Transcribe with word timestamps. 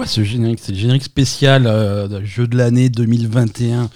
Quoi 0.00 0.06
ce 0.06 0.24
générique? 0.24 0.60
C'est 0.62 0.72
le 0.72 0.78
générique 0.78 1.02
spécial 1.04 1.66
euh, 1.66 2.08
de 2.08 2.24
jeu 2.24 2.46
de 2.46 2.56
l'année 2.56 2.88
2021. 2.88 3.90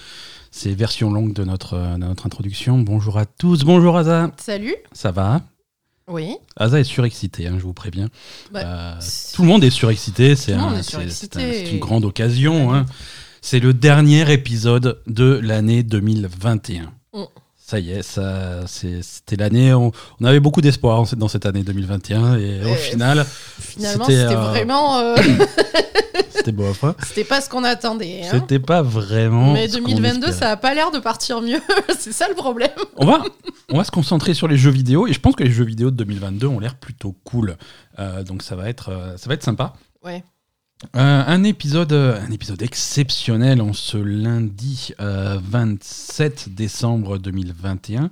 C'est 0.51 0.71
version 0.75 1.09
longue 1.11 1.33
de 1.33 1.43
notre, 1.43 1.73
euh, 1.73 1.93
de 1.95 1.97
notre 2.05 2.27
introduction. 2.27 2.77
Bonjour 2.77 3.17
à 3.17 3.25
tous. 3.25 3.63
Bonjour 3.63 3.97
Aza. 3.97 4.29
Salut. 4.37 4.75
Ça 4.93 5.09
va? 5.11 5.41
Oui. 6.07 6.35
Aza 6.57 6.79
est 6.79 6.83
surexcité, 6.83 7.47
hein, 7.47 7.55
je 7.57 7.63
vous 7.63 7.73
préviens. 7.73 8.09
Bah, 8.51 8.59
Euh, 8.63 8.99
tout 9.33 9.41
le 9.41 9.47
monde 9.47 9.63
est 9.63 9.71
surexcité. 9.71 10.35
C'est 10.35 10.53
un- 10.53 10.75
un- 10.75 10.81
une 11.71 11.79
grande 11.79 12.05
occasion. 12.05 12.71
hein. 12.71 12.85
C'est 13.41 13.59
le 13.59 13.73
dernier 13.73 14.31
épisode 14.31 15.01
de 15.07 15.39
l'année 15.41 15.81
2021. 15.81 16.91
Mm. 17.15 17.23
Ça 17.67 17.79
y 17.79 17.91
est, 17.91 18.03
ça, 18.03 18.59
c'était 18.67 19.37
l'année. 19.37 19.73
On, 19.73 19.91
on 20.21 20.25
avait 20.25 20.39
beaucoup 20.39 20.61
d'espoir 20.61 21.03
dans 21.17 21.27
cette 21.27 21.47
année 21.47 21.63
2021 21.63 22.37
et 22.37 22.63
au 22.63 22.67
Euh, 22.67 22.75
final, 22.75 23.25
Finalement, 23.59 24.05
C'était, 24.05 24.19
euh, 24.19 24.35
vraiment. 24.35 24.99
euh, 24.99 25.15
c'était 26.29 26.51
bof. 26.51 26.83
hein. 26.83 26.95
c'était 27.07 27.23
pas 27.23 27.41
ce 27.41 27.49
qu'on 27.49 27.63
attendait. 27.63 28.21
hein. 28.23 28.27
C'était 28.31 28.59
pas 28.59 28.83
vraiment. 28.83 29.51
Mais 29.53 29.67
ce 29.67 29.77
qu'on 29.79 29.87
2022, 29.87 30.27
espérait. 30.27 30.31
ça 30.33 30.51
a 30.51 30.57
pas 30.57 30.75
l'air 30.75 30.91
de 30.91 30.99
partir 30.99 31.41
mieux. 31.41 31.59
c'est 31.97 32.11
ça 32.13 32.27
le 32.29 32.35
problème. 32.35 32.69
On 32.97 33.05
va, 33.07 33.23
on 33.71 33.77
va 33.77 33.83
se 33.83 33.89
concentrer 33.91 34.35
sur 34.35 34.47
les 34.47 34.57
jeux 34.57 34.69
vidéo 34.69 35.07
et 35.07 35.13
je 35.13 35.19
pense 35.19 35.35
que 35.35 35.43
les 35.43 35.51
jeux 35.51 35.65
vidéo 35.65 35.89
de 35.89 35.95
2022 35.95 36.45
ont 36.45 36.59
l'air 36.59 36.75
plutôt 36.75 37.15
cool. 37.23 37.57
Euh, 37.97 38.21
donc 38.23 38.43
ça 38.43 38.55
va 38.55 38.69
être, 38.69 38.91
ça 39.17 39.27
va 39.27 39.33
être 39.33 39.43
sympa. 39.43 39.73
Ouais. 40.03 40.23
Euh, 40.83 41.23
un 41.25 41.43
épisode, 41.43 41.93
euh, 41.93 42.19
un 42.21 42.31
épisode 42.31 42.61
exceptionnel 42.61 43.61
en 43.61 43.71
ce 43.71 43.97
lundi 43.97 44.91
euh, 44.99 45.39
27 45.41 46.49
décembre 46.53 47.17
2021. 47.17 48.09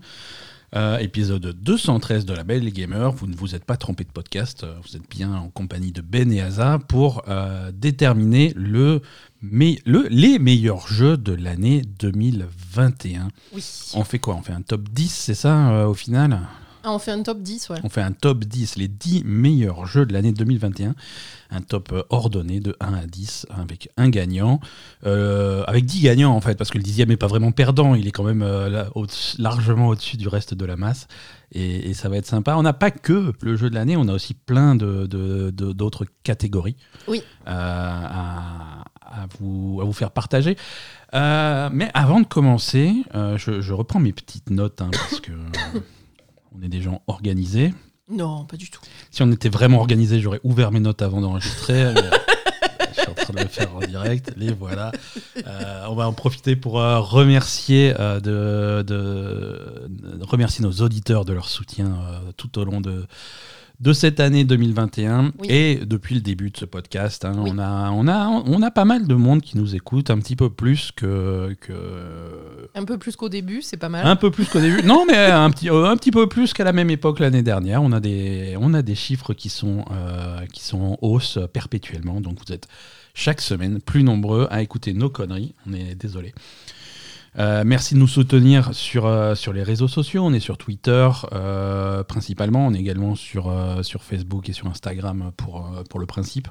Euh, 0.76 0.98
épisode 1.00 1.46
213 1.62 2.26
de 2.26 2.34
la 2.34 2.44
Belle 2.46 2.72
Gamer. 2.72 3.12
Vous 3.12 3.28
ne 3.28 3.36
vous 3.36 3.54
êtes 3.54 3.66
pas 3.66 3.76
trompé 3.78 4.06
de 4.06 4.10
podcast. 4.10 4.64
euh, 4.64 4.74
Vous 4.88 4.96
êtes 4.96 5.08
bien 5.10 5.32
en 5.34 5.50
compagnie 5.50 5.92
de 5.92 6.02
Ben 6.02 6.32
et 6.32 6.40
Asa 6.42 6.80
pour 6.80 7.24
déterminer 7.74 8.54
le, 8.56 9.02
me- 9.42 9.76
le- 9.86 10.08
les 10.10 10.40
meilleurs 10.40 10.88
jeux 10.88 11.18
de 11.18 11.34
l'année 11.34 11.82
2021. 12.00 13.28
Oui. 13.54 13.64
On 13.94 14.04
fait 14.06 14.20
quoi? 14.20 14.36
On 14.36 14.42
fait 14.42 14.54
un 14.54 14.62
top 14.62 14.88
10, 14.90 15.10
c'est 15.14 15.36
ça 15.36 15.88
au 15.88 15.94
final? 15.94 16.40
Ah, 16.86 16.92
on 16.92 17.00
fait 17.00 17.12
un 17.12 17.24
top 17.24 17.42
10, 17.42 17.70
ouais. 17.70 17.78
On 17.84 17.90
fait 17.90 18.02
un 18.02 18.12
top 18.12 18.44
10, 18.44 18.76
les 18.76 18.88
10 18.90 19.24
meilleurs 19.24 19.86
jeux 19.86 20.06
de 20.06 20.12
l'année 20.12 20.34
2021. 20.34 20.96
Un 21.50 21.62
top 21.62 21.92
euh, 21.94 22.04
ordonné 22.10 22.60
de 22.60 22.76
1 22.82 22.94
à 22.94 23.06
10 23.06 23.46
avec 23.50 23.90
un 23.96 24.10
gagnant. 24.10 24.60
Euh, 25.06 25.64
avec 25.66 25.86
10 25.86 26.02
gagnants 26.02 26.34
en 26.36 26.42
fait, 26.42 26.56
parce 26.56 26.70
que 26.72 26.78
le 26.78 26.84
dixième 26.84 27.10
n'est 27.10 27.16
pas 27.18 27.28
vraiment 27.28 27.52
perdant, 27.52 27.96
il 27.96 28.08
est 28.08 28.12
quand 28.12 28.24
même 28.26 28.42
euh, 28.42 28.70
là, 28.70 28.88
au- 28.96 29.06
largement 29.38 29.88
au-dessus 29.90 30.18
du 30.18 30.28
reste 30.28 30.54
de 30.54 30.66
la 30.66 30.76
masse. 30.76 31.08
Et, 31.54 31.90
et 31.90 31.94
ça 31.94 32.10
va 32.10 32.18
être 32.18 32.26
sympa. 32.26 32.56
On 32.58 32.64
n'a 32.64 32.74
pas 32.74 32.92
que 32.92 33.32
le 33.42 33.56
jeu 33.56 33.70
de 33.70 33.76
l'année, 33.76 33.96
on 33.96 34.08
a 34.08 34.14
aussi 34.14 34.34
plein 34.34 34.76
de- 34.76 35.06
de- 35.06 35.52
de- 35.52 35.72
d'autres 35.72 36.06
catégories 36.24 36.76
Oui. 37.08 37.22
euh, 37.48 37.52
à, 37.52 38.84
à 39.02 39.26
vous, 39.40 39.80
à 39.82 39.86
vous 39.86 39.94
faire 39.94 40.12
partager. 40.12 40.58
Mais 41.14 41.90
avant 41.94 42.20
de 42.20 42.26
commencer, 42.26 42.94
je, 43.14 43.62
je 43.62 43.74
reprends 43.74 44.00
mes 44.00 44.12
petites 44.14 44.50
notes 44.50 44.82
hein, 44.82 44.90
parce 44.92 45.20
que 45.22 45.32
on 46.58 46.62
est 46.62 46.70
des 46.70 46.82
gens 46.82 47.02
organisés. 47.08 47.74
Non, 48.10 48.46
pas 48.46 48.58
du 48.58 48.70
tout. 48.70 48.82
Si 49.12 49.22
on 49.24 49.32
était 49.32 49.50
vraiment 49.50 49.80
organisé, 49.80 50.20
j'aurais 50.20 50.42
ouvert 50.44 50.72
mes 50.72 50.80
notes 50.80 51.02
avant 51.02 51.22
d'enregistrer. 51.22 51.84
euh, 51.84 51.94
je 52.96 53.02
suis 53.02 53.10
en 53.10 53.14
train 53.14 53.34
de 53.34 53.40
le 53.40 53.48
faire 53.48 53.74
en 53.76 53.80
direct. 53.80 54.34
Les 54.38 54.52
voilà. 54.54 54.92
Euh, 55.48 55.86
on 55.90 55.96
va 55.96 56.08
en 56.08 56.14
profiter 56.14 56.56
pour 56.56 56.80
euh, 56.80 57.00
remercier, 57.00 57.94
de, 57.94 58.84
de- 58.86 59.88
de 59.88 60.24
remercier 60.26 60.64
nos 60.64 60.74
auditeurs 60.74 61.26
de 61.26 61.34
leur 61.34 61.48
soutien 61.50 61.96
tout 62.38 62.60
au 62.60 62.66
long 62.66 62.82
de, 62.82 63.06
de 63.80 63.92
cette 63.92 64.20
année 64.20 64.44
2021 64.46 65.34
Oui. 65.40 65.48
et 65.50 65.76
depuis 65.86 66.16
le 66.16 66.22
début 66.22 66.52
de 66.52 66.58
ce 66.58 66.66
podcast. 66.66 67.26
hein, 67.26 67.34
Oui. 67.38 67.52
on, 67.54 67.60
a, 67.60 67.90
on, 67.92 68.08
a, 68.08 68.28
on 68.28 68.62
a 68.62 68.72
pas 68.72 68.86
mal 68.86 69.08
de 69.08 69.16
monde 69.16 69.42
qui 69.42 69.58
nous 69.58 69.76
écoute, 69.76 70.10
un 70.10 70.20
petit 70.20 70.36
peu 70.36 70.50
plus 70.50 70.92
que. 70.96 71.56
que 71.60 72.70
Un 72.76 72.86
peu 72.86 72.98
plus 72.98 73.16
qu'au 73.16 73.30
début, 73.30 73.62
c'est 73.62 73.78
pas 73.78 73.90
mal. 73.90 74.06
un 74.06 74.16
peu 74.16 74.32
plus 74.32 74.46
qu'au 74.48 74.60
début. 74.62 74.84
Non, 74.84 75.06
mais 75.06 75.18
un 75.18 75.50
petit, 75.50 75.70
euh, 75.70 75.86
un 75.90 75.98
petit 75.98 76.12
peu 76.12 76.28
plus 76.28 76.54
qu'à 76.54 76.64
la 76.64 76.74
même 76.74 76.90
époque 76.90 77.20
l'année 77.20 77.44
dernière. 77.44 77.82
On 77.84 77.92
a 77.92 78.00
des, 78.00 78.56
on 78.60 78.74
a 78.74 78.82
des 78.82 78.96
chiffres 78.96 79.34
qui 79.34 79.50
sont, 79.50 79.86
euh, 79.92 80.46
qui 80.54 80.64
sont 80.64 80.82
en 80.82 80.98
hausse 81.02 81.40
perpétuellement. 81.52 82.22
Donc 82.22 82.38
vous 82.46 82.54
êtes 82.54 82.68
chaque 83.16 83.42
semaine 83.42 83.80
plus 83.82 84.04
nombreux 84.04 84.48
à 84.50 84.62
écouter 84.62 84.94
nos 84.94 85.10
conneries. 85.10 85.54
On 85.70 85.74
est 85.74 85.96
désolé. 85.96 86.34
Euh, 87.40 87.64
merci 87.66 87.96
de 87.96 88.00
nous 88.00 88.08
soutenir 88.08 88.74
sur, 88.74 89.06
euh, 89.08 89.34
sur 89.36 89.54
les 89.54 89.64
réseaux 89.64 89.88
sociaux. 89.88 90.24
On 90.24 90.34
est 90.34 90.40
sur 90.40 90.58
Twitter 90.58 91.10
euh, 91.34 92.04
principalement. 92.04 92.68
On 92.68 92.74
est 92.74 92.80
également 92.80 93.16
sur, 93.16 93.52
sur 93.82 94.04
Facebook 94.04 94.50
et 94.50 94.54
sur 94.54 94.68
Instagram 94.68 95.32
pour, 95.36 95.68
pour 95.90 96.00
le 96.00 96.06
principe. 96.06 96.48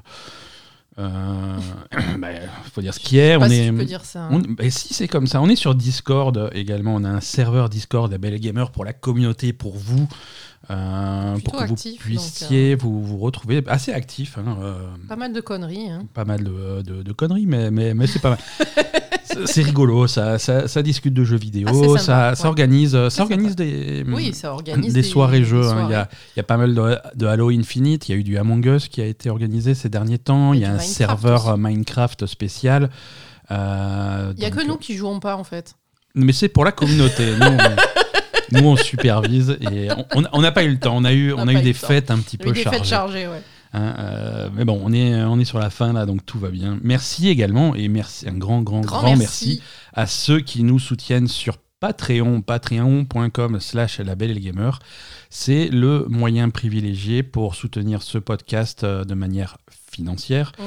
Euh, 0.98 1.56
bah, 2.18 2.28
faut 2.74 2.80
dire 2.82 2.92
ce 2.94 3.00
qui 3.00 3.18
est. 3.18 3.36
On 3.36 3.48
si 3.48 3.54
est, 3.54 3.84
dire 3.84 4.04
ça. 4.04 4.24
hein. 4.24 4.28
on- 4.32 4.38
bah, 4.40 4.64
si 4.70 4.92
c'est 4.92 5.08
comme 5.08 5.26
ça, 5.26 5.40
on 5.40 5.48
est 5.48 5.56
sur 5.56 5.74
Discord 5.74 6.50
également. 6.52 6.94
On 6.96 7.04
a 7.04 7.08
un 7.08 7.20
serveur 7.20 7.68
Discord, 7.68 8.10
la 8.10 8.18
Belle 8.18 8.38
Gamer, 8.40 8.70
pour 8.70 8.84
la 8.84 8.92
communauté, 8.92 9.52
pour 9.54 9.76
vous, 9.76 10.06
euh, 10.70 11.38
pour 11.44 11.54
que 11.58 11.62
actif, 11.62 11.92
vous 12.02 12.04
puissiez 12.08 12.74
vous, 12.74 13.02
vous 13.02 13.18
retrouver. 13.18 13.62
Assez 13.68 13.92
actif, 13.92 14.36
hein, 14.36 14.58
euh, 14.60 14.74
Pas 15.08 15.16
mal 15.16 15.32
de 15.32 15.40
conneries. 15.40 15.90
Hein. 15.90 16.06
pas 16.12 16.24
mal 16.26 16.42
de, 16.44 16.82
de- 16.82 17.02
de 17.02 17.12
conneries, 17.12 17.46
mais, 17.46 17.70
mais, 17.70 17.94
mais 17.94 18.06
c'est 18.06 18.18
pas 18.20 18.30
mal. 18.30 18.38
C'est- 19.46 19.62
rigolo, 19.62 20.06
ça, 20.06 20.38
ça, 20.38 20.68
ça 20.68 20.82
discute 20.82 21.14
de 21.14 21.24
jeux 21.24 21.36
vidéo, 21.36 21.68
Ah, 21.70 21.72
ça, 21.98 22.30
ouais. 22.30 22.34
ça 22.36 22.48
organise, 22.48 22.92
ça 22.92 23.10
C'est 23.10 23.22
organise 23.22 23.56
des, 23.56 24.04
Oui, 24.08 24.32
ça 24.34 24.52
organise 24.52 24.92
des, 24.94 25.02
des, 25.02 25.08
soirées 25.08 25.44
jeux. 25.44 25.66
hein. 25.68 25.86
Il 25.88 25.92
y, 25.92 25.94
a, 25.94 26.08
y 26.36 26.42
pas 26.42 26.56
mal 26.56 26.74
de, 26.74 26.96
de 27.14 27.26
Halo 27.26 27.50
Infinite, 27.50 28.08
il 28.08 28.12
y 28.12 28.14
a 28.14 28.18
eu 28.18 28.24
du 28.24 28.36
Among 28.38 28.64
Us 28.66 28.88
qui 28.88 29.00
a 29.00 29.06
été 29.06 29.30
organisé 29.30 29.74
ces 29.74 29.88
derniers 29.88 30.18
temps, 30.18 30.52
il 30.52 30.60
y 30.60 30.64
a 30.64 30.68
un 30.68 30.72
Minecraft 30.72 30.92
serveur 30.94 31.40
aussi. 31.44 31.50
euh, 31.52 31.56
Minecraft 31.56 32.26
spécial. 32.26 32.90
Euh, 33.50 34.32
Il 34.36 34.42
y 34.42 34.46
a 34.46 34.50
donc, 34.50 34.58
que 34.60 34.66
nous 34.66 34.76
qui 34.76 34.96
jouons 34.96 35.20
pas 35.20 35.36
en 35.36 35.44
fait. 35.44 35.74
mais 36.14 36.32
c'est 36.32 36.48
pour 36.48 36.64
la 36.64 36.72
communauté. 36.72 37.32
nous, 37.40 37.46
on, 37.46 38.60
nous, 38.60 38.68
on 38.68 38.76
supervise 38.76 39.56
et 39.70 39.88
on- 40.32 40.40
n'a 40.40 40.52
pas 40.52 40.64
eu 40.64 40.70
le 40.70 40.78
temps. 40.78 40.96
On 40.96 41.04
a 41.04 41.12
eu, 41.12 41.32
On 41.32 41.40
on 41.40 41.44
n'a 41.46 41.52
a 41.52 41.54
eu 41.54 41.56
pas 41.56 41.60
eu 41.62 41.64
des 41.64 41.74
temps. 41.74 41.86
fêtes 41.88 42.10
un 42.10 42.18
petit 42.18 42.38
peu 42.38 42.50
eu 42.50 42.52
des 42.52 42.60
fêtes 42.62 42.84
chargées. 42.84 42.90
chargées, 42.90 43.26
ouais. 43.28 43.42
Hein, 43.72 43.94
euh, 43.98 44.48
mais 44.54 44.64
bon, 44.64 44.80
on 44.82 44.92
est, 44.92 45.22
on 45.24 45.38
est 45.38 45.44
sur 45.44 45.58
la 45.58 45.70
fin 45.70 45.92
là, 45.92 46.06
donc 46.06 46.24
tout 46.26 46.38
va 46.38 46.50
bien. 46.50 46.78
Merci 46.82 47.28
également 47.28 47.74
et 47.74 47.88
merci, 47.88 48.28
un 48.28 48.36
grand, 48.36 48.62
grand, 48.62 48.80
grand, 48.80 49.00
Grand 49.00 49.16
merci. 49.16 49.46
merci. 49.60 49.62
à 49.92 50.06
ceux 50.06 50.40
qui 50.40 50.62
nous 50.62 50.78
soutiennent 50.78 51.28
sur 51.28 51.56
Patreon, 51.80 52.42
patreon.com 52.42 53.58
slash 53.58 53.98
la 53.98 54.14
belle 54.14 54.30
et 54.30 54.34
le 54.34 54.40
gamer. 54.40 54.78
C'est 55.30 55.68
le 55.68 56.06
moyen 56.08 56.48
privilégié 56.50 57.24
pour 57.24 57.56
soutenir 57.56 58.02
ce 58.02 58.18
podcast 58.18 58.84
euh, 58.84 59.04
de 59.04 59.14
manière 59.14 59.58
financière. 59.90 60.52
Mm. 60.58 60.62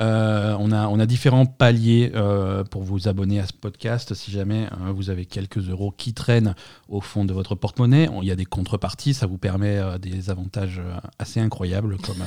Euh, 0.00 0.54
on, 0.60 0.70
a, 0.70 0.86
on 0.86 1.00
a 1.00 1.06
différents 1.06 1.44
paliers 1.46 2.12
euh, 2.14 2.62
pour 2.64 2.84
vous 2.84 3.08
abonner 3.08 3.40
à 3.40 3.46
ce 3.46 3.52
podcast. 3.52 4.14
Si 4.14 4.30
jamais 4.30 4.66
euh, 4.66 4.92
vous 4.92 5.10
avez 5.10 5.26
quelques 5.26 5.58
euros 5.68 5.92
qui 5.96 6.14
traînent 6.14 6.54
au 6.88 7.00
fond 7.00 7.24
de 7.24 7.32
votre 7.32 7.54
porte-monnaie, 7.56 8.08
on- 8.08 8.22
il 8.22 8.28
y 8.28 8.30
a 8.30 8.36
des 8.36 8.44
contreparties. 8.44 9.12
Ça 9.14 9.26
vous 9.26 9.38
permet 9.38 9.76
euh, 9.78 9.98
des 9.98 10.30
avantages 10.30 10.80
assez 11.18 11.40
incroyables, 11.40 11.96
comme 11.98 12.22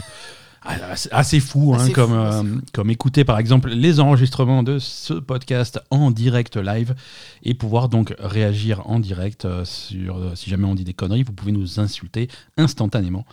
assez, 1.11 1.39
fou, 1.39 1.73
hein, 1.73 1.79
Assez 1.83 1.91
comme, 1.91 2.09
fou, 2.11 2.15
euh, 2.15 2.29
assez 2.41 2.47
fou. 2.49 2.61
comme 2.73 2.89
écouter 2.91 3.23
par 3.23 3.39
exemple 3.39 3.69
les 3.69 3.99
enregistrements 3.99 4.61
de 4.61 4.77
ce 4.77 5.13
podcast 5.15 5.79
en 5.89 6.11
direct 6.11 6.55
live 6.57 6.93
et 7.41 7.53
pouvoir 7.55 7.89
donc 7.89 8.13
réagir 8.19 8.87
en 8.87 8.99
direct 8.99 9.47
sur 9.63 10.19
si 10.35 10.49
jamais 10.51 10.65
on 10.65 10.75
dit 10.75 10.83
des 10.83 10.93
conneries, 10.93 11.23
vous 11.23 11.33
pouvez 11.33 11.51
nous 11.51 11.79
insulter 11.79 12.27
instantanément. 12.57 13.25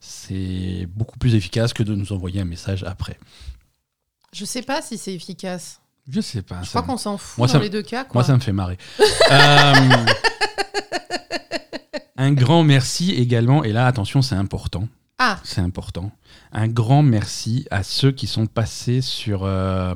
C'est 0.00 0.88
beaucoup 0.96 1.18
plus 1.18 1.34
efficace 1.34 1.74
que 1.74 1.82
de 1.82 1.94
nous 1.94 2.12
envoyer 2.14 2.40
un 2.40 2.46
message 2.46 2.82
après. 2.84 3.18
Je 4.32 4.44
sais 4.44 4.62
pas 4.62 4.80
si 4.82 4.96
c'est 4.98 5.12
efficace. 5.14 5.80
Je 6.08 6.20
sais 6.20 6.42
pas. 6.42 6.62
Je 6.62 6.68
crois 6.70 6.82
qu'on 6.82 6.96
s'en 6.96 7.18
fout 7.18 7.38
Moi, 7.38 7.46
dans 7.46 7.52
ça 7.52 7.58
me- 7.58 7.64
les 7.64 7.70
deux 7.70 7.82
cas. 7.82 8.04
Quoi. 8.04 8.20
Moi, 8.20 8.24
ça 8.24 8.34
me 8.34 8.40
fait 8.40 8.52
marrer. 8.52 8.78
Euh, 9.32 9.74
un 12.16 12.32
grand 12.32 12.64
merci 12.64 13.12
également, 13.12 13.62
et 13.64 13.72
là, 13.72 13.86
attention, 13.86 14.22
c'est 14.22 14.34
important. 14.34 14.88
Ah, 15.18 15.38
C'est 15.44 15.60
important. 15.60 16.10
Un 16.52 16.66
grand 16.66 17.02
merci 17.02 17.66
à 17.70 17.82
ceux 17.84 18.10
qui 18.10 18.26
sont 18.26 18.46
passés 18.46 19.00
sur 19.00 19.42
euh, 19.44 19.94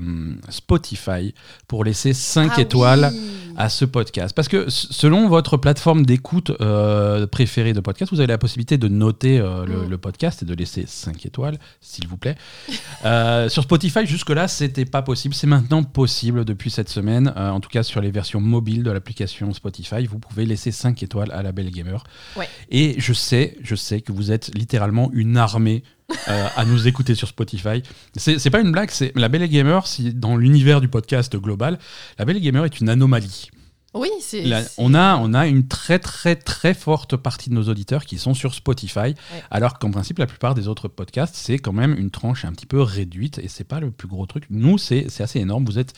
Spotify 0.49 1.35
pour 1.67 1.85
laisser 1.85 2.13
5 2.13 2.53
ah 2.55 2.61
étoiles 2.61 3.11
oui. 3.13 3.55
à 3.57 3.69
ce 3.69 3.85
podcast. 3.85 4.35
Parce 4.37 4.47
que 4.47 4.67
selon 4.69 5.29
votre 5.29 5.57
plateforme 5.57 6.07
d'écoute 6.07 6.53
euh, 6.61 7.27
préférée 7.27 7.73
de 7.73 7.81
podcast, 7.81 8.13
vous 8.13 8.21
avez 8.21 8.29
la 8.29 8.39
possibilité 8.39 8.79
de 8.79 8.87
noter 8.87 9.39
euh, 9.41 9.67
le, 9.67 9.75
Mm. 9.75 9.91
le 9.91 9.99
podcast 9.99 10.43
et 10.43 10.47
de 10.47 10.55
laisser 10.55 10.85
5 10.87 11.27
étoiles, 11.27 11.59
s'il 11.81 12.07
vous 12.07 12.17
plaît. 12.17 12.37
Sur 13.49 13.65
Spotify, 13.65 14.07
jusque-là, 14.07 14.47
c'était 14.49 14.85
pas 14.85 15.03
possible. 15.03 15.35
C'est 15.35 15.47
maintenant 15.47 15.83
possible 15.83 16.45
depuis 16.45 16.71
cette 16.71 16.89
semaine. 16.89 17.33
En 17.37 17.61
tout 17.61 17.69
cas, 17.69 17.83
sur 17.83 18.01
les 18.01 18.11
versions 18.11 18.41
mobiles 18.41 18.83
de 18.83 18.91
l'application 18.91 19.53
Spotify, 19.53 20.07
vous 20.07 20.19
pouvez 20.19 20.47
laisser 20.47 20.71
5 20.71 21.03
étoiles 21.03 21.33
à 21.33 21.43
la 21.43 21.53
Belle 21.53 21.71
Gamer. 21.71 22.05
Ouais. 22.37 22.49
Et 22.71 22.95
je 22.99 23.13
sais, 23.13 23.57
je 23.63 23.75
sais 23.75 24.01
que 24.01 24.13
vous 24.13 24.31
êtes 24.33 24.55
littéralement 24.55 25.11
une 25.13 25.37
armée 25.37 25.83
euh, 26.29 26.49
à 26.57 26.65
nous 26.65 26.87
écouter 26.89 27.15
sur 27.15 27.29
Spotify. 27.29 27.83
C'est 28.17 28.51
pas 28.51 28.61
une 28.61 28.73
blague, 28.73 28.91
c'est 28.91 29.13
la 29.15 29.29
Belle 29.29 29.43
et 29.43 29.49
Gamer, 29.49 29.87
si 29.87 30.15
dans 30.15 30.37
l'univers 30.37 30.81
du 30.81 30.89
podcast 30.89 31.37
global, 31.37 31.79
la 32.19 32.25
Belle 32.25 32.37
et 32.37 32.41
Gamer 32.41 32.65
est 32.65 32.81
une 32.81 32.89
anomalie. 32.89 33.51
Oui, 33.95 34.11
c'est. 34.21 34.45
On, 34.77 34.93
a, 34.93 35.17
on 35.19 35.35
a 35.35 35.47
une 35.47 35.69
très 35.69 36.01
très 36.01 36.35
très 36.35 36.75
forte 36.75 37.17
partie 37.17 37.49
de 37.49 37.55
nos 37.55 37.69
auditeurs 37.69 38.05
qui 38.05 38.19
sont 38.19 38.35
sur 38.35 38.53
Spotify, 38.53 39.15
alors 39.53 39.79
qu'en 39.79 39.93
principe 39.93 40.19
la 40.19 40.27
plupart 40.27 40.57
des 40.57 40.67
autres 40.67 40.89
podcasts 40.89 41.37
c'est 41.37 41.59
quand 41.59 41.73
même 41.73 41.95
une 41.97 42.11
tranche 42.11 42.45
un 42.45 42.51
petit 42.51 42.67
peu 42.67 42.83
réduite 42.83 43.39
et 43.39 43.47
c'est 43.47 43.63
pas 43.63 43.79
le 43.79 43.93
plus 43.93 44.09
gros 44.09 44.27
truc. 44.27 44.47
Nous 44.51 44.79
c'est 44.79 45.07
assez 45.21 45.39
énorme. 45.39 45.65
Vous 45.65 45.79
êtes 45.79 45.93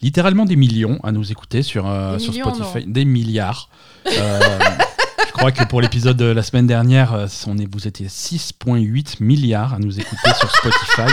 littéralement 0.00 0.46
des 0.46 0.56
millions 0.56 0.98
à 1.04 1.12
nous 1.12 1.32
écouter 1.32 1.62
sur, 1.62 1.86
euh, 1.86 2.18
sur 2.18 2.32
Spotify, 2.32 2.86
des 2.86 3.04
milliards. 3.04 3.68
Euh, 4.06 4.40
crois 5.34 5.52
que 5.52 5.64
pour 5.64 5.80
l'épisode 5.80 6.16
de 6.16 6.24
la 6.24 6.42
semaine 6.42 6.66
dernière, 6.66 7.12
euh, 7.12 7.26
on 7.46 7.58
est, 7.58 7.70
vous 7.70 7.86
étiez 7.86 8.06
6,8 8.06 9.22
milliards 9.22 9.74
à 9.74 9.78
nous 9.78 9.98
écouter 9.98 10.32
sur 10.38 10.50
Spotify. 10.50 11.12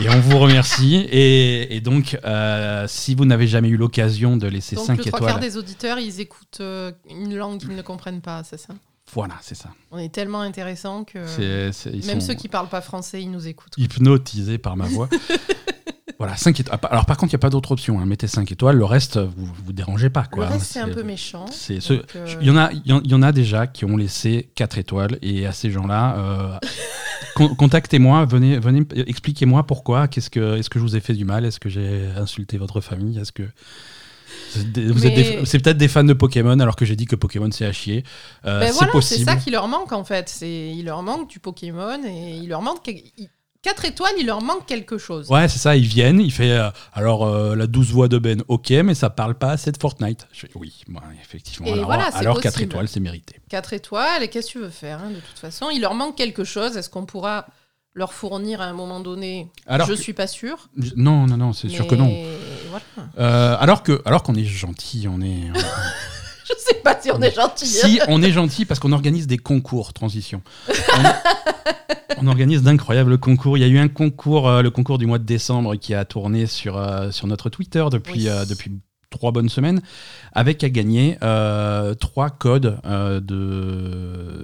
Et 0.00 0.08
on 0.08 0.20
vous 0.20 0.38
remercie. 0.38 0.96
Et, 1.10 1.76
et 1.76 1.80
donc, 1.80 2.16
euh, 2.24 2.86
si 2.88 3.16
vous 3.16 3.24
n'avez 3.24 3.48
jamais 3.48 3.68
eu 3.68 3.76
l'occasion 3.76 4.36
de 4.36 4.46
laisser 4.46 4.76
Donc 4.76 4.86
5 4.86 4.98
le 4.98 5.04
trois 5.04 5.18
étoiles, 5.18 5.32
quarts 5.32 5.40
des 5.40 5.56
auditeurs, 5.56 5.98
ils 5.98 6.20
écoutent 6.20 6.58
euh, 6.60 6.92
une 7.10 7.36
langue 7.36 7.58
qu'ils 7.58 7.74
ne 7.74 7.82
comprennent 7.82 8.20
pas, 8.20 8.44
c'est 8.44 8.58
ça? 8.58 8.74
Voilà, 9.12 9.34
c'est 9.40 9.56
ça. 9.56 9.70
On 9.90 9.98
est 9.98 10.12
tellement 10.12 10.42
intéressant 10.42 11.02
que 11.02 11.18
même 12.06 12.20
sont 12.20 12.26
ceux 12.28 12.34
qui 12.34 12.48
parlent 12.48 12.68
pas 12.68 12.82
français, 12.82 13.22
ils 13.22 13.30
nous 13.30 13.48
écoutent. 13.48 13.74
hypnotisés 13.76 14.58
par 14.58 14.76
ma 14.76 14.86
voix. 14.86 15.08
voilà, 16.18 16.36
5 16.36 16.58
étoiles. 16.60 16.78
Alors, 16.90 17.06
par 17.06 17.16
contre, 17.16 17.32
il 17.32 17.36
n'y 17.36 17.40
a 17.40 17.40
pas 17.40 17.50
d'autre 17.50 17.70
option. 17.72 18.00
hein. 18.00 18.06
Mettez 18.06 18.26
5 18.26 18.50
étoiles. 18.50 18.76
Le 18.76 18.84
reste, 18.84 19.18
vous 19.18 19.48
vous 19.64 19.72
dérangez 19.72 20.10
pas. 20.10 20.22
Le 20.22 20.28
Quoi. 20.36 20.46
reste, 20.48 20.66
c'est 20.72 20.80
un 20.80 20.88
peu 20.88 21.02
méchant. 21.04 21.46
ce- 21.46 21.92
euh, 21.92 22.02
Il 22.40 22.46
y, 22.46 22.50
en 22.50 22.56
a, 22.56 22.72
y 22.72 22.92
en- 22.92 23.00
il 23.04 23.10
y 23.10 23.14
en 23.14 23.22
a 23.22 23.30
déjà 23.32 23.66
qui 23.66 23.84
ont 23.84 23.96
laissé 23.96 24.50
4 24.56 24.78
étoiles. 24.78 25.18
Et 25.22 25.46
à 25.46 25.52
ces 25.52 25.70
gens-là, 25.70 26.16
euh, 26.18 26.58
con- 27.36 27.54
contactez-moi. 27.54 28.24
Venez, 28.24 28.58
venez 28.58 28.82
expliquez-moi 29.06 29.64
pourquoi. 29.66 30.08
Qu'est-ce 30.08 30.30
que, 30.30 30.56
est-ce 30.58 30.68
que 30.70 30.78
je 30.78 30.84
vous 30.84 30.96
ai 30.96 31.00
fait 31.00 31.14
du 31.14 31.24
mal 31.24 31.44
Est-ce 31.44 31.60
que 31.60 31.68
j'ai 31.68 32.06
insulté 32.16 32.58
votre 32.58 32.80
famille 32.80 33.18
Est-ce 33.18 33.32
que. 33.32 33.44
C'est 34.50 34.64
Mais- 34.76 35.42
peut-être 35.60 35.76
des 35.78 35.88
fans 35.88 36.04
de 36.04 36.12
Pokémon 36.14 36.58
alors 36.60 36.76
que 36.76 36.84
j'ai 36.84 36.96
dit 36.96 37.06
que 37.06 37.16
Pokémon 37.16 37.50
c'est 37.50 37.64
à 37.66 37.72
chier. 37.72 38.02
Euh, 38.44 38.60
ben 38.60 38.66
c'est 38.66 38.72
voilà, 38.72 38.86
c'est 38.86 38.92
possible. 38.92 39.24
ça 39.30 39.36
qui 39.36 39.50
leur 39.50 39.68
manque 39.68 39.92
en 39.92 40.04
fait. 40.04 40.36
Il 40.42 40.84
leur 40.84 41.02
manque 41.02 41.28
du 41.30 41.38
Pokémon 41.38 41.98
et 42.06 42.36
il 42.36 42.48
leur 42.48 42.62
manque 42.62 42.82
4 43.62 43.84
étoiles, 43.86 44.12
il 44.20 44.26
leur 44.26 44.40
manque 44.40 44.66
quelque 44.66 44.98
chose. 44.98 45.28
Ouais, 45.30 45.48
c'est 45.48 45.58
ça, 45.58 45.74
ils 45.76 45.86
viennent, 45.86 46.20
il 46.20 46.32
fait 46.32 46.52
euh, 46.52 46.70
alors 46.92 47.26
euh, 47.26 47.56
la 47.56 47.66
douce 47.66 47.88
voix 47.90 48.06
de 48.08 48.16
Ben, 48.18 48.42
ok, 48.48 48.70
mais 48.70 48.94
ça 48.94 49.10
parle 49.10 49.34
pas 49.34 49.50
assez 49.50 49.72
de 49.72 49.76
Fortnite. 49.78 50.28
Je 50.32 50.40
fais, 50.40 50.50
oui, 50.54 50.72
ouais, 50.88 50.94
effectivement. 51.20 51.66
Et 51.66 51.72
alors, 51.72 51.86
voilà, 51.86 52.10
c'est 52.12 52.18
alors 52.18 52.40
4 52.40 52.52
possible. 52.54 52.72
étoiles, 52.72 52.88
c'est 52.88 53.00
mérité. 53.00 53.40
4 53.48 53.72
étoiles, 53.72 54.22
et 54.22 54.28
qu'est-ce 54.28 54.46
que 54.46 54.52
tu 54.52 54.58
veux 54.60 54.70
faire 54.70 55.00
hein, 55.02 55.10
de 55.10 55.20
toute 55.20 55.38
façon? 55.38 55.70
Il 55.72 55.80
leur 55.80 55.94
manque 55.94 56.14
quelque 56.16 56.44
chose. 56.44 56.76
Est-ce 56.76 56.88
qu'on 56.88 57.04
pourra 57.04 57.46
leur 57.94 58.12
fournir 58.12 58.60
à 58.60 58.66
un 58.66 58.74
moment 58.74 59.00
donné? 59.00 59.50
Alors 59.66 59.88
Je 59.88 59.94
que- 59.94 60.00
suis 60.00 60.12
pas 60.12 60.28
sûre. 60.28 60.68
Je- 60.76 60.92
Non, 60.94 61.26
non, 61.26 61.36
non, 61.36 61.52
c'est 61.52 61.68
sûr 61.68 61.86
que 61.88 61.96
non. 61.96 62.14
Voilà. 62.70 62.84
Euh, 63.18 63.56
alors 63.58 63.82
que 63.82 64.00
alors 64.04 64.22
qu'on 64.22 64.36
est 64.36 64.44
gentil, 64.44 65.08
on 65.10 65.20
est. 65.20 65.50
Je 66.48 66.54
sais 66.58 66.74
pas 66.82 66.98
si 67.00 67.10
on 67.10 67.20
est 67.20 67.34
gentil. 67.34 67.66
si 67.66 68.00
on 68.08 68.22
est 68.22 68.32
gentil 68.32 68.64
parce 68.64 68.80
qu'on 68.80 68.92
organise 68.92 69.26
des 69.26 69.38
concours 69.38 69.92
transition. 69.92 70.42
On, 70.68 71.02
on 72.18 72.26
organise 72.26 72.62
d'incroyables 72.62 73.18
concours. 73.18 73.58
Il 73.58 73.60
y 73.60 73.64
a 73.64 73.68
eu 73.68 73.78
un 73.78 73.88
concours, 73.88 74.48
euh, 74.48 74.62
le 74.62 74.70
concours 74.70 74.98
du 74.98 75.06
mois 75.06 75.18
de 75.18 75.24
décembre, 75.24 75.76
qui 75.76 75.94
a 75.94 76.04
tourné 76.04 76.46
sur 76.46 76.76
euh, 76.78 77.10
sur 77.10 77.26
notre 77.26 77.50
Twitter 77.50 77.84
depuis 77.90 78.12
Oui. 78.12 78.28
euh, 78.28 78.44
depuis 78.44 78.72
trois 79.10 79.32
bonnes 79.32 79.48
semaines, 79.48 79.80
avec 80.32 80.62
à 80.64 80.68
gagner 80.70 81.16
trois 82.00 82.30
codes 82.30 82.78
de, 82.84 83.20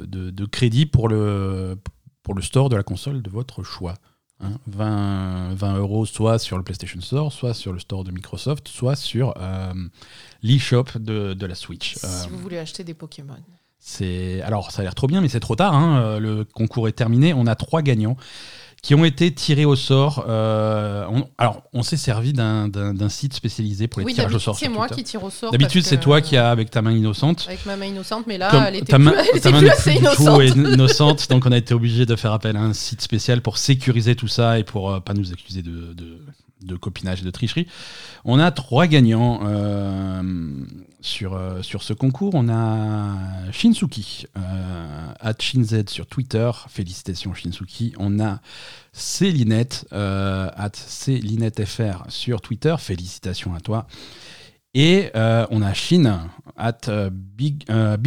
de 0.07 0.31
de 0.31 0.45
crédit 0.47 0.87
pour 0.87 1.09
le 1.09 1.77
pour 2.23 2.35
le 2.35 2.43
store 2.43 2.71
de 2.71 2.77
la 2.77 2.83
console 2.83 3.23
de 3.23 3.31
votre 3.31 3.63
choix. 3.63 3.95
Hein, 4.45 4.59
20, 4.67 5.55
20 5.55 5.77
euros 5.79 6.07
soit 6.07 6.39
sur 6.39 6.57
le 6.59 6.63
PlayStation 6.63 7.01
Store, 7.01 7.33
soit 7.33 7.55
sur 7.55 7.73
le 7.73 7.79
store 7.79 8.05
de 8.05 8.11
Microsoft, 8.11 8.69
soit 8.69 8.97
sur 8.97 9.35
euh, 9.41 9.73
l'eShop 10.43 10.85
de, 10.99 11.35
de 11.35 11.47
la 11.47 11.55
Switch. 11.55 11.95
Si 11.95 12.05
Euh, 12.07 12.09
vous 12.31 12.39
voulez 12.39 12.59
acheter 12.59 12.85
des 12.85 12.95
Pokémon. 12.95 13.37
c'est 13.79 14.43
alors 14.43 14.71
ça 14.71 14.81
a 14.81 14.85
l'air 14.85 14.95
trop 14.95 15.07
bien, 15.07 15.21
mais 15.21 15.29
c'est 15.29 15.41
trop 15.41 15.57
tard. 15.57 15.75
hein. 15.75 15.99
Euh, 16.03 16.19
Le 16.21 16.45
concours 16.45 16.89
est 16.89 16.93
terminé. 16.93 17.33
On 17.35 17.47
a 17.47 17.55
trois 17.55 17.83
gagnants 17.83 18.17
qui 18.85 18.95
ont 18.95 19.05
été 19.05 19.33
tirés 19.33 19.65
au 19.65 19.77
sort. 19.77 20.27
Euh, 20.29 21.07
on- 21.11 21.27
alors 21.39 21.63
on 21.73 21.83
s'est 21.83 21.97
servi 21.97 22.35
d'un- 22.35 22.69
site 23.09 23.33
spécialisé 23.33 23.89
pour 23.89 24.01
les 24.01 24.05
Oui, 24.07 24.13
tirages 24.15 24.35
au 24.35 24.39
sort. 24.39 24.59
c'est 24.59 24.69
moi 24.69 24.87
Twitter. 24.89 25.03
qui 25.03 25.11
tire 25.11 25.25
au 25.25 25.31
sort. 25.31 25.51
D'habitude 25.51 25.83
c'est 25.85 25.99
toi 25.99 26.21
qui 26.21 26.37
as 26.37 26.51
avec 26.51 26.71
ta 26.71 26.83
main 26.83 26.93
innocente. 26.93 27.47
Avec 27.49 27.65
ma 27.65 27.77
main 27.77 27.87
innocente, 27.87 28.27
mais 28.27 28.37
là, 28.37 28.51
Comme 28.51 28.63
elle 28.69 28.77
était 28.77 28.85
ta 28.93 28.99
plus, 28.99 29.09
elle 29.35 29.41
ta 29.41 29.51
main 29.51 29.59
plus 29.61 29.69
assez 29.71 29.93
innocente. 29.95 30.43
innocente, 30.57 31.31
donc 31.31 31.47
on 31.47 31.53
a 31.53 31.57
été 31.57 31.73
obligé 31.73 32.05
de 32.05 32.15
faire 32.15 32.33
appel 32.33 32.57
à 32.57 32.61
un 32.61 32.75
site 32.75 33.01
spécial 33.01 33.41
pour 33.41 33.57
sécuriser 33.57 34.15
tout 34.17 34.29
ça 34.29 34.59
et 34.59 34.65
pour 34.65 34.91
euh, 34.93 35.01
pas 35.01 35.15
nous 35.15 35.33
accuser 35.33 35.63
de, 35.63 35.95
de- 35.95 36.19
de 36.63 36.77
copinage 36.77 37.21
et 37.23 37.25
de 37.25 37.31
tricherie. 37.31 37.67
On 38.25 38.39
a 38.39 38.51
trois 38.51 38.87
gagnants 38.87 39.41
euh, 39.45 40.23
sur, 41.05 41.35
euh, 41.35 41.63
sur 41.63 41.83
ce 41.83 41.93
concours. 41.93 42.33
On 42.35 42.49
a 42.49 43.53
Shinsuki, 43.53 44.27
euh, 44.37 45.13
at 45.21 45.35
Shinz 45.39 45.85
sur 45.87 46.07
Twitter. 46.07 46.51
Félicitations 46.69 47.35
Shinsuki. 47.35 47.93
On 47.99 48.19
a 48.21 48.41
Célinette, 48.93 49.87
euh, 49.93 50.51
CélinetteFR 50.73 52.05
sur 52.09 52.41
Twitter. 52.41 52.75
Félicitations 52.79 53.55
à 53.55 53.61
toi. 53.61 53.87
Et 54.73 55.11
euh, 55.15 55.47
on 55.51 55.63
a 55.63 55.73
Shin, 55.75 56.29
at 56.57 56.81
Big, 57.13 57.67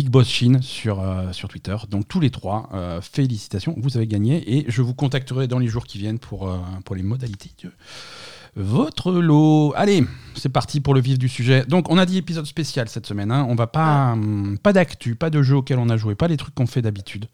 Boss 0.09 0.27
Shin 0.27 0.59
sur, 0.61 1.01
sur 1.31 1.47
Twitter. 1.47 1.77
Donc 1.89 2.07
tous 2.07 2.19
les 2.19 2.31
trois, 2.31 2.99
félicitations, 3.01 3.75
vous 3.77 3.95
avez 3.95 4.07
gagné. 4.07 4.57
Et 4.57 4.65
je 4.67 4.81
vous 4.81 4.93
contacterai 4.93 5.47
dans 5.47 5.59
les 5.59 5.67
jours 5.67 5.85
qui 5.85 5.97
viennent 5.97 6.19
pour, 6.19 6.51
pour 6.83 6.95
les 6.95 7.03
modalités 7.03 7.51
votre 8.57 9.11
lot. 9.11 9.73
Allez, 9.75 10.03
c'est 10.35 10.49
parti 10.49 10.81
pour 10.81 10.93
le 10.93 10.99
vif 10.99 11.17
du 11.17 11.29
sujet. 11.29 11.63
Donc 11.67 11.89
on 11.89 11.97
a 11.97 12.05
dit 12.05 12.17
épisode 12.17 12.45
spécial 12.45 12.89
cette 12.89 13.05
semaine. 13.05 13.31
hein. 13.31 13.45
On 13.49 13.55
va 13.55 13.67
pas, 13.67 14.13
hum, 14.13 14.57
pas 14.61 14.73
d'actu, 14.73 15.15
pas 15.15 15.29
de 15.29 15.41
jeux 15.43 15.55
auxquels 15.57 15.79
on 15.79 15.89
a 15.89 15.97
joué, 15.97 16.15
pas 16.15 16.27
les 16.27 16.37
trucs 16.37 16.55
qu'on 16.55 16.67
fait 16.67 16.81
d'habitude. 16.81 17.27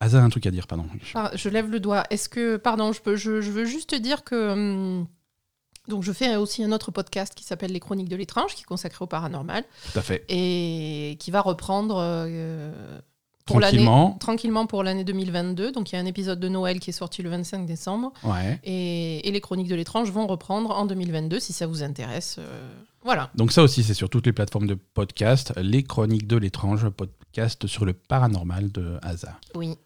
Asa 0.00 0.18
a 0.18 0.22
un 0.22 0.28
truc 0.28 0.46
à 0.46 0.50
dire, 0.50 0.66
pardon. 0.66 0.86
Ah, 1.14 1.30
je 1.34 1.48
lève 1.48 1.70
le 1.70 1.80
doigt. 1.80 2.04
Est-ce 2.10 2.28
que, 2.28 2.56
pardon, 2.56 2.92
je, 2.92 3.00
peux, 3.00 3.16
je, 3.16 3.40
je 3.40 3.50
veux 3.50 3.64
juste 3.64 3.90
te 3.90 3.96
dire 3.96 4.24
que. 4.24 4.52
hum, 4.52 5.06
donc, 5.86 6.02
je 6.02 6.12
fais 6.12 6.36
aussi 6.36 6.64
un 6.64 6.72
autre 6.72 6.90
podcast 6.90 7.34
qui 7.34 7.44
s'appelle 7.44 7.70
Les 7.70 7.78
Chroniques 7.80 8.08
de 8.08 8.16
l'étrange, 8.16 8.54
qui 8.54 8.62
est 8.62 8.66
consacré 8.66 9.02
au 9.02 9.06
paranormal, 9.06 9.64
Tout 9.92 9.98
à 9.98 10.02
fait. 10.02 10.24
et 10.30 11.18
qui 11.20 11.30
va 11.30 11.42
reprendre 11.42 11.96
euh, 11.98 12.72
pour 13.46 13.60
Tranquillement. 13.60 14.12
tranquillement 14.20 14.66
pour 14.66 14.82
l'année 14.82 15.04
2022. 15.04 15.70
Donc, 15.72 15.92
il 15.92 15.96
y 15.96 15.98
a 15.98 16.00
un 16.00 16.06
épisode 16.06 16.40
de 16.40 16.48
Noël 16.48 16.80
qui 16.80 16.90
est 16.90 16.94
sorti 16.94 17.22
le 17.22 17.28
25 17.30 17.66
décembre, 17.66 18.12
Ouais. 18.22 18.58
et, 18.64 19.28
et 19.28 19.30
Les 19.32 19.40
Chroniques 19.40 19.68
de 19.68 19.74
l'étrange 19.74 20.10
vont 20.10 20.26
reprendre 20.26 20.70
en 20.70 20.86
2022, 20.86 21.40
si 21.40 21.52
ça 21.52 21.66
vous 21.66 21.82
intéresse. 21.82 22.36
euh, 22.38 22.68
voilà. 23.02 23.30
Donc 23.34 23.52
ça 23.52 23.62
aussi, 23.62 23.82
c'est 23.82 23.92
sur 23.92 24.08
toutes 24.08 24.24
les 24.24 24.32
plateformes 24.32 24.66
de 24.66 24.74
podcast. 24.94 25.52
Les 25.58 25.82
Chroniques 25.82 26.26
de 26.26 26.36
l'étrange, 26.38 26.88
podcast 26.88 27.66
sur 27.66 27.84
le 27.84 27.92
paranormal 27.92 28.72
de 28.72 28.98
Asa. 29.02 29.38
Oui. 29.54 29.76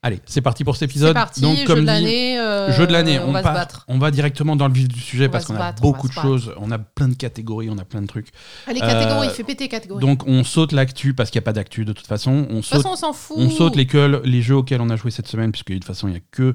Allez, 0.00 0.20
c'est 0.26 0.42
parti 0.42 0.62
pour 0.62 0.76
cet 0.76 0.88
C'est 0.88 0.94
épisode. 0.94 1.14
parti, 1.14 1.40
Donc, 1.40 1.56
jeu 1.58 1.64
comme 1.66 1.76
de 1.76 1.80
dit, 1.80 1.86
l'année. 1.86 2.38
euh, 2.38 2.70
jeu 2.72 2.86
de 2.86 2.92
l'année, 2.92 3.18
on, 3.18 3.30
on, 3.30 3.32
va 3.32 3.42
part- 3.42 3.52
se 3.52 3.58
battre. 3.58 3.84
on 3.88 3.98
va 3.98 4.12
directement 4.12 4.54
dans 4.54 4.68
le 4.68 4.72
vif 4.72 4.86
du 4.86 5.00
sujet 5.00 5.26
On 5.26 5.30
parce 5.30 5.44
qu'on 5.44 5.56
a 5.56 5.58
battre, 5.58 5.82
beaucoup 5.82 6.06
de 6.06 6.12
choses, 6.12 6.52
on 6.58 6.70
a 6.70 6.78
plein 6.78 7.08
de 7.08 7.14
catégories, 7.16 7.68
on 7.68 7.78
a 7.78 7.84
plein 7.84 8.00
de 8.02 8.06
trucs. 8.06 8.28
Allez, 8.68 8.78
catégorie, 8.78 9.26
Euh, 9.26 9.30
fait 9.30 9.42
péter 9.42 9.66
catégorie. 9.66 10.00
Donc 10.00 10.22
on 10.28 10.44
saute 10.44 10.70
l'actu 10.70 11.14
parce 11.14 11.30
qu'il 11.30 11.40
n'y 11.40 11.42
a 11.42 11.46
pas 11.46 11.52
d'actu 11.52 11.84
de 11.84 11.92
toute 11.92 12.06
façon. 12.06 12.30
On 12.30 12.42
de 12.42 12.46
toute 12.60 12.64
saute, 12.66 12.82
façon, 12.82 12.90
on 12.92 12.96
s'en 12.96 13.12
fout. 13.12 13.36
on 13.40 13.50
saute 13.50 13.74
les 13.74 14.40
jeux 14.42 14.54
auxquels 14.56 14.80
on 14.80 14.90
a 14.90 14.94
joué 14.94 15.10
cette 15.10 15.26
semaine 15.26 15.50
puisque 15.50 15.70
de 15.70 15.74
toute 15.78 15.84
façon 15.84 16.06
il 16.06 16.12
n'y 16.12 16.16
a 16.18 16.22
que 16.30 16.54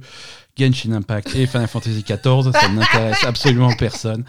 Genshin 0.58 0.94
Impact 0.94 1.36
et 1.36 1.46
Final 1.46 1.68
Fantasy 1.68 2.02
XIV. 2.08 2.52
Ça 2.54 2.70
n'intéresse 2.74 3.26
absolument 3.26 3.74
personne. 3.78 4.24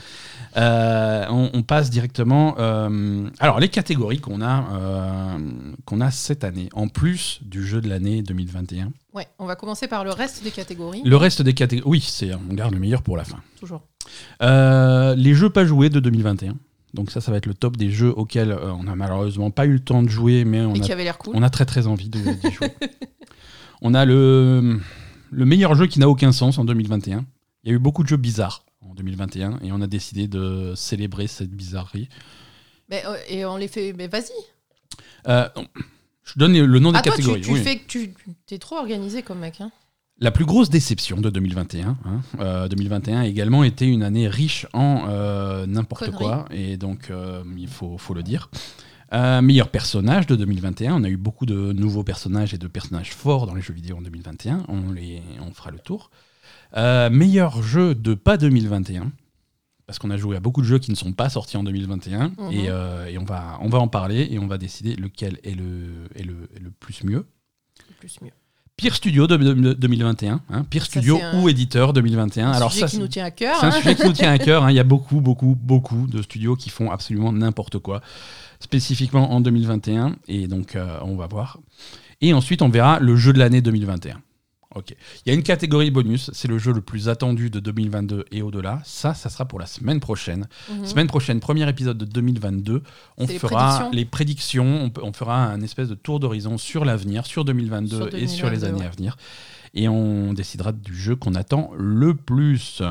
Euh, 0.56 1.26
on, 1.30 1.50
on 1.52 1.62
passe 1.62 1.90
directement. 1.90 2.54
euh, 2.58 3.28
alors 3.40 3.58
les 3.60 3.68
catégories 3.68 4.20
qu'on 4.20 4.40
a, 4.40 4.64
euh, 4.72 5.38
qu'on 5.84 6.00
a 6.00 6.10
cette 6.10 6.44
année, 6.44 6.68
en 6.74 6.88
plus 6.88 7.40
du 7.42 7.66
jeu 7.66 7.80
de 7.80 7.88
l'année 7.88 8.22
2021. 8.22 8.92
Ouais, 9.14 9.26
on 9.38 9.46
va 9.46 9.56
commencer 9.56 9.88
par 9.88 10.04
le 10.04 10.10
reste 10.10 10.44
des 10.44 10.50
catégories. 10.52 11.02
Le 11.04 11.16
reste 11.16 11.42
des 11.42 11.54
catégories, 11.54 11.88
oui, 11.90 12.00
c'est 12.00 12.30
on 12.34 12.54
garde 12.54 12.72
le 12.72 12.80
meilleur 12.80 13.02
pour 13.02 13.16
la 13.16 13.24
fin. 13.24 13.38
Toujours. 13.58 13.82
Les 14.40 15.34
jeux 15.34 15.50
pas 15.50 15.64
joués 15.64 15.88
de 15.90 16.00
2021. 16.00 16.54
Donc 16.94 17.10
ça, 17.10 17.20
ça 17.20 17.32
va 17.32 17.38
être 17.38 17.46
le 17.46 17.54
top 17.54 17.76
des 17.76 17.90
jeux 17.90 18.12
auxquels 18.16 18.52
on 18.78 18.84
n'a 18.84 18.94
malheureusement 18.94 19.50
pas 19.50 19.66
eu 19.66 19.72
le 19.72 19.80
temps 19.80 20.02
de 20.04 20.08
jouer, 20.08 20.44
mais 20.44 20.60
on 20.60 20.74
Et 20.74 20.78
a, 20.80 20.82
qui 20.82 20.92
avait 20.92 21.02
l'air 21.02 21.18
cool. 21.18 21.34
on 21.36 21.42
a 21.42 21.50
très 21.50 21.64
très 21.64 21.88
envie 21.88 22.08
de- 22.08 22.20
jouer. 22.52 22.72
on 23.82 23.94
a 23.94 24.04
le, 24.04 24.78
le 25.32 25.44
meilleur 25.44 25.74
jeu 25.74 25.86
qui 25.88 25.98
n'a 25.98 26.08
aucun 26.08 26.30
sens 26.30 26.58
en 26.58 26.64
2021. 26.64 27.24
Il 27.64 27.70
y 27.70 27.72
a 27.72 27.74
eu 27.74 27.80
beaucoup 27.80 28.04
de 28.04 28.08
jeux 28.08 28.16
bizarres 28.16 28.63
en 28.94 28.96
2021 28.96 29.58
et 29.62 29.72
on 29.72 29.80
a 29.80 29.86
décidé 29.86 30.28
de 30.28 30.72
célébrer 30.76 31.26
cette 31.26 31.50
bizarrerie. 31.50 32.08
Mais, 32.88 33.02
euh, 33.06 33.16
et 33.28 33.44
on 33.44 33.56
les 33.56 33.68
fait. 33.68 33.92
Mais 33.92 34.06
vas-y. 34.08 34.30
Euh, 35.28 35.48
je 36.22 36.34
donne 36.36 36.58
le 36.58 36.78
nom 36.78 36.92
des 36.92 36.98
Ah, 36.98 37.02
toi, 37.02 37.12
tu, 37.16 37.22
catégories. 37.22 37.40
tu 37.42 37.50
oui. 37.52 37.62
fais 37.62 37.78
que 37.78 37.86
tu. 37.86 38.14
T'es 38.46 38.58
trop 38.58 38.76
organisé 38.76 39.22
comme 39.22 39.40
mec. 39.40 39.60
Hein. 39.60 39.70
La 40.20 40.30
plus 40.30 40.44
grosse 40.44 40.70
déception 40.70 41.20
de 41.20 41.28
2021. 41.28 41.96
hein, 42.04 42.20
euh, 42.38 42.68
2021 42.68 43.20
a 43.20 43.26
également 43.26 43.64
été 43.64 43.86
une 43.86 44.02
année 44.04 44.28
riche 44.28 44.66
en 44.72 45.06
euh, 45.08 45.66
n'importe 45.66 46.12
quoi, 46.12 46.44
et 46.52 46.76
donc 46.76 47.10
il 47.56 47.66
faut, 47.68 47.98
faut 47.98 48.14
le 48.14 48.22
dire. 48.22 48.48
Euh, 49.12 49.42
meilleur 49.42 49.68
personnage 49.68 50.26
de 50.26 50.34
2021. 50.36 50.94
On 50.94 51.04
a 51.04 51.08
eu 51.08 51.16
beaucoup 51.16 51.46
de 51.46 51.72
nouveaux 51.72 52.02
personnages 52.04 52.54
et 52.54 52.58
de 52.58 52.66
personnages 52.66 53.12
forts 53.12 53.46
dans 53.46 53.54
les 53.54 53.60
jeux 53.62 53.74
vidéo 53.74 53.96
en 53.98 54.02
2021. 54.02 54.64
On, 54.68 54.90
les, 54.92 55.22
on 55.40 55.52
fera 55.52 55.70
le 55.70 55.78
tour. 55.78 56.10
Euh, 56.76 57.08
meilleur 57.10 57.62
jeu 57.62 57.94
de 57.94 58.14
pas 58.14 58.36
2021. 58.36 59.10
parce 59.86 59.98
qu'on 59.98 60.08
a 60.10 60.16
joué 60.16 60.34
à 60.34 60.40
beaucoup 60.40 60.62
de 60.62 60.66
jeux 60.66 60.78
qui 60.78 60.90
ne 60.90 60.96
sont 60.96 61.12
pas 61.12 61.28
sortis 61.28 61.58
en 61.58 61.62
2021 61.62 62.28
Mhm. 62.38 62.50
et, 62.52 62.70
euh, 62.70 63.04
et 63.06 63.18
on, 63.18 63.24
va, 63.24 63.58
on 63.60 63.68
va 63.68 63.78
en 63.80 63.86
parler 63.88 64.26
et 64.30 64.38
on 64.38 64.46
va 64.46 64.56
décider 64.56 64.96
lequel 64.96 65.38
est 65.44 65.54
le, 65.54 66.08
est 66.16 66.22
le, 66.22 66.48
est 66.56 66.60
le 66.60 66.70
plus 66.70 67.04
mieux. 67.04 67.26
Plus 68.00 68.16
mieux. 68.22 68.30
Pire 68.76 68.94
studio 68.94 69.26
de, 69.26 69.36
de- 69.36 69.52
de 69.52 69.72
2021, 69.74 70.40
hein, 70.50 70.64
pire 70.70 70.84
Ça, 70.84 70.88
studio 70.88 71.20
un- 71.22 71.38
ou 71.42 71.50
éditeur 71.50 71.92
2021. 71.92 72.48
Un 72.48 72.52
Alors 72.52 72.72
sujet 72.72 72.86
ça, 72.86 72.90
qui 72.92 72.98
nous 72.98 73.08
tient 73.08 73.26
à 73.26 73.30
cœur. 73.30 73.58
c'est 73.60 73.66
un 73.66 73.68
hein. 73.68 73.72
sujet 73.72 73.94
qui 73.94 74.06
nous 74.06 74.12
tient 74.14 74.32
à 74.32 74.38
cœur. 74.38 74.64
hein. 74.64 74.70
Il 74.70 74.74
y 74.74 74.80
a 74.80 74.84
beaucoup, 74.84 75.20
beaucoup, 75.20 75.54
beaucoup 75.54 76.06
de 76.06 76.22
studios 76.22 76.56
qui 76.56 76.70
font 76.70 76.90
absolument 76.90 77.30
n'importe 77.30 77.78
quoi, 77.78 78.00
spécifiquement 78.60 79.32
en 79.32 79.40
2021. 79.42 80.16
Et 80.28 80.48
donc, 80.48 80.76
euh, 80.76 80.98
on 81.02 81.14
va 81.14 81.26
voir. 81.26 81.58
Et 82.22 82.32
ensuite, 82.32 82.62
on 82.62 82.68
verra 82.70 82.98
le 83.00 83.16
jeu 83.16 83.32
de 83.34 83.38
l'année 83.38 83.60
2021. 83.60 84.18
Ok. 84.74 84.94
Il 85.24 85.28
y 85.28 85.30
a 85.30 85.34
une 85.34 85.42
catégorie 85.42 85.90
bonus, 85.90 86.30
c'est 86.32 86.48
le 86.48 86.58
jeu 86.58 86.72
le 86.72 86.80
plus 86.80 87.08
attendu 87.08 87.48
de 87.50 87.60
2022 87.60 88.24
et 88.32 88.42
au-delà. 88.42 88.80
Ça, 88.84 89.14
ça 89.14 89.28
sera 89.30 89.44
pour 89.44 89.60
la 89.60 89.66
semaine 89.66 90.00
prochaine. 90.00 90.46
Mhm. 90.70 90.84
Semaine 90.86 91.06
prochaine, 91.06 91.38
premier 91.40 91.68
épisode 91.68 91.96
de 91.98 92.04
2022. 92.04 92.82
On 93.18 93.26
les 93.26 93.38
fera 93.38 93.66
prédictions. 93.78 93.90
les 93.92 94.04
prédictions. 94.04 94.82
On, 94.84 94.90
peut- 94.90 95.02
on 95.04 95.12
fera 95.12 95.44
un 95.46 95.60
espèce 95.60 95.88
de 95.88 95.94
tour 95.94 96.18
d'horizon 96.20 96.58
sur 96.58 96.84
l'avenir, 96.84 97.24
sur 97.26 97.44
2022 97.44 97.96
Sur 97.96 98.14
et 98.14 98.26
sur 98.26 98.50
les 98.50 98.56
2022, 98.58 98.66
années 98.66 98.80
ouais. 98.80 98.86
à 98.86 98.90
venir. 98.90 99.16
Et 99.74 99.88
on 99.88 100.32
décidera 100.32 100.72
du 100.72 100.94
jeu 100.96 101.16
qu'on 101.16 101.34
attend 101.34 101.70
le 101.76 102.14
plus. 102.14 102.82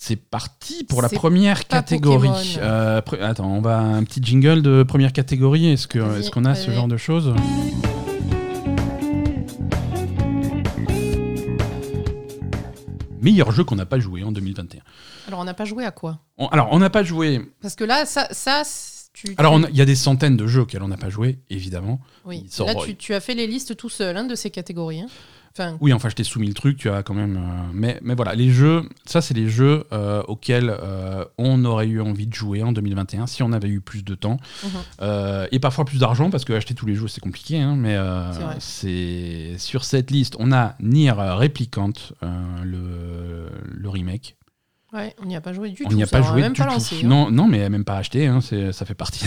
C'est 0.00 0.16
parti 0.16 0.84
pour 0.84 1.02
la 1.02 1.08
première 1.08 1.66
catégorie. 1.66 2.56
Euh, 2.60 3.00
attends, 3.20 3.50
on 3.52 3.60
va 3.60 3.78
un 3.78 4.04
petit 4.04 4.20
jingle 4.22 4.62
de 4.62 4.84
première 4.84 5.12
catégorie. 5.12 5.66
Est-ce 5.66 5.88
qu'on 6.30 6.44
a 6.44 6.54
ce 6.54 6.70
genre 6.70 6.86
de 6.88 6.96
choses? 6.96 7.34
Meilleur 13.22 13.50
jeu 13.52 13.64
qu'on 13.64 13.76
n'a 13.76 13.86
pas 13.86 13.98
joué 13.98 14.22
en 14.24 14.32
2021. 14.32 14.80
Alors, 15.28 15.40
on 15.40 15.44
n'a 15.44 15.54
pas 15.54 15.64
joué 15.64 15.84
à 15.84 15.90
quoi? 15.90 16.20
On- 16.36 16.46
alors, 16.48 16.68
on 16.72 16.78
n'a 16.78 16.90
pas 16.90 17.02
joué 17.02 17.40
Parce 17.60 17.74
que 17.74 17.84
là, 17.84 18.06
ça, 18.06 18.28
ça 18.30 18.62
tu. 19.12 19.34
alors, 19.38 19.58
il 19.70 19.76
y 19.76 19.80
a 19.80 19.84
des 19.84 19.94
centaines 19.96 20.36
de 20.36 20.46
jeux 20.46 20.60
auxquels 20.62 20.82
on 20.82 20.88
n'a 20.88 20.96
pas 20.96 21.08
joué, 21.10 21.38
évidemment. 21.50 22.00
oui. 22.24 22.46
Là, 22.64 22.74
tu, 22.84 22.94
tu 22.96 23.14
as 23.14 23.20
fait 23.20 23.34
les 23.34 23.46
listes 23.46 23.76
tout 23.76 23.88
seul 23.88 24.16
hein, 24.16 24.24
de 24.24 24.34
ces 24.34 24.50
catégories. 24.50 25.00
hein. 25.00 25.08
Enfin, 25.58 25.76
Oui, 25.80 25.92
enfin, 25.92 26.08
je 26.08 26.14
t'ai 26.14 26.24
soumis 26.24 26.46
le 26.48 26.54
truc, 26.54 26.76
tu 26.78 26.88
as 26.90 27.02
quand 27.02 27.14
même. 27.14 27.36
euh, 27.36 27.70
mais, 27.72 27.98
mais 28.02 28.14
voilà, 28.14 28.34
les 28.34 28.50
jeux, 28.50 28.82
ça, 29.06 29.20
c'est 29.20 29.34
les 29.34 29.48
jeux 29.48 29.84
euh, 29.92 30.22
auxquels 30.28 30.70
euh, 30.82 31.24
on 31.36 31.64
aurait 31.64 31.86
eu 31.88 32.00
envie 32.00 32.26
de 32.26 32.34
jouer 32.34 32.62
en 32.62 32.72
2021 32.72 33.26
si 33.26 33.42
on 33.42 33.52
avait 33.52 33.68
eu 33.68 33.80
plus 33.80 34.04
de 34.04 34.14
temps. 34.14 34.38
Mhm. 34.64 35.48
Et 35.50 35.58
parfois 35.58 35.84
plus 35.84 35.98
d'argent, 35.98 36.30
parce 36.30 36.44
que 36.44 36.52
acheter 36.52 36.74
tous 36.74 36.86
les 36.86 36.94
jeux, 36.94 37.08
c'est 37.08 37.20
compliqué. 37.20 37.58
hein, 37.60 37.74
mais 37.76 37.96
C'est 38.58 39.56
sur 39.58 39.84
cette 39.84 40.10
liste, 40.10 40.34
on 40.38 40.52
a 40.52 40.74
Nier 40.80 41.10
Replicant, 41.12 41.92
le, 42.64 43.48
le 43.64 43.88
remake. 43.88 44.36
ouais, 44.92 45.14
on 45.22 45.26
n'y 45.26 45.36
a 45.36 45.40
pas 45.40 45.52
joué 45.52 45.70
du 45.70 45.84
on 45.84 45.88
tout. 45.88 45.96
n'y 45.96 46.02
a 46.02 46.06
pas 46.06 46.20
on 46.20 46.24
joué 46.24 46.40
même 46.42 46.52
du 46.52 46.60
pas 46.60 46.66
tout. 46.68 46.72
lancé. 46.74 46.96
hein. 47.02 47.06
Non, 47.06 47.30
non, 47.30 47.46
mais 47.46 47.68
même 47.68 47.84
pas 47.84 47.96
acheté, 47.96 48.26
hein, 48.26 48.40
ça 48.40 48.84
fait 48.86 48.94
partie. 48.94 49.24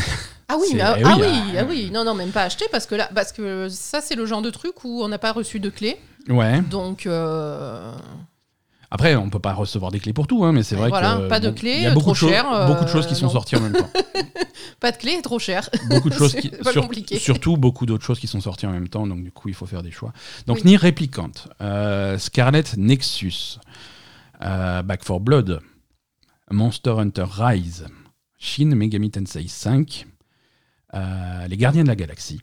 Ah 0.48 0.56
oui, 0.60 0.68
mais, 0.74 0.82
ah, 0.82 0.96
eh 1.00 1.04
ah 1.06 1.16
oui, 1.18 1.24
oui, 1.28 1.56
euh, 1.56 1.62
ah 1.62 1.66
oui, 1.70 1.90
non, 1.94 2.04
non, 2.04 2.14
même 2.14 2.32
pas 2.32 2.44
acheté 2.44 2.66
parce 2.72 2.86
que 2.86 2.96
là, 2.96 3.10
parce 3.16 3.32
que 3.32 3.70
ça, 3.70 4.02
c'est 4.02 4.16
le 4.16 4.26
genre 4.26 4.42
de 4.42 4.50
truc 4.50 4.84
où 4.84 5.02
on 5.02 5.08
n'a 5.08 5.18
pas 5.18 5.32
reçu 5.32 5.60
de 5.62 5.70
clé. 5.70 5.98
Ouais. 6.30 6.62
Donc, 6.62 7.06
euh, 7.06 7.94
Après, 8.90 9.16
on 9.16 9.30
peut 9.30 9.40
pas 9.40 9.54
recevoir 9.54 9.92
des 9.92 10.00
clés 10.00 10.14
pour 10.14 10.28
tout, 10.28 10.44
hein, 10.44 10.52
mais 10.52 10.64
c'est 10.64 10.76
vrai 10.76 10.90
Voilà, 10.90 11.18
que 11.24 11.28
pas 11.28 11.40
de 11.40 11.50
bon, 11.50 11.56
clés, 11.56 11.76
il 11.78 11.84
y 11.84 11.86
a 11.86 11.92
beaucoup 11.94 12.04
trop 12.06 12.12
de 12.14 12.18
choses, 12.18 12.30
cher, 12.30 12.52
euh, 12.54 12.68
beaucoup 12.68 12.84
de 12.84 12.90
choses 12.90 13.08
qui 13.08 13.16
sont 13.16 13.28
non. 13.28 13.32
sorties 13.32 13.56
en 13.56 13.62
même 13.62 13.74
temps. 13.74 13.90
pas 14.80 14.92
de 14.92 14.98
clé, 14.98 15.20
trop 15.22 15.40
cher. 15.40 15.70
beaucoup 15.90 16.10
de 16.10 16.14
choses 16.18 16.36
qui, 16.36 16.50
pas 16.50 16.72
sur- 16.72 16.90
surtout 17.18 17.56
beaucoup 17.58 17.86
d'autres 17.86 18.04
choses 18.06 18.20
qui 18.20 18.28
sont 18.28 18.42
sorties 18.42 18.66
en 18.68 18.72
même 18.72 18.90
temps, 18.90 19.08
donc 19.08 19.24
du 19.24 19.32
coup 19.32 19.48
il 19.50 19.56
faut 19.56 19.66
faire 19.66 19.82
des 19.84 19.92
choix. 19.92 20.12
Donc 20.48 20.58
Oui. 20.58 20.64
Nier 20.66 20.78
Replicant, 20.78 21.32
euh, 21.62 22.18
Scarlet 22.18 22.64
Nexus, 22.78 23.58
euh, 24.44 24.82
Back 24.82 25.04
4 25.06 25.20
Blood, 25.20 25.62
Monster 26.50 26.96
Hunter 26.98 27.26
Rise, 27.30 27.86
Shin 28.40 28.76
Megami 28.76 29.10
Tensei 29.12 29.48
5, 29.48 30.06
euh, 30.96 31.48
Les 31.48 31.56
Gardiens 31.58 31.84
de 31.84 31.88
la 31.88 31.96
Galaxie 31.96 32.42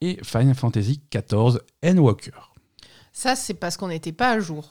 et 0.00 0.18
Final 0.22 0.54
Fantasy 0.54 1.00
XIV 1.10 1.60
Endwalker. 1.84 2.47
Ça, 3.18 3.34
c'est 3.34 3.54
parce 3.54 3.76
qu'on 3.76 3.88
n'était 3.88 4.12
pas 4.12 4.30
à 4.30 4.38
jour. 4.38 4.70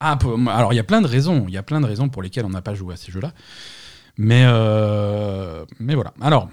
Ah, 0.00 0.18
alors 0.48 0.72
il 0.72 0.76
y 0.76 0.80
a 0.80 0.84
plein 0.84 1.00
de 1.00 1.06
raisons, 1.06 1.44
il 1.46 1.54
y 1.54 1.56
a 1.56 1.62
plein 1.62 1.80
de 1.80 1.86
raisons 1.86 2.08
pour 2.08 2.20
lesquelles 2.20 2.44
on 2.44 2.50
n'a 2.50 2.60
pas 2.62 2.74
joué 2.74 2.94
à 2.94 2.96
ces 2.96 3.12
jeux-là, 3.12 3.32
mais 4.18 4.42
euh, 4.46 5.64
mais 5.78 5.94
voilà. 5.94 6.12
Alors 6.20 6.48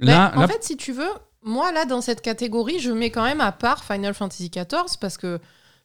là, 0.00 0.30
Ben, 0.30 0.38
en 0.38 0.40
là- 0.42 0.48
fait, 0.48 0.62
si 0.62 0.76
tu 0.76 0.92
veux, 0.92 1.08
moi, 1.42 1.72
là, 1.72 1.84
dans 1.84 2.00
cette 2.00 2.20
catégorie, 2.22 2.78
je 2.78 2.92
mets 2.92 3.10
quand 3.10 3.24
même 3.24 3.40
à 3.40 3.50
part 3.50 3.82
Final 3.84 4.14
Fantasy 4.14 4.48
XIV 4.50 4.98
parce 5.00 5.18
que 5.18 5.40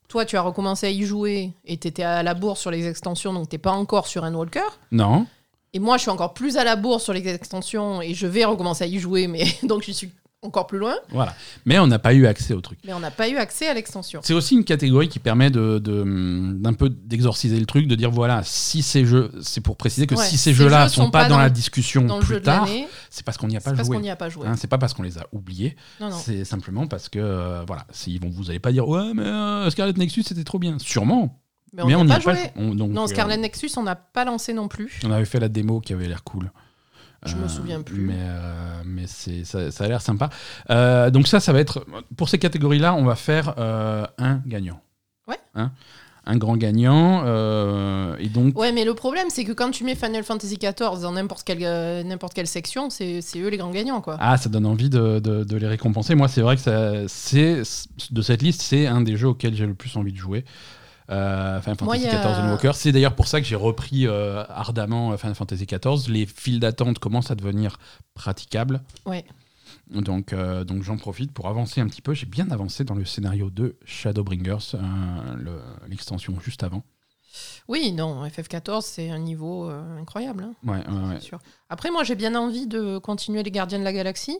toi, 0.07 0.25
tu 0.25 0.37
as 0.37 0.41
recommencé 0.41 0.85
à 0.87 0.89
y 0.91 1.03
jouer 1.03 1.53
et 1.65 1.77
tu 1.77 1.87
étais 1.87 2.03
à 2.03 2.21
la 2.21 2.33
bourre 2.35 2.57
sur 2.57 2.69
les 2.71 2.87
extensions, 2.87 3.33
donc 3.33 3.49
tu 3.49 3.57
pas 3.57 3.71
encore 3.71 4.05
sur 4.07 4.23
Endwalker. 4.23 4.61
non. 4.91 5.25
Et 5.73 5.79
moi, 5.79 5.95
je 5.95 6.01
suis 6.01 6.11
encore 6.11 6.33
plus 6.33 6.57
à 6.57 6.65
la 6.65 6.75
bourre 6.75 6.99
sur 6.99 7.13
les 7.13 7.25
extensions 7.29 8.01
et 8.01 8.13
je 8.13 8.27
vais 8.27 8.43
recommencer 8.43 8.83
à 8.83 8.87
y 8.87 8.99
jouer, 8.99 9.27
mais 9.27 9.45
donc 9.63 9.83
je 9.83 9.91
suis 9.93 10.11
encore 10.43 10.65
plus 10.67 10.79
loin. 10.79 10.95
Voilà. 11.11 11.35
Mais 11.65 11.77
on 11.79 11.85
n'a 11.87 11.99
pas 11.99 12.13
eu 12.13 12.25
accès 12.25 12.53
au 12.53 12.61
truc. 12.61 12.79
Mais 12.85 12.93
on 12.93 12.99
n'a 12.99 13.11
pas 13.11 13.29
eu 13.29 13.37
accès 13.37 13.67
à 13.67 13.73
l'extension. 13.75 14.21
C'est 14.23 14.33
aussi 14.33 14.55
une 14.55 14.63
catégorie 14.63 15.07
qui 15.07 15.19
permet 15.19 15.49
de, 15.51 15.77
de- 15.79 16.53
d'un 16.57 16.73
peu 16.73 16.89
d'exorciser 16.89 17.59
le 17.59 17.65
truc, 17.67 17.87
de 17.87 17.93
dire 17.95 18.09
voilà, 18.09 18.41
si 18.43 18.81
ces 18.81 19.05
jeux, 19.05 19.31
c'est 19.41 19.61
pour 19.61 19.77
préciser 19.77 20.07
que 20.07 20.15
Ouais, 20.15 20.25
si 20.25 20.37
ces 20.37 20.53
jeux-là 20.53 20.85
jeux 20.87 20.93
sont, 20.93 21.11
pas 21.11 21.27
dans, 21.27 21.37
la 21.37 21.45
le- 21.45 21.51
discussion 21.51 22.01
Dans 22.03 22.17
le 22.17 22.21
jeu 22.23 22.35
plus 22.35 22.39
de 22.39 22.45
tard, 22.45 22.65
l'année, 22.65 22.87
c'est 23.09 23.23
parce 23.23 23.37
qu'on 23.37 23.47
n'y 23.47 23.55
a 23.57 23.59
c'est 23.59 23.69
pas 23.69 23.75
parce 23.75 23.87
qu'on 23.87 23.93
joué. 23.95 24.01
n'y 24.03 24.09
a 24.09 24.15
pas 24.15 24.29
joué. 24.29 24.47
Hein, 24.47 24.55
c'est 24.57 24.67
pas 24.67 24.77
parce 24.79 24.93
qu'on 24.95 25.03
les 25.03 25.17
a 25.19 25.27
oubliés, 25.31 25.75
non, 25.99 26.09
non. 26.09 26.17
c'est 26.17 26.43
simplement 26.43 26.87
parce 26.87 27.07
que 27.09 27.19
euh, 27.19 27.63
voilà, 27.67 27.85
si 27.91 28.17
vont, 28.17 28.29
vous 28.31 28.49
allez 28.49 28.59
pas 28.59 28.71
dire 28.71 28.87
ouais 28.87 29.13
mais 29.13 29.21
euh, 29.23 29.69
Scarlet 29.69 29.93
Nexus 29.93 30.23
c'était 30.23 30.43
trop 30.43 30.57
bien, 30.59 30.79
sûrement, 30.79 31.39
Mais 31.73 31.83
on 31.83 31.87
n'y 31.87 31.93
a 31.93 32.03
n'y 32.03 32.07
pas 32.09 32.15
a 32.15 32.19
joué. 32.19 32.33
pas. 32.33 32.39
on- 32.55 32.73
donc, 32.73 32.89
Non, 32.91 33.03
euh, 33.03 33.07
Scarlet 33.07 33.37
Nexus, 33.37 33.69
on 33.77 33.83
n'a 33.83 33.95
pas 33.95 34.25
lancé 34.25 34.53
non 34.53 34.67
plus. 34.67 34.99
on 35.05 35.11
avait 35.11 35.25
fait 35.25 35.39
la 35.39 35.49
démo 35.49 35.79
qui 35.81 35.93
avait 35.93 36.07
l'air 36.07 36.23
cool. 36.23 36.51
Je 37.25 37.35
me 37.35 37.47
souviens 37.47 37.81
plus. 37.81 38.01
Mais, 38.01 38.15
euh, 38.17 38.81
mais 38.85 39.03
c'est, 39.05 39.43
ça, 39.45 39.69
ça 39.71 39.83
a 39.83 39.87
l'air 39.87 40.01
sympa. 40.01 40.29
Euh, 40.71 41.09
donc 41.11 41.27
ça, 41.27 41.39
ça 41.39 41.53
va 41.53 41.59
être... 41.59 41.85
Pour 42.17 42.29
ces 42.29 42.39
catégories-là, 42.39 42.93
on 42.95 43.03
va 43.03 43.15
faire 43.15 43.53
euh, 43.59 44.05
un 44.17 44.41
gagnant. 44.47 44.81
Ouais. 45.27 45.37
Hein? 45.53 45.71
Un 46.25 46.37
grand 46.37 46.55
gagnant. 46.57 47.23
euh, 47.25 48.15
et 48.19 48.27
donc... 48.29 48.57
Ouais, 48.57 48.71
mais 48.71 48.85
le 48.85 48.93
problème, 48.95 49.27
c'est 49.29 49.43
que 49.43 49.51
quand 49.51 49.69
tu 49.71 49.83
mets 49.83 49.95
Final 49.95 50.23
Fantasy 50.23 50.57
XIV 50.57 51.01
dans 51.01 51.11
n'importe 51.11 51.43
quelle, 51.43 51.59
euh, 51.63 52.03
n'importe 52.03 52.33
quelle 52.33 52.47
section, 52.47 52.89
c'est 52.89 53.21
c'est 53.21 53.39
eux 53.39 53.49
les 53.49 53.57
grands 53.57 53.71
gagnants, 53.71 54.01
quoi. 54.01 54.17
Ah, 54.19 54.37
ça 54.37 54.49
donne 54.49 54.65
envie 54.65 54.89
de, 54.89 55.19
de- 55.19 55.43
de 55.43 55.57
les 55.57 55.67
récompenser. 55.67 56.13
Moi, 56.15 56.27
c'est 56.27 56.41
vrai 56.41 56.55
que 56.55 56.61
ça, 56.61 57.07
c'est, 57.07 57.61
de 58.11 58.21
cette 58.21 58.41
liste, 58.41 58.61
c'est 58.61 58.87
un 58.87 59.01
des 59.01 59.15
jeux 59.17 59.29
auxquels 59.29 59.55
j'ai 59.55 59.65
le 59.65 59.73
plus 59.75 59.95
envie 59.97 60.11
de 60.13 60.17
jouer. 60.17 60.43
Euh, 61.11 61.59
Final 61.61 61.77
Fantasy 61.77 62.05
a- 62.07 62.09
XIV 62.19 62.39
Endwalker. 62.43 62.71
C'est 62.73 62.91
d'ailleurs 62.91 63.15
pour 63.15 63.27
ça 63.27 63.41
que 63.41 63.45
j'ai 63.47 63.55
repris 63.55 64.07
euh, 64.07 64.43
ardemment 64.49 65.11
euh, 65.11 65.17
Final 65.17 65.35
Fantasy 65.35 65.65
XIV. 65.65 66.09
Les 66.11 66.25
files 66.25 66.59
d'attente 66.59 66.99
commencent 66.99 67.31
à 67.31 67.35
devenir 67.35 67.77
praticables. 68.13 68.81
Ouais. 69.05 69.25
Donc, 69.89 70.31
euh, 70.31 70.63
donc 70.63 70.83
j'en 70.83 70.97
profite 70.97 71.33
pour 71.33 71.47
avancer 71.47 71.81
un 71.81 71.87
petit 71.87 72.01
peu. 72.01 72.13
J'ai 72.13 72.25
bien 72.25 72.49
avancé 72.51 72.83
dans 72.85 72.95
le 72.95 73.03
scénario 73.05 73.49
de 73.49 73.75
Shadowbringers, 73.83 74.77
le- 75.37 75.61
l'extension 75.89 76.39
juste 76.39 76.63
avant. 76.63 76.83
Oui, 77.67 77.91
non, 77.93 78.25
FF14, 78.27 78.81
c'est 78.81 79.09
un 79.09 79.19
niveau 79.19 79.69
incroyable. 79.99 80.45
hein, 80.67 81.09
Ouais, 81.09 81.19
sûr. 81.19 81.39
Après, 81.69 81.89
moi, 81.91 82.03
j'ai 82.03 82.15
bien 82.15 82.35
envie 82.35 82.67
de 82.67 82.97
continuer 82.97 83.43
les 83.43 83.51
Gardiens 83.51 83.79
de 83.79 83.83
la 83.85 83.93
Galaxie. 83.93 84.37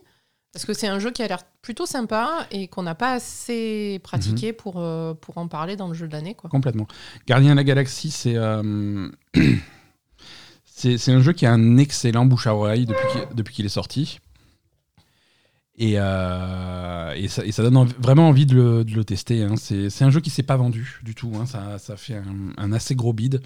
Parce 0.53 0.65
que 0.65 0.73
c'est 0.73 0.87
un 0.87 0.99
jeu 0.99 1.11
qui 1.11 1.23
a 1.23 1.27
l'air 1.27 1.43
plutôt 1.61 1.85
sympa 1.85 2.45
et 2.51 2.67
qu'on 2.67 2.83
n'a 2.83 2.95
pas 2.95 3.13
assez 3.13 3.99
pratiqué 4.03 4.47
Mhm. 4.49 4.53
pour, 4.57 4.73
euh, 4.81 5.13
pour 5.13 5.37
en 5.37 5.47
parler 5.47 5.77
dans 5.77 5.87
le 5.87 5.93
jeu 5.93 6.07
de 6.07 6.11
l'année. 6.11 6.35
Complètement. 6.35 6.87
Gardien 7.25 7.51
de 7.51 7.55
la 7.55 7.63
Galaxie, 7.63 8.11
c'est 8.11 8.35
euh, 8.35 9.09
c'est 10.65 11.09
un 11.11 11.21
jeu 11.21 11.33
qui 11.33 11.45
a 11.45 11.53
un 11.53 11.77
excellent 11.77 12.25
bouche 12.25 12.47
à 12.47 12.55
oreille 12.55 12.85
depuis 13.33 13.53
qu'il 13.53 13.65
est 13.65 13.69
sorti. 13.69 14.19
Et, 15.77 15.93
euh, 15.97 17.13
et, 17.15 17.27
ça, 17.27 17.45
et 17.45 17.51
ça 17.51 17.63
donne 17.63 17.87
vraiment 17.99 18.27
envie 18.27 18.45
de 18.45 18.53
le, 18.55 18.83
de 18.83 18.93
le 18.93 19.03
tester. 19.05 19.43
hein. 19.43 19.55
C'est 19.57 20.03
un 20.03 20.09
jeu 20.11 20.19
qui 20.19 20.29
s'est 20.29 20.43
pas 20.43 20.57
vendu 20.57 20.99
du 21.01 21.15
tout. 21.15 21.31
hein. 21.39 21.45
Ça, 21.45 21.79
ça 21.79 21.95
fait 21.97 22.15
un, 22.15 22.25
un 22.57 22.71
assez 22.73 22.93
gros 22.93 23.13
bid. 23.13 23.41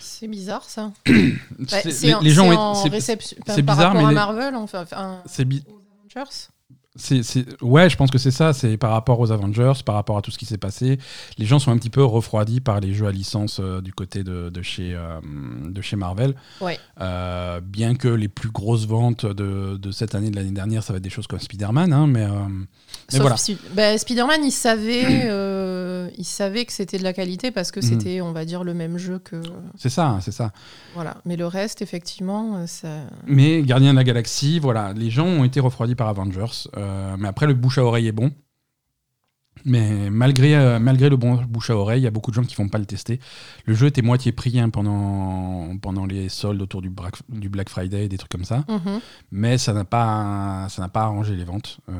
C'est 0.00 0.28
bizarre, 0.28 0.64
ça. 0.68 0.92
C'est- 1.06 1.14
Bah, 1.58 1.76
c'est 1.90 2.14
en- 2.14 2.20
les 2.20 2.30
gens 2.30 2.50
en 2.52 2.82
réception 2.82 3.36
par 3.46 3.54
c'est 3.54 3.62
bizarre, 3.62 3.92
rapport 3.92 4.02
mais 4.02 4.08
à 4.08 4.12
Marvel, 4.12 4.54
enfin, 4.56 4.84
c'est 5.26 5.44
bi- 5.44 5.62
Avengers. 6.14 6.30
C'est, 6.96 7.22
c'est- 7.22 7.62
Ouais, 7.62 7.88
je 7.88 7.96
pense 7.96 8.10
que 8.10 8.18
c'est 8.18 8.32
ça. 8.32 8.52
C'est 8.52 8.76
par 8.76 8.90
rapport 8.90 9.20
aux 9.20 9.30
Avengers, 9.30 9.72
par 9.86 9.94
rapport 9.94 10.18
à 10.18 10.22
tout 10.22 10.32
ce 10.32 10.38
qui 10.38 10.46
s'est 10.46 10.58
passé. 10.58 10.98
Les 11.38 11.46
gens 11.46 11.58
sont 11.60 11.70
un 11.70 11.78
petit 11.78 11.90
peu 11.90 12.02
refroidis 12.02 12.60
par 12.60 12.80
les 12.80 12.92
jeux 12.92 13.06
à 13.06 13.12
licence 13.12 13.60
euh, 13.60 13.80
du 13.80 13.92
côté 13.92 14.24
de, 14.24 14.48
de 14.50 14.62
chez, 14.62 14.94
euh, 14.94 15.20
de 15.68 15.80
chez 15.80 15.94
Marvel. 15.94 16.34
Ouais. 16.60 16.78
Euh, 17.00 17.60
bien 17.60 17.94
que 17.94 18.08
les 18.08 18.26
plus 18.28 18.50
grosses 18.50 18.86
ventes 18.86 19.24
de, 19.26 19.76
de 19.76 19.90
cette 19.92 20.14
année, 20.16 20.30
de 20.30 20.36
l'année 20.36 20.50
dernière, 20.50 20.82
ça 20.82 20.92
va 20.92 20.96
être 20.96 21.04
des 21.04 21.10
choses 21.10 21.28
comme 21.28 21.38
Spider-Man. 21.38 21.92
hein, 21.92 22.06
mais, 22.08 22.26
mais 22.26 22.64
Sauf 23.10 23.20
voilà. 23.20 23.36
Bah, 23.74 23.96
Spider-Man, 23.96 24.40
il 24.44 24.50
savait, 24.50 25.28
euh, 26.08 26.14
il 26.18 26.24
savait 26.24 26.64
que 26.64 26.72
c'était 26.72 26.98
de 26.98 27.04
la 27.04 27.12
qualité 27.12 27.50
parce 27.50 27.70
que 27.70 27.80
Mhm. 27.80 27.86
c'était, 27.86 28.20
on 28.20 28.32
va 28.32 28.44
dire, 28.44 28.64
le 28.64 28.74
même 28.74 28.98
jeu 28.98 29.18
que. 29.18 29.40
C'est 29.76 29.88
ça, 29.90 30.18
c'est 30.22 30.32
ça. 30.32 30.52
Voilà. 30.94 31.16
Mais 31.24 31.36
le 31.36 31.46
reste, 31.46 31.82
effectivement, 31.82 32.56
euh, 32.56 32.66
ça. 32.66 32.88
Mais 33.26 33.62
Gardien 33.62 33.92
de 33.92 33.96
la 33.98 34.04
Galaxie, 34.04 34.58
voilà, 34.58 34.92
les 34.94 35.10
gens 35.10 35.26
ont 35.26 35.44
été 35.44 35.60
refroidis 35.60 35.94
par 35.94 36.08
Avengers. 36.08 36.68
euh, 36.76 37.16
mais 37.18 37.28
après, 37.28 37.46
le 37.46 37.54
bouche 37.54 37.78
à 37.78 37.84
oreille 37.84 38.08
est 38.08 38.12
bon. 38.12 38.30
Mais 39.68 40.10
malgré, 40.10 40.56
euh, 40.56 40.78
malgré 40.78 41.08
le 41.10 41.16
bon 41.16 41.34
bouche 41.48 41.70
à 41.70 41.76
oreille, 41.76 42.00
il 42.00 42.04
y 42.04 42.06
a 42.06 42.10
beaucoup 42.10 42.30
de 42.30 42.36
gens 42.36 42.42
qui 42.42 42.56
vont 42.56 42.68
pas 42.68 42.78
le 42.78 42.86
tester. 42.86 43.20
Le 43.66 43.74
jeu 43.74 43.86
était 43.86 44.02
moitié 44.02 44.32
pris 44.32 44.58
hein, 44.58 44.70
pendant, 44.70 45.76
pendant 45.80 46.06
les 46.06 46.28
soldes 46.28 46.60
autour 46.62 46.80
du 46.82 46.90
Black, 46.90 47.14
du 47.28 47.48
Black 47.48 47.68
Friday, 47.68 48.08
des 48.08 48.16
trucs 48.18 48.30
comme 48.32 48.44
ça. 48.44 48.64
Mhm. 48.68 49.00
Mais 49.30 49.58
ça 49.58 49.72
n'a 49.74 49.84
pas, 49.84 50.66
ça 50.70 50.82
n'a 50.82 50.88
pas 50.88 51.02
arrangé 51.02 51.36
les 51.36 51.44
ventes. 51.44 51.78
Euh, 51.90 51.92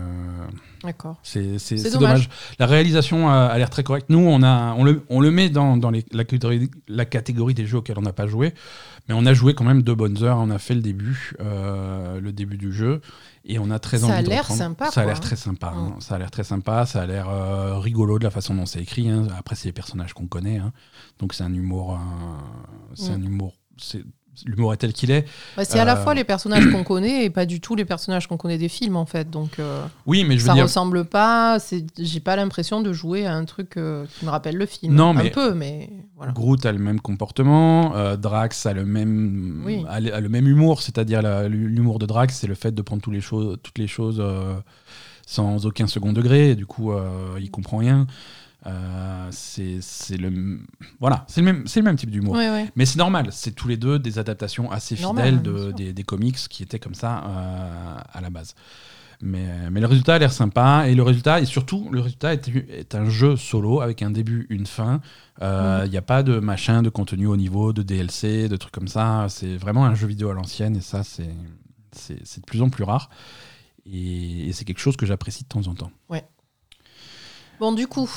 D'accord. 0.82 1.16
c'est 1.22 1.42
dommage. 1.50 1.92
dommage. 1.92 2.28
La 2.58 2.66
réalisation 2.66 3.28
a, 3.28 3.34
a 3.46 3.58
l'air 3.58 3.70
très 3.70 3.82
correcte. 3.82 4.06
Nous, 4.08 4.18
on, 4.18 4.42
a, 4.42 4.74
on, 4.74 4.84
le, 4.84 5.02
on 5.10 5.20
le 5.20 5.30
met 5.30 5.48
dans, 5.50 5.76
dans 5.76 5.90
les- 5.90 6.06
la, 6.12 6.24
catégorie, 6.24 6.70
la 6.88 7.04
catégorie 7.04 7.54
des 7.54 7.66
jeux 7.66 7.78
auxquels 7.78 7.98
on 7.98 8.02
n'a 8.02 8.12
pas 8.12 8.26
joué. 8.26 8.54
Mais 9.08 9.14
on 9.16 9.24
a 9.26 9.32
joué 9.34 9.54
quand 9.54 9.64
même 9.64 9.82
deux 9.82 9.94
bonnes 9.94 10.22
heures. 10.22 10.38
On 10.38 10.50
a 10.50 10.58
fait 10.58 10.74
le 10.74 10.82
début, 10.82 11.32
euh, 11.40 12.20
le 12.20 12.32
début 12.32 12.56
du 12.58 12.72
jeu. 12.72 13.00
Et 13.50 13.58
on 13.58 13.70
a 13.70 13.78
très 13.78 13.98
Ça 13.98 14.06
envie 14.06 14.14
a 14.14 14.22
de 14.22 14.28
l'air 14.28 14.40
reprendre. 14.42 14.58
sympa, 14.58 14.90
Ça 14.90 15.00
a 15.00 15.04
l'air 15.06 15.16
hein. 15.16 15.20
très 15.20 15.36
sympa. 15.36 15.72
hein. 15.74 15.94
Mm. 15.96 16.00
Ça 16.00 16.14
a 16.14 16.18
l'air 16.18 16.30
très 16.30 16.44
sympa. 16.44 16.84
Ça 16.86 17.00
a 17.02 17.06
l'air 17.06 17.28
euh, 17.30 17.78
rigolo 17.78 18.18
de 18.18 18.24
la 18.24 18.30
façon 18.30 18.54
dont 18.54 18.66
c'est 18.66 18.80
écrit. 18.82 19.08
hein. 19.08 19.26
Après, 19.38 19.56
c'est 19.56 19.68
les 19.68 19.72
personnages 19.72 20.12
qu'on 20.12 20.26
connaît. 20.26 20.58
hein. 20.58 20.72
Donc, 21.18 21.32
c'est 21.32 21.44
un 21.44 21.54
humour. 21.54 21.94
euh, 21.94 21.96
c'est 22.94 23.10
Mm. 23.16 23.22
un 23.22 23.26
humour. 23.26 23.54
c'est- 23.80 24.04
L'humour 24.46 24.72
est 24.72 24.76
tel 24.78 24.92
qu'il 24.92 25.10
est. 25.10 25.26
Bah, 25.56 25.64
c'est 25.64 25.78
à 25.78 25.84
la 25.84 25.96
Euh, 25.98 26.02
fois 26.02 26.14
les 26.14 26.24
personnages 26.24 26.70
qu'on 26.70 26.84
connaît 26.84 27.24
et 27.24 27.30
pas 27.30 27.46
du 27.46 27.60
tout 27.60 27.74
les 27.74 27.84
personnages 27.84 28.26
qu'on 28.26 28.36
connaît 28.36 28.58
des 28.58 28.68
films 28.68 28.96
en 28.96 29.06
fait. 29.06 29.30
Donc 29.30 29.58
euh, 29.58 29.84
Oui, 30.06 30.24
mais 30.24 30.36
je 30.36 30.42
veux 30.42 30.46
ça 30.48 30.54
dire. 30.54 30.64
ressemble 30.64 31.04
pas. 31.04 31.58
J'ai 31.98 32.20
pas 32.20 32.36
l'impression 32.36 32.80
de 32.82 32.92
jouer 32.92 33.26
à 33.26 33.34
un 33.34 33.44
truc 33.44 33.76
euh, 33.76 34.04
qui 34.18 34.24
me 34.26 34.30
rappelle 34.30 34.56
le 34.56 34.66
film. 34.66 34.94
Non, 34.94 35.10
Un 35.10 35.14
mais- 35.14 35.30
peu, 35.30 35.54
mais 35.54 35.90
voilà. 36.16 36.32
Groot 36.32 36.64
a 36.66 36.72
le 36.72 36.78
même 36.78 37.00
comportement, 37.00 37.92
Drax 38.16 38.66
a 38.66 38.72
le 38.72 38.84
même, 38.84 39.62
Oui. 39.64 39.84
a 39.88 40.00
le, 40.00 40.14
a 40.14 40.20
le 40.20 40.28
même 40.28 40.46
humour, 40.46 40.82
c'est-à-dire 40.82 41.22
l'humour 41.48 41.98
de 41.98 42.06
Drax, 42.06 42.34
c'est 42.36 42.46
le 42.46 42.54
fait 42.54 42.72
de 42.74 42.82
prendre 42.82 43.02
tous 43.02 43.10
les 43.10 43.20
choses, 43.20 43.56
toutes 43.62 43.78
les 43.78 43.86
choses 43.86 44.22
sans 45.26 45.66
aucun 45.66 45.86
second 45.86 46.12
degré, 46.12 46.50
et 46.50 46.54
du 46.54 46.66
coup, 46.66 46.92
il 47.38 47.50
comprend 47.50 47.78
rien. 47.78 48.06
Euh, 48.66 49.28
c'est 49.30 50.16
le, 50.16 50.60
voilà, 51.00 51.24
c'est 51.28 51.40
le 51.40 51.44
même, 51.52 51.66
c'est 51.66 51.80
le 51.80 51.84
même 51.84 51.96
type 51.96 52.10
d'humour. 52.10 52.34
Ouais, 52.34 52.50
ouais. 52.50 52.70
Mais 52.74 52.86
c'est 52.86 52.98
normal, 52.98 53.28
c'est 53.30 53.52
tous 53.52 53.68
les 53.68 53.76
deux 53.76 53.98
des 53.98 54.18
adaptations 54.18 54.70
assez 54.70 54.96
fidèles 54.96 55.36
hein, 55.36 55.42
de, 55.42 55.72
des, 55.72 55.92
des 55.92 56.02
comics 56.02 56.36
qui 56.36 56.62
étaient 56.64 56.80
comme 56.80 56.94
ça 56.94 57.22
euh, 57.24 57.98
à 58.12 58.20
la 58.20 58.30
base. 58.30 58.54
Mais, 59.20 59.68
mais 59.70 59.80
le 59.80 59.86
résultat 59.86 60.14
a 60.14 60.18
l'air 60.18 60.32
sympa, 60.32 60.84
et 60.86 60.94
le 60.94 61.02
résultat, 61.02 61.40
et 61.40 61.44
surtout, 61.44 61.88
le 61.90 62.00
résultat 62.00 62.34
est, 62.34 62.48
est 62.48 62.94
un 62.94 63.08
jeu 63.08 63.36
solo 63.36 63.80
avec 63.80 64.02
un 64.02 64.10
début, 64.12 64.46
une 64.48 64.66
fin. 64.66 65.00
Euh, 65.42 65.82
Il 65.86 65.90
n'y 65.90 65.96
a 65.96 66.02
pas 66.02 66.22
de 66.22 66.38
machin, 66.38 66.82
de 66.82 66.88
contenu 66.88 67.26
au 67.26 67.36
niveau, 67.36 67.72
de 67.72 67.82
DLC, 67.82 68.48
de 68.48 68.56
trucs 68.56 68.72
comme 68.72 68.86
ça. 68.86 69.26
C'est 69.28 69.56
vraiment 69.56 69.84
un 69.86 69.96
jeu 69.96 70.06
vidéo 70.06 70.30
à 70.30 70.34
l'ancienne, 70.34 70.76
et 70.76 70.80
ça, 70.80 71.02
c'est 71.04 71.34
c'est 71.90 72.40
de 72.40 72.46
plus 72.46 72.62
en 72.62 72.68
plus 72.70 72.84
rare. 72.84 73.10
Et, 73.86 74.48
et 74.48 74.52
c'est 74.52 74.64
quelque 74.64 74.78
chose 74.78 74.96
que 74.96 75.04
j'apprécie 75.06 75.42
de 75.42 75.48
temps 75.48 75.66
en 75.66 75.74
temps. 75.74 75.90
Bon, 77.58 77.72
du 77.72 77.88
coup, 77.88 78.08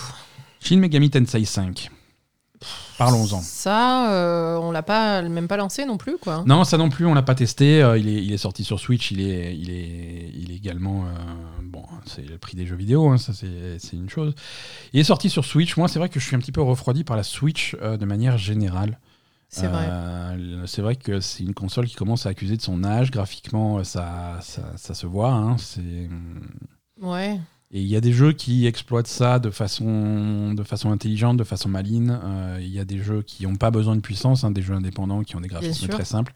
Shin 0.61 0.77
Megami 0.77 1.09
Tensei 1.09 1.45
5. 1.45 1.89
Parlons-en. 2.99 3.41
ça, 3.41 4.11
euh, 4.13 4.57
on 4.57 4.69
l'a 4.71 4.83
pas, 4.83 5.23
même 5.23 5.47
pas 5.47 5.57
lancé 5.57 5.85
non 5.85 5.97
plus, 5.97 6.17
quoi. 6.19 6.43
Non, 6.45 6.63
ça 6.63 6.77
non 6.77 6.89
plus, 6.89 7.07
on 7.07 7.15
l'a 7.15 7.23
pas 7.23 7.33
testé. 7.33 7.81
Euh, 7.81 7.97
il, 7.97 8.07
est, 8.07 8.23
il 8.23 8.31
est 8.31 8.37
sorti 8.37 8.63
sur 8.63 8.79
Switch. 8.79 9.09
Il 9.09 9.21
est, 9.21 9.57
il 9.57 9.71
est, 9.71 10.31
il 10.35 10.51
est 10.51 10.55
également. 10.55 11.05
euh, 11.05 11.09
bon, 11.63 11.83
c'est 12.05 12.21
le 12.23 12.37
prix 12.37 12.55
des 12.55 12.67
jeux 12.67 12.75
vidéo, 12.75 13.09
hein, 13.09 13.17
ça 13.17 13.33
c'est 13.33 13.93
une 13.93 14.09
chose. 14.09 14.35
Il 14.93 14.99
est 14.99 15.03
sorti 15.03 15.31
sur 15.31 15.45
Switch. 15.45 15.75
Moi, 15.77 15.87
c'est 15.87 15.97
vrai 15.97 16.09
que 16.09 16.19
je 16.19 16.25
suis 16.27 16.35
un 16.35 16.39
petit 16.39 16.51
peu 16.51 16.61
refroidi 16.61 17.03
par 17.03 17.17
la 17.17 17.23
Switch 17.23 17.75
euh, 17.81 17.97
de 17.97 18.05
manière 18.05 18.37
générale. 18.37 18.99
C'est 19.49 19.67
vrai. 19.67 19.89
C'est 20.67 20.81
vrai 20.83 20.95
que 20.95 21.19
c'est 21.19 21.43
une 21.43 21.53
console 21.55 21.87
qui 21.87 21.95
commence 21.95 22.25
à 22.25 22.29
accuser 22.29 22.55
de 22.55 22.61
son 22.61 22.83
âge. 22.85 23.09
Graphiquement, 23.11 23.83
ça, 23.83 24.37
ça, 24.41 24.61
ça 24.77 24.93
se 24.93 25.07
voit. 25.07 25.31
hein, 25.33 25.57
c'est. 25.57 26.07
Ouais. 27.01 27.37
Et 27.73 27.79
il 27.81 27.87
y 27.87 27.95
a 27.95 28.01
des 28.01 28.11
jeux 28.11 28.33
qui 28.33 28.67
exploitent 28.67 29.07
ça 29.07 29.39
de 29.39 29.49
façon, 29.49 30.53
de 30.53 30.63
façon 30.63 30.91
intelligente, 30.91 31.37
de 31.37 31.43
façon 31.45 31.69
maligne. 31.69 32.17
Euh, 32.23 32.57
Il 32.59 32.67
y 32.73 32.79
a 32.79 32.85
des 32.85 32.97
jeux 33.01 33.21
qui 33.21 33.43
n'ont 33.47 33.55
pas 33.55 33.71
besoin 33.71 33.95
de 33.95 34.01
puissance, 34.01 34.43
hein, 34.43 34.51
des 34.51 34.61
jeux 34.61 34.73
indépendants 34.73 35.23
qui 35.23 35.35
ont 35.37 35.41
des 35.41 35.47
graphismes 35.47 35.87
très 35.87 36.03
simples. 36.05 36.33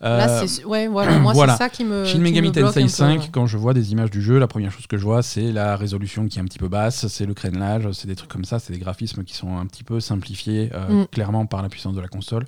Là, 0.00 0.28
Euh, 0.42 0.46
c'est 0.46 0.64
ouais, 0.64 0.86
voilà. 0.86 1.18
Moi, 1.18 1.32
voilà. 1.34 1.52
c'est 1.54 1.58
ça 1.64 1.68
qui 1.68 1.84
me. 1.84 2.06
Shin 2.06 2.20
Megami 2.20 2.52
Tensei 2.52 2.80
un 2.80 2.84
peu, 2.84 2.88
5, 2.88 3.20
ouais. 3.20 3.26
quand 3.32 3.46
je 3.46 3.58
vois 3.58 3.74
des 3.74 3.92
images 3.92 4.10
du 4.10 4.22
jeu, 4.22 4.38
la 4.38 4.46
première 4.46 4.70
chose 4.72 4.86
que 4.86 4.96
je 4.96 5.02
vois, 5.04 5.22
c'est 5.22 5.52
la 5.52 5.76
résolution 5.76 6.26
qui 6.26 6.38
est 6.38 6.40
un 6.42 6.46
petit 6.46 6.58
peu 6.58 6.68
basse, 6.68 7.06
c'est 7.08 7.26
le 7.26 7.34
crénelage, 7.34 7.90
c'est 7.92 8.06
des 8.06 8.16
trucs 8.16 8.30
comme 8.30 8.46
ça, 8.46 8.58
c'est 8.60 8.72
des 8.72 8.78
graphismes 8.78 9.24
qui 9.24 9.34
sont 9.34 9.58
un 9.58 9.66
petit 9.66 9.84
peu 9.84 10.00
simplifiés, 10.00 10.70
euh, 10.72 11.02
Mm. 11.02 11.06
clairement 11.08 11.44
par 11.46 11.60
la 11.62 11.68
puissance 11.68 11.94
de 11.94 12.00
la 12.00 12.08
console. 12.08 12.46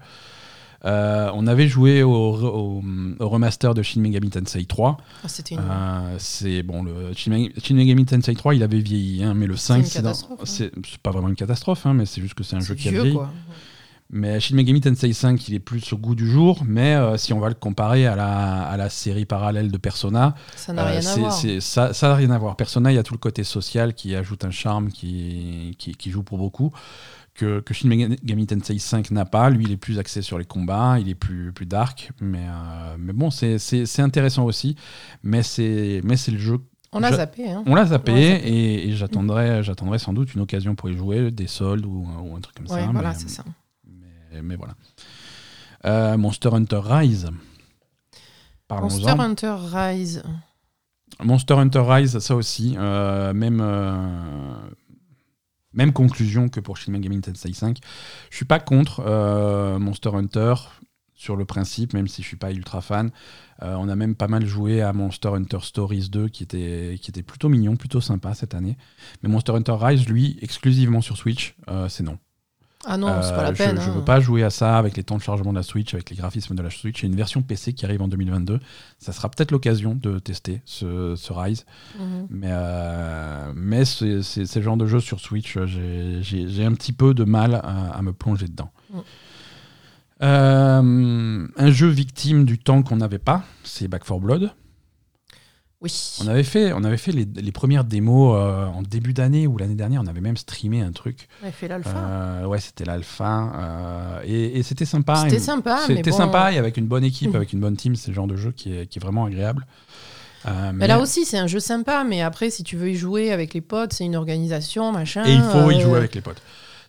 Euh, 0.85 1.31
on 1.35 1.47
avait 1.47 1.68
joué 1.68 2.03
au, 2.03 2.11
au- 2.12 2.83
au 3.21 3.29
remaster 3.29 3.73
de 3.75 3.83
Shin 3.83 4.01
Megami 4.01 4.31
Tensei 4.31 4.64
3. 4.64 4.97
Ah, 5.23 5.29
C'était 5.29 5.55
une. 5.55 5.61
Euh, 5.61 6.16
c'est 6.18 6.62
bon, 6.64 6.83
le 6.83 7.12
Shin 7.14 7.31
Megami, 7.31 7.53
Shin 7.62 7.75
Megami 7.77 8.05
Tensei 8.05 8.35
3, 8.35 8.55
il 8.57 8.62
avait 8.62 8.81
vieilli, 8.81 9.23
hein, 9.23 9.35
mais 9.35 9.47
le 9.47 9.57
5, 9.57 9.79
une 9.79 9.85
c'est 9.85 10.03
dans- 10.03 10.11
hein. 10.11 10.68
pas 11.03 11.11
vraiment 11.12 11.29
une 11.29 11.37
catastrophe, 11.37 11.87
hein, 11.87 11.95
mais 11.95 12.05
c'est 12.07 12.21
juste 12.21 12.35
que 12.35 12.42
c'est 12.42 12.57
un 12.57 12.61
jeu 12.61 12.75
qui 12.75 12.88
a 12.88 12.92
vieilli. 13.03 13.14
quoi. 13.14 13.31
Mais 14.14 14.40
Shin 14.40 14.57
Megami 14.57 14.81
Tensei 14.83 15.12
5, 15.14 15.49
il 15.49 15.55
est 15.55 15.59
plus 15.59 15.90
au 15.95 15.97
goût 15.97 16.14
du 16.14 16.29
jour, 16.31 16.64
mais 16.66 16.95
euh, 16.97 17.16
si 17.16 17.33
on 17.33 17.38
va 17.40 17.49
le 17.49 17.55
comparer 17.55 18.07
à 18.07 18.14
la, 18.14 18.61
à 18.62 18.77
la 18.77 18.90
série 18.90 19.25
parallèle 19.25 19.71
de 19.71 19.79
Persona, 19.79 20.35
Ça 20.55 20.75
n'a 20.75 20.83
rien 20.85 21.01
ça 21.61 21.95
ça 21.95 22.09
n'a 22.09 22.14
rien 22.16 22.31
à 22.31 22.37
voir. 22.38 22.57
Persona, 22.57 22.92
il 22.92 22.97
y 22.97 22.99
a 22.99 23.03
tout 23.05 23.14
le 23.14 23.18
côté 23.18 23.42
social 23.42 23.95
qui 23.95 24.14
ajoute 24.14 24.45
un 24.45 24.51
charme 24.51 24.90
qui, 24.90 25.75
qui, 25.79 25.92
qui 25.95 26.11
joue 26.11 26.23
pour 26.23 26.37
beaucoup, 26.37 26.73
que, 27.35 27.61
que 27.61 27.73
Shin 27.75 27.88
Megami 27.88 28.47
Tensei 28.47 28.79
5 28.79 29.11
n'a 29.11 29.25
pas. 29.25 29.49
Lui, 29.51 29.64
il 29.64 29.73
est 29.73 29.77
plus 29.77 29.99
axé 29.99 30.21
sur 30.23 30.38
les 30.38 30.45
combats, 30.45 30.99
il 31.01 31.09
est 31.09 31.14
plus, 31.14 31.53
plus 31.53 31.66
dark, 31.66 32.11
mais, 32.21 32.47
euh, 32.47 32.97
mais 32.99 33.12
bon, 33.12 33.31
c'est- 33.31 33.59
intéressant 34.03 34.45
aussi, 34.45 34.77
mais 35.23 35.42
c'est 35.42 36.01
le 36.33 36.38
jeu 36.38 36.59
On 36.92 37.03
a 37.03 37.11
Je- 37.11 37.16
zappé, 37.16 37.51
hein. 37.51 37.62
on 37.66 37.75
l'a 37.75 37.87
zappé 37.87 38.12
l'a 38.12 38.47
et, 38.47 38.88
et 38.88 38.92
j'attendrai, 38.92 39.62
j'attendrai 39.62 39.99
sans 39.99 40.12
doute 40.12 40.35
une 40.35 40.42
occasion 40.42 40.75
pour 40.75 40.90
y 40.90 40.95
jouer, 40.97 41.31
des 41.31 41.47
soldes 41.47 41.87
ou, 41.87 42.07
ou 42.23 42.37
un 42.37 42.40
truc 42.40 42.55
comme 42.55 42.66
Ouais, 42.66 42.83
ça. 42.85 42.90
voilà, 42.92 43.14
c'est 43.14 43.31
ça. 43.31 43.45
mais, 43.87 44.42
mais 44.42 44.57
voilà. 44.57 44.75
Euh, 45.87 46.18
Monster 46.18 46.51
Hunter 46.53 46.81
Rise. 46.85 47.31
Monster 48.71 49.14
Hunter 49.18 49.55
Rise. 49.73 50.23
Monster 51.23 51.55
Hunter 51.55 51.83
Rise, 51.87 52.18
ça 52.18 52.35
aussi, 52.37 52.75
euh, 52.79 53.33
même, 53.35 53.61
euh, 53.62 54.55
même 55.74 55.92
conclusion 55.92 56.48
que 56.48 56.61
pour 56.61 56.76
Shin 56.76 56.92
Megami 56.92 57.20
Tensei 57.20 57.52
5. 57.52 57.78
Je 58.30 58.37
suis 58.37 58.44
pas 58.44 58.61
contre 58.61 59.02
euh, 59.06 59.78
Monster 59.78 60.11
Hunter 60.14 60.54
sur 61.14 61.37
le 61.37 61.44
principe, 61.44 61.94
même 61.94 62.08
si 62.08 62.22
je 62.22 62.26
suis 62.26 62.37
pas 62.37 62.50
ultra 62.50 62.80
fan. 62.80 63.12
Euh, 63.62 63.76
on 63.78 63.88
a 63.88 63.94
même 63.94 64.16
pas 64.16 64.26
mal 64.26 64.44
joué 64.44 64.82
à 64.82 64.92
Monster 64.92 65.28
Hunter 65.28 65.61
Stories 65.62 66.08
2, 66.11 66.28
qui 66.28 66.42
était, 66.42 66.98
qui 67.00 67.11
était 67.11 67.22
plutôt 67.22 67.48
mignon, 67.48 67.76
plutôt 67.76 68.00
sympa 68.00 68.35
cette 68.35 68.54
année. 68.54 68.76
Mais 69.22 69.28
Monster 69.28 69.52
Hunter 69.52 69.76
Rise, 69.80 70.08
lui, 70.08 70.37
exclusivement 70.42 71.00
sur 71.00 71.16
Switch, 71.16 71.54
euh, 71.68 71.88
c'est 71.88 72.02
non. 72.02 72.18
Ah 72.85 72.97
non, 72.97 73.23
c'est 73.23 73.33
Euh, 73.33 73.37
pas 73.37 73.42
la 73.45 73.53
peine. 73.53 73.77
Je, 73.77 73.83
je 73.83 73.90
hein. 73.90 73.95
veux 73.95 74.05
pas 74.05 74.18
jouer 74.21 74.42
à 74.42 74.51
ça 74.51 74.77
avec 74.77 74.97
les 74.97 75.05
temps 75.05 75.16
de 75.16 75.23
chargement 75.23 75.53
de 75.53 75.57
la 75.59 75.62
Switch, 75.62 75.95
avec 75.95 76.11
les 76.11 76.16
graphismes 76.16 76.55
de 76.57 76.62
la 76.62 76.71
Switch. 76.71 77.01
Il 77.01 77.03
y 77.05 77.07
a 77.07 77.11
une 77.11 77.16
version 77.16 77.40
PC 77.42 77.73
qui 77.75 77.85
arrive 77.85 78.03
en 78.03 78.09
2022. 78.09 78.59
Ça 78.99 79.12
sera 79.12 79.29
peut-être 79.29 79.51
l'occasion 79.53 79.95
de 79.95 80.18
tester 80.18 80.62
ce, 80.64 81.14
ce 81.16 81.33
Rise. 81.33 81.64
Mhm. 81.99 82.27
Mais, 82.31 82.49
euh, 82.51 83.53
mais 83.55 83.85
c'est 83.85 84.57
le 84.57 84.62
genre 84.62 84.77
de 84.77 84.87
jeu 84.87 84.99
sur 85.01 85.21
Switch, 85.21 85.57
euh, 85.57 85.66
j'ai- 86.23 86.64
un 86.64 86.75
petit 86.75 86.92
peu 86.92 87.14
de 87.14 87.25
mal 87.25 87.55
à, 87.55 87.92
à 87.97 88.03
me 88.03 88.12
plonger 88.12 88.47
dedans. 88.49 88.71
Mm. 88.92 88.99
Euh, 90.23 91.47
un 91.57 91.71
jeu 91.71 91.88
victime 91.88 92.45
du 92.45 92.59
temps 92.59 92.83
qu'on 92.83 92.97
n'avait 92.97 93.18
pas, 93.18 93.42
c'est 93.64 93.88
Back 93.88 94.05
4 94.05 94.21
Blood. 94.21 94.53
Oui. 95.83 96.18
On 96.23 96.29
avait 96.29 96.45
fait, 96.45 96.73
on 96.73 96.85
avait 96.85 96.97
fait 96.97 97.11
les, 97.12 97.27
les 97.35 97.53
premières 97.53 97.83
démos 97.85 98.37
euh, 98.38 98.66
en 98.66 98.83
début 98.83 99.12
d'année 99.12 99.47
ou 99.49 99.59
l'année 99.59 99.75
dernière. 99.75 100.01
On 100.03 100.07
avait 100.07 100.21
même 100.21 100.37
streamé 100.37 100.81
un 100.81 100.92
truc. 100.92 101.29
On 101.42 101.49
a 101.49 101.51
fait 101.51 101.66
l'alpha. 101.66 101.90
Euh, 101.97 102.45
ouais, 102.47 102.61
c'était 102.61 102.85
l'alpha. 102.85 103.53
euh, 103.57 104.21
et 104.25 104.59
et 104.59 104.62
c'était 104.62 104.85
sympa. 104.85 105.16
C'était 105.25 105.38
sympa, 105.40 105.81
C'était 105.87 106.11
bon. 106.11 106.16
sympa 106.16 106.53
et 106.53 106.59
avec 106.59 106.77
une 106.77 106.87
bonne 106.87 107.05
équipe, 107.05 107.35
avec 107.35 107.53
une 107.53 107.61
bonne 107.61 107.77
team, 107.77 107.97
c'est 107.97 108.09
le 108.09 108.14
genre 108.14 108.29
de 108.29 108.37
jeu 108.37 108.53
qui 108.53 108.73
est, 108.77 108.87
qui 108.87 108.99
est 108.99 109.03
vraiment 109.03 109.25
agréable. 109.25 109.66
Euh, 110.47 110.73
Mais 110.75 110.87
là 110.88 110.99
aussi, 111.01 111.25
c'est 111.25 111.38
un 111.38 111.47
jeu 111.47 111.61
sympa, 111.61 112.05
mais 112.05 112.21
après, 112.23 112.51
si 112.51 112.64
tu 112.64 112.77
veux 112.77 112.90
y 112.90 112.97
jouer 112.97 113.31
avec 113.33 113.55
les 113.55 113.61
potes, 113.61 113.92
c'est 113.92 114.05
une 114.05 114.16
organisation, 114.16 114.90
machin. 114.92 115.25
et 115.25 115.35
il 115.35 115.42
faut 115.42 115.71
y 115.71 115.81
jouer 115.81 115.99
avec 115.99 116.14
les 116.14 116.21
potes. 116.21 116.42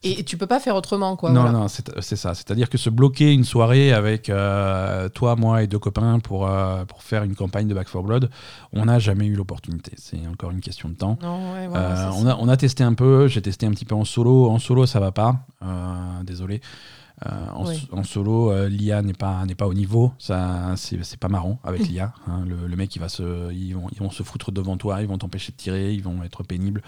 Et 0.04 0.24
tu 0.24 0.38
peux 0.38 0.48
pas 0.48 0.60
faire 0.60 0.76
autrement, 0.76 1.16
quoi. 1.16 1.32
non, 1.32 1.42
voilà. 1.44 1.58
non, 1.60 1.68
c'est 1.68 2.16
ça. 2.16 2.34
C'est-à-dire 2.34 2.70
que 2.70 2.78
se 2.78 2.90
bloquer 2.90 3.32
une 3.34 3.44
soirée 3.46 3.94
avec 3.94 4.30
euh, 4.30 5.08
toi, 5.10 5.36
moi 5.36 5.64
et 5.64 5.68
deux 5.68 5.80
copains 5.80 6.20
pour, 6.20 6.48
euh, 6.48 6.84
pour 6.86 7.04
faire 7.04 7.24
une 7.24 7.36
campagne 7.36 7.68
de 7.68 7.74
Back 7.74 7.88
4 7.92 8.04
Blood, 8.04 8.30
on 8.74 8.86
n'a 8.86 9.00
jamais 9.00 9.26
eu 9.28 9.36
l'opportunité. 9.36 9.94
C'est 9.98 10.20
encore 10.28 10.52
une 10.52 10.62
question 10.62 10.90
de 10.90 10.96
temps. 10.96 11.18
Non, 11.22 11.54
ouais, 11.54 11.68
voilà, 11.68 12.08
Euh, 12.08 12.12
on, 12.18 12.28
a, 12.28 12.36
on 12.40 12.50
a 12.50 12.58
testé 12.58 12.84
un 12.84 12.94
peu, 12.94 13.28
j'ai 13.28 13.42
testé 13.42 13.66
un 13.66 13.72
petit 13.72 13.86
peu 13.86 13.96
en 13.96 14.04
solo. 14.06 14.50
En 14.50 14.60
solo, 14.60 14.86
ça 14.86 15.00
va 15.00 15.12
pas. 15.12 15.46
Désolé. 16.24 16.62
Euh, 17.26 17.30
en, 17.56 17.66
Oui. 17.68 17.88
en 17.94 18.04
solo, 18.04 18.52
euh, 18.52 18.68
l'IA 18.68 19.02
n'est 19.02 19.14
pas, 19.14 19.46
n'est 19.46 19.56
pas 19.56 19.68
au 19.68 19.74
niveau. 19.74 20.12
Ça, 20.18 20.74
c'est, 20.76 21.18
pas 21.18 21.30
marrant 21.30 21.60
avec 21.64 21.82
l'IA. 21.88 22.12
hein. 22.28 22.44
Le, 22.46 22.68
le 22.68 22.76
mec, 22.76 22.94
il 22.96 23.00
va 23.00 23.08
se, 23.08 23.54
ils, 23.54 23.74
vont, 23.74 23.88
ils 23.94 24.00
vont 24.00 24.10
se 24.10 24.24
foutre 24.24 24.52
devant 24.52 24.76
toi, 24.76 25.02
ils 25.02 25.08
vont 25.08 25.18
t'empêcher 25.18 25.52
de 25.54 25.58
tirer, 25.58 25.94
ils 25.94 26.04
vont 26.04 26.24
être 26.24 26.44
pénibles. 26.44 26.82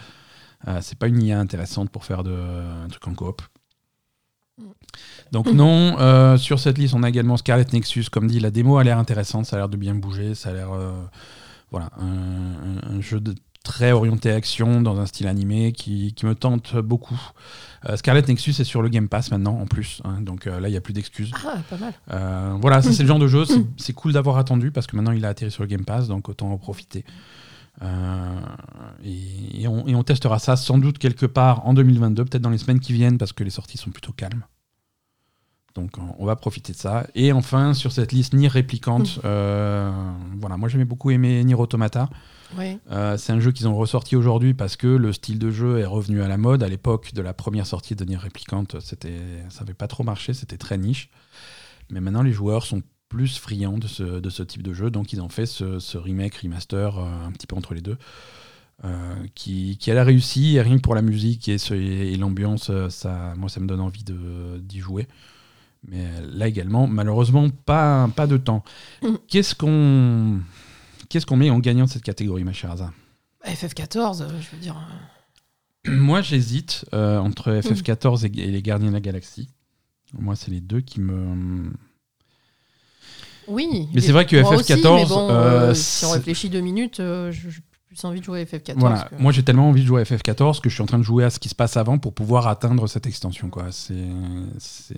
Euh, 0.67 0.80
c'est 0.82 0.97
pas 0.97 1.08
une 1.08 1.21
IA 1.21 1.39
intéressante 1.39 1.89
pour 1.89 2.06
faire 2.06 2.23
de, 2.23 2.32
un 2.34 2.88
truc 2.89 3.08
en 3.08 3.13
coop. 3.13 3.41
Mm. 4.58 4.63
Donc 5.32 5.47
non, 5.51 5.97
euh, 5.99 6.38
sur 6.38 6.60
cette 6.60 6.78
liste, 6.78 6.93
on 6.93 7.04
a 7.04 7.10
également 7.10 7.38
Scarlet 7.38 7.65
Nexus. 7.73 8.06
Comme 8.12 8.28
dit, 8.28 8.39
la 8.39 8.51
démo 8.51 8.78
a 8.78 8.84
l'air 8.84 8.97
intéressante, 8.97 9.45
ça 9.45 9.56
a 9.58 9.60
l'air 9.60 9.69
de 9.69 9.78
bien 9.78 9.95
bouger, 9.95 10.34
ça 10.36 10.49
a 10.49 10.54
l'air... 10.54 10.71
euh, 10.73 10.93
voilà, 11.71 11.89
un, 11.97 12.06
un- 12.06 12.95
un 12.97 13.01
jeu 13.01 13.19
de 13.19 13.36
très 13.63 13.91
orienté 13.91 14.32
action 14.32 14.80
dans 14.82 14.99
un 14.99 15.08
style 15.08 15.28
animé 15.28 15.71
qui, 15.71 16.13
qui 16.13 16.25
me 16.28 16.36
tente 16.36 16.75
beaucoup. 16.78 17.19
Euh, 17.89 17.97
Scarlet 17.97 18.21
Nexus 18.28 18.51
est 18.60 18.63
sur 18.63 18.84
le 18.84 18.89
Game 18.89 19.10
Pass 19.10 19.32
maintenant 19.32 19.58
en 19.60 19.65
plus, 19.65 20.01
hein, 20.06 20.21
donc 20.21 20.45
là 20.45 20.67
il 20.67 20.71
n'y 20.71 20.78
a 20.78 20.82
plus 20.82 20.93
d'excuses. 20.93 21.32
Ah, 21.45 21.58
pas 21.67 21.78
mal. 21.78 22.60
Voilà, 22.62 22.82
ça 22.84 22.91
c'est 22.93 23.01
le 23.01 23.08
genre 23.08 23.17
de 23.19 23.28
jeu, 23.28 23.43
c'est- 23.47 23.65
c'est 23.78 23.93
cool 23.93 24.13
d'avoir 24.13 24.38
attendu 24.38 24.69
parce 24.71 24.86
que 24.86 24.95
maintenant 24.95 25.12
il 25.13 25.25
a 25.25 25.30
atterri 25.30 25.49
sur 25.51 25.63
le 25.63 25.67
Game 25.67 25.84
Pass, 25.84 26.08
donc 26.08 26.30
autant 26.30 26.51
en 26.51 26.58
profiter. 26.60 27.04
Euh, 27.82 28.40
et, 29.04 29.62
et 29.64 29.68
on, 29.68 29.88
et 29.88 29.96
on 29.96 30.04
testera 30.04 30.40
ça 30.40 30.56
sans 30.56 30.78
doute 30.78 30.98
quelque 30.98 31.26
part 31.26 31.66
en 31.68 31.74
2022, 31.74 32.26
peut-être 32.26 32.42
dans 32.42 32.50
les 32.50 32.58
semaines 32.58 32.80
qui 32.80 32.94
viennent 32.94 33.18
parce 33.18 33.34
que 33.34 33.44
les 33.44 33.50
sorties 33.50 33.78
sont 33.78 33.92
plutôt 33.92 34.14
calmes. 34.14 34.44
Donc 35.74 35.92
on- 36.20 36.26
va 36.26 36.38
profiter 36.38 36.72
de 36.72 36.78
ça. 36.78 37.06
Et 37.16 37.34
enfin 37.34 37.74
sur 37.74 37.92
cette 37.92 38.14
liste 38.14 38.34
Nier 38.34 38.48
réplicante, 38.48 39.20
euh, 39.26 39.92
voilà, 40.40 40.56
moi 40.56 40.70
j'aimais 40.70 40.86
beaucoup 40.86 41.12
aimé 41.12 41.44
Nier 41.44 41.56
Automata. 41.56 42.10
Euh, 42.92 43.18
c'est 43.18 43.34
un 43.34 43.42
jeu 43.42 43.52
qu'ils 43.52 43.68
ont 43.68 43.76
ressorti 43.76 44.16
aujourd'hui 44.16 44.54
parce 44.54 44.78
que 44.78 44.88
le 44.88 45.12
style 45.12 45.38
de 45.38 45.52
jeu 45.52 45.80
est 45.80 45.86
revenu 45.86 46.22
à 46.22 46.30
la 46.30 46.38
mode. 46.38 46.64
À 46.64 46.70
l'époque 46.70 47.14
de 47.14 47.22
la 47.22 47.34
première 47.34 47.68
sortie 47.68 47.94
de 47.96 48.06
Nier 48.06 48.16
Replicant, 48.16 48.64
c'était, 48.80 49.20
ça 49.50 49.62
n'avait 49.66 49.74
pas 49.74 49.88
trop 49.88 50.04
marché, 50.04 50.34
c'était 50.34 50.58
très 50.58 50.78
niche. 50.78 51.10
Mais 51.92 52.00
maintenant, 52.00 52.24
les 52.24 52.32
joueurs 52.32 52.64
sont 52.66 52.82
plus 53.10 53.38
friands 53.38 53.78
de 53.78 53.88
ce, 53.88 54.04
de 54.20 54.30
ce 54.30 54.44
type 54.44 54.63
de 54.63 54.74
jeu, 54.74 54.89
donc 54.89 55.13
ils 55.13 55.22
ont 55.22 55.30
fait 55.30 55.46
ce, 55.46 55.80
ce 55.80 55.98
remake, 55.98 56.36
remaster, 56.36 56.98
euh, 56.98 57.26
un 57.28 57.32
petit 57.32 57.48
peu 57.48 57.56
entre 57.56 57.74
les 57.74 57.82
deux, 57.82 57.98
euh, 58.84 59.15
qui, 59.36 59.78
qui 59.78 59.91
a 59.91 59.94
la 59.94 60.04
réussi. 60.04 60.56
Et 60.56 60.62
rien 60.62 60.76
que 60.78 60.82
pour 60.82 60.96
la 60.96 61.02
musique 61.02 61.48
et, 61.48 61.58
ce- 61.58 61.74
et 61.74 62.15
l'ambiance, 62.18 62.70
euh, 62.70 62.89
ça, 62.89 63.34
moi, 63.38 63.48
ça 63.50 63.60
me 63.60 63.68
donne 63.68 63.80
envie 63.82 64.04
de, 64.04 64.58
d'y 64.60 64.80
jouer. 64.80 65.08
Mais 65.88 66.08
là 66.34 66.48
également, 66.48 66.88
malheureusement, 66.88 67.48
pas, 67.50 68.10
pas 68.15 68.26
de 68.28 68.38
temps. 68.38 68.63
Mhm. 69.04 69.18
Qu'est-ce 69.28 69.54
qu'on, 69.54 70.41
qu'est-ce 71.10 71.26
qu'on 71.28 71.38
met 71.38 71.52
en 71.52 71.60
gagnant 71.60 71.86
de 71.86 71.89
cette 71.91 72.04
catégorie, 72.04 72.44
ma 72.44 72.54
chère 72.54 72.76
Bah, 72.76 72.89
FF14, 73.46 74.24
euh, 74.24 74.28
je 74.41 74.56
veux 74.56 74.62
dire. 74.62 74.76
Moi, 75.88 76.24
j'hésite 76.24 76.86
euh, 76.94 77.20
entre 77.20 77.52
FF14 77.52 78.26
et, 78.26 78.39
et 78.41 78.48
les 78.52 78.62
Gardiens 78.63 78.89
de 78.89 78.94
la 78.94 79.00
Galaxie. 79.02 79.48
Moi, 80.18 80.36
c'est 80.36 80.50
les 80.50 80.62
deux 80.62 80.82
qui 80.82 81.00
me. 81.02 81.72
Oui. 83.47 83.88
Mais 83.93 84.01
c'est 84.01 84.12
vrai 84.12 84.25
que 84.25 84.41
moi 84.41 84.55
aussi, 84.55 84.73
FF14, 84.73 84.95
mais 84.95 85.05
bon, 85.05 85.29
euh, 85.29 85.34
euh, 85.69 85.73
si 85.73 86.05
on 86.05 86.12
réfléchit 86.12 86.49
deux 86.49 86.62
minutes, 86.62 86.99
euh, 86.99 87.31
j'ai 87.31 87.49
plus 87.88 88.03
envie 88.03 88.19
de 88.19 88.25
jouer 88.25 88.41
à 88.41 88.45
FF14. 88.45 88.73
Voilà. 88.77 89.03
que- 89.10 89.15
Moi, 89.21 89.31
j'ai 89.31 89.43
tellement 89.43 89.69
envie 89.69 89.81
de 89.81 89.88
jouer 89.88 90.01
à 90.01 90.03
FF14 90.03 90.60
que 90.62 90.69
je 90.69 90.73
suis 90.75 90.84
en 90.84 90.88
train 90.88 90.97
de 90.97 91.03
jouer 91.03 91.23
à 91.23 91.29
ce 91.29 91.39
qui 91.39 91.49
se 91.49 91.55
passe 91.55 91.77
avant 91.77 91.97
pour 91.97 92.13
pouvoir 92.13 92.47
atteindre 92.47 92.88
cette 92.88 93.05
extension. 93.08 93.49
Quoi. 93.49 93.71
C'est, 93.71 93.93
c'est- 94.60 94.95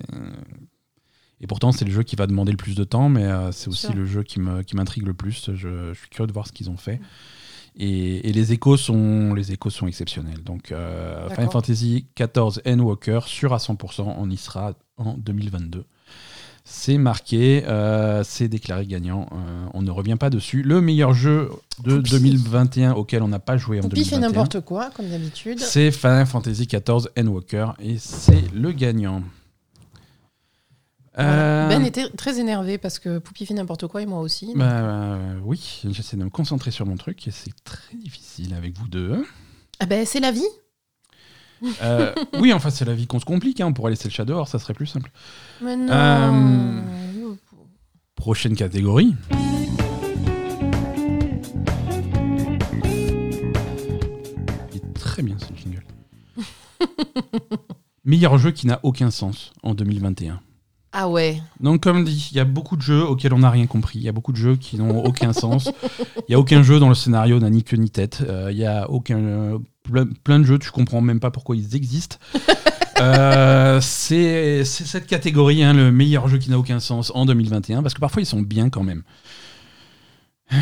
Et 1.39 1.45
pourtant, 1.47 1.71
c'est 1.71 1.86
le 1.86 1.91
jeu 1.91 2.03
qui 2.03 2.15
va 2.15 2.25
demander 2.27 2.51
le 2.51 2.57
plus 2.57 2.75
de 2.75 2.83
temps, 2.83 3.10
mais 3.10 3.25
euh, 3.25 3.51
c'est 3.51 3.67
aussi 3.67 3.88
Sûr. 3.88 3.95
le 3.95 4.05
jeu 4.05 4.23
qui, 4.23 4.39
m'intrigue 4.39 5.05
le 5.05 5.13
plus. 5.13 5.51
Je, 5.53 5.93
je 5.93 5.99
suis 5.99 6.10
curieux 6.10 6.27
de 6.27 6.33
voir 6.33 6.47
ce 6.47 6.51
qu'ils 6.51 6.69
ont 6.69 6.77
fait. 6.77 6.99
Et, 7.79 8.27
et 8.27 8.33
les 8.33 8.53
échos 8.53 8.75
sont 8.75 9.36
les 9.36 9.51
échos 9.51 9.69
sont 9.69 9.86
exceptionnels. 9.86 10.41
Donc 10.43 10.69
Final. 10.69 11.51
Fantasy 11.51 12.07
XIV 12.19 12.60
Endwalker 12.65 13.19
sûr 13.27 13.53
à 13.53 13.57
100%, 13.57 14.15
on 14.17 14.29
y 14.31 14.38
sera 14.38 14.73
en 14.97 15.13
2022. 15.13 15.86
C'est 16.69 16.97
marqué, 16.97 17.63
euh, 17.65 18.23
c'est 18.25 18.49
déclaré 18.49 18.86
gagnant. 18.86 19.27
euh, 19.32 19.67
on 19.73 19.82
ne 19.82 19.89
revient 19.89 20.17
pas 20.19 20.30
dessus. 20.30 20.63
Le 20.63 20.82
meilleur 20.82 21.13
jeu 21.13 21.49
de 21.84 21.95
Poupi. 21.95 22.10
2021 22.12 22.91
auquel 22.93 23.23
on 23.23 23.30
n'a 23.30 23.39
pas 23.39 23.56
joué 23.56 23.80
en 23.80 23.84
Poupie 23.84 24.03
fait 24.03 24.15
2021. 24.17 24.27
n'importe 24.27 24.60
quoi, 24.65 24.89
comme 24.93 25.08
d'habitude. 25.10 25.60
C'est 25.60 25.91
Final 25.91 26.25
Fantasy 26.25 26.67
XIV 26.67 27.08
Endwalker 27.17 27.67
et 27.80 27.97
c'est 27.97 28.53
le 28.53 28.73
gagnant. 28.73 29.23
Voilà. 31.15 31.65
Euh, 31.65 31.67
Ben 31.69 31.86
était 31.86 32.10
très 32.10 32.39
énervé 32.39 32.77
parce 32.77 32.99
que 32.99 33.17
Poupie 33.17 33.45
fait 33.45 33.53
n'importe 33.53 33.88
quoi 33.88 34.01
et 34.01 34.06
moi 34.06 34.19
aussi. 34.19 34.51
bah, 34.56 34.65
euh, 34.65 35.39
oui, 35.43 35.82
j'essaie 35.89 36.17
de 36.17 36.23
me 36.23 36.30
concentrer 36.30 36.71
sur 36.71 36.86
mon 36.86 36.95
truc 36.97 37.27
et 37.27 37.32
c'est 37.32 37.53
très 37.63 37.95
difficile 37.95 38.53
avec 38.53 38.77
vous 38.77 38.88
deux. 38.88 39.25
Ah 39.80 39.86
ben 39.86 40.06
c'est 40.06 40.19
la 40.19 40.32
vie. 40.32 40.43
Euh, 41.82 42.13
oui, 42.39 42.54
enfin, 42.54 42.70
c'est 42.70 42.86
la 42.86 42.93
vie 42.93 43.08
qu'on 43.08 43.20
se 43.20 43.26
complique. 43.26 43.62
hein, 43.62 43.67
On 43.67 43.74
pourrait 43.74 43.91
laisser 43.91 44.08
le 44.08 44.13
chat 44.13 44.26
dehors, 44.26 44.48
ça 44.48 44.60
serait 44.60 44.74
plus 44.74 44.86
simple. 44.88 45.12
Mais 45.62 45.76
non. 45.76 45.88
Euh, 45.89 46.82
Prochaine 48.15 48.56
catégorie. 48.56 49.13
Il 54.72 54.78
est 54.78 54.93
très 54.93 55.22
bien 55.24 55.36
ce 55.39 55.48
jingle. 55.62 55.84
Meilleur 58.06 58.38
jeu 58.38 58.52
qui 58.52 58.67
n'a 58.67 58.80
aucun 58.84 59.12
sens 59.12 59.52
en 59.63 59.74
2021. 59.74 60.39
Ah 60.93 61.10
ouais. 61.10 61.41
Donc, 61.60 61.84
comme 61.84 62.06
dit, 62.06 62.30
il 62.32 62.38
y 62.38 62.39
a 62.39 62.46
beaucoup 62.46 62.76
de 62.78 62.82
jeux 62.82 63.04
auxquels 63.04 63.34
on 63.34 63.39
n'a 63.39 63.52
rien 63.52 63.67
compris. 63.67 64.00
Il 64.00 64.04
y 64.06 64.10
a 64.10 64.13
beaucoup 64.13 64.32
de 64.32 64.38
jeux 64.38 64.56
qui 64.56 64.78
n'ont 64.78 65.04
aucun 65.04 65.34
sens. 65.34 65.70
Il 66.20 66.24
n'y 66.30 66.36
a 66.36 66.39
aucun 66.39 66.63
jeu 66.63 66.80
dont 66.80 66.89
le 66.89 66.96
scénario 66.96 67.39
n'a 67.39 67.50
ni 67.50 67.63
queue 67.63 67.78
ni 67.78 67.89
tête. 67.89 68.24
Euh, 68.28 68.48
Il 68.52 68.58
y 68.58 68.65
a 68.65 68.89
aucun, 68.89 69.20
euh, 69.20 69.60
plein, 69.91 70.08
plein 70.23 70.39
de 70.39 70.45
jeux, 70.45 70.60
tu 70.60 70.71
comprends 70.71 71.02
même 71.02 71.19
pas 71.19 71.32
pourquoi 71.32 71.56
ils 71.56 71.76
existent. 71.76 72.17
Euh, 73.00 73.80
c'est 73.80 74.65
c'est 74.65 74.88
cette 74.88 75.06
catégorie, 75.06 75.62
hein, 75.62 75.73
le 75.73 75.91
meilleur 75.91 76.28
jeu 76.28 76.39
qui 76.39 76.50
n'a 76.50 76.58
aucun 76.58 76.80
sens 76.80 77.12
en 77.13 77.28
2021, 77.28 77.84
parce 77.84 77.93
que 77.93 78.00
parfois 78.00 78.23
ils 78.23 78.26
sont 78.26 78.41
bien 78.41 78.71
quand 78.71 78.82
même. 78.82 79.04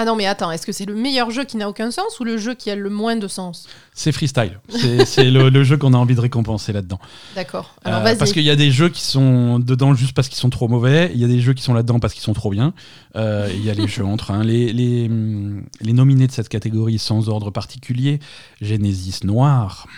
Ah 0.00 0.04
non 0.04 0.14
mais 0.14 0.26
attends, 0.26 0.52
est-ce 0.52 0.64
que 0.64 0.70
c'est 0.70 0.84
le 0.86 0.94
meilleur 0.94 1.30
jeu 1.32 1.44
qui 1.44 1.56
n'a 1.56 1.68
aucun 1.68 1.90
sens 1.90 2.20
ou 2.20 2.24
le 2.24 2.36
jeu 2.38 2.54
qui 2.54 2.70
a 2.70 2.76
le 2.76 2.88
moins 2.88 3.16
de 3.16 3.26
sens 3.26 3.66
C'est 3.94 4.12
freestyle. 4.12 4.60
C'est 5.04 5.28
le, 5.30 5.48
le 5.48 5.64
jeu 5.64 5.76
qu'on 5.76 5.92
a 5.92 5.96
envie 5.96 6.14
de 6.14 6.20
récompenser 6.20 6.72
là-dedans. 6.72 7.00
D'accord. 7.34 7.74
Alors 7.84 8.00
Euh, 8.00 8.04
vas-y. 8.04 8.16
parce 8.18 8.32
qu'il 8.32 8.44
y 8.44 8.50
a 8.50 8.54
des 8.56 8.70
jeux 8.70 8.90
qui 8.90 9.00
sont 9.02 9.58
dedans 9.58 9.94
juste 9.94 10.12
parce 10.12 10.28
qu'ils 10.28 10.38
sont 10.38 10.50
trop 10.50 10.68
mauvais, 10.68 11.10
il 11.14 11.20
y 11.20 11.24
a 11.24 11.26
des 11.26 11.40
jeux 11.40 11.52
qui 11.52 11.62
sont 11.64 11.74
là-dedans 11.74 11.98
parce 11.98 12.14
qu'ils 12.14 12.22
sont 12.22 12.32
trop 12.32 12.50
bien, 12.50 12.74
Euh, 13.16 13.50
il 13.52 13.64
y 13.64 13.70
a 13.70 13.74
les 13.74 13.88
jeux 13.88 14.04
entre. 14.04 14.30
hein. 14.30 14.44
Les, 14.44 14.72
les, 14.72 15.06
hum, 15.08 15.64
les 15.80 15.92
nominés 15.92 16.28
de 16.28 16.32
cette 16.32 16.48
catégorie 16.48 16.98
sans 17.00 17.28
ordre 17.28 17.50
particulier, 17.50 18.20
Genesis 18.60 19.20
Noir, 19.24 19.88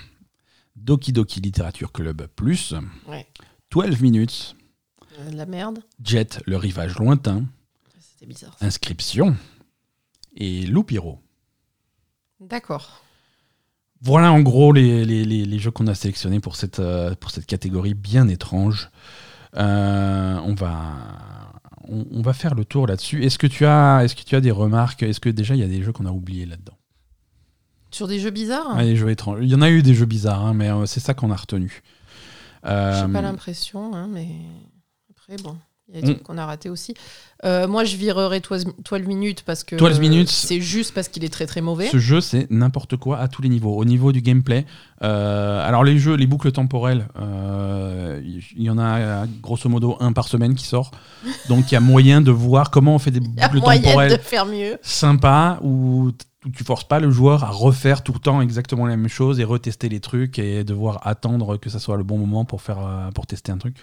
Doki 0.76 1.12
Doki 1.12 1.40
Literature 1.40 1.92
Club 1.92 2.26
Plus, 2.36 2.74
Ouais. 3.06 3.26
12 3.70 4.00
minutes, 4.00 4.56
Euh, 5.18 5.30
de 5.30 5.36
la 5.36 5.44
merde. 5.44 5.80
Jet, 6.02 6.40
le 6.46 6.56
rivage 6.56 6.96
lointain, 6.98 7.44
C'était 8.00 8.26
bizarre. 8.26 8.56
ça. 8.58 8.64
Inscription 8.64 9.36
et 10.36 10.66
Loupiro. 10.66 11.18
D'accord. 12.40 13.02
Voilà 14.02 14.32
en 14.32 14.40
gros 14.40 14.72
les, 14.72 15.04
les- 15.04 15.24
les- 15.24 15.44
les 15.44 15.58
jeux 15.58 15.70
qu'on 15.70 15.86
a 15.86 15.94
sélectionnés 15.94 16.40
pour 16.40 16.56
cette, 16.56 16.78
euh, 16.80 17.14
pour 17.14 17.30
cette 17.30 17.46
catégorie 17.46 17.94
bien 17.94 18.28
étrange. 18.28 18.90
Euh, 19.56 20.38
on, 20.44 20.54
va, 20.54 20.80
on, 21.88 22.06
on 22.10 22.22
va 22.22 22.32
faire 22.32 22.54
le 22.54 22.64
tour 22.64 22.86
là-dessus. 22.86 23.24
Est-ce 23.24 23.38
que, 23.38 23.46
tu 23.46 23.66
as- 23.66 24.02
est-ce 24.04 24.14
que 24.14 24.22
tu 24.22 24.36
as 24.36 24.40
des 24.40 24.52
remarques? 24.52 25.02
Est-ce 25.02 25.20
que 25.20 25.28
déjà 25.28 25.54
il 25.54 25.60
y 25.60 25.64
a 25.64 25.68
des 25.68 25.82
jeux 25.82 25.92
qu'on 25.92 26.06
a 26.06 26.12
oubliés 26.12 26.46
là-dedans? 26.46 26.78
Sur 27.90 28.06
des 28.08 28.20
jeux 28.20 28.30
bizarres? 28.30 28.76
Ouais, 28.76 28.84
des 28.84 28.96
jeux 28.96 29.10
étranges. 29.10 29.40
Il 29.42 29.48
y 29.48 29.54
en 29.54 29.60
a 29.62 29.68
eu 29.70 29.82
des 29.82 29.94
jeux 29.94 30.06
bizarres, 30.06 30.46
hein, 30.46 30.54
mais 30.54 30.70
euh, 30.70 30.86
c'est 30.86 31.00
ça 31.00 31.12
qu'on 31.12 31.30
a 31.30 31.36
retenu. 31.36 31.82
Euh, 32.64 33.06
J'ai 33.06 33.12
pas 33.12 33.20
l'impression, 33.22 33.94
hein, 33.94 34.06
mais 34.08 34.28
après, 35.10 35.36
bon, 35.42 35.56
il 35.92 35.96
y 35.96 35.98
a 35.98 36.07
des 36.07 36.14
trucs 36.14 36.22
qu'on 36.22 36.38
a 36.38 36.46
ratés 36.46 36.70
aussi. 36.70 36.94
Euh, 37.44 37.66
moi, 37.66 37.85
je 37.85 37.96
virerai 37.96 38.40
12 38.40 38.66
12 38.85 39.07
minutes 39.07 39.42
parce 39.44 39.64
que 39.64 39.74
12 39.76 39.98
minutes. 39.98 40.29
c'est 40.29 40.61
juste 40.61 40.94
parce 40.94 41.09
qu'il 41.09 41.24
est 41.24 41.33
très 41.33 41.46
très 41.46 41.61
mauvais. 41.61 41.88
Ce 41.88 41.98
jeu, 41.98 42.20
c'est 42.20 42.50
n'importe 42.50 42.96
quoi 42.96 43.18
à 43.18 43.29
tous 43.29 43.42
les 43.42 43.48
niveaux. 43.48 43.76
Au 43.76 43.85
niveau 43.85 44.12
du 44.12 44.20
gameplay, 44.20 44.66
euh, 45.03 45.66
alors 45.66 45.83
les 45.83 45.98
jeux, 45.98 46.14
les 46.14 46.26
boucles 46.26 46.53
temporelles, 46.53 47.09
euh, 47.18 48.20
il 48.22 48.62
y 48.62 48.70
en 48.70 48.79
a 48.79 49.26
grosso 49.42 49.68
modo 49.68 49.96
un 50.00 50.12
par 50.12 50.29
semaine 50.29 50.55
qui 50.55 50.64
sort. 50.64 50.90
Donc 51.48 51.70
il 51.70 51.74
y 51.74 51.76
a 51.76 51.81
moyen 51.81 52.20
de 52.20 52.31
voir 52.31 52.70
comment 52.70 52.94
on 52.94 52.98
fait 52.98 53.11
des 53.11 53.20
Il 53.37 53.40
y 53.40 53.42
a 53.42 53.48
boucles 53.48 53.61
moyen 53.61 53.83
temporelles 53.83 54.12
de 54.12 54.22
faire 54.22 54.46
mieux. 54.46 54.79
sympas 54.83 55.59
où 55.62 56.12
tu 56.55 56.64
forces 56.64 56.85
pas 56.85 57.00
le 57.00 57.11
joueur 57.11 57.44
à 57.44 57.50
refaire 57.50 58.03
tout 58.03 58.12
le 58.12 58.18
temps 58.18 58.40
exactement 58.40 58.87
la 58.87 58.96
même 58.96 59.09
chose 59.09 59.40
et 59.40 59.44
retester 59.44 59.88
les 59.88 60.00
trucs 60.00 60.38
et 60.38 60.64
devoir 60.64 61.07
attendre 61.07 61.57
que 61.57 61.68
ça 61.68 61.79
soit 61.79 61.96
le 61.96 62.03
bon 62.03 62.16
moment 62.16 62.44
pour 62.44 62.62
faire 62.62 63.11
pour 63.14 63.26
tester 63.26 63.50
un 63.50 63.59
truc. 63.59 63.76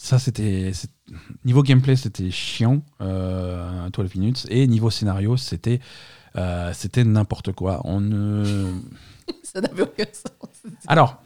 Ça 0.00 0.20
c'était 0.20 0.70
niveau 1.44 1.64
gameplay 1.64 1.96
c'était 1.96 2.30
chiant, 2.30 2.82
euh, 3.00 3.90
12 3.90 4.14
minutes 4.14 4.46
et 4.48 4.68
niveau 4.68 4.90
scénario 4.90 5.36
c'était 5.36 5.80
euh, 6.36 6.70
c'était 6.72 7.02
n'importe 7.02 7.50
quoi. 7.50 7.80
On 7.82 8.00
ne 8.00 8.70
Ça 9.42 9.60
n'avait 9.60 9.82
aucun 9.82 10.04
sens. 10.12 10.72
alors 10.86 11.20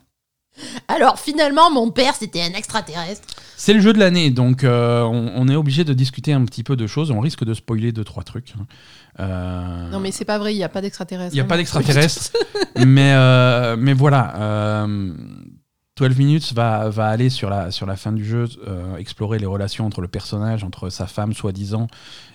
Alors 0.89 1.19
finalement, 1.19 1.71
mon 1.71 1.91
père, 1.91 2.15
c'était 2.15 2.41
un 2.41 2.55
extraterrestre. 2.55 3.29
C'est 3.59 3.75
le 3.75 3.81
jeu 3.81 3.93
de 3.93 3.99
l'année, 3.99 4.31
donc 4.31 4.65
euh, 4.65 5.03
on, 5.03 5.33
on 5.37 5.49
est 5.49 5.57
obligé 5.57 5.85
de 5.85 5.93
discuter 5.93 6.33
un 6.33 6.45
petit 6.47 6.63
peu 6.63 6.75
de 6.75 6.87
choses. 6.87 7.11
On 7.11 7.21
risque 7.21 7.45
de 7.45 7.53
spoiler 7.53 7.93
deux 7.93 8.05
trois 8.05 8.23
trucs. 8.23 8.55
Euh, 9.21 9.91
Non, 9.91 10.01
mais 10.01 10.13
c'est 10.13 10.25
pas 10.25 10.39
vrai, 10.39 10.55
il 10.55 10.57
n'y 10.57 10.65
a 10.65 10.71
pas 10.71 10.81
d'extraterrestre. 10.81 11.35
Il 11.35 11.37
n'y 11.37 11.41
a 11.41 11.45
hein. 11.45 11.47
pas 11.47 11.59
d'extraterrestre, 11.59 12.33
mais, 12.87 13.13
euh, 13.13 13.77
mais 13.79 13.93
voilà. 13.93 14.87
Euh, 16.00 16.09
12 16.09 16.18
Minutes 16.18 16.52
va, 16.55 16.88
va 16.88 17.09
aller 17.09 17.31
sur 17.31 17.50
la, 17.50 17.70
sur 17.70 17.87
la 17.87 17.96
fin 17.96 18.12
du 18.12 18.24
jeu 18.24 18.46
euh, 18.66 18.96
explorer 18.96 19.38
les 19.38 19.46
relations 19.46 19.87
entre 19.87 20.00
le 20.00 20.09
personnage, 20.09 20.64
entre 20.64 20.90
sa 20.90 21.07
femme 21.07 21.33
soi-disant 21.33 21.87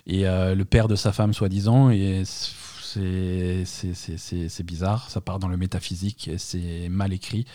et 0.06 0.28
euh, 0.28 0.56
le 0.56 0.66
père 0.66 0.88
de 0.88 0.96
sa 0.96 1.12
femme 1.12 1.34
soi-disant. 1.34 1.90
Et 1.90 2.24
c'est- 2.26 2.54
bizarre, 4.64 5.10
ça 5.10 5.22
part 5.22 5.40
dans 5.40 5.48
le 5.48 5.58
métaphysique, 5.58 6.32
c'est 6.38 6.90
mal 6.90 7.14
écrit 7.14 7.46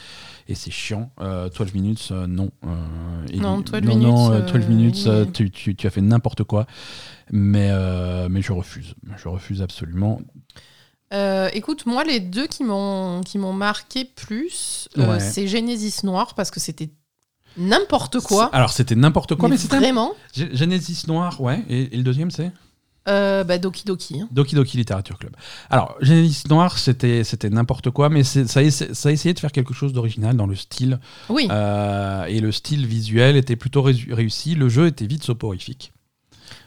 et 0.48 0.54
c'est 0.54 0.70
chiant. 0.70 1.10
Euh, 1.20 1.48
12 1.48 1.74
Minutes, 1.74 2.08
euh, 2.12 2.26
non. 2.26 2.50
Euh, 2.64 3.26
et- 3.32 3.38
Non, 3.38 3.60
12 3.60 3.82
non, 3.82 3.88
minutes, 3.88 4.02
non, 4.06 4.30
euh, 4.32 4.36
euh, 4.36 4.40
12 4.52 4.66
Minutes, 4.68 5.08
tu, 5.32 5.50
tu- 5.50 5.74
tu 5.74 5.86
as 5.86 5.90
fait 5.90 6.00
n'importe 6.00 6.44
quoi. 6.44 6.66
Mais, 7.32 7.70
mais 8.28 8.42
je 8.42 8.52
refuse. 8.52 8.94
Je 9.16 9.28
refuse 9.28 9.62
absolument. 9.62 10.20
Euh, 11.12 11.48
écoute, 11.52 11.84
moi, 11.86 12.04
les 12.04 12.20
deux 12.20 12.46
qui 12.46 12.64
m'ont 12.64 13.20
qui 13.22 13.38
m'ont 13.38 13.52
marqué 13.52 14.04
plus, 14.04 14.88
euh, 14.98 15.06
Ouais. 15.12 15.20
c'est 15.20 15.46
Genesis 15.46 16.04
Noir 16.04 16.34
parce 16.34 16.50
que 16.50 16.58
c'était 16.60 16.90
n'importe 17.58 18.20
quoi. 18.20 18.46
Alors 18.54 18.70
c'était 18.72 18.94
n'importe 18.94 19.34
quoi, 19.34 19.48
mais, 19.48 19.58
c'était 19.58 19.76
vraiment. 19.78 20.14
Genesis 20.34 21.04
Noir, 21.06 21.40
ouais. 21.40 21.62
Et, 21.68 21.92
et 21.94 21.96
le 21.96 22.02
deuxième, 22.02 22.30
c'est 22.30 22.50
Euh, 23.08 23.42
bah, 23.44 23.58
Doki 23.58 23.84
Doki. 23.84 24.20
hein. 24.20 24.28
Doki 24.30 24.54
Doki 24.54 24.76
Literature 24.78 25.18
Club. 25.18 25.34
Alors, 25.70 25.96
Genesis 26.00 26.44
Noir, 26.48 26.78
c'était 26.78 27.24
c'était 27.24 27.50
n'importe 27.50 27.90
quoi, 27.90 28.08
mais 28.08 28.22
ça, 28.24 28.46
ça 28.46 28.60
a 28.60 28.62
essayé 29.12 29.34
de 29.34 29.38
faire 29.40 29.52
quelque 29.52 29.74
chose 29.74 29.92
d'original 29.92 30.36
dans 30.36 30.46
le 30.46 30.54
style. 30.54 30.98
Oui. 31.28 31.44
Et 31.50 32.40
le 32.40 32.52
style 32.52 32.86
visuel 32.86 33.36
était 33.36 33.56
plutôt 33.56 33.82
réussi. 33.82 34.54
Le 34.54 34.68
jeu 34.68 34.86
était 34.86 35.06
vite 35.06 35.24
soporifique. 35.24 35.92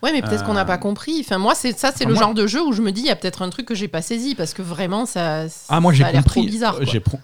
Ouais, 0.06 0.12
mais 0.14 0.22
peut-être 0.22 0.44
qu'on 0.46 0.54
n'a 0.54 0.62
Euh, 0.62 0.66
pas 0.66 0.78
compris. 0.78 1.18
Enfin, 1.22 1.40
moi, 1.40 1.56
c'est 1.56 1.78
ça, 1.78 1.92
c'est 1.96 2.06
le 2.06 2.14
moi- 2.14 2.22
genre 2.24 2.34
de 2.36 2.46
jeu 2.46 2.62
où 2.62 2.72
je 2.74 2.82
me 2.84 2.92
dis, 2.92 3.02
il 3.02 3.08
y 3.08 3.10
a 3.10 3.16
peut-être 3.16 3.42
un 3.42 3.50
truc 3.50 3.66
que 3.66 3.74
j'ai 3.74 3.88
pas 3.88 4.04
saisi 4.04 4.36
parce 4.36 4.54
que 4.54 4.62
vraiment, 4.62 5.08
ça, 5.08 5.46
Ah, 5.68 5.80
moi 5.82 5.94
j'ai 5.94 6.04
compris. 6.04 6.60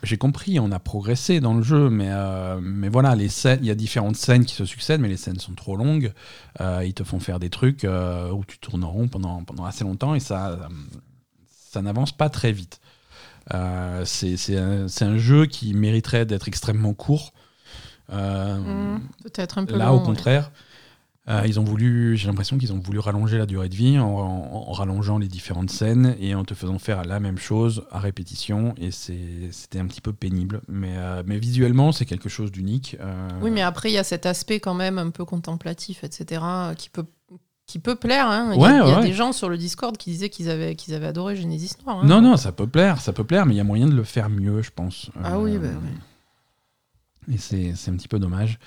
J'ai 0.02 0.17
compris, 0.17 0.60
on 0.60 0.72
a 0.72 0.80
progressé 0.80 1.39
dans 1.39 1.54
le 1.54 1.62
jeu, 1.62 1.91
mais, 1.91 2.10
euh, 2.10 2.60
mais 2.60 2.89
voilà, 2.89 3.13
les 3.15 3.30
scènes, 3.30 3.60
il 3.62 3.67
y 3.67 3.72
a 3.72 3.76
différentes 3.76 4.15
scènes 4.15 4.46
qui 4.46 4.56
se 4.56 4.65
succèdent, 4.65 5.00
mais 5.00 5.10
les 5.10 5.17
scènes 5.17 5.39
sont 5.39 5.54
trop 5.54 5.76
longues. 5.76 6.12
Euh, 6.60 6.82
ils 6.84 6.94
te 6.96 7.04
font 7.04 7.20
faire 7.20 7.39
des 7.39 7.50
trucs 7.52 7.84
où 7.86 8.44
tu 8.48 8.58
tournes 8.58 8.84
en 8.84 8.89
rond 8.91 9.08
pendant, 9.08 9.44
pendant 9.44 9.65
assez 9.65 9.84
longtemps 9.84 10.15
et 10.15 10.20
ça, 10.20 10.58
ça 11.72 11.82
n'avance 11.84 12.12
pas 12.12 12.30
très 12.30 12.52
vite. 12.52 12.80
C'est 14.06 14.38
c'est 14.38 14.58
un, 14.58 14.88
un 15.02 15.17
jeu 15.17 15.46
qui 15.46 15.74
mériterait 15.76 16.26
d'être 16.26 16.48
extrêmement 16.48 16.94
court. 16.96 17.34
Hmm, 18.10 18.98
peut-être 19.24 19.58
un 19.58 19.65
peu 19.65 19.78
Là, 19.78 19.86
long, 19.86 19.91
au 19.94 20.00
ouais. 20.00 20.06
Euh, 21.30 21.44
ils 21.46 21.60
ont 21.60 21.64
voulu, 21.64 22.18
j'ai 22.18 22.28
l'impression 22.28 22.58
qu'ils 22.58 22.74
ont 22.74 22.80
voulu 22.80 22.98
rallonger 23.00 23.38
la 23.38 23.46
durée 23.46 23.70
de 23.70 23.76
vie 23.76 24.00
en, 24.00 24.08
en- 24.08 24.68
en 24.70 24.72
rallongeant 24.72 25.18
les 25.20 25.28
différentes 25.28 25.70
scènes 25.70 26.16
et 26.20 26.34
en 26.34 26.44
te 26.44 26.54
faisant 26.56 26.80
faire 26.80 27.04
la 27.06 27.20
même 27.20 27.38
chose 27.38 27.84
à 27.92 28.00
répétition. 28.00 28.74
Et 28.78 28.90
c'était 28.92 29.80
un 29.80 29.86
petit 29.86 30.02
peu 30.02 30.14
pénible. 30.14 30.62
Mais, 30.68 30.94
euh, 30.98 31.22
mais 31.26 31.38
visuellement, 31.38 31.92
c'est 31.92 32.06
quelque 32.06 32.28
chose 32.30 32.52
d'unique. 32.52 32.98
euh, 33.00 33.30
Oui, 33.42 33.52
mais 33.52 33.62
après, 33.62 33.90
il 33.92 33.94
y 33.94 33.98
a 34.00 34.04
cet 34.04 34.26
aspect 34.26 34.60
quand 34.60 34.74
même 34.74 34.98
un 34.98 35.12
peu 35.12 35.24
contemplatif, 35.26 36.04
etc., 36.04 36.42
qui 36.76 36.90
peut, 36.90 37.06
qui 37.68 37.78
peut 37.80 37.96
plaire. 37.96 38.28
hein. 38.28 38.52
Il 38.56 38.60
y 38.60 38.64
a, 38.66 38.68
Ouais, 38.68 38.72
il 38.88 38.90
y 38.90 38.94
a 38.94 39.00
ouais. 39.00 39.06
des 39.06 39.14
gens 39.14 39.32
sur 39.32 39.48
le 39.48 39.58
Discord 39.58 39.96
qui 39.98 40.10
disaient 40.10 40.30
qu'ils 40.30 40.50
avaient, 40.50 40.76
qu'ils 40.76 40.96
avaient 40.96 41.06
adoré 41.08 41.36
Genesis 41.36 41.74
Noir. 41.86 42.00
hein. 42.00 42.06
Non, 42.08 42.20
non, 42.22 42.36
ça 42.36 42.52
peut 42.52 42.68
plaire, 42.68 43.00
ça 43.00 43.14
peut 43.14 43.24
plaire, 43.24 43.46
mais 43.46 43.54
il 43.54 43.58
y 43.58 43.62
a 43.62 43.64
moyen 43.64 43.88
de 43.88 43.96
le 43.96 44.04
faire 44.04 44.28
mieux, 44.30 44.62
je 44.64 44.72
pense. 44.76 45.12
Ah 45.24 45.40
oui, 45.40 45.58
bah 45.60 45.68
Et 47.34 47.38
c'est 47.38 47.89
un 47.89 47.96
petit 47.96 48.08
peu 48.08 48.20
dommage. 48.20 48.60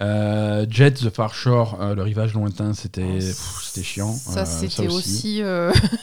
Euh, 0.00 0.64
Jet, 0.70 0.92
The 0.92 1.10
Far 1.10 1.34
Shore, 1.34 1.78
euh, 1.80 1.94
le 1.94 2.02
rivage 2.02 2.32
lointain, 2.32 2.72
c'était 2.72 3.04
Oh, 3.06 3.60
c'était 3.62 3.82
chiant. 3.82 4.12
Ça, 4.12 4.42
Euh, 4.42 4.44
c'était 4.46 4.88
aussi, 4.88 5.42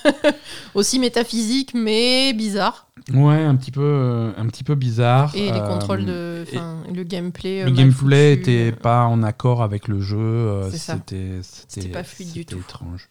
aussi 0.76 1.00
métaphysique, 1.00 1.74
mais 1.74 2.34
bizarre. 2.34 2.88
Ouais, 3.12 3.44
un 3.44 3.56
petit 3.56 3.72
peu, 3.72 4.34
un 4.38 4.46
petit 4.48 4.64
peu 4.64 4.76
bizarre. 4.76 5.34
Et 5.36 5.52
les 5.52 5.60
contrôles 5.60 6.06
de. 6.06 6.46
Le 6.94 7.04
gameplay. 7.04 7.64
Le 7.64 7.72
gameplay 7.72 8.36
foutu, 8.38 8.52
était 8.52 8.72
pas 8.72 9.06
en 9.06 9.24
accord 9.24 9.64
avec 9.64 9.88
le 9.88 10.00
jeu. 10.00 10.62
C'était 10.72 11.40
C'était 11.42 11.88
pas 11.90 12.04
fluide 12.04 12.32
du 12.34 12.40
c'était 12.42 12.56
tout. 12.56 12.62
étrange. 12.62 13.10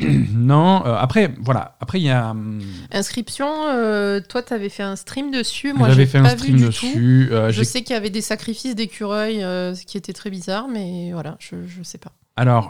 Non, 0.34 0.84
euh, 0.86 0.94
après, 0.96 1.34
voilà. 1.40 1.76
Après, 1.80 2.00
il 2.00 2.04
y 2.04 2.10
a. 2.10 2.30
hum, 2.30 2.60
Inscription, 2.92 3.46
euh, 3.68 4.20
toi, 4.20 4.42
t'avais 4.42 4.68
fait 4.68 4.82
un 4.82 4.96
stream 4.96 5.30
dessus. 5.30 5.72
Moi, 5.72 5.88
J'avais 5.88 6.06
fait 6.06 6.18
un 6.18 6.22
pas 6.22 6.34
vu 6.34 6.40
stream 6.42 6.60
dessus. 6.66 7.28
euh, 7.30 7.48
tout. 7.48 7.52
Je 7.54 7.62
sais 7.62 7.82
qu'il 7.82 7.94
y 7.94 7.96
avait 7.96 8.10
des 8.10 8.20
sacrifices 8.22 8.74
d'écureuils, 8.74 9.40
ce 9.40 9.84
qui 9.84 9.96
était 9.96 10.12
très 10.12 10.30
bizarre, 10.30 10.66
mais 10.68 11.12
voilà, 11.12 11.36
je, 11.38 11.56
je 11.66 11.82
sais 11.82 11.98
pas. 11.98 12.12
Alors, 12.36 12.68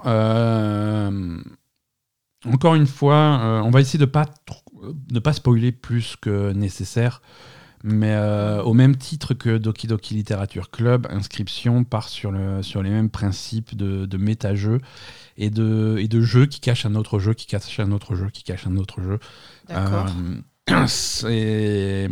encore 2.46 2.74
une 2.74 2.86
fois, 2.86 3.62
on 3.64 3.70
va 3.70 3.80
essayer 3.80 3.98
de 3.98 4.04
pas 4.06 4.24
trop- 4.46 4.62
de 5.10 5.18
pas 5.18 5.32
spoiler 5.32 5.72
plus 5.72 6.16
que 6.20 6.52
nécessaire. 6.52 7.20
Mais 7.82 8.12
euh, 8.12 8.62
au 8.62 8.74
même 8.74 8.96
titre 8.96 9.32
que 9.32 9.56
Doki 9.56 9.86
Doki 9.86 10.14
Literature 10.14 10.70
Club, 10.70 11.06
Inscription 11.10 11.82
part 11.84 12.08
sur, 12.08 12.30
le, 12.30 12.62
sur 12.62 12.82
les 12.82 12.90
mêmes 12.90 13.08
principes 13.10 13.74
de, 13.74 14.04
de 14.04 14.16
méta-jeu 14.18 14.80
et 15.38 15.48
de, 15.48 15.96
et 15.98 16.06
de 16.06 16.20
jeu 16.20 16.44
qui 16.46 16.60
cache 16.60 16.84
un 16.84 16.94
autre 16.94 17.18
jeu, 17.18 17.32
qui 17.32 17.46
cache 17.46 17.80
un 17.80 17.92
autre 17.92 18.14
jeu, 18.16 18.28
qui 18.30 18.42
cache 18.42 18.66
un 18.66 18.76
autre 18.76 19.00
jeu. 19.00 19.18
D'accord. 19.68 20.08
Euh, 20.70 20.84
c'est 20.88 22.08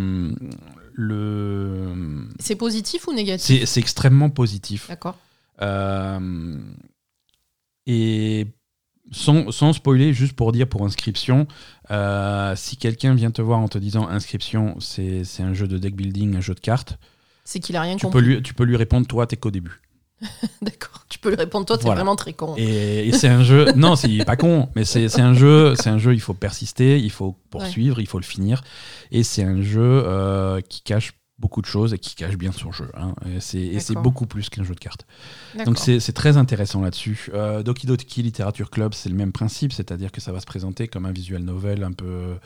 le 0.94 2.26
C'est 2.40 2.56
positif 2.56 3.06
ou 3.06 3.12
négatif? 3.12 3.60
c'est 3.60 3.66
c'est 3.66 3.80
extrêmement 3.80 4.30
positif. 4.30 4.88
D'accord. 4.88 5.18
Euh, 5.60 6.56
et 7.86 8.46
sans, 9.10 9.50
sans 9.50 9.72
spoiler, 9.72 10.12
juste 10.12 10.34
pour 10.34 10.52
dire 10.52 10.68
pour 10.68 10.84
inscription, 10.84 11.46
euh, 11.90 12.54
si 12.56 12.76
quelqu'un 12.76 13.14
vient 13.14 13.30
te 13.30 13.42
voir 13.42 13.58
en 13.58 13.68
te 13.68 13.78
disant 13.78 14.06
inscription, 14.08 14.76
c'est 14.80 15.22
un 15.40 15.54
jeu 15.54 15.66
de 15.68 15.78
deck 15.78 15.94
building, 15.94 16.36
un 16.36 16.40
jeu 16.40 16.54
de 16.54 16.60
cartes, 16.60 16.98
C'est 17.44 17.60
qu'il 17.60 17.76
a 17.76 17.82
rien 17.82 17.96
tu 17.96 18.06
peux, 18.08 18.20
lui, 18.20 18.42
tu 18.42 18.54
peux 18.54 18.64
lui 18.64 18.76
répondre 18.76 19.06
toi, 19.06 19.26
t'es 19.26 19.36
qu'au 19.36 19.50
début. 19.50 19.80
D'accord. 20.62 21.04
Tu 21.08 21.18
peux 21.18 21.30
lui 21.30 21.36
répondre, 21.36 21.64
toi, 21.64 21.78
t'es 21.78 21.84
Voilà. 21.84 22.00
vraiment 22.00 22.16
très 22.16 22.32
con. 22.34 22.54
Et, 22.58 23.08
et 23.08 23.12
c'est 23.12 23.28
un 23.28 23.42
jeu, 23.42 23.72
non, 23.76 23.96
c'est 23.96 24.24
pas 24.24 24.36
con, 24.36 24.68
mais 24.74 24.84
c'est 24.84 25.08
c'est 25.08 25.22
un 25.22 25.32
jeu, 25.32 25.74
c'est 25.76 25.88
un 25.88 25.98
jeu, 25.98 26.12
il 26.12 26.20
faut 26.20 26.34
persister, 26.34 26.98
il 26.98 27.10
faut 27.10 27.36
poursuivre, 27.50 28.00
il 28.00 28.06
faut 28.06 28.18
le 28.18 28.24
finir, 28.24 28.62
et 29.10 29.22
c'est 29.22 29.44
un 29.44 29.62
jeu 29.62 29.80
euh, 30.04 30.60
qui 30.60 30.82
cache 30.82 31.12
beaucoup 31.38 31.60
de 31.60 31.66
choses 31.66 31.94
et 31.94 31.98
qui 31.98 32.14
cache 32.16 32.36
bien 32.36 32.50
son 32.52 32.72
jeu. 32.72 32.90
hein. 32.96 33.14
Et 33.26 33.40
c'est 33.80 33.94
beaucoup 34.02 34.26
plus 34.26 34.48
qu'un 34.50 34.64
jeu 34.64 34.74
de 34.74 34.80
cartes. 34.80 35.06
Donc 35.64 35.78
c'est 36.00 36.12
très 36.12 36.36
intéressant 36.36 36.80
là-dessus. 36.82 37.30
Euh, 37.34 37.62
Doki 37.62 37.86
Doki 37.86 38.22
Literature 38.22 38.70
Club, 38.70 38.92
c'est 38.94 39.08
le 39.08 39.14
même 39.14 39.32
principe, 39.32 39.72
c'est-à-dire 39.72 40.10
que 40.12 40.20
ça 40.20 40.32
va 40.32 40.40
se 40.40 40.46
présenter 40.46 40.88
comme 40.88 41.06
un 41.06 41.12
visual 41.12 41.42
novel 41.42 41.84
un 41.84 41.92
peu 41.92 42.38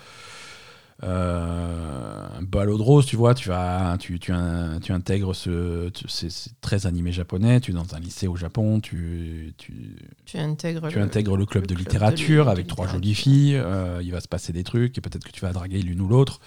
euh, 1.02 2.26
un 2.38 2.42
l'eau 2.64 2.76
de 2.78 2.82
rose, 2.82 3.06
tu 3.06 3.16
vois. 3.16 3.34
Tu 3.34 3.48
vas, 3.48 3.96
tu, 3.98 4.18
tu, 4.20 4.32
in- 4.32 4.78
tu 4.80 4.92
intègres 4.92 5.34
ce, 5.34 5.90
c'est 6.08 6.28
très 6.60 6.86
animé 6.86 7.12
japonais. 7.12 7.60
Tu 7.60 7.70
es 7.72 7.74
dans 7.74 7.94
un 7.94 7.98
lycée 7.98 8.28
au 8.28 8.36
Japon, 8.36 8.80
tu, 8.80 9.52
tu, 9.58 9.72
tu 10.26 10.38
intègres, 10.38 10.88
tu 10.88 10.96
le- 10.98 11.02
intègres 11.02 11.36
le 11.36 11.46
club 11.46 11.62
le 11.62 11.66
de 11.68 11.74
club 11.74 11.86
de 11.86 11.90
littérature 11.92 12.44
li- 12.44 12.50
avec 12.50 12.66
trois 12.68 12.86
jolies 12.86 13.14
filles. 13.14 13.56
euh, 13.56 14.00
il 14.02 14.12
va 14.12 14.20
se 14.20 14.28
passer 14.28 14.52
des 14.52 14.64
trucs 14.64 14.96
et 14.96 15.00
peut-être 15.00 15.24
que 15.24 15.32
tu 15.32 15.40
vas 15.40 15.52
draguer 15.52 15.82
l'une 15.82 16.00
ou 16.00 16.08
l'autre. 16.08 16.40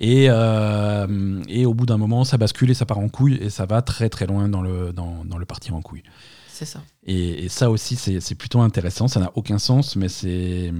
Et, 0.00 0.26
euh, 0.30 1.42
et 1.48 1.66
au 1.66 1.74
bout 1.74 1.84
d'un 1.86 1.96
moment, 1.96 2.22
ça 2.24 2.36
bascule 2.38 2.70
et 2.70 2.74
ça 2.74 2.86
part 2.86 2.98
en 2.98 3.08
couille 3.08 3.34
et 3.40 3.50
ça 3.50 3.66
va 3.66 3.82
très 3.82 4.08
très 4.08 4.26
loin 4.26 4.48
dans 4.48 4.62
le, 4.62 4.92
dans, 4.92 5.24
dans 5.24 5.38
le 5.38 5.44
partir 5.44 5.74
en 5.74 5.82
couille. 5.82 6.04
C'est 6.48 6.64
ça. 6.66 6.80
Et, 7.04 7.44
et 7.44 7.48
ça 7.48 7.70
aussi, 7.70 7.96
c'est 7.96 8.34
plutôt 8.36 8.60
intéressant. 8.60 9.08
Ça 9.08 9.18
n'a 9.20 9.30
aucun 9.34 9.58
sens, 9.58 9.96
mais 9.96 10.08
c'est 10.08 10.72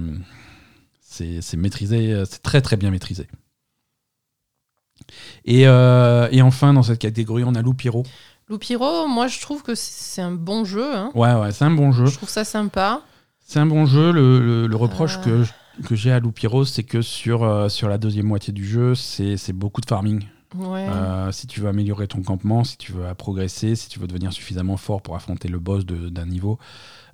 maîtrisé, 1.57 2.23
c'est 2.29 2.41
très 2.43 2.61
très 2.61 2.77
bien 2.77 2.91
maîtrisé. 2.91 3.27
Et, 5.45 5.67
euh, 5.67 6.27
et 6.31 6.41
enfin, 6.41 6.73
dans 6.73 6.83
cette 6.83 6.99
catégorie, 6.99 7.43
on 7.45 7.55
a 7.55 7.61
Loupiro. 7.61 8.03
Loupiro, 8.47 9.07
moi, 9.07 9.27
je 9.27 9.39
trouve 9.41 9.63
que 9.63 9.75
c'est 9.75 10.21
un 10.21 10.31
bon 10.31 10.65
jeu. 10.65 10.95
hein. 10.95 11.11
Ouais, 11.15 11.33
ouais, 11.35 11.51
c'est 11.51 11.65
un 11.65 11.71
bon 11.71 11.91
jeu. 11.91 12.05
Je 12.07 12.15
trouve 12.15 12.29
ça 12.29 12.43
sympa. 12.43 13.01
C'est 13.45 13.59
un 13.59 13.65
bon 13.65 13.85
jeu. 13.85 14.11
Le, 14.11 14.39
le- 14.39 14.67
le 14.67 14.75
reproche 14.75 15.17
Euh. 15.19 15.23
que, 15.23 15.43
je- 15.43 15.51
que 15.85 15.95
j'ai 15.95 16.11
à 16.11 16.19
Loupiro, 16.19 16.65
c'est 16.65 16.83
que 16.83 17.01
sur, 17.01 17.43
euh, 17.43 17.69
sur 17.69 17.89
la 17.89 17.97
deuxième 17.97 18.25
moitié 18.27 18.53
du 18.53 18.65
jeu, 18.65 18.95
c'est 18.95 19.53
beaucoup 19.53 19.81
de 19.81 19.85
farming. 19.87 20.25
Ouais. 20.55 20.87
Euh, 20.89 21.31
si 21.31 21.45
tu 21.45 21.59
veux 21.59 21.69
améliorer 21.69 22.07
ton 22.07 22.23
campement, 22.23 22.63
si 22.63 22.77
tu 22.77 22.91
veux 22.91 23.13
progresser, 23.13 23.75
si 23.75 23.87
tu 23.87 23.99
veux 23.99 24.07
devenir 24.07 24.33
suffisamment 24.33 24.77
fort 24.77 25.01
pour 25.01 25.15
affronter 25.15 25.47
le 25.47 25.59
boss 25.59 25.85
d'un 25.85 26.25
niveau, 26.25 26.57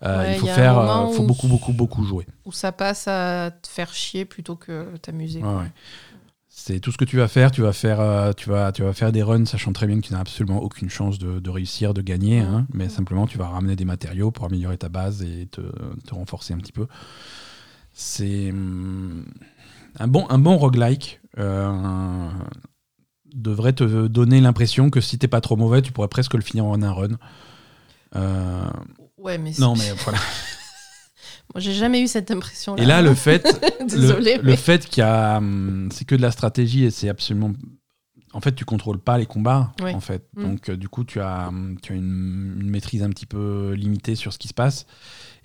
euh, 0.04 0.24
Ouais, 0.24 0.36
il 0.36 0.40
faut 0.40 0.48
faire, 0.48 0.78
euh, 0.78 1.08
faut 1.12 1.24
beaucoup, 1.24 1.48
beaucoup, 1.48 1.74
beaucoup 1.74 2.04
jouer. 2.04 2.26
Où 2.46 2.52
ça 2.52 2.72
passe 2.72 3.08
à 3.08 3.52
te 3.52 3.68
faire 3.68 3.94
chier 3.94 4.26
plutôt 4.26 4.56
que 4.56 4.96
t'amuser. 4.98 5.42
Ouais. 5.42 5.72
C'est 6.48 6.80
tout 6.80 6.92
ce 6.92 6.98
que 6.98 7.04
tu 7.04 7.18
vas 7.18 7.28
faire. 7.28 7.52
Tu 7.52 7.62
vas 7.62 7.74
faire, 7.74 8.34
tu 8.36 8.50
vas, 8.50 8.72
tu 8.72 8.84
vas 8.84 8.94
faire 8.94 9.12
des 9.12 9.24
runs, 9.24 9.46
sachant 9.46 9.74
très 9.74 9.88
bien 9.88 10.00
que 10.00 10.08
tu 10.08 10.14
n'as 10.14 10.22
absolument 10.22 10.62
aucune 10.62 10.90
chance 10.90 11.20
de, 11.20 11.40
de 11.40 11.50
réussir, 11.50 11.94
de 11.94 12.02
gagner. 12.02 12.40
Hein, 12.40 12.66
mais 12.74 12.88
simplement, 12.88 13.28
tu 13.28 13.38
vas 13.38 13.50
ramener 13.50 13.76
des 13.76 13.84
matériaux 13.84 14.32
pour 14.32 14.46
améliorer 14.46 14.78
ta 14.78 14.88
base 14.88 15.22
et 15.22 15.48
te, 15.48 15.62
te 16.06 16.16
renforcer 16.16 16.54
un 16.54 16.58
petit 16.58 16.72
peu. 16.72 16.88
C'est 17.98 18.52
hum, 18.52 19.26
un 19.98 20.08
bon, 20.08 20.28
un 20.30 20.38
bon 20.38 20.58
roguelike. 20.58 21.22
euh, 21.40 22.30
devrait 23.34 23.74
te 23.74 24.08
donner 24.08 24.40
l'impression 24.40 24.90
que 24.90 25.02
si 25.02 25.18
t'es 25.18 25.28
pas 25.28 25.42
trop 25.42 25.56
mauvais, 25.58 25.82
tu 25.82 25.92
pourrais 25.92 26.08
presque 26.08 26.34
le 26.36 26.42
finir 26.42 26.66
en 26.66 26.82
un 26.82 26.92
run. 26.92 27.08
Euh, 28.16 28.70
Ouais, 29.18 29.38
mais 29.40 29.52
non, 29.60 29.76
mais 29.76 29.92
voilà. 30.04 30.20
moi, 31.54 31.60
j'ai 31.60 31.74
jamais 31.74 32.02
eu 32.02 32.08
cette 32.08 32.30
impression-là. 32.32 32.82
Et 32.84 32.86
là, 32.86 33.02
le 33.02 33.14
fait, 33.16 33.44
Désolée. 33.88 34.36
le, 34.38 34.44
mais- 34.44 34.52
le 34.52 34.56
fait 34.56 34.86
qu'il 34.86 35.02
y 35.02 35.04
a, 35.04 35.38
hum, 35.38 35.90
c'est 35.92 36.06
que 36.06 36.16
de 36.16 36.22
la 36.22 36.32
stratégie 36.32 36.84
et 36.86 36.92
c'est 36.92 37.10
absolument, 37.10 37.52
en 38.34 38.40
fait, 38.42 38.54
tu 38.54 38.64
contrôles 38.66 39.00
pas 39.00 39.18
les 39.18 39.26
combats, 39.26 39.74
Oui. 39.82 39.92
en 39.94 40.00
fait. 40.00 40.28
Mm. 40.38 40.44
Donc, 40.44 40.70
euh, 40.70 40.78
du 40.78 40.88
coup, 40.90 41.04
tu 41.06 41.20
as, 41.22 41.50
tu 41.82 41.94
as 41.94 41.96
une, 41.96 42.58
une 42.62 42.70
maîtrise 42.70 43.02
un 43.04 43.10
petit 43.10 43.26
peu 43.26 43.74
limitée 43.74 44.16
sur 44.16 44.32
ce 44.32 44.38
qui 44.38 44.48
se 44.48 44.54
passe. 44.54 44.86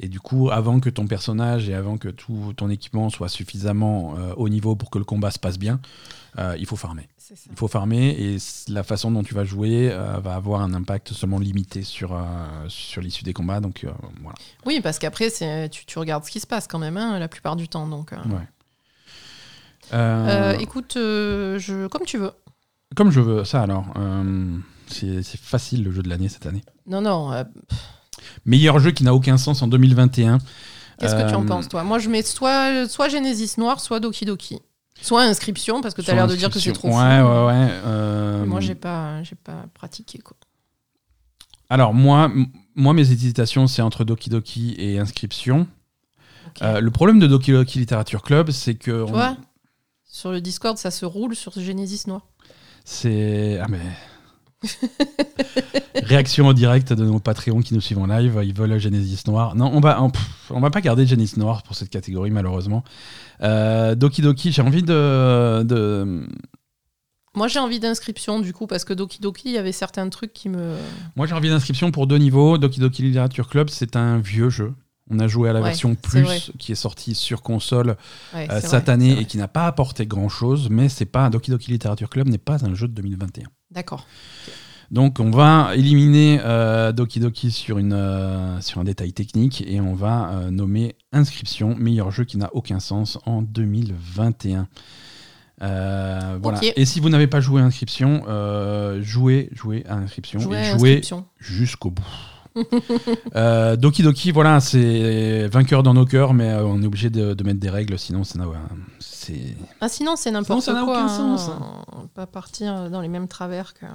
Et 0.02 0.08
du 0.08 0.18
coup, 0.18 0.50
avant 0.50 0.80
que 0.80 0.88
ton 0.88 1.06
personnage 1.06 1.68
et 1.68 1.74
avant 1.74 1.98
que 1.98 2.08
tout 2.08 2.54
ton 2.56 2.70
équipement 2.70 3.10
soit 3.10 3.28
suffisamment 3.28 4.14
euh, 4.16 4.32
haut 4.36 4.48
niveau 4.48 4.74
pour 4.74 4.88
que 4.88 4.98
le 4.98 5.04
combat 5.04 5.30
se 5.30 5.38
passe 5.38 5.58
bien, 5.58 5.78
euh, 6.38 6.56
il 6.58 6.66
faut 6.66 6.76
farmer. 6.76 7.08
Il 7.30 7.56
faut 7.56 7.68
farmer 7.68 8.08
et 8.08 8.36
la 8.68 8.82
façon 8.82 9.10
dont 9.10 9.22
tu 9.22 9.34
vas 9.34 9.44
jouer 9.44 9.90
euh, 9.92 10.18
va 10.18 10.34
avoir 10.34 10.62
un 10.62 10.74
impact 10.74 11.12
seulement 11.12 11.38
limité 11.38 11.82
sur, 11.82 12.14
euh, 12.14 12.18
sur 12.68 13.02
l'issue 13.02 13.24
des 13.24 13.32
combats. 13.32 13.60
Donc, 13.60 13.86
voilà. 14.22 14.38
Oui, 14.66 14.80
parce 14.82 14.98
qu'après, 14.98 15.30
tu, 15.68 15.84
tu 15.84 15.98
regardes 15.98 16.24
ce 16.24 16.30
qui 16.30 16.40
se 16.40 16.46
passe 16.46 16.66
quand 16.66 16.78
même, 16.78 16.96
hein, 16.96 17.18
la 17.18 17.28
plupart 17.28 17.56
du 17.56 17.68
temps. 17.68 17.86
Donc. 17.86 18.12
Ouais. 18.12 18.48
Écoute, 20.60 20.92
je, 20.94 21.86
comme 21.88 22.06
tu 22.06 22.18
veux. 22.18 22.32
Comme 22.96 23.10
je 23.10 23.20
veux, 23.20 23.44
ça 23.44 23.62
alors. 23.62 23.86
c'est 24.86 25.22
facile 25.22 25.84
le 25.84 25.92
jeu 25.92 26.02
de 26.02 26.08
l'année 26.08 26.28
cette 26.28 26.46
année. 26.46 26.62
Non, 26.86 27.00
non. 27.00 27.44
Meilleur 28.44 28.78
jeu 28.78 28.90
qui 28.90 29.04
n'a 29.04 29.14
aucun 29.14 29.37
sens 29.38 29.62
en 29.62 29.68
2021. 29.68 30.38
Qu'est-ce 30.98 31.14
que 31.14 31.28
tu 31.28 31.35
en 31.35 31.42
Euh, 31.42 31.46
penses, 31.46 31.68
toi? 31.68 31.83
Moi, 31.83 31.98
je 31.98 32.09
mets 32.11 32.22
soit, 32.22 32.87
soit 32.88 33.09
Genesis 33.09 33.54
Noir, 33.59 33.80
soit 33.80 34.00
Doki 34.00 34.24
Doki. 34.26 34.59
Soit 35.02 35.22
Inscription, 35.22 35.80
parce 35.80 35.94
que 35.94 36.02
tu 36.02 36.11
as 36.11 36.14
l'air 36.14 36.26
de 36.26 36.37
dire 36.37 36.50
que 36.50 36.59
c'est 36.61 36.72
trop 36.72 36.88
Ouais, 36.88 36.92
fou. 36.94 36.98
ouais, 36.98 37.46
ouais. 37.46 37.68
euh, 37.87 38.44
Moi, 38.44 38.61
j'ai 38.61 38.74
pas, 38.74 39.22
j'ai 39.22 39.35
pas 39.37 39.64
pratiqué, 39.72 40.18
quoi. 40.18 40.37
Alors, 41.70 41.94
moi, 41.94 42.30
moi, 42.74 42.92
mes 42.92 43.11
hésitations, 43.11 43.66
c'est 43.66 43.80
entre 43.80 44.04
Doki 44.04 44.28
Doki 44.28 44.74
et 44.78 44.98
Inscription. 44.98 45.66
Euh, 46.62 46.80
le 46.80 46.90
problème 46.90 47.18
de 47.20 47.26
Doki 47.26 47.52
Doki 47.52 47.78
Literature 47.78 48.22
Club, 48.22 48.50
c'est 48.50 48.74
que. 48.74 48.90
tu 48.90 49.11
on- 49.11 49.14
vois 49.14 49.37
Sur 50.04 50.33
le 50.33 50.40
Discord, 50.40 50.76
ça 50.76 50.90
se 50.90 51.06
roule 51.06 51.35
sur 51.37 51.52
Genesis 51.59 52.02
Noir. 52.09 52.26
C'est. 52.85 53.59
Ah, 53.62 53.68
mais. 53.68 53.78
Réaction 56.03 56.46
en 56.46 56.53
direct 56.53 56.92
de 56.92 57.05
nos 57.05 57.18
Patreons 57.18 57.61
qui 57.61 57.75
nous 57.75 57.81
suivent 57.81 57.99
en 57.99 58.07
live. 58.07 58.40
Ils 58.42 58.55
veulent 58.55 58.79
Genesis 58.79 59.23
Noir. 59.27 59.55
Non, 59.55 59.70
on 59.73 59.81
va, 59.81 60.03
on, 60.03 60.11
pff, 60.11 60.51
on 60.51 60.61
va 60.61 60.70
pas 60.70 60.81
garder 60.81 61.07
Genesis 61.07 61.38
Noir 61.38 61.62
pour 61.62 61.75
cette 61.75 61.90
catégorie, 61.90 62.31
malheureusement. 62.31 62.85
Euh, 63.42 63.94
Doki 63.94 64.23
Doki, 64.23 64.53
j'ai 64.53 64.62
envie 64.62 64.83
de. 64.83 65.62
de... 65.62 66.27
Moi, 67.35 67.49
j'ai 67.49 67.61
envie 67.61 67.81
d'inscription, 67.81 68.40
du 68.40 68.53
coup, 68.53 68.66
parce 68.66 68.85
que 68.85 68.92
Doki 68.92 69.20
Doki, 69.20 69.49
il 69.51 69.55
y 69.55 69.59
avait 69.59 69.73
certains 69.73 70.09
trucs 70.09 70.33
qui 70.33 70.49
me. 70.49 70.77
Moi, 71.16 71.27
j'ai 71.27 71.35
envie 71.35 71.49
d'inscription 71.49 71.90
pour 71.90 72.07
deux 72.07 72.18
niveaux. 72.18 72.59
Doki 72.59 72.81
Doki 72.81 73.03
Literature 73.03 73.49
Club, 73.49 73.70
c'est 73.70 73.96
un 73.96 74.18
vieux 74.18 74.51
jeu. 74.51 74.75
On 75.12 75.18
a 75.18 75.27
joué 75.27 75.49
à 75.49 75.53
la 75.53 75.61
Ouais, 75.61 75.68
version. 75.68 75.96
Plus 75.96 76.53
qui 76.59 76.73
est 76.73 76.77
sortie 76.77 77.14
sur 77.14 77.42
console 77.42 77.96
Ouais, 78.33 78.49
euh, 78.51 78.61
cette 78.61 78.85
vrai, 78.85 78.92
année 78.92 79.18
et 79.20 79.25
qui 79.25 79.38
n'a 79.38 79.49
pas 79.49 79.66
apporté 79.66 80.07
grand 80.07 80.29
chose, 80.29 80.68
mais 80.70 80.88
c'est 80.88 81.05
pas 81.05 81.29
Doki 81.31 81.51
Doki 81.51 81.73
Literature 81.73 82.09
Club 82.09 82.29
n'est 82.29 82.38
pas 82.38 82.64
un 82.64 82.75
jeu 82.75 82.87
de 82.87 82.92
2021. 82.92 83.49
D'accord. 83.70 84.06
Donc 84.90 85.20
on 85.20 85.30
va 85.30 85.70
éliminer 85.76 86.40
euh, 86.44 86.90
Doki 86.90 87.20
Doki 87.20 87.52
sur, 87.52 87.78
une, 87.78 87.92
euh, 87.92 88.61
sur 88.61 88.80
un 88.80 88.85
détail 88.85 89.12
technique 89.12 89.62
et 89.64 89.80
on 89.80 89.94
va 89.94 90.30
euh, 90.33 90.50
nommer 90.50 90.96
Inscription, 91.12 91.76
meilleur 91.76 92.11
jeu 92.11 92.24
qui 92.24 92.37
n'a 92.38 92.50
aucun 92.54 92.80
sens 92.80 93.18
en 93.24 93.42
2021. 93.42 94.66
Euh, 95.62 96.38
voilà. 96.42 96.59
Ok. 96.59 96.72
Et 96.74 96.85
si 96.85 96.98
vous 96.98 97.09
n'avez 97.09 97.28
pas 97.28 97.40
joué 97.40 97.61
à 97.62 97.64
Inscription, 97.64 98.24
jouez, 99.00 99.48
jouez 99.52 99.85
à 99.88 99.94
Inscription 99.94 100.40
et 100.52 100.56
à 100.56 100.76
jouez 100.76 101.00
jusqu'au 101.38 101.90
bout. 101.90 102.02
Doki 103.78 104.02
Doki, 104.02 104.33
voilà, 104.33 104.59
c'est 104.59 105.46
vainqueur 105.48 105.85
dans 105.85 105.94
nos 105.94 106.04
cœurs, 106.04 106.35
mais 106.35 106.52
on 106.54 106.83
est 106.83 106.87
obligé 106.87 107.11
de, 107.11 107.35
de 107.35 107.44
mettre 107.44 107.61
des 107.61 107.70
règles, 107.70 107.96
sinon 107.96 108.24
ça 108.24 108.38
n'a- 108.40 108.46
c'est 109.31 109.57
Ah, 109.81 109.88
sinon, 109.88 110.16
c'est 110.16 110.31
n'importe 110.31 110.62
Sinon, 110.62 110.77
ça 110.79 110.85
quoi. 110.85 110.97
n'a 110.97 111.05
aucun 111.05 111.12
hein. 111.12 111.37
sens. 111.38 111.51
On 111.93 111.99
va 112.01 112.07
Pas 112.14 112.27
partir 112.27 112.90
dans 112.90 113.01
les 113.01 113.09
mêmes 113.09 113.29
travers 113.29 113.75
que. 113.75 113.87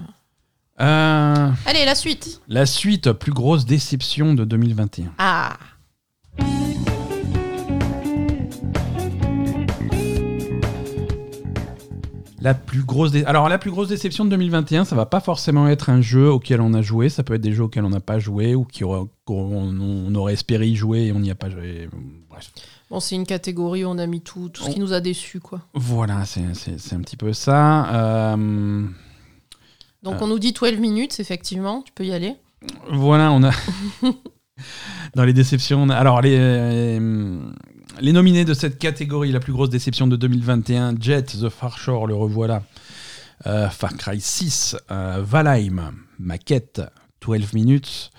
Euh, 0.81 1.49
Allez, 1.65 1.85
la 1.85 1.95
suite. 1.95 2.41
la 2.47 2.65
suite, 2.65 3.11
plus 3.13 3.31
grosse 3.31 3.65
déception 3.65 4.33
de 4.33 4.43
2021. 4.43 5.11
Ah 5.17 5.53
La 12.41 12.53
plus 12.53 12.83
grosse 12.83 13.11
dé- 13.11 13.23
Alors, 13.25 13.49
la 13.49 13.57
plus 13.57 13.71
grosse 13.71 13.87
déception 13.87 14.23
de 14.25 14.29
2021, 14.29 14.85
ça 14.85 14.95
va 14.95 15.05
pas 15.05 15.19
forcément 15.19 15.67
être 15.67 15.89
un 15.89 16.01
jeu 16.01 16.29
auquel 16.29 16.61
on 16.61 16.73
a 16.73 16.81
joué, 16.81 17.09
ça 17.09 17.23
peut 17.23 17.33
être 17.33 17.41
des 17.41 17.53
jeux 17.53 17.63
auxquels 17.63 17.85
on 17.85 17.89
n'a 17.89 18.01
pas 18.01 18.19
joué 18.19 18.53
ou 18.55 18.67
aura- 18.83 19.07
qu'on 19.23 19.79
on 19.79 20.13
aurait 20.15 20.33
espéré 20.33 20.67
y 20.67 20.75
jouer 20.75 21.05
et 21.05 21.11
on 21.11 21.19
n'y 21.19 21.31
a 21.31 21.35
pas 21.35 21.49
joué. 21.49 21.89
Bref. 22.29 22.51
Bon, 22.89 22.99
c'est 22.99 23.15
une 23.15 23.25
catégorie 23.25 23.83
où 23.83 23.89
on 23.89 23.97
a 23.97 24.05
mis 24.05 24.21
tout, 24.21 24.49
tout 24.49 24.63
ce 24.63 24.69
qui 24.69 24.79
nous 24.79 24.93
a 24.93 25.01
déçus, 25.01 25.39
quoi. 25.39 25.61
Voilà, 25.73 26.23
c'est 26.25 26.41
un 26.93 27.01
petit 27.01 27.17
peu 27.17 27.33
ça. 27.33 28.33
Euh, 28.33 28.83
Donc, 30.03 30.15
Ah. 30.19 30.23
on 30.23 30.27
nous 30.27 30.37
dit 30.39 30.51
12 30.53 30.77
minutes, 30.79 31.19
effectivement. 31.19 31.81
Tu 31.81 31.91
peux 31.93 32.05
y 32.05 32.13
aller. 32.13 32.35
Voilà, 32.91 33.31
on 33.31 33.41
a. 33.43 33.51
Dans 35.15 35.23
les 35.23 35.33
déceptions. 35.33 35.81
on 35.81 35.89
a- 35.89 35.95
Alors, 35.95 36.21
les, 36.21 36.37
euh, 36.39 37.39
les 37.99 38.13
nominés 38.13 38.45
de 38.45 38.53
cette 38.53 38.77
catégorie, 38.77 39.31
la 39.31 39.39
plus 39.39 39.51
grosse 39.53 39.69
déception 39.71 40.05
de 40.07 40.15
2021, 40.15 40.93
Jet, 40.99 41.23
The 41.25 41.49
Far 41.49 41.77
Shore, 41.79 42.05
le 42.07 42.13
revoilà. 42.15 42.61
Euh, 43.47 43.67
Far 43.69 43.95
Cry 43.97 44.21
6, 44.21 44.77
euh, 44.91 45.21
Valheim, 45.25 45.91
Maquette, 46.19 46.81
12 47.21 47.53
minutes. 47.53 48.11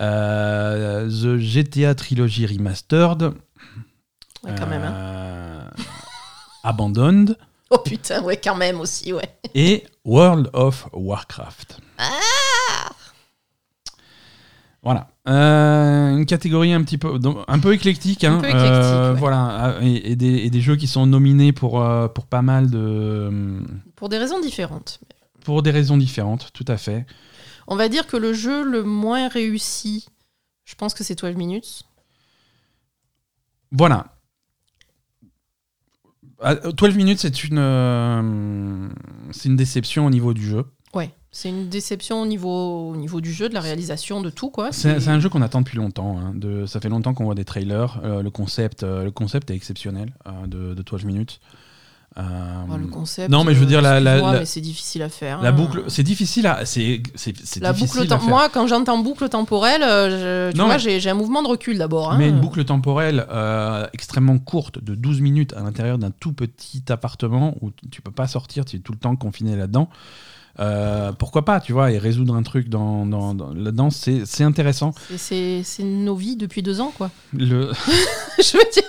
euh, 0.00 1.08
The 1.08 1.38
GTA 1.38 1.94
Trilogy 1.94 2.46
Remastered. 2.46 3.32
Ouais, 4.44 4.54
quand 4.58 4.66
même. 4.66 4.82
hein. 4.82 4.92
euh, 4.94 5.68
Abandoned. 6.64 7.36
Oh 7.70 7.76
putain, 7.84 8.22
ouais, 8.22 8.38
quand 8.42 8.56
même 8.56 8.80
aussi, 8.80 9.12
ouais. 9.12 9.28
et 9.54 9.86
World 10.06 10.48
of 10.54 10.88
Warcraft. 10.94 11.78
Voilà. 14.82 15.08
Euh, 15.28 16.16
une 16.16 16.24
catégorie 16.24 16.72
un 16.72 16.82
petit 16.82 16.96
peu, 16.96 17.18
un 17.46 17.58
peu 17.58 17.74
éclectique. 17.74 18.24
hein. 18.24 18.38
Un 18.38 18.40
peu 18.40 18.46
éclectique, 18.48 18.70
Euh, 18.72 19.12
ouais. 19.12 19.18
Voilà. 19.20 19.76
Et, 19.82 20.12
et 20.12 20.16
des, 20.16 20.36
et 20.36 20.50
des 20.50 20.60
jeux 20.62 20.76
qui 20.76 20.86
sont 20.86 21.04
nominés 21.04 21.52
pour, 21.52 21.72
pour 22.14 22.26
pas 22.26 22.40
mal 22.42 22.70
de. 22.70 23.60
Pour 23.96 24.08
des 24.08 24.16
raisons 24.18 24.40
différentes. 24.40 25.00
Pour 25.44 25.62
des 25.62 25.70
raisons 25.70 25.98
différentes, 25.98 26.50
tout 26.54 26.64
à 26.68 26.78
fait. 26.78 27.04
On 27.66 27.76
va 27.76 27.88
dire 27.90 28.06
que 28.06 28.16
le 28.16 28.32
jeu 28.32 28.62
le 28.64 28.82
moins 28.82 29.28
réussi, 29.28 30.06
je 30.64 30.74
pense 30.74 30.94
que 30.94 31.04
c'est 31.04 31.16
12 31.22 31.34
minutes. 31.36 31.82
Voilà. 33.72 34.06
Ah, 36.40 36.54
12 36.54 36.96
minutes, 36.96 37.18
c'est 37.18 37.44
une, 37.44 37.58
euh, 37.58 38.88
c'est 39.32 39.48
une 39.48 39.56
déception 39.56 40.06
au 40.06 40.10
niveau 40.10 40.34
du 40.34 40.46
jeu. 40.46 40.64
Ouais, 40.94 41.10
c'est 41.32 41.48
une 41.48 41.68
déception 41.68 42.22
au 42.22 42.26
niveau, 42.26 42.90
au 42.90 42.96
niveau 42.96 43.20
du 43.20 43.32
jeu, 43.32 43.48
de 43.48 43.54
la 43.54 43.60
réalisation, 43.60 44.20
de 44.20 44.30
tout, 44.30 44.50
quoi. 44.50 44.68
C'est 44.72 45.00
c'est 45.00 45.10
un 45.10 45.20
jeu 45.20 45.28
qu'on 45.28 45.42
attend 45.42 45.60
depuis 45.60 45.76
longtemps. 45.76 46.18
hein. 46.18 46.32
De, 46.34 46.64
ça 46.66 46.80
fait 46.80 46.88
longtemps 46.88 47.12
qu'on 47.12 47.24
voit 47.24 47.34
des 47.34 47.44
trailers. 47.44 48.00
Euh, 48.04 48.22
le, 48.22 48.30
concept, 48.30 48.82
euh, 48.84 49.04
le 49.04 49.10
concept 49.10 49.50
est 49.50 49.54
exceptionnel 49.54 50.14
euh, 50.26 50.46
de, 50.46 50.74
de 50.74 50.82
12 50.82 51.04
minutes. 51.04 51.40
Euh, 52.18 52.22
Ah, 52.70 52.76
le 52.76 52.86
concept. 52.88 53.30
non, 53.30 53.44
mais 53.44 53.54
je 53.54 53.60
veux 53.60 53.66
dire, 53.66 53.80
la- 53.80 54.00
la- 54.00 54.18
la- 54.20 54.44
c'est 54.44 54.60
difficile 54.60 55.02
à 55.02 55.08
faire. 55.08 55.40
la 55.40 55.50
hein. 55.50 55.52
boucle, 55.52 55.84
c'est 55.86 56.02
difficile 56.02 56.46
à. 56.48 56.64
C'est 56.66 57.00
La 57.60 57.72
difficile 57.72 58.00
boucle 58.02 58.12
à 58.12 58.18
faire. 58.18 58.28
Moi, 58.28 58.48
quand 58.52 58.66
j'entends 58.66 58.98
boucle 58.98 59.28
temporelle, 59.28 59.82
euh, 59.84 60.48
je- 60.48 60.52
tu 60.52 60.58
Non, 60.58 60.66
vois, 60.66 60.78
j'ai 60.78 61.08
un 61.08 61.14
mouvement 61.14 61.42
de 61.42 61.48
recul 61.48 61.78
d'abord. 61.78 62.10
hein. 62.12 62.16
Mais 62.18 62.28
une 62.28 62.40
boucle 62.40 62.64
temporelle 62.64 63.24
euh, 63.30 63.86
extrêmement 63.92 64.38
courte 64.38 64.82
de 64.82 64.94
12 64.96 65.20
minutes 65.20 65.54
à 65.54 65.60
l'intérieur 65.62 65.96
d'un 65.98 66.10
tout 66.10 66.32
petit 66.32 66.82
appartement 66.88 67.54
où 67.60 67.70
tu 67.90 68.02
peux 68.02 68.10
pas 68.10 68.26
sortir, 68.26 68.64
tu 68.64 68.76
es 68.76 68.80
tout 68.80 68.92
le 68.92 68.98
temps 68.98 69.14
confiné 69.14 69.54
là-dedans. 69.56 69.88
Euh, 70.60 71.12
pourquoi 71.12 71.44
pas, 71.44 71.60
tu 71.60 71.72
vois, 71.72 71.92
et 71.92 71.98
résoudre 71.98 72.34
un 72.34 72.42
truc 72.42 72.68
dans, 72.68 73.06
dans- 73.06 73.32
dans- 73.32 73.54
là-dedans, 73.54 73.90
c'est 73.90 74.42
intéressant. 74.42 74.92
C'est- 75.16 75.62
nos 75.84 76.16
vies 76.16 76.34
depuis 76.36 76.62
deux 76.62 76.80
ans, 76.80 76.92
quoi. 76.98 77.10
Le, 77.32 77.70
je 78.38 78.56
veux 78.56 78.64
dire, 78.72 78.82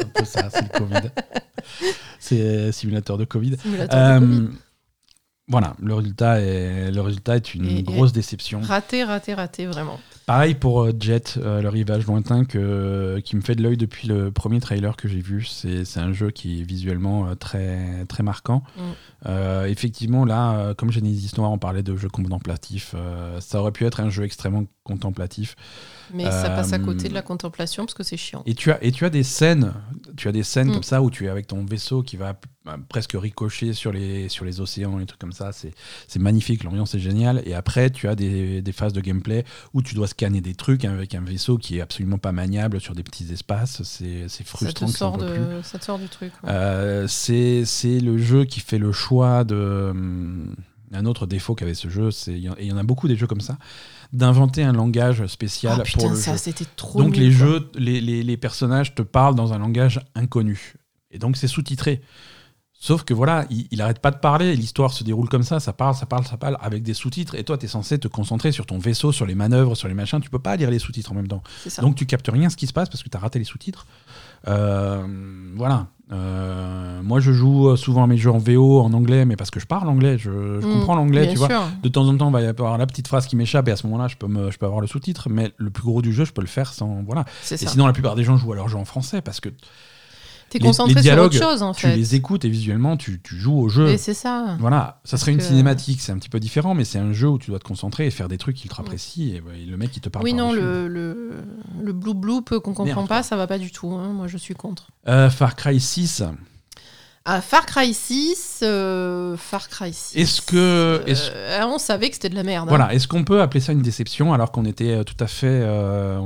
un 0.00 0.06
peu 0.08 0.24
ça, 0.24 0.48
c'est 0.50 0.62
le 0.62 0.78
Covid. 0.78 1.10
C'est 2.18 2.72
simulateur 2.72 3.18
de 3.18 3.24
Covid. 3.24 3.56
simulateur 3.58 4.20
de 4.20 4.24
Euh, 4.24 4.28
Covid. 4.28 4.48
voilà, 5.48 5.74
le 5.80 5.94
résultat 5.94 6.40
est, 6.40 6.90
le 6.90 7.00
résultat 7.00 7.36
est 7.36 7.54
une 7.54 7.66
Et- 7.66 7.78
et- 7.78 7.82
grosse 7.82 8.12
déception. 8.12 8.60
Raté, 8.60 9.04
raté, 9.04 9.34
raté, 9.34 9.66
vraiment. 9.66 9.98
Pareil 10.24 10.54
pour 10.54 10.82
euh, 10.84 10.92
Jet, 10.98 11.36
euh, 11.38 11.60
le 11.60 11.68
rivage 11.68 12.06
lointain 12.06 12.44
que, 12.44 13.20
qui 13.24 13.34
me 13.34 13.40
fait 13.40 13.56
de 13.56 13.62
l'œil 13.62 13.76
depuis 13.76 14.06
le 14.06 14.30
premier 14.30 14.60
trailer 14.60 14.96
que 14.96 15.08
j'ai 15.08 15.20
vu. 15.20 15.44
C'est 15.44 15.84
un 15.98 16.12
jeu 16.12 16.30
qui 16.30 16.60
est 16.60 16.62
visuellement 16.62 17.26
euh, 17.26 17.34
très, 17.34 18.04
très 18.06 18.22
marquant. 18.22 18.62
Mm. 18.76 18.80
Euh, 19.26 19.64
effectivement, 19.66 20.24
là, 20.24 20.52
euh, 20.54 20.74
comme 20.74 20.92
Genesis 20.92 21.32
Noir, 21.36 21.50
on 21.50 21.58
parlait 21.58 21.82
de 21.82 21.96
jeu 21.96 22.08
contemplatif. 22.08 22.94
euh, 22.94 23.40
ça 23.40 23.60
aurait 23.60 23.72
pu 23.72 23.84
être 23.84 23.98
un 24.00 24.10
jeu 24.10 24.22
extrêmement 24.22 24.64
contemplatif. 24.84 25.56
Mais 26.12 26.24
ça 26.24 26.50
passe 26.50 26.72
à 26.72 26.76
Euh, 26.76 26.84
côté 26.84 27.08
de 27.08 27.14
la 27.14 27.22
contemplation 27.22 27.84
parce 27.84 27.94
que 27.94 28.02
c'est 28.02 28.16
chiant. 28.16 28.42
Et 28.46 28.54
tu 28.54 28.70
as, 28.70 28.82
et 28.84 28.92
tu 28.92 29.04
as 29.04 29.10
des 29.10 29.22
scènes, 29.22 29.72
tu 30.16 30.28
as 30.28 30.32
des 30.32 30.42
scènes 30.42 30.68
Mm. 30.68 30.72
comme 30.74 30.82
ça 30.82 31.02
où 31.02 31.10
tu 31.10 31.26
es 31.26 31.28
avec 31.28 31.46
ton 31.46 31.64
vaisseau 31.64 32.02
qui 32.02 32.16
va 32.16 32.38
euh, 32.68 32.76
presque 32.88 33.12
ricocher 33.14 33.72
sur 33.72 33.92
les, 33.92 34.28
sur 34.28 34.44
les 34.44 34.60
océans 34.60 34.98
et 35.00 35.06
trucs 35.06 35.20
comme 35.20 35.32
ça. 35.32 35.52
C'est 35.52 35.72
c'est 36.08 36.18
magnifique, 36.20 36.64
l'ambiance 36.64 36.94
est 36.94 37.00
géniale. 37.00 37.42
Et 37.44 37.54
après, 37.54 37.90
tu 37.90 38.08
as 38.08 38.14
des, 38.14 38.62
des 38.62 38.72
phases 38.72 38.92
de 38.92 39.00
gameplay 39.00 39.44
où 39.74 39.82
tu 39.82 39.94
dois 39.94 40.06
scanner 40.06 40.40
des 40.40 40.54
trucs 40.54 40.84
avec 40.84 41.14
un 41.14 41.22
vaisseau 41.22 41.58
qui 41.58 41.78
est 41.78 41.80
absolument 41.80 42.18
pas 42.18 42.32
maniable 42.32 42.80
sur 42.80 42.94
des 42.94 43.02
petits 43.02 43.32
espaces. 43.32 43.82
C'est 43.82 44.28
Ça 44.28 44.42
te, 44.44 44.48
frustrant. 44.48 44.86
que 44.86 44.92
ça 44.92 45.06
en 45.08 45.18
sort 45.18 45.26
plus. 45.26 45.40
ça 45.62 45.78
te 45.78 45.84
sort 45.84 45.98
du 45.98 46.08
truc. 46.08 46.32
ouais. 46.44 46.50
Euh, 46.50 47.06
c'est 47.08 47.64
c'est 47.64 48.00
le 48.00 48.18
jeu 48.18 48.44
qui 48.44 48.60
fait 48.60 48.78
le 48.78 48.92
choix 48.92 49.44
de 49.44 49.88
hum, 49.90 50.54
un 50.94 51.06
autre 51.06 51.26
défaut 51.26 51.54
qu'avait 51.54 51.74
ce 51.74 51.88
jeu, 51.88 52.10
c'est 52.10 52.32
et 52.34 52.50
il 52.60 52.66
y 52.66 52.72
en 52.72 52.76
a 52.76 52.82
beaucoup 52.82 53.08
des 53.08 53.16
jeux 53.16 53.26
comme 53.26 53.40
ça, 53.40 53.56
d'inventer 54.12 54.62
un 54.62 54.72
langage 54.72 55.26
spécial 55.26 55.76
pour 55.76 55.84
putain, 55.84 56.10
le 56.10 56.16
ça, 56.16 56.36
jeu. 56.36 56.52
trop 56.76 57.02
Donc 57.02 57.16
les 57.16 57.28
quoi. 57.28 57.38
jeux, 57.38 57.70
les, 57.76 58.00
les- 58.00 58.22
les 58.22 58.36
personnages 58.36 58.94
te 58.94 59.02
parlent 59.02 59.34
dans 59.34 59.52
un 59.52 59.58
langage 59.58 60.00
inconnu. 60.14 60.74
Et 61.10 61.18
donc 61.18 61.36
c'est 61.36 61.48
sous-titré. 61.48 62.00
Sauf 62.74 63.04
que 63.04 63.14
voilà, 63.14 63.46
il, 63.48 63.68
il 63.70 63.80
arrête 63.80 64.00
pas 64.00 64.10
de 64.10 64.16
parler, 64.16 64.56
l'histoire 64.56 64.92
se 64.92 65.04
déroule 65.04 65.28
comme 65.28 65.44
ça, 65.44 65.60
ça 65.60 65.72
parle, 65.72 65.94
ça 65.94 66.04
parle, 66.04 66.26
ça 66.26 66.36
parle, 66.36 66.56
avec 66.60 66.82
des 66.82 66.94
sous-titres, 66.94 67.36
et 67.36 67.44
toi 67.44 67.56
tu 67.56 67.66
es 67.66 67.68
censé 67.68 67.96
te 67.98 68.08
concentrer 68.08 68.50
sur 68.50 68.66
ton 68.66 68.78
vaisseau, 68.78 69.12
sur 69.12 69.24
les 69.24 69.36
manœuvres, 69.36 69.76
sur 69.76 69.86
les 69.86 69.94
machins, 69.94 70.20
tu 70.20 70.30
peux 70.30 70.40
pas 70.40 70.56
lire 70.56 70.68
les 70.68 70.80
sous-titres 70.80 71.12
en 71.12 71.14
même 71.14 71.28
temps. 71.28 71.44
Donc 71.82 71.94
tu 71.94 72.06
captes 72.06 72.28
rien 72.28 72.50
ce 72.50 72.56
qui 72.56 72.66
se 72.66 72.72
passe 72.72 72.88
parce 72.88 73.04
que 73.04 73.08
tu 73.08 73.16
as 73.16 73.20
raté 73.20 73.38
les 73.38 73.44
sous-titres. 73.44 73.86
Euh, 74.48 75.06
voilà. 75.54 75.86
Euh, 76.12 77.00
moi 77.02 77.20
je 77.20 77.32
joue 77.32 77.74
souvent 77.76 78.04
à 78.04 78.06
mes 78.06 78.16
jeux 78.16 78.30
en 78.30 78.38
VO, 78.38 78.80
en 78.80 78.92
anglais, 78.92 79.24
mais 79.24 79.36
parce 79.36 79.50
que 79.50 79.60
je 79.60 79.66
parle 79.66 79.88
anglais, 79.88 80.18
je, 80.18 80.60
je 80.60 80.66
Mm, 80.66 80.72
comprends 80.72 80.94
l'anglais, 80.94 81.28
tu 81.32 81.38
vois. 81.38 81.48
De 81.82 81.88
temps 81.88 82.06
en 82.06 82.16
temps, 82.16 82.28
il 82.28 82.32
va 82.32 82.42
y 82.42 82.46
avoir 82.46 82.76
la 82.78 82.86
petite 82.86 83.08
phrase 83.08 83.26
qui 83.26 83.34
m'échappe 83.36 83.66
et 83.68 83.72
à 83.72 83.76
ce 83.76 83.86
moment-là, 83.86 84.08
je 84.08 84.16
peux, 84.16 84.26
me, 84.28 84.50
je 84.50 84.58
peux 84.58 84.66
avoir 84.66 84.80
le 84.80 84.86
sous-titre, 84.86 85.28
mais 85.30 85.52
le 85.56 85.70
plus 85.70 85.84
gros 85.84 86.02
du 86.02 86.12
jeu, 86.12 86.24
je 86.24 86.32
peux 86.32 86.42
le 86.42 86.46
faire 86.48 86.72
sans. 86.72 87.02
Voilà. 87.06 87.24
Et 87.50 87.56
ça. 87.56 87.66
sinon, 87.66 87.86
la 87.86 87.92
plupart 87.92 88.14
des 88.14 88.24
gens 88.24 88.36
jouent 88.36 88.52
à 88.52 88.56
leur 88.56 88.68
jeu 88.68 88.76
en 88.78 88.84
français 88.84 89.22
parce 89.22 89.40
que 89.40 89.48
T'es 90.52 90.64
concentré 90.64 90.94
les 90.94 91.02
sur 91.02 91.18
autre 91.18 91.36
chose, 91.36 91.62
en 91.62 91.72
tu 91.72 91.82
fait. 91.86 91.96
les 91.96 92.14
écoutes 92.14 92.44
et 92.44 92.48
visuellement, 92.48 92.96
tu, 92.96 93.20
tu 93.22 93.36
joues 93.36 93.58
au 93.58 93.68
jeu. 93.68 93.88
Et 93.88 93.98
c'est 93.98 94.14
ça. 94.14 94.56
Voilà, 94.60 95.00
ça 95.04 95.16
serait 95.16 95.32
une 95.32 95.38
que- 95.38 95.44
cinématique, 95.44 96.00
c'est 96.00 96.12
un 96.12 96.18
petit 96.18 96.28
peu 96.28 96.40
différent, 96.40 96.74
mais 96.74 96.84
c'est 96.84 96.98
un 96.98 97.12
jeu 97.12 97.28
où 97.28 97.38
tu 97.38 97.50
dois 97.50 97.58
te 97.58 97.64
concentrer 97.64 98.06
et 98.06 98.10
faire 98.10 98.28
des 98.28 98.38
trucs 98.38 98.62
ultra 98.64 98.82
précis. 98.82 99.34
Et 99.34 99.40
ouais, 99.40 99.64
le 99.68 99.76
mec, 99.76 99.96
il 99.96 100.00
te 100.00 100.08
parle 100.08 100.24
Oui, 100.24 100.34
non, 100.34 100.52
le, 100.52 100.88
le, 100.88 101.32
le 101.82 101.92
blue 101.92 102.14
bloop 102.14 102.50
qu'on 102.58 102.60
comprend 102.74 102.84
Merde, 102.84 103.08
pas, 103.08 103.16
quoi. 103.16 103.22
ça 103.22 103.36
va 103.36 103.46
pas 103.46 103.58
du 103.58 103.70
tout. 103.72 103.90
hein. 103.92 104.12
Moi, 104.12 104.26
je 104.28 104.36
suis 104.36 104.54
contre. 104.54 104.88
Euh, 105.08 105.30
Far 105.30 105.56
Cry 105.56 105.80
6, 105.80 106.22
Ah, 107.24 107.40
Far 107.40 107.66
Cry 107.66 107.94
6, 107.94 108.60
euh, 108.64 109.36
Far 109.36 109.68
Cry 109.68 109.92
6. 109.92 110.16
Est-ce 110.18 110.42
que- 110.42 110.56
Euh, 111.06 111.66
on 111.66 111.78
savait 111.78 112.08
que 112.08 112.14
c'était 112.16 112.28
de 112.30 112.34
la 112.34 112.42
merde. 112.42 112.66
hein. 112.66 112.68
Voilà, 112.68 112.92
est-ce 112.92 113.06
qu'on 113.06 113.22
peut 113.22 113.40
appeler 113.40 113.60
ça 113.60 113.72
une 113.72 113.80
déception 113.82 114.32
alors 114.32 114.50
qu'on 114.50 114.64
était 114.64 114.90
euh, 114.90 115.04
tout 115.04 115.14
à 115.20 115.28
fait. 115.28 115.46
euh, 115.48 116.18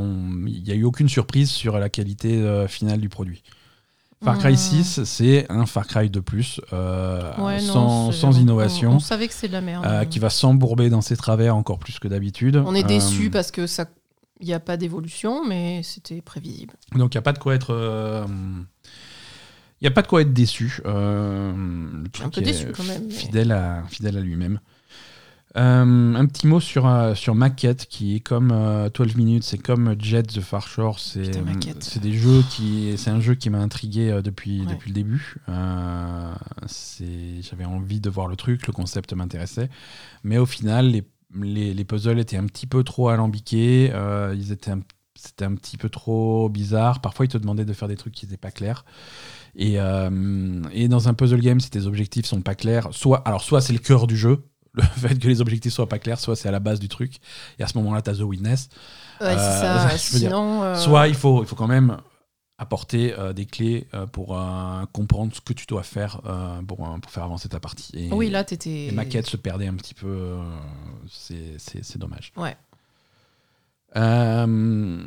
Il 0.46 0.62
n'y 0.62 0.70
a 0.70 0.74
eu 0.74 0.84
aucune 0.84 1.10
surprise 1.10 1.50
sur 1.50 1.78
la 1.78 1.90
qualité 1.90 2.38
euh, 2.38 2.66
finale 2.66 2.98
du 3.00 3.10
produit? 3.10 3.42
Far 4.24 4.38
Cry 4.38 4.54
Hmm. 4.54 4.56
6, 4.56 5.04
c'est 5.04 5.46
un 5.50 5.66
Far 5.66 5.86
Cry 5.86 6.08
de 6.10 6.20
plus, 6.20 6.60
euh, 6.72 7.32
Ouais, 7.38 7.58
sans, 7.60 8.10
c'est- 8.12 8.18
sans 8.18 8.36
on- 8.36 8.40
innovation, 8.40 8.92
On, 8.92 8.98
savait 8.98 9.28
que 9.28 9.34
c'était 9.34 9.48
de 9.48 9.52
la 9.52 9.60
merde. 9.60 9.84
euh, 9.86 10.04
qui 10.06 10.18
va 10.18 10.30
s'embourber 10.30 10.88
dans 10.90 11.02
ses 11.02 11.16
travers 11.16 11.54
encore 11.54 11.78
plus 11.78 11.98
que 11.98 12.08
d'habitude. 12.08 12.56
On 12.66 12.74
est 12.74 12.84
Euh, 12.84 12.86
déçus 12.88 13.30
parce 13.30 13.50
que 13.50 13.66
ça. 13.66 13.86
Il 14.40 14.46
n'y 14.46 14.52
a 14.54 14.60
pas 14.60 14.76
d'évolution, 14.76 15.46
mais 15.46 15.82
c'était 15.82 16.20
prévisible. 16.20 16.74
Donc 16.94 17.14
il 17.14 17.16
n'y 17.16 17.20
a 17.20 17.22
pas 17.22 17.32
de 17.32 17.38
quoi 17.38 17.54
être. 17.54 17.72
euh, 17.72 18.24
Il 19.80 19.84
n'y 19.84 19.88
a 19.88 19.90
pas 19.90 20.02
de 20.02 20.06
quoi 20.06 20.22
être 20.22 20.32
déçu. 20.32 20.80
euh, 20.86 21.52
le 22.02 22.08
truc 22.08 22.32
peu 22.32 22.40
déçu, 22.40 22.66
quand 22.74 22.84
même, 22.84 23.04
mais- 23.08 23.12
Fidèle 23.12 23.52
à, 23.52 23.82
fidèle 23.88 24.16
à 24.16 24.20
lui-même. 24.20 24.60
Euh, 25.56 26.14
un 26.14 26.26
petit 26.26 26.46
mot 26.46 26.60
sur, 26.60 26.86
euh, 26.86 27.14
sur 27.14 27.34
Maquette, 27.34 27.86
qui 27.86 28.16
est 28.16 28.20
comme 28.20 28.50
euh, 28.52 28.90
12 28.92 29.16
minutes, 29.16 29.42
c'est 29.44 29.56
comme 29.58 29.94
Jet 29.98 30.24
the 30.24 30.40
Far 30.40 30.68
Shore. 30.68 30.98
C'est 30.98 31.40
Maquette. 31.42 31.82
c'est 31.82 32.00
des 32.02 32.12
jeux 32.12 32.42
qui, 32.50 32.92
c'est 32.98 33.10
un 33.10 33.20
jeu 33.20 33.34
qui 33.34 33.48
m'a 33.48 33.58
intrigué 33.58 34.10
euh, 34.10 34.20
depuis, 34.22 34.60
Ouais. 34.60 34.66
depuis 34.74 34.90
le 34.90 34.94
début. 34.94 35.36
Euh, 35.48 36.34
J'avais 37.40 37.64
envie 37.64 38.00
de 38.00 38.10
voir 38.10 38.28
le 38.28 38.36
truc, 38.36 38.66
le 38.66 38.72
concept 38.72 39.12
m'intéressait, 39.14 39.70
mais 40.24 40.36
au 40.38 40.46
final, 40.46 40.90
les, 40.90 41.04
les, 41.34 41.72
les 41.74 41.84
puzzles 41.84 42.18
étaient 42.18 42.36
un 42.36 42.46
petit 42.46 42.66
peu 42.66 42.84
trop 42.84 43.08
alambiqués. 43.08 43.90
euh, 43.94 44.34
ils 44.36 44.52
étaient 44.52 44.72
c'était 45.18 45.46
un 45.46 45.54
petit 45.54 45.78
peu 45.78 45.88
trop 45.88 46.50
bizarre. 46.50 47.00
Parfois, 47.00 47.24
ils 47.24 47.30
te 47.30 47.38
demandaient 47.38 47.64
de 47.64 47.72
faire 47.72 47.88
des 47.88 47.96
trucs 47.96 48.12
qui 48.12 48.26
n'étaient 48.26 48.36
pas 48.36 48.50
clairs. 48.50 48.84
Et, 49.54 49.80
euh, 49.80 50.62
et 50.72 50.88
dans 50.88 51.08
un 51.08 51.14
puzzle 51.14 51.40
game, 51.40 51.58
si 51.58 51.70
tes 51.70 51.86
objectifs 51.86 52.26
sont 52.26 52.42
pas 52.42 52.54
clairs, 52.54 52.88
soit, 52.90 53.26
alors 53.26 53.40
soit 53.42 53.62
c'est 53.62 53.72
le 53.72 53.78
cœur 53.78 54.06
du 54.06 54.14
jeu, 54.18 54.44
le 54.76 54.82
fait 55.08 55.18
que 55.18 55.26
les 55.26 55.40
objectifs 55.40 55.72
soient 55.72 55.88
pas 55.88 55.98
clairs, 55.98 56.20
soit 56.20 56.36
c'est 56.36 56.48
à 56.48 56.52
la 56.52 56.60
base 56.60 56.78
du 56.80 56.88
truc. 56.88 57.16
Et 57.58 57.62
à 57.62 57.66
ce 57.66 57.76
moment-là, 57.78 58.02
tu 58.02 58.10
as 58.10 58.14
The 58.14 58.20
Witness. 58.20 58.68
Ouais, 59.20 59.26
Euh, 59.28 59.88
c'est 59.90 59.98
ça. 59.98 59.98
Sinon. 60.18 60.62
euh, 60.62 60.74
Soit 60.76 61.08
il 61.08 61.14
faut, 61.14 61.42
il 61.42 61.46
faut 61.46 61.56
quand 61.56 61.66
même 61.66 61.96
apporter 62.58 63.12
euh, 63.18 63.32
des 63.34 63.44
clés 63.44 63.86
euh, 63.92 64.06
pour 64.06 64.28
comprendre 64.92 65.34
ce 65.34 65.40
que 65.42 65.52
tu 65.52 65.66
dois 65.66 65.82
faire 65.82 66.20
pour, 66.66 66.78
pour 67.00 67.10
faire 67.10 67.24
avancer 67.24 67.48
ta 67.48 67.60
partie. 67.60 67.90
Et, 67.94 68.12
Oui, 68.12 68.30
là, 68.30 68.44
t'étais. 68.44 68.86
les 68.88 68.92
maquettes 68.92 69.26
se 69.26 69.36
perdaient 69.36 69.66
un 69.68 69.74
petit 69.74 69.94
peu. 69.94 70.36
c'est- 71.10 71.54
c'est 71.58 71.84
c'est 71.84 71.98
dommage. 71.98 72.32
Ouais. 72.36 72.56
Euh, 73.96 75.04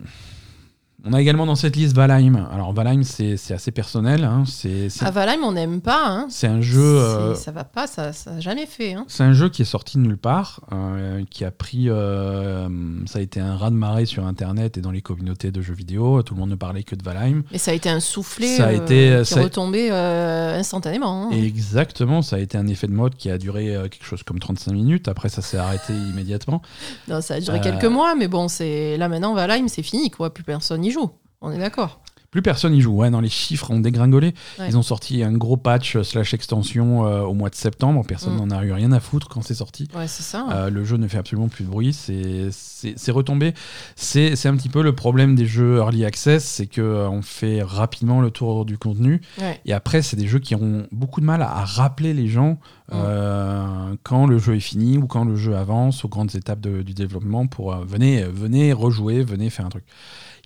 on 1.06 1.14
a 1.14 1.22
également 1.22 1.46
dans 1.46 1.56
cette 1.56 1.76
liste 1.76 1.96
Valheim. 1.96 2.48
Alors 2.52 2.74
Valheim, 2.74 3.04
c'est 3.04 3.38
c'est 3.38 3.54
assez 3.54 3.72
personnel. 3.72 4.24
hein. 4.24 4.44
C'est 4.48 4.90
À 5.02 5.12
Valheim, 5.12 5.40
on 5.44 5.54
n'aime 5.54 5.82
pas. 5.82 6.04
Hein. 6.08 6.28
c'est 6.30 6.48
un 6.48 6.62
jeu. 6.62 6.80
euh, 6.82 7.36
Ça 7.36 7.52
va 7.52 7.64
pas, 7.64 7.88
ça 7.88 8.12
ça 8.14 8.32
a 8.34 8.40
jamais 8.40 8.66
fait. 8.66 8.94
Hein. 8.94 9.06
C'est 9.08 9.24
un 9.24 9.34
jeu 9.34 9.50
qui 9.50 9.62
est 9.62 9.66
sorti 9.66 9.98
de 9.98 10.04
nulle 10.04 10.18
part, 10.18 10.62
euh, 10.74 11.24
qui 11.30 11.46
a 11.46 11.52
pris. 11.52 11.86
euh, 11.88 12.68
ça 13.06 13.20
a 13.20 13.22
été 13.22 13.40
un 13.40 13.56
raz 13.56 13.70
de 13.70 13.76
marée 13.76 14.06
sur 14.06 14.26
Internet 14.26 14.78
et 14.78 14.82
dans 14.82 14.92
les 14.92 15.02
communautés 15.02 15.52
de 15.52 15.62
jeux 15.62 15.74
vidéo. 15.74 16.22
Tout 16.24 16.34
le 16.34 16.40
monde 16.40 16.50
ne 16.50 16.56
parlait 16.56 16.84
que 16.84 16.96
de 16.96 17.04
Valheim. 17.04 17.44
Mais 17.52 17.58
ça 17.58 17.72
a 17.72 17.74
été 17.74 17.90
un 17.90 18.00
soufflé 18.00 18.58
Ça 18.58 18.68
a 18.68 18.72
été- 18.74 19.20
qui 19.24 19.26
ça- 19.34 19.40
est 19.40 19.44
retombé 19.44 19.90
instantanément. 19.92 21.32
Et 21.32 21.44
exactement, 21.46 22.22
ça 22.22 22.36
a 22.36 22.40
été 22.40 22.58
un 22.58 22.68
effet 22.68 22.88
de 22.88 22.94
mode 22.94 23.16
qui 23.16 23.30
a 23.30 23.38
duré 23.38 23.76
quelque 23.90 24.06
chose 24.06 24.24
comme 24.24 24.40
35 24.40 24.72
minutes. 24.74 25.08
Après, 25.08 25.30
ça 25.30 25.42
s'est 25.42 25.58
arrêté 25.58 25.94
immédiatement. 25.94 26.62
Non, 27.08 27.22
ça 27.22 27.36
a 27.36 27.40
duré 27.40 27.60
quelques 27.62 27.86
mois, 27.86 28.16
mais 28.16 28.28
bon, 28.28 28.48
c'est 28.48 28.98
là 28.98 29.08
maintenant 29.10 29.34
Valheim, 29.34 29.68
c'est 29.68 29.84
fini, 29.84 30.10
quoi. 30.12 30.34
Plus 30.34 30.44
personne 30.44 30.84
n'y 30.90 30.94
joue. 30.94 31.12
On 31.42 31.52
est 31.52 31.60
d'accord. 31.60 32.02
Plus 32.32 32.44
personne 32.44 32.76
y 32.76 32.82
joue. 32.82 32.92
Ouais, 32.94 33.10
dans 33.10 33.22
les 33.22 33.30
chiffres 33.30 33.72
ont 33.72 33.80
dégringolé. 33.80 34.36
Ouais. 34.60 34.68
Ils 34.70 34.78
ont 34.78 34.84
sorti 34.84 35.24
un 35.24 35.32
gros 35.32 35.58
patch 35.58 35.96
euh, 35.96 36.04
slash 36.04 36.36
extension 36.36 37.04
euh, 37.08 37.22
au 37.22 37.34
mois 37.34 37.50
de 37.50 37.56
septembre. 37.56 38.04
Personne 38.08 38.36
Mm. 38.36 38.46
n'en 38.46 38.52
a 38.56 38.64
eu 38.64 38.72
rien 38.72 38.92
à 38.92 39.00
foutre 39.00 39.28
quand 39.30 39.42
c'est 39.42 39.56
sorti. 39.56 39.88
Ouais, 39.96 40.08
c'est 40.08 40.22
ça. 40.22 40.46
Euh, 40.52 40.70
le 40.70 40.84
jeu 40.84 40.98
ne 40.98 41.08
fait 41.08 41.18
absolument 41.18 41.48
plus 41.48 41.64
de 41.64 41.70
bruit, 41.72 41.92
c'est 41.92 42.50
c'est- 42.52 42.94
c'est 42.98 43.12
retombé. 43.12 43.56
C'est 43.96 44.36
c'est 44.36 44.48
un 44.48 44.56
petit 44.56 44.70
peu 44.70 44.84
le 44.84 44.94
problème 44.94 45.34
des 45.34 45.48
jeux 45.48 45.78
early 45.78 46.06
access, 46.06 46.46
c'est 46.46 46.68
que 46.68 47.08
on 47.10 47.24
fait 47.24 47.64
rapidement 47.64 48.22
le 48.22 48.30
tour 48.30 48.64
du 48.64 48.78
contenu 48.78 49.22
Ouais. 49.40 49.60
et 49.66 49.74
après 49.74 50.04
c'est 50.04 50.16
des 50.16 50.28
jeux 50.28 50.38
qui 50.40 50.54
ont 50.54 50.86
beaucoup 50.92 51.22
de 51.22 51.26
mal 51.26 51.42
à, 51.42 51.50
à 51.50 51.66
rappeler 51.66 52.14
les 52.14 52.28
gens 52.28 52.60
euh, 52.94 53.96
quand 54.04 54.28
le 54.28 54.38
jeu 54.38 54.56
est 54.56 54.60
fini 54.60 54.98
ou 55.00 55.08
quand 55.08 55.26
le 55.26 55.36
jeu 55.36 55.56
avance 55.56 56.06
aux 56.06 56.10
grandes 56.10 56.36
étapes 56.36 56.60
de- 56.62 56.82
du 56.84 56.94
développement 56.94 57.48
pour 57.48 57.76
venez 57.78 58.24
venez 58.24 58.72
rejouer, 58.74 59.24
venez 59.24 59.50
faire 59.50 59.66
un 59.66 59.70
truc. 59.70 59.86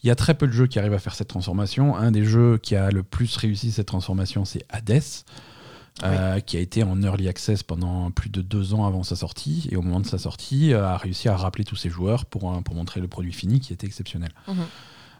Il 0.03 0.07
y 0.07 0.11
a 0.11 0.15
très 0.15 0.33
peu 0.33 0.47
de 0.47 0.51
jeux 0.51 0.67
qui 0.67 0.79
arrivent 0.79 0.93
à 0.93 0.99
faire 0.99 1.15
cette 1.15 1.29
transformation. 1.29 1.95
Un 1.95 2.11
des 2.11 2.25
jeux 2.25 2.57
qui 2.57 2.75
a 2.75 2.91
le 2.91 3.03
plus 3.03 3.37
réussi 3.37 3.71
cette 3.71 3.87
transformation, 3.87 4.43
c'est 4.45 4.63
Hades. 4.69 5.01
euh, 6.03 6.39
qui 6.39 6.57
a 6.57 6.59
été 6.59 6.81
en 6.83 6.99
early 7.03 7.27
access 7.27 7.61
pendant 7.61 8.09
plus 8.09 8.29
de 8.29 8.41
deux 8.41 8.73
ans 8.73 8.85
avant 8.85 9.03
sa 9.03 9.15
sortie, 9.15 9.69
et 9.71 9.75
au 9.75 9.83
moment 9.83 9.99
de 9.99 10.07
sa 10.07 10.17
sortie, 10.17 10.73
euh, 10.73 10.87
a 10.87 10.97
réussi 10.97 11.29
à 11.29 11.37
rappeler 11.37 11.63
tous 11.63 11.75
ses 11.75 11.89
joueurs 11.89 12.25
pour, 12.25 12.63
pour 12.63 12.75
montrer 12.75 12.99
le 12.99 13.07
produit 13.07 13.31
fini 13.31 13.59
qui 13.59 13.73
était 13.73 13.85
exceptionnel. 13.85 14.31
Mhm. 14.47 14.55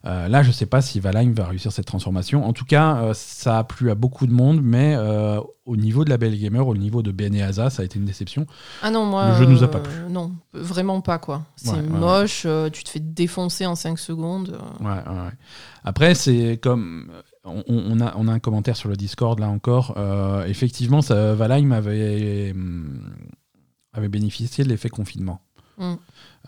Euh, 0.06 0.28
là, 0.28 0.44
je 0.44 0.50
ne 0.50 0.54
sais 0.54 0.66
pas 0.66 0.82
si 0.82 1.00
Valheim 1.00 1.32
va 1.34 1.46
réussir 1.46 1.72
cette 1.72 1.86
transformation. 1.86 2.46
En 2.46 2.52
tout 2.52 2.66
cas, 2.66 2.98
euh, 2.98 3.14
ça 3.14 3.60
a 3.60 3.64
plu 3.64 3.90
à 3.90 3.96
beaucoup 3.96 4.28
de 4.28 4.34
monde, 4.34 4.60
mais 4.62 4.96
euh, 4.98 5.40
au 5.66 5.78
niveau 5.78 6.04
de 6.04 6.10
la 6.10 6.18
Belle 6.18 6.38
Gamer, 6.38 6.68
au 6.68 6.76
niveau 6.76 7.02
de 7.02 7.12
Ben 7.12 7.34
et 7.34 7.42
Asa, 7.42 7.70
ça 7.70 7.84
a 7.84 7.86
été 7.86 8.00
une 8.00 8.06
déception. 8.06 8.46
Ah 8.82 8.92
non, 8.92 9.06
moi. 9.06 9.30
Le 9.30 9.36
jeu 9.38 9.46
nous 9.46 9.64
a 9.64 9.72
pas 9.72 9.80
plu. 9.80 9.94
Non, 10.10 10.34
vraiment 10.52 11.00
pas, 11.00 11.20
quoi. 11.20 11.44
C'est 11.56 11.72
Ouais, 11.72 11.78
ouais, 11.80 12.00
moche, 12.00 12.46
tu 12.74 12.84
te 12.84 12.90
fais 12.90 13.00
défoncer 13.00 13.66
en 13.66 13.76
5 13.76 13.98
secondes. 13.98 14.60
Ouais, 14.82 14.88
ouais, 14.88 15.20
ouais. 15.20 15.32
Après, 15.86 16.16
c'est 16.16 16.60
comme. 16.62 17.10
On, 17.46 17.62
on 17.68 18.00
a, 18.00 18.14
on 18.16 18.30
a 18.30 18.32
un 18.32 18.40
commentaire 18.40 18.78
sur 18.78 18.88
le 18.88 18.96
Discord 18.96 19.38
là 19.40 19.50
encore. 19.50 19.98
Effectivement, 20.48 21.02
ça, 21.02 21.34
Valheim 21.34 21.72
avait, 21.72 22.52
hum, 22.54 23.14
avait 23.94 24.10
bénéficié 24.10 24.64
de 24.64 24.70
l'effet 24.70 24.90
confinement. 24.90 25.42
Mm. 25.78 25.94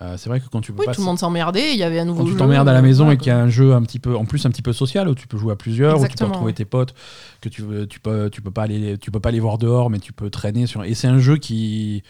Euh, 0.01 0.17
c'est 0.17 0.27
vrai 0.29 0.41
que 0.41 0.45
quand 0.51 0.59
tu 0.59 0.73
peux 0.73 0.79
Oui, 0.81 0.85
pas 0.87 0.93
tout 0.93 0.99
le 1.01 1.05
monde 1.05 1.17
s'emmerdait, 1.19 1.71
il 1.73 1.77
y 1.79 1.83
avait 1.83 1.99
un 1.99 2.05
nouveau 2.05 2.23
quand 2.25 2.29
tu 2.29 2.35
t'emmerdes 2.35 2.67
à 2.67 2.73
la 2.73 2.79
euh, 2.79 2.81
maison 2.81 3.11
et 3.11 3.17
qu'il 3.17 3.27
y 3.27 3.29
a 3.29 3.39
un 3.39 3.47
jeu 3.47 3.73
un 3.73 3.81
petit 3.81 3.99
peu 3.99 4.15
en 4.17 4.25
plus 4.25 4.45
un 4.45 4.49
petit 4.49 4.61
peu 4.61 4.73
social 4.73 5.07
où 5.07 5.15
tu 5.15 5.25
peux 5.25 5.37
jouer 5.37 5.53
à 5.53 5.55
plusieurs 5.55 6.01
où 6.01 6.05
tu 6.07 6.17
peux 6.17 6.25
retrouver 6.25 6.51
tes 6.53 6.65
potes 6.65 6.93
que 7.39 7.47
tu 7.47 7.63
tu 7.89 8.01
peux 8.01 8.29
tu 8.29 8.41
peux 8.41 8.51
pas 8.51 8.63
aller 8.63 8.97
tu 8.97 9.09
peux 9.09 9.21
pas 9.21 9.31
les 9.31 9.39
voir 9.39 9.57
dehors 9.57 9.89
mais 9.89 9.99
tu 9.99 10.11
peux 10.11 10.29
traîner 10.29 10.67
sur 10.67 10.83
et 10.83 10.95
c'est 10.95 11.07
un 11.07 11.17
jeu 11.19 11.37
qui 11.37 12.03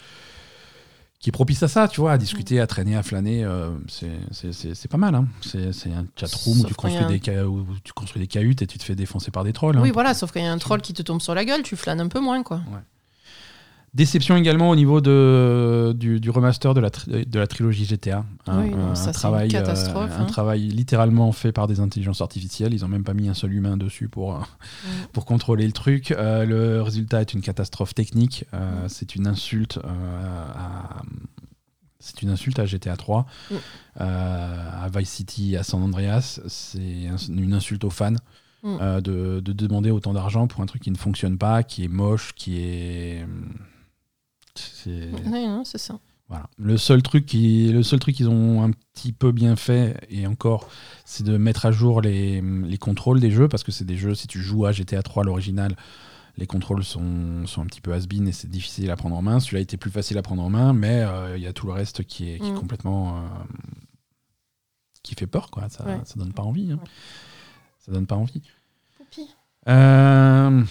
qui 1.19 1.29
est 1.29 1.31
propice 1.31 1.63
à 1.63 1.67
ça, 1.67 1.87
tu 1.87 2.01
vois, 2.01 2.11
à 2.11 2.17
discuter, 2.19 2.59
à 2.59 2.67
traîner, 2.67 2.95
à 2.95 3.01
flâner, 3.01 3.43
euh, 3.43 3.71
c'est- 3.87 4.11
c'est 4.31 4.51
c'est- 4.53 4.75
c'est 4.75 4.87
pas 4.87 4.97
mal. 4.97 5.15
Hein. 5.15 5.27
C'est 5.41 5.91
un 5.91 6.05
chatroom 6.15 6.59
où 6.59 6.65
tu, 6.65 6.75
construis 6.75 7.03
un- 7.03 7.07
des 7.07 7.19
ca- 7.23 7.47
où 7.47 7.65
tu 7.83 7.93
construis 7.93 8.21
des 8.21 8.27
cahutes 8.27 8.61
et 8.61 8.67
tu 8.67 8.77
te 8.77 8.83
fais 8.83 8.93
défoncer 8.95 9.31
par 9.31 9.43
des 9.43 9.51
trolls. 9.53 9.75
hein. 9.77 9.81
Oui, 9.81 9.89
voilà, 9.91 10.13
sauf 10.13 10.31
qu'il 10.31 10.43
y 10.43 10.45
a 10.45 10.51
un 10.51 10.57
troll 10.59 10.81
qui 10.81 10.93
te 10.93 11.01
tombe 11.01 11.21
sur 11.21 11.33
la 11.33 11.43
gueule, 11.43 11.63
tu 11.63 11.75
flânes 11.75 11.99
un 12.01 12.09
peu 12.09 12.19
moins, 12.19 12.43
quoi. 12.43 12.61
Déception 13.95 14.35
également 14.35 14.69
au 14.69 14.75
niveau 14.75 14.99
de, 14.99 15.93
du, 15.97 16.19
du 16.19 16.29
remaster 16.29 16.73
de 16.73 16.81
la, 16.81 16.89
tri- 16.89 17.25
de 17.25 17.39
la 17.39 17.47
trilogie 17.47 17.85
GTA. 17.85 18.25
hein. 18.45 18.61
Oui, 18.61 18.73
Euh, 18.73 18.75
ça, 18.75 18.89
un, 18.91 18.95
c'est 18.95 19.07
une 19.07 19.13
travail, 19.13 19.47
euh, 19.47 19.51
catastrophe, 19.51 20.11
un 20.19 20.23
hein. 20.23 20.25
travail 20.25 20.67
littéralement 20.67 21.31
fait 21.31 21.53
par 21.53 21.67
des 21.67 21.79
intelligences 21.79 22.19
artificielles. 22.19 22.73
Ils 22.73 22.81
n'ont 22.81 22.89
même 22.89 23.05
pas 23.05 23.13
mis 23.13 23.29
un 23.29 23.33
seul 23.33 23.53
humain 23.53 23.77
dessus 23.77 24.09
pour, 24.09 24.35
euh, 24.35 24.39
pour 25.13 25.23
contrôler 25.25 25.65
le 25.65 25.71
truc. 25.71 26.11
Euh, 26.11 26.45
le 26.45 26.81
résultat 26.81 27.21
est 27.21 27.33
une 27.33 27.41
catastrophe 27.41 27.95
technique. 27.95 28.43
C'est 28.87 29.15
une 29.15 29.27
insulte 29.27 29.79
à. 29.83 31.01
C'est 31.99 32.21
une 32.21 32.29
insulte 32.29 32.59
à 32.59 32.65
GTA 32.67 32.97
3, 32.97 33.25
Mm. 33.49 33.55
euh, 34.01 34.69
à 34.83 34.89
Vice 34.95 35.09
City, 35.09 35.55
à 35.57 35.63
San 35.63 35.81
Andreas. 35.81 36.39
C'est 36.47 37.07
un- 37.07 37.33
une 37.33 37.53
insulte 37.53 37.83
aux 37.85 37.89
fans 37.89 38.13
de, 38.63 39.39
de 39.39 39.53
demander 39.53 39.89
autant 39.89 40.13
d'argent 40.13 40.47
pour 40.47 40.61
un 40.61 40.65
truc 40.65 40.81
qui 40.83 40.91
ne 40.91 40.97
fonctionne 40.97 41.37
pas, 41.37 41.63
qui 41.63 41.83
est 41.83 41.87
moche, 41.87 42.33
qui 42.35 42.59
est 42.59 43.25
C'est 44.55 45.11
Ouais, 45.11 45.47
non, 45.47 45.63
c'est 45.65 45.77
ça. 45.77 45.99
voilà. 46.29 46.49
Le 46.57 46.77
seul 46.77 47.01
truc 47.03 47.25
qui, 47.25 47.71
le 47.71 47.83
seul 47.83 47.99
truc 47.99 48.15
qu'ils 48.15 48.29
ont 48.29 48.63
un 48.63 48.71
petit 48.71 49.11
peu 49.13 49.31
bien 49.31 49.55
fait 49.55 49.97
et 50.09 50.25
encore, 50.27 50.69
c'est 51.05 51.23
de 51.23 51.37
mettre 51.37 51.65
à 51.65 51.71
jour 51.71 52.01
les, 52.01 52.41
les 52.41 52.77
contrôles 52.77 53.19
des 53.19 53.31
jeux 53.31 53.47
parce 53.47 53.63
que 53.63 53.71
c'est 53.71 53.85
des 53.85 53.97
jeux. 53.97 54.15
Si 54.15 54.27
tu 54.27 54.41
joues 54.41 54.65
à 54.65 54.71
GTA 54.71 55.03
3 55.03 55.23
l'original, 55.23 55.75
les 56.37 56.47
contrôles 56.47 56.83
sont, 56.83 57.45
sont 57.47 57.61
un 57.61 57.65
petit 57.65 57.79
peu 57.81 57.93
has-been 57.93 58.27
et 58.27 58.31
c'est 58.33 58.49
difficile 58.49 58.91
à 58.91 58.95
prendre 58.95 59.15
en 59.15 59.21
main. 59.21 59.39
Celui-là 59.39 59.61
était 59.61 59.77
plus 59.77 59.91
facile 59.91 60.17
à 60.17 60.21
prendre 60.21 60.43
en 60.43 60.49
main, 60.49 60.73
mais 60.73 61.01
euh, 61.01 61.37
il 61.37 61.43
y 61.43 61.47
a 61.47 61.53
tout 61.53 61.65
le 61.67 61.71
reste 61.73 62.03
qui 62.03 62.29
est, 62.31 62.39
qui 62.39 62.47
est 62.47 62.51
Mm. 62.51 62.59
complètement. 62.59 63.17
euh, 63.19 63.21
qui 65.03 65.13
fait 65.15 65.27
peur, 65.27 65.51
quoi. 65.51 65.69
Ça, 65.69 65.85
Ouais. 65.85 65.99
ça 66.03 66.15
donne 66.17 66.33
pas 66.33 66.41
envie. 66.43 66.71
hein. 66.71 66.79
Ouais. 66.81 66.89
Ça 67.79 67.91
donne 67.91 68.07
pas 68.07 68.15
envie. 68.15 68.41
Euh, 69.67 70.63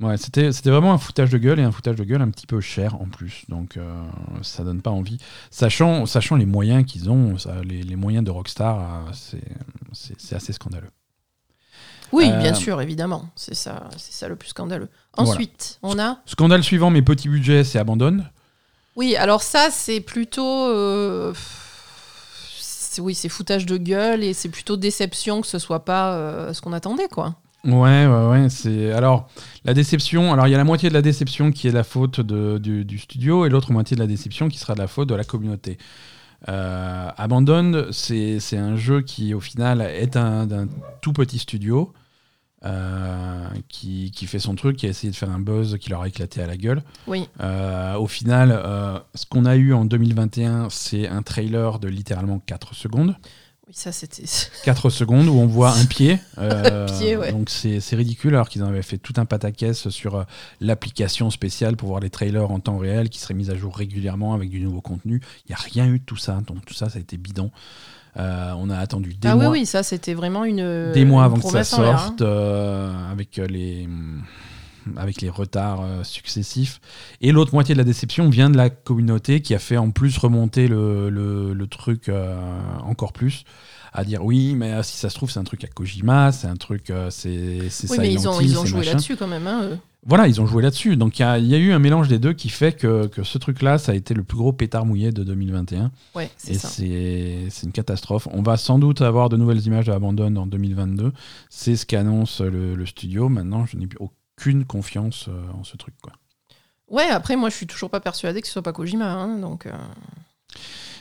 Ouais, 0.00 0.16
c'était 0.16 0.48
vraiment 0.70 0.94
un 0.94 0.98
foutage 0.98 1.28
de 1.30 1.36
gueule 1.36 1.60
et 1.60 1.62
un 1.64 1.70
foutage 1.70 1.96
de 1.96 2.04
gueule 2.04 2.22
un 2.22 2.30
petit 2.30 2.46
peu 2.46 2.60
cher 2.62 2.94
en 3.00 3.04
plus. 3.06 3.44
Donc 3.50 3.76
euh, 3.76 4.02
ça 4.40 4.64
donne 4.64 4.80
pas 4.80 4.90
envie. 4.90 5.18
Sachant, 5.50 6.06
sachant 6.06 6.36
les 6.36 6.46
moyens 6.46 6.86
qu'ils 6.86 7.10
ont, 7.10 7.36
ça, 7.36 7.56
les, 7.62 7.82
les 7.82 7.96
moyens 7.96 8.24
de 8.24 8.30
Rockstar, 8.30 8.78
euh, 9.08 9.10
c'est- 9.12 10.34
assez 10.34 10.52
scandaleux. 10.54 10.88
Oui, 12.10 12.30
Euh, 12.30 12.38
bien 12.40 12.54
sûr, 12.54 12.80
évidemment. 12.80 13.28
C'est 13.36 13.54
ça, 13.54 13.88
c'est 13.98 14.12
ça 14.12 14.28
le 14.28 14.36
plus 14.36 14.48
scandaleux. 14.48 14.88
Voilà. 15.16 15.30
Ensuite, 15.32 15.78
on 15.82 15.98
a. 15.98 16.18
Scandale 16.26 16.62
suivant, 16.64 16.88
mes 16.90 17.02
petits 17.02 17.28
budgets, 17.28 17.62
c'est 17.64 17.78
Abandon. 17.78 18.24
Oui, 18.96 19.14
alors 19.16 19.42
ça, 19.42 19.68
c'est 19.70 20.00
plutôt. 20.00 20.68
euh, 20.68 21.34
Oui, 22.98 23.14
c'est 23.14 23.30
foutage 23.30 23.64
de 23.66 23.78
gueule 23.78 24.22
et 24.22 24.34
c'est 24.34 24.50
plutôt 24.50 24.76
déception 24.76 25.40
que 25.40 25.46
ce 25.46 25.58
soit 25.58 25.84
pas 25.84 26.14
euh, 26.14 26.52
ce 26.52 26.60
qu'on 26.60 26.72
attendait, 26.74 27.08
quoi. 27.08 27.36
Ouais, 27.64 28.06
ouais, 28.06 28.26
ouais. 28.30 28.48
C'est 28.50 28.92
alors 28.92 29.28
la 29.64 29.72
déception. 29.74 30.32
Alors 30.32 30.48
il 30.48 30.50
y 30.50 30.54
a 30.54 30.58
la 30.58 30.64
moitié 30.64 30.88
de 30.88 30.94
la 30.94 31.02
déception 31.02 31.52
qui 31.52 31.68
est 31.68 31.72
la 31.72 31.84
faute 31.84 32.20
de- 32.20 32.58
du, 32.58 32.84
du 32.84 32.98
studio 32.98 33.46
et 33.46 33.48
l'autre 33.50 33.70
moitié 33.72 33.94
de 33.96 34.00
la 34.00 34.08
déception 34.08 34.48
qui 34.48 34.58
sera 34.58 34.74
de 34.74 34.80
la 34.80 34.88
faute 34.88 35.08
de 35.08 35.14
la 35.14 35.24
communauté. 35.24 35.78
Euh, 36.48 37.08
Abandon, 37.16 37.86
c'est 37.92 38.40
c'est 38.40 38.56
un 38.58 38.74
jeu 38.74 39.02
qui 39.02 39.32
au 39.32 39.40
final 39.40 39.80
est 39.80 40.16
un, 40.16 40.46
d'un 40.46 40.66
tout 41.00 41.12
petit 41.12 41.38
studio 41.38 41.92
euh, 42.64 43.46
qui, 43.68 44.10
qui 44.12 44.26
fait 44.26 44.38
son 44.38 44.54
truc, 44.54 44.76
qui 44.76 44.86
a 44.86 44.88
essayé 44.88 45.10
de 45.10 45.16
faire 45.16 45.30
un 45.30 45.38
buzz 45.40 45.76
qui 45.78 45.90
leur 45.90 46.02
a 46.02 46.08
éclaté 46.08 46.42
à 46.42 46.46
la 46.46 46.56
gueule. 46.56 46.82
Oui, 47.06 47.28
Euh, 47.40 47.94
au 47.96 48.06
final, 48.06 48.52
euh, 48.52 48.98
ce 49.14 49.26
qu'on 49.26 49.44
a 49.46 49.56
eu 49.56 49.72
en 49.72 49.84
2021, 49.84 50.68
c'est 50.70 51.08
un 51.08 51.22
trailer 51.22 51.78
de 51.78 51.88
littéralement 51.88 52.38
4 52.40 52.74
secondes. 52.74 53.16
Oui 53.72 53.74
ça 53.74 53.92
c'était. 53.92 54.24
4 54.64 54.90
secondes 54.90 55.28
où 55.28 55.34
on 55.34 55.46
voit 55.46 55.72
un 55.72 55.86
pied. 55.86 56.18
Euh, 56.38 56.86
Pied, 56.86 57.16
ouais. 57.16 57.30
Donc 57.30 57.50
c'est 57.50 57.78
ridicule 57.94 58.34
alors 58.34 58.48
qu'ils 58.48 58.64
en 58.64 58.66
avaient 58.66 58.82
fait 58.82 58.98
tout 58.98 59.12
un 59.16 59.24
pataquès 59.24 59.88
sur 59.90 60.16
euh, 60.16 60.24
l'application 60.60 61.30
spéciale 61.30 61.76
pour 61.76 61.88
voir 61.90 62.00
les 62.00 62.10
trailers 62.10 62.50
en 62.50 62.58
temps 62.58 62.78
réel 62.78 63.10
qui 63.10 63.20
serait 63.20 63.34
mise 63.34 63.50
à 63.50 63.56
jour 63.56 63.76
régulièrement 63.76 64.34
avec 64.34 64.48
du 64.50 64.60
nouveau 64.60 64.80
contenu. 64.80 65.20
Il 65.46 65.50
n'y 65.50 65.54
a 65.54 65.58
rien 65.58 65.86
eu 65.86 65.98
de 66.00 66.04
tout 66.04 66.16
ça. 66.16 66.40
Donc 66.46 66.64
tout 66.64 66.74
ça, 66.74 66.88
ça 66.88 66.98
a 66.98 67.00
été 67.00 67.16
bidon. 67.16 67.50
Euh, 68.16 68.52
on 68.58 68.70
a 68.70 68.78
attendu 68.78 69.14
des 69.14 69.28
ah 69.28 69.36
mois, 69.36 69.50
oui, 69.50 69.60
oui, 69.60 69.66
ça 69.66 69.82
c'était 69.82 70.14
vraiment 70.14 70.44
une. 70.44 70.92
des 70.92 71.04
mois 71.04 71.24
avant 71.24 71.38
que 71.38 71.48
ça 71.48 71.60
hein. 71.60 71.64
sorte 71.64 72.22
euh, 72.22 72.92
avec 73.10 73.36
les 73.36 73.88
avec 74.96 75.20
les 75.20 75.28
retards 75.30 75.80
euh, 75.82 76.04
successifs. 76.04 76.80
Et 77.20 77.32
l'autre 77.32 77.52
moitié 77.54 77.74
de 77.74 77.78
la 77.78 77.84
déception 77.84 78.28
vient 78.30 78.50
de 78.50 78.56
la 78.56 78.70
communauté 78.70 79.40
qui 79.42 79.54
a 79.54 79.58
fait 79.58 79.76
en 79.76 79.90
plus 79.90 80.16
remonter 80.18 80.68
le, 80.68 81.10
le- 81.10 81.52
le 81.54 81.66
truc 81.66 82.08
euh, 82.08 82.36
encore 82.84 83.12
plus. 83.12 83.44
À 83.94 84.04
dire 84.04 84.24
oui, 84.24 84.54
mais 84.56 84.72
euh, 84.72 84.82
si 84.82 84.96
ça 84.96 85.10
se 85.10 85.14
trouve, 85.14 85.30
c'est 85.30 85.38
un 85.40 85.44
truc 85.44 85.64
à 85.64 85.66
Kojima, 85.66 86.32
c'est 86.32 86.46
un 86.46 86.56
truc, 86.56 86.88
euh, 86.88 87.10
c'est 87.10 87.68
c'est 87.68 87.90
Oui, 87.90 87.98
mais 88.00 88.10
ils 88.12 88.26
ont, 88.26 88.40
ils 88.40 88.58
ont 88.58 88.64
joué 88.64 88.84
là-dessus 88.86 89.16
quand 89.16 89.26
même. 89.28 89.46
Hein, 89.46 89.60
eux. 89.64 89.78
Voilà, 90.06 90.26
ils 90.28 90.40
ont 90.40 90.46
joué 90.46 90.62
là-dessus. 90.62 90.96
Donc 90.96 91.18
il 91.18 91.22
y 91.22 91.24
a, 91.26 91.38
il 91.38 91.44
y 91.46 91.54
a 91.54 91.58
eu 91.58 91.72
un 91.72 91.78
mélange 91.78 92.08
des 92.08 92.18
deux 92.18 92.32
qui 92.32 92.48
fait 92.48 92.72
que, 92.72 93.06
que 93.06 93.22
ce 93.22 93.36
truc-là, 93.36 93.76
ça 93.76 93.92
a 93.92 93.94
été 93.94 94.14
le 94.14 94.24
plus 94.24 94.38
gros 94.38 94.52
pétard 94.54 94.86
mouillé 94.86 95.12
de 95.12 95.22
2021. 95.22 95.92
Ouais, 96.14 96.30
c'est 96.38 96.52
Et 96.52 96.58
ça. 96.58 96.68
c'est 96.68 97.38
c'est 97.50 97.66
une 97.66 97.72
catastrophe. 97.72 98.26
On 98.32 98.40
va 98.42 98.56
sans 98.56 98.78
doute 98.78 99.02
avoir 99.02 99.28
de 99.28 99.36
nouvelles 99.36 99.64
images 99.66 99.84
de 99.86 99.92
Abandon 99.92 100.34
en 100.36 100.46
2022. 100.46 101.12
C'est 101.50 101.76
ce 101.76 101.84
qu'annonce 101.84 102.40
le, 102.40 102.74
le 102.74 102.86
studio. 102.86 103.28
Maintenant, 103.28 103.66
je 103.66 103.76
n'ai 103.76 103.86
plus 103.86 103.98
aucune 104.42 104.64
confiance 104.64 105.26
euh, 105.28 105.50
en 105.58 105.64
ce 105.64 105.76
truc. 105.76 105.94
Quoi. 106.02 106.12
Ouais, 106.88 107.08
après, 107.08 107.36
moi 107.36 107.48
je 107.48 107.54
suis 107.56 107.66
toujours 107.66 107.90
pas 107.90 108.00
persuadé 108.00 108.40
que 108.40 108.46
ce 108.46 108.52
soit 108.52 108.62
pas 108.62 108.72
Kojima. 108.72 109.10
hein, 109.10 109.38
donc. 109.38 109.66
euh, 109.66 109.72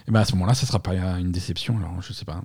Et 0.07 0.11
ben 0.11 0.19
à 0.21 0.25
ce 0.25 0.33
moment-là, 0.33 0.53
ça 0.53 0.65
sera 0.67 0.79
pas 0.79 0.93
une 0.93 1.31
déception. 1.31 1.77
Alors, 1.77 2.01
je 2.01 2.13
sais 2.13 2.25
pas. 2.25 2.41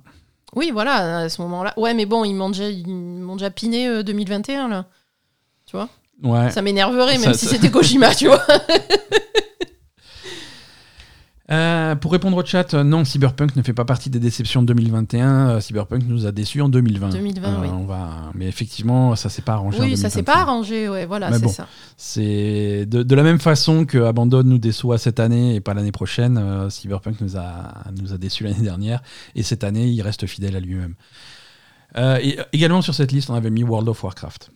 Oui, 0.55 0.71
voilà, 0.71 1.19
à 1.19 1.29
ce 1.29 1.41
moment-là. 1.43 1.73
Ouais, 1.77 1.93
mais 1.93 2.05
bon, 2.05 2.23
ils 2.25 2.33
m'ont 2.33 2.49
déjà, 2.49 2.69
ils 2.69 2.87
m'ont 2.87 3.35
déjà 3.35 3.49
piné 3.51 3.87
euh, 3.87 4.01
2021, 4.03 4.67
là. 4.69 4.85
Tu 5.65 5.75
vois? 5.75 5.89
Ouais. 6.23 6.49
Ça 6.51 6.61
m'énerverait, 6.61 7.17
même 7.19 7.33
Ça- 7.33 7.37
si 7.37 7.45
ça- 7.45 7.51
c'était 7.51 7.69
Kojima, 7.69 8.15
tu 8.15 8.27
vois. 8.27 8.43
Euh, 11.49 11.95
pour 11.95 12.11
répondre 12.11 12.35
au 12.35 12.43
chat, 12.45 12.73
euh, 12.73 12.83
non, 12.83 13.05
Cyberpunk 13.05 13.55
ne 13.55 13.61
fait 13.61 13.71
pas 13.73 13.85
partie 13.85 14.09
des 14.09 14.19
déceptions 14.19 14.61
de 14.61 14.67
2021. 14.67 15.49
Euh, 15.49 15.59
Cyberpunk 15.61 16.03
nous 16.05 16.25
a 16.25 16.33
déçus 16.33 16.61
en 16.61 16.67
2020. 16.67 17.09
2020, 17.09 17.61
oui. 17.61 17.67
on 17.71 17.85
va... 17.85 18.31
Mais 18.33 18.47
effectivement, 18.47 19.15
ça 19.15 19.29
s'est 19.29 19.41
pas 19.41 19.53
arrangé. 19.53 19.79
en 19.79 19.83
Oui, 19.83 19.95
ça 19.95 20.09
s'est 20.09 20.21
2025. 20.21 20.25
pas 20.25 20.41
arrangé, 20.41 20.89
ouais, 20.89 21.05
voilà, 21.05 21.31
c'est 21.31 21.41
bon. 21.41 21.47
ça. 21.49 21.67
C'est 21.95 22.85
de, 22.85 23.01
de 23.01 23.15
la 23.15 23.23
même 23.23 23.39
façon 23.39 23.85
que 23.85 23.97
Abandon 23.97 24.43
nous 24.43 24.57
déçoit 24.57 24.97
cette 24.97 25.21
année 25.21 25.55
et 25.55 25.61
pas 25.61 25.73
l'année 25.73 25.93
prochaine. 25.93 26.69
Cyberpunk 26.69 27.21
nous 27.21 27.37
a, 27.37 27.83
nous 27.97 28.11
a 28.11 28.17
déçus 28.17 28.43
l'année 28.43 28.61
dernière 28.63 29.01
et 29.35 29.43
cette 29.43 29.63
année, 29.63 29.87
il 29.87 30.01
reste 30.01 30.25
fidèle 30.27 30.55
à 30.57 30.59
lui-même. 30.59 30.95
Également 32.51 32.81
sur 32.81 32.93
cette 32.93 33.13
liste, 33.13 33.29
on 33.29 33.35
avait 33.35 33.51
mis 33.51 33.63
World 33.63 33.87
of 33.87 34.03
Warcraft. 34.03 34.51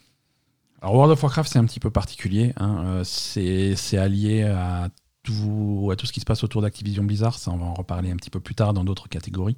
Alors 0.81 0.95
World 0.95 1.13
of 1.13 1.23
Warcraft, 1.23 1.49
c'est 1.53 1.59
un 1.59 1.65
petit 1.65 1.79
peu 1.79 1.89
particulier. 1.89 2.53
hein, 2.59 3.01
c'est 3.05 3.97
allié 3.97 4.43
à 4.43 4.89
tout, 5.23 5.89
à 5.91 5.95
tout 5.95 6.05
ce 6.05 6.11
qui 6.11 6.19
se 6.19 6.25
passe 6.25 6.43
autour 6.43 6.61
d'Activision 6.61 7.03
Blizzard. 7.03 7.37
Ça, 7.37 7.51
on 7.51 7.57
va 7.57 7.65
en 7.65 7.73
reparler 7.73 8.11
un 8.11 8.15
petit 8.15 8.29
peu 8.29 8.39
plus 8.39 8.55
tard 8.55 8.73
dans 8.73 8.83
d'autres 8.83 9.07
catégories. 9.09 9.57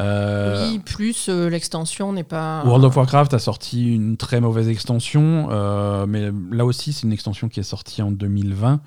Euh, 0.00 0.70
Oui, 0.70 0.78
plus 0.80 1.28
euh, 1.28 1.48
l'extension 1.48 2.12
n'est 2.12 2.24
pas. 2.24 2.62
World 2.64 2.84
of 2.84 2.96
Warcraft 2.96 3.34
a 3.34 3.38
sorti 3.38 3.94
une 3.94 4.16
très 4.16 4.40
mauvaise 4.40 4.68
extension, 4.68 5.48
euh, 5.50 6.06
mais 6.06 6.30
là 6.50 6.64
aussi 6.64 6.92
c'est 6.92 7.04
une 7.04 7.12
extension 7.12 7.48
qui 7.48 7.60
est 7.60 7.64
sortie 7.64 8.02
en 8.02 8.10
2020. 8.10 8.80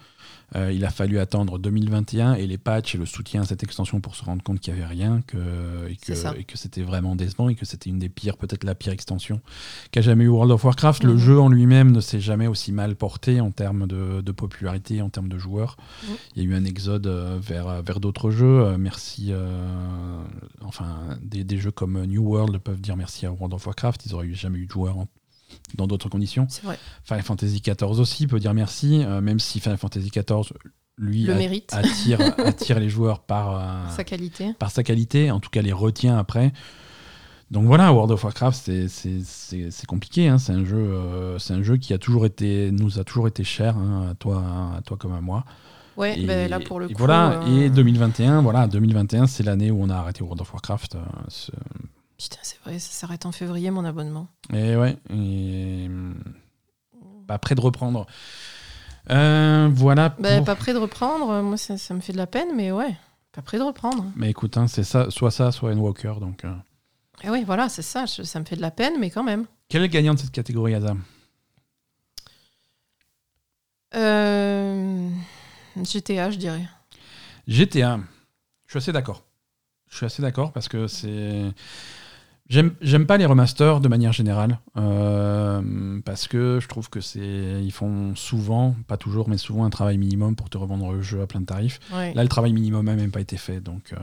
Euh, 0.56 0.72
il 0.72 0.86
a 0.86 0.89
fallu 0.89 1.20
attendre 1.20 1.60
2021 1.60 2.36
et 2.36 2.48
les 2.48 2.58
patchs 2.58 2.95
et 2.95 2.98
le 2.98 3.06
soutien 3.06 3.41
à 3.41 3.45
cette 3.45 3.64
extension 3.64 4.00
pour 4.00 4.16
se 4.16 4.24
rendre 4.24 4.41
compte 4.41 4.62
qu'il 4.62 4.74
n'y 4.74 4.80
avait 4.80 4.88
rien 4.89 5.22
que, 5.28 5.38
et 5.89 5.98
que, 5.98 6.14
et 6.39 6.45
c'était 6.56 6.84
vraiment 6.84 7.18
décevant 7.18 7.50
et 7.50 7.56
que 7.56 7.66
c'était 7.66 7.89
une 7.89 8.00
des 8.00 8.08
pires, 8.08 8.38
peut-être 8.38 8.64
la 8.64 8.74
pire 8.74 8.93
extension 8.93 9.41
qu'a 9.91 10.00
jamais 10.02 10.24
eu 10.24 10.30
World 10.30 10.52
of 10.52 10.64
Warcraft. 10.64 11.04
Le 11.04 11.14
Mhm. 11.14 11.20
jeu 11.20 11.39
en 11.39 11.50
lui-même 11.50 11.91
ne 11.91 12.00
s'est 12.00 12.22
jamais 12.22 12.48
aussi 12.48 12.72
mal 12.72 12.95
porté 12.95 13.41
en 13.41 13.52
termes 13.52 13.88
de, 13.88 14.22
de 14.22 14.32
popularité, 14.32 15.02
en 15.02 15.10
termes 15.10 15.28
de 15.28 15.38
joueurs. 15.38 15.76
Mhm. 16.08 16.16
Il 16.38 16.43
y 16.43 16.45
a 16.45 16.50
eu 16.50 16.56
un 16.56 16.64
exode 16.64 17.08
euh, 17.08 17.38
vers, 17.41 17.82
vers 17.82 18.00
d'autres 18.00 18.32
jeux. 18.32 18.62
Euh, 18.62 18.78
merci, 18.78 19.28
euh, 19.32 20.24
enfin, 20.64 21.18
des, 21.22 21.43
des 21.43 21.58
jeux 21.58 21.72
comme 21.72 22.06
New 22.06 22.24
World 22.24 22.58
peuvent 22.60 22.80
dire 22.82 22.95
merci 22.95 23.26
à 23.26 23.32
World 23.32 23.54
of 23.54 23.66
Warcraft. 23.66 24.06
Ils 24.06 24.14
n'auraient 24.14 24.34
jamais 24.34 24.60
eu 24.60 24.66
de 24.66 24.72
joueurs 24.72 24.98
en- 24.98 25.08
dans 25.76 25.88
d'autres 25.88 26.10
conditions. 26.10 26.45
C'est 26.50 26.64
vrai. 26.64 26.78
Final 27.04 27.24
Fantasy 27.24 27.62
XIV 27.62 28.00
aussi 28.00 28.28
peut 28.28 28.39
dire 28.39 28.54
merci, 28.54 29.04
euh, 29.04 29.22
même 29.22 29.39
si 29.39 29.60
Final 29.60 29.78
Fantasy 29.78 30.10
XIV, 30.10 30.54
lui, 30.98 31.24
Le 31.26 31.34
a- 31.34 31.38
mérite, 31.38 31.72
attire, 31.74 32.20
attire 32.45 32.80
les 32.80 32.89
joueurs 32.89 33.20
par, 33.22 33.56
euh, 33.56 33.89
sa 33.95 34.04
qualité. 34.04 34.54
par 34.60 34.72
sa 34.72 34.84
qualité, 34.84 35.30
en 35.32 35.39
tout 35.39 35.50
cas 35.50 35.62
les 35.62 35.74
retient 35.74 36.18
après. 36.18 36.52
Donc 37.52 37.66
voilà, 37.66 37.93
World 37.93 38.12
of 38.12 38.24
Warcraft, 38.24 38.88
c'est- 38.89 39.86
compliqué. 39.88 40.28
hein. 40.28 40.38
C'est 40.38 40.52
un, 40.54 40.66
jeu, 40.66 40.76
euh, 40.78 41.39
c'est 41.39 41.54
un 41.54 41.64
jeu 41.64 41.78
qui 41.78 41.93
a 41.93 41.98
toujours 41.98 42.26
été, 42.26 42.72
nous 42.72 43.00
a 43.00 43.04
toujours 43.06 43.28
été 43.28 43.43
cher, 43.45 43.78
hein, 43.78 44.10
à, 44.12 44.16
toi, 44.16 44.43
à 44.78 44.82
toi 44.82 44.98
comme 44.98 45.14
à 45.14 45.22
moi. 45.22 45.45
Ouais, 45.95 46.20
Et- 46.20 46.26
ben 46.26 46.50
là 46.50 46.60
pour 46.60 46.80
le 46.80 46.89
et 46.89 46.93
coup. 46.93 47.00
Voilà, 47.00 47.41
euh, 47.43 47.66
et 47.66 47.70
2021, 47.70 48.41
voilà, 48.41 48.68
2021, 48.68 49.28
c'est 49.28 49.43
l'année 49.43 49.72
où 49.72 49.82
on 49.82 49.89
a 49.89 49.95
arrêté 49.95 50.24
World 50.24 50.41
of 50.41 50.52
Warcraft. 50.54 50.95
euh, 50.95 51.00
Putain, 52.18 52.39
c'est 52.41 52.59
vrai, 52.63 52.80
ça 52.80 52.91
s'arrête 52.91 53.26
en 53.26 53.32
février 53.32 53.70
mon 53.72 53.86
abonnement. 53.86 54.28
Et 54.53 54.76
ouais, 54.76 54.97
et 55.11 55.88
pas 57.28 57.38
prêt 57.38 57.53
de 57.55 57.61
reprendre. 57.61 58.07
Euh, 59.09 59.70
voilà. 59.72 60.09
Pour- 60.09 60.43
pas 60.43 60.55
prêt 60.55 60.74
de 60.74 60.80
reprendre, 60.80 61.41
moi 61.41 61.57
ça, 61.57 61.78
ça 61.78 61.93
me 61.93 61.99
fait 62.01 62.13
de 62.13 62.18
la 62.18 62.28
peine, 62.28 62.49
mais 62.55 62.72
ouais, 62.72 62.95
pas 63.32 63.41
prêt 63.41 63.57
de 63.59 63.63
reprendre. 63.63 64.05
Mais 64.15 64.30
écoute, 64.32 64.57
hein, 64.57 64.68
c'est 64.68 64.84
ça, 64.84 65.09
soit 65.11 65.32
ça, 65.32 65.51
soit 65.51 65.74
Walker. 65.74 66.15
Donc, 66.20 66.43
euh. 66.43 66.53
Et 67.24 67.30
oui, 67.30 67.43
voilà, 67.45 67.70
c'est 67.70 67.82
ça, 67.84 68.05
je- 68.05 68.24
ça 68.24 68.39
me 68.39 68.45
fait 68.45 68.55
de 68.55 68.61
la 68.61 68.72
peine, 68.72 68.95
mais 68.99 69.09
quand 69.09 69.24
même. 69.24 69.45
Quel 69.70 69.82
est 69.84 69.88
le 69.88 69.91
gagnant 69.91 70.13
de 70.13 70.20
cette 70.20 70.32
catégorie, 70.32 70.74
Azam 70.74 71.01
Euh, 73.95 75.09
GTA, 75.84 76.32
je 76.32 76.38
dirais. 76.38 76.65
GTA. 77.47 77.99
Je 78.65 78.72
suis 78.72 78.78
assez 78.78 78.91
d'accord. 78.91 79.24
Je 79.89 79.95
suis 79.97 80.05
assez 80.05 80.22
d'accord 80.22 80.51
parce 80.51 80.68
que 80.68 80.88
c'est. 80.88 81.51
J'aime, 82.50 83.06
pas 83.06 83.18
les 83.18 83.26
remasters 83.26 83.82
de 83.82 83.89
manière 83.89 84.14
générale 84.14 84.60
euh, 84.78 86.00
parce 86.06 86.30
que 86.30 86.60
je 86.62 86.68
trouve 86.70 86.89
que 86.89 87.02
c'est 87.02 87.62
ils 87.62 87.72
font 87.74 88.16
souvent, 88.16 88.74
pas 88.88 88.95
toujours, 88.95 89.28
mais 89.28 89.38
souvent 89.38 89.66
un 89.66 89.70
travail 89.70 89.98
minimum 89.98 90.36
pour 90.38 90.50
te 90.50 90.58
revendre 90.58 90.93
le 90.93 91.02
jeu 91.02 91.22
à 91.22 91.28
plein 91.28 91.41
de 91.41 91.45
tarifs. 91.45 91.80
Ouais, 91.93 92.14
Là, 92.14 92.24
le 92.24 92.30
travail 92.30 92.54
minimum 92.54 92.86
n'a 92.86 92.95
même 92.95 93.12
pas 93.12 93.20
été 93.20 93.36
fait, 93.36 93.60
donc 93.60 93.91
euh, 93.91 93.98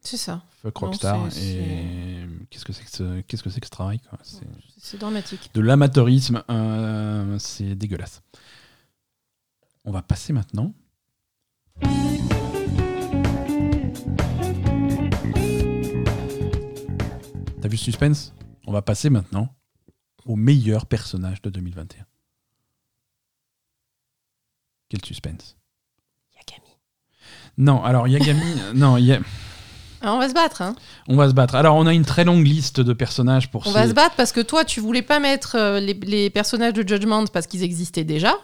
c'est 0.00 0.16
ça. 0.16 0.42
fuck 0.62 0.76
Rockstar. 0.78 1.26
et 1.42 2.24
qu'est-ce 2.48 2.64
que 2.64 2.72
c'est 2.72 2.84
que 2.84 2.90
ce, 2.90 3.20
qu'est-ce 3.20 3.42
que 3.42 3.50
c'est 3.50 3.60
que 3.60 3.66
ce 3.66 3.70
travail 3.70 4.00
C'est 4.78 4.98
dramatique. 4.98 5.50
de 5.52 5.60
l'amateurisme, 5.60 6.42
euh, 6.48 7.38
c'est 7.38 7.74
dégueulasse. 7.74 8.22
On 9.84 9.92
va 9.92 10.00
passer 10.00 10.32
maintenant. 10.32 10.72
T'as 17.62 17.68
vu 17.68 17.76
le 17.76 17.80
suspense? 17.80 18.32
On 18.66 18.72
va 18.72 18.82
passer 18.82 19.08
maintenant 19.08 19.48
au 20.26 20.36
meilleur 20.36 20.86
personnage 20.86 21.40
de 21.42 21.50
2021. 21.50 22.04
Quel 24.88 25.04
suspense? 25.04 25.56
Yagami. 26.36 26.76
Non, 27.56 27.82
alors 27.82 28.08
Yagami, 28.08 28.42
non, 28.74 28.96
Ya- 28.98 29.20
Ah, 30.00 30.12
on 30.14 30.18
va 30.18 30.28
se 30.28 30.34
battre, 30.34 30.62
hein. 30.62 30.74
on 31.08 31.16
va 31.16 31.28
se 31.28 31.34
battre. 31.34 31.54
Alors 31.54 31.76
on 31.76 31.86
a 31.86 31.94
une 31.94 32.04
très 32.04 32.24
longue 32.24 32.46
liste 32.46 32.80
de 32.80 32.92
personnages 32.92 33.50
pour 33.50 33.62
On 33.66 33.70
ces- 33.70 33.78
va 33.78 33.88
se 33.88 33.94
battre 33.94 34.16
parce 34.16 34.32
que 34.32 34.40
toi, 34.40 34.64
tu 34.64 34.80
voulais 34.80 35.02
pas 35.02 35.20
mettre 35.20 35.56
euh, 35.56 35.80
les, 35.80 35.94
les 35.94 36.30
personnages 36.30 36.74
de 36.74 36.86
Judgment 36.86 37.26
parce 37.26 37.46
qu'ils 37.46 37.62
existaient 37.62 38.04
déjà. 38.04 38.34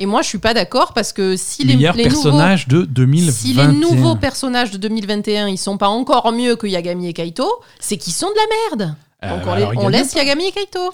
Et 0.00 0.06
moi, 0.06 0.22
je 0.22 0.28
suis 0.28 0.38
pas 0.38 0.52
d'accord 0.54 0.92
parce 0.92 1.12
que 1.12 1.36
si 1.36 1.64
les, 1.64 1.74
les 1.76 1.86
nouveaux, 1.86 2.02
personnages 2.02 2.68
de 2.68 2.82
2021. 2.82 3.32
si 3.32 3.52
les 3.54 3.66
nouveaux 3.68 4.16
personnages 4.16 4.70
de 4.70 4.76
2021 4.78 5.48
ils 5.48 5.56
sont 5.58 5.78
pas 5.78 5.88
encore 5.88 6.32
mieux 6.32 6.56
que 6.56 6.66
Yagami 6.66 7.08
et 7.08 7.12
Kaito, 7.12 7.48
c'est 7.80 7.96
qu'ils 7.96 8.12
sont 8.12 8.28
de 8.28 8.34
la 8.34 8.76
merde. 8.84 8.94
Euh, 9.24 9.30
Donc 9.38 9.46
on, 9.46 9.52
alors, 9.52 9.72
les- 9.90 9.98
laisse 9.98 10.12
Yagami 10.14 10.46
et 10.48 10.52
Kaito. 10.52 10.92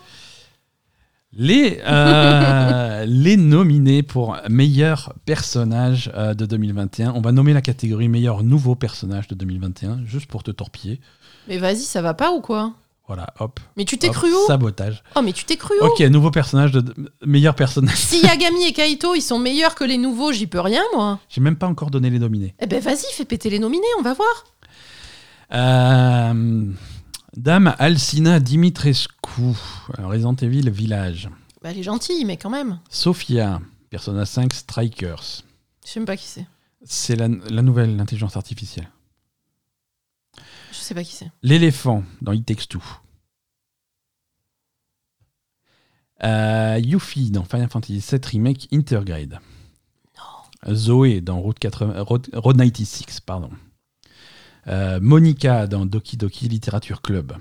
Les, 1.34 1.80
euh, 1.86 3.05
les 3.07 3.36
nominés 3.36 4.03
pour 4.03 4.36
meilleur 4.48 5.14
personnage 5.24 6.11
euh, 6.14 6.34
de 6.34 6.46
2021. 6.46 7.12
On 7.16 7.20
va 7.20 7.32
nommer 7.32 7.55
la 7.55 7.62
catégorie 7.62 8.09
meilleur 8.09 8.42
nouveau 8.42 8.74
personnage 8.74 9.28
de 9.28 9.34
2021, 9.34 10.03
juste 10.05 10.26
pour 10.26 10.42
te 10.42 10.50
torpiller. 10.50 11.00
Mais 11.48 11.59
vas-y, 11.59 11.80
ça 11.80 12.03
va 12.03 12.14
pas 12.14 12.30
ou 12.32 12.40
quoi? 12.40 12.72
Voilà, 13.09 13.26
hop. 13.40 13.59
Mais 13.76 13.84
tu 13.84 13.98
t'es 13.98 14.11
cru 14.11 14.32
où 14.32 14.46
Sabotage. 14.46 15.03
Oh, 15.16 15.22
mais 15.22 15.32
tu 15.32 15.44
t'es 15.44 15.57
cru 15.57 15.74
où 15.80 15.84
Ok, 15.86 16.00
nouveau 16.03 16.30
personnage 16.30 16.72
de 16.72 16.94
meilleur 17.26 17.55
personnage. 17.55 17.96
Si 17.96 18.20
Yagami 18.24 18.64
et 18.64 18.72
Kaito 18.72 19.14
ils 19.14 19.20
sont 19.22 19.38
meilleurs 19.38 19.74
que 19.74 19.84
les 19.84 19.98
nouveaux, 19.98 20.32
j'y 20.32 20.46
peux 20.46 20.61
rien 20.61 20.82
moi. 20.94 21.18
J'ai 21.28 21.40
même 21.40 21.57
pas 21.57 21.66
encore 21.66 21.90
donné 21.90 22.11
les 22.11 22.18
nominés. 22.20 22.55
Eh 22.61 22.66
ben 22.66 22.80
vas-y, 22.80 23.12
fais 23.12 23.24
péter 23.24 23.50
les 23.50 23.59
nominés, 23.59 23.84
on 23.98 24.03
va 24.03 24.14
voir. 24.14 24.44
Euh, 25.53 26.64
Dame 27.36 27.74
Alcina 27.78 28.40
Dimitrescu, 28.40 29.42
Resident 29.98 30.36
Evil 30.36 30.70
Village. 30.70 31.28
Bah 31.62 31.70
elle 31.70 31.78
est 31.78 31.82
gentille, 31.82 32.24
mais 32.24 32.36
quand 32.36 32.50
même. 32.50 32.78
Sophia, 32.88 33.61
Persona 33.90 34.24
5 34.24 34.53
Strikers. 34.53 35.42
Je 35.84 35.90
sais 35.90 36.00
même 36.00 36.07
pas 36.07 36.16
qui 36.16 36.26
c'est. 36.26 36.46
C'est 36.84 37.16
la, 37.16 37.28
la 37.28 37.62
nouvelle 37.62 38.00
intelligence 38.00 38.36
artificielle. 38.36 38.88
Je 40.93 40.99
sais 40.99 41.05
pas 41.05 41.05
qui 41.05 41.16
c'est. 41.16 41.30
L'éléphant 41.43 42.05
dans 42.20 42.32
It 42.32 42.45
Takes 42.45 42.68
Two. 42.68 42.82
Euh, 46.22 46.78
Yuffie 46.82 47.30
dans 47.30 47.45
Final 47.45 47.70
Fantasy 47.70 47.99
VII 47.99 48.20
Remake 48.22 48.68
Intergrade. 48.74 49.38
Zoé 50.70 51.22
dans 51.22 51.40
Route, 51.40 51.59
80 51.59 52.03
Road, 52.03 52.28
Road 52.34 52.57
96, 52.59 53.20
pardon. 53.20 53.49
Euh, 54.66 55.01
Monica 55.01 55.66
dans 55.66 55.86
Doki 55.86 56.18
Doki 56.18 56.49
Literature 56.49 57.01
Club. 57.01 57.38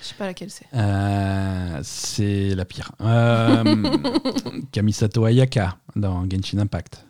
Je 0.00 0.04
sais 0.04 0.14
pas 0.16 0.26
laquelle 0.26 0.50
c'est. 0.50 0.66
Euh, 0.74 1.80
c'est 1.84 2.56
la 2.56 2.64
pire. 2.64 2.90
Kamisato 4.72 5.26
Ayaka 5.26 5.78
dans 5.94 6.28
Genshin 6.28 6.58
Impact. 6.58 7.06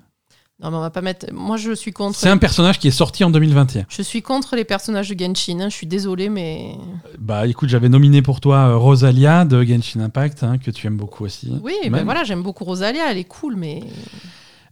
Non 0.63 0.71
mais 0.71 0.77
on 0.77 0.81
va 0.81 0.91
pas 0.91 1.01
mettre. 1.01 1.33
Moi 1.33 1.57
je 1.57 1.73
suis 1.73 1.93
contre. 1.93 2.19
C'est 2.19 2.29
un 2.29 2.37
personnage 2.37 2.79
qui 2.79 2.89
est 2.89 2.91
sorti 2.93 3.25
en 3.25 3.31
2021. 3.31 3.87
Je 3.89 4.03
suis 4.03 4.21
contre 4.21 4.57
les 4.57 4.65
personnages 4.65 5.09
de 5.09 5.19
Genshin. 5.19 5.61
hein. 5.61 5.69
Je 5.71 5.75
suis 5.75 5.87
désolée, 5.87 6.29
mais 6.29 6.75
Bah 7.19 7.47
écoute, 7.47 7.69
j'avais 7.71 7.89
nominé 7.89 8.21
pour 8.21 8.41
toi 8.41 8.57
euh, 8.69 8.77
Rosalia 8.77 9.45
de 9.47 9.63
Genshin 9.63 10.01
Impact, 10.01 10.43
hein, 10.43 10.59
que 10.59 10.71
tu 10.71 10.87
aimes 10.87 10.97
beaucoup 10.99 11.25
aussi. 11.25 11.53
oui, 11.63 11.75
ben 11.91 12.05
voilà, 12.05 12.25
j'aime 12.25 12.43
beaucoup 12.43 12.65
Rosalia, 12.65 13.11
elle 13.11 13.19
est 13.19 13.25
cool, 13.25 13.57
mais 13.57 13.83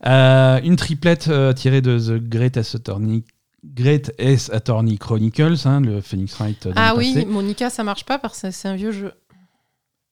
Euh, 0.07 0.61
une 0.63 0.77
triplette 0.77 1.29
euh, 1.29 1.53
tirée 1.53 1.81
de 1.81 1.99
The 1.99 2.23
Great 2.23 2.57
Attorney, 2.57 3.25
Great 3.65 4.13
Ace 4.19 4.49
Attorney 4.53 4.97
Chronicles, 4.99 5.57
hein, 5.65 5.81
le 5.81 6.01
Phoenix 6.01 6.35
Wright 6.39 6.69
ah 6.77 6.95
oui, 6.97 7.15
passé. 7.15 7.27
Monica 7.27 7.69
ça 7.71 7.83
marche 7.83 8.05
pas 8.05 8.19
parce 8.19 8.43
que 8.43 8.51
c'est 8.51 8.69
un 8.69 8.77
vieux 8.77 8.93
jeu. 8.93 9.13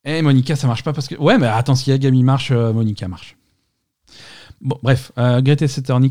Et 0.04 0.22
Monica, 0.22 0.56
ça 0.56 0.66
marche 0.68 0.82
pas 0.84 0.92
parce 0.92 1.06
que. 1.08 1.16
Ouais, 1.16 1.36
mais 1.36 1.46
attends, 1.48 1.74
si 1.74 1.90
Yagami 1.90 2.22
marche, 2.22 2.50
Monica 2.52 3.08
marche. 3.08 3.36
Bon, 4.60 4.78
bref, 4.82 5.12
euh, 5.18 5.42
Great 5.42 5.62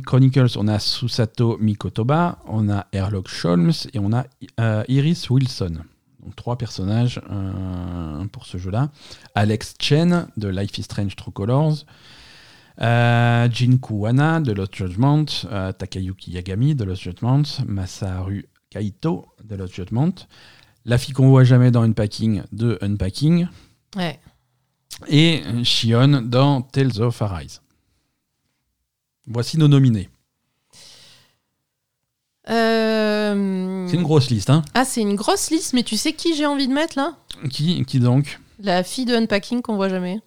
Chronicles, 0.05 0.57
on 0.57 0.67
a 0.67 0.77
Susato 0.79 1.57
Mikotoba, 1.59 2.37
on 2.47 2.69
a 2.69 2.85
Erlock 2.93 3.27
Sholmes 3.27 3.71
et 3.93 3.99
on 3.99 4.13
a 4.13 4.25
euh, 4.59 4.83
Iris 4.87 5.29
Wilson. 5.29 5.79
Donc 6.23 6.35
trois 6.35 6.57
personnages 6.57 7.19
euh, 7.31 8.25
pour 8.31 8.45
ce 8.45 8.57
jeu-là. 8.57 8.89
Alex 9.33 9.75
Chen 9.79 10.27
de 10.37 10.47
Life 10.47 10.77
is 10.77 10.83
Strange 10.83 11.15
True 11.15 11.31
Colors. 11.31 11.85
Euh, 12.81 13.47
Jinku 13.51 13.93
Wana 13.93 14.41
de 14.41 14.51
Lost 14.51 14.75
Judgment, 14.75 15.25
Takayuki 15.77 16.31
Yagami 16.31 16.75
de 16.75 16.83
Lost 16.83 17.03
Judgment, 17.03 17.43
Masaharu 17.67 18.45
Kaito 18.69 19.25
de 19.43 19.55
Lost 19.55 19.73
Judgment, 19.75 20.13
la 20.83 20.97
fille 20.97 21.13
qu'on 21.13 21.29
voit 21.29 21.45
jamais 21.45 21.71
dans 21.71 21.81
Unpacking 21.83 22.43
de 22.51 22.77
Unpacking, 22.81 23.47
Ouais. 23.95 24.19
et 25.07 25.41
Shion 25.63 26.21
dans 26.23 26.61
Tales 26.61 27.01
of 27.01 27.21
Arise. 27.21 27.61
Voici 29.28 29.57
nos 29.57 29.67
nominés. 29.67 30.09
Euh, 32.49 33.88
C'est 33.88 33.95
une 33.95 34.03
grosse 34.03 34.30
liste, 34.30 34.49
hein 34.49 34.63
Ah, 34.76 34.86
c'est 34.86 35.01
une 35.01 35.15
grosse 35.15 35.49
liste, 35.49 35.73
mais 35.73 35.84
tu 35.84 35.97
sais 35.97 36.13
qui 36.13 36.36
j'ai 36.36 36.45
envie 36.45 36.67
de 36.67 36.73
mettre 36.73 36.97
là? 36.97 37.13
Qui, 37.49 37.84
qui 37.86 37.99
donc? 37.99 38.39
La 38.59 38.84
fille 38.84 39.05
de 39.05 39.15
Unpacking 39.15 39.61
qu'on 39.61 39.76
voit 39.76 39.89
jamais. 39.89 40.19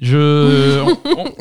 Je. 0.00 0.80
on- 1.16 1.20
on- 1.20 1.32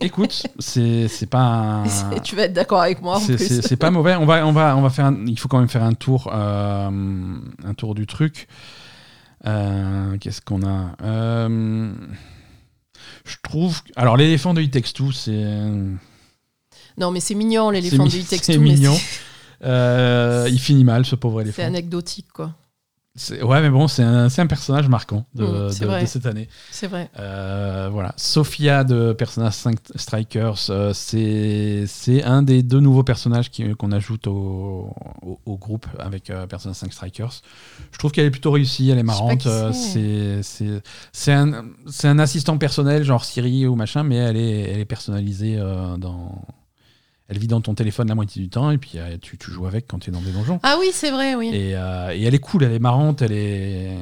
écoute, 0.00 0.46
c'est 0.58 1.26
pas. 1.30 1.82
un- 1.84 2.18
tu 2.22 2.34
vas 2.36 2.42
être 2.44 2.52
d'accord 2.52 2.80
avec 2.82 3.00
moi 3.02 3.18
C'est- 3.20 3.76
pas 3.76 3.90
mauvais. 3.90 4.14
On 4.16 4.26
va, 4.26 4.46
on 4.46 4.52
va, 4.52 4.76
on 4.76 4.82
va 4.82 4.90
faire. 4.90 5.06
un- 5.06 5.26
il 5.26 5.38
faut 5.38 5.48
quand 5.48 5.58
même 5.58 5.68
faire 5.70 5.82
un 5.84 5.94
tour, 5.94 6.30
euh, 6.32 6.88
un 7.64 7.74
tour 7.74 7.94
du 7.94 8.06
truc. 8.06 8.46
Euh, 9.46 10.16
Qu'est-ce 10.18 10.40
qu'on 10.42 10.62
a? 10.66 11.48
Je 13.28 13.36
trouve. 13.42 13.80
Alors 13.96 14.16
l'éléphant 14.16 14.54
de 14.54 14.60
It 14.62 14.72
Takes 14.72 14.92
Two, 14.94 15.12
c'est. 15.12 15.44
Non, 16.96 17.10
mais 17.12 17.20
c'est 17.20 17.34
mignon 17.34 17.70
l'éléphant 17.70 18.06
du 18.06 18.22
texte. 18.24 18.46
c'est 18.46 18.58
mignon. 18.58 18.96
Euh, 19.64 20.48
il 20.50 20.58
finit 20.58 20.84
mal, 20.84 21.04
ce 21.04 21.14
pauvre 21.16 21.38
C'est 21.40 21.48
éléphant. 21.48 21.62
anecdotique, 21.62 22.28
quoi. 22.32 22.54
Ouais, 23.42 23.60
mais 23.60 23.70
bon, 23.70 23.88
c'est 23.88 24.02
un, 24.02 24.26
un 24.26 24.46
personnage 24.46 24.88
marquant 24.88 25.24
de, 25.34 25.44
Mm, 25.44 25.68
de- 25.84 25.86
de 26.02 26.06
cette 26.06 26.26
année. 26.26 26.48
C'est 26.70 26.86
vrai. 26.86 27.10
Euh, 27.18 27.88
voilà. 27.92 28.14
Sophia 28.16 28.84
de 28.84 29.12
Persona 29.12 29.50
5 29.50 29.76
Strikers, 29.96 30.54
euh, 30.70 30.92
c'est 30.94 32.22
un 32.24 32.42
des 32.42 32.62
deux 32.62 32.80
nouveaux 32.80 33.02
personnages 33.02 33.50
qu'on 33.78 33.92
ajoute 33.92 34.26
au, 34.26 34.94
au- 35.22 35.40
au 35.46 35.56
groupe 35.56 35.86
avec 35.98 36.30
euh, 36.30 36.46
Persona 36.46 36.74
5 36.74 36.92
Strikers. 36.92 37.42
Je 37.92 37.98
trouve 37.98 38.12
qu'elle 38.12 38.26
est 38.26 38.30
plutôt 38.30 38.50
réussie, 38.52 38.90
elle 38.90 38.98
est 38.98 39.02
marrante. 39.02 39.46
euh, 39.46 39.70
c'est. 41.12 41.32
Un, 41.32 41.64
un 42.04 42.18
assistant 42.18 42.58
personnel, 42.58 43.04
genre 43.04 43.24
Siri 43.24 43.66
ou 43.66 43.74
machin, 43.74 44.02
mais 44.02 44.16
elle 44.16 44.36
est, 44.36 44.60
elle 44.72 44.80
est 44.80 44.84
personnalisée 44.84 45.56
euh, 45.58 45.96
dans. 45.96 46.40
Elle 47.30 47.38
vit 47.38 47.46
dans 47.46 47.60
ton 47.60 47.74
téléphone 47.74 48.08
la 48.08 48.14
moitié 48.14 48.42
du 48.42 48.48
temps 48.48 48.70
et 48.70 48.78
puis 48.78 48.92
euh, 48.96 49.18
tu, 49.20 49.36
tu 49.36 49.50
joues 49.50 49.66
avec 49.66 49.86
quand 49.86 49.98
tu 49.98 50.08
es 50.08 50.12
dans 50.12 50.22
des 50.22 50.32
donjons. 50.32 50.60
Ah 50.62 50.76
oui, 50.80 50.86
c'est 50.94 51.10
vrai, 51.10 51.34
oui. 51.34 51.50
Et, 51.52 51.76
euh, 51.76 52.10
et 52.14 52.22
elle 52.22 52.34
est 52.34 52.38
cool, 52.38 52.64
elle 52.64 52.72
est 52.72 52.78
marrante, 52.78 53.20
elle 53.20 53.32
est, 53.32 53.98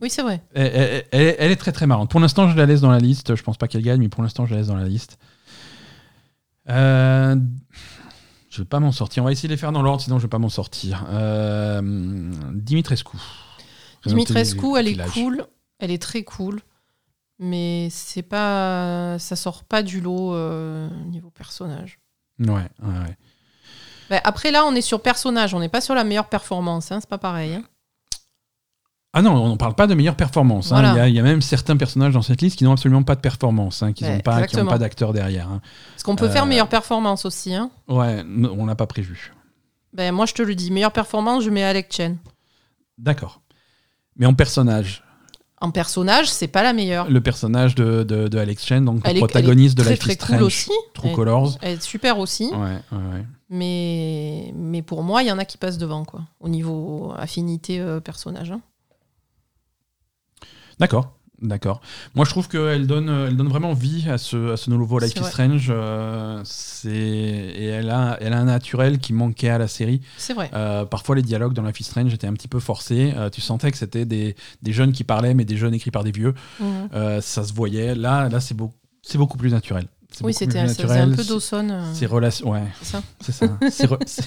Oui, 0.00 0.08
c'est 0.08 0.22
vrai. 0.22 0.40
elle, 0.54 0.66
elle- 0.72 1.04
elle- 1.10 1.36
elle 1.40 1.50
est 1.50 1.56
très 1.56 1.72
très 1.72 1.86
marrante. 1.88 2.10
Pour 2.12 2.20
l'instant, 2.20 2.48
je 2.48 2.56
la 2.56 2.64
laisse 2.66 2.80
dans 2.80 2.92
la 2.92 3.00
liste. 3.00 3.34
Je 3.34 3.42
pense 3.42 3.56
pas 3.56 3.66
qu'elle 3.66 3.82
gagne, 3.82 4.00
mais 4.00 4.08
pour 4.08 4.22
l'instant, 4.22 4.46
je 4.46 4.52
la 4.52 4.58
laisse 4.58 4.68
dans 4.68 4.76
la 4.76 4.86
liste. 4.86 5.18
Euh, 6.70 7.36
je 8.50 8.62
vais 8.62 8.64
pas 8.68 8.78
m'en 8.80 8.92
sortir. 8.92 9.22
On 9.22 9.26
va 9.26 9.32
essayer 9.32 9.48
de 9.48 9.52
les 9.54 9.58
faire 9.58 9.72
dans 9.72 9.82
l'ordre, 9.82 10.00
sinon 10.02 10.18
je 10.18 10.22
vais 10.22 10.28
pas 10.30 10.38
m'en 10.38 10.48
sortir. 10.48 11.04
Euh, 11.10 11.82
Dimitrescu. 12.54 13.16
Dimitrescu, 14.06 14.76
elle 14.78 14.88
est 14.88 15.10
cool. 15.12 15.44
Elle 15.80 15.90
est 15.90 16.00
très 16.02 16.22
cool. 16.22 16.60
Mais 17.40 17.88
c'est 17.90 18.22
pas. 18.22 19.18
Ça 19.18 19.34
sort 19.34 19.64
pas 19.64 19.82
du 19.82 20.00
lot 20.00 20.34
euh, 20.34 20.88
niveau 21.10 21.30
personnage. 21.30 21.98
Ouais, 22.40 22.48
ouais, 22.48 22.62
ouais. 22.82 23.16
Bah, 24.10 24.20
après, 24.24 24.50
là, 24.50 24.64
on 24.66 24.74
est 24.74 24.80
sur 24.82 25.00
personnage. 25.00 25.54
On 25.54 25.60
n'est 25.60 25.68
pas 25.68 25.80
sur 25.80 25.94
la 25.94 26.04
meilleure 26.04 26.28
performance. 26.28 26.92
Hein, 26.92 26.98
c'est 27.00 27.08
pas 27.08 27.18
pareil. 27.18 27.54
hein. 27.54 27.62
Ah 29.16 29.22
non, 29.22 29.32
on 29.34 29.50
ne 29.52 29.56
parle 29.56 29.74
pas 29.76 29.86
de 29.86 29.94
meilleure 29.94 30.16
performance. 30.16 30.72
hein. 30.72 30.92
Il 30.92 30.96
y 30.96 31.00
a- 31.00 31.08
il 31.08 31.14
y, 31.14 31.20
a 31.20 31.22
même 31.22 31.40
certains 31.40 31.76
personnages 31.76 32.14
dans 32.14 32.22
cette 32.22 32.42
liste 32.42 32.58
qui 32.58 32.64
n'ont 32.64 32.72
absolument 32.72 33.04
pas 33.04 33.14
de 33.14 33.20
performance, 33.20 33.80
hein, 33.84 33.92
qui 33.92 34.02
Ouais, 34.02 34.10
n'ont 34.16 34.20
pas, 34.20 34.32
qui 34.32 34.38
ont 34.38 34.42
exactement. 34.44 34.70
pas 34.72 34.78
d'acteur 34.78 35.12
derrière. 35.12 35.48
hein. 35.48 35.60
Parce 35.92 36.02
qu'on 36.02 36.16
peut 36.16 36.28
faire 36.28 36.42
Euh, 36.42 36.46
meilleure 36.46 36.68
performance 36.68 37.24
aussi. 37.24 37.54
Hein. 37.54 37.70
Ouais, 37.86 38.24
on 38.26 38.66
l'a 38.66 38.74
pas 38.74 38.88
prévu. 38.88 39.32
Ben, 39.92 40.12
moi, 40.12 40.26
je 40.26 40.34
te 40.34 40.42
le 40.42 40.56
dis. 40.56 40.72
Meilleure 40.72 40.90
performance, 40.92 41.44
je 41.44 41.50
mets 41.50 41.62
Alec 41.62 41.92
Chen. 41.94 42.16
D'accord. 42.98 43.40
Mais 44.16 44.26
en 44.26 44.34
personnage, 44.34 45.03
En 45.64 45.70
personnage, 45.70 46.30
c'est 46.30 46.46
pas 46.48 46.62
la 46.62 46.72
meilleure. 46.74 47.08
le 47.10 47.20
personnage 47.22 47.74
de, 47.74 48.02
de, 48.02 48.28
de 48.28 48.38
Alex 48.38 48.64
Chen, 48.66 48.84
donc 48.84 49.00
Elle 49.04 49.12
le 49.12 49.16
est- 49.16 49.20
protagoniste 49.20 49.78
elle 49.80 49.86
est 49.88 49.90
de 49.92 49.96
très, 49.96 50.08
Life 50.08 50.14
is 50.14 50.18
très 50.18 50.34
cool 50.36 50.42
aussi. 50.44 50.70
True 50.92 51.08
Elle- 51.08 51.14
Colors. 51.14 51.58
Elle 51.62 51.78
est 51.78 51.82
super 51.82 52.18
aussi. 52.18 52.50
Ouais, 52.52 52.58
ouais, 52.92 53.14
ouais. 53.14 53.24
Mais, 53.50 54.52
mais 54.54 54.82
pour 54.82 55.02
moi, 55.02 55.22
il 55.22 55.28
y 55.28 55.32
en 55.32 55.38
a 55.38 55.44
qui 55.44 55.56
passent 55.58 55.78
devant, 55.78 56.04
quoi. 56.04 56.20
Au 56.40 56.48
niveau 56.48 57.12
affinité 57.16 57.80
euh, 57.80 58.00
personnage. 58.00 58.50
hein. 58.50 58.60
D'accord. 60.78 61.12
D'accord. 61.44 61.80
Moi, 62.14 62.24
je 62.24 62.30
trouve 62.30 62.48
qu'elle 62.48 62.86
donne, 62.86 63.08
euh, 63.10 63.28
elle 63.28 63.36
donne 63.36 63.48
vraiment 63.48 63.74
vie 63.74 64.08
à 64.08 64.16
ce, 64.18 64.52
à 64.52 64.56
ce 64.56 64.70
nouveau 64.70 64.98
Life 64.98 65.14
is. 65.14 65.24
Strange. 65.24 65.66
euh, 65.68 66.40
c'est 66.44 66.88
et 66.90 67.66
elle 67.66 67.90
a, 67.90 68.16
elle 68.20 68.32
a 68.32 68.38
un 68.38 68.44
naturel 68.44 68.98
qui 68.98 69.12
manquait 69.12 69.50
à 69.50 69.58
la 69.58 69.68
série. 69.68 70.00
C'est 70.16 70.32
vrai. 70.32 70.50
Euh, 70.54 70.84
parfois, 70.86 71.14
les 71.16 71.22
dialogues 71.22 71.52
dans 71.52 71.62
Life 71.62 71.78
is 71.80 71.84
Strange 71.84 72.12
étaient 72.14 72.26
un 72.26 72.32
petit 72.32 72.48
peu 72.48 72.60
forcés. 72.60 73.12
Euh, 73.16 73.28
tu 73.30 73.40
sentais 73.42 73.70
que 73.70 73.76
c'était 73.76 74.06
des, 74.06 74.34
des 74.62 74.72
jeunes 74.72 74.92
qui 74.92 75.04
parlaient, 75.04 75.34
mais 75.34 75.44
des 75.44 75.56
jeunes 75.56 75.74
écrits 75.74 75.90
par 75.90 76.02
des 76.02 76.12
vieux. 76.12 76.34
Euh, 76.94 77.20
ça 77.20 77.44
se 77.44 77.52
voyait. 77.52 77.94
Là, 77.94 78.28
là, 78.30 78.40
c'est 78.40 78.54
beaucoup, 78.54 78.74
c'est 79.02 79.18
beaucoup 79.18 79.36
plus 79.36 79.50
naturel. 79.52 79.86
C'est 80.10 80.24
Oui, 80.24 80.32
c'était 80.32 80.60
plus 80.64 80.74
ça 80.74 80.82
faisait 80.84 80.98
un 81.00 81.10
peu 81.10 81.24
Dawson. 81.24 81.82
Ces 81.92 82.06
relations, 82.06 82.50
ouais, 82.52 82.62
c'est 82.80 82.86
ça 82.86 83.02
c'est 83.20 83.32
ça. 83.32 83.58
Ces 83.70 83.86
re- 83.86 84.20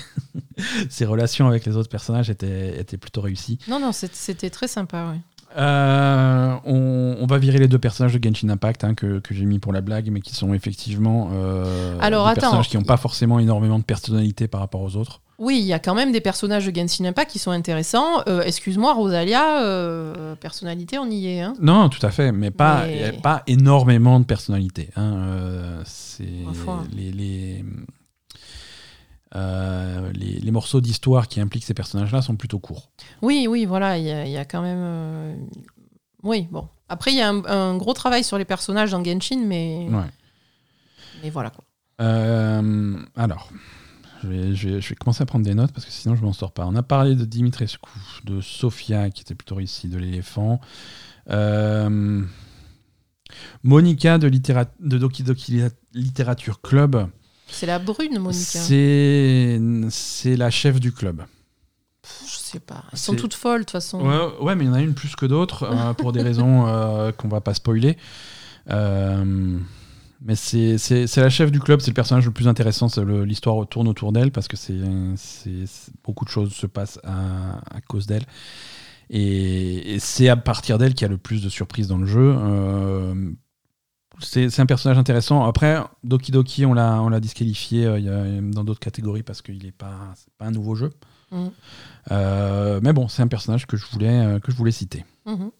Ces 0.89 1.05
relations 1.13 1.47
avec 1.47 1.65
les 1.65 1.77
autres 1.77 1.89
personnages 1.89 2.29
étaient, 2.29 2.77
étaient 2.79 2.97
plutôt 2.97 3.21
réussies. 3.21 3.57
Non, 3.69 3.79
non, 3.79 3.91
c'était 3.93 4.49
très 4.49 4.67
sympa. 4.67 5.11
ouais. 5.11 5.19
Euh, 5.57 6.55
on, 6.65 7.17
on 7.19 7.25
va 7.25 7.37
virer 7.37 7.57
les 7.59 7.67
deux 7.67 7.79
personnages 7.79 8.13
de 8.13 8.23
Genshin 8.23 8.49
Impact 8.49 8.83
hein, 8.83 8.93
que, 8.93 9.19
que 9.19 9.33
j'ai 9.33 9.45
mis 9.45 9.59
pour 9.59 9.73
la 9.73 9.81
blague, 9.81 10.09
mais 10.11 10.21
qui 10.21 10.35
sont 10.35 10.53
effectivement 10.53 11.29
euh, 11.33 11.97
Alors, 11.99 12.25
des 12.25 12.31
attends. 12.31 12.41
personnages 12.41 12.69
qui 12.69 12.77
n'ont 12.77 12.83
pas 12.83 12.97
forcément 12.97 13.39
énormément 13.39 13.79
de 13.79 13.83
personnalité 13.83 14.47
par 14.47 14.61
rapport 14.61 14.81
aux 14.81 14.95
autres. 14.95 15.21
Oui, 15.39 15.59
il 15.59 15.65
y 15.65 15.73
a 15.73 15.77
quand 15.79 15.93
même 15.93 16.11
des 16.11 16.19
personnages 16.21 16.65
de 16.65 16.75
Genshin 16.75 17.05
Impact 17.05 17.29
qui 17.31 17.37
sont 17.39 17.51
intéressants. 17.51 18.21
Euh, 18.27 18.41
Excuse-moi, 18.41 18.93
Rosalia, 18.93 19.61
euh, 19.63 20.35
personnalité, 20.35 20.97
on 20.97 21.05
y 21.11 21.27
est. 21.27 21.41
Hein? 21.41 21.53
Non, 21.61 21.89
tout 21.89 22.03
à 22.03 22.09
fait, 22.09 22.31
mais 22.31 22.49
pas, 22.49 22.85
Mais- 22.87 22.99
y 22.99 23.03
a 23.03 23.13
pas 23.13 23.43
énormément 23.45 24.19
de 24.19 24.25
personnalité. 24.25 24.89
hein, 24.95 25.13
euh, 25.15 25.81
c'est 25.85 26.23
les, 26.95 27.63
euh, 29.37 30.11
les- 30.13 30.39
les 30.39 30.51
morceaux 30.51 30.81
d'histoire 30.81 31.27
qui 31.27 31.39
impliquent 31.39 31.63
ces 31.65 31.73
personnages-là 31.73 32.21
sont 32.21 32.35
plutôt 32.35 32.59
courts. 32.59 32.89
Oui, 33.21 33.47
oui, 33.49 33.65
voilà, 33.65 33.97
il 33.97 34.05
y, 34.05 34.11
a- 34.11 34.25
il 34.25 34.31
y 34.31 34.37
a 34.37 34.45
quand 34.45 34.61
même. 34.61 34.79
euh, 34.81 35.35
Oui, 36.23 36.47
bon. 36.51 36.67
Après, 36.89 37.11
il 37.11 37.17
y 37.17 37.21
a 37.21 37.29
un, 37.29 37.43
un 37.45 37.77
gros 37.77 37.93
travail 37.93 38.23
sur 38.23 38.37
les 38.37 38.45
personnages 38.45 38.91
dans 38.91 39.03
Genshin, 39.03 39.43
mais, 39.45 39.87
Ouais. 39.89 40.09
mais 41.23 41.29
voilà 41.29 41.49
quoi. 41.51 41.63
Euh, 42.01 42.97
alors, 43.15 43.49
je 44.23 44.27
vais, 44.27 44.55
je, 44.55 44.69
vais, 44.69 44.81
je 44.81 44.89
vais 44.89 44.95
commencer 44.95 45.21
à 45.21 45.25
prendre 45.25 45.45
des 45.45 45.53
notes 45.53 45.71
parce 45.71 45.85
que 45.85 45.91
sinon 45.91 46.15
je 46.15 46.23
m'en 46.23 46.33
sors 46.33 46.51
pas. 46.51 46.65
On 46.65 46.75
a 46.75 46.83
parlé 46.83 47.15
de 47.15 47.25
Dimitrescu, 47.25 47.89
de 48.25 48.41
Sofia 48.41 49.09
qui 49.09 49.21
était 49.21 49.35
plutôt 49.35 49.55
réussie, 49.55 49.87
de 49.89 49.97
l'éléphant. 49.97 50.59
Monica 53.63 54.17
de, 54.17 54.29
de 54.29 54.97
Doki 54.97 55.23
Doki 55.23 55.61
Littérature 55.93 56.61
Club. 56.61 57.09
C'est 57.49 57.65
la 57.65 57.79
brune, 57.79 58.19
Monica. 58.19 58.59
C'est 58.59 59.59
c'est 59.89 60.35
la 60.35 60.49
chef 60.49 60.79
du 60.79 60.91
club. 60.91 61.23
Je 62.25 62.37
sais 62.37 62.59
pas. 62.59 62.83
Elles 62.91 62.97
sont 62.97 63.15
toutes 63.15 63.33
folles, 63.33 63.61
de 63.61 63.65
toute 63.65 63.71
façon. 63.71 63.99
Ouais, 64.01 64.29
ouais, 64.41 64.55
mais 64.55 64.65
il 64.65 64.67
y 64.67 64.69
en 64.69 64.73
a 64.73 64.81
une 64.81 64.93
plus 64.93 65.15
que 65.15 65.25
d'autres 65.25 65.63
euh, 65.63 65.93
pour 65.97 66.13
des 66.13 66.21
raisons 66.21 66.65
euh, 66.67 67.11
qu'on 67.11 67.27
va 67.27 67.41
pas 67.41 67.53
spoiler. 67.53 67.97
Euh, 68.69 69.57
mais 70.21 70.35
c'est 70.35 71.17
la 71.17 71.29
chef 71.29 71.51
du 71.51 71.59
club, 71.59 71.79
c'est 71.81 71.91
le 71.91 71.95
personnage 71.95 72.25
le 72.25 72.31
plus 72.31 72.47
intéressant. 72.47 72.87
L'histoire 72.97 73.67
tourne 73.67 73.87
autour 73.87 74.11
d'elle 74.11 74.31
parce 74.31 74.47
que 74.47 74.57
c'est 74.57 74.73
beaucoup 76.03 76.25
de 76.25 76.29
choses 76.29 76.53
se 76.53 76.65
passent 76.65 76.99
à, 77.03 77.59
à 77.75 77.81
cause 77.81 78.07
d'elle. 78.07 78.25
Et, 79.09 79.95
et 79.95 79.99
c'est 79.99 80.27
à 80.27 80.35
partir 80.35 80.77
d'elle 80.77 80.93
qu'il 80.93 81.03
y 81.03 81.09
a 81.09 81.11
le 81.11 81.17
plus 81.17 81.43
de 81.43 81.49
surprises 81.49 81.87
dans 81.87 81.97
le 81.97 82.05
jeu. 82.05 82.35
Euh, 82.37 83.31
c'est 84.19 84.59
un 84.59 84.65
personnage 84.65 84.97
intéressant. 84.97 85.45
Après, 85.45 85.77
Doki 86.03 86.31
Doki, 86.31 86.65
on 86.65 86.73
l'a 86.73 87.01
on 87.01 87.09
l'a 87.09 87.19
disqualifié 87.19 87.85
euh, 87.85 88.41
dans 88.41 88.63
d'autres 88.63 88.79
catégories 88.79 89.23
parce 89.23 89.41
qu'il 89.41 89.63
n'est 89.63 89.71
pas, 89.71 89.93
c'est 90.15 90.33
pas 90.37 90.45
un 90.45 90.51
nouveau 90.51 90.75
jeu. 90.75 90.91
Mhm. 91.31 91.51
Euh, 92.11 92.79
mais 92.83 92.93
bon, 92.93 93.07
c'est 93.07 93.21
un 93.21 93.27
personnage 93.27 93.67
que 93.67 93.77
je 93.77 93.85
voulais, 93.87 94.25
euh, 94.25 94.39
que 94.39 94.51
je 94.51 94.57
voulais 94.57 94.71
citer. 94.71 95.05
Mhm. 95.25 95.51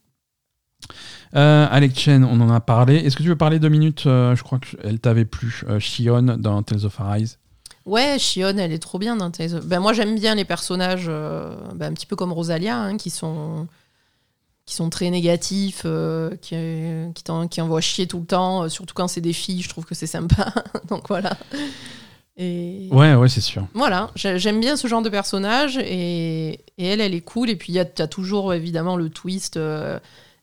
Alex 1.34 2.00
Chen, 2.00 2.24
on 2.24 2.40
en 2.42 2.50
a 2.50 2.60
parlé. 2.60 2.96
Est-ce 2.96 3.16
que 3.18 3.24
tu 3.24 3.30
veux 3.30 3.36
parler 3.36 3.60
deux 3.60 3.70
minutes 3.70 4.04
Je 4.06 4.42
crois 4.44 4.60
qu'elle 4.60 5.00
t'avait 5.00 5.26
plu. 5.26 5.64
Shion 5.80 6.22
dans 6.38 6.64
Tales 6.64 6.86
of 6.86 7.00
Arise. 7.02 7.38
Ouais, 7.86 8.18
Shion, 8.20 8.58
elle 8.58 8.72
est 8.72 8.80
trop 8.80 9.00
bien 9.00 9.16
dans 9.16 9.32
Tales 9.32 9.56
of- 9.56 9.66
Ben, 9.66 9.80
moi, 9.80 9.94
j'aime 9.94 10.16
bien 10.16 10.36
les 10.36 10.46
personnages, 10.46 11.08
ben, 11.08 11.82
un 11.92 11.94
petit 11.94 12.06
peu 12.06 12.16
comme 12.16 12.32
Rosalia, 12.32 12.78
hein, 12.80 12.98
qui 12.98 13.10
sont 13.10 13.68
qui 14.68 14.76
sont 14.76 14.90
très 14.92 15.10
négatifs, 15.10 15.84
euh, 15.86 16.36
qui, 16.42 16.56
qui, 17.16 17.24
qui 17.50 17.62
envoient 17.62 17.82
chier 17.82 18.06
tout 18.06 18.20
le 18.20 18.26
temps, 18.26 18.64
euh, 18.66 18.70
surtout 18.70 18.94
quand 18.94 19.08
c'est 19.08 19.22
des 19.22 19.34
filles, 19.34 19.62
je 19.64 19.70
trouve 19.70 19.86
que 19.86 19.96
c'est 19.96 20.06
sympa. 20.08 20.54
Donc 20.90 21.08
voilà. 21.08 21.36
Et 22.38 22.88
Ouais, 22.92 23.16
ouais, 23.16 23.30
c'est 23.30 23.42
sûr. 23.42 23.66
voilà, 23.74 24.12
j'ai- 24.16 24.38
j'aime 24.38 24.60
bien 24.60 24.76
ce 24.78 24.88
genre 24.88 25.02
de 25.02 25.10
personnage 25.10 25.78
et, 25.80 26.50
et 26.78 26.86
elle, 26.86 27.02
elle 27.02 27.16
est 27.16 27.22
cool. 27.22 27.50
Et 27.50 27.56
puis, 27.56 27.74
il 27.74 27.76
y 27.76 27.80
a 27.80 27.86
t'as 27.86 28.08
toujours 28.08 28.54
évidemment 28.54 28.96
le 28.96 29.10
twist. 29.10 29.58
euh, 29.58 30.00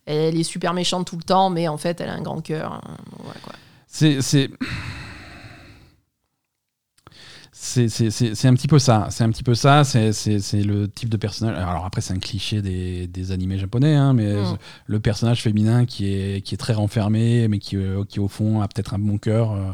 elle 0.07 0.39
est 0.39 0.43
super 0.43 0.75
méchante 0.75 1.07
tout 1.07 1.17
le 1.17 1.23
temps, 1.23 1.51
mais 1.51 1.69
en 1.69 1.77
fait, 1.79 2.01
elle 2.01 2.09
a 2.09 2.15
un 2.15 2.21
grand 2.23 2.41
cœur. 2.41 2.73
hein. 2.73 2.97
Voilà. 3.23 3.39
C'est. 3.87 4.51
C'est- 7.65 8.47
un 8.49 8.55
petit 8.55 8.69
peu 8.69 8.79
ça. 8.79 9.07
C'est 9.11 9.25
un 9.25 9.31
petit 9.31 9.43
peu 9.43 9.55
ça. 9.55 9.85
C'est 9.85 10.11
le 10.63 10.87
type 10.89 11.09
de 11.09 11.17
personnage. 11.17 11.57
Alors 11.57 11.85
après, 11.87 12.01
c'est 12.01 12.13
un 12.13 12.19
cliché 12.19 12.61
des, 12.63 13.07
des 13.07 13.33
animés 13.33 13.59
japonais, 13.59 13.95
hein, 13.95 14.13
mais 14.13 14.35
Mm. 14.35 14.57
le 14.87 15.01
personnage 15.01 15.43
féminin 15.43 15.85
qui 15.87 16.13
est, 16.13 16.41
qui 16.45 16.55
est 16.55 16.59
très 16.59 16.75
renfermé, 16.75 17.49
mais 17.49 17.59
qui, 17.59 17.77
euh, 17.77 18.05
qui 18.05 18.21
au 18.21 18.29
fond 18.29 18.61
a 18.61 18.69
peut-être 18.69 18.95
un 18.95 18.99
bon 18.99 19.19
cœur. 19.19 19.53
euh, 19.53 19.71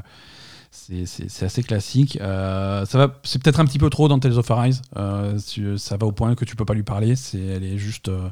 c'est- 0.71 1.43
assez 1.45 1.63
classique. 1.65 2.17
Euh, 2.21 2.85
ça 2.87 2.97
va, 2.99 3.19
c'est 3.25 3.43
peut-être 3.43 3.59
un 3.61 3.65
petit 3.65 3.79
peu 3.79 3.91
trop 3.91 4.07
dans 4.09 4.19
Tales 4.21 4.39
of 4.39 4.51
Arise. 4.51 4.83
Euh, 4.97 5.37
ça 5.77 5.97
va 5.97 6.07
au 6.07 6.13
point 6.13 6.35
que 6.37 6.45
tu 6.45 6.55
peux 6.57 6.65
pas 6.65 6.75
lui 6.75 6.85
parler. 6.85 7.17
C'est, 7.17 7.41
elle 7.41 7.65
est 7.65 7.77
juste, 7.79 8.09
euh, 8.09 8.29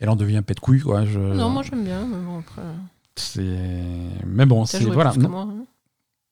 elle 0.00 0.08
en 0.08 0.16
devient 0.16 0.42
pète 0.44 0.60
couille 0.60 0.80
quoi. 0.80 1.04
Je, 1.04 1.18
Non, 1.20 1.48
moi 1.50 1.62
j'aime 1.62 1.84
bien, 1.84 2.06
mais 2.06 2.16
bon, 2.24 2.38
après. 2.40 2.62
c'est, 3.16 3.42
mais 4.26 4.46
bon, 4.46 4.64
c'est 4.64 4.82
voilà. 4.84 5.10
plus 5.10 5.18
que 5.20 5.24
non. 5.24 5.30
moi, 5.30 5.48
hein. 5.48 5.64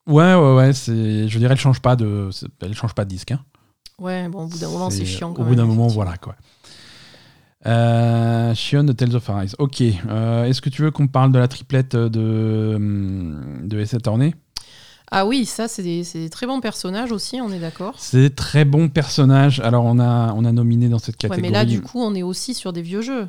Ouais, 0.07 0.35
ouais, 0.35 0.55
ouais. 0.55 0.73
C'est, 0.73 1.29
je 1.29 1.39
dirais, 1.39 1.53
elle 1.53 1.59
change 1.61 1.81
pas 1.81 1.97
de, 1.97 2.31
elle 2.61 2.75
change 2.75 2.95
pas 2.95 3.05
de 3.05 3.11
disque. 3.11 3.33
hein. 3.33 3.41
Ouais, 3.99 4.29
bon, 4.29 4.45
au 4.45 4.47
bout 4.47 4.59
d'un 4.59 4.69
moment, 4.69 4.91
c'est 4.91 5.05
chiant. 5.07 5.31
Au 5.31 5.35
quand 5.35 5.43
bout 5.43 5.51
même, 5.51 5.59
d'un 5.59 5.65
moment, 5.65 5.87
voilà 5.89 6.17
quoi. 6.17 6.37
Euh, 7.67 8.55
Shion 8.55 8.85
de 8.85 8.93
Tales 8.93 9.17
of 9.17 9.29
Arise. 9.29 9.57
Ok. 9.59 9.83
Euh, 9.83 10.45
Est-ce 10.45 10.61
que 10.61 10.69
tu 10.69 10.83
veux 10.83 10.91
qu'on 10.91 11.09
parle 11.09 11.33
de 11.33 11.39
la 11.39 11.49
triplette 11.49 11.97
de 11.97 12.75
hum, 12.77 13.67
de 13.67 13.97
Attorney 13.97 14.35
Ah 15.11 15.27
oui, 15.27 15.47
ça, 15.47 15.67
c'est 15.67 15.83
des, 15.83 16.05
c'est 16.05 16.21
des 16.21 16.31
très 16.31 16.47
bons 16.47 16.61
personnages 16.61 17.11
aussi, 17.11 17.41
on 17.41 17.51
est 17.51 17.59
d'accord. 17.59 17.95
C'est 17.99 18.37
très 18.37 18.65
bon 18.65 18.89
personnage. 18.89 19.59
Alors 19.61 19.85
on 19.85 19.99
a 19.99 20.33
on 20.35 20.45
a 20.45 20.53
nominé 20.53 20.89
dans 20.89 20.99
cette 21.01 21.17
Ouais, 21.17 21.29
catégorie. 21.29 21.43
mais 21.43 21.51
là, 21.51 21.65
du 21.65 21.81
coup, 21.81 22.01
on 22.01 22.15
est 22.15 22.23
aussi 22.23 22.55
sur 22.55 22.73
des 22.73 22.83
vieux 22.83 23.03
jeux. 23.03 23.27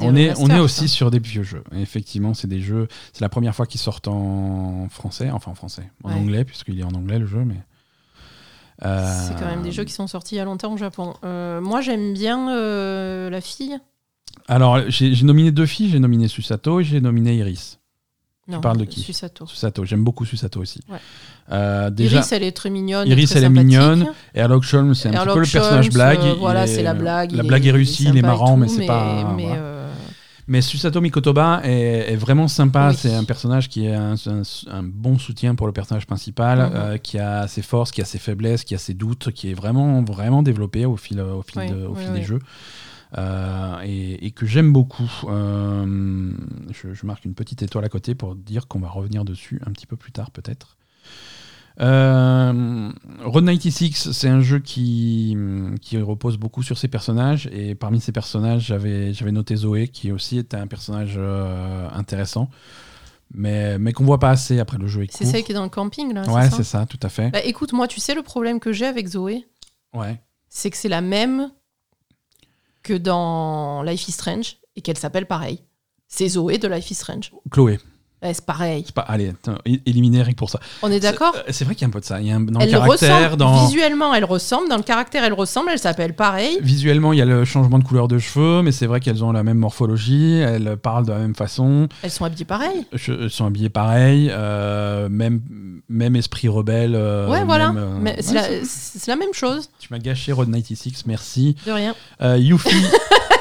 On 0.00 0.16
est, 0.16 0.32
on 0.38 0.48
est 0.48 0.58
aussi 0.60 0.88
sur 0.88 1.10
des 1.10 1.18
vieux 1.18 1.42
jeux. 1.42 1.62
Et 1.74 1.80
effectivement, 1.82 2.32
c'est 2.34 2.46
des 2.48 2.60
jeux. 2.60 2.88
C'est 3.12 3.20
la 3.20 3.28
première 3.28 3.54
fois 3.54 3.66
qu'ils 3.66 3.80
sortent 3.80 4.08
en 4.08 4.88
français, 4.88 5.30
enfin 5.30 5.50
en 5.50 5.54
français, 5.54 5.90
en 6.02 6.08
Ouais. 6.10 6.14
anglais, 6.14 6.44
puisqu'il 6.44 6.80
est 6.80 6.84
en 6.84 6.92
anglais 6.94 7.18
le 7.18 7.26
jeu, 7.26 7.44
mais. 7.44 7.56
Euh, 8.84 9.28
C'est 9.28 9.34
quand 9.38 9.46
même 9.46 9.62
des 9.62 9.72
jeux 9.72 9.84
qui 9.84 9.92
sont 9.92 10.06
sortis 10.06 10.34
il 10.34 10.38
y 10.38 10.40
a 10.40 10.44
longtemps 10.44 10.72
au 10.72 10.76
Japon. 10.76 11.14
Euh, 11.24 11.60
moi, 11.60 11.80
j'aime 11.80 12.12
bien 12.14 12.50
euh, 12.50 13.30
la 13.30 13.40
fille. 13.40 13.78
Alors, 14.48 14.80
j'ai 14.88 15.22
nominé 15.22 15.52
deux 15.52 15.66
filles. 15.66 15.90
J'ai 15.90 16.00
nominé 16.00 16.28
Susato 16.28 16.80
et 16.80 16.84
j'ai 16.84 17.00
nominé 17.00 17.36
Iris. 17.36 17.78
Non, 18.46 18.60
parles 18.60 18.78
de 18.78 18.84
qui? 18.84 19.00
Susato. 19.00 19.46
Susato, 19.46 19.84
j'aime 19.86 20.04
beaucoup 20.04 20.26
Susato 20.26 20.60
aussi. 20.60 20.80
Ouais. 20.88 21.90
Déjà, 21.92 22.16
Iris, 22.16 22.32
elle 22.32 22.42
est 22.42 22.52
très 22.52 22.68
mignonne. 22.68 23.08
Iris, 23.08 23.30
très 23.30 23.38
elle 23.38 23.44
est 23.44 23.48
mignonne. 23.48 24.02
Et 24.34 24.40
c'est 24.94 25.14
un 25.16 25.26
peu 25.26 25.40
le 25.40 25.50
personnage 25.50 25.90
blague. 25.90 26.36
voilà, 26.38 26.66
c'est 26.66 26.82
la 26.82 26.94
blague. 26.94 27.32
La 27.32 27.42
il 27.42 27.46
blague 27.46 27.66
est 27.66 27.70
réussie, 27.70 28.06
il 28.08 28.16
est 28.16 28.22
marrant, 28.22 28.54
tout, 28.54 28.56
mais 28.56 28.68
c'est 28.68 28.86
pas. 28.86 29.32
Mais, 29.36 29.46
voilà. 29.46 29.73
Mais 30.46 30.60
Susato 30.60 31.00
Mikotoba 31.00 31.60
est, 31.64 32.12
est 32.12 32.16
vraiment 32.16 32.48
sympa. 32.48 32.90
Oui. 32.90 32.96
C'est 32.98 33.14
un 33.14 33.24
personnage 33.24 33.68
qui 33.68 33.86
est 33.86 33.94
un, 33.94 34.14
un- 34.14 34.42
un 34.70 34.82
bon 34.82 35.18
soutien 35.18 35.54
pour 35.54 35.66
le 35.66 35.72
personnage 35.72 36.06
principal, 36.06 36.58
Mhm. 36.58 36.70
euh, 36.74 36.96
qui 36.98 37.18
a 37.18 37.48
ses 37.48 37.62
forces, 37.62 37.90
qui 37.92 38.02
a 38.02 38.04
ses 38.04 38.18
faiblesses, 38.18 38.64
qui 38.64 38.74
a 38.74 38.78
ses 38.78 38.92
doutes, 38.94 39.30
qui 39.32 39.50
est 39.50 39.54
vraiment, 39.54 40.02
vraiment 40.02 40.42
développé 40.42 40.84
au 40.84 40.96
fil, 40.96 41.20
au 41.20 41.42
fil, 41.42 41.60
Oui, 41.62 41.68
de- 41.70 41.86
au 41.86 41.94
oui, 41.94 42.00
fil 42.02 42.10
oui. 42.12 42.18
des 42.20 42.24
jeux. 42.24 42.40
Euh, 43.16 43.78
et, 43.84 44.26
et 44.26 44.30
que 44.32 44.44
j'aime 44.44 44.72
beaucoup. 44.72 45.10
Euh, 45.28 46.32
je, 46.72 46.92
je 46.92 47.06
marque 47.06 47.24
une 47.24 47.34
petite 47.34 47.62
étoile 47.62 47.84
à 47.84 47.88
côté 47.88 48.14
pour 48.14 48.34
dire 48.34 48.66
qu'on 48.66 48.80
va 48.80 48.88
revenir 48.88 49.24
dessus 49.24 49.60
un 49.66 49.70
petit 49.70 49.86
peu 49.86 49.96
plus 49.96 50.12
tard, 50.12 50.30
peut-être. 50.30 50.76
Euh, 51.80 52.90
Road 53.24 53.44
96, 53.44 54.12
c'est 54.12 54.28
un 54.28 54.40
jeu 54.40 54.60
qui, 54.60 55.36
qui 55.80 55.98
repose 56.00 56.36
beaucoup 56.36 56.62
sur 56.62 56.78
ses 56.78 56.88
personnages. 56.88 57.48
Et 57.52 57.74
parmi 57.74 58.00
ces 58.00 58.12
personnages, 58.12 58.66
j'avais 58.66 59.32
noté 59.32 59.56
Zoé, 59.56 59.88
qui 59.88 60.12
aussi 60.12 60.38
était 60.38 60.56
un 60.56 60.66
personnage 60.66 61.14
euh, 61.16 61.88
intéressant, 61.92 62.48
mais, 63.32 63.78
mais 63.78 63.92
qu'on 63.92 64.04
voit 64.04 64.18
pas 64.20 64.30
assez 64.30 64.60
après 64.60 64.78
le 64.78 64.86
jeu 64.86 65.02
est 65.04 65.12
C'est 65.16 65.24
celle 65.24 65.42
qui 65.42 65.52
est 65.52 65.54
dans 65.56 65.64
le 65.64 65.68
camping, 65.68 66.12
là. 66.14 66.22
Ouais, 66.30 66.44
c'est 66.44 66.50
c'est 66.50 66.56
ça 66.64 66.80
ça, 66.80 66.86
tout 66.86 67.00
à 67.02 67.08
fait. 67.08 67.30
Bah, 67.30 67.40
écoute, 67.44 67.72
moi, 67.72 67.88
tu 67.88 67.98
sais, 68.00 68.14
le 68.14 68.22
problème 68.22 68.60
que 68.60 68.72
j'ai 68.72 68.86
avec 68.86 69.06
Zoé, 69.08 69.44
Ouais. 69.92 70.20
c'est 70.48 70.70
que 70.70 70.76
c'est 70.76 70.88
la 70.88 71.00
même 71.00 71.50
que 72.82 72.94
dans 72.94 73.82
Life 73.82 74.08
is 74.08 74.12
Strange 74.12 74.58
et 74.76 74.80
qu'elle 74.82 74.98
s'appelle 74.98 75.26
pareil. 75.26 75.60
C'est 76.06 76.28
Zoé 76.28 76.58
de 76.58 76.68
Life 76.68 76.90
is 76.90 76.94
Strange. 76.94 77.32
Chloé. 77.50 77.80
Ouais, 78.24 78.32
c'est 78.34 78.44
pareil. 78.46 78.82
C'est 78.86 78.94
pas, 78.94 79.02
allez, 79.02 79.28
attends, 79.28 79.58
éliminer 79.86 80.24
que 80.24 80.32
pour 80.34 80.48
ça. 80.50 80.58
On 80.82 80.90
est 80.90 81.00
d'accord 81.00 81.34
C'est 81.48 81.52
c'est 81.52 81.64
vrai 81.66 81.74
qu'il 81.74 81.82
y 81.82 81.84
a 81.84 81.88
un 81.88 81.92
peu 81.92 82.00
de 82.00 82.04
ça. 82.04 82.20
Il 82.20 82.26
y 82.26 82.30
a 82.32 82.36
un, 82.36 82.40
dans 82.40 82.60
le 82.60 82.66
caractère, 82.66 83.22
ressemble. 83.30 83.36
dans. 83.36 83.66
Visuellement, 83.66 84.14
elle 84.14 84.24
ressemble. 84.24 84.68
Dans 84.68 84.76
le 84.76 84.82
caractère, 84.82 85.24
elle 85.24 85.32
ressemble. 85.32 85.68
Elle 85.72 85.78
s'appelle 85.78 86.14
pareil. 86.14 86.58
Visuellement, 86.62 87.12
il 87.12 87.18
y 87.18 87.22
a 87.22 87.24
le 87.26 87.44
changement 87.44 87.78
de 87.78 87.84
couleur 87.84 88.08
de 88.08 88.18
cheveux, 88.18 88.62
mais 88.62 88.72
c'est 88.72 88.86
vrai 88.86 89.00
qu'elles 89.00 89.22
ont 89.24 89.32
la 89.32 89.42
même 89.42 89.58
morphologie, 89.58 90.38
elles 90.38 90.76
parlent 90.76 91.06
de 91.06 91.12
la 91.12 91.18
même 91.18 91.34
façon, 91.34 91.88
Elles 92.02 92.10
sont 92.10 92.24
habillées 92.24 92.44
pareil. 92.44 92.86
elles 93.08 93.30
sont 93.30 93.46
habillées 93.46 93.68
pareil, 93.70 94.30
euh, 94.32 95.08
même, 95.08 95.40
même 95.88 96.16
esprit 96.16 96.48
rebelle. 96.48 96.94
euh, 96.94 97.28
ouais, 97.28 97.44
voilà. 97.44 97.72
euh, 97.76 98.12
c'est 98.20 98.34
la, 99.06 99.14
la 99.14 99.16
même 99.16 99.32
chose. 99.34 99.68
Tu 99.78 99.88
m'as 99.90 99.98
gâché 99.98 100.32
Road 100.32 100.50
96, 100.50 101.04
merci. 101.06 101.56
De 101.66 101.72
rien. 101.72 101.94
Euh, 102.22 102.36
Yuffie, 102.38 102.84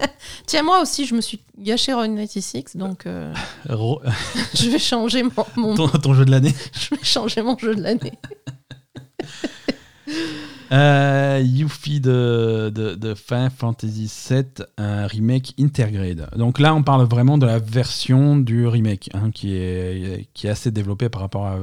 Tiens, 0.46 0.62
moi 0.62 0.80
aussi, 0.82 1.04
je 1.06 1.14
me 1.14 1.20
suis 1.20 1.40
gâché 1.58 1.92
Road 1.92 2.14
96, 2.14 2.76
donc 2.76 3.06
euh, 3.06 3.32
ro- 3.68 4.00
je 4.54 4.70
vais 4.70 4.78
changer 4.78 5.22
mon, 5.22 5.44
mon- 5.56 5.74
ton, 5.74 5.88
ton 5.88 6.14
jeu 6.14 6.24
de 6.24 6.30
l'année. 6.30 6.54
je 6.72 6.94
vais 6.94 7.02
changer 7.04 7.42
mon 7.42 7.56
jeu 7.58 7.74
de 7.74 7.82
l'année. 7.82 8.12
Euh, 10.70 11.40
Yuffie 11.42 12.00
de, 12.00 12.70
de, 12.74 12.94
de 12.94 13.14
Final 13.14 13.50
Fantasy 13.56 14.10
VII, 14.28 14.44
un 14.76 15.06
remake 15.06 15.54
Intergrade. 15.58 16.28
Donc 16.36 16.58
là, 16.58 16.74
on 16.74 16.82
parle 16.82 17.06
vraiment 17.06 17.38
de 17.38 17.46
la 17.46 17.58
version 17.58 18.36
du 18.36 18.66
remake, 18.66 19.08
hein, 19.14 19.30
qui, 19.30 19.54
est, 19.54 20.28
qui 20.34 20.46
est 20.46 20.50
assez 20.50 20.70
développée 20.70 21.08
par 21.08 21.22
rapport 21.22 21.46
à 21.46 21.56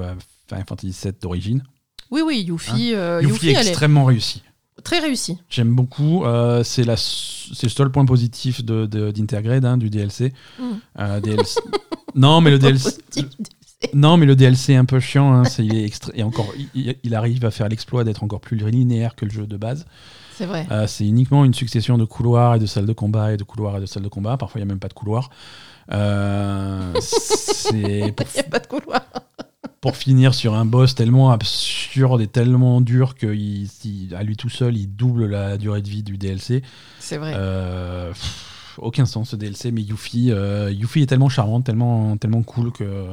Final 0.49 0.65
Fantasy 0.67 0.95
VII 1.03 1.13
d'origine. 1.21 1.63
Oui, 2.09 2.21
oui, 2.25 2.43
Yuffie, 2.47 2.93
euh, 2.95 3.21
Yuffie 3.21 3.47
Yuffie, 3.47 3.49
est 3.49 3.67
extrêmement 3.67 4.05
réussi. 4.05 4.41
Très 4.83 4.99
réussie. 4.99 5.37
J'aime 5.49 5.73
beaucoup. 5.75 6.25
euh, 6.25 6.63
c'est 6.63 6.83
le 6.85 6.95
seul 6.97 7.91
point 7.91 8.05
positif 8.05 8.63
de, 8.63 8.85
de- 8.85 9.11
d'Intergrade, 9.11 9.65
hein, 9.65 9.77
du 9.77 9.89
DLC. 9.89 10.33
Mm. 10.59 10.63
Euh, 10.99 11.19
DLC. 11.21 11.59
non, 12.15 12.41
mais 12.41 12.51
le 12.51 12.59
DLC. 12.59 12.97
Non, 13.93 14.17
mais 14.17 14.25
le 14.25 14.35
DLC 14.35 14.73
est 14.73 14.77
un 14.77 14.85
peu 14.85 14.99
chiant. 14.99 15.33
hein, 15.33 15.43
il, 15.59 15.75
est 15.75 15.85
extra- 15.85 16.11
et 16.15 16.23
encore, 16.23 16.47
il, 16.73 16.95
il 17.03 17.15
arrive 17.15 17.45
à 17.45 17.51
faire 17.51 17.67
l'exploit 17.69 18.03
d'être 18.03 18.23
encore 18.23 18.39
plus 18.41 18.57
linéaire 18.57 19.15
que 19.15 19.25
le 19.25 19.31
jeu 19.31 19.45
de 19.47 19.57
base. 19.57 19.85
C'est 20.37 20.45
vrai. 20.45 20.67
Euh, 20.71 20.85
c'est 20.87 21.05
uniquement 21.07 21.45
une 21.45 21.53
succession 21.53 21.97
de 21.97 22.03
couloirs 22.05 22.55
et 22.55 22.59
de 22.59 22.65
salles 22.65 22.85
de 22.85 22.93
combat 22.93 23.33
et 23.33 23.37
de 23.37 23.43
couloirs 23.43 23.77
et 23.77 23.81
de 23.81 23.85
salles 23.85 24.03
de 24.03 24.09
combat. 24.09 24.37
Parfois, 24.37 24.59
il 24.59 24.63
n'y 24.65 24.69
a 24.69 24.73
même 24.73 24.79
pas 24.79 24.87
de 24.89 24.93
couloir. 24.93 25.29
Euh, 25.91 26.93
c'est 27.01 27.73
Il 27.79 28.03
n'y 28.05 28.39
a 28.39 28.43
pas 28.49 28.59
de 28.59 28.67
couloir. 28.67 29.01
Pour 29.85 29.97
finir 29.97 30.33
sur 30.33 30.55
un 30.55 30.65
boss 30.65 30.95
tellement 30.95 31.29
absurde 31.29 32.19
et 32.19 32.25
tellement 32.25 32.81
dur 32.81 33.13
qu'à 33.13 33.27
lui 33.27 34.35
tout 34.35 34.49
seul, 34.49 34.75
il 34.75 34.87
double 34.87 35.27
la 35.27 35.59
durée 35.59 35.83
de 35.83 35.87
vie 35.87 36.01
du 36.01 36.17
DLC. 36.17 36.63
C'est 36.97 37.17
vrai. 37.17 37.33
Euh, 37.35 38.09
pff, 38.09 38.79
aucun 38.79 39.05
sens 39.05 39.29
ce 39.29 39.35
DLC, 39.35 39.71
mais 39.71 39.83
Yuffie, 39.83 40.31
euh, 40.31 40.71
Yuffie 40.71 41.03
est 41.03 41.05
tellement 41.05 41.29
charmante, 41.29 41.67
tellement, 41.67 42.17
tellement 42.17 42.41
cool 42.41 42.71
que 42.71 43.05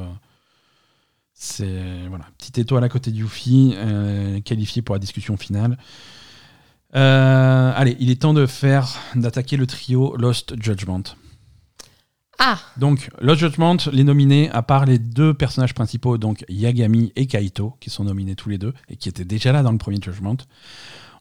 c'est 1.35 2.07
voilà, 2.09 2.25
petite 2.39 2.57
étoile 2.57 2.83
à 2.83 2.89
côté 2.89 3.11
de 3.11 3.17
Yuffie, 3.17 3.75
euh, 3.75 4.39
qualifié 4.39 4.81
pour 4.81 4.95
la 4.95 4.99
discussion 4.99 5.37
finale. 5.37 5.77
Euh, 6.95 7.71
allez, 7.75 7.95
il 7.99 8.09
est 8.09 8.23
temps 8.23 8.33
de 8.33 8.47
faire 8.47 8.97
d'attaquer 9.13 9.57
le 9.57 9.67
trio 9.67 10.17
Lost 10.17 10.55
Judgment. 10.59 11.03
Ah, 12.45 12.59
Donc, 12.77 13.09
Lost 13.21 13.39
Judgment, 13.39 13.77
les 13.91 14.03
nominés, 14.03 14.49
à 14.51 14.61
part 14.61 14.85
les 14.85 14.99
deux 14.99 15.33
personnages 15.33 15.73
principaux, 15.73 16.17
donc 16.17 16.43
Yagami 16.49 17.13
et 17.15 17.25
Kaito, 17.25 17.73
qui 17.79 17.89
sont 17.89 18.03
nominés 18.03 18.35
tous 18.35 18.49
les 18.49 18.57
deux, 18.57 18.73
et 18.89 18.97
qui 18.97 19.07
étaient 19.07 19.23
déjà 19.25 19.51
là 19.53 19.63
dans 19.63 19.71
le 19.71 19.77
premier 19.77 19.99
Judgment. 20.01 20.35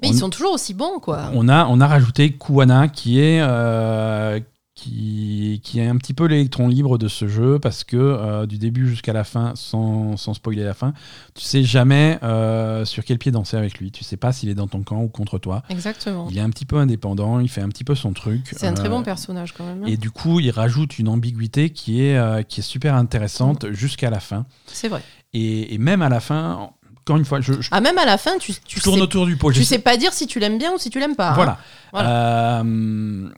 mais 0.00 0.08
On- 0.08 0.12
ils 0.12 0.18
sont 0.18 0.30
toujours 0.30 0.52
aussi 0.54 0.74
bons, 0.74 0.98
quoi. 0.98 1.30
on 1.34 1.48
a, 1.48 1.66
on 1.66 1.80
a 1.80 1.86
rajouté 1.86 2.32
Kuwana 2.32 2.88
qui 2.88 3.20
est, 3.20 3.40
euh, 3.40 4.40
qui, 4.82 5.60
qui 5.62 5.78
est 5.80 5.86
un 5.86 5.96
petit 5.96 6.12
peu 6.14 6.26
l'électron 6.26 6.68
libre 6.68 6.98
de 6.98 7.08
ce 7.08 7.28
jeu 7.28 7.58
parce 7.58 7.84
que 7.84 7.96
euh, 7.96 8.46
du 8.46 8.58
début 8.58 8.88
jusqu'à 8.88 9.12
la 9.12 9.24
fin, 9.24 9.52
sans, 9.54 10.16
sans 10.16 10.34
spoiler 10.34 10.64
la 10.64 10.74
fin, 10.74 10.92
tu 11.34 11.42
sais 11.44 11.62
jamais 11.62 12.18
euh, 12.22 12.84
sur 12.84 13.04
quel 13.04 13.18
pied 13.18 13.30
danser 13.30 13.56
avec 13.56 13.78
lui. 13.78 13.90
Tu 13.92 14.04
sais 14.04 14.16
pas 14.16 14.32
s'il 14.32 14.48
est 14.48 14.54
dans 14.54 14.66
ton 14.66 14.82
camp 14.82 15.00
ou 15.02 15.08
contre 15.08 15.38
toi. 15.38 15.62
Exactement. 15.68 16.26
Il 16.30 16.38
est 16.38 16.42
un 16.42 16.50
petit 16.50 16.64
peu 16.66 16.76
indépendant, 16.76 17.40
il 17.40 17.48
fait 17.48 17.60
un 17.62 17.68
petit 17.68 17.84
peu 17.84 17.94
son 17.94 18.12
truc. 18.12 18.52
C'est 18.56 18.66
un 18.66 18.74
très 18.74 18.86
euh, 18.88 18.90
bon 18.90 19.02
personnage, 19.02 19.52
quand 19.52 19.64
même. 19.64 19.82
hein. 19.84 19.86
Et 19.86 19.96
du 19.96 20.10
coup, 20.10 20.40
il 20.40 20.50
rajoute 20.50 20.98
une 20.98 21.08
ambiguïté 21.08 21.70
qui 21.70 22.02
est, 22.04 22.16
euh, 22.16 22.42
qui 22.42 22.60
est 22.60 22.64
super 22.64 22.94
intéressante 22.94 23.64
Mm. 23.64 23.72
jusqu'à 23.72 24.10
la 24.10 24.20
fin. 24.20 24.46
C'est 24.66 24.88
vrai. 24.88 25.02
Et, 25.32 25.74
et 25.74 25.78
même 25.78 26.02
à 26.02 26.08
la 26.08 26.20
fin, 26.20 26.70
encore 27.00 27.16
une 27.16 27.24
fois, 27.24 27.40
je, 27.40 27.54
je 27.60 27.68
Ah, 27.70 27.80
même 27.80 27.98
à 27.98 28.04
la 28.04 28.18
fin, 28.18 28.38
tu, 28.38 28.52
tu, 28.66 28.80
tourne 28.80 28.96
sais, 28.96 29.02
autour 29.02 29.26
du 29.26 29.36
pot. 29.36 29.52
tu 29.52 29.64
sais 29.64 29.78
pas 29.78 29.96
dire 29.96 30.12
si 30.12 30.26
tu 30.26 30.38
l'aimes 30.40 30.58
bien 30.58 30.72
ou 30.72 30.78
si 30.78 30.90
tu 30.90 30.98
l'aimes 31.00 31.16
pas. 31.16 31.30
hein. 31.30 31.34
Voilà. 31.34 31.58
Voilà. 31.92 32.60
Euh, 32.62 33.28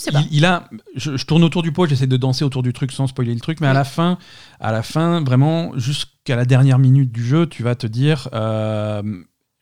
Sais 0.00 0.12
pas. 0.12 0.20
Il, 0.30 0.38
il 0.38 0.44
a, 0.44 0.68
je, 0.96 1.16
je 1.16 1.24
tourne 1.26 1.42
autour 1.44 1.62
du 1.62 1.72
pot, 1.72 1.86
j'essaie 1.86 2.06
de 2.06 2.16
danser 2.16 2.44
autour 2.44 2.62
du 2.62 2.72
truc 2.72 2.92
sans 2.92 3.06
spoiler 3.06 3.34
le 3.34 3.40
truc, 3.40 3.60
mais 3.60 3.66
à 3.66 3.72
la 3.72 3.84
fin, 3.84 4.18
à 4.60 4.72
la 4.72 4.82
fin, 4.82 5.22
vraiment 5.24 5.72
jusqu'à 5.78 6.36
la 6.36 6.44
dernière 6.44 6.78
minute 6.78 7.10
du 7.12 7.24
jeu, 7.24 7.46
tu 7.46 7.62
vas 7.62 7.74
te 7.74 7.86
dire, 7.86 8.28
euh, 8.34 9.02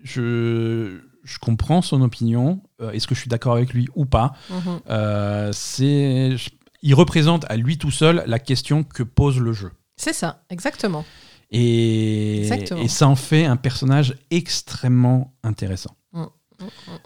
je, 0.03 0.99
je 1.25 1.39
comprends 1.39 1.83
son 1.83 2.01
opinion, 2.03 2.63
euh, 2.81 2.91
est-ce 2.93 3.07
que 3.07 3.15
je 3.15 3.21
suis 3.21 3.29
d'accord 3.29 3.55
avec 3.55 3.73
lui 3.73 3.89
ou 3.95 4.05
pas 4.07 4.33
Mhm. 4.51 4.81
Euh, 4.91 5.51
C'est, 5.53 6.37
je- 6.37 6.51
il 6.83 6.95
représente 6.95 7.45
à 7.51 7.57
lui 7.57 7.79
tout 7.79 7.91
seul 7.91 8.23
la 8.27 8.39
question 8.39 8.85
que 8.85 9.03
pose 9.03 9.39
le 9.41 9.53
jeu. 9.53 9.73
C'est 9.97 10.13
ça, 10.13 10.43
exactement. 10.51 11.05
Et, 11.51 12.39
Exactement. 12.41 12.83
et 12.83 12.89
ça 12.89 13.09
en 13.09 13.15
fait 13.17 13.45
un 13.45 13.57
personnage 13.57 14.15
extrêmement 14.31 15.33
intéressant. 15.45 15.97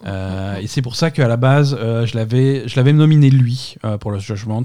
Euh, 0.07 0.57
et 0.59 0.67
c'est 0.67 0.83
pour 0.83 0.97
ça 0.97 1.11
qu'à 1.11 1.29
la 1.29 1.37
base, 1.37 1.77
euh, 1.79 2.07
je 2.07 2.17
l'avais, 2.17 2.67
je 2.69 2.77
l'avais 2.77 2.93
nominé 2.93 3.31
lui 3.31 3.75
euh, 3.85 3.99
pour 3.99 4.11
le 4.11 4.19
Judgment. 4.19 4.65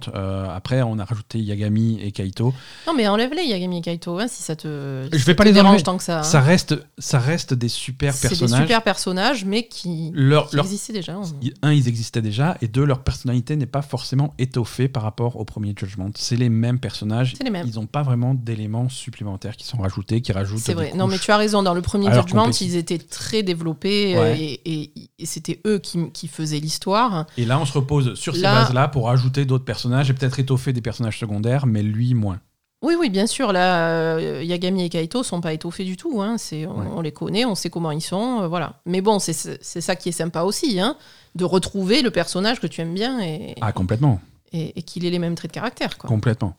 Après, 0.53 0.81
on 0.81 0.99
a 0.99 1.05
rajouté 1.05 1.39
Yagami 1.39 1.99
et 2.01 2.11
Kaito. 2.11 2.53
Non, 2.88 2.93
mais 2.95 3.07
enlève-les, 3.07 3.43
Yagami 3.43 3.79
et 3.79 3.81
Kaito, 3.81 4.19
hein, 4.19 4.27
si 4.27 4.43
ça 4.43 4.55
te, 4.55 5.03
si 5.11 5.17
Je 5.17 5.17
ça 5.17 5.25
vais 5.25 5.36
pas 5.36 5.43
les 5.43 5.51
dérange 5.51 5.83
tant 5.83 5.97
que 5.97 6.03
ça. 6.03 6.19
hein. 6.19 6.23
Ça 6.23 6.39
reste, 6.41 6.75
ça 6.97 7.19
reste 7.19 7.53
des 7.53 7.67
super 7.67 8.13
C'est 8.13 8.29
des 8.29 8.36
personnages. 8.36 8.61
super 8.61 8.81
personnages, 8.83 9.45
mais 9.45 9.67
qui, 9.67 10.11
Leur, 10.13 10.49
qui 10.49 10.55
leur- 10.55 10.65
existaient 10.65 10.93
déjà. 10.93 11.13
hein. 11.13 11.23
un, 11.61 11.73
ils 11.73 11.88
existaient 11.88 12.21
déjà, 12.21 12.57
et 12.61 12.67
deux, 12.67 12.86
leur 12.86 12.99
personnalité 13.03 13.55
n'est 13.55 13.65
pas 13.65 13.81
forcément 13.81 14.33
étoffée 14.38 14.88
par 14.88 15.03
rapport 15.03 15.36
au 15.38 15.45
premier 15.45 15.73
Judgment. 15.77 16.09
C'est 16.15 16.36
les 16.38 16.49
mêmes 16.49 16.79
personnages. 16.79 17.33
Les 17.43 17.49
mêmes. 17.49 17.67
Ils 17.67 17.75
n'ont 17.75 17.86
pas 17.88 18.03
vraiment 18.03 18.33
d'éléments 18.33 18.89
supplémentaires 18.89 19.55
qui 19.57 19.65
sont 19.65 19.77
rajoutés, 19.77 20.21
qui 20.21 20.31
rajoutent. 20.31 20.59
C'est 20.59 20.73
vrai. 20.73 20.91
Non, 20.95 21.07
mais 21.07 21.17
tu 21.17 21.31
as 21.31 21.38
raison. 21.38 21.63
Dans 21.63 21.73
le 21.73 21.81
premier 21.81 22.13
Judgment, 22.13 22.49
ils 22.61 22.75
étaient 22.75 22.97
très 22.97 23.43
développés 23.43 24.17
Ouais. 24.17 24.39
et, 24.39 24.61
et- 24.65 24.74
et 25.17 25.26
c'était 25.26 25.61
eux 25.65 25.80
qui, 25.80 26.11
qui 26.11 26.28
faisaient 26.28 26.59
l'histoire. 26.59 27.26
Et 27.38 27.45
là, 27.45 27.59
on 27.59 27.65
se 27.65 27.73
repose 27.73 28.15
sur 28.15 28.36
ces 28.36 28.41
Là- 28.41 28.63
bases-là 28.63 28.88
pour 28.88 29.09
ajouter 29.09 29.45
d'autres 29.45 29.65
personnages 29.65 30.09
et 30.09 30.13
peut-être 30.13 30.39
étoffer 30.39 30.73
des 30.73 30.82
personnages 30.82 31.19
secondaires, 31.19 31.65
mais 31.65 31.82
lui 31.84 32.13
moins. 32.13 32.39
Oui, 32.82 32.93
oui, 32.99 33.09
bien 33.09 33.26
sûr. 33.26 33.51
Là, 33.51 33.89
euh, 34.17 34.43
Yagami 34.43 34.84
et 34.84 34.89
Kaito 34.89 35.23
sont 35.23 35.41
pas 35.41 35.53
étoffés 35.53 35.86
du 35.86 35.97
tout. 35.97 36.21
Hein. 36.21 36.38
C'est, 36.38 36.67
on, 36.67 36.80
Ouais. 36.80 36.86
on 36.95 37.01
les 37.01 37.11
connaît, 37.11 37.43
on 37.45 37.55
sait 37.55 37.69
comment 37.69 37.89
ils 37.91 38.01
sont. 38.01 38.41
euh, 38.43 38.47
voilà. 38.47 38.82
Mais 38.86 39.01
bon, 39.01 39.17
c'est, 39.17 39.34
c'est 39.34 39.82
ça 39.82 39.95
qui 39.95 40.09
est 40.09 40.11
sympa 40.11 40.41
aussi, 40.41 40.80
hein, 40.80 40.95
de 41.34 41.45
retrouver 41.45 42.01
le 42.03 42.11
personnage 42.11 42.59
que 42.59 42.67
tu 42.67 42.82
aimes 42.82 42.93
bien 42.93 43.19
et, 43.21 43.55
Ah, 43.61 43.71
complètement. 43.71 44.19
et, 44.51 44.78
et 44.78 44.84
qu'il 44.84 45.03
ait 45.05 45.09
les 45.09 45.17
mêmes 45.19 45.34
traits 45.36 45.51
de 45.51 45.55
caractère. 45.55 45.97
Quoi. 45.97 46.07
Complètement. 46.07 46.55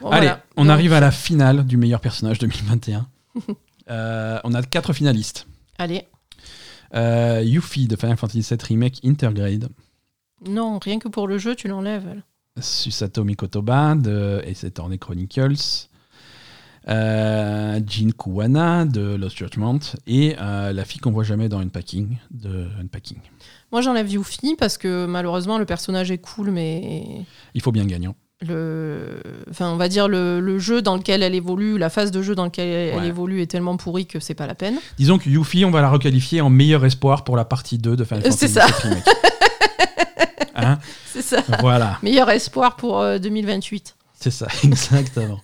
Bon, 0.00 0.10
Allez, 0.10 0.26
voilà. 0.28 0.42
on 0.56 0.62
Donc, 0.64 0.70
arrive 0.72 0.92
à 0.94 1.00
la 1.00 1.10
finale 1.10 1.66
du 1.66 1.76
meilleur 1.76 2.00
personnage 2.00 2.38
2021. 2.40 3.06
Euh, 3.90 4.38
on 4.44 4.54
a 4.54 4.62
quatre 4.62 4.92
finalistes. 4.94 5.46
Allez. 5.78 6.04
Euh, 6.94 7.42
Yuffie 7.44 7.88
de 7.88 7.96
Final 7.96 8.16
Fantasy 8.16 8.40
VII 8.40 8.58
Remake 8.68 9.00
Intergrade. 9.04 9.68
Non, 10.46 10.78
rien 10.78 10.98
que 10.98 11.08
pour 11.08 11.26
le 11.26 11.38
jeu, 11.38 11.54
tu 11.54 11.68
l'enlèves. 11.68 12.22
Susato 12.60 13.24
Mikotoba 13.24 13.94
de 13.96 14.42
Ace 14.46 14.64
Attorney 14.64 14.98
Chronicles. 14.98 15.88
Euh, 16.86 17.80
Jin 17.86 18.10
Kuwana 18.10 18.84
de 18.84 19.14
Lost 19.16 19.38
Judgment. 19.38 19.80
Et 20.06 20.36
euh, 20.40 20.72
la 20.72 20.84
fille 20.84 21.00
qu'on 21.00 21.10
voit 21.10 21.24
jamais 21.24 21.48
dans 21.48 21.60
Unpacking 21.60 22.18
de 22.30 22.68
Unpacking. 22.80 23.18
Moi, 23.72 23.80
j'enlève 23.80 24.08
Yuffie 24.08 24.54
parce 24.56 24.78
que 24.78 25.06
malheureusement, 25.06 25.58
le 25.58 25.64
personnage 25.64 26.10
est 26.10 26.18
cool, 26.18 26.50
mais 26.50 27.24
Il 27.54 27.62
faut 27.62 27.72
bien 27.72 27.86
gagnant. 27.86 28.14
Le, 28.46 29.20
enfin, 29.50 29.70
on 29.70 29.76
va 29.76 29.88
dire 29.88 30.08
le, 30.08 30.40
le 30.40 30.58
jeu 30.58 30.82
dans 30.82 30.96
lequel 30.96 31.22
elle 31.22 31.34
évolue, 31.34 31.78
la 31.78 31.90
phase 31.90 32.10
de 32.10 32.22
jeu 32.22 32.34
dans 32.34 32.44
laquelle 32.44 32.68
elle 32.68 32.98
Ouais. 33.00 33.06
évolue 33.08 33.42
est 33.42 33.46
tellement 33.46 33.76
pourrie 33.76 34.06
que 34.06 34.20
c'est 34.20 34.34
pas 34.34 34.46
la 34.46 34.54
peine. 34.54 34.76
Disons 34.98 35.18
que 35.18 35.28
Yuffie, 35.28 35.64
on 35.64 35.70
va 35.70 35.80
la 35.82 35.90
requalifier 35.90 36.40
en 36.40 36.50
meilleur 36.50 36.84
espoir 36.84 37.24
pour 37.24 37.36
la 37.36 37.44
partie 37.44 37.78
2 37.78 37.96
de 37.96 38.04
Final 38.04 38.20
Euh, 38.26 38.30
Fantasy 38.30 38.38
c'est 38.48 38.60
ça. 38.60 38.66
Hein 40.56 40.78
C'est 41.12 41.22
ça. 41.22 41.42
voilà. 41.60 41.98
Meilleur 42.02 42.30
espoir 42.30 42.76
pour 42.76 43.00
euh, 43.00 43.18
2028. 43.18 43.96
C'est 44.18 44.30
ça, 44.30 44.46
exactement. 44.64 45.40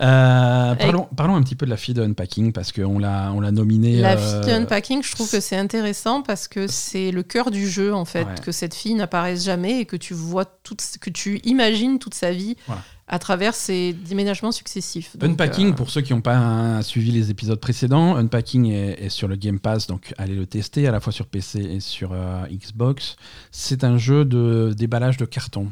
Euh, 0.00 0.74
parlons, 0.74 1.08
parlons 1.16 1.36
un 1.36 1.42
petit 1.42 1.54
peu 1.54 1.66
de 1.66 1.70
la 1.70 1.76
fille 1.76 1.94
de 1.94 2.02
Unpacking 2.02 2.52
parce 2.52 2.72
qu'on 2.72 2.98
l'a, 2.98 3.32
on 3.34 3.40
l'a 3.40 3.50
nominée. 3.52 4.00
La 4.00 4.16
euh, 4.16 4.42
fille 4.42 4.50
de 4.50 4.56
Unpacking, 4.56 5.02
je 5.02 5.12
trouve 5.12 5.30
que 5.30 5.40
c'est 5.40 5.56
intéressant 5.56 6.22
parce 6.22 6.48
que 6.48 6.66
c'est 6.66 7.10
le 7.10 7.22
cœur 7.22 7.50
du 7.50 7.68
jeu 7.68 7.94
en 7.94 8.04
fait, 8.04 8.24
Ouais. 8.24 8.34
que 8.42 8.52
cette 8.52 8.74
fille 8.74 8.94
n'apparaisse 8.94 9.44
jamais 9.44 9.80
et 9.80 9.84
que 9.84 9.96
tu 9.96 10.14
vois 10.14 10.44
toute, 10.44 10.82
que 11.00 11.10
tu 11.10 11.40
imagines 11.44 11.98
toute 11.98 12.14
sa 12.14 12.30
vie 12.32 12.56
Voilà. 12.66 12.82
à 13.08 13.18
travers 13.18 13.54
ses 13.54 13.92
déménagements 13.92 14.52
successifs. 14.52 15.16
Donc, 15.18 15.30
Unpacking, 15.32 15.70
euh, 15.70 15.74
pour 15.74 15.90
ceux 15.90 16.00
qui 16.00 16.12
n'ont 16.14 16.20
pas 16.20 16.36
hein, 16.36 16.82
suivi 16.82 17.10
les 17.10 17.30
épisodes 17.30 17.60
précédents, 17.60 18.16
Unpacking 18.16 18.66
est, 18.72 19.04
est 19.04 19.08
sur 19.08 19.28
le 19.28 19.36
Game 19.36 19.58
Pass, 19.60 19.86
donc 19.86 20.14
allez 20.18 20.34
le 20.34 20.46
tester 20.46 20.86
à 20.88 20.92
la 20.92 21.00
fois 21.00 21.12
sur 21.12 21.26
PC 21.26 21.58
et 21.60 21.80
sur 21.80 22.12
euh, 22.12 22.44
Xbox. 22.50 23.16
C'est 23.50 23.84
un 23.84 23.98
jeu 23.98 24.24
de 24.24 24.74
déballage 24.76 25.16
de 25.16 25.24
carton. 25.26 25.68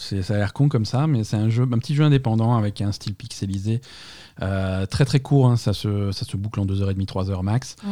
C'est, 0.00 0.22
ça 0.22 0.34
a 0.34 0.38
l'air 0.38 0.52
con 0.52 0.68
comme 0.68 0.84
ça, 0.86 1.06
mais 1.06 1.24
c'est 1.24 1.36
un, 1.36 1.48
jeu, 1.50 1.62
un 1.70 1.78
petit 1.78 1.94
jeu 1.94 2.04
indépendant 2.04 2.56
avec 2.56 2.80
un 2.80 2.92
style 2.92 3.14
pixelisé. 3.14 3.80
Euh, 4.42 4.86
très 4.86 5.04
très 5.04 5.20
court, 5.20 5.48
hein, 5.48 5.56
ça, 5.56 5.72
se, 5.74 6.10
ça 6.12 6.24
se 6.24 6.36
boucle 6.36 6.58
en 6.60 6.66
2h30, 6.66 7.04
3h 7.06 7.42
max. 7.42 7.76
Mm. 7.84 7.88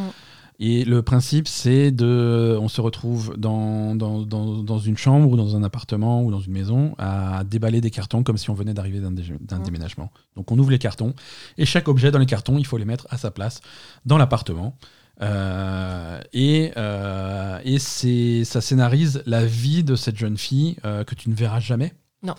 Et 0.61 0.85
le 0.85 1.03
principe, 1.03 1.47
c'est 1.47 1.93
de. 1.93 2.59
On 2.61 2.67
se 2.67 2.81
retrouve 2.81 3.37
dans, 3.37 3.95
dans, 3.95 4.23
dans, 4.23 4.61
dans 4.63 4.79
une 4.81 4.97
chambre 4.97 5.31
ou 5.31 5.37
dans 5.37 5.55
un 5.55 5.63
appartement 5.63 6.25
ou 6.25 6.33
dans 6.33 6.41
une 6.41 6.53
maison 6.53 6.97
à 6.99 7.45
déballer 7.45 7.81
des 7.81 7.91
cartons 7.93 8.25
comme 8.25 8.37
si 8.39 8.51
on 8.51 8.55
venait 8.55 8.75
d'arriver 8.75 8.99
d'un, 8.99 9.13
dé- 9.13 9.23
d'un 9.41 9.59
Mm. 9.61 9.63
déménagement. 9.63 10.11
Donc 10.35 10.51
on 10.51 10.59
ouvre 10.59 10.73
les 10.73 10.79
cartons 10.81 11.15
et 11.59 11.65
chaque 11.65 11.87
objet 11.87 12.11
dans 12.11 12.19
les 12.19 12.27
cartons, 12.27 12.59
il 12.59 12.67
faut 12.67 12.77
les 12.79 12.85
mettre 12.87 13.07
à 13.11 13.19
sa 13.19 13.31
place 13.31 13.61
dans 14.05 14.19
l'appartement. 14.19 14.75
Euh, 15.21 16.21
et 16.33 16.73
euh, 16.77 17.61
et 17.65 17.79
c'est, 17.79 18.45
ça 18.45 18.61
scénarise 18.61 19.23
la 19.27 19.45
vie 19.45 19.83
de 19.83 19.97
cette 19.97 20.17
jeune 20.17 20.39
fille 20.39 20.77
euh, 20.85 21.05
que 21.05 21.15
tu 21.15 21.29
ne 21.31 21.35
verras 21.35 21.61
jamais. 21.61 21.95
Non. 22.23 22.35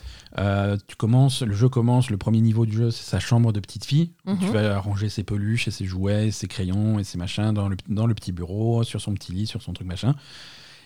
Tu 0.87 0.95
commences, 0.97 1.41
le 1.41 1.53
jeu 1.53 1.69
commence, 1.69 2.09
le 2.09 2.17
premier 2.17 2.41
niveau 2.41 2.65
du 2.65 2.75
jeu, 2.75 2.91
c'est 2.91 3.09
sa 3.09 3.19
chambre 3.19 3.53
de 3.53 3.61
petite 3.61 3.85
fille. 3.85 4.11
où 4.25 4.31
Mhm. 4.31 4.39
Tu 4.39 4.45
vas 4.47 4.79
ranger 4.79 5.07
ses 5.07 5.23
peluches 5.23 5.69
et 5.69 5.71
ses 5.71 5.85
jouets, 5.85 6.31
ses 6.31 6.47
crayons 6.47 6.99
et 6.99 7.05
ses 7.05 7.17
machins 7.17 7.53
dans 7.53 7.69
le, 7.69 7.77
dans 7.87 8.05
le 8.05 8.13
petit 8.13 8.33
bureau, 8.33 8.83
sur 8.83 8.99
son 8.99 9.13
petit 9.13 9.31
lit, 9.31 9.47
sur 9.47 9.61
son 9.61 9.71
truc 9.71 9.87
machin. 9.87 10.15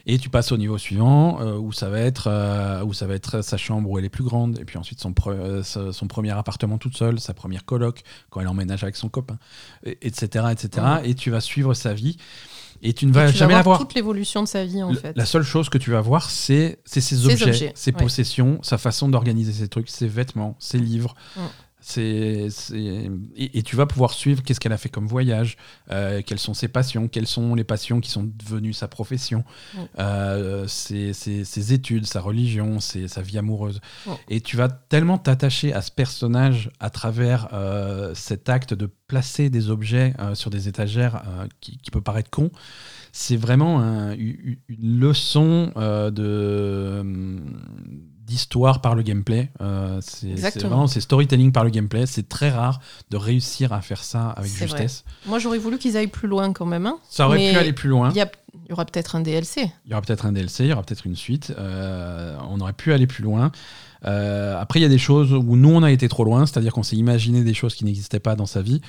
Et 0.06 0.18
tu 0.18 0.30
passes 0.30 0.51
au 0.51 0.58
niveau 0.58 0.78
suivant 0.78 1.39
euh, 1.41 1.58
où 1.58 1.72
ça 1.72 1.89
va 1.89 1.99
être 1.99 2.28
euh, 2.28 2.84
où 2.84 2.93
ça 2.93 3.08
va 3.08 3.14
être 3.16 3.41
sa 3.41 3.56
chambre 3.56 3.89
où 3.89 3.97
elle 3.97 4.04
est 4.04 4.10
plus 4.10 4.26
grande 4.26 4.60
et 4.60 4.66
puis 4.66 4.78
ensuite 4.78 4.99
son, 4.99 5.12
pre- 5.12 5.32
euh, 5.32 5.64
son 5.93 6.08
premier 6.08 6.32
appartement 6.32 6.78
toute 6.78 6.97
seule, 6.97 7.22
sa 7.22 7.34
première 7.34 7.64
coloc 7.64 8.01
quand 8.30 8.41
elle 8.41 8.49
emménage 8.49 8.84
avec 8.84 8.97
son 8.97 9.08
copain, 9.08 9.38
et- 9.86 9.97
etc. 10.06 10.47
etc. 10.51 10.86
Et 11.06 11.16
tu 11.16 11.32
vas 11.32 11.39
suivre 11.39 11.74
sa 11.74 11.93
vie 11.93 12.18
et 12.86 12.91
tu 12.91 13.06
ne 13.06 13.14
vas 13.14 13.32
tu 13.32 13.38
jamais 13.38 13.54
vas 13.54 13.60
la 13.60 13.64
voir 13.64 13.78
voir. 13.78 13.88
toute 13.88 13.95
l'évolution 13.95 14.43
de 14.43 14.47
sa 14.49 14.66
vie, 14.66 14.84
en 14.84 14.93
fait. 14.93 15.16
La 15.16 15.26
seule 15.26 15.43
chose 15.43 15.70
que 15.70 15.78
tu 15.78 15.91
vas 15.91 16.01
voir, 16.01 16.30
c'est 16.30 16.80
ses 16.84 17.26
objets, 17.26 17.47
objets, 17.47 17.72
ses 17.74 17.91
ouais. 17.91 17.97
possessions, 17.97 18.60
sa 18.62 18.78
façon 18.78 19.08
d'organiser 19.08 19.54
ses 19.54 19.70
trucs, 19.70 19.89
ses 19.89 20.08
vêtements, 20.08 20.58
ses 20.60 20.80
livres. 20.80 21.16
C'est 21.86 22.47
et, 22.73 23.09
et 23.57 23.61
tu 23.61 23.75
vas 23.75 23.86
pouvoir 23.86 24.11
suivre 24.13 24.41
qu'est-ce 24.41 24.61
qu'elle 24.61 24.71
a 24.71 24.77
fait 24.77 24.88
comme 24.88 25.05
voyage, 25.05 25.57
euh, 25.91 26.21
quelles 26.25 26.39
sont 26.39 26.53
ses 26.53 26.69
passions, 26.69 27.09
quelles 27.09 27.27
sont 27.27 27.55
les 27.55 27.65
passions 27.65 27.99
qui 27.99 28.09
sont 28.09 28.23
devenues 28.23 28.71
sa 28.71 28.88
profession, 28.88 29.43
euh, 29.99 30.65
ses, 30.67 31.11
ses- 31.11 31.43
ses 31.43 31.73
études, 31.73 32.05
sa 32.05 32.21
religion, 32.21 32.79
ses- 32.79 33.09
sa 33.09 33.21
vie 33.21 33.38
amoureuse. 33.38 33.81
Et 34.29 34.39
tu 34.39 34.55
vas 34.55 34.69
tellement 34.69 35.17
t'attacher 35.17 35.73
à 35.73 35.81
ce 35.81 35.91
personnage 35.91 36.71
à 36.79 36.89
travers 36.89 37.49
euh, 37.51 38.13
cet 38.15 38.47
acte 38.47 38.73
de 38.73 38.89
placer 39.07 39.49
des 39.49 39.69
objets 39.69 40.13
euh, 40.19 40.36
sur 40.36 40.49
des 40.49 40.69
étagères 40.69 41.21
qui, 41.59 41.77
qui 41.77 41.91
peut 41.91 42.01
paraître 42.01 42.29
con. 42.29 42.49
C'est 43.11 43.36
vraiment 43.38 43.81
un- 43.81 44.13
une 44.13 44.57
leçon 44.99 45.71
de 45.75 47.03
d'histoire 48.26 48.82
par 48.82 48.95
le 48.95 49.01
gameplay. 49.03 49.49
Euh, 49.61 49.99
c'est 50.01 50.36
vraiment 50.61 50.88
c'est 50.88 51.01
storytelling 51.01 51.51
par 51.51 51.63
le 51.63 51.69
gameplay. 51.69 52.05
C'est 52.05 52.28
très 52.30 52.49
rare 52.49 52.80
de 53.09 53.17
réussir 53.17 53.74
à 53.74 53.82
faire 53.82 54.03
ça 54.03 54.30
avec 54.30 54.51
justesse. 54.51 55.03
Moi, 55.26 55.39
j'aurais 55.39 55.57
voulu 55.57 55.78
qu'ils 55.78 55.97
aillent 55.97 56.07
plus 56.07 56.28
loin 56.28 56.53
quand 56.53 56.65
même. 56.65 56.86
hein. 56.86 56.97
Ça 57.09 57.28
aurait 57.28 57.38
Mais 57.38 57.51
pu 57.51 57.57
aller 57.57 57.74
plus 57.74 57.89
loin. 57.89 58.11
Il 58.15 58.17
y, 58.69 58.71
aura 58.71 58.86
peut-être 58.86 59.15
un 59.15 59.21
DLC. 59.21 59.71
Il 59.86 59.91
y 59.91 59.93
aura 59.93 60.01
peut-être 60.01 60.26
un 60.26 60.32
DLC, 60.32 60.63
il 60.63 60.69
y 60.69 60.74
aura 60.74 60.84
peut-être 60.84 61.05
une 61.05 61.15
suite. 61.15 61.53
euh, 61.57 62.38
on 62.49 62.59
aurait 62.61 62.74
pu 62.74 62.93
aller 62.93 63.07
plus 63.07 63.24
loin. 63.24 63.51
Euh, 64.05 64.59
après, 64.59 64.80
il 64.80 64.84
y 64.84 64.86
a 64.86 64.89
des 64.89 64.97
choses 64.97 65.34
où 65.34 65.55
nous, 65.55 65.69
on 65.69 65.84
a 65.84 65.91
été 65.91 66.07
trop 66.07 66.24
loin, 66.24 66.45
c'est-à-dire 66.45 66.71
qu'on 66.74 66.84
s'est 66.84 66.95
imaginé 66.95 67.43
des 67.43 67.53
choses 67.53 67.76
qui 67.76 67.84
n'existaient 67.86 68.19
pas 68.19 68.36
dans 68.36 68.45
sa 68.45 68.61
vie. 68.61 68.82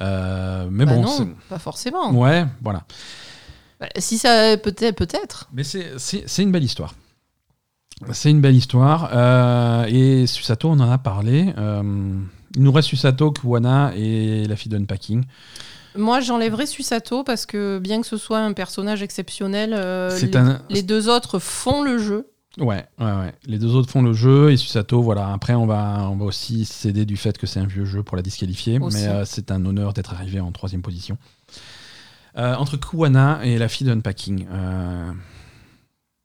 Euh, 0.00 0.66
mais 0.70 0.86
Bah 0.86 0.94
bon, 0.94 1.02
non, 1.02 1.34
pas 1.48 1.58
forcément. 1.58 2.12
ouais, 2.12 2.46
voilà. 2.62 2.84
Bah, 3.80 3.88
si 3.98 4.18
ça 4.18 4.56
peut-être, 4.56 4.96
peut-être. 4.96 5.48
Mais 5.52 5.62
c'est 5.64 6.42
une 6.42 6.52
belle 6.52 6.64
histoire. 6.64 6.94
C'est 8.10 8.30
une 8.30 8.40
belle 8.40 8.56
histoire. 8.56 9.10
euh, 9.12 9.84
et 9.88 10.26
Susato, 10.26 10.68
on 10.68 10.80
en 10.80 10.90
a 10.90 10.98
parlé. 10.98 11.52
euh, 11.56 11.82
il 12.56 12.62
nous 12.62 12.72
reste 12.72 12.88
Susato, 12.88 13.30
Kuwana 13.32 13.92
et 13.96 14.44
la 14.46 14.56
fille 14.56 14.70
d'Unpacking. 14.70 15.24
Moi, 15.96 16.20
j'enlèverais 16.20 16.66
Susato 16.66 17.22
parce 17.22 17.46
que 17.46 17.78
bien 17.78 18.00
que 18.00 18.06
ce 18.06 18.16
soit 18.16 18.38
un 18.40 18.52
personnage 18.52 19.02
exceptionnel, 19.02 19.72
euh, 19.74 20.10
les, 20.20 20.36
un- 20.36 20.60
les 20.68 20.82
deux 20.82 21.08
autres 21.08 21.38
font 21.38 21.82
le 21.82 21.98
jeu. 21.98 22.28
Ouais, 22.58 22.84
ouais, 22.98 23.04
ouais. 23.12 23.32
Les 23.46 23.58
deux 23.58 23.74
autres 23.74 23.90
font 23.90 24.02
le 24.02 24.12
jeu 24.12 24.50
et 24.52 24.56
Susato, 24.58 25.00
voilà. 25.00 25.32
Après, 25.32 25.54
on 25.54 25.64
va, 25.66 26.08
on 26.10 26.16
va 26.16 26.24
aussi 26.26 26.64
s'aider 26.66 27.06
du 27.06 27.16
fait 27.16 27.38
que 27.38 27.46
c'est 27.46 27.60
un 27.60 27.66
vieux 27.66 27.86
jeu 27.86 28.02
pour 28.02 28.16
la 28.16 28.22
disqualifier, 28.22 28.78
Aussi. 28.78 28.98
mais 29.06 29.24
c'est 29.24 29.50
un 29.50 29.64
honneur 29.64 29.94
d'être 29.94 30.12
arrivé 30.12 30.40
en 30.40 30.52
troisième 30.52 30.82
position. 30.82 31.16
Entre 32.36 32.76
Kuwana 32.78 33.40
et 33.44 33.56
la 33.58 33.68
fille 33.68 33.86
d'Unpacking, 33.86 34.46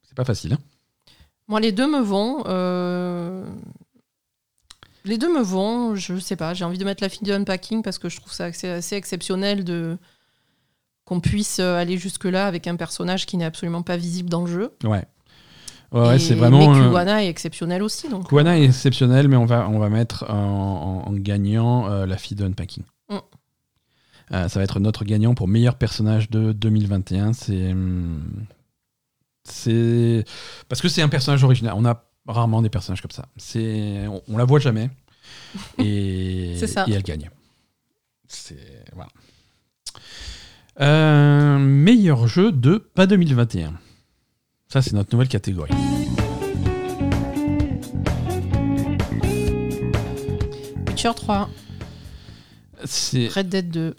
c'est 0.04 0.16
pas 0.16 0.26
facile. 0.26 0.54
hein. 0.54 0.60
Moi, 1.48 1.60
les 1.60 1.72
deux 1.72 1.88
me 1.88 2.02
vont. 2.02 2.44
euh, 2.48 3.44
Les 5.06 5.18
deux 5.18 5.34
me 5.34 5.42
vont. 5.42 5.96
Je 5.96 6.18
sais 6.20 6.36
pas. 6.36 6.54
J'ai 6.54 6.66
envie 6.66 6.78
de 6.78 6.84
mettre 6.86 7.02
la 7.04 7.10
fille 7.10 7.26
de 7.28 7.34
Unpacking 7.34 7.82
parce 7.84 7.98
que 8.00 8.10
je 8.10 8.18
trouve 8.18 8.34
ça 8.34 8.46
assez, 8.46 8.68
assez 8.70 8.96
exceptionnel 8.96 9.64
de 9.64 9.98
qu'on 11.06 11.22
puisse 11.22 11.60
euh, 11.60 11.78
aller 11.78 11.98
jusque 11.98 12.26
là 12.26 12.48
avec 12.48 12.68
un 12.68 12.76
personnage 12.76 13.26
qui 13.26 13.38
n'est 13.38 13.46
absolument 13.46 13.82
pas 13.82 13.96
visible 13.96 14.30
dans 14.30 14.42
le 14.42 14.52
jeu. 14.52 14.74
Ouais, 14.84 15.06
ouais, 15.94 16.20
c'est 16.20 16.36
vraiment. 16.36 16.74
Mais 16.74 16.80
euh, 16.82 16.90
Kuwana 16.90 17.24
est 17.24 17.30
exceptionnel 17.30 17.82
aussi. 17.82 18.10
Donc. 18.10 18.28
Kuwana 18.28 18.60
est 18.60 18.66
exceptionnel, 18.66 19.30
mais 19.30 19.38
on 19.38 19.46
va, 19.46 19.70
on 19.70 19.80
va 19.80 19.88
mettre 19.88 20.26
en, 20.30 21.04
en- 21.06 21.10
en 21.10 21.14
gagnant 21.14 21.90
euh, 21.90 22.06
la 22.06 22.18
fille 22.18 22.36
d'Unpacking. 22.36 22.84
Mm. 23.10 23.16
Euh, 24.34 24.50
ça 24.50 24.60
va 24.60 24.64
être 24.66 24.82
notre 24.82 25.06
gagnant 25.06 25.34
pour 25.34 25.48
meilleur 25.48 25.76
personnage 25.76 26.30
de 26.30 26.52
2021. 26.52 27.32
C'est. 27.32 27.72
hum, 27.72 28.22
C'est. 29.50 30.24
Parce 30.70 30.82
que 30.82 30.90
c'est 30.90 31.02
un 31.02 31.10
personnage 31.10 31.44
original. 31.44 31.74
On 31.78 31.86
a 31.86 32.04
rarement 32.28 32.62
des 32.62 32.70
personnages 32.70 33.02
comme 33.02 33.12
ça. 33.12 33.26
C'est, 33.38 34.06
on, 34.08 34.22
on 34.28 34.38
la 34.38 34.46
voit 34.46 34.60
jamais. 34.60 34.90
Et, 35.80 36.56
C'est 36.58 36.68
ça. 36.68 36.86
et 36.88 36.94
elle 36.94 37.04
gagne. 37.04 37.30
C'est. 38.28 38.84
Voilà. 38.94 39.10
Euh, 40.80 41.58
meilleur 41.58 42.28
jeu 42.28 42.52
de 42.52 42.78
pas 42.78 43.08
2021. 43.08 43.74
Ça, 44.68 44.82
c'est 44.82 44.94
notre 44.94 45.14
nouvelle 45.14 45.30
catégorie. 45.30 45.72
Witcher 50.88 51.12
3, 51.16 51.50
C'est. 52.86 53.28
Red 53.28 53.50
Dead 53.50 53.70
2. 53.70 53.96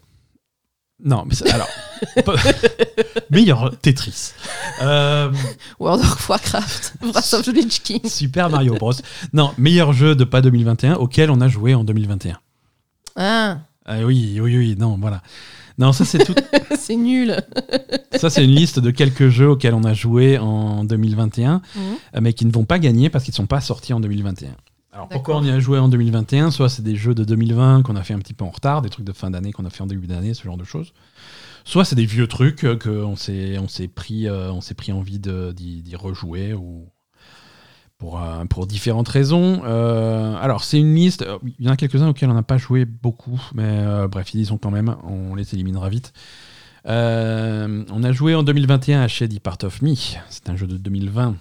Non, 1.05 1.25
mais 1.27 1.35
c'est- 1.35 1.49
alors. 1.51 1.69
meilleur 3.31 3.77
Tetris. 3.81 4.33
Euh, 4.83 5.31
World 5.79 6.03
of 6.03 6.29
Warcraft, 6.29 6.95
Breath 7.13 7.35
of 7.35 7.43
the 7.45 7.49
Lich 7.53 7.83
King. 7.83 8.01
Super 8.09 8.49
Mario 8.51 8.75
Bros. 8.75 8.93
Non, 9.33 9.53
meilleur 9.59 9.93
jeu 9.93 10.15
de 10.15 10.25
pas 10.25 10.41
2021 10.41 10.95
auquel 10.95 11.31
on 11.31 11.41
a 11.41 11.49
joué 11.49 11.75
en 11.75 11.85
2021. 11.85 12.39
Ah, 13.17 13.59
Ah 13.85 13.99
oui, 14.05 14.39
oui, 14.41 14.57
oui, 14.57 14.77
non, 14.79 14.97
voilà. 15.01 15.23
Non, 15.79 15.93
ça 15.93 16.05
c'est 16.05 16.19
tout. 16.25 16.35
c'est 16.77 16.97
nul. 16.97 17.37
ça 18.17 18.31
c'est 18.31 18.45
une 18.45 18.51
liste 18.55 18.81
de 18.81 18.91
quelques 18.91 19.29
jeux 19.29 19.49
auxquels 19.51 19.75
on 19.75 19.85
a 19.85 19.95
joué 19.95 20.37
en 20.39 20.83
2021, 20.85 21.63
Mhm. 21.77 21.83
euh, 22.17 22.19
mais 22.21 22.33
qui 22.33 22.45
ne 22.47 22.53
vont 22.53 22.65
pas 22.65 22.81
gagner 22.81 23.11
parce 23.11 23.25
qu'ils 23.25 23.33
ne 23.33 23.37
sont 23.37 23.47
pas 23.47 23.61
sortis 23.61 23.93
en 23.93 24.01
2021. 24.01 24.51
Alors 24.99 25.09
pourquoi 25.09 25.37
on 25.37 25.45
y 25.45 25.51
a 25.51 25.61
joué 25.61 25.79
en 25.79 25.89
2021 25.89 26.51
Soit 26.51 26.69
c'est 26.69 26.83
des 26.83 26.97
jeux 26.97 27.15
de 27.15 27.23
2020 27.23 27.83
qu'on 27.83 27.95
a 27.95 28.03
fait 28.03 28.15
un 28.15 28.19
petit 28.19 28.35
peu 28.35 28.45
en 28.45 28.51
retard, 28.51 28.83
des 28.83 28.89
trucs 28.89 29.07
de 29.07 29.13
fin 29.13 29.31
d'année 29.31 29.53
qu'on 29.53 29.65
a 29.65 29.71
fait 29.71 29.85
en 29.85 29.87
début 29.87 30.09
d'année, 30.09 30.35
ce 30.35 30.43
genre 30.43 30.57
de 30.57 30.65
choses. 30.65 30.93
Soit 31.65 31.85
c'est 31.85 31.95
des 31.95 32.05
vieux 32.05 32.27
trucs 32.27 32.65
euh, 32.65 32.77
qu'on 32.77 33.15
s'est 33.15 33.59
on 33.61 33.69
s'est 33.69 33.87
pris 33.87 34.27
euh, 34.27 34.51
on 34.53 34.61
s'est 34.61 34.75
pris 34.75 34.91
envie 34.91 35.21
de- 35.21 35.53
d'y 35.53 35.95
rejouer 35.95 36.53
ou 36.53 36.89
pour 37.97 38.21
euh, 38.21 38.45
pour 38.47 38.67
différentes 38.67 39.07
raisons. 39.09 39.63
Euh, 39.67 40.35
alors 40.41 40.65
c'est 40.65 40.81
une 40.81 40.93
liste. 40.97 41.25
Il 41.61 41.67
y 41.67 41.69
en 41.69 41.73
a 41.75 41.77
quelques 41.77 42.03
uns 42.03 42.09
auxquels 42.09 42.31
on 42.31 42.35
n'a 42.35 42.43
pas 42.43 42.59
joué 42.59 42.85
beaucoup, 42.85 43.41
mais 43.55 43.85
bref 44.09 44.35
ils 44.35 44.41
y 44.41 44.47
sont 44.47 44.59
quand 44.59 44.73
même. 44.73 44.97
On 45.05 45.37
les 45.37 45.55
éliminera 45.55 45.89
vite. 45.91 46.13
On 46.87 48.03
a 48.03 48.11
joué 48.11 48.35
en 48.35 48.43
2021 48.43 49.03
à 49.03 49.07
Shady 49.07 49.39
Part 49.39 49.59
of 49.63 49.81
Me. 49.81 49.95
C'est 50.29 50.51
un 50.51 50.57
jeu 50.57 50.67
de 50.67 50.77
2020. 50.77 51.37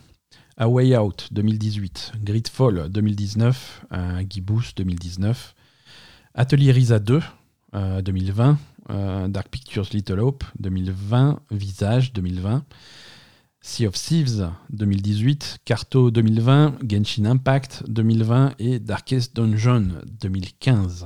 A 0.60 0.68
Way 0.68 0.98
Out 0.98 1.28
2018, 1.32 2.14
Gridfall 2.24 2.90
2019, 2.90 3.86
euh, 3.92 4.24
Gibbous 4.28 4.74
2019, 4.76 5.54
Atelier 6.34 6.72
Risa 6.72 6.98
2 6.98 7.22
euh, 7.76 8.02
2020, 8.02 8.58
euh, 8.90 9.28
Dark 9.28 9.50
Pictures 9.50 9.88
Little 9.94 10.20
Hope 10.20 10.44
2020, 10.60 11.42
Visage 11.52 12.12
2020, 12.14 12.64
Sea 13.62 13.86
of 13.86 13.94
Thieves 13.94 14.50
2018, 14.72 15.60
Carto 15.64 16.10
2020, 16.10 16.78
Genshin 16.90 17.26
Impact 17.26 17.84
2020 17.88 18.54
et 18.58 18.80
Darkest 18.80 19.36
Dungeon 19.36 20.02
2015. 20.22 21.06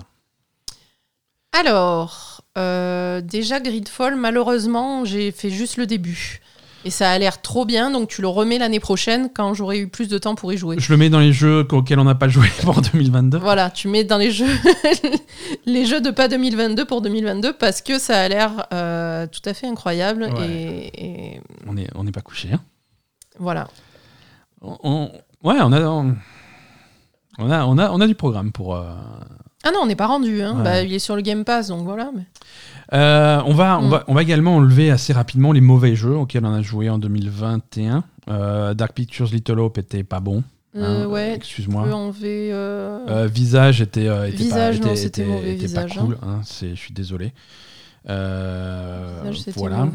Alors, 1.51 2.41
euh, 2.57 3.19
déjà 3.19 3.59
Gridfall, 3.59 4.15
malheureusement, 4.15 5.03
j'ai 5.03 5.31
fait 5.31 5.49
juste 5.49 5.75
le 5.75 5.85
début. 5.85 6.39
Et 6.83 6.89
ça 6.89 7.11
a 7.11 7.17
l'air 7.19 7.41
trop 7.43 7.63
bien, 7.65 7.91
donc 7.91 8.09
tu 8.09 8.21
le 8.21 8.27
remets 8.27 8.57
l'année 8.57 8.79
prochaine 8.79 9.29
quand 9.33 9.53
j'aurai 9.53 9.77
eu 9.79 9.87
plus 9.87 10.07
de 10.07 10.17
temps 10.17 10.33
pour 10.33 10.51
y 10.51 10.57
jouer. 10.57 10.77
Je 10.79 10.91
le 10.91 10.97
mets 10.97 11.09
dans 11.09 11.19
les 11.19 11.31
jeux 11.31 11.67
auxquels 11.71 11.99
on 11.99 12.03
n'a 12.05 12.15
pas 12.15 12.27
joué 12.27 12.47
pour 12.63 12.81
2022. 12.81 13.37
Voilà, 13.37 13.69
tu 13.69 13.87
mets 13.87 14.03
dans 14.03 14.17
les 14.17 14.31
jeux 14.31 14.49
les 15.65 15.85
jeux 15.85 16.01
de 16.01 16.09
pas 16.09 16.27
2022 16.27 16.85
pour 16.85 17.01
2022 17.01 17.53
parce 17.53 17.81
que 17.81 17.99
ça 17.99 18.19
a 18.21 18.27
l'air 18.27 18.65
euh, 18.73 19.27
tout 19.27 19.47
à 19.47 19.53
fait 19.53 19.67
incroyable 19.67 20.23
Ouais. 20.35 20.47
et, 20.49 21.35
et 21.35 21.41
On 21.67 21.73
n'est 21.73 21.87
on 21.93 22.03
n'est 22.03 22.11
pas 22.11 22.21
couché. 22.21 22.49
Hein. 22.53 22.59
voilà. 23.37 23.67
On- 24.61 24.77
on- 24.83 25.11
ouais, 25.47 25.57
on 25.61 25.71
a. 25.73 25.81
On 27.37 27.49
a, 27.49 27.65
on, 27.65 27.77
a, 27.77 27.89
on 27.91 28.01
a 28.01 28.07
du 28.07 28.15
programme 28.15 28.51
pour. 28.51 28.75
euh, 28.75 28.91
Ah 29.63 29.71
non, 29.71 29.81
on 29.83 29.85
n'est 29.85 29.95
pas 29.95 30.07
rendu. 30.07 30.41
Hein. 30.41 30.57
Ouais. 30.57 30.63
Bah, 30.63 30.81
il 30.83 30.91
est 30.93 30.99
sur 30.99 31.15
le 31.15 31.21
Game 31.21 31.43
Pass, 31.45 31.67
donc 31.67 31.83
voilà. 31.85 32.11
mais- 32.15 32.25
Euh, 32.93 33.41
on, 33.45 33.53
va, 33.53 33.79
on, 33.79 33.87
Mm. 33.87 33.89
va, 33.89 34.03
on 34.07 34.13
va 34.13 34.21
également 34.21 34.55
enlever 34.57 34.91
assez 34.91 35.13
rapidement 35.13 35.51
les 35.53 35.61
mauvais 35.61 35.95
jeux 35.95 36.15
auxquels 36.15 36.45
on 36.45 36.53
a 36.53 36.61
joué 36.61 36.89
en 36.89 36.97
2021. 36.97 38.03
Euh, 38.29 38.73
Dark 38.73 38.93
Pictures 38.93 39.27
Little 39.31 39.59
Hope 39.59 39.77
était 39.77 40.03
pas 40.03 40.19
bon. 40.19 40.43
Euh, 40.75 41.03
hein, 41.03 41.07
ouais, 41.07 41.33
Excuse-moi. 41.35 41.83
visage 43.27 43.81
était, 43.81 44.05
était 44.05 44.37
Visage, 44.37 44.79
pas, 44.79 44.87
non, 44.87 44.93
était- 44.93 45.25
mauvais, 45.25 45.53
était 45.53 45.65
Visage, 45.65 45.95
pas 45.95 46.01
cool. 46.01 46.17
hein, 46.21 46.39
c'est- 46.43 46.71
je 46.75 46.79
suis 46.79 46.93
désolé. 46.93 47.33
Euh, 48.09 49.31
voilà. 49.55 49.87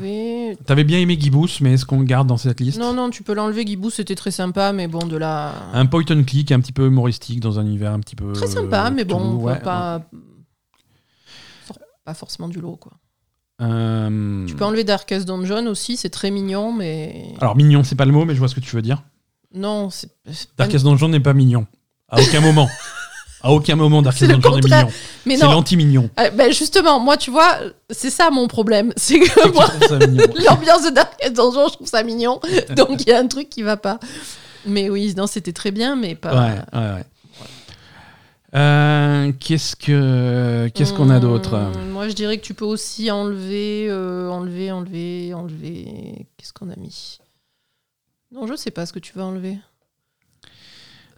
T'avais 0.65 0.85
bien 0.85 0.99
aimé 0.99 1.17
Gibbous, 1.19 1.49
mais 1.61 1.73
est-ce 1.73 1.85
qu'on 1.85 1.99
le 1.99 2.05
garde 2.05 2.29
dans 2.29 2.37
cette 2.37 2.61
liste? 2.61 2.79
Non, 2.79 2.95
non, 2.95 3.11
tu 3.11 3.23
peux 3.23 3.35
l'enlever. 3.35 3.67
Gibou, 3.67 3.91
c'était 3.91 4.15
très 4.15 4.31
sympa, 4.31 4.73
mais 4.73 4.87
bon, 4.87 5.07
de 5.07 5.17
là. 5.17 5.53
Un 5.73 5.87
point 5.87 6.05
and 6.11 6.23
click 6.25 6.53
un 6.53 6.61
petit 6.61 6.73
peu 6.73 6.87
humoristique 6.87 7.41
dans 7.41 7.59
un 7.59 7.67
univers 7.67 7.93
un 7.93 8.01
petit 8.01 8.17
peu. 8.17 8.33
Très 8.33 8.47
sympa, 8.47 8.91
mais 8.91 9.05
bon, 9.05 9.21
on 9.21 9.37
ouais. 9.43 9.59
pas. 9.59 10.03
Pas 12.05 12.15
forcément 12.15 12.49
du 12.49 12.61
lot, 12.61 12.77
quoi. 12.77 12.93
Euh, 13.63 14.47
Tu 14.47 14.55
peux 14.55 14.65
enlever 14.65 14.85
Darkest 14.85 15.27
Dungeon 15.27 15.67
aussi, 15.67 15.97
c'est 15.97 16.11
très 16.11 16.31
mignon, 16.31 16.73
mais. 16.73 17.35
Alors 17.41 17.57
mignon, 17.57 17.83
c'est 17.83 17.97
pas 17.97 18.05
le 18.05 18.13
mot, 18.13 18.25
mais 18.25 18.35
je 18.35 18.39
vois 18.39 18.49
ce 18.49 18.55
que 18.55 18.61
tu 18.61 18.77
veux 18.77 18.83
dire. 18.83 19.03
Non, 19.53 19.91
c'est. 19.91 20.11
Darkest 20.57 20.85
Dungeon 20.85 21.09
n'est 21.09 21.21
pas 21.21 21.33
mignon. 21.33 21.67
À 22.09 22.21
aucun 22.21 22.41
moment. 22.41 22.69
À 23.43 23.53
aucun 23.53 23.77
moment, 23.77 24.03
C'est 24.13 24.27
le 24.27 24.37
Dungeon 24.37 24.57
est 24.59 24.65
mignon. 24.65 24.89
C'est 25.25 25.37
non, 25.37 25.51
l'anti-mignon. 25.51 26.11
Ah, 26.17 26.31
ben 26.31 26.53
justement, 26.53 26.99
moi, 26.99 27.17
tu 27.17 27.31
vois, 27.31 27.59
c'est 27.91 28.11
ça 28.11 28.31
mon 28.31 28.49
problème. 28.49 28.93
C'est 28.97 29.19
que 29.21 29.53
moi, 29.53 29.67
l'ambiance 30.49 30.85
de 30.85 30.91
Darkest 30.95 31.35
Dungeon, 31.35 31.69
je 31.69 31.75
trouve 31.75 31.87
ça 31.87 32.03
mignon. 32.03 32.41
Donc 32.77 33.03
il 33.03 33.09
y 33.09 33.13
a 33.13 33.19
un 33.19 33.27
truc 33.27 33.49
qui 33.51 33.63
va 33.63 33.77
pas. 33.77 33.99
Mais 34.67 34.89
oui, 34.91 35.15
non, 35.17 35.27
c'était 35.27 35.53
très 35.53 35.71
bien, 35.71 35.97
mais 35.97 36.15
pas. 36.15 36.35
Ouais, 36.35 36.55
ouais, 36.73 36.95
ouais. 36.95 37.05
Euh, 38.55 39.33
qu'est-ce 39.39 39.77
que 39.77 40.69
qu'est-ce 40.75 40.95
qu'on 40.95 41.11
a 41.11 41.21
d'autre? 41.21 41.55
Hum, 41.55 41.91
Moi, 41.91 42.09
je 42.09 42.15
dirais 42.15 42.39
que 42.39 42.45
tu 42.45 42.55
peux 42.55 42.65
aussi 42.65 43.11
enlever, 43.11 43.87
euh, 43.91 44.31
enlever, 44.31 44.73
enlever, 44.73 45.35
enlever. 45.35 46.27
Qu'est-ce 46.37 46.53
qu'on 46.53 46.71
a 46.71 46.77
mis? 46.77 47.19
Non, 48.33 48.47
je 48.47 48.55
sais 48.57 48.71
pas 48.71 48.87
ce 48.87 48.93
que 48.93 48.99
tu 48.99 49.13
vas 49.15 49.25
enlever. 49.25 49.59